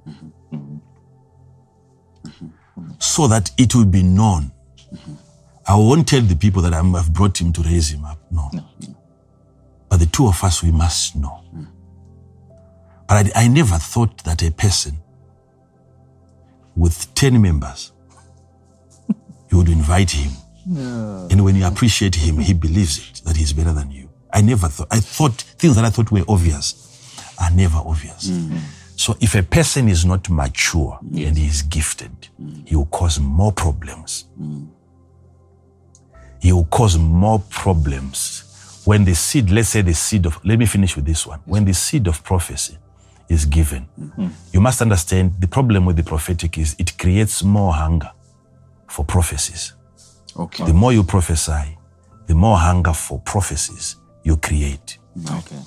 So 2.99 3.27
that 3.27 3.51
it 3.57 3.75
will 3.75 3.85
be 3.85 4.03
known 4.03 4.51
I 5.69 5.75
won't 5.75 6.07
tell 6.07 6.21
the 6.21 6.35
people 6.35 6.63
that 6.63 6.73
I'm, 6.73 6.95
I've 6.95 7.13
brought 7.13 7.39
him 7.39 7.53
to 7.53 7.61
raise 7.61 7.91
him 7.91 8.03
up. 8.03 8.17
No. 8.31 8.49
But 9.87 9.99
the 9.99 10.07
two 10.07 10.27
of 10.27 10.43
us, 10.43 10.63
we 10.63 10.71
must 10.71 11.15
know. 11.15 11.43
But 13.07 13.27
I, 13.35 13.43
I 13.43 13.47
never 13.47 13.75
thought 13.75 14.23
that 14.23 14.41
a 14.41 14.49
person 14.49 14.97
with 16.75 17.13
10 17.13 17.39
members, 17.39 17.91
you 19.51 19.59
would 19.59 19.69
invite 19.69 20.09
him. 20.09 20.31
And 20.77 21.43
when 21.43 21.55
you 21.55 21.65
appreciate 21.65 22.15
him, 22.15 22.37
he 22.37 22.53
believes 22.53 22.99
it, 22.99 23.21
that 23.25 23.35
he's 23.37 23.53
better 23.53 23.73
than 23.73 23.91
you. 23.91 24.09
I 24.31 24.41
never 24.41 24.67
thought. 24.67 24.87
I 24.91 24.99
thought 24.99 25.33
things 25.33 25.75
that 25.75 25.85
I 25.85 25.89
thought 25.89 26.11
were 26.11 26.23
obvious 26.27 26.85
are 27.41 27.51
never 27.51 27.77
obvious. 27.77 28.29
Mm. 28.29 28.59
So 28.95 29.15
if 29.21 29.33
a 29.33 29.43
person 29.43 29.87
is 29.87 30.05
not 30.05 30.29
mature 30.29 30.99
and 31.01 31.37
he 31.37 31.47
is 31.47 31.61
gifted, 31.63 32.11
mm. 32.39 32.67
he 32.67 32.75
will 32.75 32.85
cause 32.87 33.19
more 33.19 33.51
problems. 33.51 34.25
Mm. 34.39 34.67
He 36.41 36.51
will 36.51 36.65
cause 36.65 36.97
more 36.97 37.39
problems 37.49 38.81
when 38.85 39.05
the 39.05 39.15
seed, 39.15 39.51
let's 39.51 39.69
say 39.69 39.81
the 39.81 39.93
seed 39.93 40.25
of, 40.25 40.43
let 40.45 40.57
me 40.59 40.65
finish 40.65 40.95
with 40.95 41.05
this 41.05 41.25
one. 41.25 41.39
When 41.45 41.65
the 41.65 41.73
seed 41.73 42.07
of 42.07 42.23
prophecy 42.23 42.77
is 43.27 43.45
given, 43.45 43.87
mm-hmm. 43.99 44.27
you 44.51 44.61
must 44.61 44.81
understand 44.81 45.33
the 45.39 45.47
problem 45.47 45.85
with 45.85 45.95
the 45.95 46.03
prophetic 46.03 46.57
is 46.57 46.75
it 46.79 46.97
creates 46.97 47.43
more 47.43 47.73
hunger 47.73 48.11
for 48.87 49.05
prophecies. 49.05 49.73
Okay. 50.39 50.65
The 50.65 50.73
more 50.73 50.93
you 50.93 51.03
prophesy, 51.03 51.77
the 52.27 52.35
more 52.35 52.57
hunger 52.57 52.93
for 52.93 53.19
prophecies 53.19 53.97
you 54.23 54.37
create. 54.37 54.97
Okay. 55.29 55.59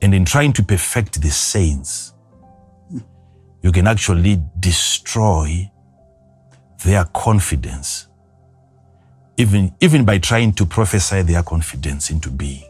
And 0.00 0.14
in 0.14 0.24
trying 0.24 0.52
to 0.54 0.62
perfect 0.64 1.22
the 1.22 1.30
saints, 1.30 2.12
you 3.62 3.70
can 3.70 3.86
actually 3.86 4.42
destroy 4.58 5.70
their 6.84 7.04
confidence, 7.04 8.08
even, 9.36 9.72
even 9.80 10.04
by 10.04 10.18
trying 10.18 10.52
to 10.54 10.66
prophesy 10.66 11.22
their 11.22 11.44
confidence 11.44 12.10
into 12.10 12.30
being. 12.30 12.64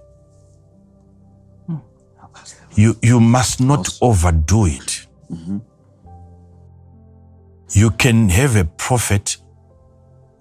You, 2.75 2.97
you 3.03 3.21
must 3.21 3.61
not 3.61 3.89
overdo 4.01 4.67
it. 4.67 5.07
Mm-hmm. 5.31 5.59
You 7.71 7.91
can 7.91 8.29
have 8.29 8.57
a 8.57 8.65
prophet 8.65 9.37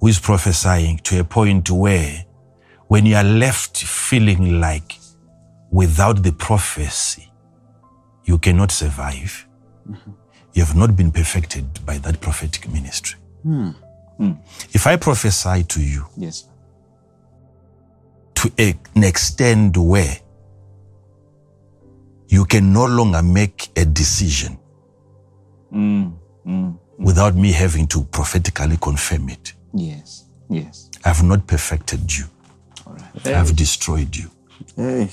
who 0.01 0.07
is 0.07 0.19
prophesying 0.19 0.97
to 1.03 1.19
a 1.19 1.23
point 1.23 1.69
where 1.69 2.25
when 2.87 3.05
you 3.05 3.15
are 3.15 3.23
left 3.23 3.77
feeling 3.77 4.59
like 4.59 4.97
without 5.71 6.23
the 6.23 6.31
prophecy, 6.31 7.31
you 8.25 8.37
cannot 8.39 8.71
survive. 8.71 9.47
You 10.53 10.65
have 10.65 10.75
not 10.75 10.95
been 10.97 11.11
perfected 11.11 11.85
by 11.85 11.97
that 11.99 12.19
prophetic 12.19 12.67
ministry. 12.69 13.19
If 14.73 14.85
I 14.87 14.97
prophesy 14.97 15.63
to 15.63 15.81
you 15.81 16.05
Yes. 16.17 16.45
to 18.35 18.51
a- 18.59 18.77
an 18.95 19.03
extent 19.03 19.77
where 19.77 20.17
you 22.27 22.45
can 22.45 22.73
no 22.73 22.85
longer 22.85 23.21
make 23.23 23.69
a 23.75 23.85
decision 23.85 24.57
Mm. 25.73 26.13
Mm. 26.45 26.77
without 26.99 27.35
me 27.35 27.51
having 27.51 27.87
to 27.87 28.03
prophetically 28.03 28.77
confirm 28.77 29.29
it, 29.29 29.53
Yes. 29.73 30.25
Yes. 30.49 30.89
I 31.05 31.09
have 31.09 31.23
not 31.23 31.47
perfected 31.47 32.15
you. 32.17 32.25
All 32.85 32.93
right. 32.93 33.27
I 33.27 33.29
have 33.29 33.55
destroyed 33.55 34.15
you. 34.15 34.29
Hey. 34.75 35.09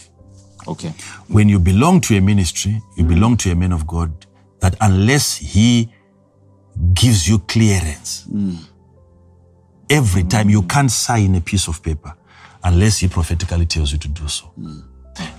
Okay. 0.66 0.92
when 1.28 1.48
you 1.48 1.58
belong 1.58 2.00
to 2.02 2.16
a 2.16 2.20
ministry, 2.20 2.82
you 2.96 3.04
belong 3.04 3.38
to 3.38 3.50
a 3.50 3.54
man 3.54 3.72
of 3.72 3.86
God 3.86 4.26
that 4.60 4.76
unless 4.80 5.36
he 5.36 5.88
gives 6.92 7.26
you 7.28 7.38
clearance, 7.38 8.24
hmm. 8.24 8.56
every 9.88 10.24
time 10.24 10.50
you 10.50 10.62
can't 10.62 10.90
sign 10.90 11.34
a 11.36 11.40
piece 11.40 11.68
of 11.68 11.82
paper 11.82 12.14
unless 12.64 12.98
he 12.98 13.08
prophetically 13.08 13.64
tells 13.66 13.92
you 13.92 13.98
to 13.98 14.08
do 14.08 14.28
so. 14.28 14.46
Hmm. 14.46 14.80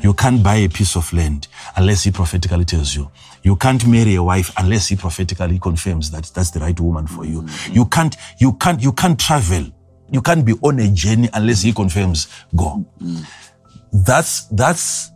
You 0.01 0.14
can't 0.14 0.43
buy 0.43 0.56
a 0.56 0.69
piece 0.69 0.95
of 0.95 1.11
land 1.14 1.48
unless 1.75 2.03
he 2.03 2.11
prophetically 2.11 2.65
tells 2.65 2.95
you. 2.95 3.09
You 3.43 3.56
can't 3.56 3.85
marry 3.88 4.16
a 4.16 4.24
wife 4.24 4.51
unless 4.58 4.88
he 4.88 4.95
prophetically 4.95 5.59
confirms 5.59 6.11
that 6.11 6.32
that's 6.34 6.51
the 6.51 6.59
right 6.59 6.80
woman 6.80 7.08
for 7.08 7.26
you. 7.26 7.43
Mm-hmm. 7.43 7.74
You 7.74 7.85
can't, 7.85 8.16
you 8.40 8.53
can't, 8.53 8.82
you 8.82 8.92
can't 8.92 9.19
travel. 9.19 9.66
You 10.11 10.22
can't 10.22 10.45
be 10.45 10.53
on 10.61 10.80
a 10.80 10.90
journey 10.90 11.30
unless 11.34 11.61
he 11.61 11.72
confirms 11.72 12.27
go. 12.56 12.85
Mm-hmm. 13.01 13.24
That's, 14.06 14.45
that's, 14.48 15.11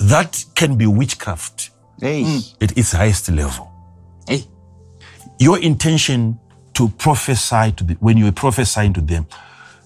that 0.00 0.44
can 0.54 0.76
be 0.76 0.86
witchcraft 0.86 1.70
Hey. 2.00 2.22
Mm. 2.24 2.62
at 2.62 2.76
its 2.76 2.92
highest 2.92 3.30
level. 3.30 3.70
Hey. 4.28 4.44
Your 5.38 5.58
intention 5.60 6.38
to 6.74 6.88
prophesy 6.88 7.72
to 7.72 7.84
the, 7.84 7.94
when 7.94 8.16
you 8.16 8.24
were 8.26 8.32
prophesying 8.32 8.92
to 8.94 9.00
them, 9.00 9.26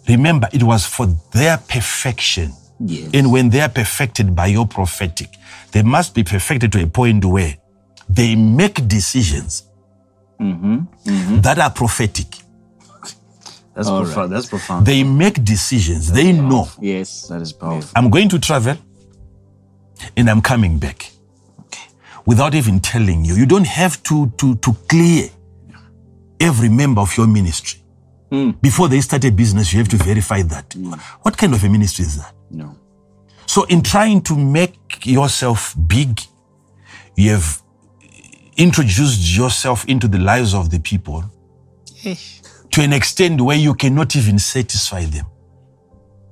remember 0.09 0.49
it 0.53 0.63
was 0.63 0.87
for 0.87 1.07
their 1.33 1.59
perfection. 1.59 2.53
Yes. 2.81 3.11
And 3.15 3.33
when 3.33 3.51
they 3.51 3.61
are 3.61 3.69
perfected 3.69 4.35
by 4.35 4.47
your 4.47 4.67
prophetic, 4.67 5.29
they 5.73 5.83
must 5.83 6.15
be 6.15 6.23
perfected 6.23 6.73
to 6.73 6.83
a 6.83 6.87
point 6.87 7.25
where 7.25 7.57
they 8.09 8.37
make 8.37 8.87
decisions 8.89 9.65
mm-hmm, 10.41 10.79
mm-hmm. 11.05 11.41
that 11.41 11.59
are 11.59 11.71
prophetic. 11.71 12.27
That's 13.75 13.89
All 13.89 14.03
profound. 14.05 14.33
That's 14.33 14.47
profound. 14.47 14.87
They 14.87 15.05
make 15.05 15.45
decisions. 15.45 16.11
They 16.11 16.33
know 16.33 16.69
Yes. 16.81 17.29
that 17.29 17.41
is 17.41 17.53
powerful. 17.53 17.91
I'm 17.95 18.11
going 18.11 18.29
to 18.31 18.39
travel 18.39 18.77
and 20.17 20.29
I'm 20.29 20.41
coming 20.41 20.79
back. 20.79 21.13
Without 22.27 22.55
even 22.55 22.81
telling 22.81 23.25
you. 23.25 23.35
You 23.37 23.47
don't 23.47 23.67
have 23.67 24.03
to, 24.05 24.31
to, 24.39 24.57
to 24.57 24.73
clear 24.89 25.31
every 26.41 26.69
member 26.69 27.01
of 27.01 27.17
your 27.17 27.27
ministry. 27.27 27.81
Hmm. 28.31 28.51
Before 28.61 28.89
they 28.89 29.01
start 29.01 29.25
a 29.25 29.31
business, 29.31 29.73
you 29.73 29.79
have 29.79 29.89
to 29.89 29.97
verify 29.97 30.43
that. 30.43 30.75
Hmm. 30.75 30.93
What 31.23 31.39
kind 31.39 31.55
of 31.55 31.65
a 31.65 31.69
ministry 31.69 32.05
is 32.05 32.19
that? 32.19 32.35
No. 32.51 32.77
So, 33.47 33.65
in 33.65 33.83
trying 33.83 34.23
to 34.23 34.37
make 34.37 35.07
yourself 35.07 35.75
big, 35.87 36.21
you 37.17 37.31
have 37.33 37.63
introduced 38.57 39.37
yourself 39.37 39.85
into 39.87 40.09
the 40.09 40.19
lives 40.19 40.55
of 40.55 40.71
the 40.71 40.79
people 40.81 41.25
to 42.71 42.81
an 42.83 42.93
extent 42.93 43.41
where 43.41 43.57
you 43.57 43.75
cannot 43.75 44.15
even 44.17 44.39
satisfy 44.39 45.05
them. 45.05 45.27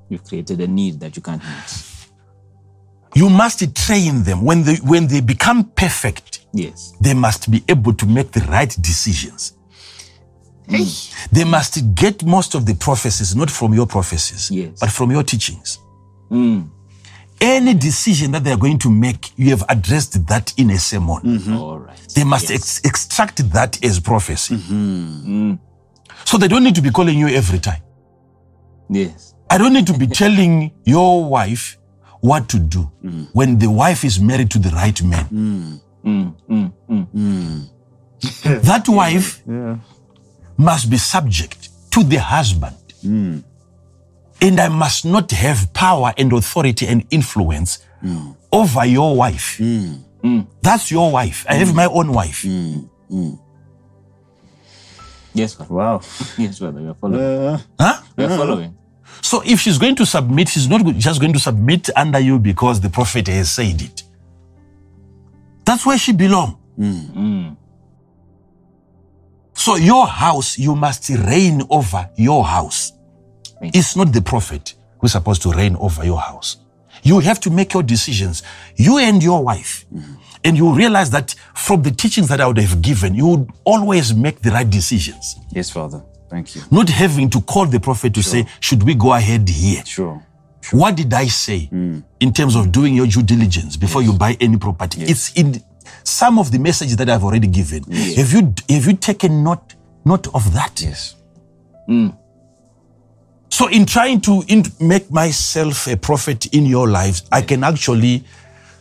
You've 0.08 0.24
created 0.24 0.60
a 0.60 0.66
need 0.66 1.00
that 1.00 1.16
you 1.16 1.22
can't 1.22 1.42
meet. 1.42 1.82
You 3.14 3.30
must 3.30 3.74
train 3.74 4.22
them. 4.24 4.44
When 4.44 4.62
they, 4.62 4.76
when 4.76 5.06
they 5.06 5.20
become 5.20 5.64
perfect, 5.70 6.46
Yes. 6.52 6.92
they 7.00 7.14
must 7.14 7.50
be 7.50 7.64
able 7.68 7.94
to 7.94 8.06
make 8.06 8.30
the 8.32 8.40
right 8.40 8.70
decisions. 8.80 9.54
They 11.32 11.44
must 11.44 11.94
get 11.94 12.24
most 12.24 12.54
of 12.54 12.66
the 12.66 12.74
prophecies, 12.74 13.34
not 13.34 13.50
from 13.50 13.72
your 13.72 13.86
prophecies, 13.86 14.50
Yes. 14.50 14.78
but 14.80 14.90
from 14.90 15.10
your 15.10 15.22
teachings. 15.22 15.78
Any 17.40 17.74
decision 17.74 18.32
that 18.32 18.44
they 18.44 18.50
are 18.52 18.56
going 18.58 18.78
to 18.78 18.90
make, 18.90 19.30
you 19.36 19.50
have 19.50 19.62
addressed 19.68 20.26
that 20.26 20.54
in 20.56 20.70
a 20.70 20.78
sermon. 20.78 21.20
All 21.52 21.78
right. 21.78 21.98
They 22.14 22.24
must 22.24 22.50
ex- 22.50 22.80
extract 22.84 23.52
that 23.52 23.84
as 23.84 24.00
prophecy. 24.00 24.56
So 26.24 26.38
they 26.38 26.48
don't 26.48 26.64
need 26.64 26.74
to 26.76 26.82
be 26.82 26.90
calling 26.90 27.18
you 27.18 27.28
every 27.28 27.58
time. 27.58 27.82
Yes. 28.88 29.34
I 29.50 29.58
don't 29.58 29.72
need 29.74 29.86
to 29.88 29.92
be 29.98 30.06
telling 30.06 30.72
your 30.84 31.24
wife 31.28 31.76
what 32.20 32.48
to 32.48 32.58
do 32.58 32.90
when 33.32 33.58
the 33.58 33.70
wife 33.70 34.04
is 34.04 34.18
married 34.18 34.50
to 34.52 34.58
the 34.58 34.70
right 34.70 35.00
man. 35.02 35.80
Mm. 36.04 36.32
Mm. 36.48 36.72
Mm. 36.88 37.68
That 38.64 38.88
wife 38.88 39.42
Yeah. 39.46 39.76
must 40.56 40.88
be 40.90 40.96
subject 40.96 41.68
to 41.90 42.02
the 42.02 42.16
husband. 42.18 42.76
And 44.40 44.60
I 44.60 44.68
must 44.68 45.04
not 45.04 45.30
have 45.30 45.72
power 45.72 46.12
and 46.18 46.32
authority 46.32 46.86
and 46.86 47.04
influence 47.10 47.78
over 48.52 48.84
your 48.84 49.16
wife. 49.16 49.58
Mm. 49.58 50.04
Mm. 50.22 50.46
That's 50.62 50.90
your 50.90 51.10
wife. 51.10 51.44
I 51.48 51.54
have 51.54 51.68
mm. 51.68 51.74
my 51.74 51.86
own 51.86 52.12
wife. 52.12 52.44
Yes, 55.34 55.54
Father. 55.54 55.74
Wow. 55.74 56.00
Yes, 56.38 56.58
Father. 56.58 56.80
We 56.80 56.88
are 56.88 56.94
following. 56.94 57.22
Uh, 57.22 57.58
Huh? 57.80 58.02
we 58.16 58.24
are 58.24 58.36
following. 58.36 58.76
So 59.22 59.42
if 59.44 59.60
she's 59.60 59.78
going 59.78 59.96
to 59.96 60.06
submit, 60.06 60.48
she's 60.48 60.68
not 60.68 60.84
just 60.96 61.20
going 61.20 61.32
to 61.32 61.38
submit 61.38 61.90
under 61.96 62.18
you 62.18 62.38
because 62.38 62.80
the 62.80 62.90
prophet 62.90 63.26
has 63.28 63.50
said 63.50 63.82
it. 63.82 64.02
That's 65.64 65.84
where 65.84 65.98
she 65.98 66.12
belongs. 66.12 66.54
So 69.54 69.76
your 69.76 70.06
house, 70.06 70.58
you 70.58 70.76
must 70.76 71.08
reign 71.08 71.62
over 71.70 72.08
your 72.16 72.44
house. 72.44 72.92
It's 73.60 73.96
not 73.96 74.12
the 74.12 74.22
prophet 74.22 74.74
who's 74.98 75.12
supposed 75.12 75.42
to 75.42 75.52
reign 75.52 75.76
over 75.76 76.04
your 76.04 76.20
house. 76.20 76.56
You 77.02 77.20
have 77.20 77.40
to 77.40 77.50
make 77.50 77.72
your 77.74 77.82
decisions, 77.82 78.42
you 78.76 78.98
and 78.98 79.22
your 79.22 79.42
wife. 79.44 79.84
And 80.44 80.56
you 80.56 80.72
realize 80.74 81.10
that 81.10 81.34
from 81.54 81.82
the 81.82 81.90
teachings 81.90 82.28
that 82.28 82.40
I 82.40 82.46
would 82.46 82.58
have 82.58 82.80
given, 82.80 83.14
you 83.14 83.26
would 83.26 83.50
always 83.64 84.14
make 84.14 84.40
the 84.40 84.50
right 84.50 84.68
decisions. 84.68 85.36
yes, 85.50 85.70
Father. 85.70 86.02
Thank 86.28 86.56
you. 86.56 86.62
Not 86.70 86.88
having 86.88 87.30
to 87.30 87.40
call 87.40 87.66
the 87.66 87.78
prophet 87.78 88.12
to 88.14 88.22
say, 88.22 88.46
should 88.60 88.82
we 88.82 88.94
go 88.94 89.12
ahead 89.12 89.48
here? 89.48 89.84
Sure. 89.84 90.20
What 90.72 90.96
did 90.96 91.14
I 91.14 91.26
say 91.26 91.66
hmm. 91.66 92.00
in 92.18 92.32
terms 92.32 92.56
of 92.56 92.72
doing 92.72 92.94
your 92.94 93.06
due 93.06 93.22
diligence 93.22 93.76
before 93.76 94.02
you 94.02 94.12
buy 94.12 94.36
any 94.40 94.56
property? 94.56 95.02
It's 95.02 95.32
in 95.34 95.62
some 96.02 96.38
of 96.40 96.50
the 96.50 96.58
messages 96.58 96.96
that 96.96 97.08
I've 97.08 97.22
already 97.22 97.46
given. 97.46 97.84
Have 97.84 98.32
you 98.32 98.52
have 98.68 98.86
you 98.86 98.96
taken 98.96 99.44
note 99.44 99.74
note 100.04 100.26
of 100.34 100.52
that? 100.54 100.80
Yes. 100.82 101.14
Hmm. 101.86 102.08
So 103.48 103.68
in 103.68 103.86
trying 103.86 104.20
to 104.22 104.42
in, 104.48 104.64
make 104.80 105.10
myself 105.10 105.86
a 105.86 105.96
prophet 105.96 106.46
in 106.54 106.66
your 106.66 106.88
lives, 106.88 107.22
I 107.32 107.42
can 107.42 107.64
actually 107.64 108.24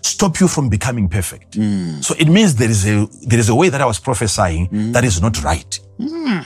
stop 0.01 0.39
you 0.39 0.47
from 0.47 0.69
becoming 0.69 1.07
perfect. 1.09 1.53
Mm. 1.53 2.03
So 2.03 2.15
it 2.17 2.27
means 2.27 2.55
there 2.55 2.69
is 2.69 2.85
a 2.87 3.07
there 3.23 3.39
is 3.39 3.49
a 3.49 3.55
way 3.55 3.69
that 3.69 3.81
I 3.81 3.85
was 3.85 3.99
prophesying 3.99 4.69
mm. 4.69 4.93
that 4.93 5.03
is 5.03 5.21
not 5.21 5.43
right. 5.43 5.79
Mm. 5.99 6.45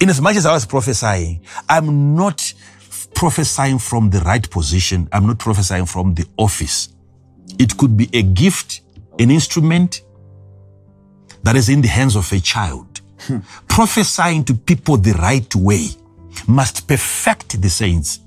In 0.00 0.10
as 0.10 0.20
much 0.20 0.36
as 0.36 0.46
I 0.46 0.52
was 0.52 0.66
prophesying, 0.66 1.42
I'm 1.68 2.14
not 2.14 2.52
prophesying 3.14 3.78
from 3.78 4.10
the 4.10 4.20
right 4.20 4.48
position. 4.50 5.08
I'm 5.12 5.26
not 5.26 5.38
prophesying 5.38 5.86
from 5.86 6.14
the 6.14 6.26
office. 6.36 6.90
It 7.58 7.76
could 7.76 7.96
be 7.96 8.10
a 8.12 8.22
gift, 8.22 8.82
an 9.18 9.30
instrument 9.30 10.02
that 11.42 11.56
is 11.56 11.68
in 11.68 11.80
the 11.80 11.88
hands 11.88 12.14
of 12.14 12.30
a 12.32 12.40
child. 12.40 13.00
Hmm. 13.20 13.38
Prophesying 13.66 14.44
to 14.44 14.54
people 14.54 14.98
the 14.98 15.12
right 15.12 15.54
way 15.54 15.88
must 16.48 16.86
perfect 16.86 17.60
the 17.60 17.68
saints. 17.70 18.20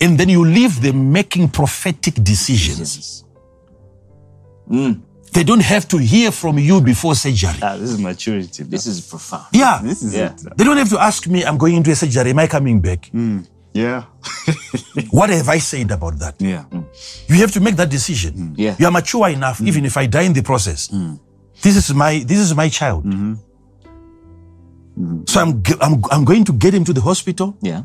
And 0.00 0.16
then 0.18 0.28
you 0.28 0.44
leave 0.44 0.80
them 0.80 1.10
making 1.12 1.48
prophetic 1.48 2.14
decisions. 2.22 3.24
Mm. 4.70 5.00
They 5.32 5.44
don't 5.44 5.60
have 5.62 5.86
to 5.88 5.98
hear 5.98 6.30
from 6.30 6.58
you 6.58 6.80
before 6.80 7.14
surgery. 7.14 7.58
Ah, 7.62 7.76
this 7.76 7.90
is 7.90 7.98
maturity. 7.98 8.62
This 8.64 8.86
is 8.86 9.00
profound. 9.00 9.46
Yeah. 9.52 9.80
This 9.82 10.02
is 10.02 10.14
Yeah. 10.14 10.32
it. 10.32 10.56
They 10.56 10.64
don't 10.64 10.76
have 10.76 10.88
to 10.90 10.98
ask 11.00 11.26
me, 11.26 11.44
I'm 11.44 11.58
going 11.58 11.76
into 11.76 11.90
a 11.90 11.94
surgery, 11.96 12.30
am 12.30 12.38
I 12.38 12.46
coming 12.46 12.80
back? 12.80 13.10
Mm. 13.12 13.46
Yeah. 13.74 14.04
What 15.10 15.30
have 15.30 15.48
I 15.48 15.58
said 15.58 15.90
about 15.90 16.18
that? 16.18 16.34
Yeah. 16.38 16.64
Mm. 16.70 16.84
You 17.28 17.36
have 17.36 17.52
to 17.52 17.60
make 17.60 17.76
that 17.76 17.90
decision. 17.90 18.54
Yeah. 18.56 18.74
You 18.78 18.86
are 18.86 18.92
mature 18.92 19.28
enough, 19.28 19.60
even 19.60 19.84
if 19.84 19.96
I 19.96 20.06
die 20.06 20.22
in 20.22 20.32
the 20.32 20.42
process. 20.42 20.88
This 21.62 21.76
is 21.76 21.92
my 21.94 22.24
this 22.26 22.38
is 22.38 22.54
my 22.54 22.68
child. 22.68 23.04
Mm-hmm. 23.04 23.34
So 25.26 25.40
I'm, 25.40 25.62
I'm 25.80 26.02
I'm 26.10 26.24
going 26.24 26.44
to 26.44 26.52
get 26.52 26.74
him 26.74 26.84
to 26.84 26.92
the 26.92 27.00
hospital, 27.00 27.56
Yeah. 27.62 27.82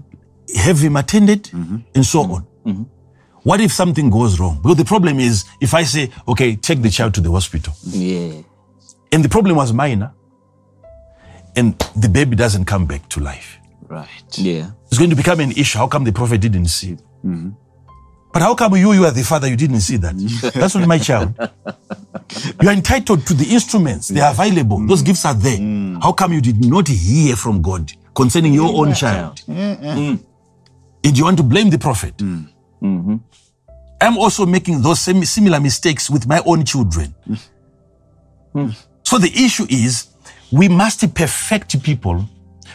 have 0.55 0.79
him 0.79 0.95
attended, 0.95 1.43
mm-hmm. 1.43 1.77
and 1.95 2.05
so 2.05 2.23
mm-hmm. 2.23 2.31
on. 2.33 2.47
Mm-hmm. 2.65 2.83
What 3.43 3.59
if 3.61 3.71
something 3.71 4.09
goes 4.09 4.39
wrong? 4.39 4.61
Well, 4.63 4.75
the 4.75 4.85
problem 4.85 5.19
is 5.19 5.45
if 5.61 5.73
I 5.73 5.83
say, 5.83 6.09
okay, 6.27 6.55
take 6.55 6.81
the 6.81 6.89
child 6.89 7.13
to 7.15 7.21
the 7.21 7.31
hospital, 7.31 7.73
Yeah. 7.83 8.41
and 9.11 9.23
the 9.23 9.29
problem 9.29 9.57
was 9.57 9.73
minor, 9.73 10.11
and 11.55 11.77
the 11.95 12.09
baby 12.09 12.35
doesn't 12.35 12.65
come 12.65 12.85
back 12.87 13.07
to 13.09 13.19
life. 13.19 13.59
Right. 13.87 14.37
Yeah. 14.37 14.71
It's 14.87 14.97
going 14.97 15.11
to 15.11 15.15
become 15.15 15.39
an 15.39 15.51
issue. 15.51 15.77
How 15.77 15.87
come 15.87 16.03
the 16.05 16.11
prophet 16.13 16.41
didn't 16.41 16.67
see 16.67 16.93
it? 16.93 17.01
But 18.33 18.41
how 18.41 18.55
come 18.55 18.75
you, 18.75 18.91
you 18.93 19.05
are 19.05 19.11
the 19.11 19.23
father, 19.23 19.47
you 19.47 19.55
didn't 19.55 19.81
see 19.81 19.97
that? 19.97 20.15
That's 20.55 20.73
not 20.75 20.87
my 20.87 20.97
child. 20.97 21.35
You 22.61 22.67
are 22.67 22.73
entitled 22.73 23.27
to 23.27 23.33
the 23.35 23.45
instruments. 23.53 24.07
They 24.07 24.21
are 24.21 24.31
available. 24.31 24.79
Mm. 24.79 24.89
Those 24.89 25.03
gifts 25.03 25.23
are 25.23 25.35
there. 25.35 25.59
Mm. 25.59 26.01
How 26.01 26.13
come 26.13 26.33
you 26.33 26.41
did 26.41 26.65
not 26.65 26.87
hear 26.87 27.35
from 27.35 27.61
God 27.61 27.93
concerning 28.15 28.53
your 28.55 28.73
own 28.73 28.95
child? 28.95 29.41
Mm. 29.47 30.19
And 31.05 31.17
you 31.17 31.25
want 31.25 31.37
to 31.37 31.43
blame 31.43 31.69
the 31.69 31.77
prophet? 31.77 32.17
Mm-hmm. 32.17 33.17
I'm 34.01 34.17
also 34.17 34.45
making 34.45 34.81
those 34.81 34.99
same, 34.99 35.23
similar 35.25 35.59
mistakes 35.59 36.09
with 36.09 36.25
my 36.27 36.41
own 36.45 36.65
children. 36.65 37.13
So 39.03 39.17
the 39.19 39.31
issue 39.35 39.67
is 39.69 40.07
we 40.51 40.69
must 40.69 41.13
perfect 41.13 41.83
people, 41.83 42.25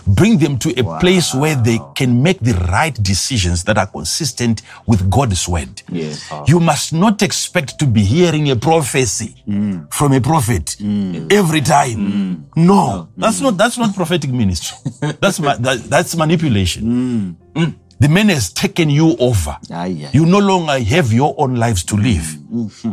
bring 0.09 0.39
them 0.39 0.59
to 0.59 0.71
a 0.81 0.99
place 1.01 1.35
where 1.35 1.55
they 1.55 1.79
can 1.95 2.23
make 2.23 2.41
the 2.41 2.55
right 2.71 2.95
decisions 3.03 3.65
that 3.65 3.79
are 3.79 3.87
consistent 3.87 4.63
with 4.87 5.09
God's 5.11 5.47
word. 5.49 5.83
Yes. 5.91 6.31
You 6.47 6.61
must 6.61 6.93
not 6.93 7.23
expect 7.23 7.79
to 7.79 7.87
be 7.87 8.03
hearing 8.03 8.51
a 8.51 8.57
prophecy 8.57 9.43
mm. 9.47 9.93
from 9.93 10.13
a 10.13 10.21
prophet 10.21 10.77
mm. 10.81 11.33
every 11.33 11.61
time. 11.61 11.99
Mm. 11.99 12.43
No, 12.57 13.09
that's 13.17 13.41
not 13.41 13.57
that's 13.57 13.79
not 13.79 13.95
prophetic 13.95 14.31
ministry. 14.31 14.79
That's 15.21 15.41
ma- 15.41 15.57
that, 15.57 15.85
that's 15.85 16.17
manipulation. 16.17 17.37
Mm. 17.55 17.75
The 18.01 18.09
man 18.09 18.29
has 18.29 18.53
taken 18.53 18.91
you 18.91 19.17
over. 19.19 19.59
Ah, 19.71 19.83
aye, 19.83 20.07
aye. 20.07 20.11
You 20.13 20.25
no 20.27 20.39
longer 20.39 20.79
have 20.79 21.13
your 21.13 21.35
own 21.39 21.57
lives 21.57 21.85
to 21.85 21.97
live. 21.97 22.23
Mm-hmm. 22.53 22.93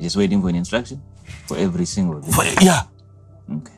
Just 0.00 0.16
waiting 0.16 0.40
for 0.42 0.48
an 0.48 0.56
instruction 0.56 1.00
for 1.46 1.56
every 1.56 1.84
single. 1.84 2.22
For- 2.22 2.44
yeah, 2.60 2.82
Okay. 3.50 3.72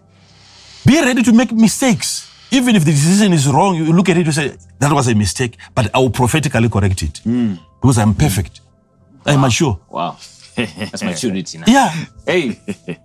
Be 0.87 1.01
ready 1.01 1.23
to 1.23 1.33
make 1.33 1.53
mistakes. 1.53 2.27
Even 2.53 2.75
if 2.75 2.85
the 2.85 2.91
decision 2.91 3.33
is 3.33 3.47
wrong, 3.47 3.77
you 3.77 3.93
look 3.93 4.09
at 4.09 4.17
it 4.17 4.27
and 4.27 4.35
say 4.35 4.57
that 4.81 4.93
was 4.93 5.07
a 5.09 5.15
mistake, 5.15 5.57
but 5.75 5.95
I 5.95 5.99
will 5.99 6.11
prophetically 6.11 6.69
correct 6.69 7.03
it 7.03 7.19
hmm. 7.19 7.55
because 7.81 7.99
I'm 7.99 8.15
perfect. 8.15 8.61
I'm 9.25 9.41
mature. 9.41 9.79
Wow. 9.89 10.17
That's 10.57 11.03
maturity 11.03 11.59
now. 11.59 11.67
Yeah. 11.69 11.95
Hey. 12.27 12.61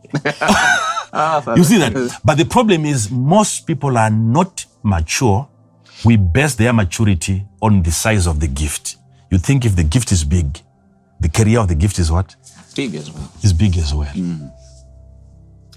Ah, 1.17 1.55
you 1.55 1.63
see 1.63 1.77
that? 1.77 1.93
But 2.25 2.37
the 2.37 2.43
problem 2.43 2.83
is 2.83 3.09
most 3.09 3.65
people 3.65 3.97
are 3.97 4.09
not 4.09 4.65
mature. 4.83 5.47
We 6.03 6.17
base 6.17 6.55
their 6.55 6.73
maturity 6.73 7.45
on 7.61 7.83
the 7.83 7.91
size 7.91 8.27
of 8.27 8.41
the 8.41 8.47
gift. 8.49 8.97
You 9.31 9.37
think 9.37 9.63
if 9.63 9.77
the 9.77 9.83
gift 9.85 10.11
is 10.11 10.25
big, 10.25 10.59
the 11.21 11.29
career 11.29 11.59
of 11.61 11.69
the 11.69 11.75
gift 11.75 11.99
is 11.99 12.11
what? 12.11 12.35
Big 12.75 12.95
as 12.95 13.09
well. 13.11 13.31
Is 13.41 13.53
big 13.53 13.77
as 13.77 13.93
well. 13.93 14.07
Hmm. 14.09 14.47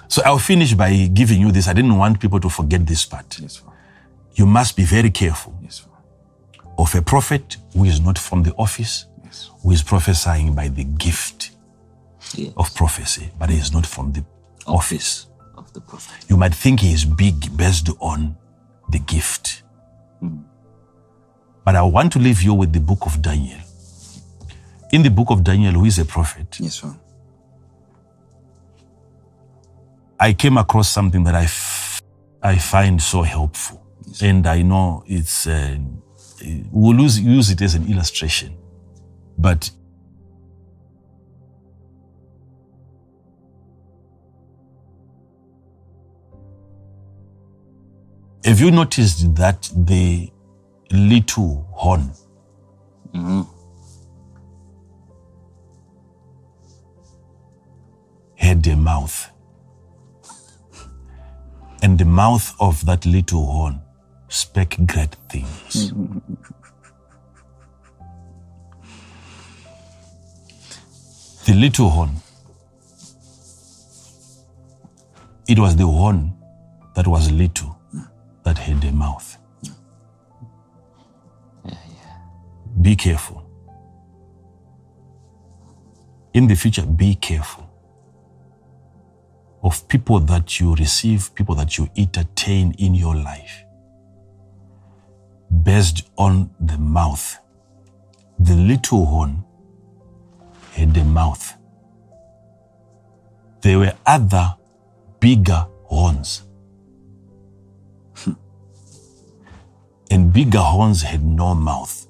So 0.09 0.23
I'll 0.25 0.39
finish 0.39 0.75
by 0.75 1.09
giving 1.13 1.41
you 1.41 1.53
this. 1.53 1.69
I 1.69 1.73
didn't 1.75 1.97
want 1.97 2.19
people 2.21 2.41
to 2.41 2.49
forget 2.49 2.87
this 2.87 3.05
part. 3.05 3.39
Yes, 3.41 3.63
You 4.35 4.47
must 4.47 4.77
be 4.77 4.85
very 4.85 5.11
careful 5.11 5.53
Yes, 5.63 5.87
of 6.79 6.95
a 6.95 7.03
prophet 7.03 7.57
who 7.75 7.85
is 7.85 8.01
not 8.01 8.19
from 8.19 8.43
the 8.43 8.55
office, 8.55 9.07
Yes. 9.25 9.51
who 9.63 9.73
is 9.73 9.83
prophesying 9.83 10.55
by 10.55 10.69
the 10.69 10.85
gift 10.85 11.51
of 12.57 12.75
prophecy, 12.75 13.31
but 13.39 13.51
he 13.51 13.57
is 13.59 13.73
not 13.73 13.87
from 13.87 14.13
the 14.13 14.25
office. 14.67 15.27
Of 15.57 15.73
the 15.73 15.81
prophet. 15.81 16.25
You 16.29 16.37
might 16.37 16.55
think 16.55 16.81
he 16.81 16.93
is 16.93 17.05
big 17.05 17.57
based 17.57 17.91
on 18.01 18.37
the 18.91 18.99
gift. 19.01 19.63
Hmm. 20.21 20.39
But 21.65 21.75
I 21.77 21.83
want 21.83 22.13
to 22.13 22.19
leave 22.19 22.43
you 22.43 22.55
with 22.55 22.73
the 22.73 22.81
book 22.81 23.05
of 23.07 23.21
Daniel. 23.21 23.59
In 24.93 25.03
the 25.03 25.11
book 25.11 25.31
of 25.31 25.43
Daniel, 25.45 25.73
who 25.73 25.85
is 25.85 25.99
a 25.99 26.05
prophet, 26.05 26.57
Yes, 26.61 26.79
Father. 26.79 26.97
I 30.21 30.33
came 30.33 30.57
across 30.59 30.89
something 30.89 31.23
that 31.25 31.35
I, 31.35 31.45
f- 31.45 32.03
I 32.43 32.57
find 32.59 33.01
so 33.01 33.23
helpful. 33.23 33.83
And 34.21 34.47
I 34.47 34.63
know 34.63 35.05
it's, 35.07 35.47
uh, 35.47 35.77
we'll 36.73 36.99
use, 37.01 37.21
use 37.21 37.51
it 37.51 37.63
as 37.63 37.75
an 37.75 37.91
illustration. 37.91 38.57
But 39.37 39.71
have 48.45 48.61
you 48.61 48.71
noticed 48.73 49.35
that 49.37 49.71
the 49.77 50.33
little 50.91 51.67
horn 51.73 52.11
had 58.37 58.67
a 58.67 58.77
mouth? 58.77 59.31
And 61.83 61.97
the 61.99 62.05
mouth 62.05 62.55
of 62.61 62.85
that 62.87 63.07
little 63.07 63.47
horn 63.47 63.81
spake 64.29 64.77
great 64.87 65.15
things. 65.29 65.93
the 71.47 71.55
little 71.55 71.89
horn, 71.89 72.17
it 75.49 75.59
was 75.59 75.77
the 75.77 75.87
horn 75.87 76.35
that 76.95 77.07
was 77.07 77.31
little 77.31 77.79
that 78.43 78.59
had 78.59 78.85
a 78.85 78.93
mouth. 78.93 79.39
Be 82.83 82.97
careful. 82.97 83.45
In 86.35 86.47
the 86.49 86.55
future, 86.55 86.85
be 86.85 87.15
careful 87.15 87.68
of 89.63 89.89
people 89.89 90.21
that 90.21 90.61
you 90.61 90.75
receive, 90.75 91.35
people 91.35 91.55
that 91.57 91.79
you 91.79 91.89
entertain 91.97 92.73
in 92.79 92.95
your 92.95 93.17
life, 93.17 93.65
based 95.63 96.09
on 96.17 96.51
the 96.61 96.79
mouth. 96.79 97.39
The 98.39 98.55
little 98.55 99.05
horn 99.07 99.45
had 100.73 100.97
a 100.97 101.05
mouth. 101.05 101.55
There 103.63 103.81
were 103.81 103.95
other 104.07 104.55
bigger 105.19 105.67
horns. 105.85 106.45
and 110.11 110.33
bigger 110.33 110.59
horns 110.59 111.03
had 111.03 111.25
no 111.25 111.55
mouth. 111.55 112.09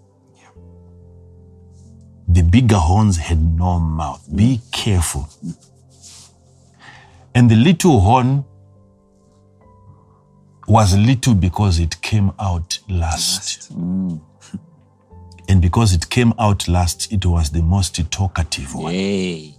The 2.30 2.42
bigger 2.42 2.76
horns 2.76 3.16
had 3.16 3.40
no 3.40 3.80
mouth. 3.80 4.28
Be 4.36 4.60
careful. 4.70 5.30
And 7.39 7.49
the 7.49 7.55
little 7.55 8.00
horn 8.00 8.44
was 10.67 10.97
little 10.97 11.36
because 11.36 11.78
it 11.78 12.02
came 12.02 12.33
out 12.41 12.81
last. 12.89 13.70
And 13.70 14.20
because 15.60 15.94
it 15.94 16.10
came 16.10 16.34
out 16.41 16.67
last, 16.67 17.12
it 17.12 17.25
was 17.25 17.50
the 17.50 17.62
most 17.62 17.94
talkative 18.10 18.75
one. 18.75 18.92
Hey. 18.92 19.55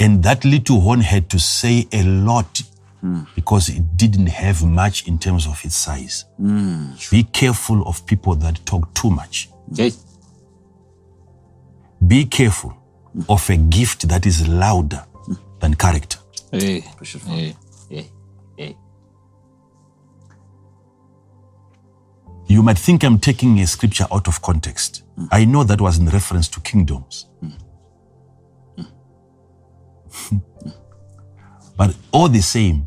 And 0.00 0.22
that 0.22 0.46
little 0.46 0.80
horn 0.80 1.02
had 1.02 1.28
to 1.28 1.38
say 1.38 1.86
a 1.92 2.02
lot 2.04 2.62
because 3.34 3.68
it 3.68 3.94
didn't 3.98 4.28
have 4.28 4.64
much 4.64 5.06
in 5.06 5.18
terms 5.18 5.46
of 5.46 5.62
its 5.62 5.76
size. 5.76 6.24
Be 7.10 7.24
careful 7.24 7.86
of 7.86 8.06
people 8.06 8.34
that 8.36 8.64
talk 8.64 8.94
too 8.94 9.10
much. 9.10 9.50
Be 12.06 12.24
careful 12.24 12.74
of 13.28 13.50
a 13.50 13.58
gift 13.58 14.08
that 14.08 14.24
is 14.24 14.48
louder 14.48 15.04
than 15.62 15.74
character. 15.74 16.18
Hey. 16.50 16.80
Hey. 17.26 17.56
Hey. 17.88 18.10
Hey. 18.58 18.76
You 22.48 22.62
might 22.62 22.78
think 22.78 23.04
I'm 23.04 23.18
taking 23.18 23.60
a 23.60 23.66
scripture 23.66 24.06
out 24.12 24.28
of 24.28 24.42
context. 24.42 25.04
I 25.30 25.44
know 25.44 25.64
that 25.64 25.80
was 25.80 25.98
in 25.98 26.06
reference 26.08 26.48
to 26.48 26.60
kingdoms. 26.60 27.26
Hmm. 27.40 27.48
Hmm. 30.14 30.38
but 31.76 31.96
all 32.12 32.28
the 32.28 32.42
same, 32.42 32.86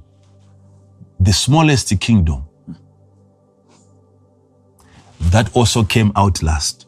the 1.20 1.34
smallest 1.34 1.98
kingdom 2.00 2.44
that 5.32 5.50
also 5.56 5.84
came 5.84 6.12
out 6.16 6.44
last 6.44 6.86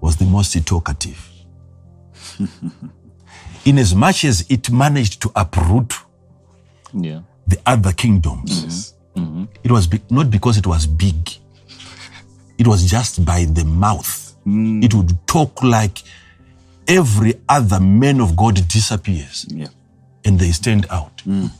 was 0.00 0.16
the 0.16 0.26
most 0.26 0.54
talkative. 0.66 1.30
in 3.64 3.78
as 3.78 3.94
much 3.94 4.24
as 4.24 4.44
it 4.48 4.70
managed 4.70 5.20
to 5.22 5.30
uproot 5.34 5.94
Yeah. 6.92 7.20
the 7.46 7.58
other 7.66 7.92
kingdoms, 7.92 8.94
mm-hmm. 9.16 9.22
Mm-hmm. 9.22 9.44
it 9.62 9.70
was 9.70 9.86
be- 9.86 10.02
not 10.10 10.30
because 10.30 10.56
it 10.58 10.66
was 10.66 10.86
big, 10.86 11.30
it 12.58 12.66
was 12.66 12.84
just 12.90 13.24
by 13.24 13.44
the 13.46 13.64
mouth. 13.64 14.34
Mm. 14.46 14.84
It 14.84 14.92
would 14.94 15.16
talk 15.26 15.62
like 15.62 16.02
every 16.86 17.34
other 17.48 17.80
man 17.80 18.20
of 18.20 18.36
God 18.36 18.54
disappears 18.68 19.46
Yeah. 19.48 19.68
and 20.24 20.38
they 20.38 20.50
stand 20.52 20.86
out. 20.90 21.22
Mm. 21.26 21.50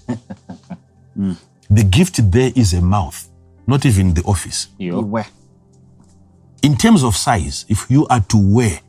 The 1.70 1.82
gift 1.84 2.30
there 2.30 2.52
is 2.54 2.74
a 2.74 2.80
mouth, 2.82 3.26
not 3.66 3.86
even 3.86 4.12
the 4.14 4.22
office. 4.24 4.68
Yo. 4.78 5.00
Where? 5.00 5.26
in 6.62 6.76
terms 6.76 7.02
of 7.02 7.14
size, 7.16 7.64
if 7.68 7.90
you 7.90 8.06
are 8.08 8.20
to 8.20 8.36
wear, 8.54 8.80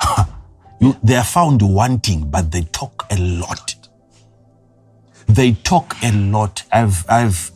you, 0.80 0.96
they 1.02 1.16
are 1.16 1.24
found 1.24 1.62
wanting, 1.62 2.28
but 2.28 2.50
they 2.50 2.62
talk 2.62 3.06
a 3.10 3.16
lot. 3.16 3.74
They 5.28 5.52
talk 5.52 5.94
a 6.02 6.12
lot. 6.12 6.62
I've, 6.70 7.04
I've, 7.08 7.50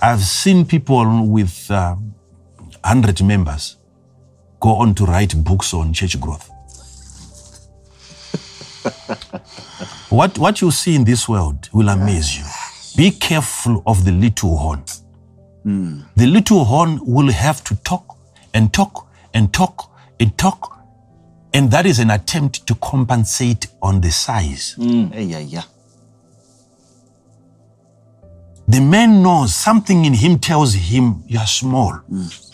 I've 0.00 0.20
seen 0.20 0.64
people 0.64 1.26
with 1.26 1.70
uh, 1.70 1.94
100 1.94 3.22
members 3.22 3.76
go 4.60 4.76
on 4.76 4.94
to 4.94 5.04
write 5.04 5.42
books 5.44 5.74
on 5.74 5.92
church 5.92 6.18
growth. 6.20 6.48
what, 10.10 10.38
what 10.38 10.60
you 10.60 10.70
see 10.70 10.94
in 10.94 11.04
this 11.04 11.28
world 11.28 11.68
will 11.72 11.88
amaze 11.88 12.38
you. 12.38 12.44
Be 12.96 13.10
careful 13.10 13.82
of 13.86 14.04
the 14.04 14.12
little 14.12 14.56
horn. 14.56 14.84
The 16.16 16.26
little 16.26 16.64
horn 16.64 16.98
will 17.02 17.30
have 17.30 17.62
to 17.64 17.76
talk 17.76 18.16
and 18.54 18.72
talk 18.72 19.08
and 19.34 19.52
talk 19.52 19.90
and 20.18 20.36
talk. 20.38 20.79
And 21.52 21.70
that 21.72 21.84
is 21.86 21.98
an 21.98 22.10
attempt 22.10 22.66
to 22.66 22.74
compensate 22.76 23.66
on 23.82 24.00
the 24.00 24.10
size. 24.10 24.76
Mm. 24.78 25.12
Hey, 25.12 25.24
yeah, 25.24 25.38
yeah. 25.38 25.62
The 28.68 28.80
man 28.80 29.22
knows 29.22 29.52
something 29.54 30.04
in 30.04 30.14
him 30.14 30.38
tells 30.38 30.74
him 30.74 31.24
you 31.26 31.40
are 31.40 31.46
small. 31.46 32.00
Mm. 32.08 32.46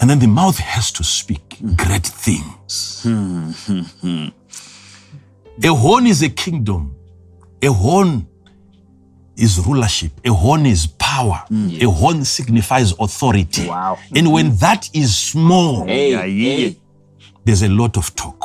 And 0.00 0.10
then 0.10 0.20
the 0.20 0.28
mouth 0.28 0.58
has 0.58 0.92
to 0.92 1.02
speak 1.02 1.58
mm. 1.58 1.76
great 1.76 2.06
things. 2.06 3.02
Mm-hmm. 3.04 4.28
a 5.64 5.74
horn 5.74 6.06
is 6.06 6.22
a 6.22 6.28
kingdom. 6.28 6.94
A 7.62 7.72
horn 7.72 8.28
is 9.36 9.58
rulership. 9.66 10.12
A 10.24 10.32
horn 10.32 10.66
is 10.66 10.86
power. 11.16 11.44
Mm. 11.50 11.82
A 11.82 11.90
horn 11.90 12.24
signifies 12.24 12.92
authority. 12.98 13.66
Wow. 13.66 13.98
And 14.14 14.30
when 14.32 14.46
mm-hmm. 14.46 14.56
that 14.58 14.90
is 14.92 15.16
small, 15.16 15.86
Hey, 15.86 16.10
Yeah, 16.10 16.24
yeah. 16.24 16.56
hey. 16.56 16.76
there's 17.44 17.62
a 17.62 17.68
lot 17.68 17.96
of 17.96 18.14
talk. 18.14 18.40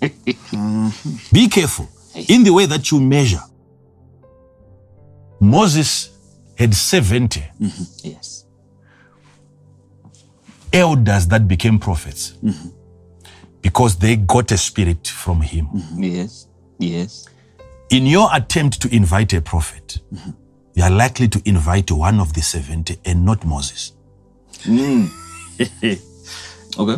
Mm-hmm. 0.00 1.34
Be 1.34 1.48
careful 1.48 1.88
in 2.28 2.44
the 2.44 2.50
way 2.52 2.66
that 2.66 2.90
you 2.90 3.00
measure. 3.00 3.42
Moses 5.40 6.10
had 6.58 6.74
70 6.74 7.40
mm-hmm. 7.40 8.08
Yes. 8.08 8.44
elders 10.72 11.26
that 11.28 11.46
became 11.48 11.78
prophets 11.78 12.34
because 13.62 13.96
they 13.96 14.16
got 14.16 14.50
a 14.52 14.58
spirit 14.58 15.06
from 15.08 15.40
him. 15.40 15.68
Yes. 15.96 16.48
Yes. 16.78 17.28
In 17.92 18.06
your 18.06 18.30
attempt 18.32 18.80
to 18.80 18.94
invite 18.94 19.34
a 19.34 19.42
prophet, 19.42 19.98
you 20.74 20.82
are 20.82 20.90
likely 20.90 21.28
to 21.28 21.42
invite 21.44 21.90
one 21.90 22.20
of 22.20 22.32
the 22.32 22.40
70 22.40 22.96
and 23.04 23.24
not 23.24 23.44
Moses. 23.44 23.92
Hmm. 24.62 25.06
Okay. 26.78 26.96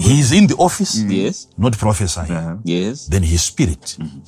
He 0.00 0.18
is 0.18 0.32
in 0.32 0.48
the 0.48 0.56
office, 0.56 0.98
mm-hmm. 0.98 1.10
Yes. 1.12 1.46
not 1.56 1.78
prophesying. 1.78 2.28
Uh-huh. 2.32 2.56
Yes. 2.64 3.06
then 3.06 3.22
his 3.22 3.40
spirit 3.40 3.96
mm-hmm. 4.00 4.18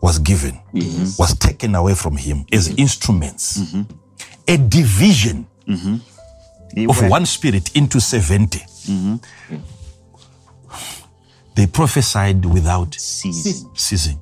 was 0.00 0.20
given, 0.20 0.60
Yes. 0.72 1.18
was 1.18 1.36
taken 1.36 1.74
away 1.74 1.96
from 1.96 2.16
him 2.16 2.46
as 2.52 2.68
mm-hmm. 2.68 2.78
instruments. 2.78 3.60
A 4.46 4.56
division 4.56 5.48
of 5.66 7.00
Where? 7.00 7.10
one 7.10 7.26
spirit 7.26 7.74
into 7.74 8.00
70. 8.00 8.60
They 11.56 11.66
prophesied 11.66 12.44
without 12.44 12.94
Season. 12.94 13.70
ceasing. 13.74 14.20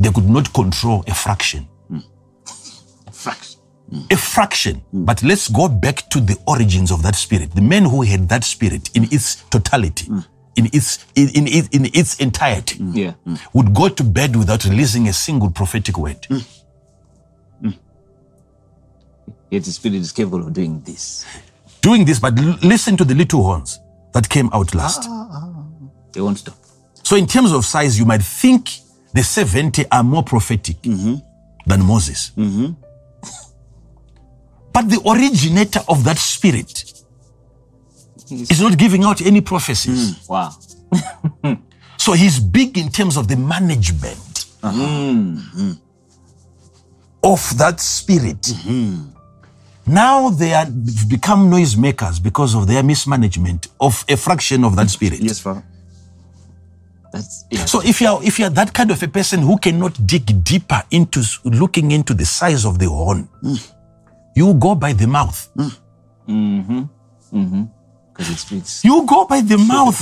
They 0.00 0.10
could 0.10 0.28
not 0.28 0.52
control 0.52 1.04
a 1.06 1.14
fraction. 1.14 1.68
Hmm. 1.88 1.98
Fraction. 3.12 3.60
Hmm. 3.90 4.00
A 4.10 4.16
fraction. 4.16 4.74
Hmm. 4.90 5.04
But 5.04 5.22
let's 5.22 5.48
go 5.48 5.68
back 5.68 6.08
to 6.10 6.20
the 6.20 6.36
origins 6.46 6.90
of 6.90 7.02
that 7.02 7.14
spirit. 7.16 7.52
The 7.54 7.62
men 7.62 7.84
who 7.84 8.02
had 8.02 8.28
that 8.28 8.44
spirit 8.44 8.90
in 8.94 9.04
its 9.12 9.36
totality, 9.50 10.08
in 10.56 10.66
its 10.72 11.04
in, 11.14 11.28
in, 11.30 11.46
its- 11.48 11.68
in 11.68 11.86
its 11.94 12.18
entirety, 12.20 12.78
Yeah. 12.92 13.12
would 13.52 13.74
go 13.74 13.88
to 13.88 14.02
bed 14.04 14.36
without 14.36 14.64
releasing 14.64 15.08
a 15.08 15.12
single 15.12 15.50
prophetic 15.50 15.96
word. 15.98 16.26
Yet 19.50 19.64
the 19.64 19.70
spirit 19.70 19.96
is 20.00 20.10
capable 20.12 20.40
of 20.46 20.52
doing 20.52 20.80
this. 20.80 21.24
Doing 21.80 22.04
this, 22.04 22.18
but 22.18 22.36
l- 22.38 22.58
listen 22.62 22.96
to 22.96 23.04
the 23.04 23.14
little 23.14 23.42
horns 23.44 23.78
that 24.12 24.28
came 24.28 24.50
out 24.52 24.74
last. 24.74 25.04
Ah, 25.08 25.28
ah, 25.30 25.52
ah. 25.56 25.64
They 26.12 26.20
won't 26.20 26.38
stop. 26.38 26.56
So, 27.04 27.14
in 27.16 27.26
terms 27.26 27.52
of 27.52 27.64
size, 27.64 27.96
you 27.98 28.04
might 28.04 28.22
think 28.22 28.70
the 29.14 29.22
70 29.22 29.84
are 29.90 30.02
more 30.04 30.22
prophetic 30.22 30.82
than 30.82 31.82
Moses. 31.84 32.32
But 34.72 34.88
the 34.90 35.00
originator 35.06 35.80
of 35.88 36.02
that 36.04 36.18
spirit 36.18 36.84
is 38.30 38.60
not 38.60 38.76
giving 38.76 39.04
out 39.04 39.20
any 39.22 39.40
prophecies. 39.40 40.16
Hmm. 40.26 40.32
Wow. 40.32 40.52
So, 41.96 42.12
he's 42.12 42.38
big 42.38 42.76
in 42.76 42.90
terms 42.90 43.16
of 43.16 43.28
the 43.28 43.36
management 43.36 44.44
of 47.22 47.56
that 47.56 47.80
spirit. 47.80 48.52
Now 49.86 50.28
they 50.30 50.48
have 50.50 50.70
become 51.08 51.50
noisemakers 51.50 52.22
because 52.22 52.54
of 52.54 52.66
their 52.66 52.82
mismanagement 52.82 53.68
of 53.80 54.04
a 54.08 54.16
fraction 54.16 54.64
of 54.64 54.76
that 54.76 54.90
spirit. 54.90 55.20
Yes, 55.20 55.40
Father. 55.40 55.64
That's. 57.14 57.44
So 57.70 57.80
if 57.80 58.00
you're 58.00 58.20
if 58.24 58.40
you're 58.40 58.50
that 58.50 58.72
kind 58.74 58.90
of 58.90 59.00
a 59.02 59.06
person 59.06 59.40
who 59.40 59.56
cannot 59.58 60.04
dig 60.04 60.42
deeper 60.42 60.82
into 60.90 61.22
looking 61.44 61.92
into 61.92 62.12
the 62.12 62.24
size 62.24 62.64
of 62.66 62.80
the 62.80 62.88
horn, 62.88 63.28
mm. 63.42 63.72
you 64.34 64.52
go 64.54 64.74
by 64.74 64.92
the 64.92 65.06
mouth. 65.06 65.48
because 66.26 66.88
it 68.30 68.38
speaks. 68.38 68.84
You 68.84 69.06
go 69.06 69.26
by 69.26 69.42
the 69.42 69.58
mouth. 69.74 69.96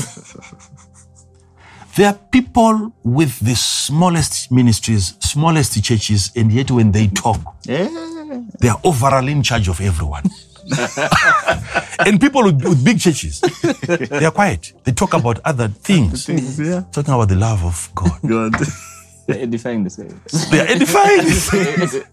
there 1.97 2.08
are 2.08 2.15
people 2.31 2.94
with 3.05 3.39
the 3.41 3.55
smallest 3.57 4.50
ministries, 4.50 5.15
smallest 5.20 5.84
churches, 5.84 6.32
and 6.34 6.50
yet 6.50 6.70
when 6.70 6.92
they 6.92 7.08
talk, 7.08 7.41
Yeah. 7.65 7.89
they 8.58 8.68
are 8.70 8.81
overall 8.84 9.28
in 9.28 9.42
charge 9.42 9.68
of 9.68 9.81
everyone. 9.82 10.23
and 12.07 12.20
people 12.20 12.44
with, 12.44 12.62
with 12.62 12.84
big 12.84 12.99
churches, 13.01 13.41
they 13.83 14.25
are 14.25 14.31
quiet. 14.31 14.73
They 14.84 14.92
talk 14.92 15.15
about 15.15 15.39
other 15.44 15.68
things, 15.68 16.26
Things, 16.26 16.59
yeah. 16.59 16.84
talking 16.92 17.15
about 17.15 17.28
the 17.28 17.36
love 17.36 17.65
of 17.65 17.91
God. 17.94 18.18
God. 18.26 18.55
They're 19.26 19.41
edifying 19.42 19.84
the 19.84 19.91
saints. 19.91 20.51
They 20.51 20.60
are 20.60 20.67
edifying. 20.67 22.05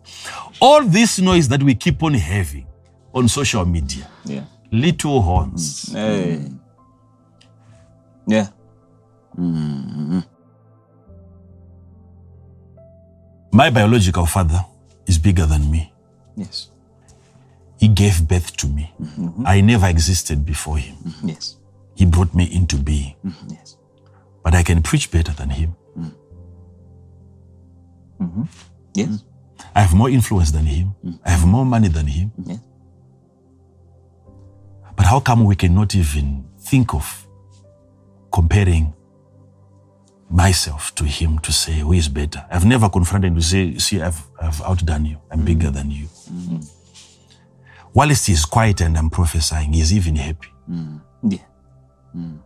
All 0.61 0.83
this 0.83 1.19
noise 1.19 1.47
that 1.49 1.63
we 1.63 1.73
keep 1.75 2.03
on 2.03 2.13
having 2.13 2.67
on 3.13 3.27
social 3.27 3.65
media, 3.65 4.07
yeah. 4.25 4.43
little 4.71 5.21
horns. 5.21 5.85
Mm. 5.85 5.93
Hey. 5.93 6.51
Yeah. 8.27 8.47
Mm-hmm. 9.38 10.19
My 13.51 13.69
biological 13.71 14.25
father 14.27 14.63
is 15.07 15.17
bigger 15.17 15.45
than 15.47 15.69
me. 15.71 15.91
Yes. 16.35 16.68
He 17.80 17.88
gave 17.88 18.27
birth 18.27 18.56
to 18.58 18.67
me. 18.67 18.93
Mm-hmm. 19.01 19.48
I 19.48 19.61
never 19.61 19.88
existed 19.88 20.45
before 20.45 20.77
him. 20.77 20.95
Mm-hmm. 20.95 21.30
Yes. 21.30 21.58
He 21.95 22.06
brought 22.06 22.33
me 22.35 22.45
into 22.53 22.75
being. 22.77 23.16
Mm-hmm. 23.25 23.53
Yes. 23.53 23.77
But 24.43 24.53
I 24.53 24.64
can 24.64 24.82
preach 24.83 25.11
better 25.11 25.32
than 25.32 25.49
him. 25.49 25.75
Yes. 28.93 29.08
Mm. 29.08 29.24
I 29.75 29.82
have 29.82 29.93
more 29.93 30.09
influence 30.09 30.51
than 30.51 30.66
him. 30.66 30.95
I 31.25 31.30
have 31.30 31.45
more 31.45 31.66
money 31.66 31.88
than 31.88 32.08
him. 32.08 32.32
Yes. 32.45 32.59
But 34.95 35.06
how 35.06 35.19
come 35.22 35.45
we 35.45 35.56
cannot 35.56 35.95
even 35.95 36.45
think 36.59 36.93
of 36.93 37.27
comparing 38.32 38.93
myself 40.30 40.93
to 40.95 41.06
him 41.06 41.40
to 41.40 41.51
say 41.51 41.80
who 41.80 41.93
is 41.93 42.08
better. 42.08 42.45
I've 42.51 42.66
never 42.66 42.90
confronted 42.90 43.32
him 43.32 43.35
to 43.35 43.41
say, 43.41 43.77
see, 43.77 44.01
I've, 44.01 44.22
I've 44.40 44.61
outdone 44.61 45.06
you. 45.06 45.17
I'm 45.32 45.43
bigger 45.43 45.72
than 45.72 45.90
you. 45.90 46.08
Whilst 47.93 48.27
he's 48.27 48.45
quiet 48.45 48.82
and 48.82 48.98
I'm 48.98 49.09
prophesying, 49.09 49.74
he's 49.74 49.92
even 49.93 50.16
happy. 50.16 50.48
Mm. 50.69 51.01
Yeah. 51.24 51.38
Mm. 52.16 52.38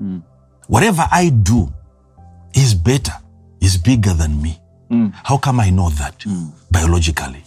Mm. 0.00 0.22
Whatever 0.68 1.06
I 1.10 1.30
do 1.30 1.72
is 2.54 2.74
better, 2.74 3.12
is 3.60 3.76
bigger 3.78 4.12
than 4.14 4.40
me. 4.42 4.58
How 5.24 5.38
come 5.38 5.58
I 5.60 5.70
know 5.70 5.88
that 5.90 6.24
biologically? 6.70 7.42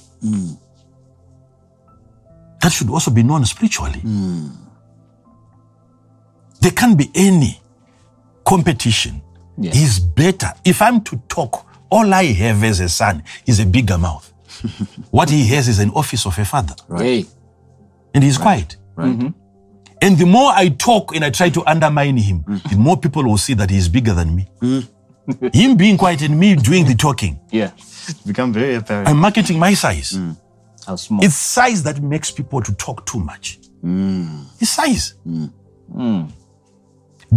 That 2.62 2.72
should 2.72 2.90
also 2.90 3.12
be 3.12 3.22
known 3.22 3.46
spiritually. 3.46 4.02
There 6.62 6.72
can't 6.72 6.98
be 6.98 7.12
any 7.14 7.62
competition. 8.44 9.22
Yeah. 9.58 9.72
He's 9.72 10.00
better. 10.00 10.52
If 10.64 10.82
I'm 10.82 11.02
to 11.04 11.18
talk, 11.28 11.68
all 11.92 12.12
I 12.12 12.24
have 12.34 12.64
as 12.64 12.80
a 12.80 12.90
son 12.90 13.24
is 13.46 13.60
a 13.60 13.66
bigger 13.66 13.98
mouth. 14.00 14.34
What 15.12 15.30
he 15.30 15.46
has 15.48 15.68
is 15.68 15.80
an 15.80 15.92
office 15.92 16.26
of 16.26 16.38
a 16.38 16.46
father. 16.46 16.76
Hey. 16.98 17.26
And 18.14 18.24
he's 18.24 18.38
quiet. 18.38 18.78
Right. 18.96 19.08
Mm-hmm. 19.08 19.28
And 20.02 20.18
the 20.18 20.26
more 20.26 20.52
I 20.52 20.70
talk 20.70 21.16
and 21.16 21.24
I 21.24 21.30
try 21.30 21.50
to 21.50 21.66
undermine 21.66 22.18
him, 22.18 22.44
mm. 22.44 22.70
the 22.70 22.78
more 22.78 22.98
people 22.98 23.24
will 23.24 23.38
see 23.38 23.54
that 23.56 23.70
he's 23.70 23.88
bigger 23.88 24.14
than 24.14 24.36
me. 24.36 24.48
Mm. 24.62 24.88
him 25.56 25.78
being 25.78 25.98
quiet 25.98 26.22
and 26.22 26.40
me 26.40 26.56
doing 26.56 26.86
the 26.86 26.96
talking. 26.96 27.40
Yeah. 27.52 27.72
It's 27.78 28.14
Become 28.22 28.54
very 28.54 28.76
apparent. 28.76 29.08
I'm 29.10 29.18
marketing 29.18 29.58
my 29.58 29.74
size. 29.74 30.12
Mm. 30.12 30.38
How 30.86 30.96
small. 30.96 31.24
It's 31.24 31.36
size 31.36 31.82
that 31.84 32.02
makes 32.02 32.30
people 32.30 32.62
to 32.62 32.74
talk 32.76 33.06
too 33.06 33.20
much. 33.20 33.60
It's 34.60 34.70
size. 34.70 35.16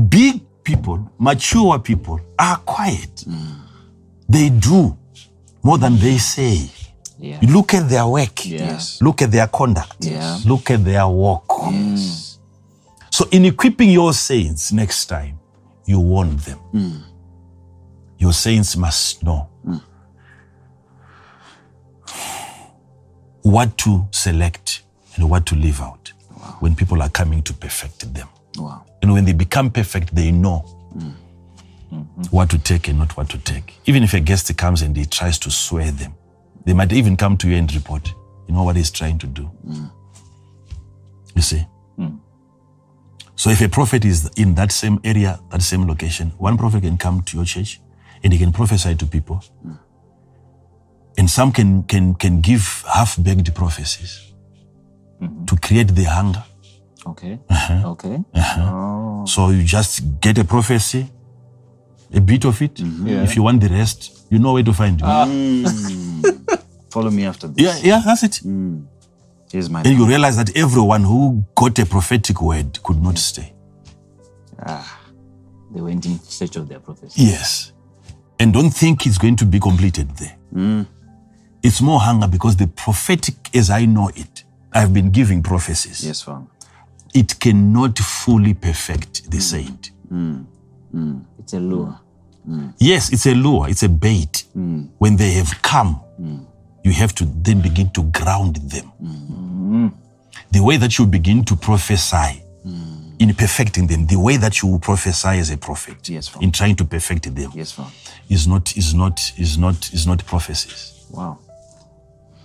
Big 0.09 0.43
people, 0.63 1.11
mature 1.19 1.79
people 1.79 2.21
are 2.39 2.57
quiet. 2.59 3.25
They 4.29 4.51
do 4.51 4.97
more 5.63 5.79
than 5.79 5.99
they 5.99 6.19
say. 6.19 6.71
Yeah. 7.19 7.39
You 7.43 7.49
look 7.49 7.75
at 7.75 7.89
their 7.89 8.07
work. 8.07 8.47
Yes. 8.47 9.03
Look 9.03 9.23
at 9.23 9.31
their 9.33 9.49
conduct. 9.49 10.05
Yeah. 10.05 10.39
Look 10.47 10.71
at 10.71 10.85
their 10.85 11.07
walk. 11.09 11.47
Yes. 11.71 12.39
So, 13.11 13.27
in 13.33 13.45
equipping 13.45 13.91
your 13.91 14.13
saints 14.13 14.73
next 14.73 15.07
time, 15.07 15.39
you 15.85 15.99
warn 15.99 16.37
them. 16.37 16.59
Hmm. 16.59 16.97
Your 18.19 18.33
saints 18.33 18.77
must 18.77 19.23
know 19.25 19.49
hmm. 19.65 19.79
what 23.43 23.77
to 23.79 24.07
select 24.13 24.83
and 25.17 25.29
what 25.29 25.47
to 25.47 25.55
leave 25.57 25.81
out 25.81 26.13
when 26.61 26.77
people 26.77 27.03
are 27.03 27.09
coming 27.09 27.43
to 27.43 27.53
perfect 27.53 28.13
them. 28.15 28.29
Wow. 28.57 28.85
And 29.03 29.13
when 29.13 29.25
they 29.25 29.33
become 29.33 29.71
perfect, 29.71 30.15
they 30.15 30.31
know 30.31 30.59
hmm. 30.59 32.03
what 32.31 32.51
to 32.51 32.59
take 32.59 32.87
and 32.87 32.99
not 32.99 33.17
what 33.17 33.29
to 33.31 33.39
take. 33.39 33.75
Even 33.87 34.05
if 34.05 34.15
a 34.15 34.21
guest 34.21 34.57
comes 34.57 34.83
and 34.83 34.97
he 34.97 35.05
tries 35.05 35.39
to 35.41 35.51
swear 35.51 35.91
them, 35.91 36.15
they 36.65 36.73
might 36.75 36.93
even 36.93 37.17
come 37.17 37.37
to 37.39 37.49
you 37.49 37.57
and 37.57 37.73
report, 37.75 38.13
you 38.47 38.55
know 38.55 38.63
what 38.63 38.77
he's 38.77 38.91
trying 38.91 39.19
to 39.19 39.27
do. 39.27 39.51
You 41.35 41.43
see? 41.43 41.67
So 43.39 43.51
if 43.51 43.61
a 43.61 43.69
prophet 43.69 44.05
is 44.05 44.29
in 44.37 44.57
that 44.57 44.73
same 44.73 44.99
area, 45.05 45.39
that 45.53 45.63
same 45.63 45.87
location, 45.87 46.31
one 46.39 46.59
prophet 46.59 46.83
can 46.83 46.99
come 46.99 47.23
to 47.23 47.37
your 47.37 47.47
church 47.47 47.81
and 48.25 48.33
he 48.33 48.39
can 48.39 48.53
prophesy 48.53 48.97
to 48.97 49.07
people. 49.07 49.45
And 51.17 51.31
some 51.31 51.53
can 51.53 51.85
can 51.85 52.15
can 52.17 52.41
give 52.41 52.85
half-baked 52.93 53.55
prophecies 53.55 54.33
mm-hmm. 55.23 55.45
to 55.45 55.57
create 55.57 55.95
the 55.95 56.03
hunger. 56.03 56.43
Okay. 57.07 57.39
Uh-huh. 57.49 57.91
Okay. 57.93 58.17
Uh-huh. 58.35 58.71
Oh. 58.75 59.25
So 59.25 59.51
you 59.51 59.63
just 59.63 60.21
get 60.21 60.37
a 60.39 60.45
prophecy, 60.45 61.09
a 62.13 62.21
bit 62.21 62.45
of 62.45 62.61
it. 62.61 62.75
Mm-hmm. 62.75 63.07
Yeah. 63.07 63.23
If 63.23 63.37
you 63.37 63.45
want 63.45 63.61
the 63.61 63.69
rest, 63.69 64.27
you 64.31 64.41
know 64.41 64.55
where 64.55 64.65
to 64.65 64.73
find 64.73 65.01
ah. 65.05 65.27
me. 65.29 65.63
Mm. 65.63 66.38
Follow 66.91 67.11
me 67.11 67.25
after 67.27 67.49
this. 67.49 67.65
yeah, 67.65 67.79
yeah, 67.97 68.03
that's 68.05 68.23
it. 68.23 68.41
Mm. 68.45 68.87
Here's 69.51 69.71
my 69.71 69.83
And 69.83 69.99
you 69.99 70.07
realize 70.07 70.37
that 70.37 70.57
everyone 70.57 71.03
who 71.05 71.45
got 71.55 71.79
a 71.79 71.87
prophetic 71.87 72.41
word 72.43 72.83
could 72.83 73.03
not 73.03 73.19
stay. 73.19 73.55
Ah, 74.67 75.01
they 75.73 75.81
went 75.81 76.05
in 76.07 76.19
search 76.21 76.57
of 76.57 76.69
their 76.69 76.81
prophecy. 76.81 77.23
Yes. 77.23 77.73
And 78.39 78.53
don't 78.53 78.71
think 78.71 79.07
it's 79.07 79.19
going 79.19 79.37
to 79.37 79.45
be 79.45 79.59
completed 79.59 80.11
there. 80.17 80.37
Mm. 80.55 80.87
It's 81.63 81.81
more 81.81 82.01
hunger 82.01 82.29
because 82.29 82.57
the 82.57 82.69
prophetic, 82.69 83.35
as 83.55 83.71
I 83.71 83.85
know 83.85 84.09
it, 84.15 84.45
I've 84.73 84.93
been 84.93 85.11
giving 85.11 85.43
prophecies. 85.43 86.05
Yes, 86.07 86.23
Father. 86.23 86.47
It 87.15 87.41
cannot 87.41 87.99
fully 87.99 88.55
perfect 88.55 89.31
the 89.31 89.39
mm. 89.39 89.43
saint. 89.43 89.91
It's 91.39 91.53
a 91.55 91.61
lure. 91.61 91.99
Yes, 92.79 93.13
it's 93.13 93.27
a 93.27 93.35
lure, 93.35 93.69
it's 93.69 93.83
a 93.83 93.89
bait. 93.89 94.45
When 94.55 95.17
they 95.17 95.33
have 95.33 95.63
come, 95.63 96.01
you 96.89 96.95
have 96.95 97.15
to 97.15 97.25
then 97.27 97.61
begin 97.61 97.91
to 97.91 98.03
ground 98.05 98.57
them. 98.57 98.91
The 100.51 100.61
way 100.63 100.77
that 100.79 100.99
you 100.99 101.07
begin 101.07 101.45
to 101.45 101.57
prophesy 101.57 102.43
in 103.19 103.35
perfecting 103.35 103.87
them, 103.87 104.07
the 104.07 104.17
way 104.19 104.37
that 104.39 104.63
you 104.63 104.79
prophesy 104.79 105.29
as 105.43 105.51
a 105.51 105.57
prophet 105.59 106.09
Yes, 106.09 106.31
in 106.41 106.53
trying 106.53 106.77
to 106.77 106.85
perfect 106.85 107.35
them 107.35 107.51
Yes, 107.55 107.79
is 108.31 108.47
not 108.47 108.77
is 108.77 108.95
not 108.95 109.33
is 109.37 109.59
not 109.59 109.93
is 109.93 110.07
not 110.07 110.25
prophecies. 110.25 111.05
Wow. 111.11 111.39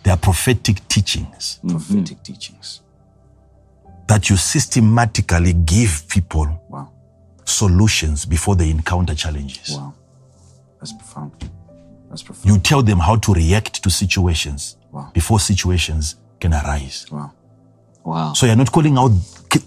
They 0.03 0.11
are 0.11 0.17
prophetic 0.17 0.85
teachings 0.87 1.59
mm-hmm. 1.63 1.77
Prophetic 1.77 2.23
teachings. 2.23 2.81
that 4.07 4.29
you 4.29 4.37
systematically 4.37 5.53
give 5.53 6.03
people 6.09 6.47
Wow. 6.69 6.89
solutions 7.45 8.25
before 8.25 8.55
they 8.55 8.69
encounter 8.69 9.15
challenges. 9.15 9.69
Wow. 9.77 9.93
That's 10.79 10.93
profound. 10.93 11.31
That's 12.13 12.21
profound. 12.21 12.45
You 12.55 12.61
tell 12.61 12.83
them 12.83 12.99
how 12.99 13.15
to 13.15 13.33
react 13.33 13.81
to 13.83 13.89
situations 13.89 14.77
Wow. 14.91 15.09
before 15.15 15.39
situations 15.39 16.15
can 16.39 16.53
arise. 16.53 17.07
Wow. 17.11 17.31
Wow. 18.05 18.33
So 18.33 18.45
you're 18.45 18.55
not 18.55 18.71
calling 18.71 18.97
out 18.99 19.11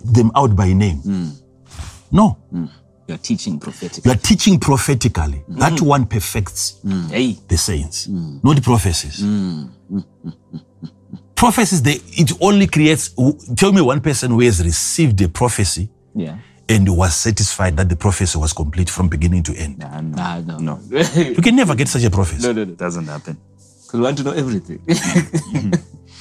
them 0.05 0.31
out 0.36 0.55
by 0.55 0.73
name. 0.73 0.99
Hmm. 0.99 1.28
No, 2.12 2.39
hmm. 2.50 2.66
You're 3.08 3.18
teaching 3.18 3.58
prophetically. 3.58 4.02
you 4.08 4.12
are 4.16 4.20
teaching 4.20 4.60
prophetically. 4.60 5.39
Hmm. 5.39 5.58
That 5.58 5.81
one 5.81 6.07
perfects 6.07 6.81
Hey. 7.10 7.36
the 7.49 7.57
saints, 7.58 8.07
not 8.08 8.55
the 8.55 8.62
prophecies. 8.62 9.25
Prophecies, 11.34 11.83
they, 11.83 12.00
it 12.23 12.33
only 12.41 12.66
creates. 12.68 13.10
Tell 13.57 13.73
me 13.73 13.83
one 13.83 14.00
person 14.00 14.31
who 14.31 14.41
has 14.41 14.62
received 14.65 15.20
a 15.20 15.28
prophecy 15.28 15.91
Yeah. 16.15 16.39
And 16.69 16.97
was 16.97 17.15
satisfied 17.15 17.77
that 17.77 17.89
the 17.89 17.97
prophecy 17.97 18.39
was 18.39 18.53
complete 18.53 18.91
from 18.91 19.09
beginning 19.09 19.43
to 19.45 19.55
end. 19.57 19.78
Nah, 19.78 20.01
no. 20.01 20.17
Nah, 20.17 20.41
no. 20.41 20.59
No. 20.59 20.81
You 21.15 21.43
can 21.43 21.55
never 21.57 21.75
get 21.75 21.89
such 21.89 22.05
a 22.05 22.11
prophecy. 22.11 22.43
no, 22.47 22.53
no, 22.53 22.65
no. 22.65 22.73
It 22.73 22.78
doesn't 22.78 23.07
happen. 23.07 23.36
Because 23.85 23.95
we 23.95 24.01
want 24.01 24.19
to 24.19 24.25
know 24.25 24.33
everything. 24.33 24.81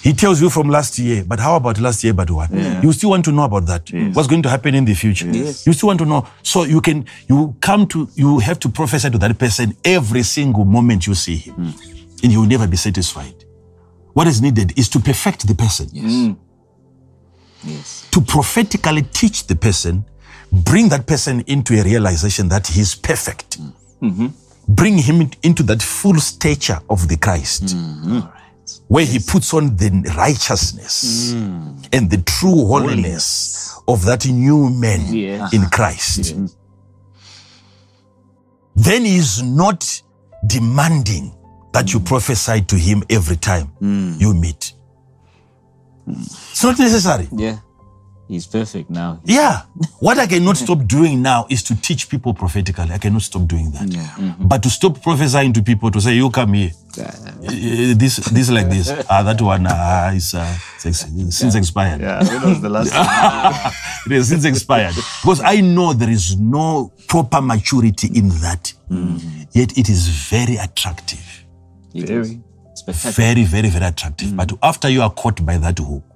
He 0.05 0.13
tells 0.13 0.39
you 0.39 0.51
from 0.51 0.69
last 0.69 0.99
year, 0.99 1.23
but 1.25 1.39
how 1.39 1.55
about 1.55 1.79
last 1.79 2.03
year, 2.03 2.13
but 2.13 2.29
what? 2.29 2.51
You 2.83 2.93
still 2.93 3.09
want 3.09 3.25
to 3.25 3.31
know 3.31 3.41
about 3.41 3.65
that. 3.65 3.89
What's 4.13 4.27
going 4.27 4.43
to 4.43 4.49
happen 4.49 4.75
in 4.75 4.85
the 4.85 4.93
future? 4.93 5.27
Yes. 5.27 5.65
You 5.65 5.73
still 5.73 5.87
want 5.87 5.97
to 5.97 6.05
know. 6.05 6.27
So 6.43 6.61
you 6.63 6.79
can, 6.79 7.07
you 7.27 7.55
come 7.59 7.87
to, 7.87 8.07
you 8.13 8.37
have 8.37 8.59
to 8.59 8.69
prophesy 8.69 9.09
to 9.09 9.17
that 9.17 9.39
person 9.39 9.75
every 9.83 10.21
single 10.21 10.63
moment 10.63 11.07
you 11.07 11.15
see 11.15 11.37
him. 11.37 11.55
Hmm. 11.55 11.69
And 12.21 12.31
you 12.31 12.41
will 12.41 12.47
never 12.47 12.67
be 12.67 12.77
satisfied. 12.77 13.45
What 14.13 14.27
is 14.27 14.43
needed 14.43 14.77
is 14.77 14.89
to 14.89 14.99
perfect 14.99 15.47
the 15.47 15.55
person. 15.55 15.89
Yes. 15.91 16.11
Hmm. 16.11 16.33
yes. 17.63 18.07
To 18.11 18.21
prophetically 18.21 19.01
teach 19.01 19.47
the 19.47 19.55
person, 19.55 20.05
bring 20.51 20.89
that 20.89 21.05
person 21.07 21.41
into 21.47 21.79
a 21.79 21.83
realization 21.83 22.49
that 22.49 22.67
he's 22.67 22.95
perfect. 22.95 23.57
Bring 24.67 24.97
him 24.97 25.29
into 25.43 25.63
that 25.63 25.81
full 25.81 26.19
stature 26.19 26.79
of 26.89 27.07
the 27.07 27.17
Christ. 27.17 27.75
Right. 27.75 28.31
where 28.87 29.05
he 29.05 29.19
puts 29.19 29.53
on 29.53 29.75
the 29.77 29.89
righteousness 30.17 31.33
mm. 31.33 31.87
and 31.93 32.09
the 32.09 32.17
true 32.17 32.65
holiness 32.65 33.79
of 33.87 34.05
that 34.05 34.25
new 34.27 34.69
man 34.69 35.13
Yeah. 35.13 35.49
in 35.53 35.65
Christ. 35.69 36.35
Then 38.75 39.05
he 39.05 39.17
is 39.17 39.41
not 39.43 40.01
demanding 40.47 41.33
that 41.73 41.93
you 41.93 41.99
mm. 41.99 42.05
prophesy 42.05 42.61
to 42.61 42.75
him 42.75 43.03
every 43.09 43.37
time 43.37 43.71
mm. 43.81 44.19
you 44.19 44.33
meet. 44.33 44.73
It's 46.07 46.63
not 46.63 46.77
necessary. 46.79 47.27
Yeah. 47.31 47.57
He's 48.27 48.47
perfect 48.47 48.89
now. 48.89 49.19
Yeah. 49.23 49.61
What 49.99 50.17
I 50.17 50.25
cannot 50.25 50.57
stop 50.57 50.87
doing 50.87 51.21
now 51.21 51.45
is 51.49 51.61
to 51.63 51.79
teach 51.79 52.09
people 52.09 52.33
prophetically. 52.33 52.91
I 52.91 52.97
cannot 52.97 53.21
stop 53.21 53.47
doing 53.47 53.69
that. 53.71 53.87
Yeah. 53.87 54.33
But 54.39 54.63
to 54.63 54.69
stop 54.69 54.99
prophesying 55.01 55.53
to 55.53 55.61
people 55.61 55.91
to 55.91 56.01
say, 56.01 56.15
you 56.15 56.31
come 56.31 56.53
here. 56.53 56.71
Eh, 56.97 57.93
this 57.97 58.15
this 58.31 58.49
like 58.49 58.69
this 58.69 58.89
ah 59.09 59.21
that 59.21 59.41
one 59.41 59.67
ah 59.69 60.09
is 60.15 60.33
uh, 60.33 60.57
ex- 60.85 61.05
since 61.29 61.53
expired 61.55 61.99
Yeah. 62.01 62.23
When 62.23 62.49
was 62.49 62.61
the 62.61 62.69
last 62.69 62.91
time? 62.93 63.73
it 64.05 64.11
is 64.13 64.29
since 64.29 64.45
expired 64.45 64.95
because 65.21 65.41
I 65.41 65.59
know 65.61 65.91
there 65.93 66.09
is 66.09 66.37
no 66.39 66.93
proper 67.07 67.41
maturity 67.41 68.07
in 68.17 68.29
that 68.41 68.73
yet 69.51 69.77
it 69.77 69.89
is 69.89 70.07
very 70.07 70.55
attractive 70.55 71.43
It 71.93 72.07
Very. 72.07 72.21
is. 72.21 73.15
Very 73.15 73.43
very 73.43 73.69
very 73.69 73.85
attractive 73.85 74.33
but 74.35 74.53
after 74.63 74.87
you 74.89 75.01
are 75.01 75.11
caught 75.11 75.45
by 75.45 75.57
that 75.57 75.77
hook 75.79 76.03
What 76.03 76.07
next? 76.07 76.14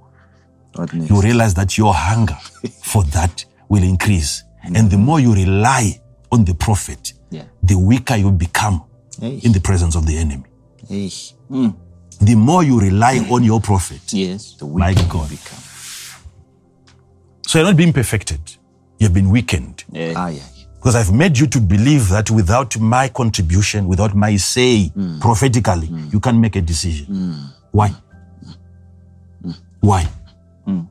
You 0.93 1.21
realize 1.21 1.53
that 1.55 1.77
your 1.77 1.93
hunger 1.93 2.37
for 2.83 3.03
that 3.05 3.45
will 3.69 3.83
increase 3.83 4.43
and 4.75 4.89
the 4.91 4.97
more 4.97 5.19
you 5.19 5.33
rely 5.33 5.99
on 6.31 6.45
the 6.45 6.53
prophet, 6.53 7.13
Yeah. 7.31 7.43
the 7.63 7.75
weaker 7.77 8.15
you 8.15 8.31
become 8.31 8.81
Hey. 9.19 9.39
in 9.43 9.51
the 9.51 9.59
presence 9.59 9.95
of 9.95 10.05
the 10.05 10.17
enemy. 10.17 10.43
Hey, 10.87 11.09
mm. 11.49 11.73
The 12.21 12.35
more 12.35 12.63
you 12.63 12.79
rely 12.79 13.19
on 13.29 13.43
your 13.43 13.61
prophet, 13.61 14.01
Yes. 14.13 14.55
the 14.59 14.65
My 14.65 14.89
you 14.89 14.95
become. 14.95 15.29
so 17.47 17.59
you're 17.59 17.67
not 17.67 17.77
being 17.77 17.93
perfected. 17.93 18.39
You've 18.99 19.13
been 19.13 19.29
weakened. 19.29 19.83
Yeah. 19.91 20.13
Ah, 20.15 20.27
yeah. 20.27 20.43
Because 20.75 20.95
I've 20.95 21.11
made 21.11 21.37
you 21.37 21.47
to 21.47 21.59
believe 21.59 22.09
that 22.09 22.29
without 22.29 22.77
my 22.79 23.09
contribution, 23.09 23.87
without 23.87 24.13
my 24.15 24.37
say 24.37 24.91
prophetically, 25.19 25.89
you 26.11 26.19
can't 26.19 26.37
make 26.39 26.55
a 26.55 26.61
decision. 26.61 27.49
Why? 27.71 27.93
Why? 29.81 30.07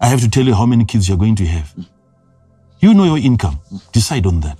I 0.01 0.09
have 0.09 0.21
to 0.21 0.31
tell 0.31 0.45
you 0.45 0.55
how 0.55 0.67
many 0.67 0.85
kids 0.85 1.09
you're 1.09 1.19
going 1.19 1.37
to 1.37 1.47
have. 1.47 1.75
You 2.81 2.95
know 2.95 3.05
your 3.05 3.19
income. 3.19 3.61
Decide 3.93 4.27
on 4.27 4.41
that. 4.41 4.59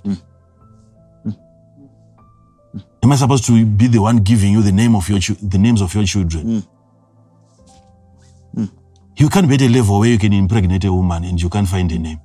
Am 3.03 3.11
I 3.11 3.15
supposed 3.15 3.45
to 3.45 3.65
be 3.65 3.87
the 3.87 3.99
one 3.99 4.17
giving 4.17 4.51
you 4.51 4.61
the 4.61 4.71
name 4.71 4.95
of 4.95 5.09
your 5.09 5.19
the 5.41 5.57
names 5.57 5.81
of 5.81 5.93
your 5.95 6.03
children? 6.05 6.63
You 9.17 9.29
can't 9.29 9.47
be 9.49 9.55
at 9.55 9.61
a 9.61 9.69
level 9.69 9.99
where 9.99 10.09
you 10.09 10.17
can 10.17 10.33
impregnate 10.33 10.85
a 10.85 10.93
woman 10.93 11.23
and 11.25 11.41
you 11.41 11.49
can't 11.49 11.67
find 11.67 11.91
a 11.91 11.99
name. 11.99 12.19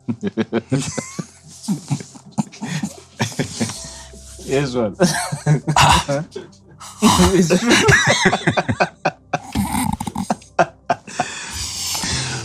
Yes, 4.44 4.74
what? 4.74 4.94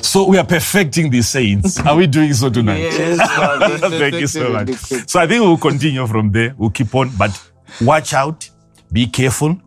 So 0.10 0.26
we 0.28 0.40
are 0.40 0.44
perfecting 0.44 1.12
the 1.12 1.22
saints. 1.22 1.80
Are 1.82 1.96
we 1.96 2.08
doing 2.08 2.34
so 2.34 2.50
tonight? 2.50 2.80
Yes, 2.80 3.80
Thank 4.00 4.16
you 4.16 4.26
so 4.26 4.50
much. 4.52 4.70
So 5.08 5.20
I 5.20 5.28
think 5.28 5.44
we'll 5.44 5.56
continue 5.56 6.08
from 6.08 6.32
there. 6.32 6.56
We'll 6.58 6.72
keep 6.72 6.96
on, 6.96 7.12
but 7.16 7.32
watch 7.80 8.16
out, 8.16 8.50
be 8.92 9.06
careful. 9.06 9.62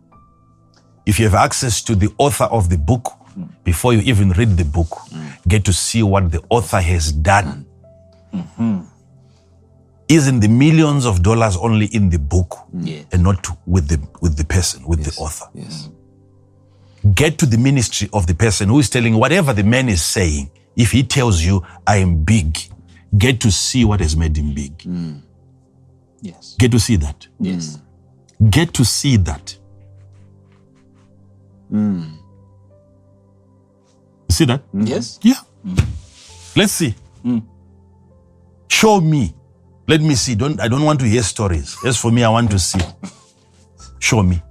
If 1.05 1.17
you 1.17 1.29
have 1.29 1.35
access 1.35 1.81
to 1.83 1.95
the 1.95 2.09
author 2.17 2.43
of 2.43 2.69
the 2.69 2.77
book, 2.77 3.07
before 3.63 3.93
you 3.93 4.01
even 4.01 4.31
read 4.31 4.57
the 4.57 4.65
book, 4.65 4.89
get 5.47 5.63
to 5.63 5.71
see 5.71 6.03
what 6.03 6.29
the 6.29 6.43
author 6.49 6.81
has 6.81 7.13
done. 7.13 7.65
Isn't 10.09 10.41
the 10.41 10.49
millions 10.49 11.05
of 11.05 11.23
dollars 11.23 11.55
only 11.55 11.85
in 11.85 12.09
the 12.09 12.19
book 12.19 12.53
Yes. 12.73 13.05
and 13.13 13.23
not 13.23 13.47
with 13.65 13.87
the 13.87 13.97
with 14.19 14.35
the 14.35 14.43
person, 14.43 14.85
with 14.85 15.05
the 15.05 15.13
author? 15.21 15.45
Yes. 15.53 15.89
Get 17.13 17.37
to 17.39 17.45
the 17.45 17.57
ministry 17.57 18.09
of 18.13 18.27
the 18.27 18.33
person 18.33 18.69
who 18.69 18.79
is 18.79 18.89
telling 18.89 19.15
whatever 19.15 19.53
the 19.53 19.63
man 19.63 19.89
is 19.89 20.01
saying. 20.01 20.49
If 20.75 20.91
he 20.91 21.03
tells 21.03 21.43
you, 21.43 21.63
I 21.85 21.97
am 21.97 22.23
big, 22.23 22.57
get 23.17 23.39
to 23.41 23.51
see 23.51 23.85
what 23.85 23.99
has 23.99 24.15
made 24.15 24.35
him 24.37 24.53
big. 24.53 24.81
Hmm. 24.81 25.17
Yes. 26.21 26.55
Get 26.57 26.71
to 26.71 26.79
see 26.79 26.95
that. 26.97 27.27
Yes. 27.39 27.79
Hmm. 28.39 28.49
Get 28.49 28.73
to 28.73 28.85
see 28.85 29.17
that. 29.17 29.57
Hmm. 31.69 32.03
See 34.29 34.45
that? 34.45 34.61
Yes. 34.73 35.19
Yeah. 35.21 35.41
Let's 36.55 36.71
see. 36.71 36.95
Show 38.67 38.99
me. 39.01 39.33
Let 39.87 40.01
me 40.01 40.15
see. 40.15 40.35
Don't 40.35 40.59
I 40.59 40.67
don't 40.67 40.83
want 40.83 40.99
to 41.01 41.05
hear 41.05 41.21
stories. 41.23 41.77
As 41.85 41.97
for 41.97 42.11
me, 42.11 42.23
I 42.23 42.29
want 42.29 42.49
to 42.51 42.59
see. 42.59 42.79
Show 43.99 44.23
me. 44.23 44.41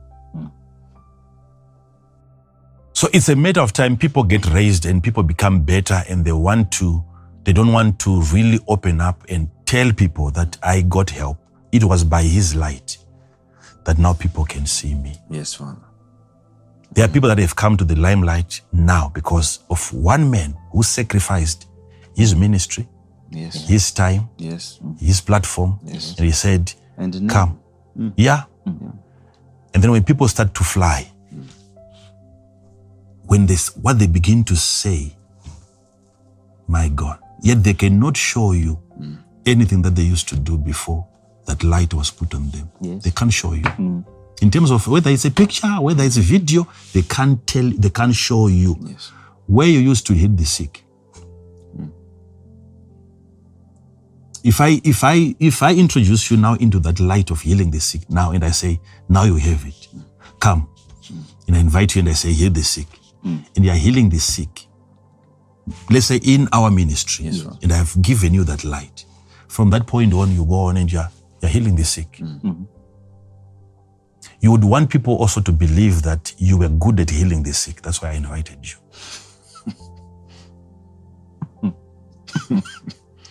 So 2.93 3.09
it's 3.13 3.29
a 3.29 3.37
matter 3.37 3.61
of 3.61 3.73
time 3.73 3.97
people 3.97 4.23
get 4.23 4.47
raised 4.53 4.87
and 4.87 5.03
people 5.03 5.23
become 5.23 5.63
better 5.63 6.03
and 6.09 6.25
they 6.25 6.33
want 6.33 6.71
to, 6.73 7.03
they 7.45 7.53
don't 7.53 7.73
want 7.73 7.99
to 8.01 8.21
really 8.33 8.59
open 8.69 9.01
up 9.01 9.25
and 9.29 9.49
tell 9.67 9.93
people 9.93 10.31
that 10.33 10.57
I 10.63 10.83
got 10.83 11.11
help. 11.11 11.39
It 11.73 11.85
was 11.85 12.05
by 12.05 12.23
his 12.23 12.55
light 12.55 12.99
that 13.85 13.99
now 13.99 14.13
people 14.13 14.45
can 14.45 14.67
see 14.67 14.95
me. 14.95 15.15
Yes, 15.31 15.55
Father. 15.55 15.81
There 16.93 17.05
are 17.05 17.09
people 17.09 17.31
that 17.31 17.39
have 17.39 17.57
come 17.57 17.77
to 17.79 17.85
the 17.85 17.97
limelight 17.97 18.61
now 18.73 19.11
because 19.15 19.61
of 19.71 19.93
one 19.95 20.31
man 20.31 20.55
who 20.71 20.83
sacrificed 20.83 21.67
his 22.15 22.37
ministry, 22.37 22.87
Yes. 23.31 23.67
his 23.67 23.91
time, 23.93 24.29
Yes. 24.37 24.79
his 25.01 25.23
platform, 25.23 25.79
Yes. 25.85 26.15
and 26.19 26.27
he 26.27 26.33
said, 26.33 26.71
And 26.99 27.31
Come. 27.31 27.59
Mm. 27.99 28.09
Mm, 28.11 28.13
yeah. 28.17 28.45
And 28.67 29.83
then 29.83 29.91
when 29.91 30.05
people 30.05 30.29
start 30.29 30.53
to 30.55 30.63
fly, 30.65 31.11
when 33.27 33.47
this 33.47 33.75
what 33.77 33.99
they 33.99 34.07
begin 34.07 34.45
to 34.45 34.57
say, 34.57 35.17
my 36.67 36.89
God, 36.89 37.19
yet 37.43 37.63
they 37.63 37.75
cannot 37.75 38.17
show 38.17 38.53
you 38.53 38.79
mm. 38.99 39.19
anything 39.47 39.83
that 39.83 39.95
they 39.95 40.03
used 40.03 40.29
to 40.29 40.37
do 40.37 40.59
before 40.59 41.07
that 41.47 41.63
light 41.65 41.93
was 41.95 42.11
put 42.11 42.35
on 42.35 42.51
them. 42.51 42.71
Yes. 42.81 43.05
They 43.05 43.11
can't 43.11 43.33
show 43.33 43.53
you. 43.55 43.63
Mm. 43.63 44.05
In 44.41 44.51
terms 44.51 44.71
of 44.71 44.87
whether 44.89 45.11
it's 45.11 45.25
a 45.25 45.31
picture, 45.31 45.69
whether 45.81 46.03
it's 46.05 46.17
a 46.17 46.21
video, 46.21 46.67
they 46.93 47.03
can't 47.03 47.45
tell, 47.47 47.71
they 47.71 47.91
can't 47.91 48.15
show 48.15 48.49
you 48.49 48.77
Yes. 48.81 49.13
where 49.47 49.69
you 49.69 49.79
used 49.81 50.07
to 50.09 50.15
hit 50.15 50.37
the 50.37 50.45
sick. 50.45 50.85
Mm. 51.77 51.91
If 54.45 54.61
I 54.61 54.81
if 54.85 55.05
I 55.05 55.35
if 55.39 55.63
I 55.63 55.75
introduce 55.75 56.31
you 56.31 56.37
now 56.37 56.55
into 56.55 56.81
that 56.81 57.01
light 57.01 57.31
of 57.31 57.41
healing 57.43 57.71
the 57.71 57.81
sick 57.81 58.09
now 58.11 58.33
and 58.33 58.45
I 58.45 58.51
say, 58.51 58.81
now 59.09 59.25
you 59.25 59.37
have 59.37 59.65
it. 59.67 59.89
Come. 60.41 60.69
And 61.47 61.57
I 61.57 61.61
invite 61.61 61.95
you 61.95 62.01
and 62.01 62.09
I 62.09 62.13
say, 62.13 62.33
heal 62.33 62.51
the 62.51 62.63
sick. 62.63 62.87
Mm. 63.25 63.45
And 63.57 63.65
you 63.65 63.71
are 63.71 63.77
healing 63.77 64.09
the 64.09 64.19
sick. 64.19 64.67
Let's 65.91 66.07
say 66.07 66.17
in 66.23 66.49
our 66.53 66.71
ministry. 66.71 67.27
Yes, 67.27 67.47
and 67.63 67.73
I 67.73 67.77
have 67.77 68.01
given 68.03 68.35
you 68.35 68.45
that 68.45 68.65
light. 68.65 69.05
From 69.49 69.71
that 69.71 69.87
point 69.87 70.13
on, 70.13 70.33
you 70.33 70.45
go 70.45 70.55
on 70.55 70.77
and 70.77 70.91
you're 70.91 71.09
you're 71.41 71.51
healing 71.51 71.77
the 71.77 71.85
sick. 71.85 72.13
Mm. 72.19 72.43
Mm-hmm. 72.43 72.65
You 74.41 74.51
would 74.51 74.65
want 74.65 74.91
people 74.91 75.17
also 75.17 75.41
to 75.41 75.53
believe 75.53 76.03
that 76.03 76.35
you 76.39 76.59
were 76.59 76.69
good 76.69 76.99
at 76.99 77.11
healing 77.11 77.45
the 77.45 77.53
sick. 77.53 77.81
That's 77.83 78.03
why 78.03 78.11
I 78.11 78.15
invited 78.15 78.59
you. 78.67 78.77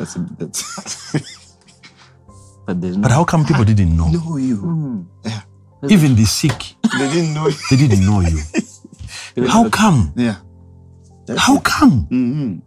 That's, 0.00 0.16
a, 0.16 0.26
that's 0.38 1.12
But 2.66 2.80
there's 2.80 2.96
But 2.96 3.10
how 3.10 3.24
come 3.24 3.44
people 3.44 3.64
didn't 3.64 3.94
know? 3.94 4.08
know 4.08 4.36
you. 4.38 4.56
Mm. 4.56 5.06
Yeah. 5.24 5.42
Even 5.88 6.14
the 6.14 6.24
sick, 6.26 6.74
They 6.98 7.08
didn't 7.10 7.32
know 7.34 7.48
you. 7.48 7.56
they 7.70 7.76
didn't 7.76 8.04
know 8.04 8.20
you. 8.20 8.38
How 9.48 9.68
come? 9.70 10.12
Yeah. 10.16 10.36
How 11.38 11.58
come? 11.60 12.06
Mm-hmm. 12.10 12.58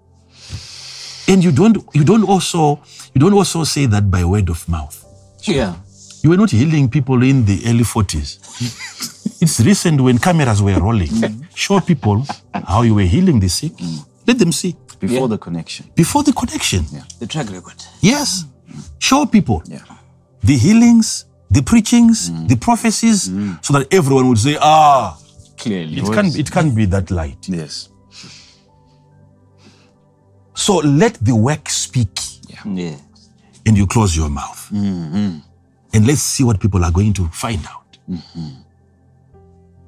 And 1.31 1.43
you 1.43 1.51
don't 1.51 1.77
you 1.93 2.03
don't 2.03 2.23
also 2.23 2.79
you 3.13 3.19
don't 3.19 3.33
also 3.33 3.63
say 3.65 3.85
that 3.87 4.09
by 4.09 4.23
word 4.25 4.49
of 4.49 4.67
mouth. 4.67 4.97
Yeah. 5.43 5.75
You 6.23 6.29
were 6.31 6.37
not 6.37 6.51
healing 6.51 6.89
people 6.89 7.21
in 7.23 7.45
the 7.45 7.61
early 7.67 7.83
40s. 7.83 8.39
it's 9.41 9.59
recent 9.59 9.99
when 10.01 10.17
cameras 10.17 10.61
were 10.61 10.79
rolling. 10.79 11.11
Show 11.53 11.79
people 11.81 12.25
how 12.53 12.81
you 12.83 12.95
were 12.95 13.03
healing 13.05 13.39
the 13.39 13.49
sick. 13.49 13.73
Let 14.25 14.39
them 14.39 14.51
see. 14.51 14.75
Before 14.99 15.27
Yeah. 15.27 15.27
the 15.27 15.37
connection. 15.37 15.85
Before 15.95 16.23
the 16.23 16.31
connection. 16.33 16.85
Yeah. 16.91 17.03
The 17.19 17.27
track 17.27 17.49
record. 17.51 17.75
Yes. 18.01 18.45
Show 18.99 19.25
people 19.25 19.61
Yeah. 19.67 19.83
the 20.43 20.57
healings, 20.57 21.25
the 21.53 21.61
preachings, 21.61 22.29
mm. 22.29 22.47
the 22.47 22.55
prophecies, 22.57 23.29
mm. 23.29 23.63
so 23.63 23.73
that 23.73 23.93
everyone 23.93 24.27
would 24.29 24.39
say, 24.39 24.57
ah, 24.59 25.17
Clearly. 25.57 25.97
it 25.99 26.05
can't, 26.05 26.37
it 26.37 26.51
can't 26.51 26.75
be 26.75 26.85
that 26.85 27.11
light. 27.11 27.47
Yes. 27.47 27.89
So 30.55 30.77
let 30.77 31.13
the 31.21 31.35
work 31.35 31.69
speak 31.69 32.19
Yeah. 32.65 32.95
and 33.65 33.77
you 33.77 33.85
close 33.87 34.15
your 34.15 34.29
mouth. 34.29 34.69
Mm-hmm. 34.71 35.39
And 35.93 36.07
let's 36.07 36.21
see 36.21 36.43
what 36.43 36.59
people 36.59 36.83
are 36.83 36.91
going 36.91 37.13
to 37.13 37.27
find 37.29 37.63
out. 37.67 37.97
Mm-hmm. 38.09 38.49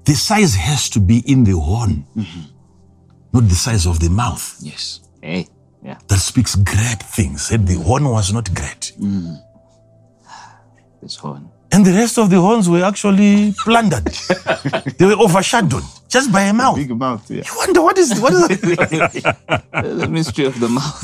The 0.06 0.14
size 0.14 0.56
has 0.56 0.90
to 0.90 1.00
be 1.00 1.24
in 1.26 1.44
the 1.44 1.58
horn, 1.58 2.06
mm-hmm. 2.16 2.42
not 3.34 3.50
the 3.50 3.56
size 3.56 3.88
of 3.88 4.00
the 4.00 4.10
mouth 4.10 4.56
Yes. 4.62 5.02
Hey. 5.22 5.48
Yeah. 5.84 5.98
that 6.08 6.20
speaks 6.20 6.56
great 6.56 7.02
things. 7.02 7.46
Said 7.48 7.68
the 7.68 7.76
horn 7.76 8.06
was 8.06 8.34
not 8.34 8.54
great. 8.54 8.94
Mm. 9.00 9.38
This 11.02 11.16
horn. 11.16 11.50
And 11.76 11.86
the 11.86 11.92
rest 11.92 12.18
of 12.18 12.30
the 12.30 12.40
horns 12.40 12.70
were 12.70 12.86
actually 12.86 13.52
plundered. 13.52 14.06
they 14.98 15.06
were 15.06 15.20
overshadowed 15.22 15.84
just 16.08 16.32
by 16.32 16.44
a 16.44 16.54
mouth. 16.54 16.78
Big 16.78 16.96
mouth. 16.96 17.30
Yeah. 17.30 17.44
You 17.46 17.58
wonder 17.58 17.82
what 17.82 17.98
is 17.98 18.18
what 18.22 18.32
is 18.32 18.48
that? 18.48 19.36
the 19.74 20.08
mystery 20.08 20.46
of 20.46 20.58
the 20.58 20.70
mouth. 20.70 21.04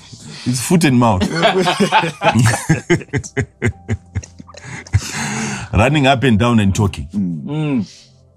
It's 0.48 0.60
foot 0.60 0.84
and 0.84 0.98
mouth. 0.98 1.22
Running 5.72 6.06
up 6.06 6.22
and 6.22 6.38
down 6.38 6.60
and 6.60 6.72
talking. 6.72 7.08
Mm. 7.12 7.80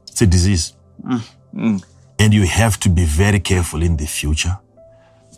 It's 0.07 0.21
a 0.21 0.27
disease. 0.27 0.73
Mm. 1.03 1.21
Mm. 1.55 1.83
And 2.17 2.33
you 2.33 2.47
have 2.47 2.79
to 2.79 2.89
be 2.89 3.05
very 3.05 3.39
careful 3.39 3.83
in 3.83 3.97
the 3.97 4.07
future. 4.07 4.57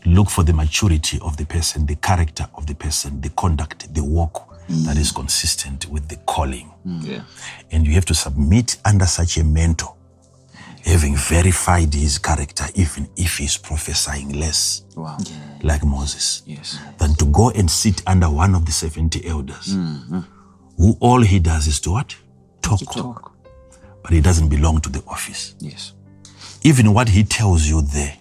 Look 0.05 0.29
for 0.29 0.43
the 0.43 0.53
maturity 0.53 1.19
of 1.21 1.37
the 1.37 1.45
person, 1.45 1.85
the 1.85 1.95
character 1.95 2.47
of 2.55 2.65
the 2.65 2.73
person, 2.75 3.21
the 3.21 3.29
conduct, 3.29 3.93
the 3.93 4.03
walk 4.03 4.47
that 4.85 4.97
is 4.97 5.11
consistent 5.11 5.87
with 5.89 6.07
the 6.07 6.15
calling. 6.25 6.71
Yeah. 6.85 7.23
And 7.71 7.85
you 7.85 7.93
have 7.93 8.05
to 8.05 8.13
submit 8.15 8.77
under 8.85 9.05
such 9.05 9.37
a 9.37 9.43
mentor. 9.43 9.95
having 10.83 11.15
verified 11.15 11.93
his 11.93 12.17
character, 12.17 12.65
even 12.73 13.07
if 13.15 13.37
he's 13.37 13.55
prophesying 13.55 14.29
less, 14.39 14.81
Wow. 14.95 15.15
like 15.61 15.83
Moses, 15.83 16.41
Yes. 16.47 16.79
than 16.97 17.13
to 17.17 17.25
go 17.25 17.51
and 17.51 17.69
sit 17.69 18.01
under 18.07 18.27
one 18.31 18.55
of 18.55 18.65
the 18.65 18.71
70 18.71 19.23
elders, 19.27 19.75
mm-hmm. 19.75 20.21
who 20.77 20.97
all 20.99 21.21
he 21.21 21.37
does 21.39 21.67
is 21.67 21.79
to 21.81 21.91
what? 21.91 22.15
Talk. 22.63 22.79
Talk. 22.91 23.31
But 24.01 24.11
he 24.11 24.21
doesn't 24.21 24.49
belong 24.49 24.81
to 24.81 24.89
the 24.89 25.03
office. 25.05 25.53
Yes. 25.59 25.93
Even 26.63 26.93
what 26.95 27.09
he 27.09 27.23
tells 27.25 27.67
you 27.69 27.81
there 27.83 28.17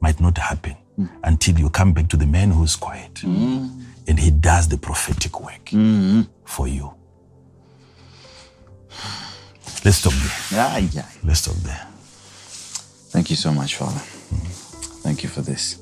might 0.00 0.20
not 0.20 0.38
happen 0.38 0.76
until 1.22 1.58
you 1.58 1.70
come 1.70 1.92
back 1.92 2.08
to 2.08 2.16
the 2.16 2.26
man 2.26 2.50
who's 2.50 2.76
quiet. 2.76 3.14
Mm. 3.14 3.82
And 4.08 4.18
he 4.18 4.30
does 4.30 4.68
the 4.68 4.78
prophetic 4.78 5.40
work 5.40 5.64
mm-hmm. 5.66 6.22
for 6.44 6.68
you. 6.68 6.94
Let's 9.84 9.98
stop 9.98 10.12
there. 10.12 10.58
Yeah, 10.58 10.78
yeah. 10.78 11.08
Let's 11.24 11.40
stop 11.40 11.56
there. 11.56 11.86
Thank 13.10 13.30
you 13.30 13.36
so 13.36 13.52
much, 13.52 13.76
Father. 13.76 13.98
Mm-hmm. 13.98 15.02
Thank 15.02 15.22
you 15.22 15.28
for 15.28 15.42
this. 15.42 15.78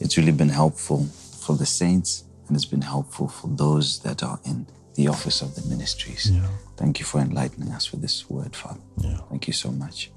It's 0.00 0.16
really 0.16 0.32
been 0.32 0.48
helpful 0.48 1.04
for 1.40 1.56
the 1.56 1.66
saints 1.66 2.24
and 2.46 2.56
it's 2.56 2.64
been 2.64 2.82
helpful 2.82 3.28
for 3.28 3.48
those 3.48 4.00
that 4.00 4.22
are 4.22 4.38
in 4.44 4.66
the 4.94 5.08
office 5.08 5.42
of 5.42 5.54
the 5.54 5.62
ministries. 5.68 6.30
Yeah. 6.30 6.46
Thank 6.76 6.98
you 7.00 7.04
for 7.04 7.20
enlightening 7.20 7.70
us 7.72 7.90
with 7.92 8.00
this 8.00 8.28
word, 8.30 8.54
Father. 8.54 8.80
Yeah. 8.98 9.18
Thank 9.30 9.46
you 9.46 9.52
so 9.52 9.70
much. 9.70 10.10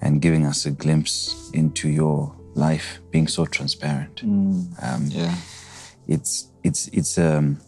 And 0.00 0.22
giving 0.22 0.46
us 0.46 0.64
a 0.66 0.70
glimpse 0.70 1.50
into 1.52 1.88
your 1.88 2.34
life, 2.54 3.00
being 3.10 3.28
so 3.28 3.46
transparent. 3.46 4.22
Um, 4.22 5.06
Yeah. 5.08 5.34
it's 6.08 6.48
it's 6.62 6.88
it's 6.92 7.18
um 7.18 7.58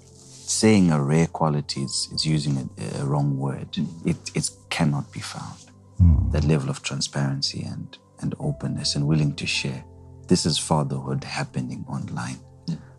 saying 0.46 0.90
a 0.92 1.00
rare 1.02 1.26
quality 1.28 1.82
it's, 1.82 2.08
it's 2.12 2.26
using 2.26 2.56
a, 2.78 3.00
a 3.00 3.04
wrong 3.04 3.38
word. 3.38 3.76
It 4.04 4.16
it 4.34 4.50
cannot 4.70 5.10
be 5.12 5.20
found. 5.20 5.58
That 6.32 6.44
level 6.44 6.68
of 6.70 6.82
transparency 6.82 7.62
and 7.72 7.96
and 8.20 8.34
openness 8.38 8.96
and 8.96 9.06
willing 9.06 9.34
to 9.36 9.46
share. 9.46 9.84
This 10.28 10.46
is 10.46 10.58
fatherhood 10.58 11.24
happening 11.24 11.84
online. 11.88 12.38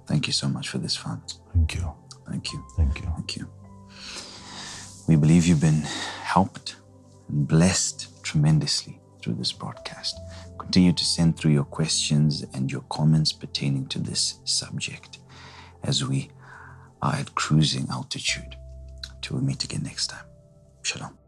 Thank 0.08 0.28
you 0.28 0.34
so 0.34 0.48
much 0.50 0.68
for 0.70 0.80
this 0.80 0.95
father 0.98 1.22
Thank 1.53 1.76
you. 1.76 1.94
thank 2.30 2.52
you. 2.53 2.64
Thank 2.78 3.00
you. 3.02 3.08
thank 3.16 3.36
you. 3.38 3.48
We 5.08 5.16
believe 5.16 5.45
you've 5.48 5.62
been 5.62 5.84
helped 6.34 6.76
and 7.30 7.48
blessed 7.48 8.24
tremendously 8.24 9.00
through 9.22 9.36
this 9.36 9.52
broadcast 9.53 10.16
continue 10.64 10.93
to 10.93 11.06
send 11.06 11.38
through 11.38 11.51
your 11.51 11.66
questions 11.66 12.45
and 12.53 12.72
your 12.72 12.83
comments 12.90 13.33
pertaining 13.33 13.85
to 13.88 14.00
this 14.00 14.40
subject 14.45 15.19
as 15.83 16.03
we 16.06 16.30
are 17.01 17.16
at 17.16 17.35
cruising 17.35 17.88
altitude. 17.92 18.56
Till 19.22 19.38
we 19.38 19.43
meet 19.43 19.64
again 19.64 19.83
next 19.83 20.08
time. 20.08 20.25
Shalom. 20.82 21.23